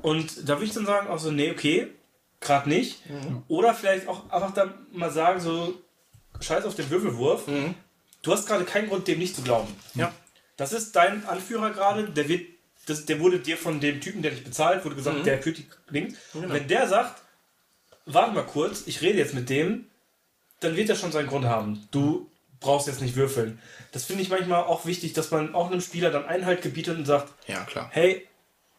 und 0.00 0.48
da 0.48 0.54
würde 0.54 0.64
ich 0.64 0.72
dann 0.72 0.86
sagen, 0.86 1.08
auch 1.08 1.18
so, 1.18 1.30
nee, 1.30 1.50
okay, 1.50 1.88
gerade 2.44 2.68
nicht. 2.68 3.00
Oder 3.48 3.74
vielleicht 3.74 4.06
auch 4.06 4.30
einfach 4.30 4.54
dann 4.54 4.72
mal 4.92 5.10
sagen, 5.10 5.40
so, 5.40 5.74
scheiß 6.40 6.64
auf 6.64 6.74
den 6.76 6.88
Würfelwurf. 6.90 7.44
Du 8.22 8.32
hast 8.32 8.46
gerade 8.46 8.64
keinen 8.64 8.88
Grund, 8.88 9.08
dem 9.08 9.18
nicht 9.18 9.34
zu 9.34 9.42
glauben. 9.42 9.74
Ja. 9.94 10.12
Das 10.56 10.72
ist 10.72 10.94
dein 10.94 11.26
Anführer 11.26 11.70
gerade, 11.70 12.04
der 12.10 12.28
wird, 12.28 12.42
das, 12.86 13.04
der 13.06 13.18
wurde 13.20 13.40
dir 13.40 13.56
von 13.56 13.80
dem 13.80 14.00
Typen, 14.00 14.22
der 14.22 14.30
dich 14.30 14.44
bezahlt, 14.44 14.84
wurde 14.84 14.94
gesagt, 14.96 15.26
der 15.26 15.42
führt 15.42 15.58
die 15.58 15.66
Links. 15.90 16.16
Und 16.32 16.52
wenn 16.52 16.68
der 16.68 16.86
sagt, 16.88 17.22
warte 18.06 18.32
mal 18.32 18.42
kurz, 18.46 18.84
ich 18.86 19.00
rede 19.02 19.18
jetzt 19.18 19.34
mit 19.34 19.50
dem, 19.50 19.86
dann 20.60 20.76
wird 20.76 20.88
er 20.88 20.96
schon 20.96 21.12
seinen 21.12 21.26
Grund 21.26 21.46
haben. 21.46 21.88
Du 21.90 22.30
brauchst 22.60 22.86
jetzt 22.86 23.00
nicht 23.02 23.16
würfeln. 23.16 23.58
Das 23.92 24.04
finde 24.04 24.22
ich 24.22 24.30
manchmal 24.30 24.62
auch 24.64 24.86
wichtig, 24.86 25.12
dass 25.12 25.30
man 25.30 25.54
auch 25.54 25.70
einem 25.70 25.80
Spieler 25.80 26.10
dann 26.10 26.24
Einhalt 26.24 26.62
gebietet 26.62 26.96
und 26.96 27.04
sagt, 27.04 27.32
Ja, 27.48 27.64
klar. 27.64 27.88
hey, 27.92 28.26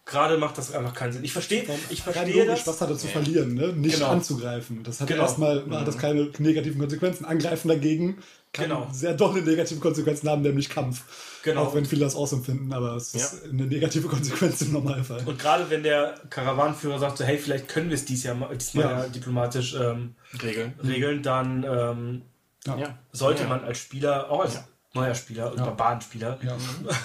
gerade 0.05 0.37
macht 0.37 0.57
das 0.57 0.71
einfach 0.73 0.93
keinen 0.93 1.11
Sinn. 1.13 1.23
Ich 1.23 1.33
verstehe, 1.33 1.65
ich 1.89 2.01
verstehe 2.03 2.45
das. 2.45 2.65
was 2.67 2.79
hat 2.81 2.89
er 2.89 2.97
zu 2.97 3.07
verlieren, 3.07 3.53
ne? 3.55 3.73
Nicht 3.73 3.95
Genau. 3.95 4.09
anzugreifen. 4.11 4.83
Das 4.83 5.01
hat 5.01 5.07
Genau. 5.07 5.23
erstmal 5.23 5.65
hat 5.71 5.87
das 5.87 5.97
keine 5.97 6.29
negativen 6.37 6.79
Konsequenzen. 6.79 7.25
Angreifen 7.25 7.67
dagegen 7.69 8.17
kann 8.53 8.65
Genau. 8.69 8.87
sehr 8.91 9.13
dolle 9.15 9.41
negative 9.41 9.79
Konsequenzen 9.79 10.29
haben, 10.29 10.41
nämlich 10.43 10.69
Kampf. 10.69 11.03
Genau. 11.43 11.63
Auch 11.63 11.75
wenn 11.75 11.85
viele 11.85 12.01
das 12.05 12.15
ausempfinden, 12.15 12.71
aber 12.71 12.95
es 12.95 13.13
ist 13.13 13.43
eine 13.49 13.65
negative 13.65 14.07
Konsequenz 14.07 14.61
im 14.61 14.73
Normalfall. 14.73 15.23
Und 15.25 15.37
gerade 15.39 15.69
wenn 15.69 15.83
der 15.83 16.15
Karawanenführer 16.29 16.99
sagt, 16.99 17.17
so, 17.17 17.23
hey, 17.23 17.37
vielleicht 17.37 17.67
können 17.67 17.89
wir 17.89 17.95
es 17.95 18.05
dies 18.05 18.23
Jahr 18.23 18.35
mal, 18.35 18.55
diesmal 18.55 18.83
Ja. 18.85 18.91
ja 19.03 19.07
diplomatisch 19.09 19.75
ähm, 19.75 20.15
Regeln. 20.41 20.73
regeln, 20.83 21.21
dann 21.23 21.63
ähm, 21.63 22.21
ja. 22.65 22.97
Sollte 23.11 23.43
Ja. 23.43 23.49
man 23.49 23.63
als 23.63 23.77
Spieler, 23.77 24.29
auch 24.31 24.41
als 24.41 24.59
neuer 24.95 25.13
Spieler 25.15 25.51
und 25.51 25.57
Barbarenspieler, 25.57 26.39
Ja. 26.41 26.55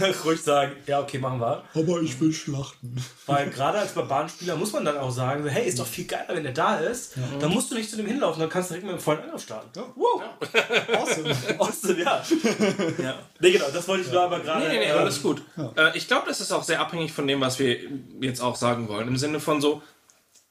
ruhig 0.24 0.40
sagen, 0.40 0.72
ja, 0.86 1.00
okay, 1.00 1.18
machen 1.18 1.40
wir. 1.40 1.64
Aber 1.74 2.00
ich 2.00 2.18
will 2.20 2.32
schlachten. 2.32 2.96
Weil 3.26 3.50
gerade 3.50 3.78
als 3.78 3.92
Barbarenspieler 3.92 4.56
muss 4.56 4.72
man 4.72 4.84
dann 4.84 4.96
auch 4.98 5.10
sagen, 5.10 5.46
hey, 5.46 5.68
ist 5.68 5.78
doch 5.78 5.86
viel 5.86 6.06
geiler, 6.06 6.28
wenn 6.28 6.42
der 6.44 6.52
da 6.52 6.76
ist. 6.78 7.14
Dann 7.40 7.50
musst 7.50 7.70
du 7.70 7.74
nicht 7.74 7.90
zu 7.90 7.96
dem 7.96 8.06
hinlaufen, 8.06 8.40
dann 8.40 8.48
kannst 8.48 8.70
du 8.70 8.74
direkt 8.74 8.86
mit 8.86 8.94
einem 8.94 9.02
vollen 9.02 9.20
Angriff 9.20 9.42
starten. 9.42 9.80
Wow. 9.96 10.22
Awesome. 10.92 11.36
Awesome, 11.58 11.98
ja. 12.02 12.22
ja. 13.02 13.14
Nee, 13.40 13.50
genau, 13.52 13.66
das 13.72 13.86
wollte 13.88 14.04
ich 14.04 14.12
nur 14.12 14.22
aber 14.22 14.40
gerade. 14.40 14.66
Nee, 14.66 14.74
nee, 14.74 14.78
nee, 14.78 14.90
ähm, 14.90 14.98
alles 14.98 15.22
gut. 15.22 15.42
Äh, 15.76 15.96
ich 15.96 16.06
glaube, 16.08 16.28
das 16.28 16.40
ist 16.40 16.52
auch 16.52 16.62
sehr 16.62 16.80
abhängig 16.80 17.12
von 17.12 17.26
dem, 17.26 17.40
was 17.40 17.58
wir 17.58 17.76
jetzt 18.20 18.40
auch 18.40 18.56
sagen 18.56 18.88
wollen. 18.88 19.08
Im 19.08 19.16
Sinne 19.16 19.40
von 19.40 19.60
so, 19.60 19.82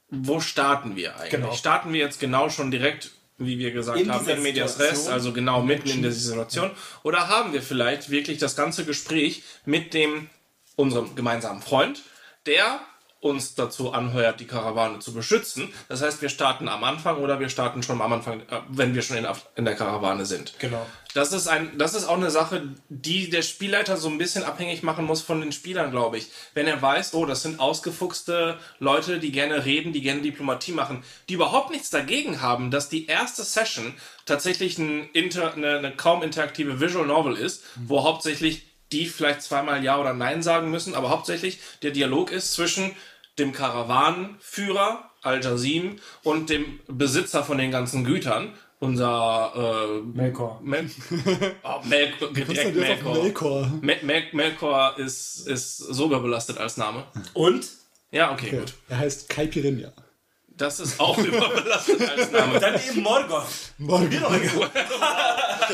wo 0.10 0.40
starten 0.40 0.96
wir 0.96 1.16
eigentlich? 1.16 1.32
Genau. 1.32 1.52
Starten 1.54 1.94
wir 1.94 2.00
jetzt 2.00 2.20
genau 2.20 2.50
schon 2.50 2.72
direkt, 2.72 3.12
wie 3.40 3.58
wir 3.58 3.72
gesagt 3.72 4.00
In 4.00 4.12
haben, 4.12 4.28
in 4.28 4.44
Medias? 4.44 4.80
Res, 4.80 5.08
also 5.08 5.34
genau 5.34 5.62
mitten 5.62 5.90
in 5.90 6.02
der 6.02 6.12
Situation? 6.12 6.72
Oder 7.04 7.30
haben 7.30 7.54
wir 7.54 7.62
vielleicht 7.62 8.10
wirklich 8.10 8.38
das 8.38 8.56
ganze 8.56 8.86
Gespräch 8.86 9.44
mit 9.66 9.94
dem, 9.94 10.30
unserem 10.76 11.16
gemeinsamen 11.16 11.62
Freund, 11.62 12.04
der 12.46 12.82
uns 13.22 13.54
dazu 13.54 13.92
anheuert, 13.92 14.40
die 14.40 14.48
Karawane 14.48 15.00
zu 15.00 15.14
beschützen. 15.14 15.74
Das 15.90 16.02
heißt, 16.02 16.22
wir 16.22 16.30
starten 16.30 16.70
am 16.70 16.86
Anfang 16.86 17.18
oder 17.18 17.40
wir 17.40 17.50
starten 17.50 17.84
schon 17.84 18.02
am 18.02 18.14
Anfang, 18.14 18.42
äh, 18.42 18.62
wenn 18.70 18.96
wir 18.96 19.02
schon 19.02 19.18
in, 19.18 19.28
in 19.56 19.66
der 19.66 19.76
Karawane 19.76 20.26
sind. 20.26 20.54
Genau. 20.60 20.86
Das 21.14 21.34
ist, 21.34 21.48
ein, 21.48 21.78
das 21.78 21.96
ist 21.96 22.06
auch 22.06 22.18
eine 22.18 22.30
Sache, 22.30 22.76
die 22.88 23.30
der 23.30 23.42
Spielleiter 23.42 23.98
so 23.98 24.10
ein 24.10 24.20
bisschen 24.20 24.44
abhängig 24.44 24.84
machen 24.84 25.06
muss 25.06 25.22
von 25.22 25.42
den 25.42 25.52
Spielern, 25.52 25.92
glaube 25.92 26.18
ich. 26.18 26.28
Wenn 26.54 26.68
er 26.68 26.82
weiß, 26.82 27.14
oh, 27.14 27.26
das 27.26 27.42
sind 27.42 27.60
ausgefuchste 27.60 28.58
Leute, 28.78 29.20
die 29.20 29.32
gerne 29.32 29.66
reden, 29.66 29.92
die 29.92 30.02
gerne 30.02 30.22
Diplomatie 30.22 30.72
machen, 30.72 31.04
die 31.28 31.34
überhaupt 31.34 31.72
nichts 31.72 31.90
dagegen 31.90 32.42
haben, 32.42 32.72
dass 32.72 32.90
die 32.90 33.08
erste 33.08 33.44
Session 33.44 33.96
tatsächlich 34.26 34.78
ein 34.78 35.10
inter, 35.12 35.56
eine, 35.56 35.80
eine 35.80 35.96
kaum 35.96 36.22
interaktive 36.22 36.80
Visual 36.80 37.08
Novel 37.08 37.36
ist, 37.36 37.64
wo 37.76 38.04
hauptsächlich 38.04 38.69
die 38.92 39.06
vielleicht 39.06 39.42
zweimal 39.44 39.84
Ja 39.84 40.00
oder 40.00 40.14
Nein 40.14 40.42
sagen 40.44 40.70
müssen, 40.72 40.96
aber 40.96 41.10
hauptsächlich 41.10 41.60
der 41.84 41.92
Dialog 41.92 42.32
ist 42.32 42.54
zwischen 42.54 42.92
dem 43.38 43.52
Karawanenführer 43.54 45.10
Al-Jazim 45.22 45.98
und 46.24 46.50
dem 46.50 46.80
Besitzer 46.88 47.44
von 47.44 47.58
den 47.58 47.72
ganzen 47.72 48.04
Gütern, 48.06 48.54
unser 48.80 49.52
äh, 49.56 50.02
Melkor. 50.18 50.62
Mel 50.64 50.90
oh, 51.64 51.82
Mel 51.86 52.14
direkt 52.34 52.76
Melkor. 52.76 53.14
Melkor? 53.24 53.72
Mel 53.82 53.98
Mel 54.04 54.24
Melkor 54.32 54.98
ist, 54.98 55.46
ist 55.48 55.78
sogar 55.78 56.22
belastet 56.22 56.58
als 56.58 56.78
Name. 56.78 57.04
Und 57.34 57.68
Ja, 58.12 58.32
okay, 58.32 58.48
Okay. 58.48 58.60
gut. 58.60 58.74
Er 58.88 59.00
heißt 59.00 59.28
Kai 59.30 59.48
Pirinha. 59.48 59.92
Das 60.60 60.80
ist 60.80 61.00
auch 61.00 61.18
überbelastet 61.30 62.02
als 62.08 62.32
Name. 62.32 62.60
dann 62.60 62.76
eben 62.76 63.02
Morgoth. 63.02 63.46
Morgen. 63.80 64.12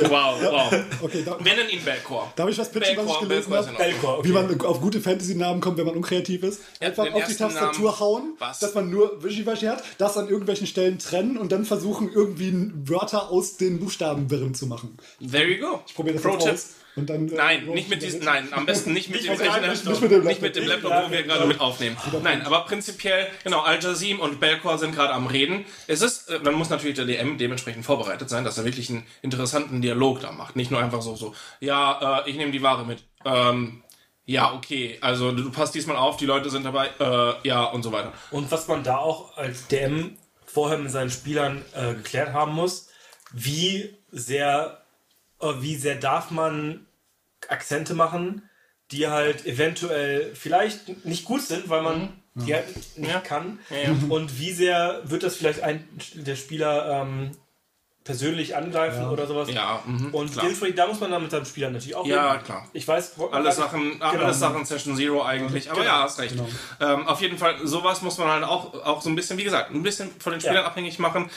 Wow, 0.09 0.41
wow. 0.41 0.73
Okay, 1.01 1.23
da, 1.25 1.37
Wir 1.41 1.55
nennen 1.55 1.69
ihn 1.69 1.83
Belkor. 1.83 2.31
darf 2.35 2.49
ich 2.49 2.57
was 2.57 2.69
pitchen, 2.69 2.97
was 2.97 3.05
ich 3.05 3.19
Belkor, 3.19 3.27
gelesen 3.27 3.49
Belkor 3.49 3.67
habe? 3.77 3.83
Melkor, 3.83 4.17
okay. 4.19 4.27
Wie 4.27 4.31
man 4.33 4.61
auf 4.61 4.81
gute 4.81 4.99
Fantasy-Namen 4.99 5.61
kommt, 5.61 5.77
wenn 5.77 5.85
man 5.85 5.95
unkreativ 5.95 6.43
ist. 6.43 6.59
Einfach 6.81 7.09
auf 7.13 7.23
die 7.25 7.35
Tastatur 7.35 7.85
Namen. 7.91 7.99
hauen, 8.01 8.33
Was? 8.39 8.59
dass 8.59 8.73
man 8.73 8.89
nur 8.89 9.23
Wischiwaschi 9.23 9.67
hat, 9.67 9.83
das 9.97 10.17
an 10.17 10.27
irgendwelchen 10.27 10.67
Stellen 10.67 10.99
trennen 10.99 11.37
und 11.37 11.53
dann 11.53 11.63
versuchen, 11.63 12.11
irgendwie 12.11 12.71
Wörter 12.83 13.29
aus 13.29 13.55
den 13.55 13.79
Buchstabenwirren 13.79 14.53
zu 14.53 14.67
machen. 14.67 14.97
There 15.31 15.47
you 15.47 15.65
go. 15.65 15.79
Ich 15.87 15.95
probiere 15.95 16.15
das 16.15 16.23
Pro 16.23 16.33
jetzt 16.33 16.43
Tipp. 16.43 16.53
aus. 16.53 16.65
Und 16.95 17.09
dann, 17.09 17.27
äh, 17.27 17.35
Nein, 17.35 17.65
roll 17.65 17.75
nicht 17.75 17.85
ich 17.85 17.89
mit 17.89 18.01
diesem, 18.01 18.23
nein, 18.23 18.47
am 18.51 18.65
besten 18.65 18.93
nicht 18.93 19.09
mit 19.09 19.25
dem 19.25 19.33
Rechner, 19.33 19.67
Laptop. 19.67 19.91
Nicht 19.91 20.01
mit 20.01 20.11
dem 20.11 20.23
nicht 20.23 20.41
mit 20.41 20.55
dem 20.55 20.67
Laptop. 20.67 20.91
Laptop, 20.91 21.09
wo 21.09 21.13
wir 21.13 21.23
gerade 21.23 21.45
mit 21.45 21.59
aufnehmen. 21.59 21.97
Nein, 22.23 22.41
aber 22.43 22.61
prinzipiell, 22.65 23.27
genau, 23.43 23.61
Al-Jazim 23.61 24.19
und 24.19 24.39
Belkor 24.39 24.77
sind 24.77 24.95
gerade 24.95 25.13
am 25.13 25.27
Reden. 25.27 25.65
Es 25.87 26.01
ist, 26.01 26.29
äh, 26.29 26.39
man 26.39 26.53
muss 26.53 26.69
natürlich 26.69 26.95
der 26.95 27.05
DM 27.05 27.37
dementsprechend 27.37 27.85
vorbereitet 27.85 28.29
sein, 28.29 28.43
dass 28.45 28.57
er 28.57 28.65
wirklich 28.65 28.89
einen 28.89 29.05
interessanten 29.21 29.81
Dialog 29.81 30.21
da 30.21 30.31
macht. 30.31 30.55
Nicht 30.55 30.71
nur 30.71 30.79
einfach 30.79 31.01
so, 31.01 31.15
so, 31.15 31.35
ja, 31.59 32.21
äh, 32.25 32.29
ich 32.29 32.37
nehme 32.37 32.51
die 32.51 32.61
Ware 32.61 32.85
mit. 32.85 33.03
Ähm, 33.25 33.83
ja, 34.25 34.53
okay, 34.53 34.97
also 35.01 35.31
du 35.31 35.51
passt 35.51 35.75
diesmal 35.75 35.97
auf, 35.97 36.17
die 36.17 36.25
Leute 36.25 36.49
sind 36.49 36.63
dabei, 36.63 36.89
äh, 36.99 37.47
ja, 37.47 37.65
und 37.65 37.83
so 37.83 37.91
weiter. 37.91 38.11
Und 38.31 38.51
was 38.51 38.67
man 38.67 38.83
da 38.83 38.97
auch 38.97 39.37
als 39.37 39.67
DM 39.67 40.17
vorher 40.45 40.77
mit 40.77 40.91
seinen 40.91 41.11
Spielern 41.11 41.63
äh, 41.73 41.93
geklärt 41.93 42.33
haben 42.33 42.53
muss, 42.53 42.89
wie 43.31 43.95
sehr, 44.11 44.81
äh, 44.81 44.84
wie 45.61 45.75
sehr 45.75 45.95
darf 45.95 46.31
man 46.31 46.85
Akzente 47.47 47.93
machen, 47.93 48.41
die 48.91 49.07
halt 49.07 49.45
eventuell 49.45 50.33
vielleicht 50.35 51.05
nicht 51.05 51.25
gut 51.25 51.41
sind, 51.41 51.69
weil 51.69 51.81
man 51.81 52.21
die 52.35 52.53
halt 52.53 52.67
nicht 52.97 53.11
Ja. 53.13 53.19
kann. 53.19 53.59
Ja, 53.69 53.77
ja. 53.77 53.95
Und 54.09 54.39
wie 54.39 54.51
sehr 54.51 55.01
wird 55.05 55.23
das 55.23 55.35
vielleicht 55.35 55.61
ein, 55.63 55.87
der 56.15 56.35
Spieler 56.35 57.01
ähm, 57.03 57.31
persönlich 58.03 58.55
angreifen 58.55 59.07
oder 59.07 59.25
sowas. 59.25 59.49
Ja, 59.51 59.81
mhm, 59.85 60.13
Und 60.13 60.31
klar. 60.31 60.43
dementsprechend, 60.43 60.77
da 60.77 60.85
muss 60.87 60.99
man 60.99 61.09
dann 61.09 61.23
mit 61.23 61.31
seinem 61.31 61.45
Spieler 61.45 61.71
natürlich 61.71 61.95
auch 61.95 62.05
Ja, 62.05 62.33
reden. 62.33 62.43
klar. 62.43 62.69
Ich 62.73 62.87
weiß, 62.87 63.13
Alles 63.31 63.55
Sachen, 63.55 63.93
Genau. 63.93 64.05
alles 64.05 64.39
Sachen 64.39 64.63
Session 64.65 64.95
Zero 64.95 65.23
eigentlich. 65.23 65.71
Aber 65.71 65.83
ja, 65.83 66.03
hast 66.03 66.19
recht. 66.19 66.35
Ähm, 66.79 67.07
auf 67.07 67.19
jeden 67.21 67.37
Fall, 67.39 67.55
sowas 67.65 68.01
muss 68.03 68.17
man 68.19 68.27
halt 68.29 68.43
auch, 68.43 68.73
auch 68.85 69.01
so 69.01 69.09
ein 69.09 69.15
bisschen, 69.15 69.37
wie 69.39 69.43
gesagt, 69.43 69.71
ein 69.71 69.81
bisschen 69.81 70.11
von 70.19 70.33
den 70.33 70.41
Spielern 70.41 70.57
Ja. 70.57 70.65
abhängig 70.65 70.99
machen. 70.99 71.29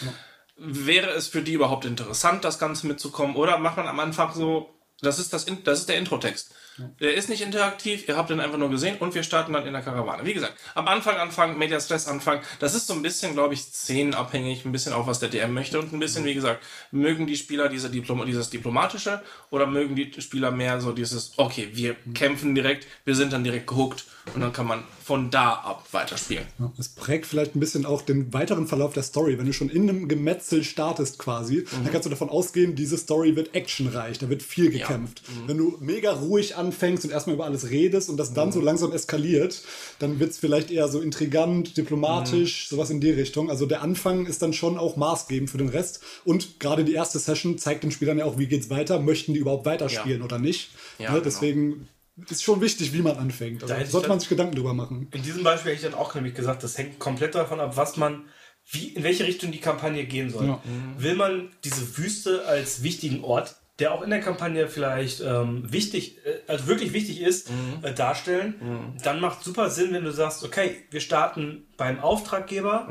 Wäre 0.58 1.10
es 1.10 1.28
für 1.28 1.42
die 1.42 1.52
überhaupt 1.52 1.84
interessant, 1.84 2.44
das 2.44 2.58
Ganze 2.58 2.86
mitzukommen? 2.86 3.36
Oder 3.36 3.58
macht 3.58 3.76
man 3.76 3.86
am 3.86 4.00
Anfang 4.00 4.34
so, 4.34 4.74
das 5.00 5.20
ist, 5.20 5.32
das, 5.32 5.46
das 5.64 5.80
ist 5.80 5.88
der 5.88 5.98
Introtext. 5.98 6.52
Der 7.00 7.14
ist 7.14 7.28
nicht 7.28 7.42
interaktiv, 7.42 8.06
ihr 8.08 8.16
habt 8.16 8.30
ihn 8.30 8.40
einfach 8.40 8.58
nur 8.58 8.70
gesehen 8.70 8.98
und 8.98 9.14
wir 9.14 9.22
starten 9.22 9.52
dann 9.52 9.66
in 9.66 9.72
der 9.72 9.82
Karawane. 9.82 10.24
Wie 10.24 10.34
gesagt, 10.34 10.54
am 10.74 10.86
Anfang 10.86 11.16
anfangen, 11.16 11.58
Media 11.58 11.80
Stress 11.80 12.06
anfangen, 12.06 12.42
das 12.60 12.74
ist 12.74 12.86
so 12.86 12.94
ein 12.94 13.02
bisschen, 13.02 13.32
glaube 13.32 13.54
ich, 13.54 13.62
szenenabhängig, 13.62 14.64
ein 14.64 14.72
bisschen 14.72 14.92
auch, 14.92 15.06
was 15.06 15.18
der 15.18 15.28
DM 15.28 15.52
möchte 15.52 15.78
und 15.78 15.92
ein 15.92 15.98
bisschen, 15.98 16.24
wie 16.24 16.34
gesagt, 16.34 16.64
mögen 16.92 17.26
die 17.26 17.36
Spieler 17.36 17.68
diese 17.68 17.90
Diplom 17.90 18.24
dieses 18.26 18.50
Diplomatische 18.50 19.22
oder 19.50 19.66
mögen 19.66 19.96
die 19.96 20.12
Spieler 20.20 20.50
mehr 20.50 20.80
so 20.80 20.92
dieses, 20.92 21.32
okay, 21.36 21.70
wir 21.72 21.96
kämpfen 22.14 22.54
direkt, 22.54 22.86
wir 23.04 23.14
sind 23.14 23.32
dann 23.32 23.44
direkt 23.44 23.66
gehuckt 23.66 24.04
und 24.34 24.40
dann 24.40 24.52
kann 24.52 24.66
man 24.66 24.82
von 25.04 25.30
da 25.30 25.52
ab 25.54 25.86
weiterspielen. 25.92 26.44
Ja, 26.58 26.70
Es 26.78 26.88
prägt 26.90 27.24
vielleicht 27.24 27.56
ein 27.56 27.60
bisschen 27.60 27.86
auch 27.86 28.02
den 28.02 28.32
weiteren 28.34 28.66
Verlauf 28.66 28.92
der 28.92 29.02
Story. 29.02 29.38
Wenn 29.38 29.46
du 29.46 29.52
schon 29.54 29.70
in 29.70 29.88
einem 29.88 30.06
Gemetzel 30.08 30.62
startest 30.64 31.18
quasi, 31.18 31.58
Mhm. 31.58 31.84
dann 31.84 31.92
kannst 31.92 32.04
du 32.06 32.10
davon 32.10 32.28
ausgehen, 32.28 32.74
diese 32.74 32.98
Story 32.98 33.34
wird 33.36 33.54
actionreich, 33.54 34.18
da 34.18 34.28
wird 34.28 34.42
viel 34.42 34.70
gekämpft. 34.70 35.22
Mhm. 35.28 35.48
Wenn 35.48 35.56
du 35.58 35.76
mega 35.80 36.12
ruhig 36.12 36.56
anfängst 36.56 37.04
und 37.04 37.10
erstmal 37.10 37.34
über 37.36 37.46
alles 37.46 37.70
redest 37.70 38.10
und 38.10 38.18
das 38.18 38.30
Mhm. 38.30 38.34
dann 38.34 38.52
so 38.52 38.60
langsam 38.60 38.92
eskaliert, 38.92 39.62
dann 39.98 40.20
wird 40.20 40.32
es 40.32 40.38
vielleicht 40.38 40.70
eher 40.70 40.88
so 40.88 41.00
intrigant, 41.00 41.76
diplomatisch, 41.76 42.66
Mhm. 42.70 42.76
sowas 42.76 42.90
in 42.90 43.00
die 43.00 43.10
Richtung. 43.10 43.48
Also 43.50 43.64
der 43.66 43.82
Anfang 43.82 44.26
ist 44.26 44.42
dann 44.42 44.52
schon 44.52 44.76
auch 44.78 44.96
maßgebend 44.96 45.48
für 45.48 45.58
den 45.58 45.68
Rest. 45.70 46.00
Und 46.24 46.60
gerade 46.60 46.84
die 46.84 46.92
erste 46.94 47.18
Session 47.18 47.56
zeigt 47.58 47.82
den 47.82 47.90
Spielern 47.90 48.18
ja 48.18 48.24
auch, 48.26 48.38
wie 48.38 48.46
geht's 48.46 48.68
weiter, 48.70 49.00
möchten 49.00 49.32
die 49.32 49.40
überhaupt 49.40 49.64
weiterspielen 49.64 50.20
oder 50.22 50.38
nicht. 50.38 50.70
Ja, 50.98 51.06
ne? 51.06 51.12
genau. 51.14 51.24
Deswegen 51.24 51.88
ist 52.28 52.42
schon 52.42 52.60
wichtig, 52.60 52.92
wie 52.92 53.02
man 53.02 53.16
anfängt. 53.16 53.62
Also 53.62 53.74
Da 53.74 53.84
sollte 53.86 54.04
dann- 54.06 54.10
man 54.16 54.20
sich 54.20 54.28
Gedanken 54.28 54.56
drüber 54.56 54.74
machen. 54.74 55.08
In 55.12 55.22
diesem 55.22 55.42
Beispiel 55.44 55.72
hätte 55.72 55.86
ich 55.86 55.90
dann 55.92 55.98
auch 56.00 56.14
nämlich 56.14 56.34
gesagt, 56.34 56.62
das 56.62 56.76
hängt 56.78 56.98
komplett 56.98 57.34
davon 57.34 57.60
ab, 57.60 57.76
was 57.76 57.96
man, 57.96 58.24
wie, 58.70 58.88
in 58.88 59.02
welche 59.02 59.24
Richtung 59.24 59.50
die 59.52 59.60
Kampagne 59.60 60.04
gehen 60.04 60.30
soll. 60.30 60.46
Ja. 60.46 60.62
Will 60.98 61.14
man 61.14 61.50
diese 61.64 61.96
Wüste 61.98 62.44
als 62.46 62.82
wichtigen 62.82 63.24
Ort, 63.24 63.56
der 63.78 63.92
auch 63.92 64.02
in 64.02 64.10
der 64.10 64.20
Kampagne 64.20 64.66
vielleicht 64.68 65.20
ähm, 65.20 65.70
wichtig, 65.72 66.18
äh, 66.26 66.40
also 66.48 66.66
wirklich 66.66 66.92
wichtig 66.92 67.20
ist, 67.20 67.48
äh, 67.82 67.94
darstellen, 67.94 68.96
dann 69.04 69.20
macht 69.20 69.44
super 69.44 69.70
Sinn, 69.70 69.92
wenn 69.92 70.04
du 70.04 70.12
sagst, 70.12 70.42
okay, 70.44 70.84
wir 70.90 71.00
starten 71.00 71.68
beim 71.76 72.00
Auftraggeber 72.00 72.88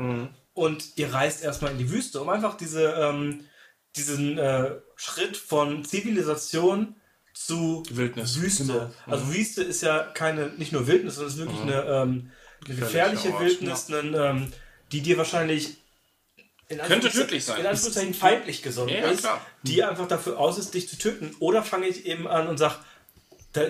und 0.54 0.96
ihr 0.96 1.12
reist 1.12 1.44
erstmal 1.44 1.72
in 1.72 1.78
die 1.78 1.90
Wüste, 1.90 2.20
um 2.22 2.28
einfach 2.30 2.56
diese, 2.56 2.84
ähm, 2.98 3.42
diesen 3.96 4.38
äh, 4.38 4.70
Schritt 4.96 5.36
von 5.36 5.84
Zivilisation 5.84 6.94
zu 7.46 7.82
Wildnis. 7.90 8.40
Wüste. 8.40 8.90
Also 9.06 9.32
Wüste 9.32 9.62
ist 9.62 9.82
ja 9.82 10.00
keine, 10.14 10.48
nicht 10.58 10.72
nur 10.72 10.86
Wildnis, 10.86 11.14
sondern 11.16 11.28
es 11.28 11.34
ist 11.34 11.40
wirklich 11.40 11.60
eine, 11.62 11.82
ähm, 11.82 12.30
eine 12.66 12.74
gefährliche 12.74 13.32
Ort, 13.32 13.40
Wildnis, 13.42 13.90
einen, 13.92 14.14
ähm, 14.14 14.52
die 14.92 15.00
dir 15.02 15.16
wahrscheinlich 15.18 15.76
in 16.68 16.78
Könnte 16.78 17.08
Anführungszeichen- 17.08 17.12
tödlich 17.12 17.44
sein. 17.44 17.60
In 17.60 17.66
Anführungszeichen 17.66 18.14
feindlich 18.14 18.62
gesonnen 18.62 18.90
Ja, 18.90 19.08
ist, 19.10 19.20
klar. 19.20 19.40
die 19.62 19.82
einfach 19.82 20.06
dafür 20.08 20.38
aus 20.38 20.58
ist, 20.58 20.74
dich 20.74 20.88
zu 20.88 20.98
töten. 20.98 21.34
Oder 21.40 21.62
fange 21.62 21.86
ich 21.86 22.04
eben 22.06 22.26
an 22.26 22.46
und 22.48 22.58
sage, 22.58 22.74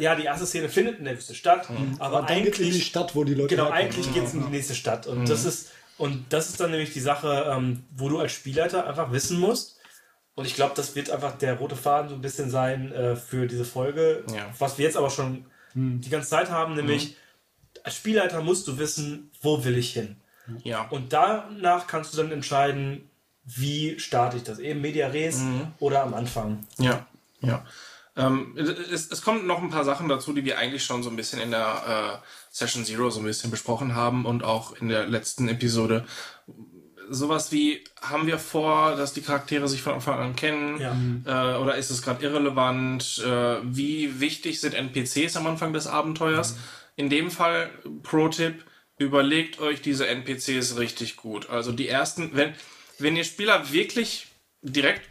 ja, 0.00 0.14
die 0.16 0.24
erste 0.24 0.44
Szene 0.46 0.68
findet 0.68 0.98
in 0.98 1.04
der 1.04 1.16
Wüste 1.16 1.34
statt, 1.34 1.68
aber 2.00 2.18
Aber 2.18 2.26
geht's 2.26 2.58
in 2.58 2.64
die 2.64 2.70
eigentlich 2.70 2.86
Stadt, 2.86 3.14
wo 3.14 3.22
die 3.24 3.34
Leute 3.34 3.54
Genau, 3.54 3.66
herkommen. 3.72 3.82
eigentlich 3.84 4.12
geht 4.12 4.24
es 4.24 4.34
in 4.34 4.44
die 4.44 4.50
nächste 4.50 4.74
Stadt. 4.74 5.06
Und 5.06 5.28
das 5.30 5.44
ist 5.44 5.68
und 5.96 6.26
das 6.32 6.48
ist 6.48 6.60
dann 6.60 6.70
nämlich 6.70 6.92
die 6.92 7.00
Sache, 7.00 7.46
ähm, 7.56 7.84
wo 7.96 8.08
du 8.08 8.18
als 8.20 8.30
Spielleiter 8.32 8.86
einfach 8.86 9.10
wissen 9.12 9.38
musst. 9.40 9.77
Und 10.38 10.44
ich 10.46 10.54
glaube, 10.54 10.72
das 10.76 10.94
wird 10.94 11.10
einfach 11.10 11.36
der 11.36 11.54
rote 11.54 11.74
Faden 11.74 12.08
so 12.08 12.14
ein 12.14 12.20
bisschen 12.20 12.48
sein 12.48 12.92
äh, 12.92 13.16
für 13.16 13.48
diese 13.48 13.64
Folge, 13.64 14.22
Ja. 14.32 14.46
was 14.60 14.78
wir 14.78 14.84
jetzt 14.84 14.96
aber 14.96 15.10
schon 15.10 15.46
die 15.74 16.10
ganze 16.10 16.28
Zeit 16.30 16.48
haben, 16.50 16.74
nämlich 16.74 17.16
als 17.82 17.96
Spielleiter 17.96 18.40
musst 18.40 18.66
du 18.68 18.78
wissen, 18.78 19.30
wo 19.42 19.64
will 19.64 19.76
ich 19.76 19.92
hin. 19.92 20.16
Ja. 20.62 20.82
Und 20.90 21.12
danach 21.12 21.86
kannst 21.88 22.12
du 22.12 22.16
dann 22.18 22.30
entscheiden, 22.32 23.10
wie 23.44 23.98
starte 23.98 24.36
ich 24.36 24.44
das? 24.44 24.60
Eben 24.60 24.80
Media 24.80 25.08
Res 25.08 25.40
oder 25.80 26.02
am 26.04 26.14
Anfang. 26.14 26.66
Ja, 26.78 27.06
ja. 27.40 27.64
Ähm, 28.16 28.56
es, 28.56 29.10
es 29.10 29.22
kommen 29.22 29.46
noch 29.46 29.60
ein 29.62 29.70
paar 29.70 29.84
Sachen 29.84 30.08
dazu, 30.08 30.32
die 30.32 30.44
wir 30.44 30.58
eigentlich 30.58 30.84
schon 30.84 31.02
so 31.02 31.10
ein 31.10 31.16
bisschen 31.16 31.40
in 31.40 31.50
der 31.50 32.20
äh, 32.22 32.26
Session 32.50 32.84
Zero 32.84 33.10
so 33.10 33.20
ein 33.20 33.24
bisschen 33.26 33.50
besprochen 33.50 33.94
haben 33.94 34.24
und 34.24 34.42
auch 34.44 34.72
in 34.76 34.88
der 34.88 35.06
letzten 35.06 35.48
Episode. 35.48 36.04
Sowas 37.10 37.52
wie, 37.52 37.84
haben 38.00 38.26
wir 38.26 38.38
vor, 38.38 38.96
dass 38.96 39.12
die 39.12 39.22
Charaktere 39.22 39.68
sich 39.68 39.82
von 39.82 39.94
Anfang 39.94 40.18
an 40.18 40.36
kennen? 40.36 40.80
Ja. 40.80 41.54
Äh, 41.54 41.58
oder 41.58 41.76
ist 41.76 41.90
es 41.90 42.02
gerade 42.02 42.24
irrelevant? 42.24 43.18
Äh, 43.24 43.56
wie 43.62 44.20
wichtig 44.20 44.60
sind 44.60 44.74
NPCs 44.74 45.36
am 45.36 45.46
Anfang 45.46 45.72
des 45.72 45.86
Abenteuers? 45.86 46.56
In 46.96 47.10
dem 47.10 47.30
Fall, 47.30 47.70
Pro-Tipp, 48.02 48.64
überlegt 48.98 49.60
euch 49.60 49.80
diese 49.80 50.06
NPCs 50.06 50.76
richtig 50.78 51.16
gut. 51.16 51.48
Also 51.50 51.72
die 51.72 51.88
ersten, 51.88 52.30
wenn, 52.34 52.54
wenn 52.98 53.16
ihr 53.16 53.24
Spieler 53.24 53.72
wirklich 53.72 54.26
direkt 54.62 55.02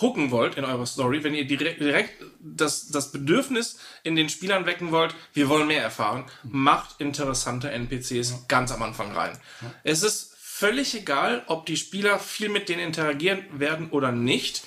hooken 0.00 0.30
wollt 0.30 0.56
in 0.56 0.64
eurer 0.64 0.86
Story, 0.86 1.22
wenn 1.24 1.34
ihr 1.34 1.46
direkt, 1.46 1.80
direkt 1.80 2.22
das, 2.40 2.88
das 2.88 3.12
Bedürfnis 3.12 3.78
in 4.02 4.16
den 4.16 4.28
Spielern 4.28 4.66
wecken 4.66 4.90
wollt, 4.90 5.14
wir 5.32 5.48
wollen 5.48 5.66
mehr 5.66 5.82
erfahren, 5.82 6.24
macht 6.42 7.00
interessante 7.00 7.70
NPCs 7.70 8.46
ganz 8.48 8.72
am 8.72 8.82
Anfang 8.82 9.12
rein. 9.12 9.38
Es 9.82 10.02
ist 10.02 10.33
völlig 10.56 10.94
egal, 10.94 11.42
ob 11.46 11.66
die 11.66 11.76
Spieler 11.76 12.20
viel 12.20 12.48
mit 12.48 12.68
denen 12.68 12.80
interagieren 12.80 13.44
werden 13.58 13.90
oder 13.90 14.12
nicht. 14.12 14.62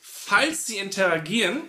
Falls 0.00 0.66
sie 0.66 0.78
interagieren, 0.78 1.68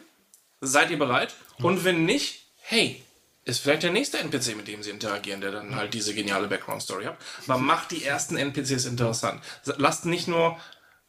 seid 0.61 0.91
ihr 0.91 0.98
bereit? 0.98 1.36
Und 1.61 1.84
wenn 1.84 2.06
nicht, 2.06 2.45
hey, 2.61 3.03
ist 3.44 3.60
vielleicht 3.60 3.84
der 3.84 3.91
nächste 3.91 4.19
NPC, 4.19 4.56
mit 4.56 4.69
dem 4.69 4.81
sie 4.81 4.91
interagieren, 4.91 5.41
der 5.41 5.52
dann 5.52 5.76
halt 5.76 5.94
diese 5.94 6.14
geniale 6.14 6.48
Background-Story 6.48 7.03
hat. 7.06 7.18
Aber 7.48 7.57
macht 7.57 7.91
die 7.91 8.06
ersten 8.06 8.38
NPCs 8.38 8.86
interessant. 8.86 9.44
Lasst 9.65 10.06
nicht 10.06 10.30
nur 10.30 10.57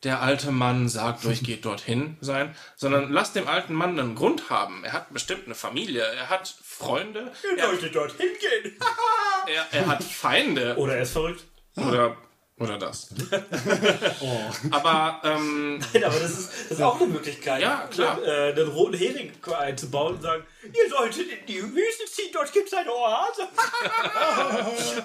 der 0.02 0.20
alte 0.20 0.51
Mann 0.51 0.89
sagt 0.89 1.24
euch, 1.27 1.43
geht 1.44 1.64
dorthin 1.64 2.16
sein, 2.20 2.56
sondern 2.74 3.12
lasst 3.12 3.36
dem 3.36 3.47
alten 3.47 3.74
Mann 3.74 3.98
einen 3.98 4.16
Grund 4.16 4.51
haben. 4.51 4.82
Er 4.82 4.93
hat 4.93 5.12
bestimmt 5.12 5.47
eine 5.47 5.55
Familie, 5.55 6.02
er 6.02 6.31
hat 6.31 6.52
Freunde, 6.64 7.31
er, 7.56 7.66
Sollte 7.66 7.90
dorthin 7.93 8.31
gehen. 8.40 8.77
er, 9.47 9.66
er 9.70 9.86
hat 9.86 10.02
Feinde 10.02 10.77
Oder 10.78 10.97
er 10.97 11.02
ist 11.02 11.12
verrückt. 11.12 11.44
oder, 11.77 12.16
oder 12.61 12.78
das. 12.78 13.09
Aber 14.70 15.20
ähm, 15.24 15.78
Nein, 15.95 16.05
aber 16.05 16.20
das 16.20 16.31
ist, 16.31 16.53
das 16.69 16.78
ist 16.78 16.82
auch 16.82 17.01
eine 17.01 17.09
Möglichkeit. 17.09 17.62
Ja, 17.62 17.89
klar. 17.91 18.23
Äh, 18.23 18.53
einen 18.53 18.69
roten 18.69 18.97
Hering 18.97 19.32
einzubauen 19.59 20.16
und 20.16 20.23
sagen, 20.23 20.45
ihr 20.65 20.91
solltet 20.91 21.27
in 21.27 21.47
die 21.47 21.62
Wüste 21.62 22.05
ziehen, 22.07 22.28
dort 22.32 22.53
gibt 22.53 22.69
es 22.69 22.74
eine 22.74 22.91
Oase. 22.91 23.49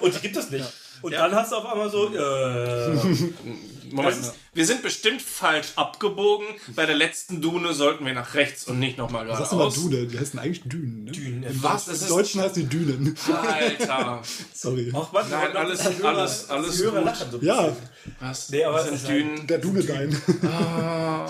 und 0.00 0.14
die 0.14 0.20
gibt 0.20 0.36
es 0.36 0.50
nicht. 0.50 0.66
Und 1.00 1.12
dann 1.12 1.34
hast 1.34 1.52
du 1.52 1.56
auf 1.56 1.66
einmal 1.66 1.90
so, 1.90 2.14
äh, 2.14 2.94
Moment, 3.92 4.16
Das 4.18 4.26
ist- 4.28 4.34
wir 4.54 4.64
sind 4.66 4.82
bestimmt 4.82 5.20
falsch 5.22 5.68
abgebogen. 5.76 6.46
Bei 6.74 6.86
der 6.86 6.94
letzten 6.96 7.40
Dune 7.42 7.72
sollten 7.74 8.06
wir 8.06 8.14
nach 8.14 8.34
rechts 8.34 8.64
und 8.64 8.78
nicht 8.78 8.96
nochmal 8.98 9.26
Sagst 9.28 9.52
du 9.52 9.56
mal 9.56 9.64
geradeaus. 9.68 9.82
Dune, 9.90 10.06
die 10.06 10.18
heißen 10.18 10.38
eigentlich 10.38 10.62
Dünen, 10.64 11.04
ne? 11.04 11.12
Dünen. 11.12 11.44
Was? 11.62 11.84
Das 11.86 11.98
Im 11.98 12.02
ist 12.04 12.10
Deutschen 12.10 12.40
heißen 12.40 12.54
die 12.54 12.66
Dünen. 12.66 13.16
Alter. 13.46 14.22
Sorry. 14.54 14.92
Ach, 14.96 15.12
Mann, 15.12 15.26
Nein, 15.30 15.56
alles- 15.56 15.86
alles- 16.02 16.48
alles 16.50 16.78
Hörer 16.82 16.96
gut. 16.96 17.04
lachen 17.04 17.30
so 17.30 17.38
Ja. 17.42 17.76
Was? 18.20 18.48
Nee, 18.50 18.64
aber 18.64 18.78
das 18.78 18.84
es 18.84 18.88
sind 18.90 18.96
ist 19.02 19.08
halt- 19.08 19.20
Dünen. 19.20 19.46
der 19.46 19.58
Dune 19.58 19.82
dein. 19.84 20.22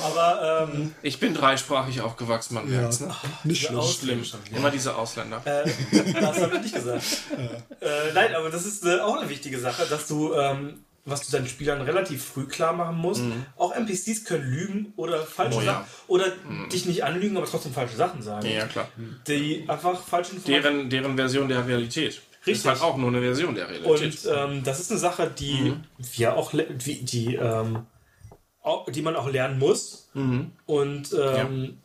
Aber 0.03 0.69
ähm, 0.73 0.95
Ich 1.03 1.19
bin 1.21 1.35
dreisprachig 1.35 2.01
aufgewachsen, 2.01 2.55
man 2.55 2.71
Ja, 2.73 2.81
merkt's. 2.81 3.01
Ne? 3.01 3.15
nicht 3.45 3.67
schlimm. 3.67 3.83
Schlimm. 3.83 4.23
Immer 4.55 4.71
diese 4.71 4.95
Ausländer. 4.97 5.43
äh, 5.45 5.69
das 6.21 6.41
habe 6.41 6.57
ich 6.57 6.63
nicht 6.63 6.75
gesagt. 6.75 7.03
Äh, 7.81 8.13
nein, 8.15 8.35
aber 8.35 8.51
das 8.51 8.65
ist 8.67 8.85
äh, 8.85 8.99
auch 9.01 9.17
eine 9.19 9.29
wichtige 9.29 9.59
Sache, 9.61 9.87
dass 9.89 10.07
du, 10.09 10.33
ähm, 10.35 10.81
was 11.07 11.25
du 11.27 11.33
deinen 11.33 11.49
Spielern 11.49 11.81
relativ 11.83 12.23
früh 12.25 12.47
klar 12.47 12.73
machen 12.75 12.97
musst. 12.97 13.23
Auch 13.57 13.73
NPCs 13.75 14.25
können 14.25 14.45
lügen 14.51 14.93
oder 14.97 15.23
falsche 15.23 15.57
Mhm. 15.61 15.63
Oh 15.63 15.67
ja. 15.67 15.73
Sachen. 15.73 15.85
Oder 16.09 16.25
dich 16.73 16.85
nicht 16.85 17.05
anlügen, 17.05 17.37
aber 17.37 17.47
trotzdem 17.47 17.73
falsche 17.73 17.97
Sachen 17.97 18.21
sagen. 18.23 18.45
Ja, 18.47 18.53
ja, 18.53 18.67
klar. 18.67 18.89
Die 19.29 19.65
einfach 19.69 20.03
falsche 20.03 20.33
Informationen. 20.37 20.63
Deren, 20.63 20.91
deren 20.91 21.17
Version 21.17 21.49
der 21.49 21.67
Realität. 21.67 22.21
Richtig. 22.47 22.65
Ist 22.65 22.67
halt 22.67 22.81
auch 22.83 22.97
nur 22.97 23.09
eine 23.09 23.21
Version 23.21 23.55
der 23.55 23.69
Realität. 23.69 24.25
Und 24.27 24.33
ähm, 24.37 24.63
das 24.65 24.79
ist 24.81 24.91
eine 24.91 25.01
Sache, 25.01 25.33
die 25.37 25.61
Mhm. 25.73 25.85
wir 26.15 26.37
auch, 26.37 26.53
die, 26.53 27.05
die, 27.05 27.35
ähm, 27.37 27.87
auch, 28.63 28.91
die 28.91 29.03
man 29.03 29.17
auch 29.17 29.29
lernen 29.31 29.59
muss. 29.59 30.09
Mhm. 30.15 30.53
Und 30.67 31.13
ähm, 31.19 31.79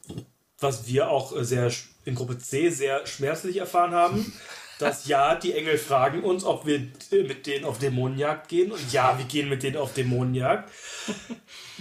was 0.60 0.88
wir 0.88 1.10
auch 1.10 1.34
sehr 1.42 1.72
in 2.06 2.16
Gruppe 2.16 2.38
C 2.40 2.70
sehr 2.70 3.06
schmerzlich 3.08 3.58
erfahren 3.58 3.92
haben, 3.94 4.34
dass 4.82 5.06
ja, 5.08 5.36
die 5.36 5.54
Engel 5.54 5.78
fragen 5.78 6.24
uns, 6.24 6.44
ob 6.44 6.66
wir 6.66 6.78
äh, 7.12 7.24
mit 7.24 7.46
denen 7.46 7.66
auf 7.66 7.78
Dämonenjagd 7.78 8.48
gehen. 8.50 8.72
Und 8.72 8.92
ja, 8.92 9.18
wir 9.18 9.26
gehen 9.26 9.48
mit 9.50 9.64
denen 9.64 9.78
auf 9.78 9.94
Dämonenjagd. 9.94 10.70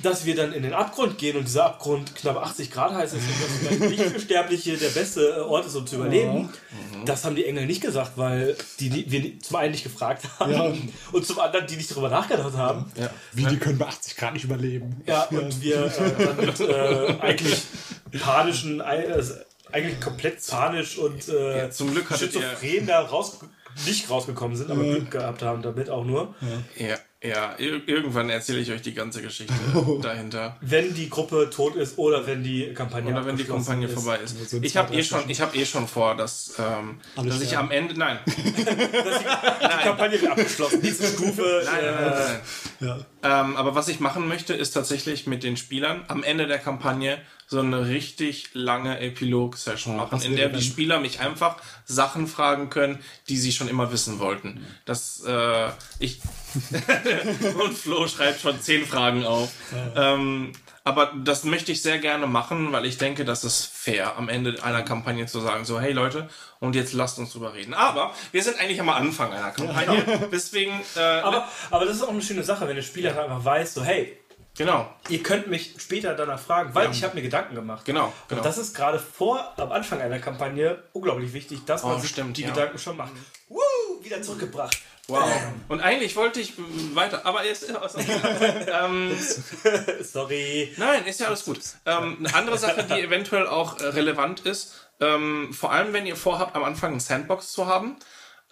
Dass 0.03 0.25
wir 0.25 0.35
dann 0.35 0.53
in 0.53 0.63
den 0.63 0.73
Abgrund 0.73 1.19
gehen 1.19 1.37
und 1.37 1.47
dieser 1.47 1.67
Abgrund 1.67 2.15
knapp 2.15 2.37
80 2.39 2.71
Grad 2.71 2.95
heiß 2.95 3.13
ist 3.13 3.23
und 3.23 3.29
das 3.29 3.59
vielleicht 3.79 3.91
nicht 3.91 4.03
für 4.15 4.21
Sterbliche 4.21 4.77
der 4.77 4.89
beste 4.89 5.21
äh, 5.37 5.41
Ort 5.41 5.67
ist, 5.67 5.77
um 5.77 5.87
zu 5.87 5.97
überleben. 5.97 6.49
Das 7.05 7.25
haben 7.25 7.37
die 7.37 7.45
Engel 7.45 7.67
nicht 7.67 7.83
gesagt, 7.83 8.13
weil 8.17 8.57
die 8.79 9.11
wir 9.11 9.39
zum 9.41 9.57
einen 9.57 9.73
nicht 9.73 9.83
gefragt 9.85 10.25
haben 10.39 10.53
Ja. 10.53 10.73
und 11.13 11.27
zum 11.27 11.39
anderen 11.39 11.67
die 11.67 11.77
nicht 11.77 11.91
darüber 11.91 12.09
nachgedacht 12.09 12.55
haben. 12.57 12.91
ja. 12.97 13.11
Wie, 13.33 13.45
die 13.45 13.59
können 13.59 13.79
bei 13.79 13.87
80 13.87 14.17
Grad 14.17 14.33
nicht 14.35 14.45
überleben. 14.45 15.03
Ja, 15.07 15.25
und 15.25 15.61
wir 15.61 15.87
äh, 15.87 16.25
dann 16.25 16.37
mit 16.47 16.61
äh, 16.61 17.17
eigentlich 17.21 17.63
panischen, 18.21 18.81
äh, 18.81 19.23
eigentlich 19.73 20.01
komplett 20.01 20.47
panisch 20.49 20.99
und 20.99 21.29
äh, 21.29 21.59
Ja, 21.59 21.71
zum 21.71 21.93
Glück 21.93 22.07
schizophren 22.17 22.87
da 22.87 23.01
raus, 23.01 23.39
nicht 23.87 24.11
rausgekommen 24.11 24.57
sind, 24.57 24.71
aber 24.71 24.83
Glück 24.83 25.11
gehabt 25.11 25.43
haben 25.43 25.63
damit 25.63 25.91
auch 25.91 26.05
nur. 26.05 26.35
Ja. 26.77 26.97
Ja, 27.23 27.55
ir 27.59 27.87
irgendwann 27.87 28.31
erzähle 28.31 28.61
ich 28.61 28.73
euch 28.73 28.81
die 28.81 28.95
ganze 28.95 29.21
Geschichte 29.21 29.53
dahinter. 30.03 30.57
Wenn 30.63 30.95
die 30.95 31.11
Gruppe 31.11 31.51
tot 31.55 31.77
ist 31.77 31.99
oder 31.99 32.27
wenn 32.27 32.43
die 32.43 32.73
Kampagne 32.73 33.11
Oder 33.13 33.27
wenn 33.27 33.37
die 33.37 33.45
Kampagne 33.45 33.87
ist. 33.89 33.93
vorbei 33.93 34.17
ist. 34.25 34.39
Also 34.41 34.57
Ich 34.63 34.75
habe 34.79 34.95
eh 34.95 35.03
schon, 35.05 35.29
ich 35.29 35.39
habe 35.43 35.55
eh 35.55 35.67
schon 35.67 35.87
vor, 35.87 36.17
dass, 36.17 36.55
ähm, 36.59 36.99
dass 37.17 37.43
ich 37.43 37.49
sterben. 37.49 37.67
am 37.67 37.71
Ende, 37.73 37.99
nein, 37.99 38.21
Die 38.27 39.85
Kampagne 39.85 40.19
wird 40.19 40.31
abgeschlossen. 40.31 40.81
Nächste 40.81 41.07
Stufe. 41.15 41.63
nein, 41.67 41.85
nein, 41.85 41.95
nein, 42.01 42.41
nein. 42.81 43.05
Ja. 43.23 43.41
Ähm, 43.43 43.57
aber 43.59 43.75
was 43.75 43.89
ich 43.89 44.01
machen 44.01 44.27
möchte, 44.27 44.55
ist 44.55 44.71
tatsächlich 44.71 45.27
mit 45.27 45.43
den 45.43 45.59
Spielern 45.59 46.05
am 46.09 46.23
Ende 46.23 46.47
der 46.47 46.59
Kampagne 46.59 47.19
so 47.51 47.59
eine 47.59 47.89
richtig 47.89 48.51
lange 48.53 49.01
Epilog-Session 49.01 49.97
machen, 49.97 50.13
was 50.13 50.25
in 50.25 50.37
der 50.37 50.51
die? 50.51 50.63
Spieler 50.63 51.01
mich 51.01 51.19
einfach 51.19 51.57
Sachen 51.85 52.29
fragen 52.29 52.71
können, 52.71 53.01
die 53.29 53.37
sie 53.37 53.51
schon 53.51 53.67
immer 53.67 53.91
wissen 53.91 54.21
wollten. 54.21 54.65
Das, 54.85 55.25
äh, 55.27 55.71
ich. 55.99 56.21
Und 57.61 57.77
Flo 57.77 58.07
schreibt 58.07 58.41
schon 58.41 58.61
zehn 58.61 58.87
Fragen 58.87 59.27
auf. 59.27 59.51
Ähm, 59.97 60.53
aber 60.85 61.13
das 61.25 61.43
möchte 61.43 61.73
ich 61.73 61.83
sehr 61.83 61.99
gerne 61.99 62.29
machen, 62.29 62.71
weil 62.71 62.87
ich 62.87 62.99
denke, 62.99 63.25
das 63.25 63.43
ist 63.43 63.67
fair, 63.67 64.17
am 64.17 64.29
Ende 64.29 64.63
einer 64.63 64.83
Kampagne 64.83 65.27
zu 65.27 65.41
sagen, 65.41 65.65
so, 65.65 65.81
hey 65.81 65.93
Leute, 65.93 66.29
und 66.61 66.77
jetzt 66.77 66.93
lasst 66.93 67.19
uns 67.19 67.33
drüber 67.33 67.55
reden. 67.55 67.75
Aber 67.75 68.15
wir 68.31 68.45
sind 68.45 68.61
eigentlich 68.61 68.81
am 68.81 68.91
Anfang 68.91 69.33
einer 69.33 69.51
Kampagne. 69.51 70.29
Deswegen, 70.33 70.81
äh, 70.97 71.01
Aber, 71.01 71.49
aber 71.73 71.85
das 71.85 71.97
ist 71.97 72.03
auch 72.03 72.11
eine 72.11 72.23
schöne 72.23 72.45
Sache, 72.45 72.69
wenn 72.69 72.77
der 72.77 72.83
Spieler 72.85 73.21
einfach 73.21 73.45
weiß, 73.45 73.75
so 73.75 73.83
hey, 73.83 74.20
genau, 74.57 74.89
ihr 75.09 75.23
könnt 75.23 75.47
mich 75.49 75.75
später 75.79 76.15
danach 76.15 76.41
fragen, 76.41 76.75
weil 76.75 76.91
ich 76.91 77.03
habe 77.05 77.15
mir 77.15 77.23
Gedanken 77.23 77.55
gemacht. 77.55 77.85
genau, 77.85 78.13
genau. 78.29 78.41
Und 78.41 78.47
das 78.47 78.59
ist 78.59 78.75
gerade 78.75 78.99
vor, 78.99 79.53
am 79.57 79.73
Anfang 79.73 80.01
einer 80.01 80.19
Kampagne 80.19 80.83
unglaublich 80.93 81.33
wichtig, 81.33 81.65
dass 81.67 81.83
man 81.83 81.97
Oh, 81.97 81.99
sich 81.99 82.11
stimmt, 82.11 82.37
die 82.37 82.43
ja. 82.43 82.51
Gedanken 82.51 82.79
schon 82.79 82.97
macht. 82.97 83.13
Woo, 83.49 83.59
wieder 84.03 84.23
zurückgebracht. 84.23 84.77
Wow. 85.09 85.29
Und 85.69 85.81
eigentlich 85.81 86.15
wollte 86.15 86.41
ich 86.41 86.57
äh, 86.59 86.63
weiter, 86.95 87.27
aber 87.27 87.45
jetzt. 87.45 87.69
ähm, 88.83 89.19
Sorry. 90.03 90.73
nein, 90.77 91.05
ist 91.07 91.21
ja 91.21 91.27
alles 91.27 91.45
gut. 91.45 91.59
Ähm, 91.87 92.19
eine 92.21 92.35
andere 92.35 92.59
Sache, 92.59 92.85
die 92.85 93.01
eventuell 93.01 93.49
auch 93.49 93.81
äh, 93.81 93.87
relevant 93.87 94.41
ist, 94.41 94.89
ähm, 95.01 95.53
vor 95.53 95.73
allem 95.73 95.93
wenn 95.93 96.07
ihr 96.07 96.17
vorhabt, 96.17 96.55
am 96.55 96.63
Anfang 96.63 96.93
ein 96.95 97.01
Sandbox 97.01 97.51
zu 97.53 97.67
haben, 97.67 97.97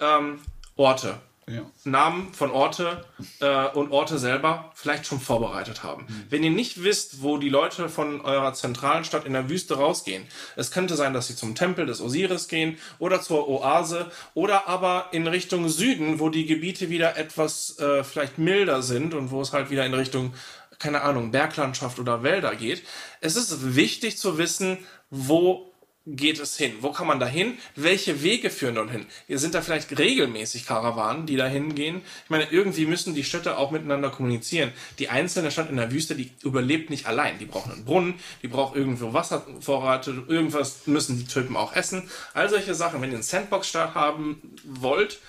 ähm, 0.00 0.40
Orte. 0.76 1.18
Ja. 1.48 1.70
Namen 1.84 2.32
von 2.34 2.50
Orte 2.50 3.04
äh, 3.40 3.68
und 3.68 3.90
Orte 3.90 4.18
selber 4.18 4.70
vielleicht 4.74 5.06
schon 5.06 5.20
vorbereitet 5.20 5.82
haben. 5.82 6.06
Wenn 6.28 6.42
ihr 6.42 6.50
nicht 6.50 6.82
wisst, 6.82 7.22
wo 7.22 7.38
die 7.38 7.48
Leute 7.48 7.88
von 7.88 8.20
eurer 8.20 8.54
zentralen 8.54 9.04
Stadt 9.04 9.24
in 9.24 9.32
der 9.32 9.48
Wüste 9.48 9.76
rausgehen, 9.76 10.24
es 10.56 10.70
könnte 10.70 10.96
sein, 10.96 11.14
dass 11.14 11.28
sie 11.28 11.36
zum 11.36 11.54
Tempel 11.54 11.86
des 11.86 12.00
Osiris 12.00 12.48
gehen 12.48 12.78
oder 12.98 13.20
zur 13.20 13.48
Oase 13.48 14.10
oder 14.34 14.68
aber 14.68 15.08
in 15.12 15.26
Richtung 15.26 15.68
Süden, 15.68 16.20
wo 16.20 16.28
die 16.28 16.46
Gebiete 16.46 16.90
wieder 16.90 17.16
etwas 17.16 17.78
äh, 17.78 18.04
vielleicht 18.04 18.38
milder 18.38 18.82
sind 18.82 19.14
und 19.14 19.30
wo 19.30 19.40
es 19.40 19.52
halt 19.52 19.70
wieder 19.70 19.86
in 19.86 19.94
Richtung 19.94 20.34
keine 20.78 21.02
Ahnung, 21.02 21.32
Berglandschaft 21.32 21.98
oder 21.98 22.22
Wälder 22.22 22.54
geht. 22.54 22.82
Es 23.20 23.34
ist 23.34 23.74
wichtig 23.74 24.16
zu 24.16 24.38
wissen, 24.38 24.78
wo 25.10 25.67
geht 26.16 26.38
es 26.38 26.56
hin? 26.56 26.74
Wo 26.80 26.90
kann 26.90 27.06
man 27.06 27.20
da 27.20 27.26
hin? 27.26 27.58
Welche 27.76 28.22
Wege 28.22 28.50
führen 28.50 28.74
dorthin? 28.76 29.06
Hier 29.26 29.38
sind 29.38 29.54
da 29.54 29.62
vielleicht 29.62 29.98
regelmäßig 29.98 30.66
Karawanen, 30.66 31.26
die 31.26 31.36
da 31.36 31.46
hingehen. 31.46 32.02
Ich 32.24 32.30
meine, 32.30 32.48
irgendwie 32.50 32.86
müssen 32.86 33.14
die 33.14 33.24
Städte 33.24 33.58
auch 33.58 33.70
miteinander 33.70 34.10
kommunizieren. 34.10 34.72
Die 34.98 35.08
einzelne 35.08 35.50
Stadt 35.50 35.70
in 35.70 35.76
der 35.76 35.92
Wüste, 35.92 36.14
die 36.14 36.32
überlebt 36.42 36.90
nicht 36.90 37.06
allein. 37.06 37.38
Die 37.38 37.46
brauchen 37.46 37.72
einen 37.72 37.84
Brunnen, 37.84 38.14
die 38.42 38.48
braucht 38.48 38.76
irgendwo 38.76 39.12
Wasservorrate, 39.12 40.24
irgendwas 40.28 40.86
müssen 40.86 41.18
die 41.18 41.26
Typen 41.26 41.56
auch 41.56 41.74
essen. 41.74 42.08
All 42.34 42.48
solche 42.48 42.74
Sachen. 42.74 43.00
Wenn 43.02 43.10
ihr 43.10 43.16
einen 43.16 43.22
Sandbox-Start 43.22 43.94
haben 43.94 44.56
wollt, 44.64 45.20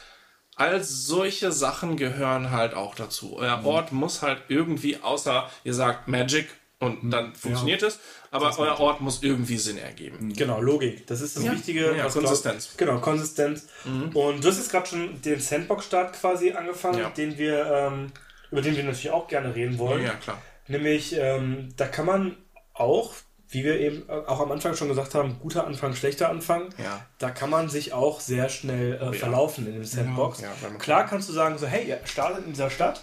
all 0.55 0.83
solche 0.83 1.51
Sachen 1.51 1.97
gehören 1.97 2.51
halt 2.51 2.73
auch 2.73 2.95
dazu. 2.95 3.37
Euer 3.37 3.63
Ort 3.65 3.91
muss 3.91 4.21
halt 4.21 4.43
irgendwie, 4.49 4.97
außer 5.01 5.49
ihr 5.63 5.73
sagt 5.73 6.07
Magic 6.07 6.49
und 6.79 7.09
dann 7.11 7.35
funktioniert 7.35 7.83
es, 7.83 7.99
aber 8.31 8.57
euer 8.57 8.79
Ort 8.79 9.01
muss 9.01 9.21
irgendwie 9.21 9.57
Sinn 9.57 9.77
ergeben. 9.77 10.33
Genau, 10.33 10.61
Logik. 10.61 11.05
Das 11.07 11.19
ist 11.21 11.35
das 11.35 11.43
Wichtige. 11.43 11.95
Ja, 11.95 12.05
was 12.05 12.13
Konsistenz. 12.13 12.75
Glaub, 12.77 12.89
genau, 12.89 13.01
Konsistenz. 13.01 13.67
Und 13.85 14.43
du 14.43 14.47
hast 14.47 14.57
jetzt 14.57 14.71
gerade 14.71 14.87
schon 14.87 15.21
den 15.21 15.39
Sandbox-Start 15.39 16.13
quasi 16.13 16.51
angefangen, 16.53 16.99
Ja. 16.99 17.09
den 17.09 17.37
wir, 17.37 17.65
ähm, 17.65 18.11
über 18.51 18.61
den 18.61 18.75
wir 18.77 18.83
natürlich 18.83 19.11
auch 19.11 19.27
gerne 19.27 19.53
reden 19.53 19.77
wollen. 19.77 20.03
Ja, 20.03 20.13
klar. 20.13 20.41
Nämlich, 20.67 21.15
ähm, 21.17 21.69
da 21.75 21.85
kann 21.87 22.05
man 22.05 22.37
auch, 22.73 23.13
wie 23.49 23.63
wir 23.65 23.79
eben 23.79 24.07
äh, 24.07 24.11
auch 24.11 24.39
am 24.39 24.51
Anfang 24.51 24.75
schon 24.75 24.87
gesagt 24.87 25.15
haben, 25.15 25.37
guter 25.41 25.67
Anfang, 25.67 25.95
schlechter 25.95 26.29
Anfang. 26.29 26.69
Ja. 26.77 27.05
Da 27.17 27.29
kann 27.31 27.49
man 27.49 27.67
sich 27.67 27.91
auch 27.91 28.21
sehr 28.21 28.47
schnell 28.47 28.93
äh, 29.01 29.11
verlaufen 29.13 29.67
in 29.67 29.73
dem 29.73 29.83
Sandbox. 29.85 30.41
Ja, 30.41 30.49
Klar 30.77 31.07
kannst 31.07 31.27
du 31.27 31.33
sagen, 31.33 31.57
so, 31.57 31.67
hey, 31.67 31.87
ihr 31.89 31.99
startet 32.05 32.45
in 32.45 32.53
dieser 32.53 32.69
Stadt, 32.69 33.01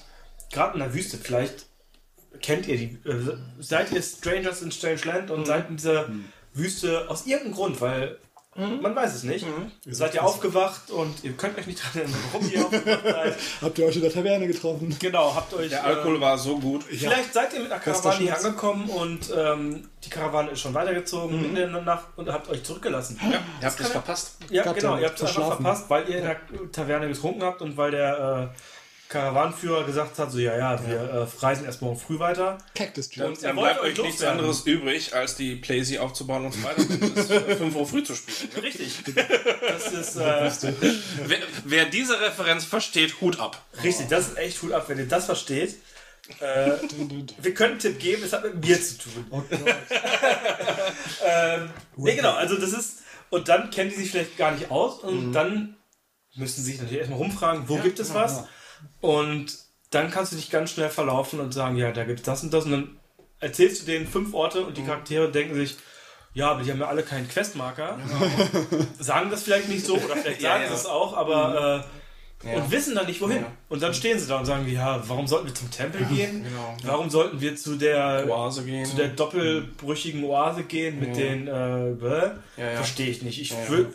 gerade 0.51 0.75
in 0.75 0.79
der 0.81 0.95
Wüste, 0.95 1.19
vielleicht 1.19 1.66
kennt 2.41 2.67
ihr 2.69 2.77
die, 2.77 2.99
äh, 3.09 3.37
seid 3.61 3.93
ihr 3.93 4.03
Strangers 4.03 4.63
in 4.63 4.71
Strange 4.71 5.01
Land 5.05 5.31
und 5.31 5.47
seid 5.47 5.69
in 5.71 5.77
dieser 5.77 6.09
Wüste 6.55 7.09
aus 7.11 7.27
irgendeinem 7.27 7.55
Grund, 7.55 7.81
weil 7.81 8.19
man 8.57 8.97
weiß 8.97 9.15
es 9.15 9.23
nicht. 9.23 9.45
Seid 9.85 10.15
ihr 10.15 10.25
aufgewacht 10.25 10.91
und 10.91 11.23
ihr 11.23 11.33
könnt 11.33 11.59
euch 11.59 11.67
nicht 11.67 11.83
dran 11.83 12.03
erinnern, 12.03 12.21
warum 12.33 12.51
ihr 12.51 12.61
aufgewacht 12.65 13.05
seid. 13.05 13.37
Habt 13.61 13.79
ihr 13.79 13.87
euch 13.87 13.97
in 13.97 14.03
der 14.03 14.13
Taverne 14.13 14.47
getroffen? 14.47 14.97
Genau, 14.99 15.35
habt 15.35 15.53
euch. 15.53 15.69
Der 15.69 15.85
Alkohol 15.85 16.15
ähm, 16.15 16.21
war 16.23 16.39
so 16.39 16.59
gut. 16.59 16.85
Vielleicht 16.85 17.35
seid 17.35 17.53
ihr 17.53 17.61
mit 17.61 17.71
einer 17.71 17.81
Karawane 17.81 18.17
hier 18.17 18.37
angekommen 18.37 18.89
und 18.89 19.31
ähm, 19.37 19.89
die 20.03 20.09
Karawane 20.09 20.51
ist 20.53 20.61
schon 20.61 20.73
weitergezogen 20.73 21.41
mitten 21.41 21.57
in 21.57 21.73
der 21.73 21.83
Nacht 21.83 22.07
und 22.17 22.31
habt 22.31 22.49
euch 22.49 22.63
zurückgelassen. 22.63 23.21
Ja, 23.23 23.41
ihr 23.61 23.67
habt 23.67 23.81
es 23.81 23.89
verpasst. 23.89 24.39
Ja, 24.51 24.73
genau, 24.73 24.95
ja, 24.95 25.01
ihr 25.01 25.09
habt 25.09 25.21
es 25.21 25.29
einfach 25.29 25.57
verpasst, 25.57 25.91
weil 25.91 26.09
ihr 26.09 26.19
in 26.19 26.25
der 26.25 26.73
Taverne 26.73 27.09
getrunken 27.09 27.43
habt 27.43 27.61
und 27.61 27.77
weil 27.77 27.91
der 27.91 28.53
äh, 28.55 28.59
Karawanenführer 29.09 29.85
gesagt 29.85 30.19
hat, 30.19 30.33
so 30.33 30.39
ja, 30.39 30.57
ja, 30.57 30.87
wir 30.87 30.97
äh, 30.99 31.27
reisen 31.45 31.65
erst 31.65 31.81
morgen 31.83 31.99
früh 31.99 32.19
weiter. 32.19 32.59
Cactus 32.75 33.09
Dann, 33.11 33.29
Juice. 33.31 33.43
er 33.43 33.49
dann 33.49 33.57
wollte 33.57 33.75
bleibt 33.75 33.81
euch 33.85 33.99
nichts 34.05 34.21
loswerden. 34.21 34.39
anderes 34.41 34.61
übrig, 34.67 35.15
als 35.15 35.37
die 35.37 35.57
Playsee 35.57 35.99
aufzubauen 35.99 36.47
und 36.47 36.65
weiter 36.65 36.83
bis 36.85 37.31
äh, 37.31 37.57
5 37.57 37.75
Uhr 37.77 37.87
früh 37.87 38.03
zu 38.03 38.15
spielen. 38.17 38.51
ne? 38.57 38.63
Richtig. 38.63 38.93
Das 39.67 39.93
ist 39.93 40.17
äh, 40.17 40.73
Wer, 41.27 41.39
wer 41.65 41.85
diese 41.87 42.21
Referenz 42.21 42.65
versteht, 42.65 43.21
Hut 43.21 43.39
ab. 43.41 43.63
richtig, 43.83 44.09
das 44.09 44.29
ist 44.29 44.39
echt 44.39 44.61
gut 44.61 44.73
ab, 44.73 44.89
wenn 44.89 44.99
ihr 44.99 45.07
das 45.09 45.27
versteht. 45.27 45.77
Äh, 46.41 46.73
wir 47.41 47.55
können 47.55 47.73
einen 47.73 47.79
Tipp 47.81 48.01
geben, 48.01 48.25
es 48.25 48.33
hat 48.33 48.43
mit 48.43 48.65
mir 48.65 48.81
zu 48.83 48.99
tun. 48.99 49.27
Oh 49.31 49.43
Gott. 49.49 49.61
Ähm, 51.25 51.71
nee, 51.97 52.15
genau, 52.17 52.35
also 52.35 52.57
das 52.57 52.73
ist. 52.73 52.99
Und 53.31 53.49
dann 53.49 53.71
kennen 53.71 53.91
die 53.91 53.97
sich 53.97 54.11
vielleicht 54.11 54.37
gar 54.37 54.53
nicht 54.53 54.71
aus 54.71 55.01
und 55.01 55.33
dann 55.33 55.77
müssen 56.37 56.63
sie 56.63 56.71
sich 56.73 56.79
natürlich 56.81 56.99
erstmal 57.01 57.19
rumfragen, 57.19 57.69
wo 57.69 57.77
gibt 57.79 57.99
es 57.99 58.15
was? 58.15 58.45
Und 59.01 59.57
dann 59.91 60.11
kannst 60.11 60.33
du 60.33 60.37
dich 60.37 60.51
ganz 60.51 60.71
schnell 60.71 60.91
verlaufen 60.91 61.41
und 61.41 61.53
sagen, 61.53 61.77
ja, 61.77 61.93
da 61.93 62.05
gibt 62.05 62.21
es 62.21 62.25
das 62.27 62.43
und 62.43 62.53
das. 62.53 62.65
Und 62.65 62.73
dann 62.73 62.97
erzählst 63.41 63.83
du 63.83 63.87
denen 63.87 64.07
fünf 64.07 64.35
Orte 64.35 64.65
und 64.67 64.77
die 64.77 64.83
Charaktere 64.85 65.31
denken 65.31 65.55
sich, 65.55 65.77
ja, 66.35 66.51
aber 66.51 66.63
die 66.63 66.71
haben 66.71 66.81
ja 66.81 66.87
alle 66.89 67.03
keinen 67.03 67.29
Questmarker. 67.29 67.99
sagen 68.99 69.31
das 69.31 69.43
vielleicht 69.45 69.69
nicht 69.69 69.87
so 69.87 69.95
oder 69.95 70.17
vielleicht 70.17 70.41
Ja, 70.43 70.51
sagen 70.53 70.63
ja. 70.65 70.69
sie 70.69 70.75
es 70.75 70.87
auch, 70.87 71.17
aber 71.17 71.85
äh, 72.43 72.49
Ja. 72.51 72.57
und 72.59 72.71
wissen 72.71 72.95
dann 72.95 73.07
nicht 73.07 73.21
wohin. 73.23 73.39
Ja. 73.43 73.53
Und 73.71 73.83
dann 73.83 73.95
stehen 73.95 74.19
sie 74.19 74.27
da 74.27 74.39
und 74.39 74.45
sagen, 74.45 74.69
ja, 74.69 75.03
warum 75.09 75.27
sollten 75.27 75.47
wir 75.47 75.55
zum 75.55 75.71
Tempel 75.71 76.05
gehen? 76.05 76.45
Genau. 76.45 76.77
Warum 76.83 77.09
sollten 77.09 77.41
wir 77.41 77.57
zu 77.57 77.77
der 77.77 78.27
Oase 78.29 78.65
gehen. 78.65 78.85
zu 78.85 78.97
der 78.97 79.09
doppelbrüchigen 79.09 80.23
Oase 80.25 80.65
gehen 80.65 81.01
mit 81.01 81.11
Ja. 81.11 81.15
den 81.15 81.49
äh? 81.49 81.91
Ja, 82.03 82.33
ja. 82.59 82.77
verstehe 82.77 83.09
ich 83.09 83.23
nicht. 83.23 83.41
Ich 83.41 83.51
Ja, 83.53 83.63
ja. 83.63 83.71
will, 83.71 83.95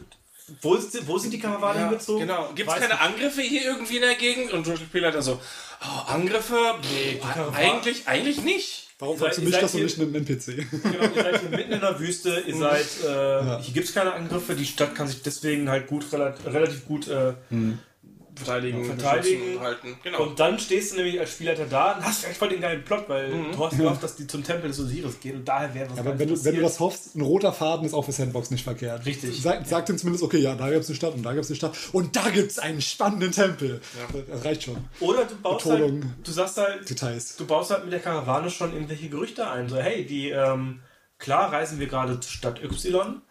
wo, 0.61 0.75
ist, 0.75 1.07
wo 1.07 1.17
sind 1.17 1.31
die 1.31 1.39
Karawanen 1.39 1.81
Ja, 1.81 1.89
hingezogen? 1.89 2.27
genau. 2.27 2.49
Gibt 2.55 2.69
es 2.69 2.75
keine 2.75 2.87
nicht. 2.87 3.01
Angriffe 3.01 3.41
hier 3.41 3.63
irgendwie 3.63 3.95
in 3.95 4.01
der 4.01 4.15
Gegend? 4.15 4.51
Und 4.51 4.67
der 4.67 4.77
Spielleiter 4.77 5.21
so, 5.21 5.39
oh, 5.81 6.11
Angriffe? 6.11 6.57
Nee, 6.93 7.21
eigentlich, 7.53 8.07
eigentlich 8.07 8.41
nicht. 8.43 8.87
Warum 8.99 9.17
fragst 9.17 9.39
du 9.39 9.41
mich 9.41 9.57
das 9.57 9.73
und 9.73 9.81
nicht 9.83 9.99
einen 9.99 10.13
NPC? 10.13 10.67
Genau, 10.83 11.03
ihr 11.15 11.23
seid 11.23 11.39
hier 11.41 11.49
mitten 11.49 11.71
in 11.71 11.79
der 11.81 11.99
Wüste, 11.99 12.43
ihr 12.45 12.55
seid, 12.55 12.85
äh, 13.03 13.61
hier 13.63 13.73
gibt 13.73 13.87
es 13.87 13.93
keine 13.95 14.13
Angriffe, 14.13 14.53
die 14.53 14.65
Stadt 14.65 14.93
kann 14.93 15.07
sich 15.07 15.23
deswegen 15.23 15.69
halt 15.69 15.87
gut, 15.87 16.05
relativ, 16.13 16.45
relativ 16.45 16.85
gut 16.85 17.07
äh, 17.07 17.33
Verteidigen, 18.43 18.85
Verteidigen. 18.85 19.59
halten. 19.59 19.97
Genau. 20.03 20.23
Und 20.23 20.39
dann 20.39 20.59
stehst 20.59 20.91
du 20.93 20.97
nämlich 20.97 21.19
als 21.19 21.31
Spielleiter 21.31 21.65
da 21.65 21.93
und 21.97 22.05
hast 22.05 22.21
vielleicht 22.21 22.37
voll 22.37 22.49
den 22.49 22.61
geilen 22.61 22.83
Plot, 22.83 23.05
weil 23.07 23.29
Mhm. 23.29 23.51
du 23.53 23.65
hast 23.65 23.77
gehofft, 23.77 24.03
dass 24.03 24.15
die 24.15 24.27
zum 24.27 24.43
Tempel 24.43 24.69
des 24.69 24.79
Osiris 24.79 25.19
gehen 25.19 25.37
und 25.37 25.47
daher 25.47 25.73
wäre 25.73 25.89
was 25.89 25.99
Aber 25.99 26.11
Geiles 26.11 26.19
wenn 26.19 26.27
du, 26.35 26.43
wenn 26.45 26.55
du 26.55 26.61
das 26.61 26.79
hoffst, 26.79 27.15
ein 27.15 27.21
roter 27.21 27.53
Faden 27.53 27.85
ist 27.85 27.93
auch 27.93 28.03
für 28.05 28.11
Sandbox 28.11 28.51
nicht 28.51 28.63
verkehrt. 28.63 29.05
Richtig. 29.05 29.41
Sag, 29.41 29.65
sag 29.67 29.85
dir 29.85 29.95
zumindest, 29.95 30.23
okay, 30.23 30.37
ja, 30.39 30.55
da 30.55 30.69
gibt 30.69 30.81
es 30.83 30.89
eine 30.89 30.95
Stadt 30.95 31.13
und 31.13 31.23
da 31.23 31.31
gibt 31.33 31.45
es 31.45 31.49
eine 31.51 31.57
Stadt 31.57 31.77
und 31.93 32.15
da 32.15 32.29
gibt 32.29 32.51
es 32.51 32.59
einen 32.59 32.81
spannenden 32.81 33.31
Tempel. 33.31 33.81
Das 34.29 34.43
reicht 34.45 34.63
schon. 34.63 34.77
Oder 34.99 35.25
du 35.25 35.35
baust 35.41 35.65
halt, 35.65 35.79
Betonung. 35.81 36.13
du 36.23 36.31
sagst 36.31 36.57
halt, 36.57 36.89
Details. 36.89 37.35
du 37.37 37.45
baust 37.45 37.71
halt 37.71 37.83
mit 37.83 37.93
der 37.93 37.99
Karawane 37.99 38.49
schon 38.49 38.73
irgendwelche 38.73 39.09
Gerüchte 39.09 39.47
ein. 39.49 39.69
So, 39.69 39.77
hey, 39.77 40.05
die, 40.05 40.29
ähm, 40.29 40.79
klar 41.17 41.51
reisen 41.51 41.79
wir 41.79 41.87
gerade 41.87 42.19
zur 42.19 42.31
Stadt 42.31 42.63
Y, 42.63 43.21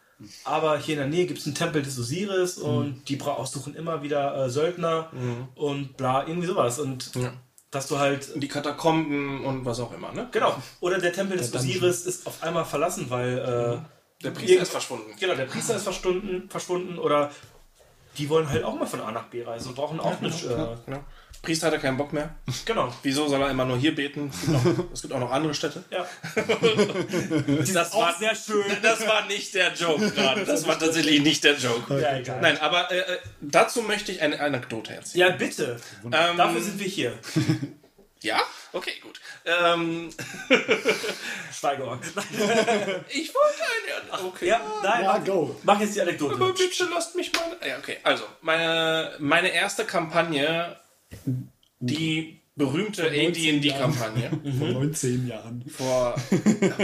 aber 0.45 0.79
hier 0.79 0.95
in 0.95 1.01
der 1.01 1.09
Nähe 1.09 1.27
gibt 1.27 1.39
es 1.41 1.47
einen 1.47 1.55
Tempel 1.55 1.83
des 1.83 1.99
Osiris 1.99 2.59
und 2.59 3.09
die 3.09 3.17
bra- 3.17 3.45
suchen 3.47 3.75
immer 3.75 4.03
wieder 4.03 4.45
äh, 4.47 4.51
Söldner 4.51 5.11
und 5.55 5.97
bla, 5.97 6.27
irgendwie 6.27 6.47
sowas. 6.47 6.79
Und 6.79 7.15
Ja. 7.15 7.33
dass 7.71 7.87
du 7.89 7.99
halt. 7.99 8.31
die 8.43 8.49
Katakomben 8.49 9.45
und 9.45 9.65
was 9.65 9.81
auch 9.81 9.93
immer, 9.93 10.13
ne? 10.13 10.29
Genau. 10.33 10.55
Oder 10.81 10.99
der 10.99 11.13
Tempel 11.13 11.37
des 11.39 11.51
Dungeon. 11.51 11.71
Osiris 11.79 12.07
ist 12.07 12.27
auf 12.27 12.43
einmal 12.43 12.65
verlassen, 12.65 13.07
weil. 13.11 13.39
Äh, 13.39 14.23
Der 14.25 14.31
Priester 14.33 14.63
ist 14.63 14.71
verschwunden. 14.73 15.13
Genau, 15.19 15.35
der 15.35 15.47
Priester 15.47 15.77
ist 15.77 15.85
verschwunden, 15.85 16.49
verschwunden 16.51 16.99
oder 16.99 17.31
die 18.19 18.29
wollen 18.29 18.49
halt 18.49 18.65
auch 18.65 18.75
mal 18.75 18.87
von 18.87 19.01
A 19.01 19.13
nach 19.13 19.27
B 19.29 19.43
reisen 19.43 19.69
und 19.69 19.75
brauchen 19.77 20.01
auch 20.01 20.21
nicht. 20.21 20.45
Äh, 20.45 20.49
Genau. 20.87 21.05
Priester 21.43 21.69
hatte 21.69 21.79
keinen 21.79 21.97
Bock 21.97 22.13
mehr. 22.13 22.35
genau. 22.67 22.93
Wieso 23.03 23.27
soll 23.29 23.41
er 23.41 23.51
immer 23.51 23.65
nur 23.65 23.79
hier 23.79 23.95
beten? 23.95 24.31
Es 24.33 24.41
gibt 24.43 24.57
auch, 24.57 24.85
es 24.93 25.03
gibt 25.03 25.15
auch 25.15 25.21
noch 25.21 25.33
andere 25.33 25.55
Städte. 25.55 25.85
Ja. 25.91 26.07
Das 27.73 27.93
Auch 27.93 28.19
sehr 28.19 28.35
schön. 28.35 28.65
Das 28.83 29.07
war 29.07 29.27
nicht 29.27 29.55
der 29.55 29.73
Joke 29.73 30.11
gerade. 30.11 30.45
Das 30.45 30.67
war 30.67 30.79
tatsächlich 30.79 31.23
nicht 31.23 31.43
der 31.45 31.57
Joke. 31.57 32.01
Ja, 32.01 32.17
egal. 32.17 32.41
Nein, 32.41 32.61
aber 32.61 32.91
äh, 32.91 32.99
äh, 32.99 33.19
dazu 33.41 33.83
möchte 33.83 34.13
ich 34.13 34.21
eine 34.21 34.39
Anekdote 34.39 34.95
erzählen. 34.95 35.31
Ja, 35.31 35.37
bitte. 35.37 35.81
Ähm, 36.05 36.37
Dafür 36.37 36.61
sind 36.61 36.79
wir 36.79 36.87
hier. 36.87 37.19
Ja? 38.23 38.41
Okay, 38.73 38.93
gut. 39.03 39.21
Ähm, 39.45 40.11
Schweigeohren. 41.53 42.01
ich 43.09 43.33
wollte 43.35 44.13
eine. 44.13 44.29
Okay. 44.29 44.49
Ja, 44.49 44.61
nein. 44.83 45.05
Ja, 45.05 45.19
go. 45.19 45.59
Mach 45.63 45.81
jetzt 45.81 45.97
die 45.97 46.03
Anekdote. 46.03 46.35
Aber 46.35 46.53
bitte 46.53 46.85
lasst 46.93 47.17
mich 47.17 47.33
mal. 47.33 47.57
Ja, 47.67 47.79
okay. 47.79 47.97
Also, 48.03 48.25
meine, 48.43 49.15
meine 49.19 49.49
erste 49.49 49.85
Kampagne, 49.85 50.77
die 51.81 52.41
berühmte 52.57 53.05
AD&D-Kampagne 53.05 54.31
Vor 54.59 54.69
19 54.69 55.27
Jahren. 55.27 55.65
vor, 55.69 56.15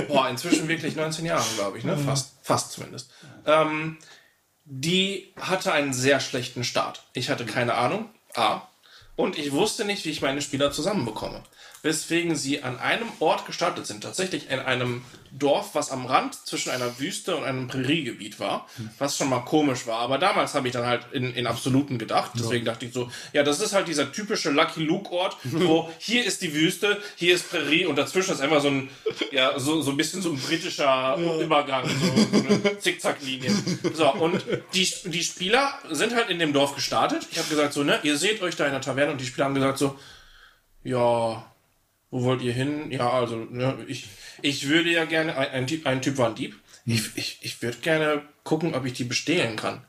boah, 0.09 0.29
inzwischen 0.29 0.69
wirklich 0.69 0.97
19 0.97 1.27
Jahren, 1.27 1.45
glaube 1.57 1.79
ich, 1.79 1.85
ne? 1.85 1.99
Fast, 1.99 2.35
fast 2.43 2.73
zumindest. 2.73 3.11
Ähm, 3.45 3.99
die 4.65 5.33
hatte 5.39 5.73
einen 5.73 5.93
sehr 5.93 6.21
schlechten 6.21 6.65
Start. 6.65 7.07
Ich 7.13 7.29
hatte 7.31 7.45
keine 7.45 7.75
Ahnung. 7.75 8.09
A. 8.35 8.63
Und 9.17 9.39
ich 9.39 9.53
wusste 9.53 9.85
nicht, 9.85 10.05
wie 10.05 10.11
ich 10.11 10.23
meine 10.23 10.43
Spieler 10.43 10.73
zusammenbekomme. 10.73 11.43
Weswegen 11.87 12.35
sie 12.35 12.65
an 12.65 12.81
einem 12.81 13.07
Ort 13.21 13.47
gestartet 13.47 13.87
sind. 13.87 14.03
Tatsächlich 14.03 14.51
in 14.51 14.59
einem 14.59 15.05
Dorf, 15.31 15.75
was 15.75 15.93
am 15.93 16.07
Rand 16.07 16.35
zwischen 16.35 16.71
einer 16.71 16.99
Wüste 16.99 17.37
und 17.37 17.45
einem 17.45 17.69
Präriegebiet 17.69 18.41
war. 18.41 18.69
Was 18.99 19.17
schon 19.17 19.29
mal 19.29 19.41
komisch 19.41 19.87
war. 19.87 19.99
Aber 20.01 20.19
damals 20.19 20.55
habe 20.55 20.67
ich 20.67 20.73
dann 20.73 20.85
halt 20.85 21.07
in, 21.13 21.33
in 21.33 21.47
Absoluten 21.47 21.97
gedacht. 21.99 22.33
Deswegen 22.35 22.65
dachte 22.65 22.87
ich 22.87 22.93
so, 22.93 23.09
ja, 23.33 23.45
das 23.45 23.61
ist 23.61 23.73
halt 23.73 23.87
dieser 23.87 24.11
typische 24.11 24.51
Lucky 24.51 24.83
Luke-Ort, 24.83 25.37
wo 25.45 25.89
hier 25.99 26.25
ist 26.25 26.43
die 26.43 26.53
Wüste, 26.55 27.01
hier 27.15 27.37
ist 27.37 27.51
Prärie 27.51 27.87
und 27.87 27.97
dazwischen 27.97 28.33
ist 28.33 28.41
einfach 28.41 28.61
so 28.61 28.69
ein, 28.69 28.89
ja, 29.31 29.57
so, 29.59 29.81
so 29.81 29.93
ein 29.93 29.97
bisschen 29.97 30.23
so 30.23 30.31
ein 30.31 30.39
britischer 30.39 31.17
Übergang. 31.41 31.89
So, 31.89 32.39
so 32.39 32.45
eine 32.45 32.79
Zickzacklinie. 32.81 33.53
So, 33.95 34.13
und 34.13 34.45
die, 34.75 34.93
die 35.05 35.23
Spieler 35.23 35.73
sind 35.91 36.17
halt 36.17 36.31
in 36.31 36.41
dem 36.41 36.53
Dorf 36.53 36.75
gestartet. 36.75 37.29
Ich 37.31 37.39
habe 37.39 37.49
gesagt 37.49 37.73
so, 37.75 37.85
ne, 37.85 38.01
ihr 38.03 38.17
seht 38.17 38.43
euch 38.43 38.57
da 38.57 38.67
in 38.67 38.73
der 38.73 38.81
Taverne 38.81 39.13
und 39.13 39.21
die 39.21 39.27
Spieler 39.27 39.45
haben 39.45 39.55
gesagt 39.55 39.79
so, 39.79 39.97
ja, 40.83 41.45
wo 42.17 42.25
wollt 42.25 42.41
ihr 42.41 42.55
hin? 42.55 42.91
Ja, 42.91 43.11
also, 43.11 43.37
ne, 43.37 43.77
ich, 43.87 44.09
ich 44.41 44.69
würde 44.69 44.91
ja 44.91 45.05
gerne, 45.05 45.37
ein, 45.37 45.51
ein, 45.51 45.67
Typ, 45.67 45.87
ein 45.87 46.01
Typ 46.01 46.17
war 46.17 46.29
ein 46.29 46.35
Dieb. 46.35 46.57
Ich, 46.87 47.11
ich, 47.17 47.39
ich 47.43 47.61
würde 47.61 47.77
gerne 47.79 48.23
gucken, 48.43 48.75
ob 48.75 48.87
ich 48.87 48.95
die 48.95 49.05
bestehlen 49.05 49.57
kann. 49.57 49.85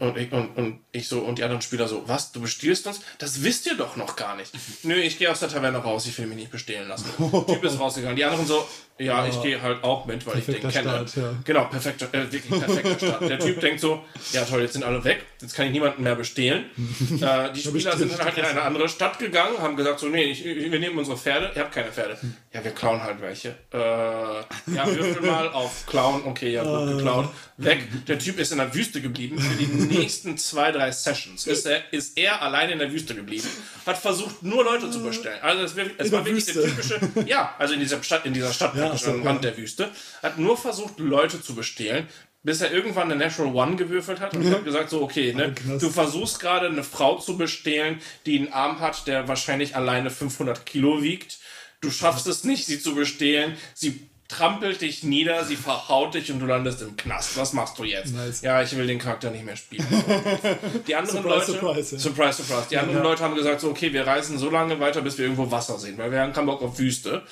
Und 0.00 0.16
ich, 0.16 0.32
und, 0.32 0.56
und 0.56 0.80
ich 0.90 1.06
so, 1.06 1.20
und 1.20 1.38
die 1.38 1.44
anderen 1.44 1.62
Spieler 1.62 1.86
so, 1.86 2.08
was, 2.08 2.32
du 2.32 2.40
bestiehlst 2.40 2.88
uns? 2.88 3.00
Das 3.18 3.44
wisst 3.44 3.66
ihr 3.66 3.76
doch 3.76 3.94
noch 3.94 4.16
gar 4.16 4.34
nicht. 4.34 4.50
Nö, 4.82 4.94
ich 4.94 5.16
gehe 5.16 5.30
aus 5.30 5.40
der 5.40 5.48
Taverne 5.48 5.78
raus, 5.78 6.06
ich 6.06 6.18
will 6.18 6.26
mich 6.26 6.38
nicht 6.38 6.50
bestehlen 6.50 6.88
lassen. 6.88 7.06
typ 7.46 7.62
ist 7.62 7.78
rausgegangen. 7.78 8.16
Die 8.16 8.24
anderen 8.24 8.46
so, 8.46 8.66
ja, 8.98 9.26
ich 9.26 9.42
gehe 9.42 9.60
halt 9.60 9.82
auch 9.82 10.06
mit, 10.06 10.24
weil 10.24 10.38
ich 10.38 10.46
den 10.46 10.60
kenne. 10.60 10.70
Start, 10.70 11.16
ja. 11.16 11.34
Genau, 11.44 11.64
perfekter, 11.64 12.06
äh, 12.12 12.30
wirklich 12.30 12.48
perfekter 12.48 13.06
Start. 13.06 13.28
Der 13.28 13.38
Typ 13.40 13.60
denkt 13.60 13.80
so, 13.80 14.04
ja 14.32 14.44
toll, 14.44 14.62
jetzt 14.62 14.74
sind 14.74 14.84
alle 14.84 15.02
weg, 15.02 15.24
jetzt 15.40 15.54
kann 15.54 15.66
ich 15.66 15.72
niemanden 15.72 16.04
mehr 16.04 16.14
bestehlen. 16.14 16.66
äh, 17.20 17.52
die 17.52 17.60
Spieler 17.60 17.96
sind 17.96 18.12
dann 18.12 18.24
halt 18.24 18.38
in 18.38 18.44
eine 18.44 18.62
andere 18.62 18.88
Stadt 18.88 19.18
gegangen, 19.18 19.58
haben 19.58 19.76
gesagt 19.76 19.98
so, 19.98 20.06
nee, 20.06 20.24
ich, 20.24 20.44
wir 20.44 20.78
nehmen 20.78 20.96
unsere 20.96 21.16
Pferde. 21.16 21.50
Ihr 21.56 21.62
habt 21.62 21.72
keine 21.72 21.90
Pferde. 21.90 22.16
Ja, 22.52 22.62
wir 22.62 22.70
klauen 22.70 23.02
halt 23.02 23.20
welche. 23.20 23.48
Äh, 23.72 23.76
ja, 23.76 24.86
würfel 24.86 25.22
mal 25.22 25.48
auf 25.48 25.86
klauen. 25.86 26.22
Okay, 26.24 26.52
ja, 26.52 26.62
gut 26.62 26.96
geklaut. 26.96 27.28
Weg. 27.56 28.06
Der 28.06 28.18
Typ 28.18 28.38
ist 28.38 28.52
in 28.52 28.58
der 28.58 28.74
Wüste 28.74 29.00
geblieben. 29.00 29.38
Für 29.38 29.56
die 29.56 29.66
nächsten 29.66 30.36
zwei, 30.38 30.70
drei 30.72 30.92
Sessions 30.92 31.46
ist 31.46 31.66
er, 31.66 31.92
ist 31.92 32.16
er 32.16 32.42
alleine 32.42 32.72
in 32.72 32.78
der 32.78 32.92
Wüste 32.92 33.14
geblieben. 33.14 33.48
Hat 33.86 33.98
versucht, 33.98 34.42
nur 34.42 34.64
Leute 34.64 34.90
zu 34.90 35.02
bestellen. 35.02 35.38
Also 35.42 35.62
es, 35.64 35.74
es 35.98 36.12
war 36.12 36.24
wirklich 36.24 36.44
der 36.46 36.54
typische, 36.64 37.00
ja, 37.26 37.54
also 37.58 37.74
in 37.74 37.80
dieser 37.80 38.02
Stadt, 38.02 38.24
in 38.26 38.34
dieser 38.34 38.52
Stadt 38.52 38.74
praktisch 38.88 39.08
am 39.08 39.22
ja. 39.22 39.30
Rand 39.30 39.44
der 39.44 39.56
Wüste. 39.56 39.90
Hat 40.22 40.38
nur 40.38 40.56
versucht, 40.56 40.98
Leute 40.98 41.42
zu 41.42 41.54
bestehlen. 41.54 42.08
Bis 42.42 42.60
er 42.60 42.72
irgendwann 42.72 43.10
eine 43.10 43.16
Natural 43.16 43.54
One 43.54 43.76
gewürfelt 43.76 44.20
hat 44.20 44.34
und 44.34 44.46
ich 44.46 44.52
habe 44.52 44.64
gesagt, 44.64 44.90
so, 44.90 45.00
okay, 45.00 45.32
ne, 45.32 45.54
du 45.80 45.88
versuchst 45.88 46.40
gerade 46.40 46.66
eine 46.66 46.84
Frau 46.84 47.18
zu 47.18 47.38
bestehlen, 47.38 48.02
die 48.26 48.38
einen 48.38 48.52
Arm 48.52 48.80
hat, 48.80 49.06
der 49.06 49.28
wahrscheinlich 49.28 49.76
alleine 49.76 50.10
500 50.10 50.66
Kilo 50.66 51.02
wiegt. 51.02 51.38
Du 51.80 51.90
schaffst 51.90 52.26
es 52.26 52.44
nicht, 52.44 52.66
sie 52.66 52.78
zu 52.78 52.94
bestehlen. 52.94 53.56
Sie 53.72 54.08
trampelt 54.28 54.80
dich 54.80 55.02
nieder, 55.02 55.44
sie 55.44 55.56
verhaut 55.56 56.14
dich 56.14 56.32
und 56.32 56.40
du 56.40 56.46
landest 56.46 56.82
im 56.82 56.96
Knast. 56.96 57.36
Was 57.36 57.52
machst 57.52 57.78
du 57.78 57.84
jetzt? 57.84 58.14
Nice. 58.14 58.42
Ja, 58.42 58.62
ich 58.62 58.74
will 58.76 58.86
den 58.86 58.98
Charakter 58.98 59.30
nicht 59.30 59.44
mehr 59.44 59.56
spielen. 59.56 59.86
Die 60.86 60.94
anderen 60.94 61.22
Surprise, 61.22 61.52
Leute, 61.52 61.52
surprise, 61.52 61.96
ja. 61.96 62.00
surprise, 62.00 62.42
surprise. 62.42 62.66
Die 62.70 62.78
anderen 62.78 63.02
Leute 63.02 63.22
haben 63.22 63.34
gesagt, 63.34 63.60
so, 63.60 63.70
okay, 63.70 63.92
wir 63.92 64.06
reisen 64.06 64.38
so 64.38 64.50
lange 64.50 64.80
weiter, 64.80 65.02
bis 65.02 65.18
wir 65.18 65.24
irgendwo 65.24 65.50
Wasser 65.50 65.78
sehen, 65.78 65.98
weil 65.98 66.10
wir 66.10 66.20
haben 66.20 66.32
keinen 66.32 66.46
Bock 66.46 66.62
auf 66.62 66.78
Wüste. 66.78 67.22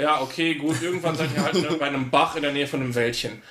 Ja, 0.00 0.20
okay, 0.20 0.54
gut, 0.54 0.80
irgendwann 0.82 1.16
seid 1.16 1.30
ihr 1.36 1.42
halt 1.42 1.54
ne, 1.54 1.76
bei 1.78 1.86
einem 1.86 2.10
Bach 2.10 2.36
in 2.36 2.42
der 2.42 2.52
Nähe 2.52 2.66
von 2.66 2.80
einem 2.80 2.94
Wäldchen. 2.94 3.42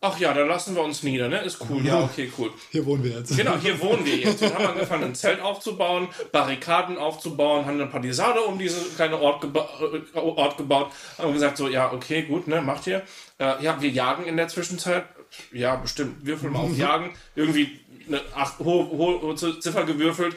Ach 0.00 0.18
ja, 0.18 0.34
dann 0.34 0.46
lassen 0.46 0.74
wir 0.74 0.82
uns 0.82 1.02
nieder, 1.02 1.28
ne? 1.28 1.40
Ist 1.40 1.58
cool. 1.68 1.84
Ja, 1.84 2.00
okay, 2.00 2.30
cool. 2.36 2.52
Hier 2.70 2.84
wohnen 2.84 3.02
wir 3.02 3.12
jetzt. 3.12 3.34
Genau, 3.34 3.56
hier 3.56 3.80
wohnen 3.80 4.04
wir 4.04 4.16
jetzt. 4.16 4.42
Und 4.42 4.54
haben 4.54 4.66
angefangen, 4.66 5.04
ein 5.04 5.14
Zelt 5.14 5.40
aufzubauen, 5.40 6.08
Barrikaden 6.32 6.98
aufzubauen, 6.98 7.64
haben 7.64 7.80
eine 7.80 7.86
Palisade 7.86 8.40
um 8.40 8.58
diese 8.58 8.84
kleine 8.94 9.18
Ort, 9.18 9.40
geba 9.40 9.68
äh, 10.14 10.18
Ort 10.18 10.58
gebaut. 10.58 10.92
Haben 11.16 11.32
gesagt, 11.32 11.56
so, 11.56 11.68
ja, 11.68 11.92
okay, 11.92 12.22
gut, 12.22 12.46
ne, 12.46 12.60
macht 12.60 12.86
ihr. 12.86 13.02
Äh, 13.38 13.62
ja, 13.64 13.80
wir 13.80 13.88
jagen 13.88 14.26
in 14.26 14.36
der 14.36 14.48
Zwischenzeit. 14.48 15.04
Ja, 15.50 15.76
bestimmt. 15.76 16.26
Würfel 16.26 16.50
mal 16.50 16.60
auf 16.60 16.76
Jagen. 16.76 17.14
Irgendwie 17.34 17.80
eine 18.06 18.20
acht, 18.34 18.58
hohe, 18.58 18.90
hohe 18.90 19.34
Ziffer 19.34 19.84
gewürfelt. 19.84 20.36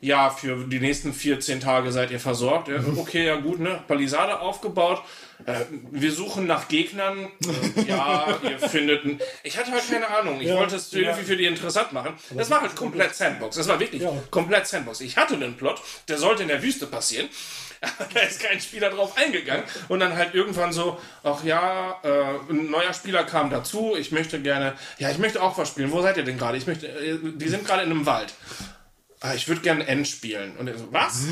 Ja, 0.00 0.28
für 0.28 0.64
die 0.66 0.78
nächsten 0.78 1.14
14 1.14 1.58
Tage 1.60 1.90
seid 1.90 2.10
ihr 2.10 2.20
versorgt. 2.20 2.68
Ja, 2.68 2.76
okay, 2.96 3.26
ja 3.26 3.36
gut, 3.36 3.60
ne? 3.60 3.82
Palisade 3.88 4.38
aufgebaut. 4.40 5.02
Äh, 5.46 5.64
wir 5.90 6.12
suchen 6.12 6.46
nach 6.46 6.68
Gegnern. 6.68 7.28
Äh, 7.76 7.82
ja, 7.88 8.26
ihr 8.42 8.58
findet. 8.68 9.04
Ein 9.06 9.18
ich 9.42 9.56
hatte 9.56 9.72
halt 9.72 9.88
keine 9.90 10.06
Ahnung. 10.08 10.38
Ich 10.40 10.52
wollte 10.52 10.76
es 10.76 10.92
irgendwie 10.92 11.24
für 11.24 11.36
die 11.36 11.46
interessant 11.46 11.92
machen. 11.92 12.12
Das 12.34 12.50
war 12.50 12.60
halt 12.60 12.76
komplett 12.76 13.14
Sandbox. 13.14 13.56
Das 13.56 13.68
war 13.68 13.80
wirklich 13.80 14.02
Ja. 14.02 14.12
komplett 14.30 14.66
Sandbox. 14.66 15.00
Ich 15.00 15.16
hatte 15.16 15.34
einen 15.34 15.56
Plot, 15.56 15.80
der 16.08 16.18
sollte 16.18 16.42
in 16.42 16.48
der 16.48 16.62
Wüste 16.62 16.86
passieren. 16.86 17.28
Aber 17.80 18.08
da 18.14 18.20
ist 18.20 18.40
kein 18.40 18.60
Spieler 18.60 18.90
drauf 18.90 19.16
eingegangen. 19.16 19.64
Und 19.88 20.00
dann 20.00 20.14
halt 20.14 20.34
irgendwann 20.34 20.72
so, 20.72 20.98
ach 21.24 21.42
ja, 21.42 21.98
äh, 22.02 22.50
ein 22.50 22.70
neuer 22.70 22.92
Spieler 22.92 23.24
kam 23.24 23.48
dazu. 23.48 23.96
Ich 23.98 24.12
möchte 24.12 24.40
gerne, 24.40 24.74
ja, 24.98 25.10
ich 25.10 25.18
möchte 25.18 25.42
auch 25.42 25.56
was 25.56 25.68
spielen. 25.68 25.90
Wo 25.90 26.02
seid 26.02 26.18
ihr 26.18 26.22
denn 26.24 26.36
gerade? 26.38 26.58
Ich 26.58 26.66
möchte, 26.66 26.86
äh, 26.86 27.18
die 27.22 27.48
sind 27.48 27.66
gerade 27.66 27.82
in 27.82 27.90
einem 27.90 28.04
Wald. 28.04 28.34
Ah, 29.26 29.34
ich 29.34 29.48
würde 29.48 29.60
gerne 29.60 29.86
N 29.88 30.04
spielen. 30.04 30.56
Und 30.56 30.68
er 30.68 30.78
so, 30.78 30.86
was? 30.92 31.24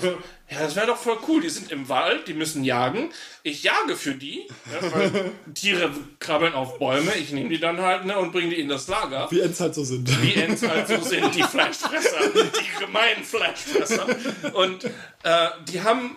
So, 0.00 0.08
ja, 0.50 0.58
das 0.58 0.76
wäre 0.76 0.88
doch 0.88 0.98
voll 0.98 1.16
cool. 1.26 1.40
Die 1.40 1.48
sind 1.48 1.72
im 1.72 1.88
Wald, 1.88 2.28
die 2.28 2.34
müssen 2.34 2.64
jagen. 2.64 3.08
Ich 3.42 3.62
jage 3.62 3.96
für 3.96 4.14
die, 4.14 4.46
ja, 4.70 4.92
weil 4.92 5.32
Tiere 5.54 5.90
krabbeln 6.18 6.52
auf 6.52 6.78
Bäume. 6.78 7.14
Ich 7.14 7.32
nehme 7.32 7.48
die 7.48 7.58
dann 7.58 7.80
halt 7.80 8.04
ne, 8.04 8.18
und 8.18 8.32
bringe 8.32 8.50
die 8.50 8.60
in 8.60 8.68
das 8.68 8.88
Lager. 8.88 9.30
Wie 9.30 9.40
Ents 9.40 9.58
halt 9.58 9.74
so 9.74 9.84
sind. 9.84 10.22
Wie 10.22 10.34
Ents 10.34 10.62
halt 10.62 10.86
so 10.86 11.00
sind, 11.00 11.34
die 11.34 11.42
Fleischfresser, 11.42 12.28
die 12.34 12.84
gemeinen 12.84 13.24
Fleischfresser. 13.24 14.06
Und 14.52 14.84
äh, 14.84 15.48
die 15.66 15.80
haben 15.80 16.16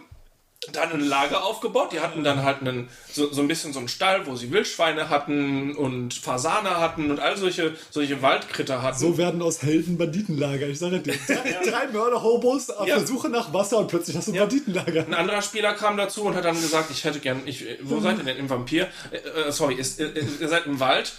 dann 0.72 0.92
ein 0.94 1.02
Lager 1.02 1.44
aufgebaut. 1.44 1.92
Die 1.92 2.00
hatten 2.00 2.24
dann 2.24 2.44
halt 2.44 2.62
einen, 2.62 2.90
so, 3.12 3.32
so 3.32 3.42
ein 3.42 3.48
bisschen 3.48 3.74
so 3.74 3.80
einen 3.80 3.88
Stall, 3.90 4.26
wo 4.26 4.36
sie 4.36 4.52
Wildschweine 4.52 5.10
hatten 5.10 5.76
und 5.76 6.14
Fasane 6.14 6.78
hatten 6.80 7.12
und 7.12 7.20
all 7.20 7.36
solche, 7.38 7.76
solche 7.90 8.22
Waldkritter 8.22 8.82
hatten. 8.82 8.98
So 8.98 9.18
werden 9.18 9.42
aus 9.42 9.62
Helden 9.62 9.98
Banditenlager. 9.98 10.68
Ich 10.68 10.80
sage 10.80 11.00
dir, 11.00 11.14
drei, 11.28 11.70
drei 11.70 11.88
Mörder-Hobos 11.88 12.70
auf 12.70 12.88
Ja. 12.88 12.98
der 12.98 13.08
Suche 13.08 13.30
nach 13.30 13.54
Wasser 13.54 13.78
und 13.80 13.88
plötzlich 13.88 14.16
hast 14.16 14.28
du 14.30 14.32
ein 14.34 14.38
Banditenlager. 14.40 15.06
Ein 15.06 15.14
anderer 15.14 15.42
Spieler 15.42 15.74
kam 15.74 15.98
dazu 15.98 16.24
und 16.24 16.36
hat 16.36 16.46
dann 16.46 16.60
gesagt, 16.60 16.90
ich 16.92 17.04
hätte 17.04 17.20
gern, 17.20 17.42
ich, 17.46 17.66
wo 17.82 18.00
seid 18.00 18.18
ihr 18.20 18.24
denn 18.24 18.38
im 18.38 18.50
Vampir? 18.50 18.88
Äh, 19.12 19.18
äh, 19.48 19.52
sorry, 19.52 19.76
ist, 19.76 20.00
äh, 20.00 20.12
ihr 20.40 20.48
seid 20.48 20.66
im 20.66 20.80
Wald. 20.80 21.14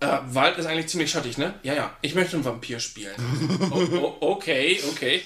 Äh, 0.00 0.18
Wald 0.30 0.56
ist 0.58 0.66
eigentlich 0.66 0.88
ziemlich 0.88 1.10
schattig, 1.10 1.36
ne? 1.36 1.54
Ja, 1.62 1.74
ja, 1.74 1.90
ich 2.00 2.14
möchte 2.14 2.36
einen 2.36 2.44
Vampir 2.44 2.80
spielen. 2.80 3.14
oh, 3.70 3.82
oh, 3.98 4.16
okay, 4.32 4.80
okay. 4.90 5.22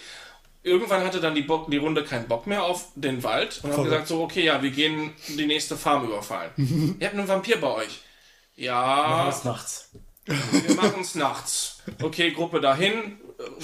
Irgendwann 0.64 1.04
hatte 1.04 1.20
dann 1.20 1.34
die, 1.34 1.42
Bock, 1.42 1.70
die 1.70 1.76
Runde 1.76 2.04
keinen 2.04 2.26
Bock 2.26 2.46
mehr 2.46 2.64
auf 2.64 2.88
den 2.94 3.22
Wald 3.22 3.60
und 3.62 3.72
haben 3.72 3.84
gesagt 3.84 4.08
so, 4.08 4.22
okay, 4.22 4.44
ja, 4.44 4.62
wir 4.62 4.70
gehen 4.70 5.12
die 5.28 5.46
nächste 5.46 5.76
Farm 5.76 6.06
überfallen. 6.06 6.50
ihr 6.98 7.06
habt 7.06 7.18
einen 7.18 7.28
Vampir 7.28 7.60
bei 7.60 7.68
euch. 7.68 8.00
Ja, 8.56 9.24
Alles 9.24 9.44
nachts. 9.44 9.90
wir 10.24 10.74
machen 10.74 11.02
es 11.02 11.14
nachts. 11.14 11.82
Okay, 12.02 12.30
Gruppe 12.30 12.62
dahin, 12.62 13.18
äh, 13.38 13.62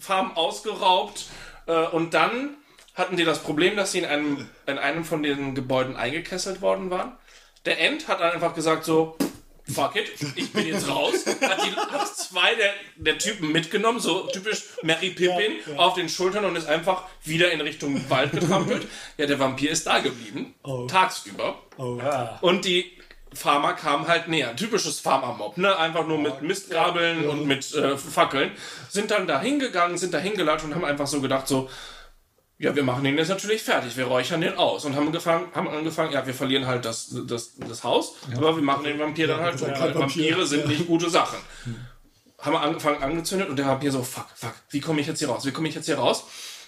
Farm 0.00 0.32
ausgeraubt 0.32 1.26
äh, 1.66 1.86
und 1.88 2.14
dann 2.14 2.56
hatten 2.94 3.16
die 3.16 3.24
das 3.24 3.40
Problem, 3.42 3.76
dass 3.76 3.92
sie 3.92 3.98
in 3.98 4.06
einem, 4.06 4.48
in 4.66 4.78
einem 4.78 5.04
von 5.04 5.22
den 5.22 5.54
Gebäuden 5.54 5.96
eingekesselt 5.96 6.62
worden 6.62 6.90
waren. 6.90 7.12
Der 7.66 7.78
End 7.78 8.08
hat 8.08 8.20
dann 8.20 8.32
einfach 8.32 8.54
gesagt 8.54 8.84
so, 8.84 9.16
fuck 9.72 9.96
it, 9.96 10.10
ich 10.34 10.52
bin 10.52 10.66
jetzt 10.66 10.88
raus. 10.88 11.26
Hat, 11.26 11.64
die, 11.64 11.76
hat 11.76 12.16
zwei 12.16 12.54
der, 12.54 12.72
der 12.96 13.18
Typen 13.18 13.52
mitgenommen, 13.52 14.00
so 14.00 14.26
typisch 14.26 14.64
Mary 14.82 15.10
Pippin, 15.10 15.76
auf 15.76 15.94
den 15.94 16.08
Schultern 16.08 16.44
und 16.44 16.56
ist 16.56 16.66
einfach 16.66 17.04
wieder 17.24 17.50
in 17.52 17.60
Richtung 17.60 18.08
Wald 18.10 18.32
getrampelt. 18.32 18.86
Ja, 19.16 19.26
der 19.26 19.38
Vampir 19.38 19.70
ist 19.70 19.86
da 19.86 19.98
geblieben, 19.98 20.54
tagsüber. 20.88 21.60
Oh. 21.76 21.98
Ja. 22.02 22.38
Und 22.40 22.64
die 22.64 22.92
Farmer 23.32 23.74
kamen 23.74 24.08
halt 24.08 24.28
näher. 24.28 24.56
Typisches 24.56 25.00
Farmer-Mob, 25.00 25.58
ne? 25.58 25.76
Einfach 25.76 26.06
nur 26.06 26.18
mit 26.18 26.42
Mistgabeln 26.42 27.28
und 27.28 27.46
mit 27.46 27.74
äh, 27.74 27.96
Fackeln. 27.96 28.50
Sind 28.88 29.10
dann 29.10 29.26
da 29.26 29.40
hingegangen, 29.40 29.98
sind 29.98 30.14
da 30.14 30.18
hingelatscht 30.18 30.64
und 30.64 30.74
haben 30.74 30.84
einfach 30.84 31.06
so 31.06 31.20
gedacht, 31.20 31.46
so, 31.46 31.68
ja, 32.58 32.74
wir 32.74 32.82
machen 32.82 33.04
den 33.04 33.16
jetzt 33.16 33.28
natürlich 33.28 33.62
fertig, 33.62 33.96
wir 33.96 34.06
räuchern 34.06 34.40
den 34.40 34.56
aus. 34.56 34.84
Und 34.84 34.96
haben, 34.96 35.06
angefangen, 35.06 35.46
haben 35.54 35.68
angefangen, 35.68 36.12
ja, 36.12 36.26
wir 36.26 36.34
verlieren 36.34 36.66
halt 36.66 36.84
das, 36.84 37.14
das, 37.26 37.56
das 37.56 37.84
Haus, 37.84 38.14
aber 38.34 38.56
wir 38.56 38.62
machen 38.62 38.84
den 38.84 38.98
Vampir 38.98 39.28
dann 39.28 39.40
halt 39.40 39.60
ja 39.60 39.68
Vampir. 39.68 39.94
Vampire 39.94 40.46
sind 40.46 40.62
Ja. 40.62 40.68
nicht 40.68 40.86
gute 40.86 41.08
Sachen. 41.08 41.38
Haben 42.38 42.52
wir 42.52 42.60
angefangen, 42.60 43.02
angezündet 43.02 43.48
und 43.48 43.56
der 43.56 43.66
Vampir 43.66 43.90
so, 43.92 44.02
fuck, 44.02 44.26
fuck, 44.34 44.54
wie 44.70 44.80
komme 44.80 45.00
ich 45.00 45.06
jetzt 45.06 45.18
hier 45.18 45.28
raus? 45.28 45.44
Wie 45.46 45.52
komme 45.52 45.68
ich 45.68 45.74
jetzt 45.74 45.86
hier 45.86 45.98
raus? 45.98 46.24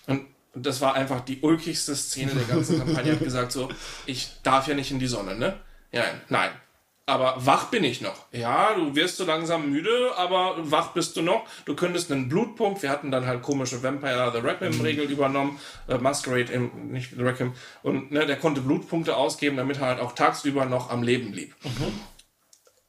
Und 0.07 0.27
das 0.55 0.81
war 0.81 0.95
einfach 0.95 1.21
die 1.21 1.41
ulkigste 1.41 1.95
Szene 1.95 2.33
der 2.33 2.45
ganzen 2.45 2.79
Kampagne. 2.79 3.13
hat 3.13 3.21
gesagt 3.21 3.53
so, 3.53 3.69
ich 4.07 4.31
darf 4.43 4.67
ja 4.69 4.75
nicht 4.75 4.91
in 4.91 4.99
die 4.99 5.07
Sonne, 5.07 5.37
ne? 5.37 5.61
Ja, 5.93 6.05
nein. 6.29 6.51
Aber 7.11 7.35
wach 7.45 7.65
bin 7.71 7.83
ich 7.83 8.01
noch. 8.01 8.27
Ja, 8.31 8.73
du 8.73 8.95
wirst 8.95 9.17
so 9.17 9.25
langsam 9.25 9.69
müde, 9.69 10.13
aber 10.17 10.55
wach 10.59 10.93
bist 10.93 11.17
du 11.17 11.23
noch. 11.23 11.45
Du 11.65 11.75
könntest 11.75 12.13
einen 12.13 12.29
Blutpunkt. 12.29 12.85
Wir 12.85 12.91
hatten 12.91 13.11
dann 13.11 13.27
halt 13.27 13.43
komische 13.43 13.83
Vampire 13.83 14.31
the 14.33 14.39
Requiem-Regel 14.39 15.11
übernommen. 15.11 15.59
Äh, 15.89 15.99
Masquerade, 15.99 16.53
im, 16.53 16.93
nicht 16.93 17.11
The 17.11 17.23
Requiem. 17.23 17.53
Und 17.83 18.13
ne, 18.13 18.27
der 18.27 18.37
konnte 18.37 18.61
Blutpunkte 18.61 19.17
ausgeben, 19.17 19.57
damit 19.57 19.79
er 19.79 19.87
halt 19.87 19.99
auch 19.99 20.13
tagsüber 20.13 20.67
noch 20.67 20.91
am 20.91 21.03
Leben 21.03 21.33
blieb. 21.33 21.53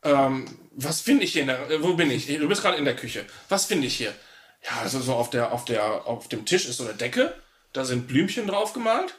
Ähm, 0.04 0.46
was 0.76 1.02
finde 1.02 1.24
ich 1.24 1.34
hier? 1.34 1.42
In 1.42 1.48
der, 1.48 1.72
äh, 1.72 1.82
wo 1.82 1.96
bin 1.96 2.12
ich? 2.12 2.28
Du 2.28 2.48
bist 2.48 2.62
gerade 2.62 2.78
in 2.78 2.86
der 2.86 2.96
Küche. 2.96 3.26
Was 3.50 3.66
finde 3.66 3.88
ich 3.88 3.96
hier? 3.96 4.14
Ja, 4.64 4.82
also 4.84 5.00
so 5.00 5.16
auf 5.16 5.32
der, 5.32 5.52
auf 5.52 5.66
der, 5.66 6.06
auf 6.06 6.28
dem 6.28 6.46
Tisch 6.46 6.68
ist 6.68 6.78
so 6.78 6.84
eine 6.84 6.94
Decke. 6.94 7.34
Da 7.74 7.86
sind 7.86 8.08
Blümchen 8.08 8.46
drauf 8.46 8.74
gemalt. 8.74 9.16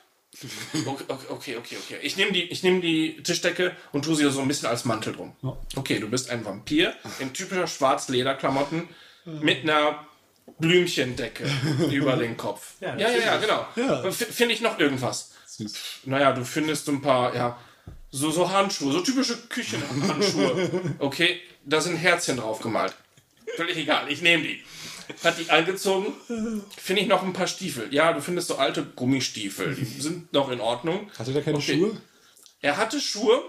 Okay, 0.86 1.56
okay, 1.56 1.56
okay. 1.56 1.98
Ich 2.02 2.16
nehme 2.16 2.32
die, 2.32 2.44
ich 2.44 2.62
nehm 2.62 2.80
die 2.80 3.22
Tischdecke 3.22 3.76
und 3.92 4.04
tue 4.04 4.16
sie 4.16 4.30
so 4.30 4.40
ein 4.40 4.48
bisschen 4.48 4.68
als 4.68 4.84
Mantel 4.84 5.12
drum. 5.12 5.36
Okay, 5.76 5.98
du 5.98 6.08
bist 6.08 6.30
ein 6.30 6.44
Vampir 6.44 6.94
in 7.18 7.32
typischer 7.32 7.66
Schwarzlederklamotten 7.66 8.88
mit 9.24 9.62
einer 9.62 10.06
Blümchendecke 10.58 11.44
über 11.90 12.16
den 12.16 12.36
Kopf. 12.36 12.74
Ja, 12.80 12.96
ja, 12.96 13.10
ja, 13.10 13.36
genau. 13.36 13.66
Ja. 13.76 14.10
Finde 14.10 14.54
ich 14.54 14.60
noch 14.60 14.78
irgendwas? 14.78 15.32
Süß. 15.46 15.74
Naja, 16.04 16.32
du 16.32 16.44
findest 16.44 16.86
so 16.86 16.92
ein 16.92 17.02
paar, 17.02 17.34
ja, 17.34 17.58
so, 18.10 18.30
so 18.30 18.50
Handschuhe, 18.50 18.92
so 18.92 19.00
typische 19.00 19.36
Küchenhandschuhe. 19.48 20.94
Okay, 20.98 21.40
da 21.64 21.80
sind 21.80 21.96
Herzchen 21.96 22.38
drauf 22.38 22.60
gemalt. 22.60 22.94
Völlig 23.56 23.76
egal, 23.76 24.10
ich 24.10 24.22
nehme 24.22 24.44
die. 24.44 24.62
Hat 25.24 25.38
die 25.38 25.50
angezogen, 25.50 26.12
finde 26.76 27.02
ich 27.02 27.08
noch 27.08 27.22
ein 27.22 27.32
paar 27.32 27.46
Stiefel. 27.46 27.92
Ja, 27.94 28.12
du 28.12 28.20
findest 28.20 28.48
so 28.48 28.56
alte 28.56 28.82
Gummistiefel, 28.84 29.74
die 29.74 29.84
sind 30.00 30.32
noch 30.32 30.50
in 30.50 30.60
Ordnung. 30.60 31.10
Hatte 31.18 31.32
der 31.32 31.42
keine 31.42 31.58
Okay. 31.58 31.76
Schuhe? 31.78 31.96
Er 32.60 32.76
hatte 32.76 33.00
Schuhe, 33.00 33.42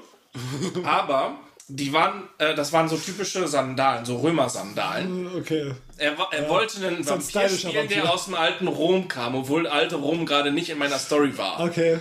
aber 0.84 1.40
die 1.68 1.94
waren, 1.94 2.28
äh, 2.40 2.56
das 2.56 2.74
waren 2.74 2.90
so 2.90 2.98
typische 2.98 3.48
Sandalen, 3.48 4.06
so 4.06 4.18
Römer-Sandalen. 4.18 5.36
Okay. 5.38 5.74
Er, 5.98 6.16
er 6.32 6.50
wollte 6.50 6.86
einen 6.86 7.08
Vampir 7.08 7.50
spielen, 7.50 7.88
der 7.88 8.12
aus 8.12 8.26
dem 8.26 8.36
alten 8.36 8.68
Rom 8.68 9.08
kam, 9.08 9.36
obwohl 9.36 9.68
alte 9.68 9.96
Rom 9.96 10.26
gerade 10.26 10.52
nicht 10.52 10.70
in 10.70 10.78
meiner 10.78 11.00
Story 11.00 11.38
war. 11.38 11.60
Okay. 11.62 12.00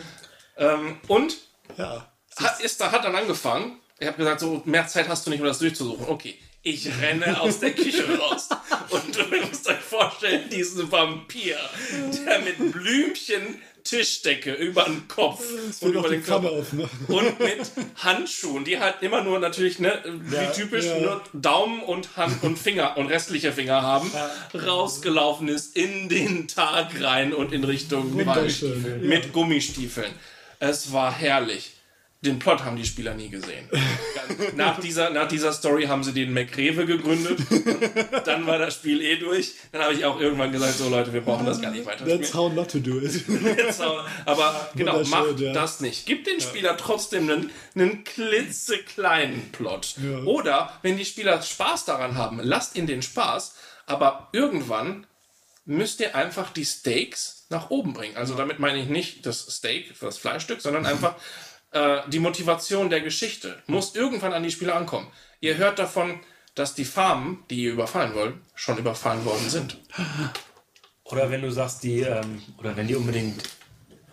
Ähm, 0.57 0.97
und 1.09 1.37
Ja. 1.79 2.13
hat, 2.37 2.61
ist, 2.61 2.83
hat 2.85 3.05
dann 3.05 3.15
angefangen. 3.15 3.79
Ich 3.99 4.07
habe 4.09 4.17
gesagt, 4.19 4.41
so 4.41 4.63
mehr 4.65 4.87
Zeit 4.89 5.09
hast 5.09 5.27
du 5.27 5.31
nicht, 5.31 5.41
um 5.41 5.47
das 5.47 5.61
durchzusuchen. 5.61 6.07
Okay, 6.09 6.37
ich 6.63 6.89
renne 7.01 7.41
aus 7.41 7.61
der 7.61 7.73
Küche 7.73 8.19
raus. 8.19 8.49
Und 8.91 9.17
du 9.17 9.25
müsst 9.27 9.69
euch 9.69 9.77
vorstellen, 9.77 10.49
diesen 10.51 10.91
Vampir, 10.91 11.59
der 12.27 12.41
mit 12.41 12.73
Blümchen 12.73 13.61
Tischdecke 13.85 14.53
über 14.53 14.85
den 14.85 15.09
Kopf 15.09 15.45
und 15.81 15.95
über 15.95 16.09
den 16.09 16.23
ne? 16.23 16.89
und 17.09 17.41
mit 17.41 17.73
Handschuhen, 17.97 18.65
die 18.65 18.79
halt 18.79 18.97
immer 19.03 19.23
nur 19.23 19.39
natürlich, 19.39 19.79
ne, 19.81 19.99
wie 20.05 20.53
typisch, 20.55 20.85
ja. 20.85 21.01
nur 21.01 21.23
Daumen 21.33 21.83
und 21.83 22.17
Hand 22.17 22.43
und 22.43 22.59
Finger 22.59 22.97
und 22.97 23.09
restliche 23.09 23.53
Finger 23.53 23.83
haben, 23.83 24.11
rausgelaufen 24.55 25.49
ist 25.49 25.77
in 25.77 26.09
den 26.09 26.49
Tag 26.49 27.01
rein 27.01 27.35
und 27.35 27.53
in 27.53 27.65
Richtung 27.65 28.15
Wald 28.25 28.37
Wunderschön. 28.63 29.09
mit 29.09 29.33
Gummistiefeln. 29.33 30.13
Es 30.61 30.93
war 30.93 31.13
herrlich. 31.13 31.73
Den 32.25 32.39
Plot 32.39 32.65
haben 32.65 32.77
die 32.77 32.85
Spieler 32.85 33.15
nie 33.15 33.31
gesehen. 33.31 33.69
nach, 34.57 34.79
dieser, 34.79 35.11
nach 35.11 35.27
dieser 35.27 35.53
Story 35.53 35.87
haben 35.87 36.05
sie 36.05 36.13
den 36.13 36.33
McRewe 36.33 36.87
gegründet. 36.87 37.41
Dann 38.25 38.47
war 38.47 38.59
das 38.59 38.75
Spiel 38.75 39.03
eh 39.03 39.17
durch. 39.17 39.55
Dann 39.73 39.83
habe 39.83 39.95
ich 39.95 40.05
auch 40.05 40.21
irgendwann 40.21 40.53
gesagt, 40.53 40.75
so 40.75 40.89
Leute, 40.89 41.13
wir 41.13 41.23
brauchen 41.23 41.47
das 41.47 41.61
gar 41.61 41.73
nicht 41.73 41.85
weiter 41.85 42.07
That's 42.07 42.33
how 42.33 42.53
not 42.53 42.71
to 42.71 42.79
do 42.79 43.01
it. 43.01 43.25
Aber 44.25 44.71
genau, 44.77 45.03
macht 45.03 45.41
ja. 45.41 45.53
das 45.53 45.81
nicht. 45.81 46.07
Gib 46.07 46.25
den 46.25 46.41
Spieler 46.41 46.77
trotzdem 46.77 47.29
einen, 47.29 47.51
einen 47.75 48.05
klitzekleinen 48.05 49.51
Plot. 49.51 49.97
Oder, 50.25 50.73
wenn 50.83 50.97
die 50.97 51.05
Spieler 51.05 51.43
Spaß 51.43 51.87
daran 51.87 52.17
haben, 52.17 52.39
lasst 52.41 52.77
ihnen 52.77 52.87
den 52.87 53.03
Spaß. 53.03 53.57
Aber 53.87 54.29
irgendwann 54.33 55.09
müsst 55.65 55.99
ihr 55.99 56.15
einfach 56.15 56.53
die 56.53 56.65
Steaks 56.65 57.47
nach 57.51 57.71
oben 57.71 57.95
bringen. 57.95 58.17
Also 58.17 58.35
damit 58.35 58.61
meine 58.61 58.79
ich 58.79 58.89
nicht 58.89 59.27
das 59.27 59.41
Steak, 59.41 59.99
das 60.01 60.19
Fleischstück, 60.19 60.61
sondern 60.61 60.87
einfach 60.87 61.17
äh, 61.73 62.01
die 62.09 62.19
Motivation 62.19 62.91
der 62.91 63.01
Geschichte. 63.01 63.63
Muss 63.67 63.95
irgendwann 63.95 64.33
an 64.33 64.43
die 64.43 64.51
Spieler 64.51 64.77
ankommen. 64.77 65.11
Ihr 65.41 65.57
hört 65.57 65.79
davon, 65.79 66.21
dass 66.55 66.75
die 66.75 66.85
Farmen, 66.85 67.45
die 67.51 67.65
ihr 67.65 67.73
überfallen 67.73 68.15
wollt, 68.15 68.35
schon 68.55 68.79
überfallen 68.79 69.25
worden 69.25 69.49
sind. 69.49 69.79
Oder 71.05 71.31
wenn 71.31 71.43
du 71.43 71.51
sagst, 71.51 71.83
die, 71.83 72.01
ähm, 72.01 72.43
oder 72.59 72.77
wenn 72.77 72.87
die 72.87 72.95
unbedingt 72.95 73.43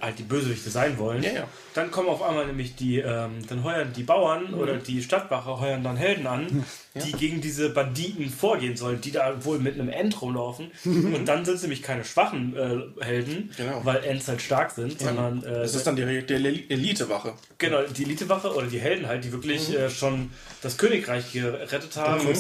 halt 0.02 0.18
die 0.20 0.24
Bösewichte 0.24 0.70
sein 0.70 0.98
wollen, 0.98 1.22
Ja, 1.24 1.32
ja. 1.32 1.48
Dann 1.80 1.92
kommen 1.92 2.10
auf 2.10 2.22
einmal 2.22 2.46
nämlich 2.46 2.76
die, 2.76 3.00
ähm, 3.00 3.32
dann 3.48 3.64
heuern 3.64 3.92
die 3.96 4.04
Bauern 4.04 4.54
oder 4.54 4.76
die 4.78 5.02
Stadtwache 5.02 5.60
heuern 5.60 5.84
dann 5.84 5.98
Helden 5.98 6.28
an, 6.28 6.66
die 6.96 7.12
gegen 7.14 7.40
diese 7.42 7.70
Banditen 7.70 8.30
vorgehen 8.30 8.76
sollen, 8.76 9.00
die 9.02 9.12
da 9.12 9.44
wohl 9.46 9.60
mit 9.60 9.76
einem 9.76 9.90
End 9.90 10.22
rumlaufen. 10.22 10.72
Und 10.86 11.26
dann 11.28 11.46
sind 11.46 11.56
es 11.56 11.62
nämlich 11.62 11.82
keine 11.82 12.04
schwachen 12.06 12.56
äh, 12.56 13.04
Helden, 13.04 13.52
Genau. 13.58 13.82
weil 13.84 14.04
Ends 14.04 14.28
halt 14.28 14.42
stark 14.42 14.72
sind, 14.72 15.00
sondern 15.00 15.44
äh, 15.44 15.62
Das 15.62 15.74
ist 15.76 15.88
dann 15.88 15.96
die, 15.96 16.04
die 16.26 16.34
Elitewache. 16.34 17.34
genau 17.58 17.82
die 17.84 18.04
Elitewache 18.04 18.54
oder 18.54 18.68
die 18.68 18.80
Helden 18.80 19.08
halt, 19.08 19.24
die 19.24 19.32
wirklich 19.32 19.74
äh, 19.76 19.90
schon 19.90 20.30
das 20.62 20.78
Königreich 20.78 21.32
gerettet 21.32 21.96
haben. 21.96 22.28
Und 22.28 22.36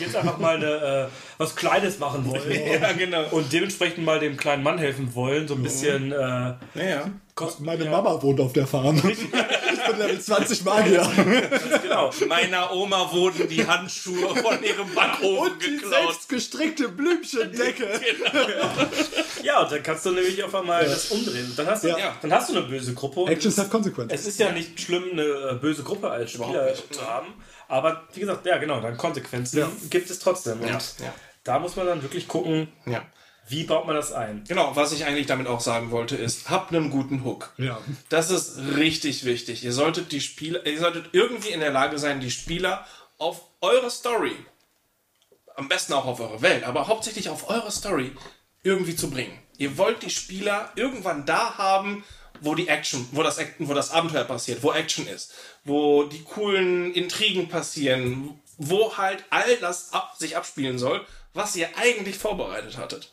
jetzt 0.00 0.16
einfach 0.16 0.38
mal 0.38 0.56
eine, 0.56 1.06
äh, 1.06 1.06
was 1.36 1.54
Kleines 1.54 1.98
machen 1.98 2.24
wollen. 2.26 2.42
Ja, 2.80 2.92
genau. 2.92 3.24
Und 3.30 3.52
dementsprechend 3.52 4.04
mal 4.04 4.20
dem 4.20 4.36
kleinen 4.36 4.62
Mann 4.62 4.78
helfen 4.78 5.14
wollen, 5.14 5.46
so 5.48 5.54
ein 5.54 5.62
bisschen. 5.62 6.12
Äh, 6.12 6.16
Ja, 6.16 7.10
ja. 7.40 7.46
kosten- 7.46 7.64
Meine 7.64 7.84
ja, 7.84 7.90
Mama 7.90 8.20
wohnt 8.22 8.40
auf 8.40 8.52
der 8.52 8.66
Farm. 8.66 8.96
Ich 9.70 9.84
bin 9.94 9.98
Level 9.98 10.20
20 10.20 10.64
Magier. 10.64 11.08
Genau. 11.82 12.10
Meiner 12.28 12.72
Oma 12.74 13.10
wurden 13.12 13.48
die 13.48 13.66
Handschuhe 13.66 14.34
von 14.36 14.62
ihrem 14.62 14.92
Backofen 14.94 15.58
Die 15.60 15.76
geklaut. 15.76 15.92
selbstgestrickte 15.92 16.88
Blümchendecke. 16.88 17.86
Ja, 19.42 19.62
und 19.62 19.70
dann 19.72 19.82
kannst 19.82 20.04
du 20.04 20.10
nämlich 20.10 20.42
auf 20.42 20.54
einmal 20.54 20.84
das 20.84 21.06
umdrehen. 21.10 21.52
Dann 21.56 21.66
hast, 21.68 21.84
du, 21.84 21.88
Ja. 21.88 22.16
dann 22.20 22.32
hast 22.32 22.50
du 22.50 22.56
eine 22.58 22.66
böse 22.66 22.92
Gruppe. 22.94 23.20
Und 23.20 23.30
Actions 23.30 23.54
es, 23.54 23.60
have 23.60 23.70
consequences. 23.70 24.20
es 24.20 24.26
ist 24.26 24.40
ja 24.40 24.50
nicht 24.52 24.80
schlimm, 24.80 25.04
eine 25.12 25.22
äh, 25.22 25.54
böse 25.54 25.82
Gruppe 25.84 26.10
als 26.10 26.32
Spieler 26.32 26.74
zu 26.90 27.00
haben. 27.06 27.28
Aber 27.68 28.02
wie 28.14 28.20
gesagt, 28.20 28.44
ja, 28.46 28.58
genau, 28.58 28.80
dann 28.80 28.96
Konsequenzen 28.96 29.64
gibt 29.90 30.10
es 30.10 30.18
trotzdem. 30.18 30.60
Und 30.60 30.66
Ja, 30.68 30.78
ja. 30.78 31.14
da 31.44 31.58
muss 31.60 31.76
man 31.76 31.86
dann 31.86 32.02
wirklich 32.02 32.26
gucken, 32.26 32.68
Ja. 32.86 33.02
Wie 33.48 33.64
baut 33.64 33.86
man 33.86 33.96
das 33.96 34.12
ein. 34.12 34.44
Genau, 34.46 34.74
was 34.74 34.92
ich 34.92 35.04
eigentlich 35.04 35.26
damit 35.26 35.46
auch 35.46 35.60
sagen 35.60 35.90
wollte, 35.90 36.16
ist, 36.16 36.50
habt 36.50 36.72
einen 36.72 36.90
guten 36.90 37.24
Hook. 37.24 37.52
Ja. 37.56 37.80
Das 38.08 38.30
ist 38.30 38.58
richtig 38.76 39.24
wichtig. 39.24 39.64
Ihr 39.64 39.72
solltet 39.72 40.12
die 40.12 40.20
Spieler, 40.20 40.64
ihr 40.66 40.78
solltet 40.78 41.10
irgendwie 41.12 41.50
in 41.50 41.60
der 41.60 41.72
Lage 41.72 41.98
sein, 41.98 42.20
die 42.20 42.30
Spieler 42.30 42.86
auf 43.18 43.42
eure 43.60 43.90
Story, 43.90 44.36
am 45.56 45.68
besten 45.68 45.92
auch 45.92 46.04
auf 46.06 46.20
eure 46.20 46.42
Welt, 46.42 46.64
aber 46.64 46.86
hauptsächlich 46.86 47.28
auf 47.28 47.48
eure 47.50 47.70
Story 47.70 48.12
irgendwie 48.62 48.96
zu 48.96 49.10
bringen. 49.10 49.38
Ihr 49.56 49.76
wollt 49.76 50.02
die 50.02 50.10
Spieler 50.10 50.70
irgendwann 50.76 51.26
da 51.26 51.58
haben, 51.58 52.04
wo 52.40 52.54
die 52.54 52.68
Action, 52.68 53.08
wo 53.12 53.22
das, 53.22 53.40
wo 53.58 53.74
das 53.74 53.90
Abenteuer 53.90 54.24
passiert, 54.24 54.62
wo 54.62 54.72
Action 54.72 55.06
ist, 55.08 55.34
wo 55.64 56.04
die 56.04 56.22
coolen 56.22 56.92
Intrigen 56.94 57.48
passieren, 57.48 58.40
wo 58.56 58.96
halt 58.96 59.24
all 59.30 59.56
das 59.56 59.92
ab, 59.92 60.14
sich 60.16 60.36
abspielen 60.36 60.78
soll, 60.78 61.04
was 61.34 61.56
ihr 61.56 61.68
eigentlich 61.76 62.18
vorbereitet 62.18 62.76
hattet. 62.76 63.12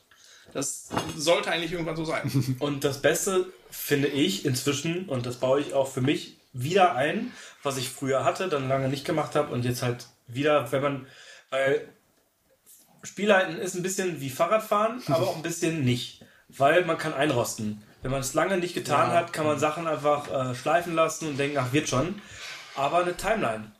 Das 0.53 0.89
sollte 1.15 1.51
eigentlich 1.51 1.71
irgendwann 1.71 1.95
so 1.95 2.05
sein. 2.05 2.55
Und 2.59 2.83
das 2.83 3.01
Beste 3.01 3.47
finde 3.69 4.07
ich 4.07 4.45
inzwischen, 4.45 5.09
und 5.09 5.25
das 5.25 5.35
baue 5.37 5.59
ich 5.59 5.73
auch 5.73 5.87
für 5.91 6.01
mich 6.01 6.37
wieder 6.53 6.95
ein, 6.95 7.33
was 7.61 7.77
ich 7.77 7.89
früher 7.89 8.23
hatte, 8.23 8.47
dann 8.47 8.69
lange 8.69 8.87
nicht 8.87 9.05
gemacht 9.05 9.35
habe 9.35 9.51
und 9.53 9.65
jetzt 9.65 9.81
halt 9.81 10.07
wieder, 10.27 10.71
wenn 10.71 10.81
man, 10.81 11.07
weil 11.49 11.87
Spielleiten 13.03 13.57
ist 13.57 13.75
ein 13.75 13.83
bisschen 13.83 14.21
wie 14.21 14.29
Fahrradfahren, 14.29 15.03
aber 15.07 15.27
auch 15.27 15.35
ein 15.35 15.41
bisschen 15.41 15.83
nicht, 15.83 16.23
weil 16.47 16.85
man 16.85 16.97
kann 16.97 17.13
einrosten. 17.13 17.83
Wenn 18.01 18.11
man 18.11 18.21
es 18.21 18.33
lange 18.33 18.57
nicht 18.57 18.75
getan 18.75 19.11
hat, 19.11 19.33
kann 19.33 19.45
man 19.45 19.59
Sachen 19.59 19.87
einfach 19.87 20.31
äh, 20.31 20.55
schleifen 20.55 20.93
lassen 20.93 21.27
und 21.27 21.37
denken, 21.37 21.57
ach, 21.57 21.73
wird 21.73 21.89
schon. 21.89 22.21
Aber 22.75 22.99
eine 22.99 23.17
Timeline 23.17 23.71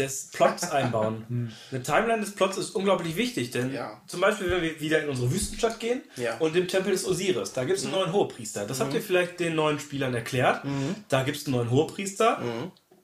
des 0.00 0.30
Plots 0.32 0.70
einbauen. 0.70 1.52
Eine 1.70 1.82
Timeline 1.82 2.20
des 2.20 2.32
Plots 2.34 2.56
ist 2.58 2.70
unglaublich 2.70 3.16
wichtig, 3.16 3.50
denn 3.50 3.72
Ja. 3.72 4.00
zum 4.06 4.20
Beispiel, 4.20 4.50
wenn 4.50 4.62
wir 4.62 4.80
wieder 4.80 5.02
in 5.02 5.08
unsere 5.08 5.30
Wüstenstadt 5.30 5.78
gehen 5.78 6.02
Ja. 6.16 6.36
und 6.38 6.56
im 6.56 6.66
Tempel 6.68 6.92
des 6.92 7.06
Osiris, 7.06 7.52
da 7.52 7.64
gibt 7.64 7.78
es 7.78 7.84
einen 7.84 7.94
neuen 7.94 8.12
Hohepriester. 8.12 8.64
Das 8.66 8.80
habt 8.80 8.94
ihr 8.94 9.02
vielleicht 9.02 9.38
den 9.40 9.54
neuen 9.54 9.78
Spielern 9.78 10.14
erklärt. 10.14 10.62
Da 11.08 11.22
gibt 11.22 11.36
es 11.36 11.46
einen 11.46 11.56
neuen 11.56 11.70
Hohepriester. 11.70 12.42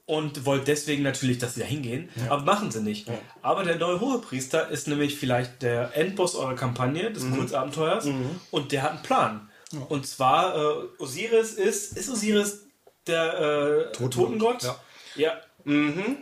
und 0.08 0.44
wollt 0.46 0.68
deswegen 0.68 1.02
natürlich, 1.02 1.38
dass 1.38 1.54
sie 1.54 1.60
da 1.62 1.66
hingehen, 1.66 2.08
aber 2.28 2.42
machen 2.44 2.70
sie 2.70 2.80
nicht. 2.80 3.08
Aber 3.42 3.64
der 3.64 3.74
neue 3.76 3.98
Hohepriester 4.00 4.68
ist 4.70 4.86
nämlich 4.86 5.16
vielleicht 5.18 5.62
der 5.62 5.96
Endboss 5.96 6.36
eurer 6.36 6.54
Kampagne, 6.54 7.10
des 7.12 7.28
Kurzabenteuers, 7.28 8.06
und 8.52 8.70
der 8.72 8.82
hat 8.84 8.90
einen 8.92 9.02
Plan. 9.02 9.48
Und 9.88 10.06
zwar, 10.06 10.54
äh, 10.56 11.02
Osiris 11.02 11.54
ist, 11.54 11.96
ist 11.96 12.08
Osiris 12.08 12.66
der 13.08 13.90
äh, 13.90 13.92
Totengott? 13.96 14.62
ja. 14.62 14.76
Ja. 15.16 15.32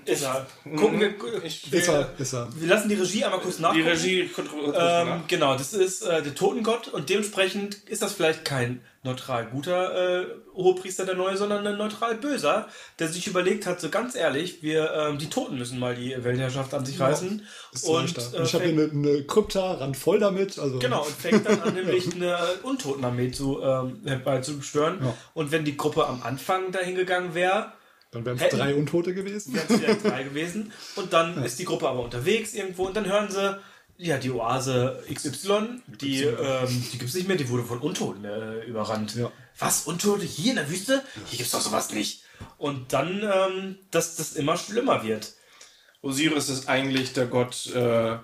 Ist 0.06 0.22
er. 0.22 0.46
Gucken 0.76 1.00
wir, 1.00 1.14
Ich 1.44 1.70
Ist 1.70 1.88
er, 1.88 2.08
ist 2.18 2.32
er. 2.32 2.48
wir 2.56 2.66
lassen 2.66 2.88
die 2.88 2.94
Regie 2.94 3.24
einmal 3.24 3.40
kurz 3.40 3.56
die 3.56 3.62
nachgucken. 3.62 3.86
Regie 3.88 4.26
kontrolliert. 4.28 4.74
Ähm, 4.78 5.24
genau, 5.28 5.52
das 5.54 5.74
ist 5.74 6.02
äh, 6.02 6.22
der 6.22 6.34
Totengott 6.34 6.88
und 6.88 7.10
dementsprechend 7.10 7.74
ist 7.86 8.00
das 8.00 8.14
vielleicht 8.14 8.46
kein 8.46 8.80
neutral 9.02 9.44
guter 9.44 10.22
äh, 10.22 10.26
Hohepriester 10.54 11.04
der 11.04 11.14
Neue, 11.14 11.36
sondern 11.36 11.66
ein 11.66 11.76
neutral 11.76 12.14
böser, 12.14 12.68
der 12.98 13.08
sich 13.08 13.26
überlegt 13.26 13.66
hat, 13.66 13.82
so 13.82 13.90
ganz 13.90 14.14
ehrlich, 14.14 14.62
wir 14.62 14.90
ähm, 14.94 15.18
die 15.18 15.28
Toten 15.28 15.58
müssen 15.58 15.78
mal 15.78 15.94
die 15.94 16.16
Weltherrschaft 16.24 16.72
an 16.72 16.86
sich 16.86 16.98
reißen. 16.98 17.46
Ist 17.74 17.86
und 17.86 18.16
äh, 18.16 18.42
ich 18.44 18.54
habe 18.54 18.64
hier 18.64 18.72
eine, 18.72 18.90
eine 18.90 19.24
Krypta, 19.24 19.74
randvoll 19.74 20.20
damit. 20.20 20.58
Also 20.58 20.78
genau, 20.78 21.02
und 21.02 21.14
fängt 21.14 21.44
dann 21.46 21.60
an, 21.60 21.74
nämlich 21.74 22.14
eine 22.14 22.38
Untotenarmee 22.62 23.30
zu, 23.30 23.60
ähm, 23.62 24.00
herbeizuschwören. 24.06 25.00
Ja. 25.04 25.14
Und 25.34 25.52
wenn 25.52 25.66
die 25.66 25.76
Gruppe 25.76 26.06
am 26.06 26.22
Anfang 26.22 26.72
dahin 26.72 26.94
gegangen 26.94 27.34
wäre, 27.34 27.72
Dann 28.14 28.24
wären 28.24 28.38
es 28.38 28.48
drei 28.48 28.74
Untote 28.74 29.12
gewesen. 29.12 29.54
wären 29.54 29.96
es 29.96 30.02
drei 30.02 30.22
gewesen. 30.22 30.72
Und 30.96 31.12
dann 31.12 31.42
ist 31.44 31.58
die 31.58 31.64
Gruppe 31.64 31.88
aber 31.88 32.02
unterwegs 32.02 32.54
irgendwo 32.54 32.86
und 32.86 32.96
dann 32.96 33.06
hören 33.06 33.30
sie, 33.30 33.58
ja, 33.96 34.18
die 34.18 34.30
Oase 34.30 35.02
XY, 35.12 35.82
die, 36.00 36.22
ähm, 36.22 36.84
die 36.92 36.98
gibt 36.98 37.10
es 37.10 37.14
nicht 37.14 37.28
mehr, 37.28 37.36
die 37.36 37.48
wurde 37.48 37.64
von 37.64 37.78
Untoten 37.80 38.24
äh, 38.24 38.60
überrannt. 38.64 39.14
Ja. 39.14 39.30
Was? 39.58 39.82
Untote 39.82 40.24
hier 40.24 40.50
in 40.50 40.56
der 40.56 40.70
Wüste? 40.70 41.02
Hier 41.26 41.38
gibt 41.38 41.46
es 41.46 41.52
doch 41.52 41.60
sowas 41.60 41.92
nicht. 41.92 42.22
Und 42.58 42.92
dann, 42.92 43.22
ähm, 43.22 43.78
dass 43.90 44.16
das 44.16 44.32
immer 44.32 44.56
schlimmer 44.56 45.04
wird. 45.04 45.34
Osiris 46.02 46.48
ist 46.48 46.68
eigentlich 46.68 47.12
der 47.12 47.26
Gott, 47.26 47.66
äh, 47.74 48.18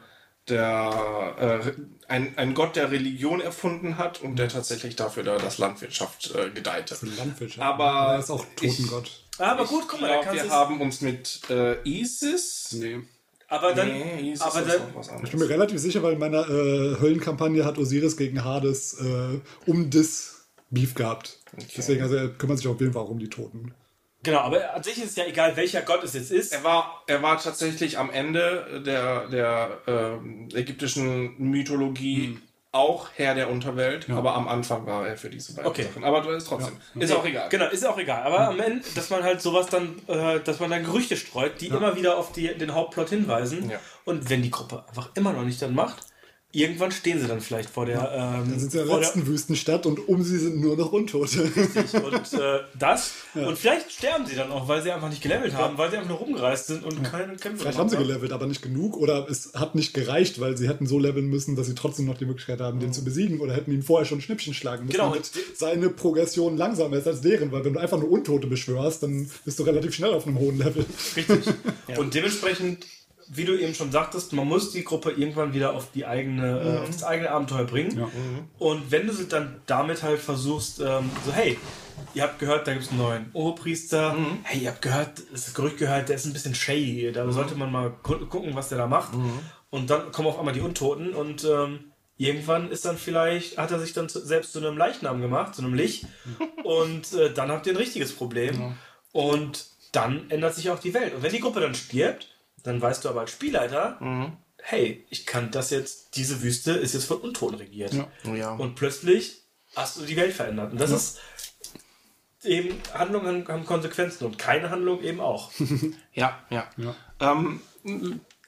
der 0.49 1.63
äh, 1.67 1.73
ein, 2.09 2.37
ein 2.37 2.55
Gott, 2.55 2.77
der 2.77 2.91
Religion 2.91 3.41
erfunden 3.41 3.97
hat 3.97 4.21
und 4.21 4.37
der 4.37 4.49
tatsächlich 4.49 4.97
dafür 4.97 5.23
da 5.23 5.39
das 5.39 5.59
Landwirtschaft 5.59 6.35
äh, 6.35 6.51
gedeihte. 6.51 6.97
Landwirtschaft. 7.17 7.61
Aber 7.65 8.15
er 8.15 8.19
ist 8.19 8.31
auch 8.31 8.45
Totengott. 8.57 9.20
Aber 9.41 9.65
gut, 9.65 9.85
guck 9.89 9.95
Ich 9.97 10.01
mal, 10.03 10.09
da 10.09 10.15
glaube, 10.21 10.27
kannst 10.39 10.45
wir 10.45 10.51
haben 10.53 10.81
uns 10.81 11.01
mit 11.01 11.41
äh, 11.51 11.77
Isis. 11.89 12.73
Nee. 12.79 13.01
Aber 13.49 13.73
dann, 13.75 13.89
Nee, 13.89 14.31
Isis 14.31 14.43
aber 14.43 14.61
ist 14.61 14.69
dann, 14.69 14.89
noch 14.89 14.95
was 14.97 15.07
Ich 15.07 15.13
anderes. 15.13 15.31
bin 15.31 15.41
mir 15.41 15.49
relativ 15.49 15.79
sicher, 15.81 16.03
weil 16.03 16.13
in 16.13 16.19
meiner 16.21 16.49
äh, 16.49 16.97
Höllenkampagne 17.01 17.65
hat 17.65 17.79
Osiris 17.79 18.17
gegen 18.17 18.45
Hades 18.45 18.95
äh, 19.01 19.41
um 19.69 19.91
das 19.91 20.47
Beef 20.71 20.95
gehabt. 20.95 21.39
Deswegen, 21.77 22.03
also 22.03 22.15
er 22.15 22.29
kümmert 22.29 22.59
sich 22.59 22.69
auf 22.69 22.81
jeden 22.81 22.93
Fall 22.93 23.03
auch 23.03 23.09
um 23.11 23.19
die 23.19 23.29
Toten. 23.29 23.75
genau, 24.23 24.39
aber 24.39 24.73
an 24.75 24.83
sich 24.85 24.99
ist 24.99 25.11
es 25.11 25.17
ja 25.17 25.25
egal, 25.27 25.57
welcher 25.57 25.83
Gott 25.83 26.05
es 26.05 26.13
jetzt 26.15 26.31
ist. 26.31 26.53
Er 26.53 26.63
war, 26.63 27.03
er 27.09 27.23
war 27.23 27.41
tatsächlich 27.43 27.99
am 27.99 28.09
Ende 28.11 28.83
der, 28.87 29.27
der 29.29 29.79
ähm, 29.89 30.49
ägyptischen 30.55 31.35
Mythologie 31.39 32.39
auch 32.73 33.09
Herr 33.17 33.35
der 33.35 33.51
Unterwelt, 33.51 34.09
aber 34.11 34.35
am 34.35 34.47
Anfang 34.47 34.87
war 34.87 35.07
er 35.07 35.17
für 35.17 35.29
diese 35.29 35.55
beiden 35.55 35.71
Okay. 35.71 35.85
Sachen. 35.85 36.05
Aber 36.05 36.29
ist 36.37 36.47
trotzdem. 36.47 36.77
Ist 36.95 37.13
auch 37.13 37.25
egal. 37.25 37.49
Genau, 37.49 37.67
ist 37.69 37.85
auch 37.85 37.99
egal. 37.99 38.23
Aber 38.23 38.49
am 38.49 38.61
Ende, 38.61 38.85
dass 38.95 39.11
man 39.11 39.25
halt 39.25 39.43
sowas 39.43 39.67
dann, 39.67 40.01
äh, 40.07 40.39
dass 40.41 40.61
man 40.61 40.71
dann 40.71 40.85
Gerüchte 40.85 41.17
streut, 41.17 41.61
die 41.61 41.67
immer 41.67 41.97
wieder 41.97 42.17
auf 42.17 42.33
die, 42.33 42.47
den 42.57 42.75
Hauptplot 42.75 43.09
hinweisen. 43.09 43.71
Ja. 43.71 43.79
Und 44.05 44.31
wenn 44.31 44.43
die 44.43 44.51
Gruppe 44.51 44.85
einfach 44.89 45.11
immer 45.15 45.33
noch 45.33 45.43
nicht 45.43 45.61
dann 45.61 45.75
macht, 45.75 46.05
irgendwann 46.53 46.91
stehen 46.91 47.21
sie 47.21 47.27
dann 47.29 47.41
vielleicht 47.41 47.71
vor 47.71 47.87
der. 47.87 48.01
Ähm, 48.13 48.51
Dann 48.51 48.59
sind 48.59 48.73
sie 48.73 48.79
in 48.81 48.89
der 48.89 48.99
letzten 48.99 49.27
Wüstenstadt 49.27 49.87
und 49.87 50.09
um 50.09 50.23
sie 50.23 50.39
sind 50.39 50.61
nur 50.61 50.77
noch 50.77 50.93
Untote. 50.93 51.49
der 51.49 52.05
und 52.05 52.33
äh, 52.33 52.61
das. 52.79 53.13
Und 53.35 53.57
vielleicht 53.57 53.93
sterben 53.93 54.27
sie 54.27 54.35
dann 54.35 54.51
auch, 54.51 54.67
weil 54.67 54.83
sie 54.83 54.91
einfach 54.91 55.09
nicht 55.09 55.23
gelevelt 55.23 55.55
haben, 55.55 55.79
weil 55.79 55.91
sie 55.91 55.97
einfach 55.97 56.09
nur 56.11 56.19
rumgereist 56.19 56.67
sind 56.67 56.85
und 56.85 57.03
keine 57.05 57.37
Kämpfe 57.37 57.61
Vielleicht 57.63 57.79
haben 57.79 57.89
sie 57.89 57.97
gelevelt, 57.97 58.33
aber 58.33 58.47
nicht 58.47 58.63
genug. 58.63 58.97
Oder 58.97 59.29
es 59.31 59.53
hat 59.55 59.75
nicht 59.77 59.95
gereicht, 59.95 60.41
weil 60.41 60.57
sie 60.57 60.69
hätten 60.69 60.87
so 60.87 60.99
leveln 60.99 61.29
müssen, 61.29 61.55
dass 61.57 61.67
sie 61.69 61.75
trotzdem 61.75 62.07
noch 62.07 62.19
die 62.19 62.27
Möglichkeit 62.27 62.61
haben, 62.61 62.81
den 62.81 62.93
zu 62.93 63.05
besiegen. 63.05 63.41
Oder 63.41 63.55
hätten 63.55 63.71
ihm 63.73 63.83
vorher 63.83 64.05
schon 64.07 64.21
Schnippchen 64.21 64.53
schlagen 64.55 64.87
müssen, 64.87 64.97
Genau, 64.97 65.11
damit 65.11 65.31
und- 65.35 65.57
seine 65.57 65.89
Progression 65.91 66.57
langsamer 66.57 66.97
ist 66.97 67.07
als 67.07 67.21
deren. 67.21 67.53
Weil 67.53 67.65
wenn 67.65 67.75
du 67.75 67.81
einfach 67.81 67.99
nur 67.99 68.11
Untote 68.11 68.49
beschwörst, 68.49 69.03
dann 69.03 69.31
bist 69.45 69.59
du 69.59 69.63
relativ 69.63 69.95
schnell 69.95 70.13
auf 70.15 70.27
einem 70.27 70.39
hohen 70.39 70.59
Level. 70.59 70.85
Richtig. 71.17 71.45
Und 71.97 72.15
dementsprechend, 72.15 72.87
wie 73.33 73.45
du 73.45 73.57
eben 73.59 73.75
schon 73.75 73.93
sagtest, 73.93 74.33
man 74.33 74.49
muss 74.49 74.73
die 74.73 74.83
Gruppe 74.83 75.13
irgendwann 75.13 75.55
wieder 75.55 75.75
auf 75.75 75.93
die 75.93 76.05
eigene, 76.05 76.61
äh, 76.61 76.79
auf 76.79 76.91
das 76.91 77.05
eigene 77.05 77.31
Abenteuer 77.31 77.65
bringen. 77.65 77.97
Und 78.59 78.91
wenn 78.91 79.07
du 79.07 79.13
sie 79.13 79.29
dann 79.29 79.61
damit 79.67 80.03
halt 80.03 80.19
versuchst, 80.19 80.81
ähm, 80.81 81.09
so, 81.25 81.33
hey, 81.33 81.57
ihr 82.15 82.25
habt 82.25 82.41
gehört, 82.41 82.67
da 82.67 82.73
gibt 82.73 82.87
es 82.87 82.91
einen 82.91 82.99
neuen 82.99 83.31
Oberpriester. 83.33 84.17
Hey, 84.43 84.63
ihr 84.63 84.71
habt 84.71 84.83
gehört, 84.83 85.23
das 85.33 85.55
Gerücht 85.55 85.79
gehört, 85.79 86.09
der 86.09 86.17
ist 86.17 86.27
ein 86.27 86.33
bisschen 86.33 86.57
shady. 86.57 87.13
Da 87.13 87.31
sollte 87.31 87.55
man 87.55 87.71
mal 87.71 87.93
gu 88.03 88.17
gucken, 88.27 88.57
was 88.57 88.69
der 88.69 88.79
da 88.79 88.89
macht. 88.89 89.13
Und 89.71 89.91
dann 89.91 90.11
kommen 90.11 90.27
auf 90.27 90.39
einmal 90.39 90.55
die 90.55 90.61
Untoten 90.61 91.15
und 91.15 91.45
ähm, 91.45 91.93
irgendwann 92.17 92.69
ist 92.69 92.85
dann 92.85 92.99
vielleicht, 92.99 93.59
hat 93.59 93.71
er 93.71 93.79
sich 93.79 93.93
dann 93.93 94.09
zu, 94.09 94.19
selbst 94.19 94.53
zu 94.53 94.59
einem 94.59 94.77
Leichnam 94.77 95.21
gemacht, 95.21 95.55
zu 95.55 95.63
einem 95.63 95.75
Lich. 95.75 96.05
und 96.65 97.13
äh, 97.13 97.33
dann 97.33 97.53
habt 97.53 97.67
ihr 97.69 97.75
ein 97.75 97.77
richtiges 97.77 98.13
Problem. 98.13 98.75
Und 99.13 99.67
dann 99.93 100.29
ändert 100.31 100.57
sich 100.57 100.71
auch 100.71 100.81
die 100.81 100.95
Welt. 100.95 101.15
Und 101.15 101.23
wenn 101.23 101.33
die 101.33 101.41
Gruppe 101.41 101.61
dann 101.61 101.77
stirbt, 101.77 102.29
dann 102.63 102.81
weißt 102.81 103.05
du 103.05 103.09
aber 103.09 103.21
als 103.21 103.31
Spielleiter, 103.31 103.99
hey, 104.63 105.07
ich 105.11 105.27
kann 105.27 105.51
das 105.51 105.71
jetzt, 105.71 106.17
diese 106.17 106.43
Wüste 106.43 106.73
ist 106.73 106.95
jetzt 106.95 107.07
von 107.07 107.19
Untoten 107.19 107.57
regiert. 107.57 107.95
Ja. 108.25 108.53
Und 108.53 108.75
plötzlich 108.75 109.43
hast 109.75 109.99
du 109.99 110.05
die 110.05 110.17
Welt 110.17 110.35
verändert. 110.35 110.73
Und 110.73 110.81
das 110.81 110.91
ist 110.91 111.19
eben, 112.43 112.75
Handlungen 112.95 113.47
haben 113.49 113.67
Konsequenzen 113.67 114.25
und 114.27 114.39
keine 114.39 114.71
Handlung 114.71 115.03
eben 115.03 115.21
auch. 115.21 115.51
Ja, 116.13 116.39
ja. 116.51 116.69
Ähm, 117.21 117.61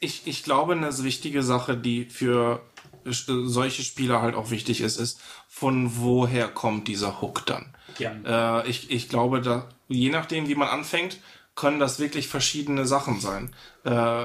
ich, 0.00 0.26
ich 0.26 0.42
glaube, 0.42 0.72
eine 0.72 1.02
wichtige 1.02 1.42
Sache, 1.42 1.76
die 1.76 2.06
für 2.06 2.62
solche 3.04 3.82
Spieler 3.82 4.20
halt 4.20 4.34
auch 4.34 4.50
wichtig 4.50 4.80
ist, 4.80 4.98
ist, 4.98 5.20
von 5.48 5.96
woher 5.96 6.48
kommt 6.48 6.88
dieser 6.88 7.20
Hook 7.20 7.46
dann? 7.46 7.74
Ja. 7.98 8.60
Äh, 8.60 8.68
ich, 8.68 8.90
ich 8.90 9.08
glaube, 9.08 9.40
da, 9.40 9.68
je 9.88 10.10
nachdem, 10.10 10.48
wie 10.48 10.54
man 10.54 10.68
anfängt, 10.68 11.18
können 11.54 11.78
das 11.78 11.98
wirklich 11.98 12.28
verschiedene 12.28 12.86
Sachen 12.86 13.20
sein. 13.20 13.54
Äh, 13.84 14.24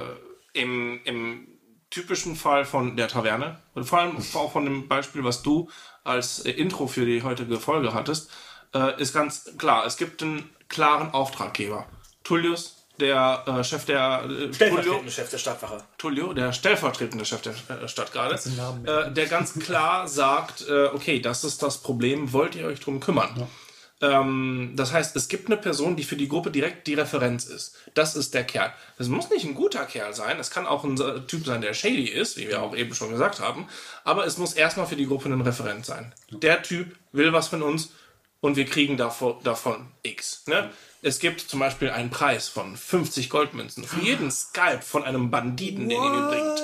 im, 0.54 1.00
Im 1.04 1.48
typischen 1.90 2.36
Fall 2.36 2.66
von 2.66 2.98
der 2.98 3.08
Taverne, 3.08 3.62
und 3.74 3.86
vor 3.86 4.00
allem 4.00 4.18
auch 4.34 4.52
von 4.52 4.66
dem 4.66 4.88
Beispiel, 4.88 5.24
was 5.24 5.42
du 5.44 5.70
als 6.04 6.40
äh, 6.40 6.52
Intro 6.52 6.88
für 6.88 7.06
die 7.06 7.24
heutige 7.24 7.60
Folge 7.60 7.94
hattest, 7.94 8.32
äh, 8.74 9.02
ist 9.02 9.14
ganz 9.14 9.58
klar, 9.58 9.86
es 9.86 9.98
gibt 9.98 10.22
einen 10.22 10.50
klaren 10.68 11.12
Auftraggeber. 11.12 11.86
Tullius, 12.24 12.88
der 13.00 13.44
äh, 13.48 13.64
Chef 13.64 13.86
der 13.86 14.24
äh, 14.24 14.50
Tullio, 14.50 14.52
Stellvertretender 14.54 15.12
Chef 15.12 15.30
der 15.30 15.38
Stadtwache. 15.38 15.84
Tullio, 15.98 16.34
der 16.34 16.52
stellvertretende 16.52 17.26
Chef 17.26 17.42
der 17.42 17.54
äh, 17.54 17.88
Stadt 17.88 18.12
gerade, 18.12 18.36
äh, 18.36 19.12
der 19.12 19.26
ganz 19.28 19.54
klar 19.54 20.08
sagt, 20.08 20.68
äh, 20.68 20.88
okay, 20.88 21.20
das 21.22 21.44
ist 21.44 21.64
das 21.64 21.78
Problem, 21.78 22.34
wollt 22.34 22.56
ihr 22.56 22.66
euch 22.66 22.80
drum 22.80 23.00
kümmern? 23.00 23.30
Ähm, 23.38 23.48
das 24.00 24.94
heißt, 24.94 25.16
es 25.16 25.28
gibt 25.28 25.48
eine 25.48 25.58
Person, 25.58 25.96
die 25.96 26.04
für 26.04 26.18
die 26.18 26.28
Gruppe 26.28 26.52
direkt 26.52 26.86
die 26.86 26.94
Referenz 26.94 27.46
ist. 27.46 27.76
Das 27.96 28.16
ist 28.16 28.36
der 28.36 28.44
Kerl. 28.44 28.72
Das 29.00 29.08
muss 29.08 29.32
nicht 29.32 29.44
ein 29.44 29.56
guter 29.56 29.86
Kerl 29.86 30.14
sein, 30.14 30.40
es 30.40 30.52
kann 30.52 30.68
auch 30.68 30.84
ein 30.84 30.98
Typ 31.28 31.46
sein, 31.46 31.62
der 31.62 31.74
shady 31.74 32.06
ist, 32.06 32.38
wie 32.38 32.48
wir 32.48 32.62
auch 32.62 32.76
eben 32.76 32.94
schon 32.94 33.10
gesagt 33.10 33.40
haben, 33.40 33.68
aber 34.04 34.26
es 34.28 34.38
muss 34.38 34.54
erstmal 34.54 34.86
für 34.86 34.96
die 34.96 35.08
Gruppe 35.08 35.30
ein 35.30 35.42
Referent 35.42 35.86
sein. 35.86 36.14
Der 36.30 36.62
Typ 36.62 36.96
will 37.12 37.34
was 37.34 37.48
von 37.48 37.64
uns 37.64 37.90
und 38.40 38.56
wir 38.56 38.66
kriegen 38.66 38.98
davon, 38.98 39.38
davon 39.44 39.88
X. 40.04 40.44
Ne? 40.46 40.70
Es 41.02 41.20
gibt 41.20 41.42
zum 41.42 41.60
Beispiel 41.60 41.90
einen 41.90 42.12
Preis 42.12 42.50
von 42.50 42.78
50 42.78 43.30
Goldmünzen 43.30 43.84
für 43.84 44.00
jeden 44.02 44.30
Skalp 44.30 44.84
von 44.84 45.04
einem 45.04 45.32
Banditen, 45.32 45.90
den 45.90 46.02
ihr 46.04 46.28
bringt. 46.28 46.64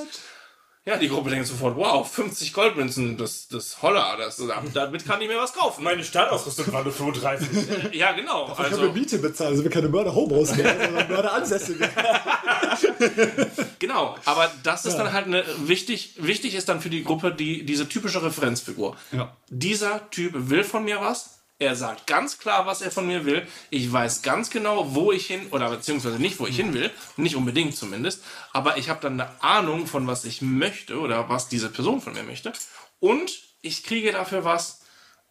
Ja, 0.85 0.97
die 0.97 1.07
Gruppe 1.07 1.30
denkt 1.30 1.47
sofort, 1.47 1.77
wow, 1.77 2.05
50 2.05 2.51
Goldmünzen, 2.51 3.15
das, 3.15 3.47
das 3.47 3.81
Holla, 3.81 4.18
das, 4.18 4.41
damit 4.73 5.05
kann 5.05 5.22
ich 5.22 5.30
mir 5.30 5.38
was 5.38 5.53
kaufen. 5.53 5.81
Meine 5.81 6.03
Startausrüstung 6.03 6.73
war 6.73 6.84
nur 6.84 6.91
35. 6.91 7.47
Ja, 7.93 8.11
genau. 8.11 8.51
Ich 8.51 8.57
habe 8.57 8.64
Also, 8.65 8.91
Miete 8.91 9.18
bezahlt, 9.19 9.51
also 9.51 9.64
wir 9.64 9.72
keine 9.72 9.88
Mörder-Homos 9.88 10.55
mehr, 10.57 10.76
sondern 10.85 11.07
Mörder-Ansässige. 11.07 11.89
genau. 13.80 14.18
Aber 14.26 14.51
das 14.64 14.85
ist 14.85 14.97
dann 14.97 15.14
halt 15.14 15.27
eine, 15.27 15.45
wichtig, 15.65 16.15
wichtig 16.18 16.53
ist 16.53 16.68
dann 16.68 16.81
für 16.81 16.89
die 16.89 17.05
Gruppe 17.05 17.34
die, 17.34 17.65
diese 17.65 17.88
typische 17.88 18.22
Referenzfigur. 18.22 18.97
Ja. 19.14 19.38
Dieser 19.49 20.10
Typ 20.10 20.34
will 20.35 20.65
von 20.65 20.84
mir 20.84 20.99
was. 20.99 21.42
Er 21.64 21.77
sagt 21.77 22.07
ganz 22.07 22.38
klar, 22.38 22.65
was 22.65 22.81
er 22.81 22.91
von 22.91 23.07
mir 23.07 23.23
will. 23.23 23.48
Ich 23.69 23.90
weiß 23.90 24.22
ganz 24.22 24.49
genau, 24.49 24.94
wo 24.95 25.14
ich 25.14 25.27
hin, 25.27 25.48
oder 25.52 25.69
beziehungsweise 25.69 26.19
nicht, 26.19 26.38
wo 26.41 26.45
ich 26.45 26.57
hin 26.57 26.73
will. 26.73 26.91
Nicht 27.15 27.38
unbedingt 27.38 27.73
zumindest. 27.73 28.22
Aber 28.52 28.76
ich 28.76 28.90
habe 28.90 28.99
dann 28.99 29.14
eine 29.14 29.41
Ahnung 29.41 29.88
von, 29.88 30.06
was 30.06 30.26
ich 30.26 30.41
möchte 30.41 30.99
oder 30.99 31.30
was 31.30 31.48
diese 31.48 31.69
Person 31.69 32.02
von 32.02 32.14
mir 32.14 32.23
möchte. 32.23 32.52
Und 32.99 33.31
ich 33.61 33.84
kriege 33.84 34.11
dafür 34.11 34.44
was. 34.44 34.81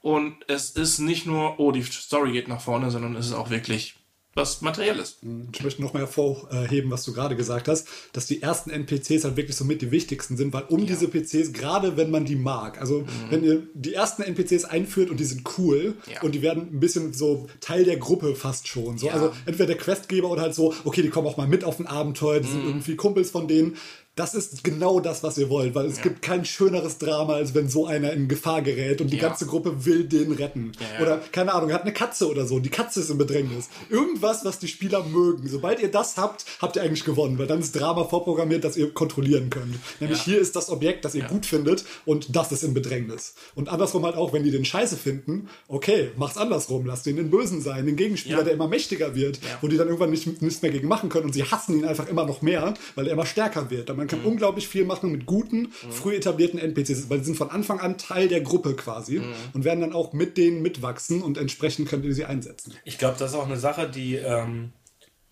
Und 0.00 0.48
es 0.48 0.70
ist 0.70 1.00
nicht 1.00 1.26
nur, 1.26 1.60
oh, 1.60 1.70
die 1.70 1.82
Story 1.82 2.32
geht 2.32 2.48
nach 2.48 2.62
vorne, 2.62 2.90
sondern 2.90 3.14
es 3.14 3.26
ist 3.26 3.34
auch 3.34 3.50
wirklich 3.50 3.96
was 4.34 4.62
Materielles. 4.62 5.18
Ich 5.52 5.62
möchte 5.62 5.82
noch 5.82 5.92
mal 5.92 6.00
hervorheben, 6.00 6.90
was 6.90 7.04
du 7.04 7.12
gerade 7.12 7.36
gesagt 7.36 7.68
hast, 7.68 7.86
dass 8.12 8.26
die 8.26 8.40
ersten 8.40 8.70
NPCs 8.70 9.24
halt 9.24 9.36
wirklich 9.36 9.56
somit 9.56 9.82
die 9.82 9.90
wichtigsten 9.90 10.36
sind, 10.36 10.52
weil 10.54 10.64
um 10.68 10.86
diese 10.86 11.08
PCs, 11.08 11.52
gerade 11.52 11.96
wenn 11.96 12.10
man 12.10 12.24
die 12.24 12.36
mag, 12.36 12.80
also 12.80 13.04
wenn 13.28 13.44
ihr 13.44 13.62
die 13.74 13.92
ersten 13.92 14.22
NPCs 14.22 14.64
einführt 14.64 15.10
und 15.10 15.20
die 15.20 15.24
sind 15.24 15.42
cool 15.58 15.94
Ja. 16.10 16.22
und 16.22 16.34
die 16.34 16.40
werden 16.42 16.68
ein 16.72 16.80
bisschen 16.80 17.12
so 17.12 17.46
Teil 17.60 17.84
der 17.84 17.98
Gruppe 17.98 18.34
fast 18.34 18.68
schon. 18.68 18.96
So. 18.98 19.06
Ja. 19.08 19.12
Also 19.14 19.32
entweder 19.44 19.66
der 19.66 19.76
Questgeber 19.76 20.30
oder 20.30 20.42
halt 20.42 20.54
so, 20.54 20.74
okay, 20.84 21.02
die 21.02 21.10
kommen 21.10 21.26
auch 21.26 21.36
mal 21.36 21.46
mit 21.48 21.64
auf 21.64 21.78
ein 21.78 21.86
Abenteuer, 21.86 22.40
die 22.40 22.48
sind 22.48 22.64
irgendwie 22.64 22.96
Kumpels 22.96 23.30
von 23.30 23.48
denen. 23.48 23.76
Das 24.14 24.34
ist 24.34 24.62
genau 24.62 25.00
das, 25.00 25.22
was 25.22 25.38
ihr 25.38 25.48
wollt, 25.48 25.74
weil 25.74 25.86
es 25.86 26.02
gibt 26.02 26.20
kein 26.20 26.44
schöneres 26.44 26.98
Drama, 26.98 27.32
als 27.32 27.54
wenn 27.54 27.70
so 27.70 27.86
einer 27.86 28.12
in 28.12 28.28
Gefahr 28.28 28.60
gerät 28.60 29.00
und 29.00 29.08
die 29.10 29.16
Ja. 29.16 29.28
ganze 29.28 29.46
Gruppe 29.46 29.86
will 29.86 30.04
den 30.04 30.32
retten. 30.32 30.72
ja. 30.98 31.02
Oder, 31.02 31.16
keine 31.32 31.54
Ahnung, 31.54 31.70
er 31.70 31.76
hat 31.76 31.82
eine 31.84 31.94
Katze 31.94 32.28
oder 32.28 32.44
so 32.44 32.56
und 32.56 32.62
die 32.62 32.68
Katze 32.68 33.00
ist 33.00 33.08
im 33.08 33.16
Bedrängnis. 33.16 33.70
Irgendwas, 33.88 34.44
was 34.44 34.58
die 34.58 34.68
Spieler 34.68 35.02
mögen. 35.04 35.48
Sobald 35.48 35.80
ihr 35.80 35.90
das 35.90 36.18
habt, 36.18 36.44
habt 36.60 36.76
ihr 36.76 36.82
eigentlich 36.82 37.04
gewonnen, 37.06 37.38
weil 37.38 37.46
dann 37.46 37.60
ist 37.60 37.72
Drama 37.72 38.04
vorprogrammiert, 38.04 38.64
das 38.64 38.76
ihr 38.76 38.92
kontrollieren 38.92 39.48
könnt. 39.48 39.76
Nämlich 39.98 40.18
Ja. 40.18 40.24
hier 40.26 40.40
ist 40.40 40.56
das 40.56 40.68
Objekt, 40.68 41.06
das 41.06 41.14
ihr 41.14 41.24
gut 41.24 41.46
findet 41.46 41.86
und 42.04 42.36
das 42.36 42.52
ist 42.52 42.64
im 42.64 42.74
Bedrängnis. 42.74 43.32
Und 43.54 43.70
andersrum 43.70 44.04
halt 44.04 44.16
auch, 44.16 44.34
wenn 44.34 44.42
die 44.44 44.50
den 44.50 44.66
Scheiße 44.66 44.98
finden, 44.98 45.48
okay, 45.68 46.10
mach's 46.18 46.36
andersrum, 46.36 46.84
lasst 46.84 47.06
den 47.06 47.16
den 47.16 47.30
Bösen 47.30 47.62
sein, 47.62 47.86
den 47.86 47.96
Gegenspieler, 47.96 48.38
Ja. 48.40 48.44
der 48.44 48.52
immer 48.52 48.68
mächtiger 48.68 49.14
wird, 49.14 49.38
Ja. 49.38 49.42
wo 49.62 49.68
die 49.68 49.78
dann 49.78 49.86
irgendwann 49.86 50.10
nicht, 50.10 50.42
nichts 50.42 50.60
mehr 50.60 50.70
gegen 50.70 50.86
machen 50.86 51.08
können 51.08 51.24
und 51.24 51.32
sie 51.32 51.44
hassen 51.44 51.78
ihn 51.78 51.86
einfach 51.86 52.08
immer 52.10 52.26
noch 52.26 52.42
mehr, 52.42 52.74
weil 52.94 53.06
er 53.06 53.14
immer 53.14 53.24
stärker 53.24 53.70
wird. 53.70 53.88
Und 54.01 54.01
man 54.02 54.06
Mhm. 54.06 54.22
kann 54.22 54.24
unglaublich 54.32 54.68
viel 54.68 54.84
machen 54.84 55.10
mit 55.12 55.26
guten, 55.26 55.70
früh 55.90 56.14
etablierten 56.16 56.58
NPCs, 56.58 57.08
weil 57.10 57.18
sie 57.20 57.26
sind 57.26 57.36
von 57.36 57.50
Anfang 57.50 57.80
an 57.80 57.98
Teil 57.98 58.28
der 58.28 58.40
Gruppe 58.42 58.74
quasi 58.76 59.18
Mhm. 59.20 59.34
und 59.54 59.64
werden 59.64 59.80
dann 59.80 59.92
auch 59.92 60.12
mit 60.12 60.36
denen 60.36 60.62
mitwachsen 60.62 61.22
und 61.22 61.38
entsprechend 61.38 61.88
könnt 61.88 62.04
ihr 62.04 62.14
sie 62.14 62.24
einsetzen. 62.24 62.74
Ich 62.84 62.98
glaube, 62.98 63.16
das 63.18 63.30
ist 63.32 63.36
auch 63.36 63.46
eine 63.46 63.58
Sache, 63.58 63.88
die 63.88 64.16
ähm, 64.16 64.72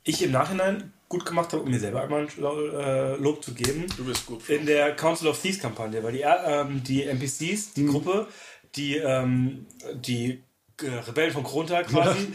ich 0.05 0.23
im 0.23 0.33
Nachhinein 0.33 0.93
gut 1.09 1.27
gemacht 1.27 1.53
habe, 1.53 1.63
um 1.65 1.71
mir 1.71 1.81
selber 1.81 2.03
einmal 2.03 2.23
ein 2.27 2.29
äh, 2.39 3.17
Lob 3.17 3.43
zu 3.45 3.53
geben. 3.53 3.87
Du 3.97 4.05
bist 4.05 4.27
gut. 4.27 4.49
In 4.49 4.65
der 4.67 4.95
Council 4.95 5.27
of 5.29 5.41
Thieves 5.43 5.59
Kampagne, 5.59 6.03
weil 6.05 6.13
die, 6.13 6.23
äh, 6.23 6.29
ähm, 6.47 6.83
die 6.85 7.03
NPCs, 7.05 7.73
die 7.75 7.87
Gruppe, 7.87 8.29
die, 8.77 8.97
ähm, 8.97 9.67
die 9.95 10.43
äh, 10.83 10.89
Rebellen 11.09 11.33
von 11.33 11.43
Krontal 11.43 11.85
quasi, 11.85 12.29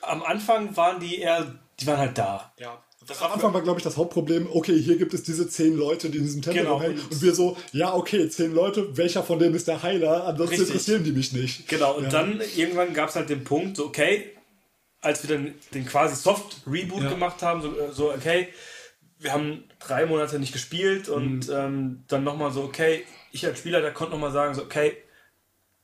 am 0.00 0.22
Anfang 0.22 0.74
waren 0.76 0.98
die 0.98 1.18
eher, 1.18 1.54
die 1.78 1.86
waren 1.86 1.98
halt 1.98 2.16
da. 2.16 2.52
Ja. 2.58 2.82
Das 3.06 3.22
Am 3.22 3.32
Anfang 3.32 3.54
war, 3.54 3.62
glaube 3.62 3.78
ich, 3.78 3.84
das 3.84 3.96
Hauptproblem, 3.96 4.48
okay, 4.52 4.76
hier 4.80 4.96
gibt 4.96 5.14
es 5.14 5.22
diese 5.22 5.48
zehn 5.48 5.76
Leute, 5.76 6.10
die 6.10 6.18
in 6.18 6.24
diesem 6.24 6.42
Tempel 6.42 6.62
Genau. 6.62 6.74
rumhängen. 6.74 7.00
Und 7.00 7.22
wir 7.22 7.34
so, 7.34 7.56
ja, 7.72 7.94
okay, 7.94 8.28
zehn 8.28 8.52
Leute, 8.52 8.96
welcher 8.96 9.22
von 9.22 9.38
denen 9.38 9.54
ist 9.54 9.68
der 9.68 9.82
Heiler? 9.82 10.24
Ansonsten 10.26 10.62
interessieren 10.62 11.04
die 11.04 11.12
mich 11.12 11.32
nicht. 11.32 11.68
Genau, 11.68 11.96
und 11.96 12.04
Ja. 12.04 12.10
dann 12.10 12.40
irgendwann 12.56 12.94
gab 12.94 13.10
es 13.10 13.14
halt 13.16 13.28
den 13.30 13.44
Punkt, 13.44 13.76
so, 13.76 13.86
okay, 13.86 14.32
als 15.00 15.26
wir 15.26 15.36
dann 15.36 15.54
den 15.72 15.86
quasi 15.86 16.16
Soft-Reboot 16.16 17.02
Ja. 17.02 17.10
gemacht 17.10 17.42
haben, 17.42 17.62
so, 17.62 17.78
äh, 17.78 17.92
so, 17.92 18.12
okay, 18.12 18.48
wir 19.18 19.32
haben 19.32 19.64
drei 19.78 20.04
Monate 20.06 20.38
nicht 20.40 20.52
gespielt 20.52 21.08
und 21.08 21.46
Mhm. 21.48 21.54
ähm, 21.54 22.04
dann 22.08 22.24
nochmal 22.24 22.50
so, 22.50 22.62
okay, 22.64 23.04
ich 23.30 23.46
als 23.46 23.58
Spieler, 23.60 23.80
der 23.80 23.92
konnte 23.92 24.12
nochmal 24.14 24.32
sagen, 24.32 24.54
so, 24.54 24.62
okay, 24.62 24.96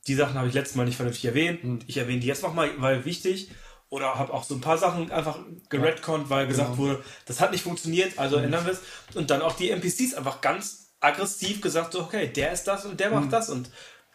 die 0.07 0.15
Sachen 0.15 0.33
habe 0.35 0.49
ich 0.49 0.53
letztes 0.53 0.75
Mal 0.75 0.85
nicht 0.85 0.97
vernünftig 0.97 1.23
erwähnt, 1.25 1.63
Mhm. 1.63 1.79
ich 1.87 1.95
erwähne 1.97 2.19
die 2.19 2.27
jetzt 2.27 2.43
nochmal, 2.43 2.69
weil 2.79 3.05
wichtig. 3.05 3.49
Oder 3.93 4.15
habe 4.15 4.33
auch 4.33 4.43
so 4.43 4.55
ein 4.55 4.61
paar 4.61 4.79
Sachen 4.79 5.11
einfach 5.11 5.37
geredconnt, 5.69 6.27
weil 6.31 6.47
gesagt 6.47 6.71
Genau. 6.71 6.81
wurde, 6.83 7.03
das 7.27 7.39
hat 7.39 7.51
nicht 7.51 7.63
funktioniert, 7.63 8.17
also 8.17 8.39
Mhm. 8.39 8.45
ändern 8.45 8.65
wir 8.65 8.73
es. 8.73 8.79
Und 9.13 9.29
dann 9.29 9.43
auch 9.43 9.53
die 9.55 9.69
NPCs 9.69 10.15
einfach 10.15 10.41
ganz 10.41 10.95
aggressiv 10.99 11.61
gesagt, 11.61 11.93
so, 11.93 12.01
okay, 12.01 12.25
der 12.27 12.51
ist 12.53 12.63
das 12.63 12.85
und 12.85 12.99
der 12.99 13.09
Mhm. 13.11 13.15
macht 13.17 13.33
das 13.33 13.49
und 13.51 13.69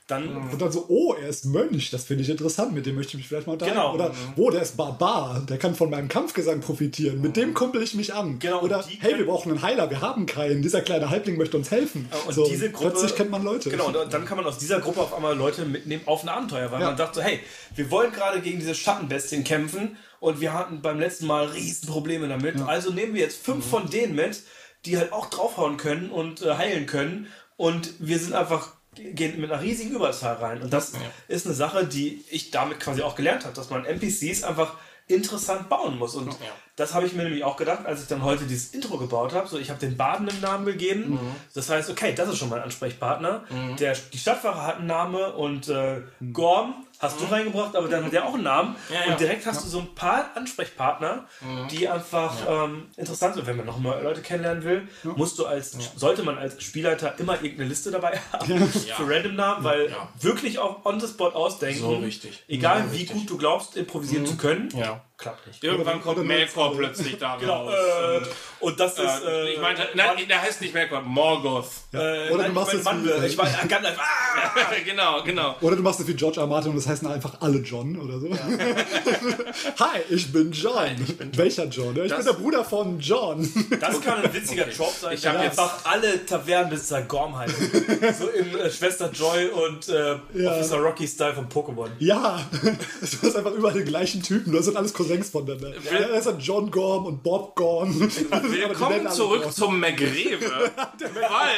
dann 0.09 0.51
Und 0.51 0.61
dann 0.61 0.73
so, 0.73 0.87
oh, 0.89 1.15
er 1.15 1.29
ist 1.29 1.45
Mönch, 1.45 1.91
das 1.91 2.05
finde 2.05 2.25
ich 2.25 2.31
interessant, 2.31 2.73
mit 2.73 2.87
dem 2.87 2.95
möchte 2.95 3.11
ich 3.11 3.19
mich 3.19 3.29
vielleicht 3.29 3.47
mal 3.47 3.53
unterhalten. 3.53 3.79
Genau. 3.79 3.95
Oder, 3.95 4.15
oh, 4.37 4.51
der 4.51 4.63
ist 4.63 4.77
Barbar, 4.77 5.43
der 5.49 5.59
kann 5.59 5.75
von 5.75 5.91
meinem 5.91 6.09
Kampfgesang 6.09 6.61
profitieren, 6.61 7.21
mit 7.21 7.37
dem 7.37 7.53
kumpel 7.55 7.83
ich 7.83 7.95
mich 7.95 8.15
an. 8.15 8.39
Genau, 8.39 8.63
Oder, 8.63 8.85
hey, 9.01 9.19
wir 9.19 9.27
brauchen 9.27 9.53
einen 9.53 9.63
Heiler, 9.63 9.91
wir 9.91 10.01
haben 10.01 10.25
keinen, 10.27 10.63
dieser 10.63 10.81
kleine 10.81 11.11
Halbling 11.11 11.37
möchte 11.37 11.57
uns 11.59 11.71
helfen. 11.71 12.09
Und 12.27 12.33
so, 12.35 12.49
diese 12.49 12.71
Gruppe, 12.71 12.91
plötzlich 12.91 13.15
kennt 13.17 13.31
man 13.31 13.45
Leute. 13.45 13.69
Genau, 13.71 13.89
und 13.89 14.13
dann 14.13 14.25
kann 14.25 14.39
man 14.39 14.47
aus 14.47 14.59
dieser 14.59 14.81
Gruppe 14.81 15.03
auf 15.03 15.13
einmal 15.15 15.37
Leute 15.37 15.67
mitnehmen 15.67 16.03
auf 16.07 16.23
ein 16.23 16.29
Abenteuer, 16.31 16.73
weil 16.73 16.81
Ja. 16.81 16.87
man 16.89 16.97
dachte 16.97 17.17
so, 17.17 17.23
hey, 17.23 17.41
wir 17.77 17.91
wollen 17.91 18.11
gerade 18.11 18.41
gegen 18.41 18.59
diese 18.59 18.75
Schattenbestien 18.75 19.45
kämpfen 19.45 19.97
und 20.21 20.41
wir 20.41 20.55
hatten 20.55 20.81
beim 20.81 20.99
letzten 20.99 21.27
Mal 21.27 21.47
riesen 21.49 21.87
Probleme 21.87 22.29
damit. 22.29 22.61
Also 22.63 22.91
nehmen 22.93 23.13
wir 23.13 23.21
jetzt 23.21 23.45
fünf 23.45 23.67
von 23.67 23.91
denen 23.91 24.15
mit, 24.15 24.43
die 24.87 24.97
halt 24.97 25.13
auch 25.13 25.27
draufhauen 25.27 25.77
können 25.77 26.11
und 26.11 26.41
äh, 26.43 26.55
heilen 26.55 26.87
können. 26.87 27.27
Und 27.57 27.93
wir 27.99 28.19
sind 28.19 28.33
einfach 28.33 28.78
gehen 29.15 29.41
mit 29.41 29.51
einer 29.51 29.63
riesigen 29.63 29.95
Überzahl 29.95 30.35
rein. 30.37 30.63
Und 30.63 30.73
das 30.73 30.93
ist 31.29 31.47
eine 31.47 31.55
Sache, 31.55 31.87
die 31.87 32.25
ich 32.31 32.51
damit 32.51 32.81
quasi 32.81 33.03
auch 33.03 33.15
gelernt 33.15 33.45
habe, 33.45 33.55
dass 33.55 33.71
man 33.71 33.85
NPCs 33.85 34.45
einfach 34.45 34.75
interessant 35.07 35.69
bauen 35.71 35.97
muss. 35.99 36.15
Und 36.15 36.37
das 36.77 36.93
habe 36.93 37.07
ich 37.07 37.15
mir 37.15 37.25
nämlich 37.25 37.43
auch 37.43 37.57
gedacht, 37.57 37.87
als 37.87 38.03
ich 38.03 38.09
dann 38.09 38.23
heute 38.23 38.45
dieses 38.45 38.75
Intro 38.75 38.99
gebaut 38.99 39.33
habe. 39.33 39.49
So, 39.49 39.59
ich 39.59 39.71
habe 39.71 39.81
den 39.81 39.97
Baden 39.97 40.29
einen 40.29 40.41
Namen 40.41 40.67
gegeben. 40.67 41.19
Das 41.55 41.71
heißt, 41.71 41.89
okay, 41.91 42.13
das 42.15 42.29
ist 42.29 42.39
schon 42.39 42.51
mein 42.51 42.61
Ansprechpartner. 42.61 43.45
Der, 43.79 43.97
die 44.13 44.19
Stadtwache 44.19 44.63
hat 44.67 44.77
einen 44.77 44.87
Namen 44.87 45.33
und 45.33 45.69
äh, 45.69 46.03
Gorm 46.33 46.75
hast 46.99 47.21
du 47.21 47.25
reingebracht, 47.25 47.77
aber 47.77 47.89
dann 47.89 48.05
hat 48.05 48.13
der 48.13 48.27
auch 48.27 48.35
einen 48.35 48.43
Namen. 48.43 48.77
Ja, 48.89 49.07
ja. 49.07 49.13
Und 49.13 49.21
direkt 49.21 49.47
hast 49.47 49.65
du 49.65 49.69
so 49.69 49.81
ein 49.81 49.95
paar 49.95 50.31
Ansprechpartner, 50.35 51.27
die 51.71 51.89
einfach 51.89 52.35
ähm, 52.49 52.87
interessant 52.97 53.35
sind. 53.35 53.47
Wenn 53.47 53.57
man 53.57 53.67
noch 53.67 53.79
neue 53.79 54.03
Leute 54.03 54.21
kennenlernen 54.21 54.65
will, 54.65 54.89
musst 55.17 55.39
du 55.39 55.47
als, 55.47 55.77
sollte 55.97 56.23
man 56.23 56.39
als 56.39 56.63
Spielleiter 56.63 57.15
immer 57.19 57.35
irgendeine 57.35 57.69
Liste 57.69 57.91
dabei 57.91 58.21
haben 58.33 58.69
für 58.69 59.09
Random 59.09 59.37
Namen, 59.37 59.65
weil 59.65 59.95
wirklich 60.21 60.59
auch 60.59 60.85
on 60.85 61.01
the 61.01 61.07
spot 61.07 61.31
ausdenken. 61.31 61.81
So 61.81 62.03
wichtig. 62.03 62.45
Egal 62.49 62.91
wie 62.91 63.01
wichtig. 63.01 63.17
gut 63.17 63.31
du 63.31 63.39
glaubst, 63.39 63.77
improvisieren 63.77 64.27
zu 64.27 64.37
können. 64.37 64.69
Ja. 64.77 65.05
Klappt 65.19 65.49
nicht. 65.49 65.65
Irgendwann 65.65 66.01
kommt 66.01 66.25
Melkor 66.25 66.77
plötzlich 66.77 67.19
da 67.19 67.37
Genau, 67.37 67.65
raus. 67.67 67.75
äh, 67.75 68.65
und 68.65 68.79
das 68.79 68.93
ist. 68.93 69.01
Äh, 69.01 69.47
Äh, 69.49 69.53
ich 69.55 69.61
meinte, 69.61 69.89
nein, 69.95 70.17
der 70.29 70.41
heißt 70.41 70.61
nicht 70.61 70.73
Melkor, 70.73 71.01
Morgoth. 71.03 71.67
äh, 71.93 71.97
Oder 72.31 72.37
nein, 72.45 72.47
du 72.47 72.53
machst 72.53 72.73
ich 72.75 72.79
es 72.79 72.85
meine 72.85 73.05
wie- 73.23 73.27
ich 73.27 73.37
meine 73.37 73.57
Gandalf. 73.69 73.99
Ah! 73.99 74.51
genau, 74.85 75.25
genau. 75.25 75.57
Oder 75.61 75.75
du 75.75 75.83
machst 75.83 75.99
es 75.99 76.07
wie 76.07 76.15
George 76.15 76.39
R. 76.41 76.47
Martin 76.47 76.71
und 76.71 76.77
das 76.77 76.87
heißen 76.87 77.09
einfach 77.09 77.35
alle 77.41 77.59
John 77.59 77.99
oder 78.01 78.21
so. 78.21 78.29
Hi, 79.81 79.99
ich 80.09 80.31
bin 80.31 80.53
John. 80.53 80.97
Welcher 81.33 81.65
John? 81.65 81.97
Ja, 81.97 82.05
ich 82.05 82.11
Das- 82.11 82.25
bin 82.25 82.35
der 82.35 82.41
Bruder 82.41 82.65
von 82.65 83.01
John. 83.01 83.53
Das 83.81 84.01
kann 84.01 84.23
ein 84.23 84.33
witziger 84.33 84.71
Trope 84.71 84.95
sein. 85.01 85.15
Ich 85.15 85.27
hab 85.27 85.35
wenn 85.35 85.43
jetzt- 85.43 85.59
einfach 85.59 85.85
alle 85.85 86.25
Tavernenbesitzer 86.27 87.03
Gorm 87.03 87.37
heißen. 87.37 88.15
so 88.17 88.29
im 88.29 88.57
äh, 88.57 88.71
Schwester 88.71 89.11
Joy 89.11 89.49
und 89.49 89.89
äh, 89.89 90.17
Ja. 90.35 90.53
Officer 90.53 90.77
Rocky 90.79 91.09
Style 91.09 91.35
von 91.35 91.49
Pokémon. 91.49 91.89
ja, 91.99 92.41
du 92.63 93.27
hast 93.27 93.35
einfach 93.37 93.53
überall 93.53 93.75
den 93.75 93.85
gleichen 93.85 94.23
Typen. 94.23 94.53
Das 94.53 94.65
sind 94.67 94.77
alles 94.77 94.93
Cousins 94.95 95.08
voneinander. 95.09 95.75
Ja, 95.91 96.09
das 96.09 96.27
ist 96.27 96.35
John 96.41 96.71
Gorm 96.71 97.07
und 97.07 97.23
Bob 97.23 97.57
Gorm. 97.57 97.93
Die 98.09 98.31
Willkommen 98.31 99.11
zurück 99.11 99.53
zum 99.53 99.81
McRewe, 99.81 100.41
weil 100.41 101.51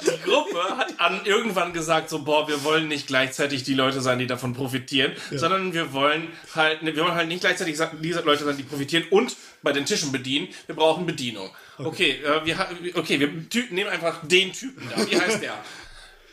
die 0.00 0.22
Gruppe 0.22 0.62
hat 0.76 0.98
an 0.98 1.20
irgendwann 1.24 1.72
gesagt 1.72 2.08
so, 2.08 2.20
boah, 2.20 2.46
wir 2.48 2.62
wollen 2.64 2.88
nicht 2.88 3.06
gleichzeitig 3.06 3.62
die 3.64 3.74
Leute 3.74 4.00
sein, 4.00 4.18
die 4.18 4.26
davon 4.26 4.54
profitieren, 4.54 5.12
sondern 5.32 5.72
wir 5.72 5.92
wollen 5.92 6.28
halt, 6.54 6.78
wir 6.82 6.96
wollen 6.96 7.14
halt 7.14 7.28
nicht 7.28 7.40
gleichzeitig 7.40 7.78
diese 8.00 8.20
Leute 8.20 8.44
sein, 8.44 8.56
die 8.56 8.62
profitieren 8.62 9.04
und 9.10 9.36
bei 9.62 9.72
den 9.72 9.84
Tischen 9.84 10.12
bedienen. 10.12 10.48
Wir 10.66 10.74
brauchen 10.74 11.06
Bedienung. 11.06 11.50
Okay, 11.78 12.20
äh, 12.24 12.44
wir, 12.44 12.56
okay, 12.94 13.18
wir 13.18 13.28
nehmen 13.70 13.90
einfach 13.90 14.26
den 14.26 14.52
Typen 14.52 14.88
da. 14.88 15.10
Wie 15.10 15.20
heißt 15.20 15.42
der? 15.42 15.54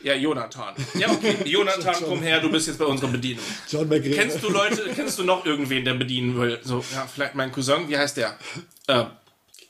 Ja, 0.02 0.14
Jonathan. 0.14 0.74
Ja, 0.98 1.10
okay, 1.10 1.36
Jonathan, 1.44 1.94
komm 2.04 2.22
her, 2.22 2.40
du 2.40 2.50
bist 2.50 2.66
jetzt 2.66 2.78
bei 2.78 2.84
unserer 2.84 3.10
Bedienung. 3.10 3.44
John 3.70 3.88
McGregor. 3.88 4.18
Kennst 4.18 4.42
du 4.42 4.50
Leute, 4.50 4.90
kennst 4.94 5.18
du 5.18 5.24
noch 5.24 5.46
irgendwen, 5.46 5.84
der 5.84 5.94
bedienen 5.94 6.38
will? 6.38 6.58
So, 6.62 6.84
ja, 6.92 7.06
vielleicht 7.12 7.34
mein 7.34 7.52
Cousin, 7.52 7.88
wie 7.88 7.96
heißt 7.96 8.16
der? 8.16 8.36
Äh, 8.88 9.04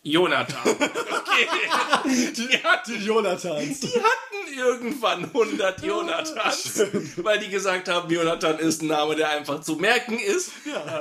Jonathan. 0.03 0.77
Okay. 1.33 2.33
Die 2.37 2.63
hatten, 2.63 2.93
die 2.93 3.07
Jonathans? 3.07 3.81
die 3.81 3.89
hatten 3.89 4.59
irgendwann 4.59 5.25
100 5.25 5.83
Jonathans, 5.83 6.83
weil 7.17 7.39
die 7.39 7.49
gesagt 7.49 7.89
haben, 7.89 8.11
Jonathan 8.11 8.59
ist 8.59 8.83
ein 8.83 8.89
Name, 8.89 9.17
der 9.17 9.31
einfach 9.31 9.63
zu 9.63 9.77
merken 9.77 10.19
ist. 10.19 10.51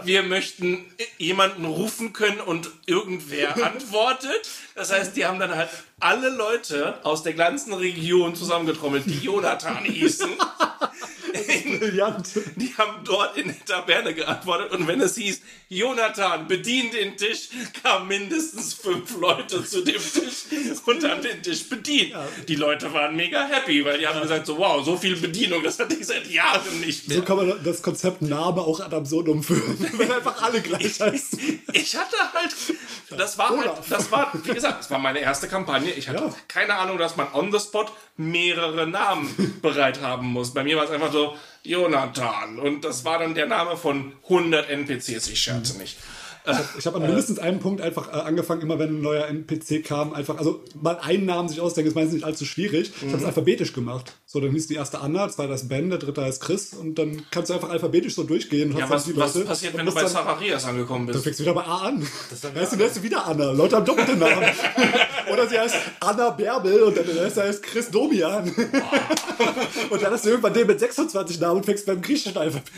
Wir 0.04 0.24
möchten 0.24 0.86
jemanden 1.18 1.66
rufen 1.66 2.14
können 2.14 2.40
und 2.40 2.70
irgendwer 2.86 3.62
antwortet. 3.66 4.48
Das 4.76 4.94
heißt, 4.94 5.18
die 5.18 5.26
haben 5.26 5.40
dann 5.40 5.54
halt 5.54 5.70
alle 6.00 6.30
Leute 6.30 7.04
aus 7.04 7.24
der 7.24 7.34
ganzen 7.34 7.74
Region 7.74 8.36
zusammengetrommelt, 8.36 9.06
die 9.08 9.20
Jonathan 9.20 9.84
hießen. 9.84 10.30
Brillant. 11.80 12.28
Die 12.56 12.74
haben 12.78 13.04
dort 13.04 13.38
in 13.38 13.48
der 13.48 13.66
Taverne 13.66 14.14
geantwortet 14.14 14.72
und 14.72 14.88
wenn 14.88 15.02
es 15.02 15.16
hieß, 15.16 15.42
Jonathan, 15.70 16.48
bedien 16.48 16.92
den 16.92 17.16
Tisch, 17.18 17.50
kamen 17.82 18.08
mindestens 18.08 18.74
fünf 18.74 19.18
Leute 19.20 19.64
zu 19.64 19.84
dem 19.84 19.96
Tisch 20.02 20.46
und 20.86 21.04
haben 21.10 21.22
den 21.22 21.42
Tisch 21.42 21.68
bedient. 21.70 22.14
Die 22.48 22.56
Leute 22.56 22.92
waren 22.94 23.16
mega 23.16 23.46
happy, 23.48 23.84
weil 23.86 23.98
die 24.00 24.08
haben 24.08 24.22
gesagt 24.22 24.46
so, 24.46 24.58
wow, 24.58 24.84
so 24.84 24.98
viel 24.98 25.16
Bedienung, 25.16 25.64
das 25.64 25.80
hatte 25.80 25.96
ich 25.96 26.06
seit 26.08 26.28
Jahren 26.30 26.80
nicht 26.82 27.08
mehr. 27.08 27.18
So 27.18 27.24
kann 27.24 27.38
man 27.38 27.64
das 27.64 27.82
Konzept 27.82 28.22
Name 28.22 28.62
auch 28.62 28.80
ad 28.80 28.96
absurdum 28.96 29.44
führen. 29.44 29.78
Wenn 29.98 30.12
einfach 30.12 30.42
alle 30.42 30.62
gleich 30.62 31.00
heißen. 31.00 31.62
Ich 31.74 31.96
hatte 31.96 32.18
halt, 32.34 32.56
das 33.18 33.38
war 33.38 33.50
halt, 33.50 33.72
das 33.90 34.12
war, 34.12 34.32
wie 34.44 34.54
gesagt, 34.54 34.80
das 34.80 34.92
war 34.92 35.00
meine 35.00 35.20
erste 35.20 35.48
Kampagne. 35.48 35.92
Ich 35.92 36.10
hatte 36.10 36.22
Ja. 36.24 36.36
keine 36.48 36.76
Ahnung, 36.76 36.98
dass 36.98 37.16
man 37.16 37.28
on 37.34 37.52
the 37.52 37.60
spot 37.60 37.86
mehrere 38.18 38.86
Namen 38.88 39.60
bereit 39.62 40.02
haben 40.02 40.28
muss. 40.28 40.54
Bei 40.54 40.64
mir 40.64 40.76
war 40.78 40.84
es 40.86 40.92
einfach 40.92 41.12
so, 41.12 41.21
Jonathan. 41.64 42.60
Und 42.60 42.84
das 42.86 43.06
war 43.06 43.20
dann 43.20 43.36
der 43.36 43.48
Name 43.48 43.78
von 43.78 44.14
100 44.24 44.70
NPCs, 44.70 45.28
ich 45.28 45.40
scherze 45.40 45.78
nicht. 45.78 45.98
Ich 46.80 46.88
habe 46.88 46.98
an 46.98 47.04
mindestens 47.06 47.38
einem 47.38 47.60
Punkt 47.60 47.82
einfach 47.82 48.08
äh, 48.08 48.14
angefangen, 48.14 48.62
immer 48.62 48.80
wenn 48.80 48.98
ein 48.98 49.02
neuer 49.04 49.28
NPC 49.28 49.84
kam, 49.86 50.12
einfach, 50.14 50.40
also 50.40 50.64
mal 50.82 50.98
einen 51.00 51.26
Namen 51.28 51.48
sich 51.50 51.62
ausdenken, 51.62 51.90
ist 51.90 51.94
meistens 51.94 52.16
nicht 52.16 52.24
allzu 52.26 52.46
schwierig. 52.46 52.92
Ich 53.00 53.08
habe 53.10 53.18
es 53.20 53.26
alphabetisch 53.26 53.74
gemacht. 53.74 54.14
So, 54.26 54.40
dann 54.40 54.50
hieß 54.50 54.66
die 54.66 54.74
erste 54.74 55.02
Anna, 55.02 55.30
zweiter 55.30 55.54
ist 55.54 55.70
Ben, 55.70 55.92
der 55.92 56.00
dritte 56.00 56.24
heißt 56.24 56.42
Chris 56.42 56.74
und 56.74 56.98
dann 56.98 57.22
kannst 57.30 57.52
du 57.52 57.54
einfach 57.54 57.70
alphabetisch 57.70 58.16
so 58.16 58.24
durchgehen. 58.24 58.72
Und 58.72 58.80
Ja, 58.80 58.86
hast 58.86 58.92
was, 58.92 59.06
dann 59.06 59.18
was 59.18 59.36
Leute 59.36 59.48
passiert, 59.50 59.78
wenn 59.78 59.86
du 59.86 59.94
bei 59.94 60.02
dann- 60.02 60.10
Zacharias 60.10 60.66
angekommen 60.66 61.06
Dann 61.06 61.14
bist? 61.14 61.26
fängst 61.26 61.40
du 61.42 61.44
wieder 61.44 61.54
bei 61.54 61.64
A 61.64 61.78
an. 61.90 62.02
weißt 62.02 62.44
du, 62.44 62.48
dann 62.78 62.88
heißt 62.88 62.96
du 62.98 63.04
wieder 63.04 63.24
Anna. 63.28 63.52
Leute 63.52 63.76
haben 63.76 63.86
doppelte 63.86 64.16
Namen. 64.18 64.44
Oder 65.32 65.48
sie 65.48 65.60
heißt 65.60 65.76
Anna 66.00 66.30
Bärbel 66.32 66.84
und 66.84 66.98
dann 66.98 67.06
der 67.06 67.24
nächste 67.24 67.44
heißt 67.44 67.64
Chris 67.64 67.90
Domian. 67.92 68.48
und 69.90 70.02
dann 70.02 70.12
hast 70.14 70.26
du 70.26 70.30
irgendwann 70.30 70.54
den 70.54 70.68
mit 70.68 70.80
26 70.80 71.40
Namen 71.40 71.58
und 71.58 71.66
fängst 71.66 71.86
beim 71.86 72.02
griechischen 72.02 72.38
Alphabet. 72.38 72.72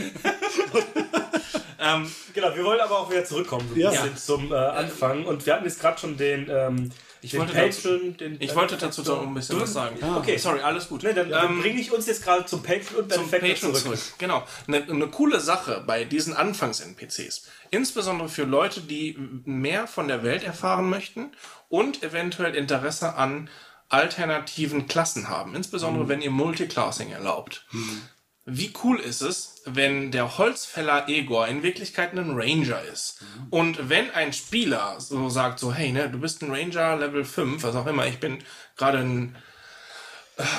Ähm, 1.80 2.10
Genau, 2.34 2.56
wir 2.56 2.64
wollen 2.64 2.80
aber 2.80 2.98
auch 2.98 3.12
wieder 3.12 3.24
zurückkommen 3.26 3.68
so 3.70 3.76
ein 3.76 3.80
Ja. 3.80 3.92
bisschen 3.92 4.18
zum 4.18 4.52
äh, 4.52 4.56
Anfang. 4.56 5.26
Und 5.26 5.46
wir 5.46 5.54
hatten 5.54 5.66
jetzt 5.66 5.80
gerade 5.80 6.00
schon 6.00 6.18
den, 6.18 6.50
ähm, 6.50 6.90
den 7.22 7.40
wollte 7.40 7.54
Patreon. 7.54 8.18
Den, 8.18 8.38
ich 8.42 8.56
wollte 8.56 8.76
dazu 8.76 9.04
noch 9.04 9.22
ein 9.22 9.34
bisschen 9.36 9.62
was 9.62 9.72
sagen. 9.74 9.98
Okay. 10.18 10.38
Sorry, 10.38 10.62
alles 10.62 10.90
gut. 10.90 11.04
Ne, 11.04 11.14
dann, 11.14 11.30
dann 11.30 11.52
Ähm, 11.52 11.62
bringe 11.62 11.80
ich 11.80 11.92
uns 11.92 12.08
jetzt 12.08 12.24
gerade 12.24 12.46
zum 12.46 12.64
Patreon 12.64 13.04
und 13.04 13.14
zum 13.14 13.30
Patreon 13.30 13.76
zurück. 13.76 14.00
Genau. 14.18 14.44
Eine, 14.68 14.82
eine 14.84 15.08
coole 15.10 15.40
Sache 15.40 15.84
bei 15.86 16.06
diesen 16.06 16.34
Anfangs-NPCs, 16.34 17.44
insbesondere 17.70 18.30
für 18.30 18.46
Leute, 18.46 18.82
die 18.82 19.16
mehr 19.46 19.86
von 19.86 20.08
der 20.08 20.24
Welt 20.24 20.44
erfahren 20.44 20.90
möchten 20.90 21.34
und 21.74 22.04
eventuell 22.04 22.54
Interesse 22.54 23.16
an 23.16 23.50
alternativen 23.90 24.88
Klassen 24.88 25.28
haben, 25.28 25.56
insbesondere 25.56 26.08
wenn 26.08 26.22
ihr 26.22 26.30
Multiclassing 26.30 27.10
erlaubt. 27.10 27.66
Wie 28.46 28.72
cool 28.84 29.00
ist 29.00 29.22
es, 29.22 29.64
wenn 29.66 30.12
der 30.12 30.38
Holzfäller 30.38 31.10
Egor 31.10 31.48
in 31.48 31.64
Wirklichkeit 31.64 32.14
ein 32.14 32.36
Ranger 32.36 32.80
ist? 32.84 33.24
Und 33.50 33.90
wenn 33.90 34.12
ein 34.12 34.34
Spieler 34.34 35.00
so 35.00 35.30
sagt, 35.30 35.58
so, 35.58 35.74
hey, 35.74 35.92
ne, 35.92 36.12
du 36.12 36.20
bist 36.20 36.44
ein 36.44 36.52
Ranger 36.52 36.98
Level 36.98 37.26
5, 37.26 37.64
was 37.64 37.76
auch 37.76 37.88
immer, 37.88 38.06
ich 38.06 38.20
bin 38.20 38.44
gerade 38.78 39.00
ein 39.00 39.36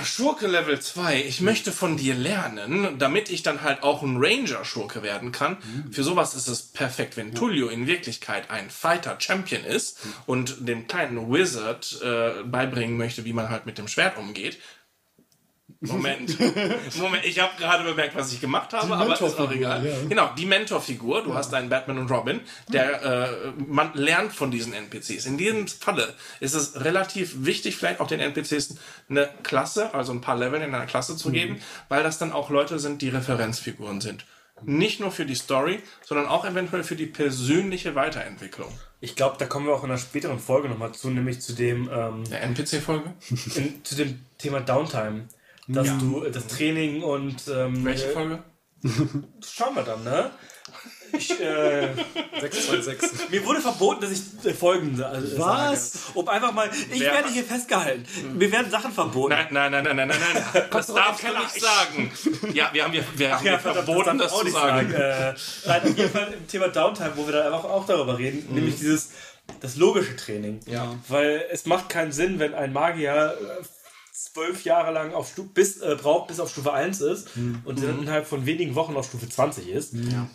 Schurke 0.05 0.47
Level 0.47 0.81
2, 0.81 1.23
ich 1.23 1.40
möchte 1.40 1.73
von 1.73 1.97
dir 1.97 2.15
lernen, 2.15 2.98
damit 2.98 3.31
ich 3.31 3.43
dann 3.43 3.62
halt 3.62 3.82
auch 3.82 4.02
ein 4.02 4.16
Ranger-Schurke 4.19 5.02
werden 5.02 5.32
kann. 5.32 5.56
Für 5.90 6.02
sowas 6.02 6.35
ist 6.35 6.48
es 6.48 6.62
perfekt, 6.62 7.16
wenn 7.16 7.35
Tullio 7.35 7.69
in 7.69 7.86
Wirklichkeit 7.86 8.51
ein 8.51 8.70
Fighter-Champion 8.70 9.65
ist 9.65 9.98
und 10.27 10.69
dem 10.69 10.86
kleinen 10.86 11.32
Wizard 11.32 12.01
äh, 12.02 12.43
beibringen 12.44 12.97
möchte, 12.97 13.24
wie 13.24 13.32
man 13.32 13.51
halt 13.51 13.66
mit 13.66 13.78
dem 13.78 13.89
Schwert 13.89 14.19
umgeht. 14.19 14.59
Moment. 15.89 16.39
Moment, 16.98 17.24
ich 17.24 17.39
habe 17.40 17.52
gerade 17.59 17.85
bemerkt, 17.85 18.15
was 18.16 18.32
ich 18.32 18.40
gemacht 18.40 18.73
habe, 18.73 18.94
aber 18.94 19.12
ist 19.12 19.23
auch 19.23 19.51
egal. 19.51 19.86
ja. 19.86 19.93
Genau, 20.09 20.31
die 20.36 20.47
Mentorfigur. 20.47 21.23
Du 21.23 21.35
hast 21.35 21.52
einen 21.55 21.69
Batman 21.69 21.98
und 21.98 22.11
Robin, 22.11 22.40
der 22.69 23.02
äh, 23.02 23.52
man 23.66 23.93
lernt 23.94 24.32
von 24.32 24.51
diesen 24.51 24.73
NPCs. 24.73 25.27
In 25.27 25.39
diesem 25.39 25.66
Falle 25.69 26.15
ist 26.40 26.55
es 26.55 26.85
relativ 26.85 27.44
wichtig, 27.44 27.77
vielleicht 27.77 28.01
auch 28.01 28.09
den 28.09 28.20
NPCs 28.20 28.77
eine 29.09 29.28
Klasse, 29.43 29.94
also 29.94 30.12
ein 30.12 30.20
paar 30.20 30.36
Level 30.36 30.61
in 30.61 30.74
einer 30.74 30.86
Klasse 30.86 31.16
zu 31.16 31.31
geben, 31.31 31.61
weil 31.89 32.02
das 32.02 32.19
dann 32.19 32.32
auch 32.32 32.51
Leute 32.51 32.78
sind, 32.78 33.02
die 33.02 33.09
Referenzfiguren 33.09 34.01
sind. 34.01 34.24
Nicht 34.62 35.01
nur 35.01 35.11
für 35.11 35.27
die 35.27 35.35
Story, 35.35 35.81
sondern 36.06 36.27
auch 36.27 36.44
eventuell 36.44 36.85
für 36.85 36.97
die 36.97 37.06
persönliche 37.06 37.94
Weiterentwicklung. 37.94 38.73
Ich 39.01 39.16
glaube, 39.16 39.36
da 39.39 39.44
kommen 39.44 39.66
wir 39.66 39.74
auch 39.74 39.85
in 39.85 39.90
einer 39.90 39.98
späteren 39.98 40.39
Folge 40.39 40.69
nochmal 40.69 40.93
zu, 40.93 41.11
nämlich 41.11 41.40
zu 41.40 41.52
dem, 41.52 41.90
ähm, 41.93 42.24
Der 42.31 42.43
NPC-Folge? 42.43 43.12
zu 43.82 43.94
dem 43.97 44.24
Thema 44.39 44.61
Downtime. 44.61 45.24
Dass 45.69 45.89
du 45.99 46.24
äh, 46.24 46.31
das 46.31 46.47
Training 46.47 47.03
und 47.03 47.36
ähm, 47.49 47.85
Welche 47.85 48.07
äh, 48.07 48.12
Folge? 48.12 48.43
schauen 49.43 49.74
wir 49.77 49.82
dann, 49.82 50.05
ne? 50.05 50.31
Ich, 51.16 51.31
äh, 51.41 51.89
626. 52.41 53.31
mir 53.31 53.47
wurde 53.47 53.61
verboten, 53.61 54.01
dass 54.03 54.11
ich 54.11 54.20
äh, 54.45 54.53
folgende 54.53 55.07
also, 55.07 55.39
Was? 55.39 55.93
sage. 55.93 56.19
Um 56.19 56.28
einfach 56.28 56.53
mal. 56.53 56.69
Ich 56.93 57.01
Wer- 57.01 57.12
werde 57.15 57.28
hier 57.31 57.45
festgehalten. 57.45 58.05
Mir 58.36 58.51
werden 58.53 58.70
Sachen 58.70 58.93
verboten. 58.93 59.31
Nein, 59.32 59.47
nein, 59.53 59.70
nein, 59.73 59.85
nein, 59.85 59.97
nein, 59.97 60.09
nein, 60.09 60.19
nein. 60.53 60.62
Das 60.70 60.86
darfst 60.89 61.23
du 61.23 61.28
nicht 61.28 61.61
sagen. 61.61 62.12
Ja, 62.53 62.69
wir 62.73 62.85
haben 62.85 62.93
dir 62.93 63.05
wir 63.16 63.35
haben 63.39 63.47
Ja, 63.47 63.59
verboten, 63.59 64.19
darf 64.19 64.19
das 64.19 64.27
ich 64.27 64.32
auch 64.32 64.39
zu 64.41 64.45
nicht 64.45 64.55
sagen. 64.57 64.93
Äh, 64.93 65.35
nein, 65.66 65.82
auf 65.82 65.97
jeden 65.99 66.11
Fall 66.11 66.32
im 66.36 66.49
Thema 66.49 66.69
Downtime, 66.69 67.12
wo 67.15 67.27
wir 67.27 67.32
dann 67.32 67.47
einfach 67.53 67.65
auch 67.65 67.86
darüber 67.86 68.19
reden, 68.19 68.47
Mhm. 68.49 68.55
nämlich 68.57 68.77
dieses 68.77 69.11
das 69.61 69.77
logische 69.77 70.16
Training. 70.16 70.61
Ja. 70.66 70.95
Weil 71.09 71.45
es 71.51 71.65
macht 71.66 71.89
keinen 71.91 72.12
Sinn, 72.12 72.39
wenn 72.39 72.55
ein 72.55 72.73
Magier 72.73 73.36
zwölf 74.15 74.65
Jahre 74.65 74.93
lang 74.93 75.12
auf 75.12 75.28
Stu 75.28 75.43
bis, 75.45 75.78
äh, 75.82 75.97
braucht, 76.01 76.28
bis 76.28 76.39
auf 76.39 76.49
Stufe 76.49 76.73
1 76.73 77.01
ist 77.01 77.36
Mhm. 77.36 77.62
und 77.65 77.82
dann 77.82 77.99
innerhalb 78.03 78.27
von 78.27 78.47
wenigen 78.47 78.77
Wochen 78.77 78.97
auf 78.97 79.07
Stufe 79.07 79.28
20 79.28 79.69
ist. 79.69 79.93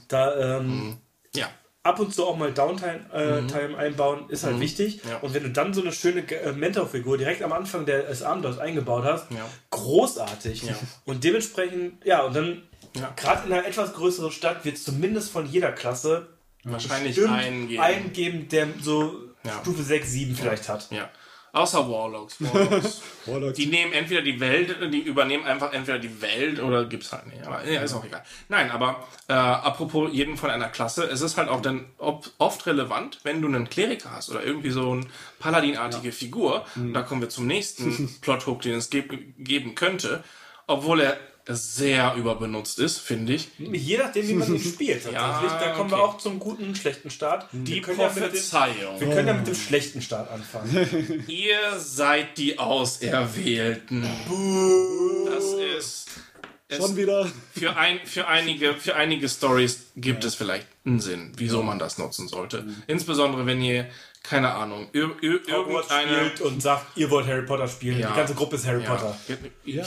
Da 0.10 0.58
ähm, 0.58 0.98
Ja. 1.34 1.50
ab 1.84 1.98
und 2.02 2.14
zu 2.14 2.26
auch 2.28 2.36
mal 2.36 2.54
Downtime 2.54 3.06
äh, 3.14 3.48
Time 3.48 3.78
einbauen, 3.78 4.30
ist 4.30 4.44
halt 4.44 4.60
wichtig. 4.60 5.02
Ja. 5.10 5.18
Und 5.20 5.34
wenn 5.34 5.44
du 5.44 5.50
dann 5.50 5.74
so 5.74 5.82
eine 5.82 5.94
schöne 5.94 6.22
äh, 6.30 6.52
Mentorfigur 6.52 7.18
direkt 7.18 7.42
am 7.42 7.54
Anfang 7.54 7.86
der- 7.86 8.04
des 8.04 8.22
Abenteuers 8.22 8.60
eingebaut 8.60 9.06
hast, 9.06 9.32
Ja. 9.32 9.48
großartig. 9.70 10.64
Ja. 10.64 10.76
Und 11.06 11.24
dementsprechend, 11.24 12.04
ja, 12.06 12.24
und 12.24 12.36
dann 12.36 12.64
Ja. 12.96 13.14
gerade 13.16 13.48
in 13.48 13.54
einer 13.54 13.66
etwas 13.66 13.94
größeren 13.94 14.32
Stadt 14.32 14.66
wird 14.66 14.76
es 14.76 14.84
zumindest 14.84 15.32
von 15.32 15.46
jeder 15.46 15.72
Klasse 15.72 16.28
Wahrscheinlich 16.66 17.18
eingeben. 17.26 17.82
einen 17.82 18.12
geben, 18.14 18.50
der 18.50 18.68
so 18.82 19.16
Ja. 19.46 19.58
Stufe 19.62 19.84
6, 19.84 20.10
7 20.12 20.36
vielleicht 20.36 20.68
hat. 20.68 20.92
Ja. 20.92 21.10
Außer 21.52 21.90
Warlocks. 21.90 22.36
Warlocks. 22.40 23.02
Warlocks. 23.26 23.58
Die 23.58 23.66
nehmen 23.66 23.94
entweder 23.94 24.22
die 24.22 24.40
Welt, 24.40 24.76
die 24.94 25.00
übernehmen 25.00 25.46
einfach 25.46 25.74
entweder 25.74 26.00
die 26.00 26.22
Welt 26.22 26.60
oder 26.60 26.86
gibt's 26.86 27.12
halt 27.12 27.28
nicht. 27.28 27.46
Aber 27.46 27.66
ja, 27.66 27.82
ist 27.82 27.94
auch 27.94 28.06
egal. 28.06 28.24
Nein, 28.48 28.70
aber 28.72 29.08
äh, 29.28 29.34
apropos 29.34 30.10
jeden 30.12 30.38
von 30.38 30.50
einer 30.50 30.70
Klasse, 30.70 31.04
es 31.06 31.22
ist 31.22 31.38
halt 31.38 31.50
auch 31.50 31.62
dann 31.62 31.86
oft 31.98 32.66
relevant, 32.66 33.20
wenn 33.24 33.42
du 33.42 33.48
einen 33.48 33.70
Kleriker 33.70 34.12
hast 34.12 34.30
oder 34.30 34.44
irgendwie 34.44 34.72
so 34.72 34.92
eine 34.92 35.06
Paladinartige 35.40 36.12
Figur. 36.12 36.66
Da 36.94 37.02
kommen 37.02 37.22
wir 37.22 37.30
zum 37.30 37.48
nächsten 37.48 38.18
Plothook, 38.22 38.62
den 38.62 38.76
es 38.76 38.90
geb 38.90 39.10
geben 39.38 39.76
könnte, 39.76 40.24
obwohl 40.68 41.02
er 41.02 41.18
sehr 41.56 42.16
überbenutzt 42.16 42.80
ist, 42.80 43.00
finde 43.00 43.34
ich. 43.34 43.50
Je 43.58 43.98
nachdem, 43.98 44.28
wie 44.28 44.34
man 44.34 44.54
ihn 44.54 44.60
spielt. 44.74 45.04
Tatsächlich. 45.04 45.52
Ja, 45.52 45.60
da 45.60 45.72
kommen 45.72 45.92
okay. 45.92 46.02
wir 46.02 46.04
auch 46.04 46.18
zum 46.18 46.40
guten, 46.40 46.76
schlechten 46.76 47.10
Start. 47.10 47.48
Die 47.52 47.76
wir 47.76 47.82
können, 47.82 48.00
ja 48.00 48.08
mit 48.08 48.16
dem, 48.16 48.24
Prophezeiung. 48.24 49.00
wir 49.00 49.10
können 49.10 49.28
ja 49.28 49.34
mit 49.34 49.48
dem 49.48 49.56
schlechten 49.56 50.02
Start 50.02 50.32
anfangen. 50.32 51.24
Ihr 51.28 51.80
seid 51.80 52.38
die 52.38 52.60
Auserwählten. 52.60 54.08
Das 55.26 55.46
ist. 55.78 56.08
Schon 56.72 56.96
wieder. 56.96 57.28
für, 57.52 57.76
ein, 57.78 58.00
für 58.06 58.28
einige, 58.28 58.76
für 58.76 58.96
einige 58.96 59.28
Stories 59.28 59.88
gibt 59.96 60.24
es 60.24 60.36
vielleicht 60.36 60.68
einen 60.86 61.00
Sinn, 61.00 61.32
wieso 61.36 61.64
man 61.64 61.80
das 61.80 61.98
nutzen 61.98 62.28
sollte. 62.28 62.68
Insbesondere 62.86 63.48
wenn 63.48 63.60
ihr, 63.60 63.88
keine 64.22 64.54
Ahnung, 64.54 64.88
ir 64.94 65.10
ir 65.22 65.40
Hogwarts 65.52 65.90
irgendeine. 65.90 66.30
spielt 66.30 66.42
und 66.42 66.62
sagt, 66.62 66.86
ihr 66.98 67.10
wollt 67.10 67.26
Harry 67.26 67.44
Potter 67.46 67.68
spielen. 67.68 68.00
Ja. 68.00 68.10
Die 68.12 68.16
ganze 68.18 68.36
Gruppe 68.36 68.58
ist 68.58 68.68
Harry 68.68 68.84
Ja. 68.84 68.90
Potter. 68.96 69.18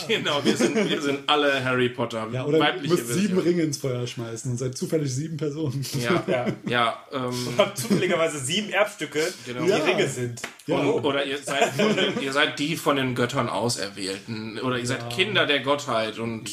Genau, 0.09 0.45
wir 0.45 0.57
sind, 0.57 0.75
wir 0.89 1.01
sind 1.01 1.29
alle 1.29 1.63
Harry 1.65 1.91
Potter. 1.91 2.27
Ja, 2.33 2.45
oder 2.45 2.75
ihr 2.77 2.89
müsst 2.89 3.09
sieben 3.09 3.35
Version. 3.35 3.39
Ringe 3.41 3.63
ins 3.63 3.77
Feuer 3.79 4.07
schmeißen 4.07 4.51
und 4.51 4.57
seid 4.59 4.77
zufällig 4.77 5.15
sieben 5.15 5.37
Personen. 5.37 5.85
Ja, 6.01 6.25
Ja. 6.27 6.47
ja, 6.67 7.07
ähm, 7.13 7.33
Habt 7.59 7.79
zufälligerweise 7.79 8.39
sieben 8.39 8.71
Erbstücke, 8.71 9.33
Genau. 9.47 9.63
die 9.65 9.69
Ja. 9.71 9.77
Ringe 9.77 10.09
sind. 10.09 10.41
Ja. 10.67 10.77
Und, 10.79 11.05
oder 11.05 11.25
ihr 11.25 11.39
seid, 11.39 11.79
den, 11.79 12.21
ihr 12.23 12.33
seid 12.33 12.59
die 12.59 12.77
von 12.77 12.97
den 12.97 13.15
Göttern 13.15 13.49
Auserwählten. 13.49 14.59
Oder 14.61 14.79
ihr 14.79 14.87
seid 14.87 15.11
Kinder 15.11 15.47
der 15.47 15.61
Gottheit. 15.61 16.19
Und 16.19 16.51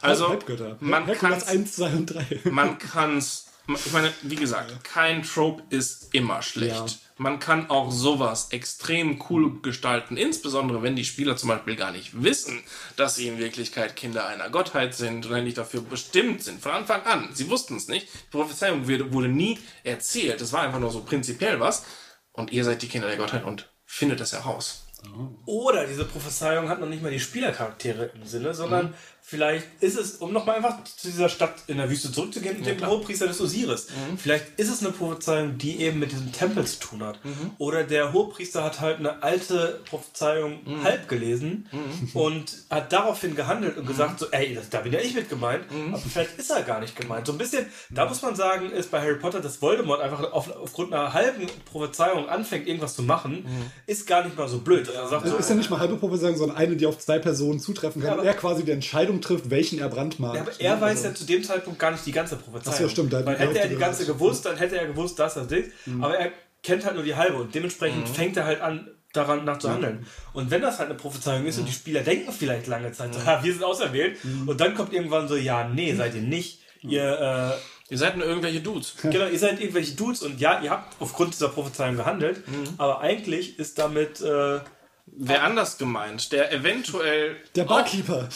also 0.00 0.28
Halbgötter. 0.28 0.76
man 0.80 1.06
kann 1.12 1.34
1, 1.42 1.76
2 1.76 1.86
und 1.86 2.06
3. 2.06 2.24
man 2.50 2.78
kann's. 2.78 3.46
Ich 3.68 3.92
meine, 3.92 4.12
wie 4.22 4.34
gesagt, 4.34 4.82
kein 4.82 5.22
Trope 5.22 5.62
ist 5.70 6.12
immer 6.12 6.42
schlecht. 6.42 6.98
Man 7.16 7.38
kann 7.38 7.70
auch 7.70 7.90
sowas 7.90 8.48
extrem 8.50 9.22
cool 9.28 9.60
gestalten, 9.60 10.16
insbesondere 10.16 10.82
wenn 10.82 10.96
die 10.96 11.04
Spieler 11.04 11.36
zum 11.36 11.50
Beispiel 11.50 11.76
gar 11.76 11.92
nicht 11.92 12.22
wissen, 12.22 12.62
dass 12.96 13.16
sie 13.16 13.28
in 13.28 13.38
Wirklichkeit 13.38 13.96
Kinder 13.96 14.26
einer 14.26 14.50
Gottheit 14.50 14.94
sind 14.94 15.26
oder 15.26 15.40
nicht 15.42 15.58
dafür 15.58 15.82
bestimmt 15.82 16.42
sind. 16.42 16.60
Von 16.60 16.72
Anfang 16.72 17.02
an. 17.04 17.28
Sie 17.32 17.50
wussten 17.50 17.76
es 17.76 17.88
nicht. 17.88 18.08
Die 18.12 18.30
Prophezeiung 18.30 18.86
wurde, 18.86 19.28
nie 19.28 19.58
erzählt. 19.84 20.40
Es 20.40 20.52
war 20.52 20.62
einfach 20.62 20.80
nur 20.80 20.90
so 20.90 21.02
prinzipiell 21.02 21.60
was. 21.60 21.84
Und 22.32 22.50
ihr 22.50 22.64
seid 22.64 22.82
die 22.82 22.88
Kinder 22.88 23.08
der 23.08 23.18
Gottheit 23.18 23.44
und 23.44 23.70
findet 23.84 24.20
es 24.20 24.32
heraus. 24.32 24.86
Oder 25.46 25.86
diese 25.86 26.04
Prophezeiung 26.04 26.68
hat 26.68 26.80
noch 26.80 26.88
nicht 26.88 27.02
mal 27.02 27.10
die 27.10 27.20
Spielercharaktere 27.20 28.12
im 28.14 28.24
Sinne, 28.24 28.54
sondern 28.54 28.94
vielleicht 29.22 29.66
ist 29.80 29.96
es, 29.98 30.16
um 30.16 30.32
nochmal 30.32 30.56
einfach 30.56 30.82
zu 30.84 31.06
dieser 31.08 31.28
Stadt 31.28 31.54
in 31.68 31.78
der 31.78 31.88
Wüste 31.88 32.12
zurückzugehen, 32.12 32.58
mit 32.58 32.66
dem 32.66 32.86
Hohepriester 32.86 33.26
des 33.28 33.40
Osiris. 33.40 33.86
Vielleicht 34.16 34.58
ist 34.58 34.68
es 34.70 34.80
eine 34.80 34.90
Prophezeiung, 34.92 35.56
die 35.58 35.80
eben 35.80 35.98
mit 36.00 36.12
diesem 36.12 36.32
Tempel 36.32 36.66
zu 36.66 36.80
tun 36.80 37.02
hat. 37.02 37.18
Oder 37.58 37.84
der 37.84 38.12
Hohepriester 38.12 38.62
hat 38.64 38.80
halt 38.80 38.98
eine 38.98 39.22
alte 39.22 39.80
Prophezeiung 39.88 40.60
halb 40.84 41.08
gelesen 41.08 41.68
und 42.14 42.52
hat 42.68 42.92
daraufhin 42.92 43.34
gehandelt 43.34 43.78
und 43.78 43.86
gesagt, 43.86 44.18
so, 44.18 44.26
ey, 44.30 44.54
das, 44.54 44.68
da 44.70 44.80
bin 44.80 44.92
ja 44.92 45.00
ich 45.00 45.14
mit 45.14 45.28
gemeint, 45.30 45.64
aber 45.88 45.98
vielleicht 45.98 46.38
ist 46.38 46.50
er 46.50 46.62
gar 46.62 46.80
nicht 46.80 46.94
gemeint. 46.96 47.26
So 47.26 47.32
ein 47.32 47.38
bisschen, 47.38 47.66
da 47.90 48.06
muss 48.06 48.20
man 48.22 48.34
sagen, 48.34 48.70
ist 48.70 48.90
bei 48.90 49.00
Harry 49.00 49.16
Potter, 49.18 49.40
dass 49.40 49.62
Voldemort 49.62 50.00
einfach 50.00 50.32
auf, 50.32 50.54
aufgrund 50.56 50.92
einer 50.92 51.12
halben 51.12 51.46
Prophezeiung 51.64 52.28
anfängt, 52.28 52.66
irgendwas 52.66 52.94
zu 52.96 53.02
machen, 53.02 53.46
ist 53.86 54.06
gar 54.06 54.24
nicht 54.24 54.36
mal 54.36 54.48
so 54.48 54.58
blöd. 54.58 54.88
Er 54.88 55.08
sagt 55.08 55.22
so, 55.26 55.32
Also 55.32 55.36
ist 55.38 55.48
ja 55.48 55.54
nicht 55.54 55.70
mal 55.70 55.78
halbe 55.80 55.96
Prophezeiung, 55.96 56.36
sondern 56.36 56.56
eine, 56.58 56.76
die 56.76 56.86
auf 56.86 56.98
zwei 56.98 57.18
Personen 57.18 57.60
zutreffen 57.60 58.02
kann. 58.02 58.18
Ja, 58.18 58.24
er 58.24 58.34
quasi 58.34 58.64
der 58.64 58.74
Entscheidung 58.74 59.20
trifft, 59.22 59.50
welchen 59.50 59.78
er 59.78 59.88
brandmarkt. 59.88 60.36
Ja, 60.36 60.42
aber 60.42 60.60
er 60.60 60.80
weiß 60.80 61.04
ja 61.04 61.14
zu 61.14 61.24
dem 61.24 61.42
Zeitpunkt 61.42 61.78
gar 61.78 61.90
nicht 61.90 62.04
die 62.04 62.12
ganze 62.12 62.36
Prophezeiung. 62.36 62.74
Ach 62.76 62.80
so, 62.80 62.88
stimmt, 62.88 63.12
Weil 63.12 63.38
hätte 63.38 63.58
er 63.60 63.68
die 63.68 63.76
ganze 63.76 64.04
gewusst, 64.06 64.44
dann 64.44 64.56
hätte 64.56 64.76
er 64.78 64.86
gewusst, 64.86 65.18
dass 65.18 65.36
er 65.36 65.44
Ding. 65.44 65.64
Aber 66.00 66.18
er 66.18 66.32
kennt 66.62 66.84
halt 66.84 66.94
nur 66.94 67.04
die 67.04 67.14
halbe 67.16 67.36
und 67.36 67.54
dementsprechend 67.54 68.08
fängt 68.08 68.36
er 68.36 68.44
halt 68.44 68.60
an, 68.60 68.88
daran 69.12 69.44
nach 69.44 69.58
zu 69.58 69.70
handeln. 69.70 70.06
Und 70.32 70.50
wenn 70.50 70.62
das 70.62 70.78
halt 70.78 70.90
eine 70.90 70.98
Prophezeiung 70.98 71.46
ist 71.46 71.58
und 71.58 71.66
die 71.66 71.72
Spieler 71.72 72.02
denken 72.02 72.32
vielleicht 72.32 72.66
lange 72.66 72.92
Zeit 72.92 73.14
so, 73.14 73.20
ja, 73.20 73.42
wir 73.42 73.52
sind 73.52 73.64
auserwählt 73.64 74.18
und 74.46 74.60
dann 74.60 74.74
kommt 74.74 74.92
irgendwann 74.92 75.28
so, 75.28 75.36
ja, 75.36 75.68
nee, 75.68 75.94
seid 75.94 76.14
ihr 76.14 76.22
nicht. 76.22 76.60
Ihr, 76.82 77.58
Ihr 77.92 77.98
seid 77.98 78.16
nur 78.16 78.26
irgendwelche 78.26 78.60
Dudes. 78.60 78.94
äh, 79.04 79.08
genau, 79.10 79.26
ihr 79.26 79.38
seid 79.38 79.60
irgendwelche 79.60 79.94
Dudes 79.94 80.22
und 80.22 80.40
ja, 80.40 80.62
ihr 80.62 80.70
habt 80.70 80.96
aufgrund 80.98 81.34
dieser 81.34 81.50
Prophezeiung 81.50 81.96
gehandelt, 81.96 82.42
aber 82.78 83.00
eigentlich 83.02 83.58
ist 83.58 83.78
damit, 83.78 84.18
äh, 84.22 84.60
Wer 85.14 85.44
anders 85.44 85.76
gemeint, 85.76 86.32
der 86.32 86.50
eventuell 86.52 87.36
Der 87.54 87.64
Barkeeper. 87.64 88.30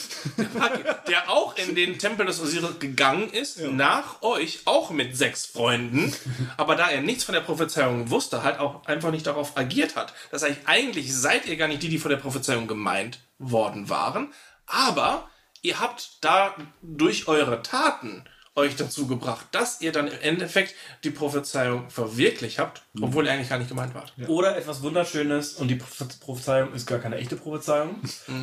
der 1.09 1.31
auch 1.31 1.57
in 1.57 1.74
den 1.74 1.98
Tempel 1.98 2.27
des 2.27 2.39
Osiris 2.39 2.78
gegangen 2.78 3.31
ist, 3.31 3.61
nach 3.61 4.20
euch, 4.20 4.61
auch 4.66 4.90
mit 4.90 5.16
sechs 5.16 5.47
Freunden, 5.47 6.15
aber 6.59 6.77
da 6.77 6.90
er 6.90 7.01
nichts 7.01 7.24
von 7.24 7.35
der 7.35 7.40
Prophezeiung 7.40 8.11
wusste, 8.11 8.43
halt 8.43 8.59
auch 8.59 8.85
einfach 8.85 9.11
nicht 9.11 9.27
darauf 9.27 9.57
agiert 9.57 9.97
hat. 9.97 10.12
Das 10.31 10.43
heißt, 10.43 10.59
eigentlich 10.66 11.16
seid 11.16 11.47
ihr 11.47 11.57
gar 11.57 11.69
nicht 11.69 11.82
die, 11.82 11.89
die 11.89 11.98
von 11.98 12.11
der 12.11 12.19
Prophezeiung 12.19 12.66
gemeint 12.66 13.20
worden 13.39 13.89
waren, 13.89 14.35
aber 14.66 15.31
ihr 15.62 15.81
habt 15.81 16.19
da 16.20 16.55
durch 16.82 17.27
eure 17.27 17.62
Taten 17.62 18.24
euch 18.57 18.74
dazu 18.77 19.07
gebracht, 19.07 19.47
dass 19.53 19.81
ihr 19.83 19.93
dann 19.93 20.09
im 20.09 20.19
Endeffekt 20.20 20.74
die 21.05 21.11
Prophezeiung 21.11 21.89
verwirklicht 21.91 22.59
habt, 22.59 22.83
obwohl 23.01 23.27
ihr 23.27 23.33
eigentlich 23.33 23.51
gar 23.51 23.59
nicht 23.59 23.69
gemeint 23.69 23.95
wart. 23.95 24.12
Oder 24.28 24.57
etwas 24.57 24.83
Wunderschönes 24.83 25.55
und 25.55 25.69
die 25.69 25.77
Prophe- 25.77 26.09
Prophezeiung 26.20 26.73
ist 26.73 26.87
gar 26.87 26.99
keine 26.99 27.16
echte 27.16 27.37
Prophezeiung, 27.37 28.01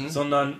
sondern 0.10 0.60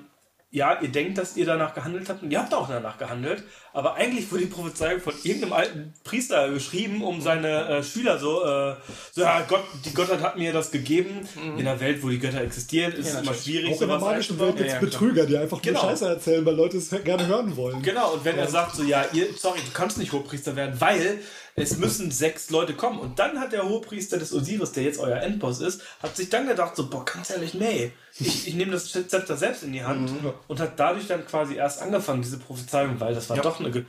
ja, 0.54 0.80
ihr 0.82 0.90
denkt, 0.90 1.18
dass 1.18 1.36
ihr 1.36 1.48
danach 1.48 1.74
gehandelt 1.74 2.08
habt 2.10 2.22
und 2.22 2.30
ihr 2.30 2.38
habt 2.40 2.54
auch 2.54 2.70
danach 2.70 3.00
gehandelt, 3.00 3.44
aber 3.74 3.96
eigentlich 3.96 4.32
wurde 4.32 4.44
die 4.44 4.52
Prophezeiung 4.52 5.02
von 5.02 5.16
irgendeinem 5.24 5.54
alten 5.54 5.94
Priester 6.04 6.48
geschrieben, 6.52 7.04
um 7.04 7.22
seine 7.22 7.68
äh, 7.80 7.84
Schüler 7.84 8.20
so, 8.20 8.46
äh, 8.46 8.76
so, 9.12 9.22
ja, 9.22 9.42
Gott, 9.48 9.64
die 9.84 9.94
Gottheit 9.96 10.22
hat 10.22 10.38
mir 10.38 10.54
das 10.54 10.70
gegeben. 10.70 11.28
In 11.58 11.68
einer 11.68 11.80
Welt, 11.80 12.04
wo 12.04 12.10
die 12.10 12.20
Götter 12.20 12.42
existieren, 12.42 12.94
ist 12.94 13.08
es 13.12 13.22
immer 13.22 13.34
schwierig, 13.34 13.76
Auch 13.76 13.82
in 13.82 13.88
der 13.90 13.98
magischen. 13.98 14.40
Welt 14.40 14.56
gibt 14.58 14.68
es 14.68 14.74
Ja, 14.76 14.80
ja, 14.80 14.86
Betrüger, 14.86 15.26
die 15.26 15.38
einfach 15.40 15.60
Genau. 15.60 15.82
nur 15.82 15.90
Scheiße 15.90 16.08
erzählen, 16.08 16.46
weil 16.46 16.56
Leute 16.56 16.78
es 16.78 16.92
gerne 17.04 17.26
hören 17.26 17.56
wollen. 17.58 17.82
Genau, 17.82 18.14
und 18.14 18.24
wenn 18.24 18.38
er 18.38 18.48
sagt 18.48 18.76
so, 18.76 18.84
ja, 18.84 19.06
ihr, 19.12 19.34
sorry, 19.36 19.60
du 19.60 19.72
kannst 19.74 19.98
nicht 19.98 20.12
Hohepriester 20.12 20.56
werden, 20.56 20.80
weil 20.80 21.20
es 21.56 21.78
müssen 21.78 22.12
sechs 22.12 22.50
Leute 22.50 22.74
kommen. 22.74 23.00
Und 23.00 23.20
dann 23.20 23.40
hat 23.40 23.52
der 23.52 23.68
Hohepriester 23.68 24.18
des 24.18 24.34
Osiris, 24.34 24.72
der 24.72 24.84
jetzt 24.84 25.00
euer 25.00 25.18
Endboss 25.18 25.62
ist, 25.62 25.82
hat 26.02 26.16
sich 26.16 26.30
dann 26.30 26.48
gedacht 26.48 26.76
so, 26.76 26.90
boah, 26.90 27.06
ganz 27.06 27.30
ehrlich, 27.30 27.54
nee, 27.54 27.92
ich, 28.18 28.48
ich 28.48 28.54
nehme 28.56 28.72
das 28.72 28.92
Zepter 28.92 29.38
selbst 29.38 29.64
in 29.64 29.74
die 29.74 29.84
Hand 29.84 30.12
und 30.48 30.60
hat 30.60 30.80
dadurch 30.80 31.08
dann 31.08 31.26
quasi 31.26 31.56
erst 31.56 31.82
angefangen, 31.82 32.22
diese 32.22 32.40
Prophezeiung, 32.40 33.00
weil 33.00 33.14
das 33.14 33.30
war 33.30 33.38
doch 33.38 33.60
eine... 33.60 33.72
Ge 33.72 33.86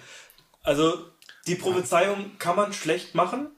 also, 0.63 0.95
die 1.47 1.57
Prophezeiung 1.57 2.39
kann 2.39 2.57
man 2.57 2.73
schlecht 2.73 3.15
machen. 3.15 3.51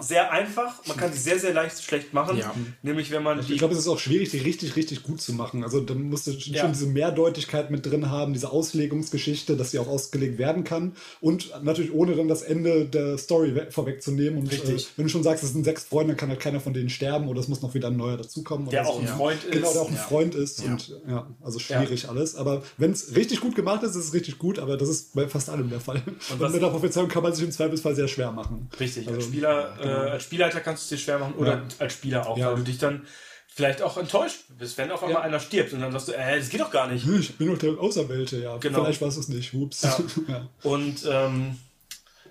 Sehr 0.00 0.30
einfach, 0.32 0.84
man 0.86 0.96
kann 0.96 1.12
sie 1.12 1.18
sehr, 1.18 1.38
sehr 1.38 1.52
leicht 1.54 1.82
schlecht 1.82 2.12
machen. 2.14 2.36
Ja. 2.38 2.54
Nämlich, 2.82 3.10
wenn 3.10 3.22
man 3.22 3.40
Ich 3.40 3.58
glaube, 3.58 3.74
es 3.74 3.80
ist 3.80 3.88
auch 3.88 3.98
schwierig, 3.98 4.30
die 4.30 4.38
richtig, 4.38 4.76
richtig 4.76 5.02
gut 5.02 5.20
zu 5.20 5.32
machen. 5.32 5.62
Also 5.64 5.80
dann 5.80 6.02
musst 6.04 6.26
du 6.26 6.32
schon 6.38 6.54
Ja. 6.54 6.66
diese 6.68 6.86
Mehrdeutigkeit 6.86 7.70
mit 7.70 7.86
drin 7.86 8.10
haben, 8.10 8.32
diese 8.32 8.50
Auslegungsgeschichte, 8.50 9.56
dass 9.56 9.70
sie 9.70 9.78
auch 9.78 9.88
ausgelegt 9.88 10.38
werden 10.38 10.64
kann. 10.64 10.92
Und 11.20 11.50
natürlich 11.62 11.92
ohne 11.92 12.14
dann 12.16 12.28
das 12.28 12.42
Ende 12.42 12.84
der 12.86 13.18
Story 13.18 13.54
we- 13.54 13.68
vorwegzunehmen. 13.70 14.38
Und 14.40 14.52
Richtig. 14.52 14.84
Äh, 14.84 14.88
wenn 14.96 15.04
du 15.06 15.10
schon 15.10 15.22
sagst, 15.22 15.42
es 15.44 15.52
sind 15.52 15.64
sechs 15.64 15.84
Freunde, 15.84 16.12
dann 16.12 16.16
kann 16.18 16.28
halt 16.28 16.40
keiner 16.40 16.60
von 16.60 16.74
denen 16.74 16.90
sterben 16.90 17.28
oder 17.28 17.40
es 17.40 17.48
muss 17.48 17.62
noch 17.62 17.74
wieder 17.74 17.88
ein 17.88 17.96
neuer 17.96 18.16
dazukommen. 18.16 18.68
Der 18.68 18.82
oder 18.82 18.90
auch 18.90 18.94
so. 18.96 19.00
ein 19.00 19.08
Freund 19.08 19.40
Genau, 19.50 19.66
ist. 19.68 19.74
der 19.74 19.82
auch 19.82 19.88
ein 19.88 19.94
Ja. 19.96 20.00
Freund 20.02 20.34
ist. 20.34 20.64
Und 20.64 21.00
ja, 21.08 21.26
also 21.42 21.58
schwierig 21.58 22.08
alles. 22.08 22.36
Aber 22.36 22.62
wenn 22.78 22.92
es 22.92 23.14
richtig 23.16 23.40
gut 23.40 23.54
gemacht 23.54 23.82
ist, 23.82 23.90
ist 23.96 24.04
es 24.06 24.12
richtig 24.14 24.38
gut. 24.38 24.58
Aber 24.58 24.76
das 24.76 24.88
ist 24.88 25.14
bei 25.14 25.28
fast 25.28 25.48
allem 25.50 25.70
der 25.70 25.80
Fall. 25.80 26.02
Und, 26.06 26.40
was- 26.40 26.52
mit 26.52 26.62
der 26.62 26.68
Prophezeiung 26.68 27.08
kann 27.08 27.22
man 27.22 27.34
sich 27.34 27.44
im 27.44 27.50
Zweifelsfall 27.52 27.94
sehr 27.94 28.08
schwer 28.08 28.30
machen. 28.32 28.68
Richtig, 28.78 29.06
Also, 29.06 29.18
als, 29.20 29.26
Spieler, 29.28 29.76
äh, 29.84 30.10
als 30.10 30.22
Spielleiter 30.24 30.60
kannst 30.60 30.82
du 30.82 30.94
es 30.94 31.00
dir 31.00 31.04
schwer 31.04 31.18
machen 31.18 31.34
oder 31.34 31.54
Ja. 31.54 31.62
als 31.78 31.92
Spieler 31.92 32.26
auch, 32.26 32.36
Ja. 32.36 32.48
weil 32.48 32.56
du 32.56 32.62
dich 32.62 32.78
dann 32.78 33.06
vielleicht 33.46 33.82
auch 33.82 33.96
enttäuscht 33.96 34.40
bist, 34.58 34.76
wenn 34.78 34.90
auf 34.90 35.02
einmal 35.04 35.22
einer 35.22 35.38
stirbt 35.38 35.72
und 35.72 35.80
dann 35.80 35.92
sagst 35.92 36.08
du, 36.08 36.12
äh, 36.12 36.38
das 36.38 36.48
geht 36.48 36.60
doch 36.60 36.70
gar 36.72 36.88
nicht. 36.88 37.06
Ich 37.06 37.36
bin 37.38 37.48
doch 37.48 37.58
der 37.58 37.78
Auserwählte, 37.78 38.38
ja. 38.42 38.56
Genau. 38.56 38.82
Vielleicht 38.82 39.00
war 39.00 39.08
es 39.08 39.28
nicht. 39.28 39.52
Hups. 39.52 39.82
Ja. 39.82 39.98
ja. 40.28 40.48
Und 40.64 41.04
ähm, 41.08 41.58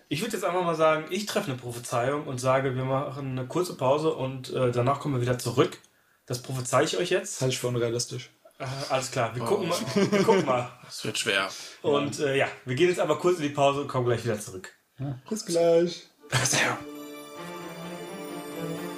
ich 0.09 0.21
würde 0.21 0.33
jetzt 0.35 0.43
einfach 0.43 0.63
mal 0.63 0.75
sagen, 0.75 1.05
ich 1.09 1.25
treffe 1.25 1.49
eine 1.51 1.59
Prophezeiung 1.59 2.27
und 2.27 2.39
sage, 2.39 2.75
wir 2.75 2.83
machen 2.83 3.37
eine 3.37 3.47
kurze 3.47 3.75
Pause 3.75 4.13
und 4.13 4.51
äh, 4.53 4.71
danach 4.71 4.99
kommen 4.99 5.15
wir 5.15 5.21
wieder 5.21 5.39
zurück. 5.39 5.77
Das 6.25 6.41
prophezei 6.41 6.83
ich 6.83 6.97
euch 6.97 7.09
jetzt. 7.09 7.41
Halte 7.41 7.53
ich 7.53 7.59
für 7.59 7.67
unrealistisch. 7.67 8.29
Äh, 8.59 8.65
alles 8.89 9.09
klar, 9.09 9.33
wir 9.35 9.43
gucken 9.43 9.69
mal. 9.69 9.77
Wir 9.95 10.23
gucken 10.23 10.45
mal. 10.45 10.69
Das 10.85 11.03
wird 11.05 11.17
schwer. 11.17 11.49
Und 11.81 12.19
äh, 12.19 12.37
ja, 12.37 12.47
wir 12.65 12.75
gehen 12.75 12.89
jetzt 12.89 12.99
aber 12.99 13.17
kurz 13.17 13.37
in 13.37 13.43
die 13.43 13.49
Pause 13.49 13.81
und 13.81 13.87
kommen 13.87 14.05
gleich 14.05 14.23
wieder 14.23 14.39
zurück. 14.39 14.71
Bis 15.29 15.45
gleich. 15.45 16.03
Sehr. 16.43 16.77
Thank 18.63 18.81
you. 18.81 18.92